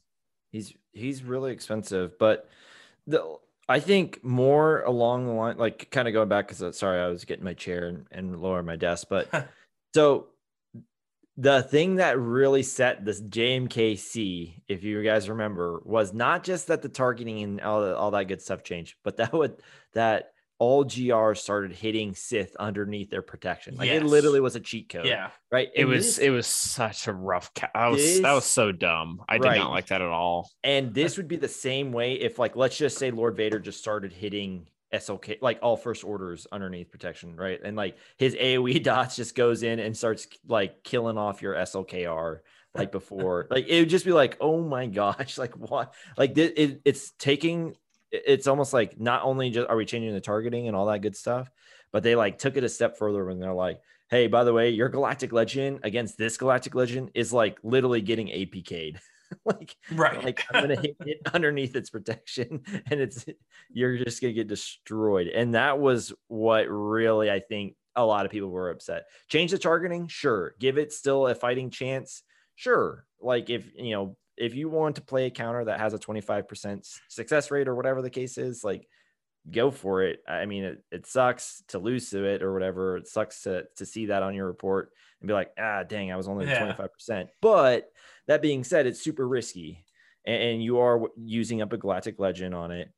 he's 0.53 0.73
he's 0.93 1.23
really 1.23 1.53
expensive, 1.53 2.19
but 2.19 2.49
the 3.07 3.37
I 3.69 3.81
think 3.81 4.23
more 4.23 4.83
along 4.83 5.27
the 5.27 5.33
line, 5.33 5.59
like 5.59 5.91
kind 5.91 6.09
of 6.09 6.15
going 6.15 6.29
back 6.29 6.47
because 6.47 6.62
uh, 6.62 6.73
sorry, 6.73 7.01
I 7.01 7.09
was 7.09 7.25
getting 7.25 7.45
my 7.45 7.55
chair 7.55 7.89
and, 7.89 8.07
and 8.11 8.41
lower 8.41 8.62
my 8.62 8.77
desk, 8.77 9.09
but 9.11 9.29
so 9.95 10.29
the 11.36 11.62
thing 11.62 11.97
that 11.97 12.19
really 12.19 12.62
set 12.62 13.05
this 13.05 13.20
JMKC, 13.20 14.62
if 14.69 14.85
you 14.85 15.02
guys 15.02 15.28
remember, 15.28 15.81
was 15.85 16.12
not 16.12 16.44
just 16.44 16.67
that 16.69 16.83
the 16.83 16.89
targeting 16.89 17.43
and 17.43 17.61
all, 17.61 17.94
all 17.94 18.11
that 18.12 18.28
good 18.28 18.43
stuff 18.43 18.62
changed, 18.62 18.97
but 19.02 19.17
that 19.19 19.33
would 19.33 19.57
that 19.94 20.31
all 20.59 20.85
GRs 20.85 21.39
started 21.39 21.73
hitting 21.73 22.15
Sith 22.15 22.55
underneath 22.57 23.11
their 23.11 23.23
protection. 23.23 23.75
Like 23.75 23.89
Yes. 23.89 24.01
it 24.02 24.07
literally 24.07 24.39
was 24.41 24.55
a 24.55 24.61
cheat 24.61 24.89
code. 24.91 25.07
Yeah. 25.07 25.31
Right. 25.51 25.69
It 25.75 25.81
And 25.81 25.91
was 25.91 26.05
this- 26.07 26.19
it 26.19 26.31
was 26.31 26.47
such 26.47 27.09
a 27.09 27.12
rough. 27.12 27.52
Ca- 27.55 27.70
I 27.75 27.89
was 27.89 28.20
that 28.20 28.33
was 28.33 28.44
so 28.44 28.70
dumb. 28.70 29.23
I 29.28 29.39
did 29.39 29.44
Right. 29.49 29.59
not 29.59 29.73
like 29.73 29.86
that 29.89 30.02
at 30.02 30.09
all. 30.09 30.49
And 30.62 30.94
this 30.94 31.17
would 31.17 31.27
be 31.27 31.35
the 31.36 31.49
same 31.49 31.91
way 31.93 32.12
if, 32.15 32.39
like, 32.39 32.55
let's 32.55 32.77
just 32.78 32.97
say 32.97 33.11
Lord 33.11 33.36
Vader 33.36 33.59
just 33.59 33.78
started 33.81 34.12
hitting 34.12 34.69
SLK, 34.93 35.39
like 35.41 35.59
all 35.62 35.77
first 35.77 36.05
orders 36.05 36.47
underneath 36.53 36.91
protection, 36.91 37.37
right? 37.37 37.61
And 37.62 37.77
like 37.77 37.97
his 38.19 38.35
AoE 38.35 38.83
dots 38.85 39.17
just 39.17 39.35
goes 39.35 39.62
in 39.62 39.79
and 39.79 39.97
starts 39.97 40.27
like 40.47 40.85
killing 40.85 41.19
off 41.19 41.43
your 41.43 41.55
SLKR 41.55 42.41
like 42.75 42.93
before. 42.93 43.47
like 43.51 43.67
it 43.69 43.81
would 43.81 43.89
just 43.89 44.05
be 44.05 44.12
like, 44.12 44.37
oh 44.41 44.62
my 44.62 44.87
gosh, 44.87 45.39
like 45.39 45.57
what? 45.57 45.95
Like 46.17 46.37
it, 46.37 46.81
it's 46.85 47.12
taking, 47.12 47.77
it's 48.11 48.47
almost 48.47 48.73
like 48.73 49.01
not 49.01 49.23
only 49.25 49.51
just 49.51 49.69
are 49.69 49.77
we 49.77 49.87
changing 49.87 50.12
the 50.12 50.21
targeting 50.21 50.69
and 50.69 50.77
all 50.77 50.87
that 50.87 51.01
good 51.01 51.17
stuff, 51.17 51.51
but 51.93 52.03
they 52.03 52.15
like 52.15 52.39
took 52.39 52.57
it 52.57 52.65
a 52.65 52.69
step 52.69 52.99
further 52.99 53.25
when 53.25 53.39
they're 53.39 53.55
like, 53.55 53.81
hey, 54.11 54.27
by 54.27 54.45
the 54.45 54.53
way, 54.53 54.71
your 54.71 54.91
Galactic 54.91 55.33
Legend 55.33 55.81
against 55.85 56.19
this 56.19 56.37
Galactic 56.37 56.75
Legend 56.75 57.11
is 57.15 57.33
like 57.33 57.59
literally 57.62 58.03
getting 58.03 58.27
APK'd. 58.27 58.99
like 59.44 59.77
Right. 59.93 60.23
like 60.25 60.44
I'm 60.52 60.62
gonna 60.62 60.81
hit 60.81 60.97
it 61.01 61.19
underneath 61.35 61.75
its 61.77 61.91
protection, 61.91 62.62
and 62.91 63.01
it's 63.01 63.25
you're 63.70 63.97
just 63.99 64.20
gonna 64.20 64.33
get 64.33 64.49
destroyed. 64.49 65.28
And 65.28 65.55
that 65.55 65.78
was 65.78 66.12
what 66.28 66.67
really 66.69 67.31
I 67.31 67.41
think 67.41 67.77
a 67.94 68.05
lot 68.05 68.25
of 68.25 68.33
people 68.33 68.49
were 68.51 68.70
upset. 68.70 69.05
Change 69.28 69.51
the 69.51 69.59
targeting, 69.59 70.09
sure. 70.09 70.55
Give 70.59 70.78
it 70.78 70.93
still 70.93 71.27
a 71.27 71.35
fighting 71.35 71.70
chance, 71.70 72.23
sure. 72.55 73.07
Like 73.20 73.51
if 73.51 73.70
you 73.77 73.93
know 73.93 74.17
if 74.36 74.55
you 74.55 74.69
want 74.69 74.97
to 74.97 75.02
play 75.02 75.27
a 75.27 75.31
counter 75.31 75.65
that 75.67 75.78
has 75.78 75.93
a 75.93 75.99
25% 75.99 76.89
success 77.09 77.51
rate 77.51 77.69
or 77.69 77.75
whatever 77.75 78.01
the 78.01 78.09
case 78.11 78.39
is, 78.39 78.65
like 78.65 78.89
go 79.51 79.70
for 79.70 80.02
it. 80.05 80.20
I 80.27 80.47
mean, 80.47 80.65
it, 80.65 80.85
it 80.91 81.07
sucks 81.07 81.62
to 81.69 81.78
lose 81.78 82.09
to 82.11 82.25
it 82.25 82.43
or 82.43 82.52
whatever. 82.52 82.97
It 82.97 83.09
sucks 83.09 83.43
to 83.43 83.65
to 83.77 83.85
see 83.85 84.07
that 84.07 84.23
on 84.23 84.35
your 84.35 84.47
report 84.47 84.91
and 85.20 85.28
be 85.28 85.35
like, 85.35 85.51
ah, 85.59 85.83
dang, 85.83 86.11
I 86.11 86.17
was 86.17 86.28
only 86.28 86.47
Yeah. 86.47 86.75
25%. 86.75 87.28
But 87.43 87.91
that 88.28 88.42
being 88.42 88.65
said, 88.65 88.86
it's 88.86 89.01
super 89.01 89.26
risky, 89.26 89.84
and, 90.26 90.42
and 90.42 90.65
you 90.65 90.78
are 90.78 91.09
using 91.17 91.62
up 91.62 91.73
a 91.73 91.78
galactic 91.78 92.18
legend 92.18 92.55
on 92.55 92.70
it. 92.70 92.91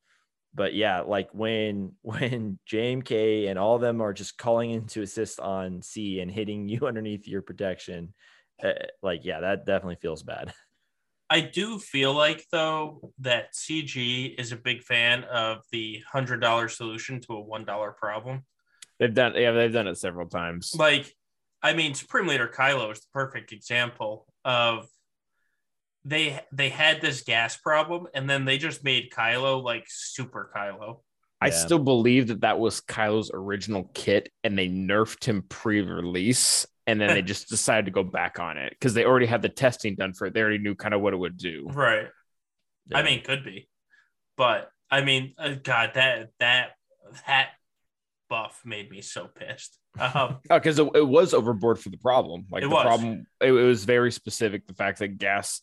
But 0.55 0.75
yeah, 0.75 1.01
like 1.01 1.31
when 1.33 1.93
when 2.03 2.59
JMK 2.71 3.49
and 3.49 3.59
all 3.59 3.75
of 3.75 3.81
them 3.81 4.01
are 4.01 4.13
just 4.13 4.39
calling 4.39 4.71
in 4.71 4.87
to 4.89 5.03
assist 5.03 5.41
on 5.41 5.83
C 5.83 6.21
and 6.21 6.31
hitting 6.31 6.69
you 6.69 6.81
underneath 6.87 7.27
your 7.27 7.43
protection, 7.43 8.15
uh, 8.63 8.73
like 9.03 9.25
yeah, 9.25 9.41
that 9.41 9.67
definitely 9.67 9.99
feels 10.01 10.23
bad. 10.23 10.53
I 11.31 11.41
do 11.41 11.79
feel 11.79 12.13
like 12.15 12.45
though 12.53 13.13
that 13.21 13.55
CG 13.55 14.39
is 14.39 14.53
a 14.53 14.57
big 14.57 14.83
fan 14.83 15.25
of 15.25 15.63
the 15.73 16.03
hundred 16.11 16.41
dollar 16.41 16.69
solution 16.69 17.21
to 17.23 17.35
a 17.35 17.41
one 17.41 17.65
dollar 17.65 17.93
problem. 17.93 18.45
They've 19.01 19.13
done 19.13 19.35
yeah, 19.35 19.51
they've 19.51 19.73
done 19.73 19.89
it 19.89 19.99
several 19.99 20.29
times. 20.29 20.75
Like, 20.79 21.13
I 21.63 21.73
mean, 21.73 21.95
Supreme 21.95 22.27
Leader 22.27 22.47
Kylo 22.55 22.93
is 22.93 23.01
the 23.01 23.09
perfect 23.13 23.53
example 23.53 24.27
of 24.45 24.87
they 26.05 26.41
they 26.53 26.69
had 26.69 27.01
this 27.01 27.23
GAS 27.23 27.57
problem 27.57 28.07
and 28.15 28.29
then 28.29 28.45
they 28.45 28.59
just 28.59 28.85
made 28.85 29.11
Kylo 29.11 29.63
like 29.63 29.85
super 29.89 30.51
Kylo. 30.55 31.01
I 31.41 31.49
Yeah. 31.49 31.53
still 31.55 31.79
believe 31.79 32.29
that 32.29 32.41
that 32.43 32.59
was 32.59 32.81
Kylo's 32.81 33.31
original 33.35 33.91
kit, 33.93 34.31
and 34.45 34.57
they 34.57 34.69
nerfed 34.69 35.25
him 35.25 35.43
pre-release, 35.49 36.67
and 36.87 37.01
then 37.01 37.09
they 37.09 37.23
just 37.35 37.49
decided 37.49 37.87
to 37.87 37.91
go 37.91 38.03
back 38.03 38.39
on 38.39 38.57
it 38.57 38.71
because 38.71 38.95
they 38.95 39.05
already 39.05 39.27
had 39.27 39.43
the 39.43 39.49
testing 39.49 39.95
done 39.95 40.13
for 40.15 40.27
it. 40.27 40.35
They 40.35 40.41
already 40.41 40.59
knew 40.59 40.75
kind 40.75 40.95
of 40.95 41.01
what 41.01 41.13
it 41.13 41.19
would 41.19 41.37
do. 41.37 41.67
Right. 41.71 42.07
I 42.95 43.03
mean, 43.03 43.23
could 43.23 43.45
be, 43.45 43.69
but 44.37 44.71
I 44.91 45.03
mean, 45.03 45.35
uh, 45.39 45.55
God, 45.63 45.93
that 45.95 46.31
that 46.39 46.73
that 47.27 47.49
buff 48.29 48.63
made 48.65 48.91
me 48.91 49.01
so 49.01 49.27
pissed. 49.27 49.79
Um, 49.99 50.39
because 50.49 50.79
it, 50.79 50.89
it 50.95 51.07
was 51.07 51.35
overboard 51.35 51.79
for 51.79 51.89
the 51.91 51.99
problem. 51.99 52.47
Like 52.51 52.63
It 52.63 52.69
the 52.69 52.75
was. 52.75 52.85
problem, 52.85 53.27
it, 53.41 53.49
it 53.49 53.53
was 53.53 53.85
very 53.85 54.13
specific. 54.13 54.67
The 54.67 54.75
fact 54.75 54.99
that 55.01 55.19
GAS 55.19 55.61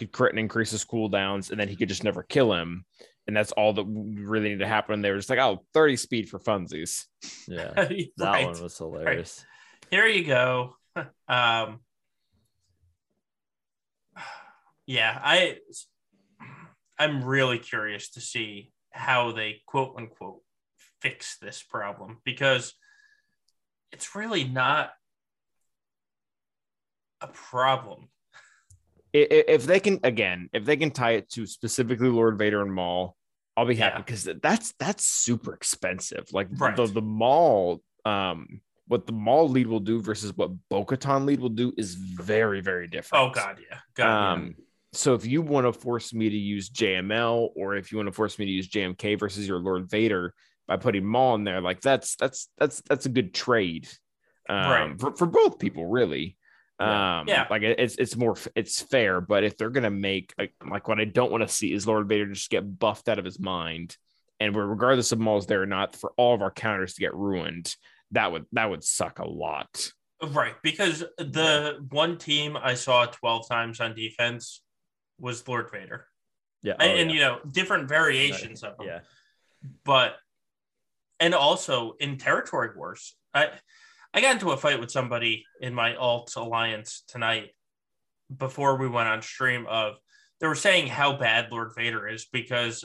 could 0.00 0.12
crit 0.12 0.32
and 0.32 0.38
increase 0.38 0.70
his 0.70 0.84
cooldowns, 0.84 1.50
and 1.50 1.60
then 1.60 1.68
he 1.68 1.76
could 1.76 1.88
just 1.88 2.04
never 2.04 2.22
kill 2.22 2.52
him. 2.52 2.84
And 3.26 3.36
that's 3.36 3.52
all 3.52 3.72
that 3.74 3.84
really 3.84 4.48
needed 4.48 4.60
to 4.60 4.66
happen. 4.66 5.02
They 5.02 5.10
were 5.10 5.16
just 5.16 5.30
like, 5.30 5.38
oh, 5.38 5.64
30 5.74 5.96
speed 5.96 6.28
for 6.28 6.40
funsies. 6.40 7.04
yeah, 7.46 7.72
right. 7.76 8.08
that 8.16 8.44
one 8.44 8.62
was 8.62 8.76
hilarious. 8.76 9.44
Here 9.90 10.06
you 10.06 10.24
go. 10.24 10.76
Um, 11.28 11.78
yeah, 14.86 15.20
I 15.22 15.58
I'm 16.98 17.24
really 17.24 17.60
curious 17.60 18.10
to 18.10 18.20
see 18.20 18.72
how 18.90 19.30
they 19.30 19.62
quote 19.64 19.94
unquote 19.96 20.40
fix 21.00 21.38
this 21.38 21.62
problem 21.62 22.18
because 22.24 22.74
it's 23.92 24.16
really 24.16 24.42
not 24.42 24.90
a 27.20 27.28
problem. 27.28 28.08
If 29.12 29.64
they 29.66 29.80
can, 29.80 29.98
again, 30.04 30.48
if 30.52 30.64
they 30.64 30.76
can 30.76 30.90
tie 30.90 31.12
it 31.12 31.28
to 31.30 31.46
specifically 31.46 32.08
Lord 32.08 32.38
Vader 32.38 32.62
and 32.62 32.72
Maul, 32.72 33.16
I'll 33.56 33.66
be 33.66 33.74
happy 33.74 33.94
Yeah. 33.98 34.02
because 34.02 34.28
that's 34.42 34.72
that's 34.78 35.04
super 35.04 35.52
expensive. 35.54 36.26
Like 36.32 36.48
Right. 36.52 36.76
the 36.76 36.86
the 36.86 37.02
Maul, 37.02 37.82
um, 38.04 38.60
what 38.86 39.06
the 39.06 39.12
Maul 39.12 39.48
lead 39.48 39.66
will 39.66 39.80
do 39.80 40.00
versus 40.00 40.36
what 40.36 40.50
Bo-Katan 40.68 41.24
lead 41.26 41.40
will 41.40 41.48
do 41.48 41.72
is 41.76 41.94
very 41.94 42.60
very 42.60 42.86
different. 42.86 43.24
Oh 43.24 43.30
God, 43.30 43.58
yeah, 43.68 43.78
God, 43.94 44.06
yeah. 44.06 44.32
Um, 44.32 44.54
so 44.92 45.14
if 45.14 45.24
you 45.26 45.42
want 45.42 45.66
to 45.66 45.72
force 45.72 46.12
me 46.14 46.28
to 46.28 46.36
use 46.36 46.68
JML 46.70 47.50
or 47.56 47.76
if 47.76 47.90
you 47.92 47.98
want 47.98 48.08
to 48.08 48.12
force 48.12 48.38
me 48.38 48.46
to 48.46 48.50
use 48.52 48.68
JMK 48.68 49.18
versus 49.18 49.46
your 49.46 49.58
Lord 49.58 49.90
Vader 49.90 50.34
by 50.66 50.76
putting 50.76 51.04
Maul 51.04 51.34
in 51.34 51.44
there, 51.44 51.60
like 51.60 51.80
that's 51.80 52.16
that's 52.16 52.48
that's 52.58 52.80
that's 52.88 53.06
a 53.06 53.10
good 53.10 53.34
trade, 53.34 53.88
um, 54.48 54.70
Right. 54.70 55.00
for, 55.00 55.14
for 55.16 55.26
both 55.26 55.58
people, 55.58 55.86
really. 55.86 56.36
Yeah. 56.80 57.20
Um, 57.20 57.28
Yeah. 57.28 57.46
like 57.50 57.62
it's 57.62 57.96
it's 57.96 58.16
more 58.16 58.36
it's 58.54 58.80
fair, 58.80 59.20
but 59.20 59.44
if 59.44 59.56
they're 59.56 59.70
gonna 59.70 59.90
make 59.90 60.32
like, 60.38 60.54
like 60.68 60.88
what 60.88 61.00
I 61.00 61.04
don't 61.04 61.30
want 61.30 61.42
to 61.46 61.48
see 61.48 61.72
is 61.72 61.86
Lord 61.86 62.08
Vader 62.08 62.26
just 62.26 62.50
get 62.50 62.78
buffed 62.78 63.08
out 63.08 63.18
of 63.18 63.24
his 63.24 63.38
mind, 63.38 63.96
and 64.38 64.54
we're 64.54 64.66
regardless 64.66 65.12
of 65.12 65.18
Maul's 65.18 65.46
there 65.46 65.62
or 65.62 65.66
not, 65.66 65.94
for 65.94 66.12
all 66.16 66.34
of 66.34 66.42
our 66.42 66.50
counters 66.50 66.94
to 66.94 67.00
get 67.00 67.14
ruined, 67.14 67.74
that 68.12 68.32
would 68.32 68.46
that 68.52 68.70
would 68.70 68.82
suck 68.82 69.18
a 69.18 69.28
lot. 69.28 69.92
Right, 70.22 70.54
because 70.62 71.02
the 71.16 71.86
one 71.90 72.18
team 72.18 72.56
I 72.56 72.74
saw 72.74 73.06
12 73.06 73.48
times 73.48 73.80
on 73.80 73.94
defense 73.94 74.62
was 75.18 75.46
Lord 75.48 75.70
Vader. 75.70 76.06
Yeah, 76.62 76.74
and, 76.78 76.82
oh, 76.92 76.94
and, 76.96 77.10
yeah. 77.10 77.14
you 77.14 77.20
know, 77.20 77.38
different 77.50 77.88
variations 77.88 78.62
of 78.62 78.76
them. 78.76 78.86
yeah, 78.86 79.00
But 79.84 80.16
and 81.20 81.34
also 81.34 81.92
in 82.00 82.18
territory 82.18 82.70
wars. 82.76 83.14
I 83.32 83.50
I 84.12 84.20
got 84.20 84.32
into 84.34 84.50
a 84.50 84.56
fight 84.56 84.80
with 84.80 84.90
somebody 84.90 85.44
in 85.60 85.74
my 85.74 85.94
alt 85.96 86.32
alliance 86.36 87.04
tonight 87.06 87.50
before 88.36 88.76
we 88.76 88.88
went 88.88 89.08
on 89.08 89.22
stream 89.22 89.66
of 89.68 89.94
they 90.40 90.46
were 90.46 90.54
saying 90.54 90.86
how 90.88 91.16
bad 91.16 91.48
Lord 91.52 91.72
Vader 91.76 92.08
is 92.08 92.26
because 92.32 92.84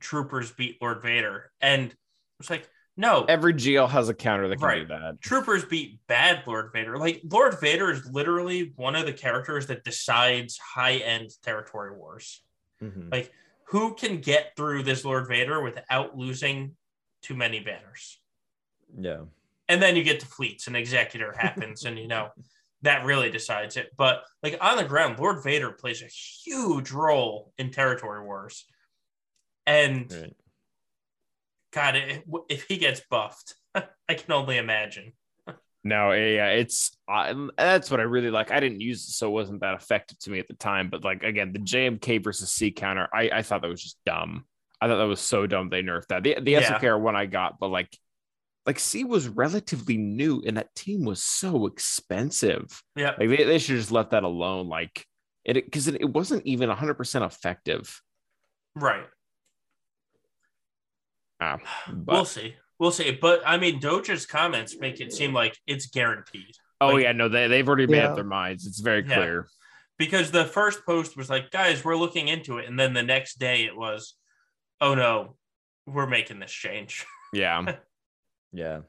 troopers 0.00 0.52
beat 0.52 0.78
Lord 0.80 1.02
Vader. 1.02 1.50
And 1.60 1.94
it's 2.40 2.50
like, 2.50 2.68
no, 2.96 3.24
Every 3.24 3.54
GL 3.54 3.88
has 3.88 4.08
a 4.10 4.14
counter 4.14 4.48
that 4.48 4.56
can 4.58 4.66
Right. 4.68 4.80
do 4.80 4.86
that. 4.88 5.20
troopers 5.22 5.64
beat 5.64 5.98
bad 6.06 6.42
Lord 6.46 6.70
Vader. 6.72 6.98
Like 6.98 7.22
Lord 7.24 7.58
Vader 7.60 7.90
is 7.90 8.04
literally 8.06 8.72
one 8.76 8.94
of 8.94 9.06
the 9.06 9.12
characters 9.12 9.66
that 9.68 9.82
decides 9.84 10.58
high 10.58 10.96
end 10.96 11.30
territory 11.42 11.96
wars. 11.96 12.42
Mhm. 12.82 13.10
Like 13.10 13.32
who 13.68 13.94
can 13.94 14.20
get 14.20 14.54
through 14.56 14.82
this 14.82 15.04
Lord 15.04 15.26
Vader 15.28 15.62
without 15.62 16.16
losing 16.16 16.76
too 17.22 17.34
many 17.34 17.60
banners? 17.60 18.20
yeah. 18.98 19.22
And 19.68 19.80
then 19.82 19.96
you 19.96 20.02
get 20.02 20.20
to 20.20 20.26
fleets 20.26 20.66
and 20.66 20.76
executor 20.76 21.32
happens, 21.38 21.84
and 21.84 21.98
you 21.98 22.08
know 22.08 22.28
that 22.82 23.04
really 23.04 23.30
decides 23.30 23.76
it. 23.76 23.90
But 23.96 24.24
like 24.42 24.58
on 24.60 24.76
the 24.76 24.84
ground, 24.84 25.18
Lord 25.18 25.42
Vader 25.42 25.70
plays 25.70 26.02
a 26.02 26.06
huge 26.06 26.90
role 26.90 27.52
in 27.58 27.70
territory 27.70 28.24
wars. 28.24 28.64
And 29.66 30.12
Right. 30.12 30.34
God, 31.72 31.96
if, 31.96 32.22
if 32.48 32.64
he 32.64 32.76
gets 32.76 33.00
buffed, 33.08 33.54
I 33.74 34.14
can 34.14 34.32
only 34.32 34.58
imagine. 34.58 35.12
No, 35.84 36.12
yeah, 36.12 36.48
it's 36.50 36.96
uh, 37.08 37.34
that's 37.56 37.90
what 37.90 37.98
I 37.98 38.04
really 38.04 38.30
like. 38.30 38.52
I 38.52 38.60
didn't 38.60 38.80
use 38.80 39.04
it, 39.08 39.12
so 39.12 39.26
it 39.28 39.32
wasn't 39.32 39.62
that 39.62 39.74
effective 39.74 40.16
to 40.20 40.30
me 40.30 40.38
at 40.38 40.46
the 40.46 40.54
time. 40.54 40.90
But 40.90 41.02
like 41.02 41.24
again, 41.24 41.52
the 41.52 41.58
JMK 41.58 42.22
versus 42.22 42.52
C 42.52 42.70
counter, 42.70 43.08
I, 43.12 43.30
I 43.32 43.42
thought 43.42 43.62
that 43.62 43.68
was 43.68 43.82
just 43.82 43.98
dumb. 44.06 44.44
I 44.80 44.86
thought 44.86 44.98
that 44.98 45.04
was 45.08 45.20
so 45.20 45.46
dumb 45.46 45.70
they 45.70 45.82
nerfed 45.82 46.08
that. 46.08 46.22
The 46.22 46.38
the 46.40 46.52
Yeah. 46.52 46.78
SOKR 46.78 47.00
one 47.00 47.16
I 47.16 47.26
got, 47.26 47.58
but 47.58 47.68
like 47.68 47.96
like 48.66 48.78
C 48.78 49.04
was 49.04 49.28
relatively 49.28 49.96
new 49.96 50.42
and 50.46 50.56
that 50.56 50.74
team 50.74 51.04
was 51.04 51.22
so 51.22 51.66
expensive. 51.66 52.82
Yeah. 52.96 53.14
Like 53.18 53.28
they, 53.28 53.44
they 53.44 53.58
should 53.58 53.76
just 53.76 53.90
let 53.92 54.10
that 54.10 54.22
alone. 54.22 54.68
Like 54.68 55.04
it 55.44 55.54
because 55.64 55.88
it, 55.88 56.00
it 56.00 56.10
wasn't 56.12 56.46
even 56.46 56.68
100 56.68 56.94
percent 56.94 57.24
effective. 57.24 58.00
Right. 58.76 59.04
Ah, 61.40 61.58
but, 61.92 62.12
we'll 62.14 62.24
see. 62.24 62.54
We'll 62.78 62.92
see. 62.92 63.10
But 63.20 63.42
I 63.44 63.56
mean, 63.58 63.80
Doja's 63.80 64.26
comments 64.26 64.78
make 64.78 65.00
it 65.00 65.12
seem 65.12 65.32
like 65.32 65.56
it's 65.66 65.86
guaranteed. 65.86 66.54
oh 66.80 66.88
like- 66.90 67.02
yeah, 67.04 67.12
no, 67.12 67.28
they 67.28 67.48
they've 67.48 67.66
already 67.66 67.86
made 67.86 67.98
Yeah. 67.98 68.10
up 68.10 68.14
their 68.14 68.24
minds. 68.24 68.66
It's 68.66 68.80
very 68.80 69.04
Yeah. 69.06 69.14
clear. 69.16 69.48
because 69.98 70.30
the 70.32 70.44
first 70.44 70.84
post 70.84 71.16
was 71.16 71.30
like, 71.30 71.50
guys, 71.52 71.84
we're 71.84 71.96
looking 71.96 72.26
into 72.28 72.58
it. 72.58 72.66
And 72.68 72.78
then 72.78 72.92
the 72.92 73.02
next 73.04 73.38
day 73.38 73.64
it 73.64 73.76
was, 73.76 74.14
oh 74.80 74.94
no, 74.94 75.36
we're 75.86 76.06
making 76.08 76.38
this 76.40 76.52
change. 76.52 77.04
Yeah, 77.34 77.76
Yeah. 78.52 78.80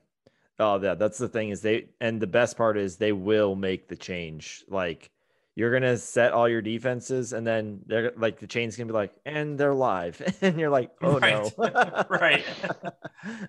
Oh, 0.60 0.80
yeah. 0.82 0.94
That's 0.96 1.18
the 1.18 1.28
thing 1.28 1.50
is 1.50 1.62
they, 1.62 1.88
and 2.00 2.22
the 2.22 2.28
best 2.28 2.58
part 2.58 2.78
is 2.78 2.98
they 2.98 3.12
will 3.12 3.56
make 3.56 3.88
the 3.88 3.96
change. 3.96 4.64
Like 4.68 5.10
you're 5.56 5.72
gonna 5.72 5.98
set 5.98 6.34
all 6.34 6.50
your 6.50 6.62
defenses, 6.62 7.32
and 7.34 7.46
then 7.46 7.80
they're 7.86 8.12
like 8.18 8.40
the 8.40 8.48
chain's 8.48 8.76
gonna 8.76 8.88
be 8.88 8.94
like, 8.94 9.14
and 9.26 9.58
they're 9.58 9.74
live, 9.74 10.22
and 10.42 10.60
you're 10.60 10.70
like, 10.70 10.92
oh 11.02 11.18
no. 11.18 11.52
right. 12.10 12.44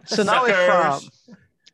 So 0.05 0.23
now 0.23 0.44
if 0.47 0.70
um, 0.70 1.01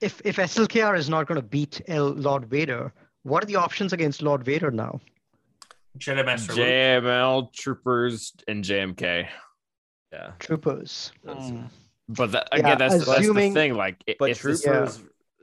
if 0.01 0.21
if 0.25 0.37
SLKR 0.37 0.97
is 0.97 1.09
not 1.11 1.27
going 1.27 1.41
to 1.41 1.47
beat 1.47 1.81
L 1.89 2.09
Lord 2.11 2.47
Vader, 2.47 2.93
what 3.25 3.43
are 3.43 3.47
the 3.47 3.57
options 3.57 3.93
against 3.93 4.23
Lord 4.23 4.43
Vader 4.45 4.71
now? 4.71 5.01
Jedi 5.99 6.25
Master 6.25 6.55
Luke. 6.55 6.67
JML 6.67 7.53
Troopers 7.53 8.33
and 8.49 8.65
JMK. 8.65 9.29
yeah. 10.13 10.33
Troopers. 10.39 11.13
That's- 11.25 11.51
Hmm. 11.51 11.63
But 12.17 12.33
that, 12.33 12.49
Yeah, 12.53 12.59
again, 12.59 12.79
that's, 12.79 12.95
that's 12.95 13.07
the 13.07 13.13
assuming- 13.19 13.55
thing. 13.55 13.75
Like, 13.75 14.03
But 14.19 14.31
if 14.31 14.43
this- 14.43 14.63
troopers, 14.63 15.03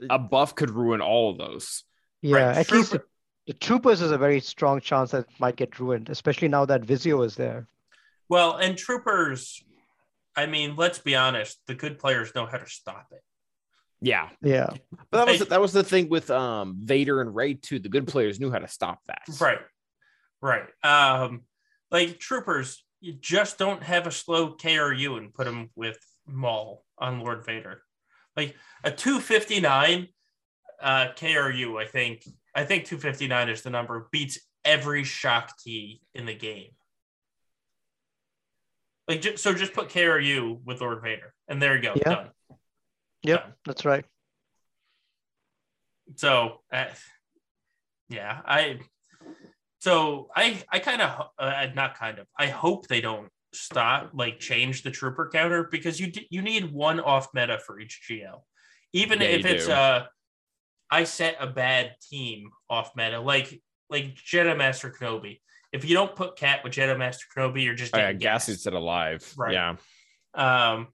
a 0.10 0.20
buff 0.20 0.56
could 0.56 0.70
ruin 0.70 1.02
all 1.02 1.32
of 1.32 1.38
those. 1.38 1.84
Yeah, 2.22 2.36
Right, 2.48 2.58
at 2.58 2.72
least 2.72 2.92
the, 2.92 3.04
the 3.48 3.54
Troopers 3.54 4.02
is 4.02 4.12
a 4.12 4.18
very 4.18 4.40
strong 4.40 4.82
chance 4.82 5.12
that 5.12 5.20
it 5.20 5.40
might 5.40 5.56
get 5.56 5.80
ruined, 5.80 6.10
especially 6.10 6.48
now 6.48 6.66
that 6.66 6.82
Versio 6.82 7.26
is 7.26 7.36
there. 7.36 7.68
Well, 8.28 8.58
and 8.58 8.78
Troopers, 8.78 9.64
I 10.36 10.46
mean, 10.48 10.76
let's 10.76 11.00
be 11.00 11.16
honest, 11.16 11.60
the 11.68 11.76
good 11.76 11.98
players 12.00 12.34
know 12.36 12.46
how 12.46 12.58
to 12.58 12.70
stop 12.70 13.08
it. 13.12 13.22
Yeah, 14.02 14.30
Yeah. 14.42 14.70
but 15.10 15.26
that 15.26 15.28
was 15.28 15.40
Hey. 15.40 15.46
that 15.46 15.62
was 15.62 15.74
the 15.74 15.84
thing 15.84 16.10
with 16.10 16.30
um 16.30 16.76
Vader 16.84 17.22
and 17.22 17.34
Rey 17.34 17.56
too. 17.56 17.80
The 17.80 17.90
good 17.90 18.08
players 18.08 18.40
knew 18.40 18.52
how 18.52 18.60
to 18.60 18.68
stop 18.68 19.00
that. 19.08 19.24
Right. 19.40 19.60
Right. 20.42 20.66
Um, 20.84 21.44
like 21.90 22.20
Troopers, 22.20 22.84
you 23.00 23.14
just 23.14 23.58
don't 23.58 23.82
have 23.82 24.06
a 24.06 24.12
slow 24.12 24.56
KRU 24.56 25.18
and 25.18 25.34
put 25.34 25.46
them 25.46 25.72
with 25.76 25.98
Maul 26.28 26.84
on 26.98 27.22
Lord 27.22 27.46
Vader. 27.46 27.82
Like 28.36 28.56
a 28.84 28.92
259 28.92 30.08
uh 30.82 31.08
KRU, 31.16 31.82
I 31.82 31.88
think 31.88 32.24
I 32.54 32.64
think 32.64 32.86
259 32.86 33.50
is 33.50 33.62
the 33.62 33.70
number, 33.70 34.08
beats 34.12 34.40
every 34.66 35.04
Shaak 35.04 35.56
Ti 35.58 36.02
in 36.14 36.26
the 36.26 36.36
game. 36.36 36.72
Like 39.08 39.22
ju- 39.22 39.38
so 39.38 39.54
just 39.54 39.74
put 39.74 39.90
KRU 39.90 40.60
with 40.66 40.82
Lord 40.82 41.02
Vader 41.02 41.34
and 41.48 41.62
there 41.62 41.76
you 41.76 41.82
go. 41.82 41.94
Yeah. 41.96 42.04
Done. 42.04 42.30
Yep, 43.24 43.44
Done. 43.44 43.54
that's 43.66 43.86
right. 43.86 44.06
So, 46.16 46.62
uh, 46.72 46.86
yeah, 48.10 48.42
I. 48.46 48.80
So 49.80 50.30
I 50.36 50.62
I 50.70 50.80
kind 50.80 51.02
of 51.02 51.28
uh, 51.38 51.68
not 51.76 51.98
kind 51.98 52.20
of 52.20 52.28
I 52.38 52.48
hope 52.48 52.88
they 52.88 53.02
don't 53.02 53.30
stop 53.54 54.12
like 54.14 54.40
change 54.40 54.84
the 54.84 54.92
trooper 54.92 55.30
counter 55.32 55.68
because 55.72 56.00
you 56.00 56.08
d- 56.12 56.28
you 56.30 56.42
need 56.42 56.72
one 56.72 57.00
off 57.00 57.30
meta 57.34 57.58
for 57.60 57.80
each 57.80 58.02
GL, 58.10 58.42
even 58.94 59.20
Yeah, 59.22 59.28
if 59.28 59.46
it's 59.46 59.66
do. 59.68 59.72
uh 59.72 60.06
I 60.90 61.04
set 61.04 61.36
a 61.40 61.48
bad 61.48 61.96
team 62.10 62.50
off 62.70 62.96
meta 62.96 63.20
like 63.20 63.62
like 63.90 64.16
Jedi 64.16 64.56
Master 64.58 64.90
Kenobi. 64.92 65.42
If 65.74 65.84
you 65.88 65.94
don't 65.96 66.16
put 66.16 66.38
Cat 66.38 66.64
with 66.64 66.74
Jedi 66.74 66.98
Master 66.98 67.26
Kenobi, 67.36 67.64
you're 67.64 67.74
just 67.76 67.94
Oh, 67.96 67.98
yeah, 68.00 68.06
getting 68.14 68.20
Gassy 68.20 68.52
gassed. 68.54 68.64
said 68.64 68.74
alive. 68.74 69.34
Right. 69.38 69.54
Yeah. 69.54 69.76
Um. 70.34 70.88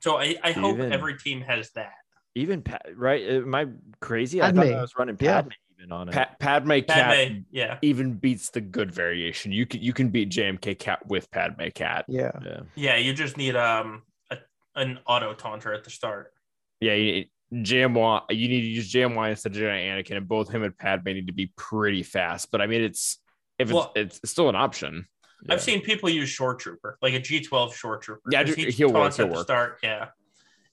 So 0.00 0.18
I 0.18 0.36
I 0.42 0.52
hope 0.52 0.76
Even- 0.76 0.92
every 0.92 1.18
team 1.18 1.40
has 1.42 1.70
that. 1.72 1.92
even 2.34 2.62
pa- 2.62 2.78
right? 2.94 3.22
Am 3.26 3.54
I 3.54 3.66
crazy? 4.00 4.42
I 4.42 4.52
thought 4.52 4.66
I 4.66 4.80
was 4.80 4.92
running 4.98 5.16
Yeah. 5.20 5.42
Padme 5.78 5.82
even 5.82 5.92
on 5.92 6.08
it. 6.08 6.12
Pa- 6.12 6.34
Padme 6.38 6.80
Cat 6.86 7.30
yeah, 7.50 7.78
even 7.82 8.14
beats 8.14 8.50
the 8.50 8.60
good 8.60 8.92
variation. 8.92 9.52
You 9.52 9.66
can 9.66 9.82
you 9.82 9.92
can 9.92 10.08
beat 10.08 10.30
JMK 10.30 10.78
Cat 10.78 11.06
with 11.06 11.30
Padme 11.30 11.68
Cat. 11.74 12.04
Yeah. 12.08 12.32
yeah. 12.44 12.60
yeah. 12.74 12.96
You 12.96 13.12
just 13.12 13.36
need 13.36 13.56
um 13.56 14.02
a, 14.30 14.38
an 14.74 14.98
auto 15.06 15.34
taunter 15.34 15.72
at 15.72 15.84
the 15.84 15.90
start. 15.90 16.32
Yeah, 16.80 16.94
you, 16.94 17.24
GMY, 17.54 18.22
you 18.30 18.48
need 18.48 18.60
to 18.62 18.66
use 18.66 18.92
GMY 18.92 19.30
instead 19.30 19.52
of 19.52 19.58
Jedi 19.58 19.86
Anakin, 19.88 20.16
and 20.16 20.28
both 20.28 20.50
him 20.50 20.62
and 20.62 20.76
Padme 20.76 21.06
need 21.12 21.28
to 21.28 21.32
be 21.32 21.52
pretty 21.56 22.02
fast. 22.02 22.50
But 22.50 22.60
I 22.60 22.66
mean, 22.66 22.82
it's 22.82 23.18
if 23.58 23.68
it's 23.68 23.74
Well- 23.74 23.92
it's, 23.94 24.18
it's 24.22 24.30
still 24.32 24.48
an 24.48 24.56
option. 24.56 25.06
yeah. 25.44 25.54
I've 25.54 25.62
seen 25.62 25.80
people 25.82 26.08
use 26.10 26.28
Shoretrooper, 26.28 26.94
like 27.02 27.14
a 27.14 27.20
G12 27.20 27.72
Shoretrooper. 27.72 28.18
Yeah, 28.30 28.44
'cause 28.44 28.56
ju- 28.56 28.70
he'll 28.70 28.88
work, 28.92 28.96
he'll 28.96 29.04
at 29.04 29.16
the 29.16 29.26
work. 29.28 29.44
start. 29.44 29.78
Yeah, 29.82 30.08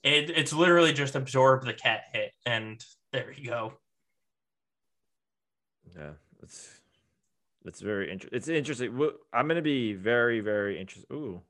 it, 0.04 0.30
it's 0.32 0.52
literally 0.52 0.92
just 0.94 1.16
absorb 1.16 1.64
the 1.66 1.74
cat 1.74 2.02
hit, 2.12 2.34
and 2.46 2.84
there 3.14 3.32
you 3.32 3.50
go. 3.50 3.74
Yeah, 5.98 6.12
it's 6.42 6.80
it's 7.66 7.82
very 7.82 8.12
interesting. 8.12 8.38
It's 8.38 8.48
interesting. 8.48 9.12
I'm 9.34 9.48
gonna 9.48 9.62
be 9.62 9.94
very 9.94 10.40
very 10.40 10.80
interested. 10.80 11.12
Ooh, 11.14 11.42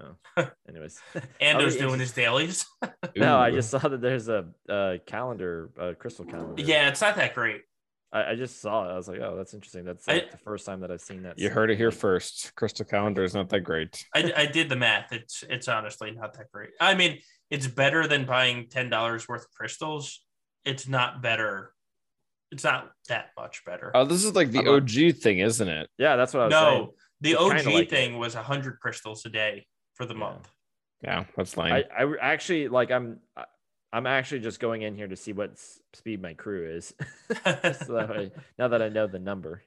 oh. 0.00 0.46
Anyways, 0.68 1.00
Ando's 1.40 1.74
be 1.74 1.80
doing 1.80 2.00
his 2.00 2.12
dailies. 2.12 2.66
no, 3.16 3.38
I 3.38 3.50
just 3.50 3.70
saw 3.70 3.78
that 3.78 4.00
there's 4.00 4.28
a, 4.28 4.46
a 4.68 4.98
calendar, 5.06 5.70
a 5.78 5.94
crystal 5.94 6.24
calendar. 6.24 6.62
yeah, 6.62 6.88
it's 6.88 7.00
not 7.00 7.16
that 7.16 7.34
great. 7.34 7.62
I, 8.12 8.30
I 8.30 8.34
just 8.34 8.60
saw 8.60 8.88
it. 8.88 8.92
I 8.92 8.96
was 8.96 9.08
like, 9.08 9.20
oh, 9.20 9.36
that's 9.36 9.52
interesting. 9.52 9.84
That's 9.84 10.08
I- 10.08 10.24
the 10.30 10.38
first 10.38 10.64
time 10.64 10.80
that 10.80 10.90
I've 10.90 11.00
seen 11.00 11.22
that. 11.24 11.38
you 11.38 11.50
heard 11.50 11.70
it 11.70 11.76
here 11.76 11.90
first. 11.90 12.54
Crystal 12.54 12.84
Calendar 12.84 13.24
is 13.24 13.34
not 13.34 13.48
that 13.50 13.60
great. 13.60 14.04
I, 14.14 14.32
I 14.36 14.46
did 14.46 14.68
the 14.68 14.76
math. 14.76 15.12
It's 15.12 15.44
it's 15.48 15.68
honestly 15.68 16.10
not 16.12 16.34
that 16.34 16.50
great. 16.52 16.70
I 16.80 16.94
mean, 16.94 17.18
it's 17.50 17.66
better 17.66 18.06
than 18.06 18.24
buying 18.24 18.68
ten 18.68 18.90
dollars 18.90 19.28
worth 19.28 19.42
of 19.42 19.50
crystals. 19.52 20.22
It's 20.64 20.88
not 20.88 21.22
better. 21.22 21.72
It's 22.52 22.64
not 22.64 22.90
that 23.08 23.30
much 23.36 23.64
better. 23.64 23.90
Oh, 23.94 24.04
this 24.04 24.24
is 24.24 24.34
like 24.34 24.50
the 24.50 24.60
I'm 24.60 24.68
OG 24.68 25.16
thing, 25.16 25.38
isn't 25.40 25.68
it? 25.68 25.88
Yeah, 25.98 26.16
that's 26.16 26.32
what 26.32 26.42
I 26.42 26.46
was 26.46 26.52
no, 26.52 26.62
saying. 26.70 26.90
the 27.22 27.30
It's 27.32 27.66
OG 27.66 27.72
like 27.74 27.90
thing 27.90 28.18
was 28.18 28.34
hundred 28.34 28.78
crystals 28.80 29.24
a 29.26 29.28
day 29.30 29.66
for 29.94 30.06
the 30.06 30.14
Yeah. 30.14 30.20
month. 30.20 30.48
Yeah, 31.02 31.24
that's 31.36 31.56
lame. 31.56 31.72
I, 31.72 31.84
I 31.98 32.16
actually 32.20 32.68
like 32.68 32.90
I'm 32.90 33.18
I- 33.36 33.44
I'm 33.92 34.06
actually 34.06 34.40
just 34.40 34.60
going 34.60 34.82
in 34.82 34.94
here 34.94 35.06
to 35.08 35.16
see 35.16 35.32
what 35.32 35.58
speed 35.94 36.20
my 36.20 36.34
KRU 36.34 36.76
is. 36.76 36.92
so 37.78 37.94
that 37.94 38.08
way, 38.10 38.30
now 38.58 38.68
that 38.68 38.82
I 38.82 38.88
know 38.90 39.06
the 39.06 39.18
number. 39.20 39.62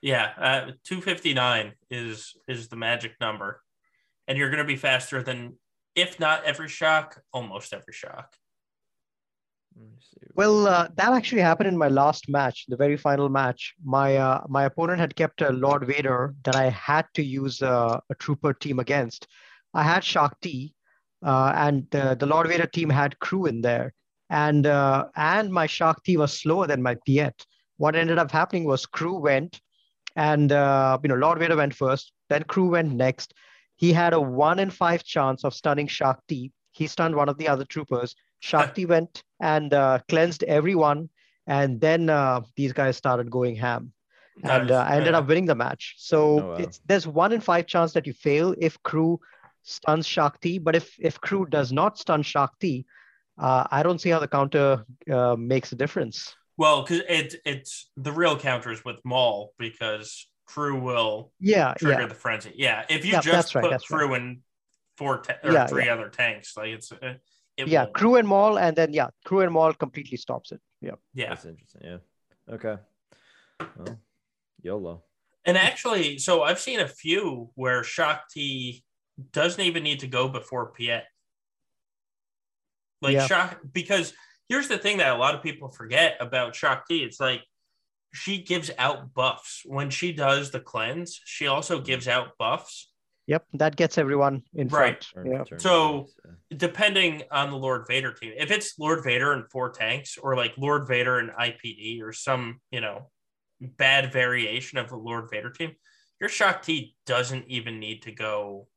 Yeah, 0.00 0.30
uh, 0.38 0.60
259 0.84 1.72
is 1.90 2.34
is 2.48 2.68
the 2.68 2.76
magic 2.76 3.12
number, 3.20 3.60
and 4.28 4.38
you're 4.38 4.48
going 4.50 4.62
to 4.62 4.66
be 4.66 4.76
faster 4.76 5.22
than, 5.22 5.58
if 5.94 6.18
not 6.20 6.44
every 6.44 6.68
shock, 6.68 7.20
almost 7.32 7.72
every 7.74 7.92
shock. 7.92 8.34
Well, 10.36 10.66
uh, 10.66 10.88
that 10.96 11.12
actually 11.12 11.42
happened 11.42 11.68
in 11.68 11.78
my 11.78 11.88
last 11.88 12.28
match, 12.28 12.66
the 12.66 12.76
very 12.76 12.96
final 12.96 13.28
match. 13.28 13.74
My 13.84 14.16
uh, 14.16 14.42
my 14.48 14.64
opponent 14.64 15.00
had 15.00 15.14
kept 15.14 15.42
a 15.42 15.50
Lord 15.50 15.86
Vader 15.86 16.34
that 16.44 16.56
I 16.56 16.70
had 16.70 17.06
to 17.14 17.22
use 17.22 17.62
uh, 17.62 18.00
a 18.10 18.14
trooper 18.16 18.52
team 18.52 18.78
against. 18.78 19.28
I 19.74 19.82
had 19.82 20.02
Shaak 20.04 20.40
Ti, 20.40 20.74
uh, 21.24 21.52
and 21.56 21.86
the, 21.90 22.16
the 22.18 22.26
Lord 22.26 22.48
Vader 22.48 22.66
team 22.66 22.90
had 22.90 23.18
KRU 23.20 23.48
in 23.48 23.60
there, 23.60 23.92
and 24.30 24.66
uh, 24.66 25.06
and 25.16 25.52
my 25.52 25.66
Shaak 25.66 26.02
Ti 26.02 26.16
was 26.16 26.38
slower 26.40 26.66
than 26.66 26.82
my 26.82 26.96
Piett. 27.06 27.44
What 27.76 27.96
ended 27.96 28.18
up 28.18 28.30
happening 28.30 28.64
was 28.64 28.86
KRU 28.86 29.20
went, 29.20 29.60
and 30.16 30.52
uh, 30.52 30.98
you 31.02 31.08
know 31.08 31.16
Lord 31.16 31.38
Vader 31.38 31.56
went 31.56 31.74
first, 31.74 32.12
then 32.28 32.44
KRU 32.44 32.70
went 32.70 32.92
next. 32.92 33.34
He 33.76 33.92
had 33.92 34.12
a 34.12 34.20
one 34.20 34.58
in 34.58 34.70
five 34.70 35.04
chance 35.04 35.44
of 35.44 35.54
stunning 35.54 35.88
Shaak 35.88 36.18
Ti. 36.28 36.52
He 36.72 36.86
stunned 36.86 37.14
one 37.14 37.28
of 37.28 37.38
the 37.38 37.48
other 37.48 37.64
troopers. 37.64 38.14
Shaak 38.40 38.74
Ti 38.74 38.86
went 38.86 39.22
and 39.40 39.72
uh, 39.72 39.98
cleansed 40.08 40.42
everyone, 40.44 41.08
and 41.46 41.80
then 41.80 42.10
uh, 42.10 42.42
these 42.56 42.72
guys 42.72 42.96
started 42.96 43.30
going 43.30 43.56
ham, 43.56 43.92
and 44.42 44.70
uh, 44.70 44.74
Nice. 44.74 44.92
I 44.92 44.96
ended 44.96 45.14
up 45.14 45.26
winning 45.26 45.46
the 45.46 45.54
match. 45.54 45.94
So 45.98 46.38
Oh, 46.38 46.48
wow. 46.50 46.56
it's 46.58 46.80
there's 46.86 47.06
one 47.06 47.32
in 47.32 47.40
five 47.40 47.66
chance 47.66 47.92
that 47.92 48.06
you 48.06 48.12
fail 48.12 48.54
if 48.58 48.82
KRU 48.82 49.18
stuns 49.62 50.06
Shaak 50.06 50.40
Ti, 50.40 50.58
but 50.58 50.76
if 50.76 50.94
if 50.98 51.20
KRU 51.20 51.50
does 51.50 51.72
not 51.72 51.98
stun 51.98 52.22
Shaak 52.22 52.50
Ti, 52.60 52.84
uh, 53.38 53.66
I 53.70 53.82
don't 53.82 54.00
see 54.00 54.10
how 54.10 54.18
the 54.20 54.28
counter 54.28 54.84
uh, 55.10 55.36
makes 55.36 55.72
a 55.72 55.76
difference. 55.76 56.34
Well, 56.56 56.82
because 56.82 57.02
it, 57.08 57.34
it's 57.44 57.90
the 57.96 58.12
real 58.12 58.38
counters 58.38 58.84
with 58.84 58.96
Maul 59.04 59.52
because 59.58 60.26
KRU 60.48 60.80
will 60.80 61.32
Yeah, 61.40 61.74
trigger 61.74 62.02
yeah, 62.02 62.06
the 62.06 62.14
frenzy. 62.14 62.52
Yeah, 62.56 62.84
if 62.88 63.04
you 63.04 63.12
Yeah, 63.12 63.20
just 63.20 63.54
right, 63.54 63.62
put 63.62 63.70
that's 63.72 63.90
right. 63.90 63.98
KRU 64.00 64.14
in 64.14 64.40
four 64.96 65.18
ta- 65.22 65.38
or 65.42 65.52
Yeah, 65.52 65.66
three 65.66 65.88
other 65.88 66.08
tanks, 66.08 66.56
like 66.56 66.68
it's 66.68 66.92
uh, 66.92 67.14
it 67.56 67.68
yeah. 67.68 67.84
won't. 67.84 67.94
KRU 67.94 68.18
and 68.18 68.28
Maul, 68.28 68.58
and 68.58 68.76
then 68.76 68.92
yeah, 68.92 69.08
KRU 69.26 69.44
and 69.44 69.52
Maul 69.52 69.72
completely 69.74 70.16
stops 70.16 70.52
it. 70.52 70.60
Yeah. 70.80 70.92
yeah. 71.14 71.30
That's 71.30 71.44
interesting. 71.44 71.82
Yeah. 71.84 71.98
Okay. 72.52 72.76
Well, 73.76 73.98
YOLO. 74.62 75.04
And 75.44 75.56
actually, 75.56 76.18
so 76.18 76.42
I've 76.42 76.58
seen 76.58 76.80
a 76.80 76.88
few 76.88 77.50
where 77.54 77.84
Shaak 77.84 78.28
Ti 78.30 78.82
doesn't 79.32 79.60
even 79.60 79.82
need 79.82 80.00
to 80.00 80.06
go 80.06 80.28
before 80.28 80.72
Piett. 80.72 81.02
Like 83.02 83.14
Yeah. 83.14 83.26
Shak 83.26 83.58
because 83.72 84.14
here's 84.48 84.68
the 84.68 84.78
thing 84.78 84.98
that 84.98 85.14
a 85.14 85.18
lot 85.18 85.34
of 85.34 85.42
people 85.42 85.68
forget 85.68 86.16
about 86.20 86.56
Shaak 86.56 86.86
Ti. 86.88 87.04
It's 87.04 87.20
like 87.20 87.42
she 88.12 88.42
gives 88.42 88.70
out 88.78 89.12
buffs. 89.12 89.62
When 89.64 89.90
she 89.90 90.12
does 90.12 90.50
the 90.50 90.60
cleanse, 90.60 91.20
she 91.24 91.46
also 91.46 91.80
gives 91.80 92.08
out 92.08 92.38
buffs. 92.38 92.90
Yep, 93.26 93.46
that 93.54 93.76
gets 93.76 93.96
everyone 93.96 94.42
in 94.54 94.68
Right. 94.68 95.02
front. 95.02 95.28
Yeah. 95.28 95.58
So- 95.58 96.08
depending 96.54 97.22
on 97.30 97.50
the 97.50 97.56
Lord 97.56 97.86
Vader 97.88 98.12
team. 98.12 98.32
If 98.36 98.50
it's 98.50 98.78
Lord 98.78 99.02
Vader 99.02 99.32
and 99.32 99.50
four 99.50 99.70
tanks, 99.70 100.18
or 100.18 100.36
like 100.36 100.56
Lord 100.58 100.86
Vader 100.86 101.18
and 101.18 101.30
IPD, 101.30 102.02
or 102.02 102.12
some 102.12 102.60
you 102.70 102.80
know 102.80 103.10
bad 103.60 104.12
variation 104.12 104.78
of 104.78 104.88
the 104.88 104.96
Lord 104.96 105.30
Vader 105.30 105.50
team, 105.50 105.74
your 106.20 106.28
Shaak 106.28 106.62
Ti 106.62 106.94
doesn't 107.06 107.48
even 107.48 107.80
need 107.80 108.02
to 108.02 108.12
go 108.12 108.68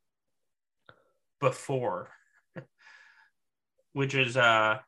before, 1.40 2.10
which 3.94 4.16
is 4.16 4.38
uh 4.38 4.80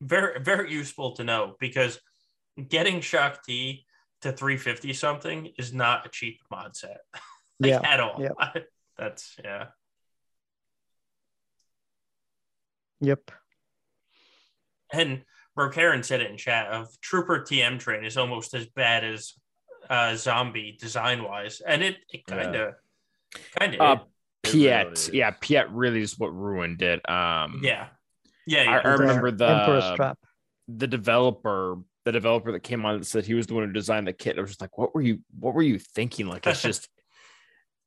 very 0.00 0.40
very 0.42 0.72
useful 0.72 1.12
to 1.12 1.22
know 1.24 1.54
because 1.60 2.00
getting 2.68 3.00
Shaak 3.00 3.42
Ti 3.44 3.86
to 4.22 4.32
350 4.32 4.92
something 4.92 5.52
is 5.58 5.72
not 5.72 6.04
a 6.06 6.08
cheap 6.08 6.40
mod 6.50 6.76
set 6.76 7.00
like, 7.60 7.70
Yeah, 7.70 7.80
at 7.82 8.00
all. 8.00 8.16
yeah. 8.20 8.52
That's 8.98 9.36
yeah. 9.42 9.66
Yep. 13.00 13.30
And 14.92 15.22
Karen 15.72 16.02
said 16.02 16.20
it 16.20 16.30
in 16.30 16.36
chat 16.36 16.68
of 16.68 16.88
Trooper 17.00 17.40
TM 17.40 17.78
train 17.78 18.04
is 18.04 18.16
almost 18.16 18.54
as 18.54 18.66
bad 18.66 19.04
as 19.04 19.32
uh, 19.90 20.14
zombie 20.14 20.76
design 20.80 21.22
wise, 21.24 21.60
and 21.66 21.82
it 21.82 21.96
it 22.10 22.24
kind 22.26 22.54
of 22.54 22.74
kind 23.58 23.74
of 23.74 23.80
Uh, 23.80 24.02
It 24.44 24.54
really 24.54 24.58
Piett, 24.66 25.12
yeah, 25.12 25.30
Piett 25.32 25.66
really 25.70 26.00
is 26.02 26.18
what 26.18 26.28
ruined 26.34 26.82
it. 26.82 27.08
Um, 27.08 27.60
yeah 27.62 27.88
yeah 28.46 28.60
I, 28.60 28.64
yeah. 28.64 28.80
I 28.84 28.88
remember 28.92 29.28
Emperor's 29.28 29.84
the 29.84 29.94
trap. 29.96 30.18
the 30.68 30.86
developer, 30.86 31.78
the 32.04 32.12
developer 32.12 32.52
that 32.52 32.60
came 32.60 32.84
on 32.86 32.98
that 32.98 33.04
said 33.06 33.24
he 33.24 33.34
was 33.34 33.46
the 33.46 33.54
one 33.54 33.66
who 33.66 33.72
designed 33.72 34.06
the 34.06 34.12
kit. 34.12 34.38
I 34.38 34.40
was 34.42 34.50
just 34.50 34.60
like, 34.60 34.76
what 34.78 34.94
were 34.94 35.02
you, 35.02 35.20
what 35.38 35.54
were 35.54 35.62
you 35.62 35.78
thinking? 35.78 36.26
Like, 36.26 36.46
it's 36.46 36.62
just. 36.70 36.88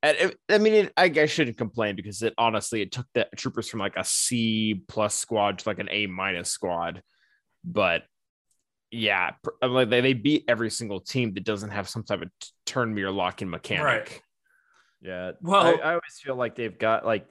And 0.03 0.17
it, 0.17 0.37
I 0.49 0.57
mean, 0.59 0.73
it, 0.73 0.93
I, 0.95 1.05
I 1.05 1.25
shouldn't 1.25 1.57
complain 1.57 1.95
because 1.95 2.21
it 2.21 2.33
honestly 2.37 2.81
it 2.81 2.91
took 2.91 3.07
the 3.13 3.27
troopers 3.35 3.67
from 3.67 3.79
like 3.79 3.97
a 3.97 4.03
C 4.03 4.83
plus 4.87 5.15
squad 5.15 5.59
to 5.59 5.69
like 5.69 5.79
an 5.79 5.89
A 5.91 6.05
minus 6.05 6.51
squad, 6.51 7.01
but 7.63 8.03
yeah, 8.91 9.31
like 9.61 9.89
they, 9.89 10.01
they 10.01 10.13
beat 10.13 10.45
every 10.47 10.69
single 10.69 10.99
team 10.99 11.33
that 11.33 11.43
doesn't 11.43 11.71
have 11.71 11.89
some 11.89 12.03
type 12.03 12.21
of 12.21 12.29
turn 12.65 12.93
me 12.93 13.01
or 13.01 13.11
lock 13.11 13.41
in 13.41 13.49
mechanic. 13.49 13.83
Right. 13.83 14.21
Yeah. 15.01 15.31
Well- 15.41 15.65
I, 15.65 15.71
I 15.71 15.89
always 15.89 16.19
feel 16.21 16.35
like 16.35 16.55
they've 16.55 16.77
got 16.77 17.05
like 17.05 17.27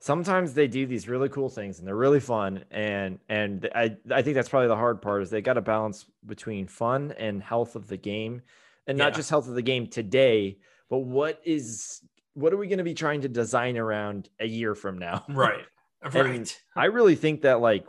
sometimes 0.00 0.54
they 0.54 0.66
do 0.68 0.86
these 0.86 1.08
really 1.08 1.28
cool 1.28 1.48
things 1.48 1.78
and 1.78 1.86
they're 1.86 1.94
really 1.94 2.18
fun 2.20 2.64
and 2.72 3.20
and 3.28 3.68
I 3.74 3.96
I 4.10 4.22
think 4.22 4.34
that's 4.34 4.48
probably 4.48 4.66
the 4.68 4.76
hard 4.76 5.00
part 5.00 5.22
is 5.22 5.30
they 5.30 5.40
got 5.42 5.54
to 5.54 5.60
balance 5.60 6.06
between 6.26 6.66
fun 6.66 7.12
and 7.18 7.42
health 7.42 7.76
of 7.76 7.86
the 7.88 7.96
game 7.96 8.42
and 8.86 8.98
not 8.98 9.14
just 9.14 9.30
health 9.30 9.46
of 9.48 9.54
the 9.54 9.62
game 9.62 9.86
today, 9.86 10.58
but 10.92 10.98
what 10.98 11.40
is 11.42 12.02
what 12.34 12.52
are 12.52 12.58
we 12.58 12.66
going 12.66 12.76
to 12.76 12.84
be 12.84 12.92
trying 12.92 13.22
to 13.22 13.28
design 13.28 13.78
around 13.78 14.28
a 14.38 14.46
year 14.46 14.74
from 14.74 14.98
now? 14.98 15.24
right 15.30 15.64
right 16.12 16.60
I 16.76 16.84
really 16.84 17.14
think 17.14 17.42
that 17.42 17.62
like 17.62 17.86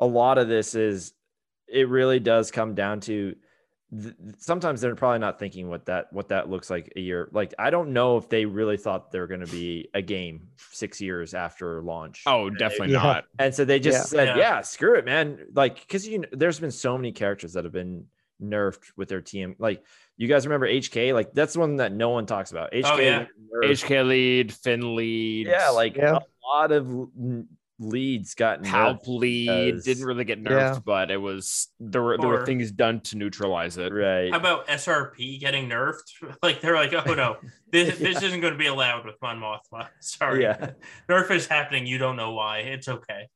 a 0.00 0.06
lot 0.06 0.36
of 0.36 0.48
this 0.48 0.74
is 0.74 1.12
it 1.68 1.88
really 1.88 2.18
does 2.18 2.50
come 2.50 2.74
down 2.74 2.98
to 3.02 3.36
th- 3.96 4.14
sometimes 4.38 4.80
they're 4.80 4.96
probably 4.96 5.20
not 5.20 5.38
thinking 5.38 5.68
what 5.68 5.86
that 5.86 6.12
what 6.12 6.30
that 6.30 6.50
looks 6.50 6.70
like 6.70 6.92
a 6.96 7.00
year. 7.00 7.28
Like 7.30 7.54
I 7.56 7.70
don't 7.70 7.92
know 7.92 8.16
if 8.16 8.28
they 8.28 8.46
really 8.46 8.76
thought 8.76 9.12
they 9.12 9.20
were 9.20 9.28
going 9.28 9.46
to 9.46 9.52
be 9.52 9.88
a 9.94 10.02
game 10.02 10.48
6 10.72 11.00
years 11.00 11.34
after 11.34 11.82
launch. 11.82 12.24
Oh, 12.26 12.50
definitely 12.50 12.94
Yeah. 12.94 13.02
not. 13.04 13.24
And 13.38 13.54
so 13.54 13.64
they 13.64 13.78
just 13.78 14.12
Yeah. 14.12 14.24
said, 14.24 14.28
Yeah. 14.28 14.38
"Yeah, 14.38 14.60
screw 14.62 14.96
it, 14.96 15.04
man." 15.04 15.46
Like 15.54 15.86
cuz 15.88 16.04
you 16.08 16.18
know, 16.18 16.28
there's 16.32 16.58
been 16.58 16.72
so 16.72 16.98
many 16.98 17.12
characters 17.12 17.52
that 17.52 17.62
have 17.62 17.72
been 17.72 18.06
nerfed 18.42 18.90
with 18.96 19.08
their 19.08 19.20
team. 19.20 19.54
Like 19.60 19.84
you 20.22 20.28
guys 20.28 20.46
remember 20.46 20.66
HK? 20.68 21.12
Like 21.14 21.32
that's 21.32 21.56
one 21.56 21.76
that 21.76 21.92
no 21.92 22.10
one 22.10 22.26
talks 22.26 22.50
about. 22.50 22.72
HK 22.72 22.82
Oh, 22.86 22.98
yeah. 22.98 23.26
HK 23.64 24.06
lead, 24.06 24.52
Finn 24.52 24.94
lead, 24.94 25.46
Yeah, 25.46 25.70
like 25.70 25.96
Yeah. 25.96 26.18
a 26.18 26.20
lot 26.46 26.72
of 26.72 26.88
leads 27.78 28.34
got 28.34 28.62
Palp 28.62 29.00
nerfed 29.02 29.06
lead 29.18 29.46
because- 29.66 29.84
didn't 29.84 30.04
really 30.04 30.24
get 30.24 30.38
nerfed, 30.42 30.74
Yeah. 30.74 30.78
but 30.84 31.10
it 31.10 31.16
was 31.16 31.68
there 31.80 32.02
were 32.02 32.18
there 32.18 32.28
were 32.28 32.44
things 32.44 32.70
done 32.70 33.00
to 33.00 33.16
neutralize 33.16 33.78
it. 33.78 33.90
Right. 33.92 34.30
How 34.30 34.38
about 34.38 34.66
SRP 34.68 35.40
getting 35.40 35.68
nerfed? 35.68 36.02
Like 36.42 36.60
they're 36.60 36.74
like, 36.76 36.92
oh 36.92 37.14
no, 37.14 37.38
this 37.72 37.98
this 37.98 38.22
isn't 38.22 38.40
going 38.40 38.52
to 38.52 38.58
be 38.58 38.66
allowed 38.66 39.06
with 39.06 39.14
Mon 39.22 39.40
Mothma. 39.40 39.88
Sorry, 40.00 40.42
Yeah. 40.42 40.72
nerf 41.08 41.30
is 41.30 41.46
happening. 41.46 41.86
You 41.86 41.96
don't 41.98 42.16
know 42.16 42.32
why. 42.32 42.58
It's 42.58 42.88
okay. 42.88 43.28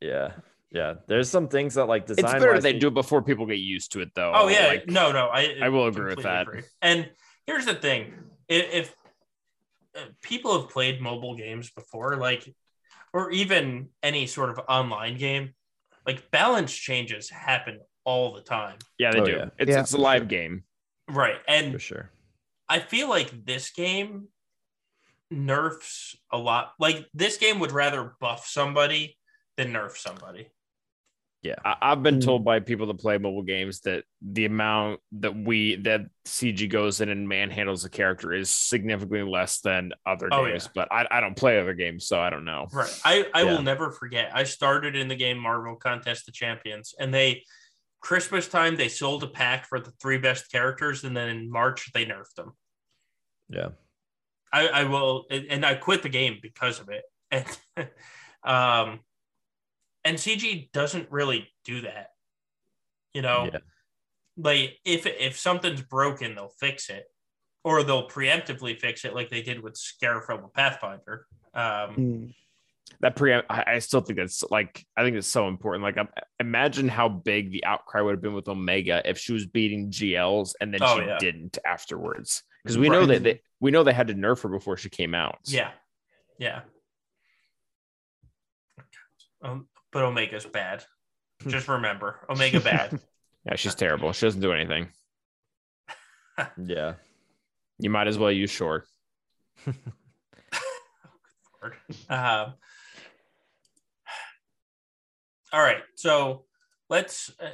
Yeah. 0.00 0.32
Yeah. 0.72 0.94
There's 1.06 1.28
some 1.28 1.48
things 1.48 1.74
that 1.74 1.84
like 1.86 2.06
design. 2.06 2.24
It's 2.24 2.32
better 2.34 2.52
wise 2.54 2.62
they 2.62 2.72
they- 2.72 2.78
do 2.78 2.88
it 2.88 2.94
before 2.94 3.22
people 3.22 3.46
get 3.46 3.58
used 3.58 3.92
to 3.92 4.00
it, 4.00 4.10
though. 4.14 4.32
Oh 4.34 4.48
yeah, 4.48 4.68
Like, 4.68 4.88
no, 4.88 5.12
no, 5.12 5.28
I 5.28 5.58
I 5.62 5.68
will 5.68 5.86
agree 5.86 6.06
with 6.14 6.24
completely 6.24 6.60
that. 6.62 6.68
And 6.80 7.10
here's 7.46 7.66
the 7.66 7.74
thing: 7.74 8.14
if, 8.48 8.72
if 8.74 8.96
uh, 9.96 10.00
people 10.22 10.58
have 10.60 10.70
played 10.70 11.00
mobile 11.00 11.36
games 11.36 11.70
before, 11.70 12.16
like, 12.16 12.48
or 13.12 13.30
even 13.32 13.90
any 14.02 14.26
sort 14.26 14.48
of 14.50 14.60
online 14.68 15.18
game, 15.18 15.52
like 16.06 16.30
balance 16.30 16.72
changes 16.74 17.28
happen 17.28 17.80
all 18.04 18.32
the 18.32 18.40
time, 18.40 18.76
yeah, 18.98 19.10
they 19.12 19.20
Oh, 19.20 19.24
do. 19.26 19.32
yeah. 19.32 19.48
It's 19.58 19.70
Yeah, 19.70 19.80
it's 19.80 19.92
a 19.92 19.98
live 19.98 20.22
sure. 20.22 20.26
game. 20.26 20.64
right? 21.08 21.36
And 21.46 21.72
for 21.74 21.78
sure. 21.78 22.10
I 22.68 22.78
feel 22.78 23.08
like 23.10 23.44
this 23.44 23.70
game 23.70 24.28
nerfs 25.30 26.16
a 26.30 26.38
lot. 26.38 26.72
Like 26.78 27.06
this 27.14 27.36
game 27.36 27.58
would 27.60 27.72
rather 27.72 28.14
buff 28.20 28.46
somebody 28.46 29.18
than 29.56 29.72
nerf 29.72 29.96
somebody. 29.96 30.48
I, 31.64 31.76
I've 31.82 32.02
been 32.02 32.18
Mm. 32.18 32.24
told 32.24 32.44
by 32.44 32.60
people 32.60 32.86
that 32.86 32.98
play 32.98 33.18
mobile 33.18 33.42
games 33.42 33.80
that 33.80 34.04
the 34.20 34.44
amount 34.44 35.00
that 35.12 35.34
we 35.36 35.76
that 35.76 36.02
CG 36.24 36.68
goes 36.70 37.00
in 37.00 37.08
and 37.08 37.28
manhandles 37.28 37.84
a 37.84 37.90
character 37.90 38.32
is 38.32 38.48
significantly 38.50 39.22
less 39.28 39.60
than 39.60 39.92
other 40.06 40.28
Oh, 40.30 40.46
games. 40.46 40.64
yeah. 40.64 40.70
But 40.74 40.92
I, 40.92 41.06
I 41.10 41.20
don't 41.20 41.36
play 41.36 41.58
other 41.58 41.74
games, 41.74 42.06
so 42.06 42.20
I 42.20 42.30
don't 42.30 42.44
know. 42.44 42.68
Right. 42.72 43.00
I, 43.04 43.26
I 43.34 43.42
Yeah. 43.42 43.52
will 43.52 43.62
never 43.62 43.90
forget. 43.90 44.30
I 44.34 44.44
started 44.44 44.94
in 44.94 45.08
the 45.08 45.16
game 45.16 45.38
Marvel 45.38 45.74
Contest 45.76 46.28
of 46.28 46.34
Champions, 46.34 46.94
and 46.98 47.12
they 47.12 47.42
Christmas 48.00 48.46
time 48.48 48.76
they 48.76 48.88
sold 48.88 49.22
a 49.24 49.28
pack 49.28 49.66
for 49.68 49.80
the 49.80 49.90
three 50.00 50.18
best 50.18 50.50
characters, 50.50 51.02
and 51.04 51.16
then 51.16 51.28
in 51.28 51.50
March 51.50 51.92
they 51.92 52.04
nerfed 52.04 52.34
them. 52.36 52.52
Yeah. 53.48 53.68
I, 54.52 54.68
I 54.68 54.84
will, 54.84 55.26
and 55.30 55.64
I 55.64 55.74
quit 55.74 56.02
the 56.02 56.08
game 56.08 56.38
because 56.40 56.78
of 56.80 56.88
it. 56.88 57.02
And, 57.74 57.88
um, 58.44 59.00
and 60.04 60.16
CG 60.16 60.70
doesn't 60.72 61.10
really 61.10 61.48
do 61.64 61.82
that. 61.82 62.08
You 63.14 63.22
know, 63.22 63.50
Yeah. 63.52 63.58
like 64.36 64.78
if 64.84 65.06
if 65.06 65.38
something's 65.38 65.82
broken, 65.82 66.34
they'll 66.34 66.48
fix 66.60 66.88
it, 66.90 67.04
or 67.64 67.82
they'll 67.82 68.08
preemptively 68.08 68.78
fix 68.78 69.04
it, 69.04 69.14
like 69.14 69.30
they 69.30 69.42
did 69.42 69.62
with 69.62 69.74
Scarif 69.74 70.28
Rebel 70.28 70.50
Pathfinder. 70.54 71.26
Um, 71.54 71.94
Hmm. 71.94 72.26
That 73.00 73.16
pre, 73.16 73.32
I, 73.34 73.78
still 73.78 74.00
think 74.00 74.18
that's 74.18 74.44
like 74.50 74.84
I 74.96 75.02
think 75.02 75.16
it's 75.16 75.26
so 75.26 75.48
important. 75.48 75.82
Like, 75.82 75.96
imagine 76.38 76.88
how 76.88 77.08
big 77.08 77.50
the 77.50 77.64
outcry 77.64 78.00
would 78.00 78.12
have 78.12 78.20
been 78.20 78.34
with 78.34 78.48
Omega 78.48 79.02
if 79.04 79.18
she 79.18 79.32
was 79.32 79.46
beating 79.46 79.90
GLs 79.90 80.54
and 80.60 80.72
then 80.72 80.82
Oh, 80.82 80.98
she 81.00 81.06
yeah. 81.06 81.18
didn't 81.18 81.58
afterwards. 81.64 82.42
Because 82.62 82.78
we 82.78 82.88
know 82.88 83.06
that 83.06 83.22
they, 83.24 83.40
we 83.60 83.70
know 83.72 83.82
they 83.82 83.92
had 83.92 84.08
to 84.08 84.14
nerf 84.14 84.42
her 84.42 84.48
before 84.48 84.76
she 84.76 84.88
came 84.88 85.14
out. 85.14 85.38
Yeah, 85.46 85.70
yeah. 86.38 86.60
Um, 89.42 89.66
but 89.92 90.02
Omega's 90.02 90.46
bad. 90.46 90.84
Just 91.46 91.68
remember, 91.68 92.20
Omega 92.28 92.60
bad. 92.60 92.98
yeah, 93.44 93.56
she's 93.56 93.74
terrible. 93.74 94.12
She 94.12 94.26
doesn't 94.26 94.40
do 94.40 94.52
anything. 94.52 94.88
Yeah. 96.64 96.94
You 97.78 97.90
might 97.90 98.08
as 98.08 98.16
well 98.16 98.32
use 98.32 98.50
short. 98.50 98.86
um, 99.66 99.74
all 105.52 105.60
right, 105.60 105.82
so 105.94 106.46
let's, 106.88 107.30
uh, 107.38 107.50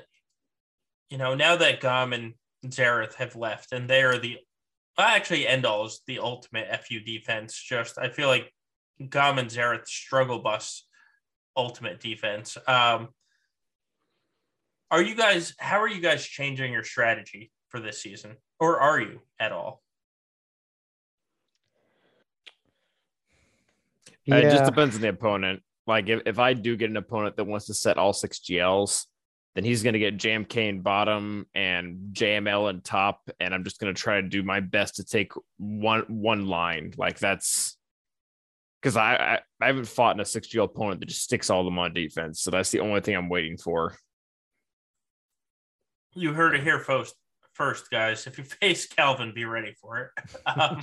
you 1.11 1.19
know, 1.19 1.35
now 1.35 1.57
that 1.57 1.81
Gom 1.81 2.13
and 2.13 2.35
Xaereth 2.65 3.15
have 3.15 3.35
left, 3.35 3.73
and 3.73 3.91
they 3.91 4.03
are 4.03 4.17
the, 4.17 4.39
well, 4.97 5.09
actually, 5.09 5.45
Endall 5.45 5.87
is 5.87 6.01
the 6.07 6.21
ultimate 6.21 6.69
FU 6.85 7.01
defense. 7.01 7.61
Just 7.61 7.99
I 7.99 8.11
feel 8.11 8.29
like 8.29 8.53
Gom 9.09 9.39
and 9.39 9.51
Xaereth 9.51 9.89
struggle 9.89 10.39
bus 10.39 10.88
ultimate 11.59 12.01
defense. 12.01 12.57
Um, 12.67 13.09
are 14.91 15.03
you 15.03 15.15
guys? 15.15 15.55
How 15.59 15.83
are 15.83 15.89
you 15.89 16.01
guys 16.01 16.25
changing 16.25 16.73
your 16.73 16.85
strategy 16.85 17.51
for 17.69 17.81
this 17.81 18.01
season, 18.01 18.37
or 18.59 18.81
are 18.81 18.99
you 19.01 19.21
at 19.39 19.53
all? 19.53 19.83
Uh, 24.31 24.37
It 24.37 24.51
just 24.51 24.65
depends 24.65 24.95
on 24.95 25.03
the 25.03 25.09
opponent. 25.09 25.63
Like 25.87 26.09
if, 26.09 26.23
if 26.27 26.39
I 26.39 26.53
do 26.53 26.77
get 26.77 26.91
an 26.91 26.97
opponent 26.97 27.37
that 27.37 27.45
wants 27.45 27.67
to 27.67 27.75
set 27.75 27.97
all 27.97 28.13
six 28.13 28.39
GLs, 28.41 29.07
then 29.55 29.65
he's 29.65 29.83
going 29.83 29.95
to 29.95 29.99
get 29.99 30.19
Jam 30.19 30.47
in 30.55 30.83
bottom 30.83 31.47
and 31.55 32.13
JML 32.13 32.71
in 32.71 32.83
top, 32.83 33.29
and 33.41 33.55
I'm 33.55 33.65
just 33.65 33.81
going 33.81 33.95
to 33.95 34.01
try 34.01 34.21
to 34.21 34.29
do 34.29 34.43
my 34.43 34.61
best 34.61 34.97
to 34.97 35.05
take 35.05 35.33
one 35.57 36.05
one 36.09 36.47
line. 36.47 36.93
Like 36.97 37.19
that's 37.19 37.78
because 38.81 38.97
I, 38.97 39.15
I 39.15 39.41
I 39.61 39.67
haven't 39.67 39.89
fought 39.89 40.17
in 40.17 40.21
a 40.21 40.25
six 40.25 40.49
GL 40.49 40.65
opponent 40.65 41.01
that 41.01 41.07
just 41.07 41.23
sticks 41.23 41.51
all 41.51 41.61
of 41.61 41.67
them 41.67 41.79
on 41.79 41.93
defense. 41.93 42.41
So 42.41 42.51
that's 42.51 42.71
the 42.71 42.81
only 42.81 43.01
thing 43.01 43.17
I'm 43.17 43.29
waiting 43.29 43.57
for. 43.57 43.95
You 46.15 46.33
heard 46.33 46.55
it 46.55 46.63
here 46.63 46.79
first, 46.79 47.15
first 47.53 47.91
guys. 47.91 48.27
If 48.27 48.39
you 48.39 48.45
face 48.61 48.87
Calvin, 48.87 49.33
be 49.35 49.45
ready 49.45 49.75
for 49.81 49.99
it. 49.99 50.11
Um, 50.47 50.81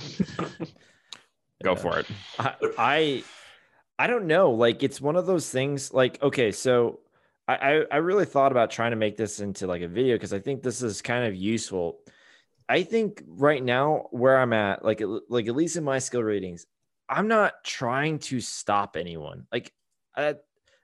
Go 1.62 1.74
for 1.74 1.98
it. 1.98 2.06
I, 2.38 2.54
I 2.78 3.24
I 3.98 4.06
don't 4.06 4.26
know. 4.26 4.50
Like 4.50 4.82
it's 4.82 5.00
one 5.00 5.16
of 5.16 5.26
those 5.26 5.48
things. 5.48 5.92
Like 5.92 6.22
okay, 6.22 6.52
so 6.52 7.00
I 7.48 7.54
I, 7.54 7.84
I 7.92 7.96
really 7.96 8.26
thought 8.26 8.52
about 8.52 8.70
trying 8.70 8.90
to 8.90 8.96
make 8.96 9.16
this 9.16 9.40
into 9.40 9.66
like 9.66 9.82
a 9.82 9.88
video 9.88 10.16
because 10.16 10.34
I 10.34 10.38
think 10.38 10.62
this 10.62 10.82
is 10.82 11.00
kind 11.00 11.24
of 11.24 11.34
useful. 11.34 11.98
I 12.68 12.82
think 12.82 13.22
right 13.26 13.62
now 13.62 14.08
where 14.10 14.38
I'm 14.38 14.52
at, 14.52 14.84
like 14.84 15.00
at- 15.00 15.30
like 15.30 15.48
at 15.48 15.56
least 15.56 15.76
in 15.76 15.84
my 15.84 15.98
skill 15.98 16.22
ratings, 16.22 16.66
I'm 17.08 17.28
not 17.28 17.64
trying 17.64 18.18
to 18.20 18.40
stop 18.40 18.96
anyone. 18.96 19.46
Like 19.52 19.72
I, 20.16 20.36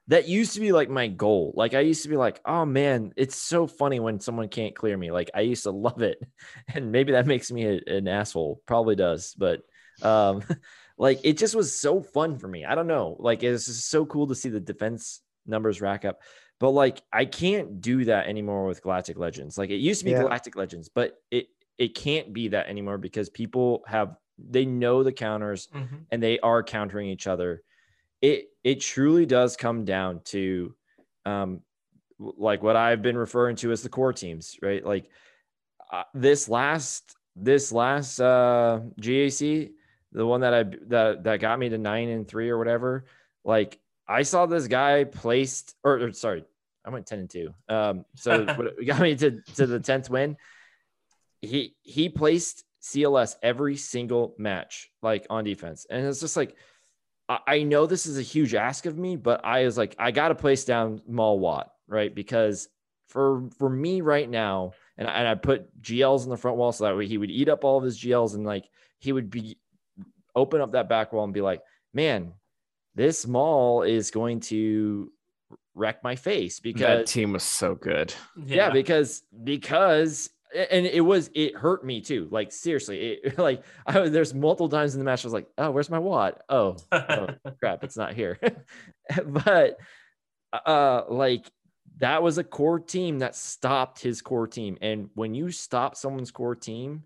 that 0.09 0.28
used 0.28 0.55
to 0.55 0.60
be 0.60 0.73
like 0.73 0.91
my 0.91 1.09
goal. 1.09 1.52
Like 1.57 1.75
I 1.75 1.81
used 1.81 2.02
to 2.02 2.09
be 2.09 2.17
like, 2.17 2.41
oh 2.44 2.65
man, 2.65 3.12
it's 3.17 3.36
so 3.36 3.67
funny 3.67 4.01
when 4.01 4.20
someone 4.20 4.49
can't 4.49 4.75
clear 4.75 4.97
me. 4.97 5.10
Like 5.10 5.31
I 5.34 5.41
used 5.41 5.62
to 5.65 5.70
love 5.70 6.02
it, 6.02 6.18
and 6.75 6.92
maybe 6.92 7.12
that 7.12 7.26
makes 7.26 7.51
me 7.51 7.65
a- 7.67 7.97
an 7.97 8.09
asshole. 8.09 8.60
Probably 8.67 8.97
does, 8.97 9.34
but 9.36 9.62
um, 10.02 10.42
like 10.99 11.20
it 11.25 11.39
just 11.39 11.55
was 11.55 11.76
so 11.78 12.02
fun 12.02 12.39
for 12.39 12.49
me. 12.49 12.65
I 12.65 12.75
don't 12.75 12.86
know. 12.89 13.17
Like 13.18 13.42
it's 13.42 13.67
just 13.67 13.89
so 13.89 14.05
cool 14.07 14.26
to 14.28 14.34
see 14.34 14.49
the 14.49 14.60
defense 14.60 15.23
numbers 15.47 15.81
rack 15.81 16.05
up. 16.05 16.20
But 16.60 16.70
like 16.70 17.02
I 17.12 17.25
can't 17.25 17.81
do 17.81 18.05
that 18.05 18.26
anymore 18.28 18.67
with 18.67 18.83
Galactic 18.83 19.18
Legends. 19.18 19.59
Like 19.59 19.70
it 19.70 19.76
used 19.76 20.01
to 20.01 20.05
be 20.05 20.12
Yeah. 20.12 20.23
Galactic 20.23 20.57
Legends, 20.57 20.89
but 20.89 21.15
it 21.31 21.47
it 21.78 21.94
can't 21.94 22.33
be 22.33 22.49
that 22.49 22.68
anymore 22.68 22.99
because 22.99 23.28
people 23.31 23.83
have 23.86 24.17
they 24.50 24.64
know 24.64 25.02
the 25.02 25.12
counters 25.12 25.68
Mhm. 25.74 26.06
and 26.10 26.22
they 26.22 26.38
are 26.40 26.62
countering 26.62 27.08
each 27.08 27.26
other. 27.26 27.62
It 28.20 28.48
it 28.64 28.80
truly 28.80 29.26
does 29.26 29.56
come 29.56 29.84
down 29.84 30.20
to 30.26 30.74
um 31.24 31.60
like 32.18 32.62
what 32.62 32.76
I've 32.76 33.02
been 33.02 33.16
referring 33.16 33.56
to 33.56 33.72
as 33.72 33.82
the 33.82 33.88
core 33.88 34.12
teams, 34.12 34.56
right? 34.62 34.84
Like 34.84 35.10
uh, 35.92 36.04
this 36.14 36.48
last 36.48 37.16
this 37.34 37.72
last 37.72 38.20
uh 38.20 38.80
GAC, 39.00 39.72
the 40.12 40.26
one 40.26 40.42
that 40.42 40.54
I 40.54 40.62
that 40.88 41.24
that 41.24 41.40
got 41.40 41.58
me 41.58 41.68
to 41.70 41.78
9 41.78 42.08
and 42.08 42.28
3 42.28 42.50
or 42.50 42.58
whatever, 42.58 43.06
like 43.44 43.78
I 44.06 44.22
saw 44.22 44.46
this 44.46 44.66
guy 44.68 45.04
placed 45.04 45.74
or, 45.82 45.98
or 46.00 46.12
sorry, 46.12 46.44
I 46.84 46.90
went 46.90 47.06
10 47.06 47.18
and 47.20 47.30
2. 47.30 47.54
Um 47.68 48.04
so 48.14 48.44
got 48.86 49.00
me 49.00 49.16
to 49.16 49.40
to 49.56 49.66
the 49.66 49.80
10th 49.80 50.10
win. 50.10 50.36
He 51.40 51.74
he 51.82 52.08
placed 52.08 52.64
CLS 52.82 53.36
every 53.42 53.76
single 53.76 54.34
match 54.38 54.90
like 55.02 55.26
on 55.30 55.44
defense. 55.44 55.86
And 55.88 56.06
it's 56.06 56.20
just 56.20 56.36
like 56.36 56.56
I, 57.28 57.38
I 57.46 57.62
know 57.62 57.86
this 57.86 58.06
is 58.06 58.18
a 58.18 58.22
huge 58.22 58.54
ask 58.54 58.86
of 58.86 58.98
me, 58.98 59.16
but 59.16 59.44
I 59.44 59.64
was 59.64 59.78
like, 59.78 59.94
I 59.98 60.10
gotta 60.10 60.34
place 60.34 60.64
down 60.64 61.00
Maul 61.06 61.38
Wat, 61.38 61.70
right? 61.86 62.12
Because 62.14 62.68
for 63.08 63.48
for 63.58 63.68
me 63.70 64.00
right 64.00 64.28
now, 64.28 64.72
and 64.98 65.06
I, 65.06 65.12
and 65.12 65.28
I 65.28 65.34
put 65.34 65.80
GLs 65.80 66.24
in 66.24 66.30
the 66.30 66.36
front 66.36 66.56
wall 66.56 66.72
so 66.72 66.84
that 66.84 66.96
way 66.96 67.06
he 67.06 67.18
would 67.18 67.30
eat 67.30 67.48
up 67.48 67.64
all 67.64 67.78
of 67.78 67.84
his 67.84 67.98
GLs 67.98 68.34
and 68.34 68.44
like 68.44 68.64
he 68.98 69.12
would 69.12 69.30
be 69.30 69.58
open 70.34 70.60
up 70.60 70.72
that 70.72 70.88
back 70.88 71.12
wall 71.12 71.24
and 71.24 71.34
be 71.34 71.40
like, 71.42 71.62
man, 71.92 72.32
this 72.94 73.26
Maul 73.26 73.82
is 73.82 74.10
going 74.10 74.40
to 74.40 75.12
wreck 75.74 76.02
my 76.02 76.16
face 76.16 76.58
because 76.60 76.80
That 76.80 77.06
team 77.06 77.32
was 77.32 77.42
so 77.42 77.74
good. 77.74 78.14
yeah, 78.44 78.70
because 78.70 79.22
because 79.44 80.30
and 80.55 80.86
it 80.86 81.00
was 81.00 81.31
it 81.34 81.56
hurt 81.56 81.84
me 81.84 82.00
too. 82.00 82.28
Like 82.31 82.52
seriously, 82.52 83.12
it 83.24 83.39
like 83.39 83.64
I 83.86 84.00
was 84.00 84.10
there's 84.10 84.34
multiple 84.34 84.68
times 84.68 84.94
in 84.94 84.98
the 84.98 85.05
match 85.05 85.24
I 85.24 85.28
was 85.28 85.32
like, 85.34 85.48
oh, 85.58 85.70
where's 85.70 85.90
my 85.90 85.98
Wat? 85.98 86.42
Oh, 86.48 86.76
oh 86.92 87.28
crap, 87.60 87.84
it's 87.84 87.97
not 87.97 88.14
here. 88.14 88.39
but 89.26 89.78
uh 90.66 91.02
like 91.08 91.50
that 91.98 92.22
was 92.22 92.39
a 92.39 92.44
core 92.44 92.81
team 92.81 93.20
that 93.20 93.36
stopped 93.36 94.00
his 94.00 94.22
core 94.22 94.47
team. 94.48 94.78
And 94.81 95.10
when 95.14 95.34
you 95.34 95.50
stop 95.50 95.94
someone's 95.97 96.31
core 96.31 96.56
team, 96.56 97.05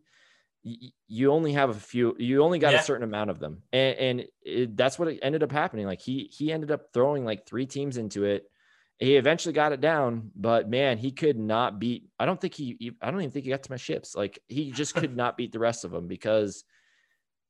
y- 0.64 0.90
you 1.08 1.32
only 1.32 1.52
have 1.52 1.70
a 1.70 1.74
few 1.74 2.16
you 2.18 2.42
only 2.42 2.58
got 2.58 2.72
Yeah. 2.72 2.80
a 2.80 2.82
certain 2.82 3.04
amount 3.04 3.30
of 3.30 3.38
them 3.38 3.62
and, 3.72 3.98
and 3.98 4.24
it, 4.42 4.76
that's 4.76 4.98
what 4.98 5.08
it 5.08 5.20
ended 5.22 5.42
up 5.42 5.52
happening 5.52 5.86
like 5.86 6.00
he 6.00 6.30
he 6.32 6.52
ended 6.52 6.70
up 6.70 6.92
throwing 6.92 7.24
like 7.24 7.46
three 7.46 7.66
teams 7.66 7.96
into 7.96 8.24
it 8.24 8.50
he 8.98 9.16
eventually 9.16 9.52
got 9.52 9.72
it 9.72 9.80
down 9.80 10.30
but 10.34 10.68
man 10.68 10.96
he 10.96 11.10
could 11.10 11.38
not 11.38 11.78
beat 11.78 12.08
i 12.18 12.24
don't 12.24 12.40
think 12.40 12.54
he 12.54 12.92
i 13.02 13.10
don't 13.10 13.20
even 13.20 13.30
think 13.30 13.44
he 13.44 13.50
got 13.50 13.62
to 13.62 13.70
my 13.70 13.76
ships. 13.76 14.14
Like 14.14 14.38
he 14.48 14.70
just 14.70 14.94
could 14.94 15.16
not 15.22 15.36
beat 15.36 15.52
the 15.52 15.58
rest 15.58 15.84
of 15.84 15.90
them 15.90 16.06
because 16.06 16.64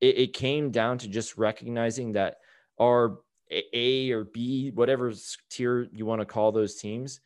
it, 0.00 0.18
it 0.18 0.32
came 0.32 0.70
down 0.70 0.98
to 0.98 1.08
just 1.08 1.38
recognizing 1.38 2.12
that 2.12 2.36
our 2.80 3.18
A- 3.50 4.10
or 4.10 4.24
b 4.24 4.72
whatever 4.74 5.12
tier 5.50 5.88
you 5.92 6.04
want 6.04 6.20
to 6.20 6.26
call 6.26 6.52
those 6.52 6.76
teams 6.76 7.20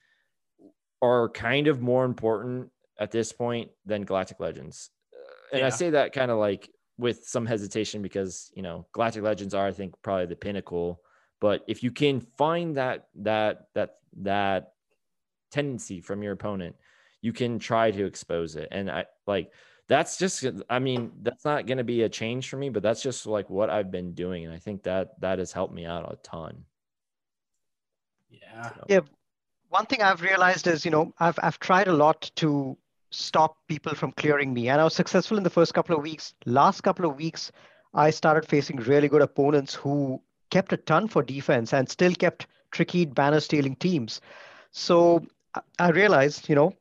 are 1.02 1.30
kind 1.30 1.66
of 1.66 1.80
more 1.80 2.04
important 2.04 2.70
at 2.98 3.10
this 3.10 3.32
point 3.32 3.70
than 3.86 4.04
galactic 4.04 4.38
legends. 4.40 4.90
Uh, 5.14 5.56
and 5.56 5.66
i 5.66 5.70
say 5.70 5.90
that 5.90 6.12
kind 6.12 6.30
of 6.30 6.38
like 6.38 6.68
with 6.98 7.24
some 7.24 7.46
hesitation 7.46 8.02
because 8.02 8.52
you 8.54 8.60
know 8.62 8.86
galactic 8.92 9.22
legends 9.22 9.54
are 9.54 9.66
i 9.66 9.72
think 9.72 9.94
probably 10.02 10.26
the 10.26 10.36
pinnacle 10.36 11.00
but 11.40 11.64
if 11.66 11.82
you 11.82 11.90
can 11.90 12.20
find 12.20 12.76
that 12.76 13.08
that 13.14 13.68
that 13.74 13.96
that 14.18 14.72
tendency 15.50 16.00
from 16.00 16.22
your 16.22 16.32
opponent 16.32 16.76
you 17.22 17.32
can 17.32 17.58
try 17.58 17.90
to 17.90 18.04
expose 18.04 18.56
it 18.56 18.68
and 18.70 18.90
i 18.90 19.04
like 19.26 19.50
that's 19.88 20.16
just 20.16 20.44
i 20.68 20.78
mean 20.78 21.10
that's 21.22 21.44
not 21.44 21.66
going 21.66 21.78
to 21.78 21.84
be 21.84 22.02
a 22.02 22.08
change 22.08 22.48
for 22.48 22.56
me 22.56 22.68
but 22.68 22.82
that's 22.82 23.02
just 23.02 23.26
like 23.26 23.50
what 23.50 23.68
i've 23.70 23.90
been 23.90 24.12
doing 24.14 24.44
and 24.44 24.54
i 24.54 24.58
think 24.58 24.82
that 24.82 25.20
that 25.20 25.38
has 25.38 25.52
helped 25.52 25.74
me 25.74 25.84
out 25.84 26.10
a 26.12 26.16
ton 26.16 26.64
yeah. 28.52 28.70
Yeah. 28.88 29.00
One 29.68 29.86
thing 29.86 30.02
I've 30.02 30.22
realized 30.22 30.66
is, 30.66 30.84
you 30.84 30.90
know, 30.90 31.14
I've 31.18 31.38
I've 31.42 31.58
tried 31.60 31.88
a 31.88 31.92
lot 31.92 32.30
to 32.36 32.76
stop 33.10 33.56
people 33.68 33.94
from 33.94 34.12
clearing 34.12 34.52
me, 34.52 34.68
and 34.68 34.80
I 34.80 34.84
was 34.84 34.94
successful 34.94 35.36
in 35.36 35.44
the 35.44 35.50
first 35.50 35.74
couple 35.74 35.96
of 35.96 36.02
weeks. 36.02 36.34
Last 36.46 36.80
couple 36.80 37.08
of 37.08 37.16
weeks, 37.16 37.52
I 37.94 38.10
started 38.10 38.48
facing 38.48 38.76
really 38.78 39.08
good 39.08 39.22
opponents 39.22 39.74
who 39.74 40.20
kept 40.50 40.72
a 40.72 40.76
ton 40.76 41.08
for 41.08 41.22
defense 41.22 41.72
and 41.72 41.88
still 41.88 42.14
kept 42.14 42.46
tricky 42.70 43.04
banner 43.04 43.40
stealing 43.40 43.76
teams. 43.76 44.20
So 44.72 45.24
I- 45.78 45.90
realized, 45.90 46.48
you 46.48 46.54
know, 46.54 46.72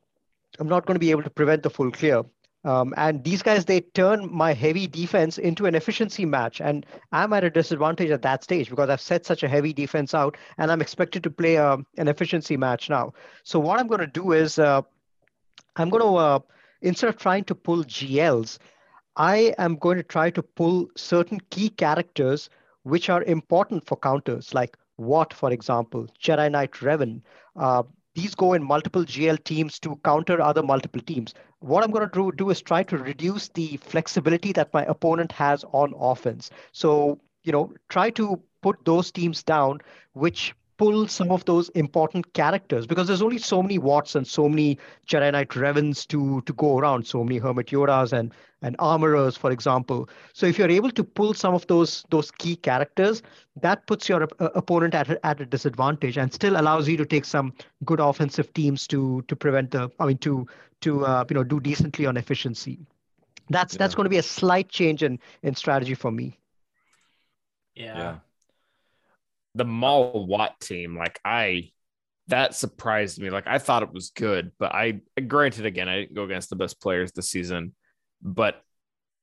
I'm 0.60 0.68
not 0.68 0.86
going 0.86 0.96
to 0.96 1.00
be 1.00 1.12
able 1.12 1.24
to 1.24 1.30
prevent 1.30 1.64
the 1.64 1.70
full 1.70 1.92
clear. 1.92 2.24
Um, 2.66 2.94
and 2.98 3.24
these 3.24 3.42
guys, 3.42 3.64
they 3.64 3.80
turn 3.82 4.28
my 4.32 4.54
heavy 4.54 4.86
defense 4.86 5.38
into 5.38 5.66
an 5.66 5.76
efficiency 5.76 6.26
match. 6.26 6.60
And 6.60 6.86
I'm 7.14 7.32
at 7.32 7.46
a 7.46 7.50
disadvantage 7.50 8.12
at 8.12 8.22
that 8.24 8.44
stage 8.44 8.70
because 8.70 8.90
I've 8.90 9.02
set 9.02 9.26
such 9.26 9.44
a 9.44 9.48
heavy 9.48 9.72
defense 9.72 10.14
out 10.14 10.36
and 10.58 10.70
I'm 10.70 10.82
expected 10.82 11.24
to 11.24 11.30
play 11.30 11.58
uh, 11.58 11.78
an 11.98 12.10
efficiency 12.10 12.58
match 12.58 12.90
now. 12.90 13.14
So 13.44 13.60
what 13.60 13.80
I'm 13.80 13.88
going 13.88 14.02
to 14.02 14.08
do 14.08 14.34
is 14.34 14.60
uh, 14.60 14.82
I'm 15.78 15.90
going 15.90 16.04
to, 16.04 16.16
uh, 16.18 16.40
instead 16.82 17.10
of 17.10 17.18
trying 17.18 17.46
to 17.46 17.56
pull 17.56 17.86
GLs, 17.86 18.58
I 19.16 19.54
am 19.58 19.78
going 19.78 19.98
to 19.98 20.04
try 20.04 20.30
to 20.32 20.44
pull 20.44 20.90
certain 20.96 21.40
key 21.50 21.70
characters 21.70 22.50
which 22.84 23.10
are 23.10 23.24
important 23.24 23.86
for 23.86 23.98
counters, 23.98 24.54
like 24.54 24.78
Wat, 24.98 25.34
for 25.34 25.52
example, 25.52 26.08
Jedi 26.22 26.52
Knight 26.52 26.72
Revan. 26.74 27.22
Uh, 27.56 27.84
these 28.16 28.36
go 28.36 28.54
in 28.54 28.64
multiple 28.64 29.04
GL 29.04 29.44
teams 29.44 29.80
to 29.80 29.96
counter 30.04 30.42
other 30.42 30.64
multiple 30.64 31.02
teams. 31.02 31.34
What 31.60 31.84
I'm 31.84 31.92
going 31.92 32.10
to 32.10 32.14
do, 32.14 32.32
do 32.32 32.50
is 32.50 32.62
try 32.62 32.84
to 32.84 32.98
reduce 32.98 33.50
the 33.50 33.78
flexibility 33.78 34.52
that 34.54 34.74
my 34.74 34.84
opponent 34.86 35.32
has 35.34 35.64
on 35.72 35.94
offense. 35.98 36.50
So, 36.72 37.20
you 37.44 37.52
know, 37.52 37.74
try 37.88 38.10
to 38.12 38.42
put 38.62 38.84
those 38.84 39.12
teams 39.12 39.44
down 39.44 39.80
which 40.14 40.54
pull 40.78 41.08
some 41.08 41.30
of 41.30 41.44
those 41.46 41.70
important 41.70 42.34
characters 42.34 42.88
because 42.88 43.06
there's 43.06 43.22
only 43.22 43.38
so 43.38 43.62
many 43.62 43.78
Wats 43.78 44.16
and 44.16 44.26
so 44.26 44.48
many 44.48 44.80
Jedi 45.08 45.32
Knight 45.32 45.50
Revans 45.50 46.08
to 46.08 46.42
to 46.42 46.54
go 46.54 46.78
around, 46.80 47.06
so 47.06 47.24
many 47.24 47.38
Hermit 47.38 47.68
Yodas 47.68 48.14
and 48.14 48.34
and 48.62 48.76
armorers, 48.80 49.38
for 49.38 49.52
example. 49.52 50.10
So 50.34 50.46
if 50.46 50.58
you're 50.58 50.70
able 50.70 50.92
to 50.92 51.04
pull 51.04 51.34
some 51.34 51.54
of 51.54 51.66
those 51.68 52.04
those 52.10 52.32
key 52.32 52.56
characters, 52.56 53.22
that 53.62 53.86
puts 53.88 54.10
your 54.10 54.24
op- 54.24 54.42
uh, 54.42 54.50
opponent 54.56 54.96
at 54.96 55.10
a, 55.10 55.26
at 55.26 55.42
a 55.42 55.46
disadvantage 55.46 56.18
and 56.18 56.34
still 56.34 56.60
allows 56.60 56.88
you 56.88 56.98
to 56.98 57.06
take 57.06 57.26
some 57.26 57.54
good 57.86 58.00
offensive 58.00 58.54
teams 58.54 58.88
to 58.88 59.24
to 59.28 59.36
prevent 59.36 59.72
the 59.72 59.90
I 60.00 60.06
mean 60.06 60.18
to 60.20 60.48
to 60.82 61.06
uh, 61.06 61.26
you 61.30 61.36
know 61.36 61.44
do 61.44 61.60
decently 61.60 62.06
on 62.06 62.18
efficiency. 62.18 62.80
That's 63.50 63.76
that's 63.76 63.96
going 63.96 64.06
to 64.06 64.10
be 64.10 64.18
a 64.18 64.24
slight 64.24 64.70
change 64.70 65.04
in 65.04 65.20
in 65.42 65.56
strategy 65.56 65.96
for 65.96 66.12
me. 66.12 66.38
Yeah. 67.80 68.18
The 69.56 69.66
Maul 69.66 70.28
Wat 70.28 70.60
team, 70.60 70.98
like 70.98 71.20
I, 71.26 71.72
that 72.28 72.54
surprised 72.54 73.20
me. 73.20 73.30
Like 73.30 73.48
I 73.48 73.58
thought 73.58 73.84
it 73.84 73.92
was 73.92 74.12
good, 74.12 74.52
but 74.60 74.74
I, 74.76 75.02
granted, 75.28 75.66
again, 75.66 75.90
I 75.90 76.02
didn't 76.02 76.14
go 76.14 76.24
against 76.24 76.50
the 76.50 76.56
best 76.56 76.80
players 76.80 77.12
this 77.12 77.32
season, 77.32 77.74
but 78.22 78.62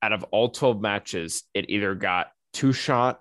out 0.02 0.12
of 0.12 0.24
all 0.24 0.50
12 0.50 0.80
matches, 0.80 1.44
it 1.54 1.70
either 1.70 1.94
got 1.94 2.28
two 2.52 2.72
shot 2.72 3.20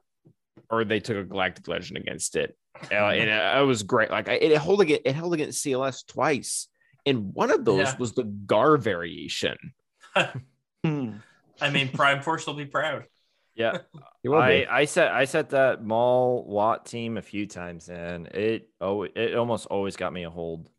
or 0.69 0.83
they 0.83 0.99
took 0.99 1.17
a 1.17 1.23
Galactic 1.23 1.67
Legend 1.67 1.97
against 1.97 2.35
it. 2.35 2.57
Uh, 2.91 2.95
and 2.95 3.29
it, 3.29 3.57
it 3.61 3.65
was 3.65 3.83
great. 3.83 4.11
Like 4.11 4.29
I, 4.29 4.33
it 4.33 4.57
held 4.57 4.81
against, 4.81 5.01
it 5.05 5.15
held 5.15 5.33
against 5.33 5.63
CLS 5.65 6.05
twice. 6.07 6.67
And 7.05 7.33
one 7.33 7.51
of 7.51 7.63
those 7.65 7.79
Yeah. 7.79 7.95
was 7.97 8.13
the 8.13 8.23
Gar 8.23 8.77
variation. 8.77 9.57
Hmm. 10.85 11.13
I 11.59 11.71
mean, 11.71 11.89
Prime 11.89 12.21
Force 12.21 12.45
will 12.45 12.53
be 12.53 12.65
proud. 12.65 13.05
yeah 13.55 13.79
It 14.23 14.29
will 14.29 14.45
be. 14.45 14.67
I, 14.67 14.81
I 14.81 14.85
set 14.85 15.11
I 15.11 15.25
set 15.25 15.49
that 15.49 15.83
Maul 15.83 16.45
Wat 16.45 16.85
team 16.85 17.17
a 17.17 17.23
few 17.23 17.47
times 17.47 17.89
and 17.89 18.27
it 18.27 18.69
oh 18.79 19.01
it 19.03 19.33
almost 19.35 19.65
always 19.65 19.95
got 19.95 20.13
me 20.13 20.25
a 20.25 20.29
hold. 20.29 20.69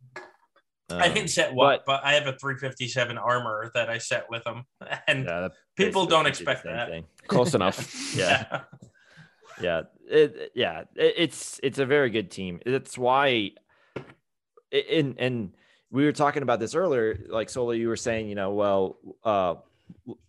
I 0.89 1.09
Um, 1.09 1.15
didn't 1.15 1.31
set 1.31 1.53
what, 1.53 1.85
but, 1.85 2.05
I 2.05 2.15
have 2.15 2.27
a 2.29 2.33
357 2.39 3.19
armor 3.19 3.71
that 3.75 3.91
I 3.91 3.99
set 3.99 4.31
with 4.31 4.45
them, 4.45 4.65
and 5.09 5.25
yeah, 5.25 5.49
people 5.77 6.07
don't 6.07 6.27
expect 6.27 6.65
that. 6.65 6.89
thing. 6.89 7.05
Close 7.27 7.55
enough. 7.55 7.79
Yeah. 8.17 8.63
yeah 9.61 9.83
it, 10.09 10.53
yeah 10.55 10.81
it, 10.95 11.15
it's 11.17 11.59
it's 11.63 11.79
a 11.79 11.87
very 11.87 12.11
good 12.11 12.31
team 12.31 12.61
it's 12.67 12.99
why 12.99 13.53
and 14.71 15.15
and 15.19 15.53
we 15.91 16.05
were 16.05 16.13
talking 16.13 16.43
about 16.43 16.61
this 16.61 16.75
earlier 16.75 17.19
like 17.29 17.49
solo 17.49 17.71
you 17.73 17.89
were 17.89 17.97
saying 17.97 18.29
you 18.29 18.35
know 18.35 18.53
well 18.53 18.99
uh 19.25 19.55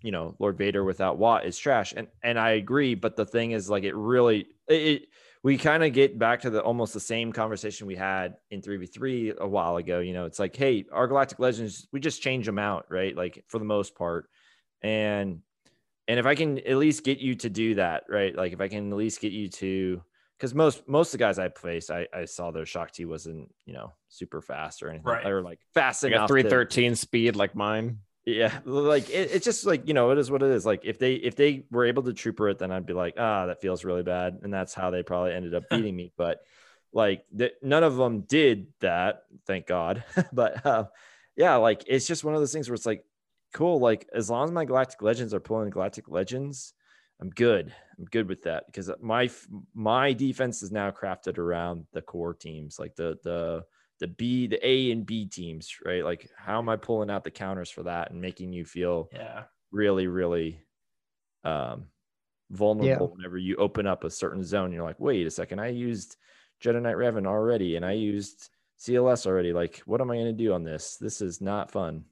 you 0.02 0.12
know 0.12 0.34
lord 0.40 0.58
vader 0.58 0.84
without 0.84 1.18
Wat 1.18 1.46
is 1.46 1.58
trash 1.58 1.94
and 1.96 2.08
and 2.24 2.40
i 2.40 2.52
agree 2.52 2.96
but 2.96 3.16
the 3.18 3.26
thing 3.26 3.52
is 3.52 3.70
like 3.70 3.84
it 3.84 3.96
really 3.96 4.48
it 4.68 5.08
we 5.44 5.58
kind 5.58 5.84
of 5.84 5.94
get 5.94 6.18
back 6.20 6.42
to 6.42 6.50
the 6.50 6.62
almost 6.62 6.94
the 6.94 7.00
same 7.00 7.32
conversation 7.32 7.88
we 7.88 7.96
had 7.96 8.36
in 8.52 8.62
3v3 8.62 9.38
a 9.38 9.48
while 9.48 9.78
ago 9.78 10.00
you 10.00 10.14
know 10.14 10.26
it's 10.26 10.40
like 10.40 10.56
hey 10.56 10.86
our 10.92 11.08
galactic 11.08 11.40
legends 11.40 11.88
we 11.92 12.00
just 12.00 12.22
change 12.22 12.46
them 12.46 12.60
out 12.60 12.86
right 12.90 13.16
like 13.16 13.44
for 13.48 13.60
the 13.60 13.66
most 13.66 13.96
part 13.96 14.30
and 14.82 15.42
and 16.10 16.20
if 16.20 16.26
I 16.26 16.36
can 16.36 16.58
at 16.60 16.78
least 16.78 17.04
get 17.04 17.20
you 17.20 17.36
to 17.36 17.50
do 17.50 17.76
that, 17.76 18.04
right? 18.08 18.34
Like 18.34 18.54
if 18.54 18.62
I 18.62 18.70
can 18.70 18.90
at 18.94 18.98
least 18.98 19.20
get 19.20 19.34
you 19.34 19.50
to, 19.50 20.02
because 20.38 20.56
most 20.56 20.88
most 20.88 21.10
of 21.10 21.12
the 21.14 21.18
guys 21.18 21.38
I 21.38 21.50
placed, 21.50 21.92
I, 21.92 22.08
I 22.14 22.24
saw 22.24 22.50
their 22.50 22.66
Shaak 22.66 22.94
Ti 22.94 23.04
wasn't 23.04 23.54
you 23.66 23.74
know 23.74 23.92
super 24.08 24.42
fast 24.42 24.82
or 24.84 24.90
anything, 24.90 25.06
Right. 25.06 25.26
or 25.26 25.42
like 25.42 25.60
fast 25.74 26.04
Like 26.04 26.14
enough. 26.14 26.30
a 26.30 26.34
to- 26.36 26.44
313 26.44 26.96
speed 26.96 27.36
like 27.36 27.56
mine. 27.56 28.00
Yeah, 28.28 28.60
like 28.66 29.10
it, 29.10 29.32
it's 29.32 29.46
just 29.46 29.66
like 29.66 29.88
you 29.88 29.94
know 29.94 30.12
it 30.12 30.18
is 30.18 30.30
what 30.30 30.44
it 30.44 30.52
is. 30.52 30.66
Like 30.66 30.84
if 30.84 31.00
they 31.00 31.14
if 31.14 31.38
they 31.38 31.64
were 31.72 31.86
able 31.86 32.04
to 32.04 32.14
trooper 32.14 32.50
it, 32.50 32.60
then 32.60 32.74
I'd 32.74 32.86
be 32.86 32.92
like, 32.92 33.14
ah, 33.18 33.46
that 33.46 33.62
feels 33.62 33.86
really 33.86 34.04
bad, 34.04 34.40
and 34.44 34.54
that's 34.54 34.74
how 34.74 34.90
they 34.90 35.02
probably 35.02 35.32
ended 35.32 35.56
up 35.56 35.64
beating 35.70 35.96
me. 35.96 36.12
But 36.18 36.42
like 36.92 37.24
the, 37.32 37.54
none 37.62 37.86
of 37.86 37.96
them 37.96 38.22
did 38.22 38.68
that, 38.82 39.24
thank 39.46 39.66
God. 39.66 40.04
but 40.34 40.66
uh, 40.66 40.86
yeah, 41.38 41.56
like 41.56 41.86
it's 41.88 42.06
just 42.06 42.26
one 42.26 42.34
of 42.34 42.42
those 42.42 42.52
things 42.52 42.68
where 42.68 42.76
it's 42.76 42.86
like, 42.86 43.06
cool. 43.54 43.80
Like 43.80 44.10
as 44.14 44.30
long 44.30 44.50
as 44.50 44.52
my 44.52 44.66
Galactic 44.66 45.02
Legends 45.02 45.34
are 45.34 45.40
pulling 45.40 45.70
Galactic 45.70 46.10
Legends, 46.10 46.74
I'm 47.22 47.30
good. 47.30 47.74
I'm 47.98 48.06
good 48.06 48.28
with 48.28 48.44
that 48.44 48.66
because 48.66 48.92
my 49.02 49.30
my 49.74 50.12
defense 50.12 50.64
is 50.64 50.72
now 50.74 50.92
crafted 50.92 51.38
around 51.38 51.86
the 51.94 52.02
core 52.02 52.34
teams, 52.34 52.78
like 52.78 52.98
the 52.98 53.18
the 53.24 53.64
the 54.00 54.08
B, 54.08 54.48
the 54.48 54.66
A 54.66 54.92
and 54.92 55.06
B 55.06 55.26
teams, 55.26 55.78
right? 55.84 56.04
Like 56.04 56.30
how 56.38 56.60
am 56.60 56.70
I 56.70 56.76
pulling 56.76 57.10
out 57.10 57.24
the 57.24 57.32
counters 57.32 57.70
for 57.70 57.84
that 57.84 58.12
and 58.12 58.22
making 58.22 58.54
you 58.54 58.66
feel 58.66 59.10
yeah. 59.14 59.44
really, 59.72 60.08
really 60.08 60.62
um 61.44 61.86
vulnerable 62.52 63.14
whenever 63.16 63.38
you 63.38 63.56
open 63.58 63.88
up 63.88 64.04
a 64.04 64.10
certain 64.10 64.44
zone. 64.44 64.72
You're 64.72 64.84
like, 64.84 65.00
wait 65.00 65.28
a 65.28 65.32
second, 65.32 65.60
I 65.60 65.68
used 65.70 66.18
Jedi 66.62 66.82
Knight 66.82 66.96
Revan 66.96 67.28
already 67.28 67.76
and 67.76 67.86
I 67.86 67.94
used 67.94 68.50
CLS 68.80 69.26
already. 69.26 69.54
Like, 69.54 69.82
what 69.86 70.02
am 70.02 70.12
I 70.12 70.18
gonna 70.18 70.34
do 70.34 70.54
on 70.54 70.64
this? 70.64 70.98
This 70.98 71.22
is 71.22 71.42
not 71.42 71.72
fun. 71.72 72.06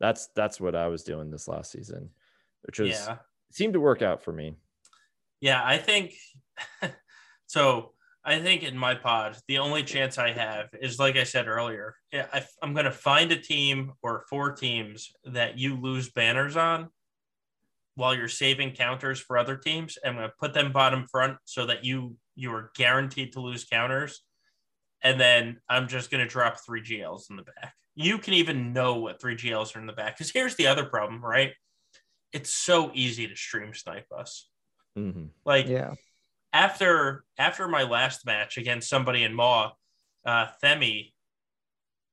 That's 0.00 0.28
that's 0.34 0.60
what 0.60 0.74
I 0.74 0.88
was 0.88 1.04
doing 1.04 1.30
this 1.30 1.48
last 1.48 1.72
season, 1.72 2.10
which 2.62 2.78
was 2.78 2.90
Yeah. 2.90 3.18
seemed 3.52 3.74
to 3.74 3.80
work 3.80 4.02
out 4.02 4.22
for 4.22 4.32
me. 4.32 4.56
Yeah, 5.40 5.62
I 5.64 5.78
think 5.78 6.14
so. 7.46 7.92
I 8.24 8.38
think 8.38 8.62
in 8.62 8.76
my 8.76 8.94
pod, 8.94 9.38
the 9.48 9.58
only 9.58 9.82
chance 9.82 10.18
I 10.18 10.32
have 10.32 10.68
is, 10.80 10.98
like 10.98 11.16
I 11.16 11.24
said 11.24 11.48
earlier, 11.48 11.94
yeah, 12.12 12.26
I, 12.32 12.44
I'm 12.62 12.74
going 12.74 12.84
to 12.84 12.90
find 12.90 13.32
a 13.32 13.36
team 13.36 13.92
or 14.02 14.24
four 14.28 14.52
teams 14.52 15.10
that 15.24 15.58
you 15.58 15.80
lose 15.80 16.10
banners 16.10 16.56
on 16.56 16.88
while 17.94 18.14
you're 18.14 18.28
saving 18.28 18.72
counters 18.72 19.20
for 19.20 19.38
other 19.38 19.56
teams. 19.56 19.96
I'm 20.04 20.16
going 20.16 20.28
to 20.28 20.34
put 20.38 20.52
them 20.52 20.72
bottom 20.72 21.06
front 21.10 21.38
so 21.44 21.66
that 21.66 21.84
you 21.84 22.16
you 22.36 22.52
are 22.52 22.70
guaranteed 22.74 23.32
to 23.34 23.40
lose 23.40 23.64
counters, 23.64 24.22
and 25.02 25.18
then 25.18 25.58
I'm 25.68 25.88
just 25.88 26.10
going 26.10 26.22
to 26.22 26.28
drop 26.30 26.58
three 26.64 26.82
GLs 26.82 27.30
in 27.30 27.36
the 27.36 27.42
back. 27.42 27.74
You 27.94 28.18
can 28.18 28.34
even 28.34 28.72
know 28.72 28.96
what 28.96 29.20
three 29.20 29.36
GLs 29.36 29.74
are 29.74 29.80
in 29.80 29.86
the 29.86 29.92
back 29.92 30.16
because 30.16 30.30
here's 30.30 30.56
the 30.56 30.66
other 30.66 30.84
problem, 30.84 31.24
right? 31.24 31.52
It's 32.32 32.50
so 32.52 32.90
easy 32.94 33.26
to 33.28 33.36
stream 33.36 33.74
snipe 33.74 34.06
us. 34.16 34.48
Mhm. 34.96 35.30
Like 35.44 35.68
Yeah. 35.68 35.94
After 36.52 37.24
after 37.38 37.68
my 37.68 37.84
last 37.84 38.26
match 38.26 38.56
against 38.58 38.88
somebody 38.88 39.22
in 39.22 39.34
Maw, 39.34 39.72
uh, 40.26 40.46
Themi 40.62 41.12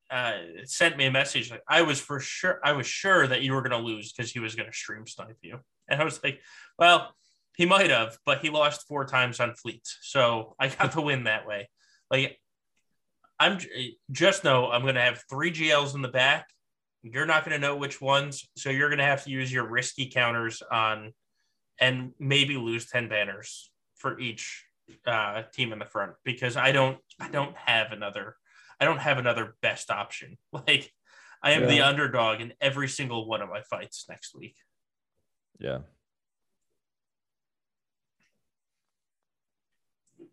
uh, 0.09 0.38
sent 0.66 0.98
me 0.98 1.06
a 1.06 1.11
message 1.11 1.51
like 1.51 1.64
I 1.67 1.82
was 1.82 1.99
for 1.99 2.19
sure 2.19 2.59
I 2.64 2.74
was 2.74 2.88
sure 2.88 3.27
that 3.27 3.41
you 3.41 3.53
were 3.53 3.61
going 3.61 3.80
to 3.80 3.85
lose 3.85 4.11
because 4.11 4.32
he 4.32 4.40
was 4.40 4.56
going 4.56 4.69
to 4.69 4.75
stream 4.75 5.07
snipe 5.07 5.38
you, 5.41 5.59
and 5.88 6.01
I 6.01 6.06
was 6.06 6.24
like, 6.24 6.41
well, 6.77 7.14
he 7.56 7.66
might 7.66 7.90
have, 7.90 8.17
but 8.25 8.40
he 8.40 8.49
lost 8.49 8.88
four 8.88 9.06
times 9.06 9.40
on 9.40 9.56
fleets, 9.56 9.98
so 10.01 10.56
I 10.59 10.69
got 10.69 10.91
the 10.91 11.01
win 11.01 11.25
that 11.25 11.48
way. 11.48 11.69
Like 12.11 12.40
I'm 13.40 13.59
just 14.11 14.43
know 14.43 14.72
I'm 14.72 14.83
going 14.83 14.95
to 14.95 15.01
have 15.01 15.24
three 15.30 15.51
GLs 15.51 15.95
in 15.95 16.01
the 16.01 16.07
back. 16.07 16.48
You're 17.03 17.25
not 17.25 17.45
going 17.45 17.59
to 17.59 17.66
know 17.67 17.75
which 17.75 18.01
ones, 18.01 18.48
so 18.56 18.69
you're 18.69 18.90
going 18.90 18.99
to 18.99 19.06
have 19.06 19.24
to 19.24 19.30
use 19.30 19.51
your 19.51 19.67
risky 19.67 20.09
counters 20.09 20.61
on, 20.72 21.14
and 21.80 22.14
maybe 22.19 22.57
lose 22.57 22.88
ten 22.88 23.09
banners 23.09 23.72
for 23.98 24.19
each 24.19 24.66
uh, 25.06 25.43
team 25.53 25.74
in 25.74 25.80
the 25.80 25.85
front 25.85 26.14
because 26.24 26.56
I 26.58 26.72
don't 26.72 26.98
I 27.19 27.30
don't 27.30 27.56
have 27.58 27.92
another 27.92 28.35
I 28.80 28.85
don't 28.85 29.00
have 29.00 29.17
another 29.17 29.56
best 29.61 29.90
option. 29.92 30.38
Like 30.53 30.92
I 31.43 31.51
am 31.51 31.67
the 31.67 31.82
underdog 31.82 32.42
in 32.42 32.53
every 32.59 32.88
single 32.88 33.27
one 33.27 33.42
of 33.42 33.50
my 33.50 33.61
fights 33.61 34.06
next 34.09 34.35
week. 34.35 34.56
Yeah. 35.59 35.80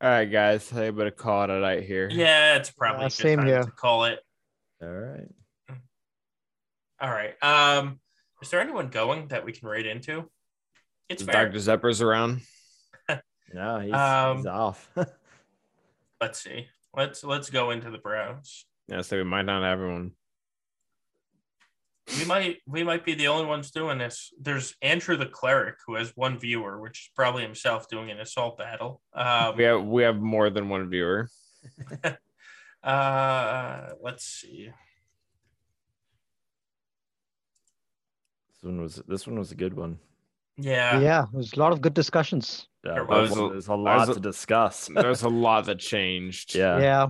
All 0.01 0.11
right, 0.11 0.25
guys. 0.25 0.73
I 0.73 0.91
better 0.91 1.11
call 1.11 1.45
it 1.45 1.51
a 1.51 1.61
night 1.61 1.85
here. 1.85 2.09
Yeah, 2.11 2.57
it's 2.57 2.71
probably 2.71 3.03
Yeah, 3.03 3.07
a 3.07 3.09
good 3.11 3.13
same 3.13 3.39
time 3.39 3.47
here. 3.47 3.63
to 3.63 3.71
call 3.71 4.05
it. 4.05 4.19
All 4.83 4.89
right. 4.89 5.29
All 7.01 7.11
right. 7.11 7.35
Um, 7.43 8.01
is 8.43 8.51
there 8.51 8.61
anyone 8.61 8.89
going 8.89 9.29
that 9.29 9.45
we 9.45 9.53
can 9.53 9.69
raid 9.69 9.87
into? 9.87 10.31
It's 11.09 11.23
Is 11.23 11.29
fair. 11.29 11.47
Dr. 11.47 11.59
Zepper's 11.59 12.03
around? 12.03 12.41
No, 13.53 13.81
he's, 13.81 13.93
Um, 13.93 14.37
he's 14.39 14.47
off. 14.47 14.91
Let's 16.21 16.43
see. 16.43 16.69
Let's 16.97 17.25
let's 17.25 17.51
go 17.51 17.71
into 17.71 17.91
the 17.91 17.99
browse. 17.99 18.67
Yeah, 18.89 19.03
so 19.03 19.17
we 19.17 19.25
might 19.25 19.43
not 19.43 19.63
have 19.63 19.73
everyone. 19.81 20.13
We 22.19 22.25
might 22.25 22.59
we 22.67 22.85
might 22.85 23.05
be 23.05 23.15
the 23.15 23.29
only 23.29 23.47
ones 23.47 23.71
doing 23.71 23.99
this. 23.99 24.33
There's 24.41 24.77
Andrew 24.81 25.17
the 25.17 25.27
cleric 25.27 25.77
who 25.87 25.97
has 25.97 26.13
one 26.15 26.39
viewer, 26.39 26.81
which 26.81 27.01
is 27.01 27.11
probably 27.17 27.43
himself 27.43 27.89
doing 27.89 28.11
an 28.11 28.21
assault 28.21 28.59
battle. 28.59 29.01
Um, 29.13 29.57
We 29.57 29.65
have 29.65 29.83
we 29.85 30.03
have 30.05 30.17
more 30.21 30.51
than 30.51 30.69
one 30.69 30.89
viewer. 30.89 31.29
uh, 32.85 33.89
let's 34.01 34.25
see. 34.25 34.71
this 38.53 38.63
one 38.63 38.81
was 38.81 39.03
this 39.09 39.27
one 39.27 39.39
was 39.39 39.51
a 39.51 39.57
good 39.57 39.75
one. 39.75 39.99
Yeah. 40.57 41.01
Yeah. 41.01 41.25
There's 41.33 41.55
a 41.55 41.59
lot 41.59 41.73
of 41.73 41.81
good 41.81 41.95
discussions. 41.95 42.69
Yeah, 42.85 42.95
There 42.95 43.07
there's, 43.07 43.31
was- 43.31 43.51
there's 43.53 43.69
a 43.69 43.75
lot 43.75 44.09
a- 44.09 44.15
to 44.15 44.21
discuss. 44.21 44.89
There's 44.95 45.23
a 45.23 45.29
lot 45.29 45.67
that 45.67 45.79
changed. 45.79 46.55
yeah. 46.57 46.79
Yeah. 46.79 47.07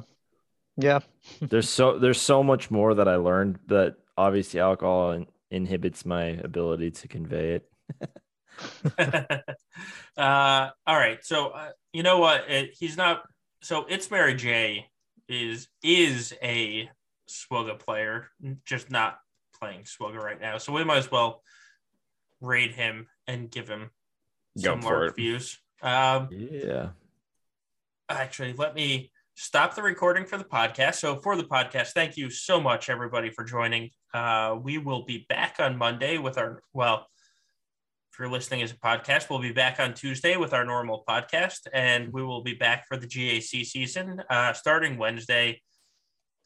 Yeah. 0.77 0.99
there's 1.41 1.69
so 1.69 1.99
there's 1.99 2.20
so 2.20 2.43
much 2.43 2.70
more 2.70 2.94
that 2.94 3.09
I 3.09 3.17
learned 3.17 3.59
that 3.69 3.97
obviously 4.17 4.61
alcohol 4.61 5.12
in, 5.12 5.27
inhibits 5.51 6.05
my 6.05 6.25
ability 6.25 6.91
to 6.93 7.09
convey 7.09 7.61
it. 7.61 7.70
uh, 10.17 10.69
all 10.86 10.97
right. 10.97 11.25
So 11.25 11.49
uh, 11.49 11.70
you 11.93 12.03
know 12.03 12.19
what? 12.19 12.49
It, 12.51 12.77
he's 12.78 12.97
not. 12.97 13.23
So 13.62 13.85
it's 13.89 14.11
Mary 14.11 14.35
J. 14.35 14.86
Is 15.28 15.69
is 15.83 16.35
a 16.43 16.89
Swugga 17.28 17.78
player, 17.78 18.28
just 18.67 18.91
not 18.91 19.17
playing 19.59 19.85
Swugga 19.85 20.17
right 20.19 20.39
now. 20.41 20.59
So 20.59 20.73
we 20.73 20.85
might 20.85 20.99
as 20.99 21.11
well 21.11 21.43
raid 22.43 22.73
him 22.73 23.07
and 23.27 23.51
give 23.51 23.67
him 23.69 23.91
Go 24.59 24.62
some 24.73 24.83
for 24.83 24.93
large 24.99 25.11
it. 25.12 25.17
views. 25.17 25.59
Um, 25.85 26.29
Yeah. 26.31 26.91
actually 28.09 28.55
let 28.55 28.75
me 28.75 29.11
stop 29.35 29.75
the 29.75 29.83
recording 29.83 30.25
for 30.25 30.39
the 30.39 30.45
podcast. 30.45 30.95
So 30.97 31.21
for 31.21 31.37
the 31.37 31.45
podcast 31.45 31.89
thank 31.93 32.17
you 32.17 32.31
so 32.31 32.61
much 32.61 32.89
everybody 32.89 33.31
for 33.31 33.45
joining. 33.45 33.91
Uh, 34.13 34.57
we 34.63 34.79
will 34.79 35.05
be 35.05 35.27
back 35.29 35.57
on 35.59 35.77
monday 35.77 36.19
with 36.19 36.39
our 36.39 36.63
well 36.73 37.07
if 38.13 38.19
you're 38.19 38.29
listening 38.31 38.63
as 38.63 38.71
a 38.71 38.77
podcast 38.77 39.29
we'll 39.29 39.41
be 39.41 39.53
back 39.53 39.81
on 39.81 39.93
tuesday 39.93 40.37
with 40.37 40.55
our 40.55 40.65
normal 40.65 41.03
podcast 41.09 41.67
and 41.73 42.13
we 42.13 42.23
will 42.23 42.43
be 42.43 42.55
back 42.55 42.87
for 42.87 42.97
the 42.97 43.07
gac 43.09 43.43
season 43.43 44.23
uh, 44.31 44.53
starting 44.53 44.97
wednesday. 44.97 45.61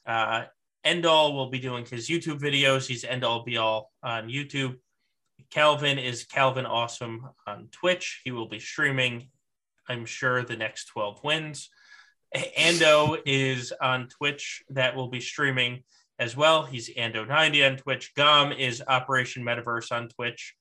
Uh, 0.06 0.44
endall 0.84 1.34
will 1.34 1.50
be 1.50 1.58
doing 1.58 1.84
his 1.84 2.08
youtube 2.08 2.40
videos. 2.40 2.86
He's 2.88 3.04
endall 3.04 3.44
be 3.44 3.56
all 3.58 3.92
on 4.02 4.28
youtube 4.28 4.76
calvin 5.50 5.98
is 5.98 6.24
calvin 6.24 6.66
awesome 6.66 7.28
on 7.46 7.68
twitch 7.72 8.20
he 8.24 8.30
will 8.30 8.48
be 8.48 8.58
streaming 8.58 9.28
I'm 9.88 10.04
sure 10.04 10.42
the 10.42 10.56
next 10.56 10.86
12 10.86 11.24
wins. 11.24 11.70
Ando 12.34 13.18
is 13.24 13.72
on 13.80 14.08
Twitch 14.08 14.62
that 14.70 14.94
will 14.94 15.08
be 15.08 15.20
streaming 15.20 15.82
as 16.18 16.36
well. 16.36 16.64
He's 16.64 16.90
Ando90 16.94 17.70
on 17.70 17.76
Twitch. 17.78 18.14
Gum 18.14 18.52
is 18.52 18.82
Operation 18.86 19.44
Metaverse 19.44 19.90
on 19.90 20.08
Twitch 20.08 20.54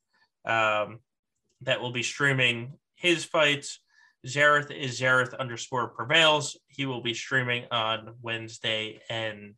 um, 0.45 0.99
that 1.61 1.81
will 1.81 1.91
be 1.91 2.03
streaming 2.03 2.73
his 2.95 3.25
fights. 3.25 3.81
Xaereth 4.25 4.71
is 4.71 4.99
Xaereth 4.99 5.37
underscore 5.37 5.89
prevails. 5.89 6.57
He 6.67 6.85
will 6.85 7.01
be 7.01 7.13
streaming 7.13 7.65
on 7.69 8.15
Wednesday 8.21 9.01
and 9.09 9.55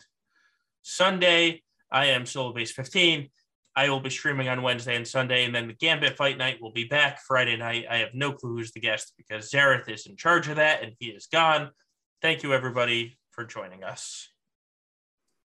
Sunday, 0.82 1.62
I 1.92 2.08
am 2.08 2.24
Solobass 2.24 2.70
15. 2.70 3.30
I 3.80 3.88
will 3.88 4.02
be 4.02 4.10
streaming 4.10 4.50
on 4.50 4.62
Wednesday 4.62 4.98
and 4.98 5.08
Sunday, 5.08 5.46
and 5.46 5.56
then 5.56 5.68
the 5.68 5.74
Gambit 5.74 6.18
Fight 6.18 6.38
Night 6.38 6.62
will 6.62 6.74
be 6.74 6.84
back 6.84 7.22
Friday 7.26 7.56
night. 7.56 7.86
I 7.90 8.00
have 8.00 8.14
no 8.14 8.34
clue 8.34 8.58
who's 8.58 8.74
the 8.74 8.82
guest 8.82 9.14
because 9.16 9.50
Xaereth 9.50 9.88
is 9.88 10.06
in 10.06 10.18
charge 10.18 10.50
of 10.50 10.58
that 10.58 10.84
and 10.84 10.92
he 11.00 11.06
is 11.06 11.28
gone. 11.32 11.70
Thank 12.22 12.44
you, 12.44 12.54
everybody, 12.54 13.18
for 13.32 13.46
joining 13.46 13.86
us. 13.86 14.28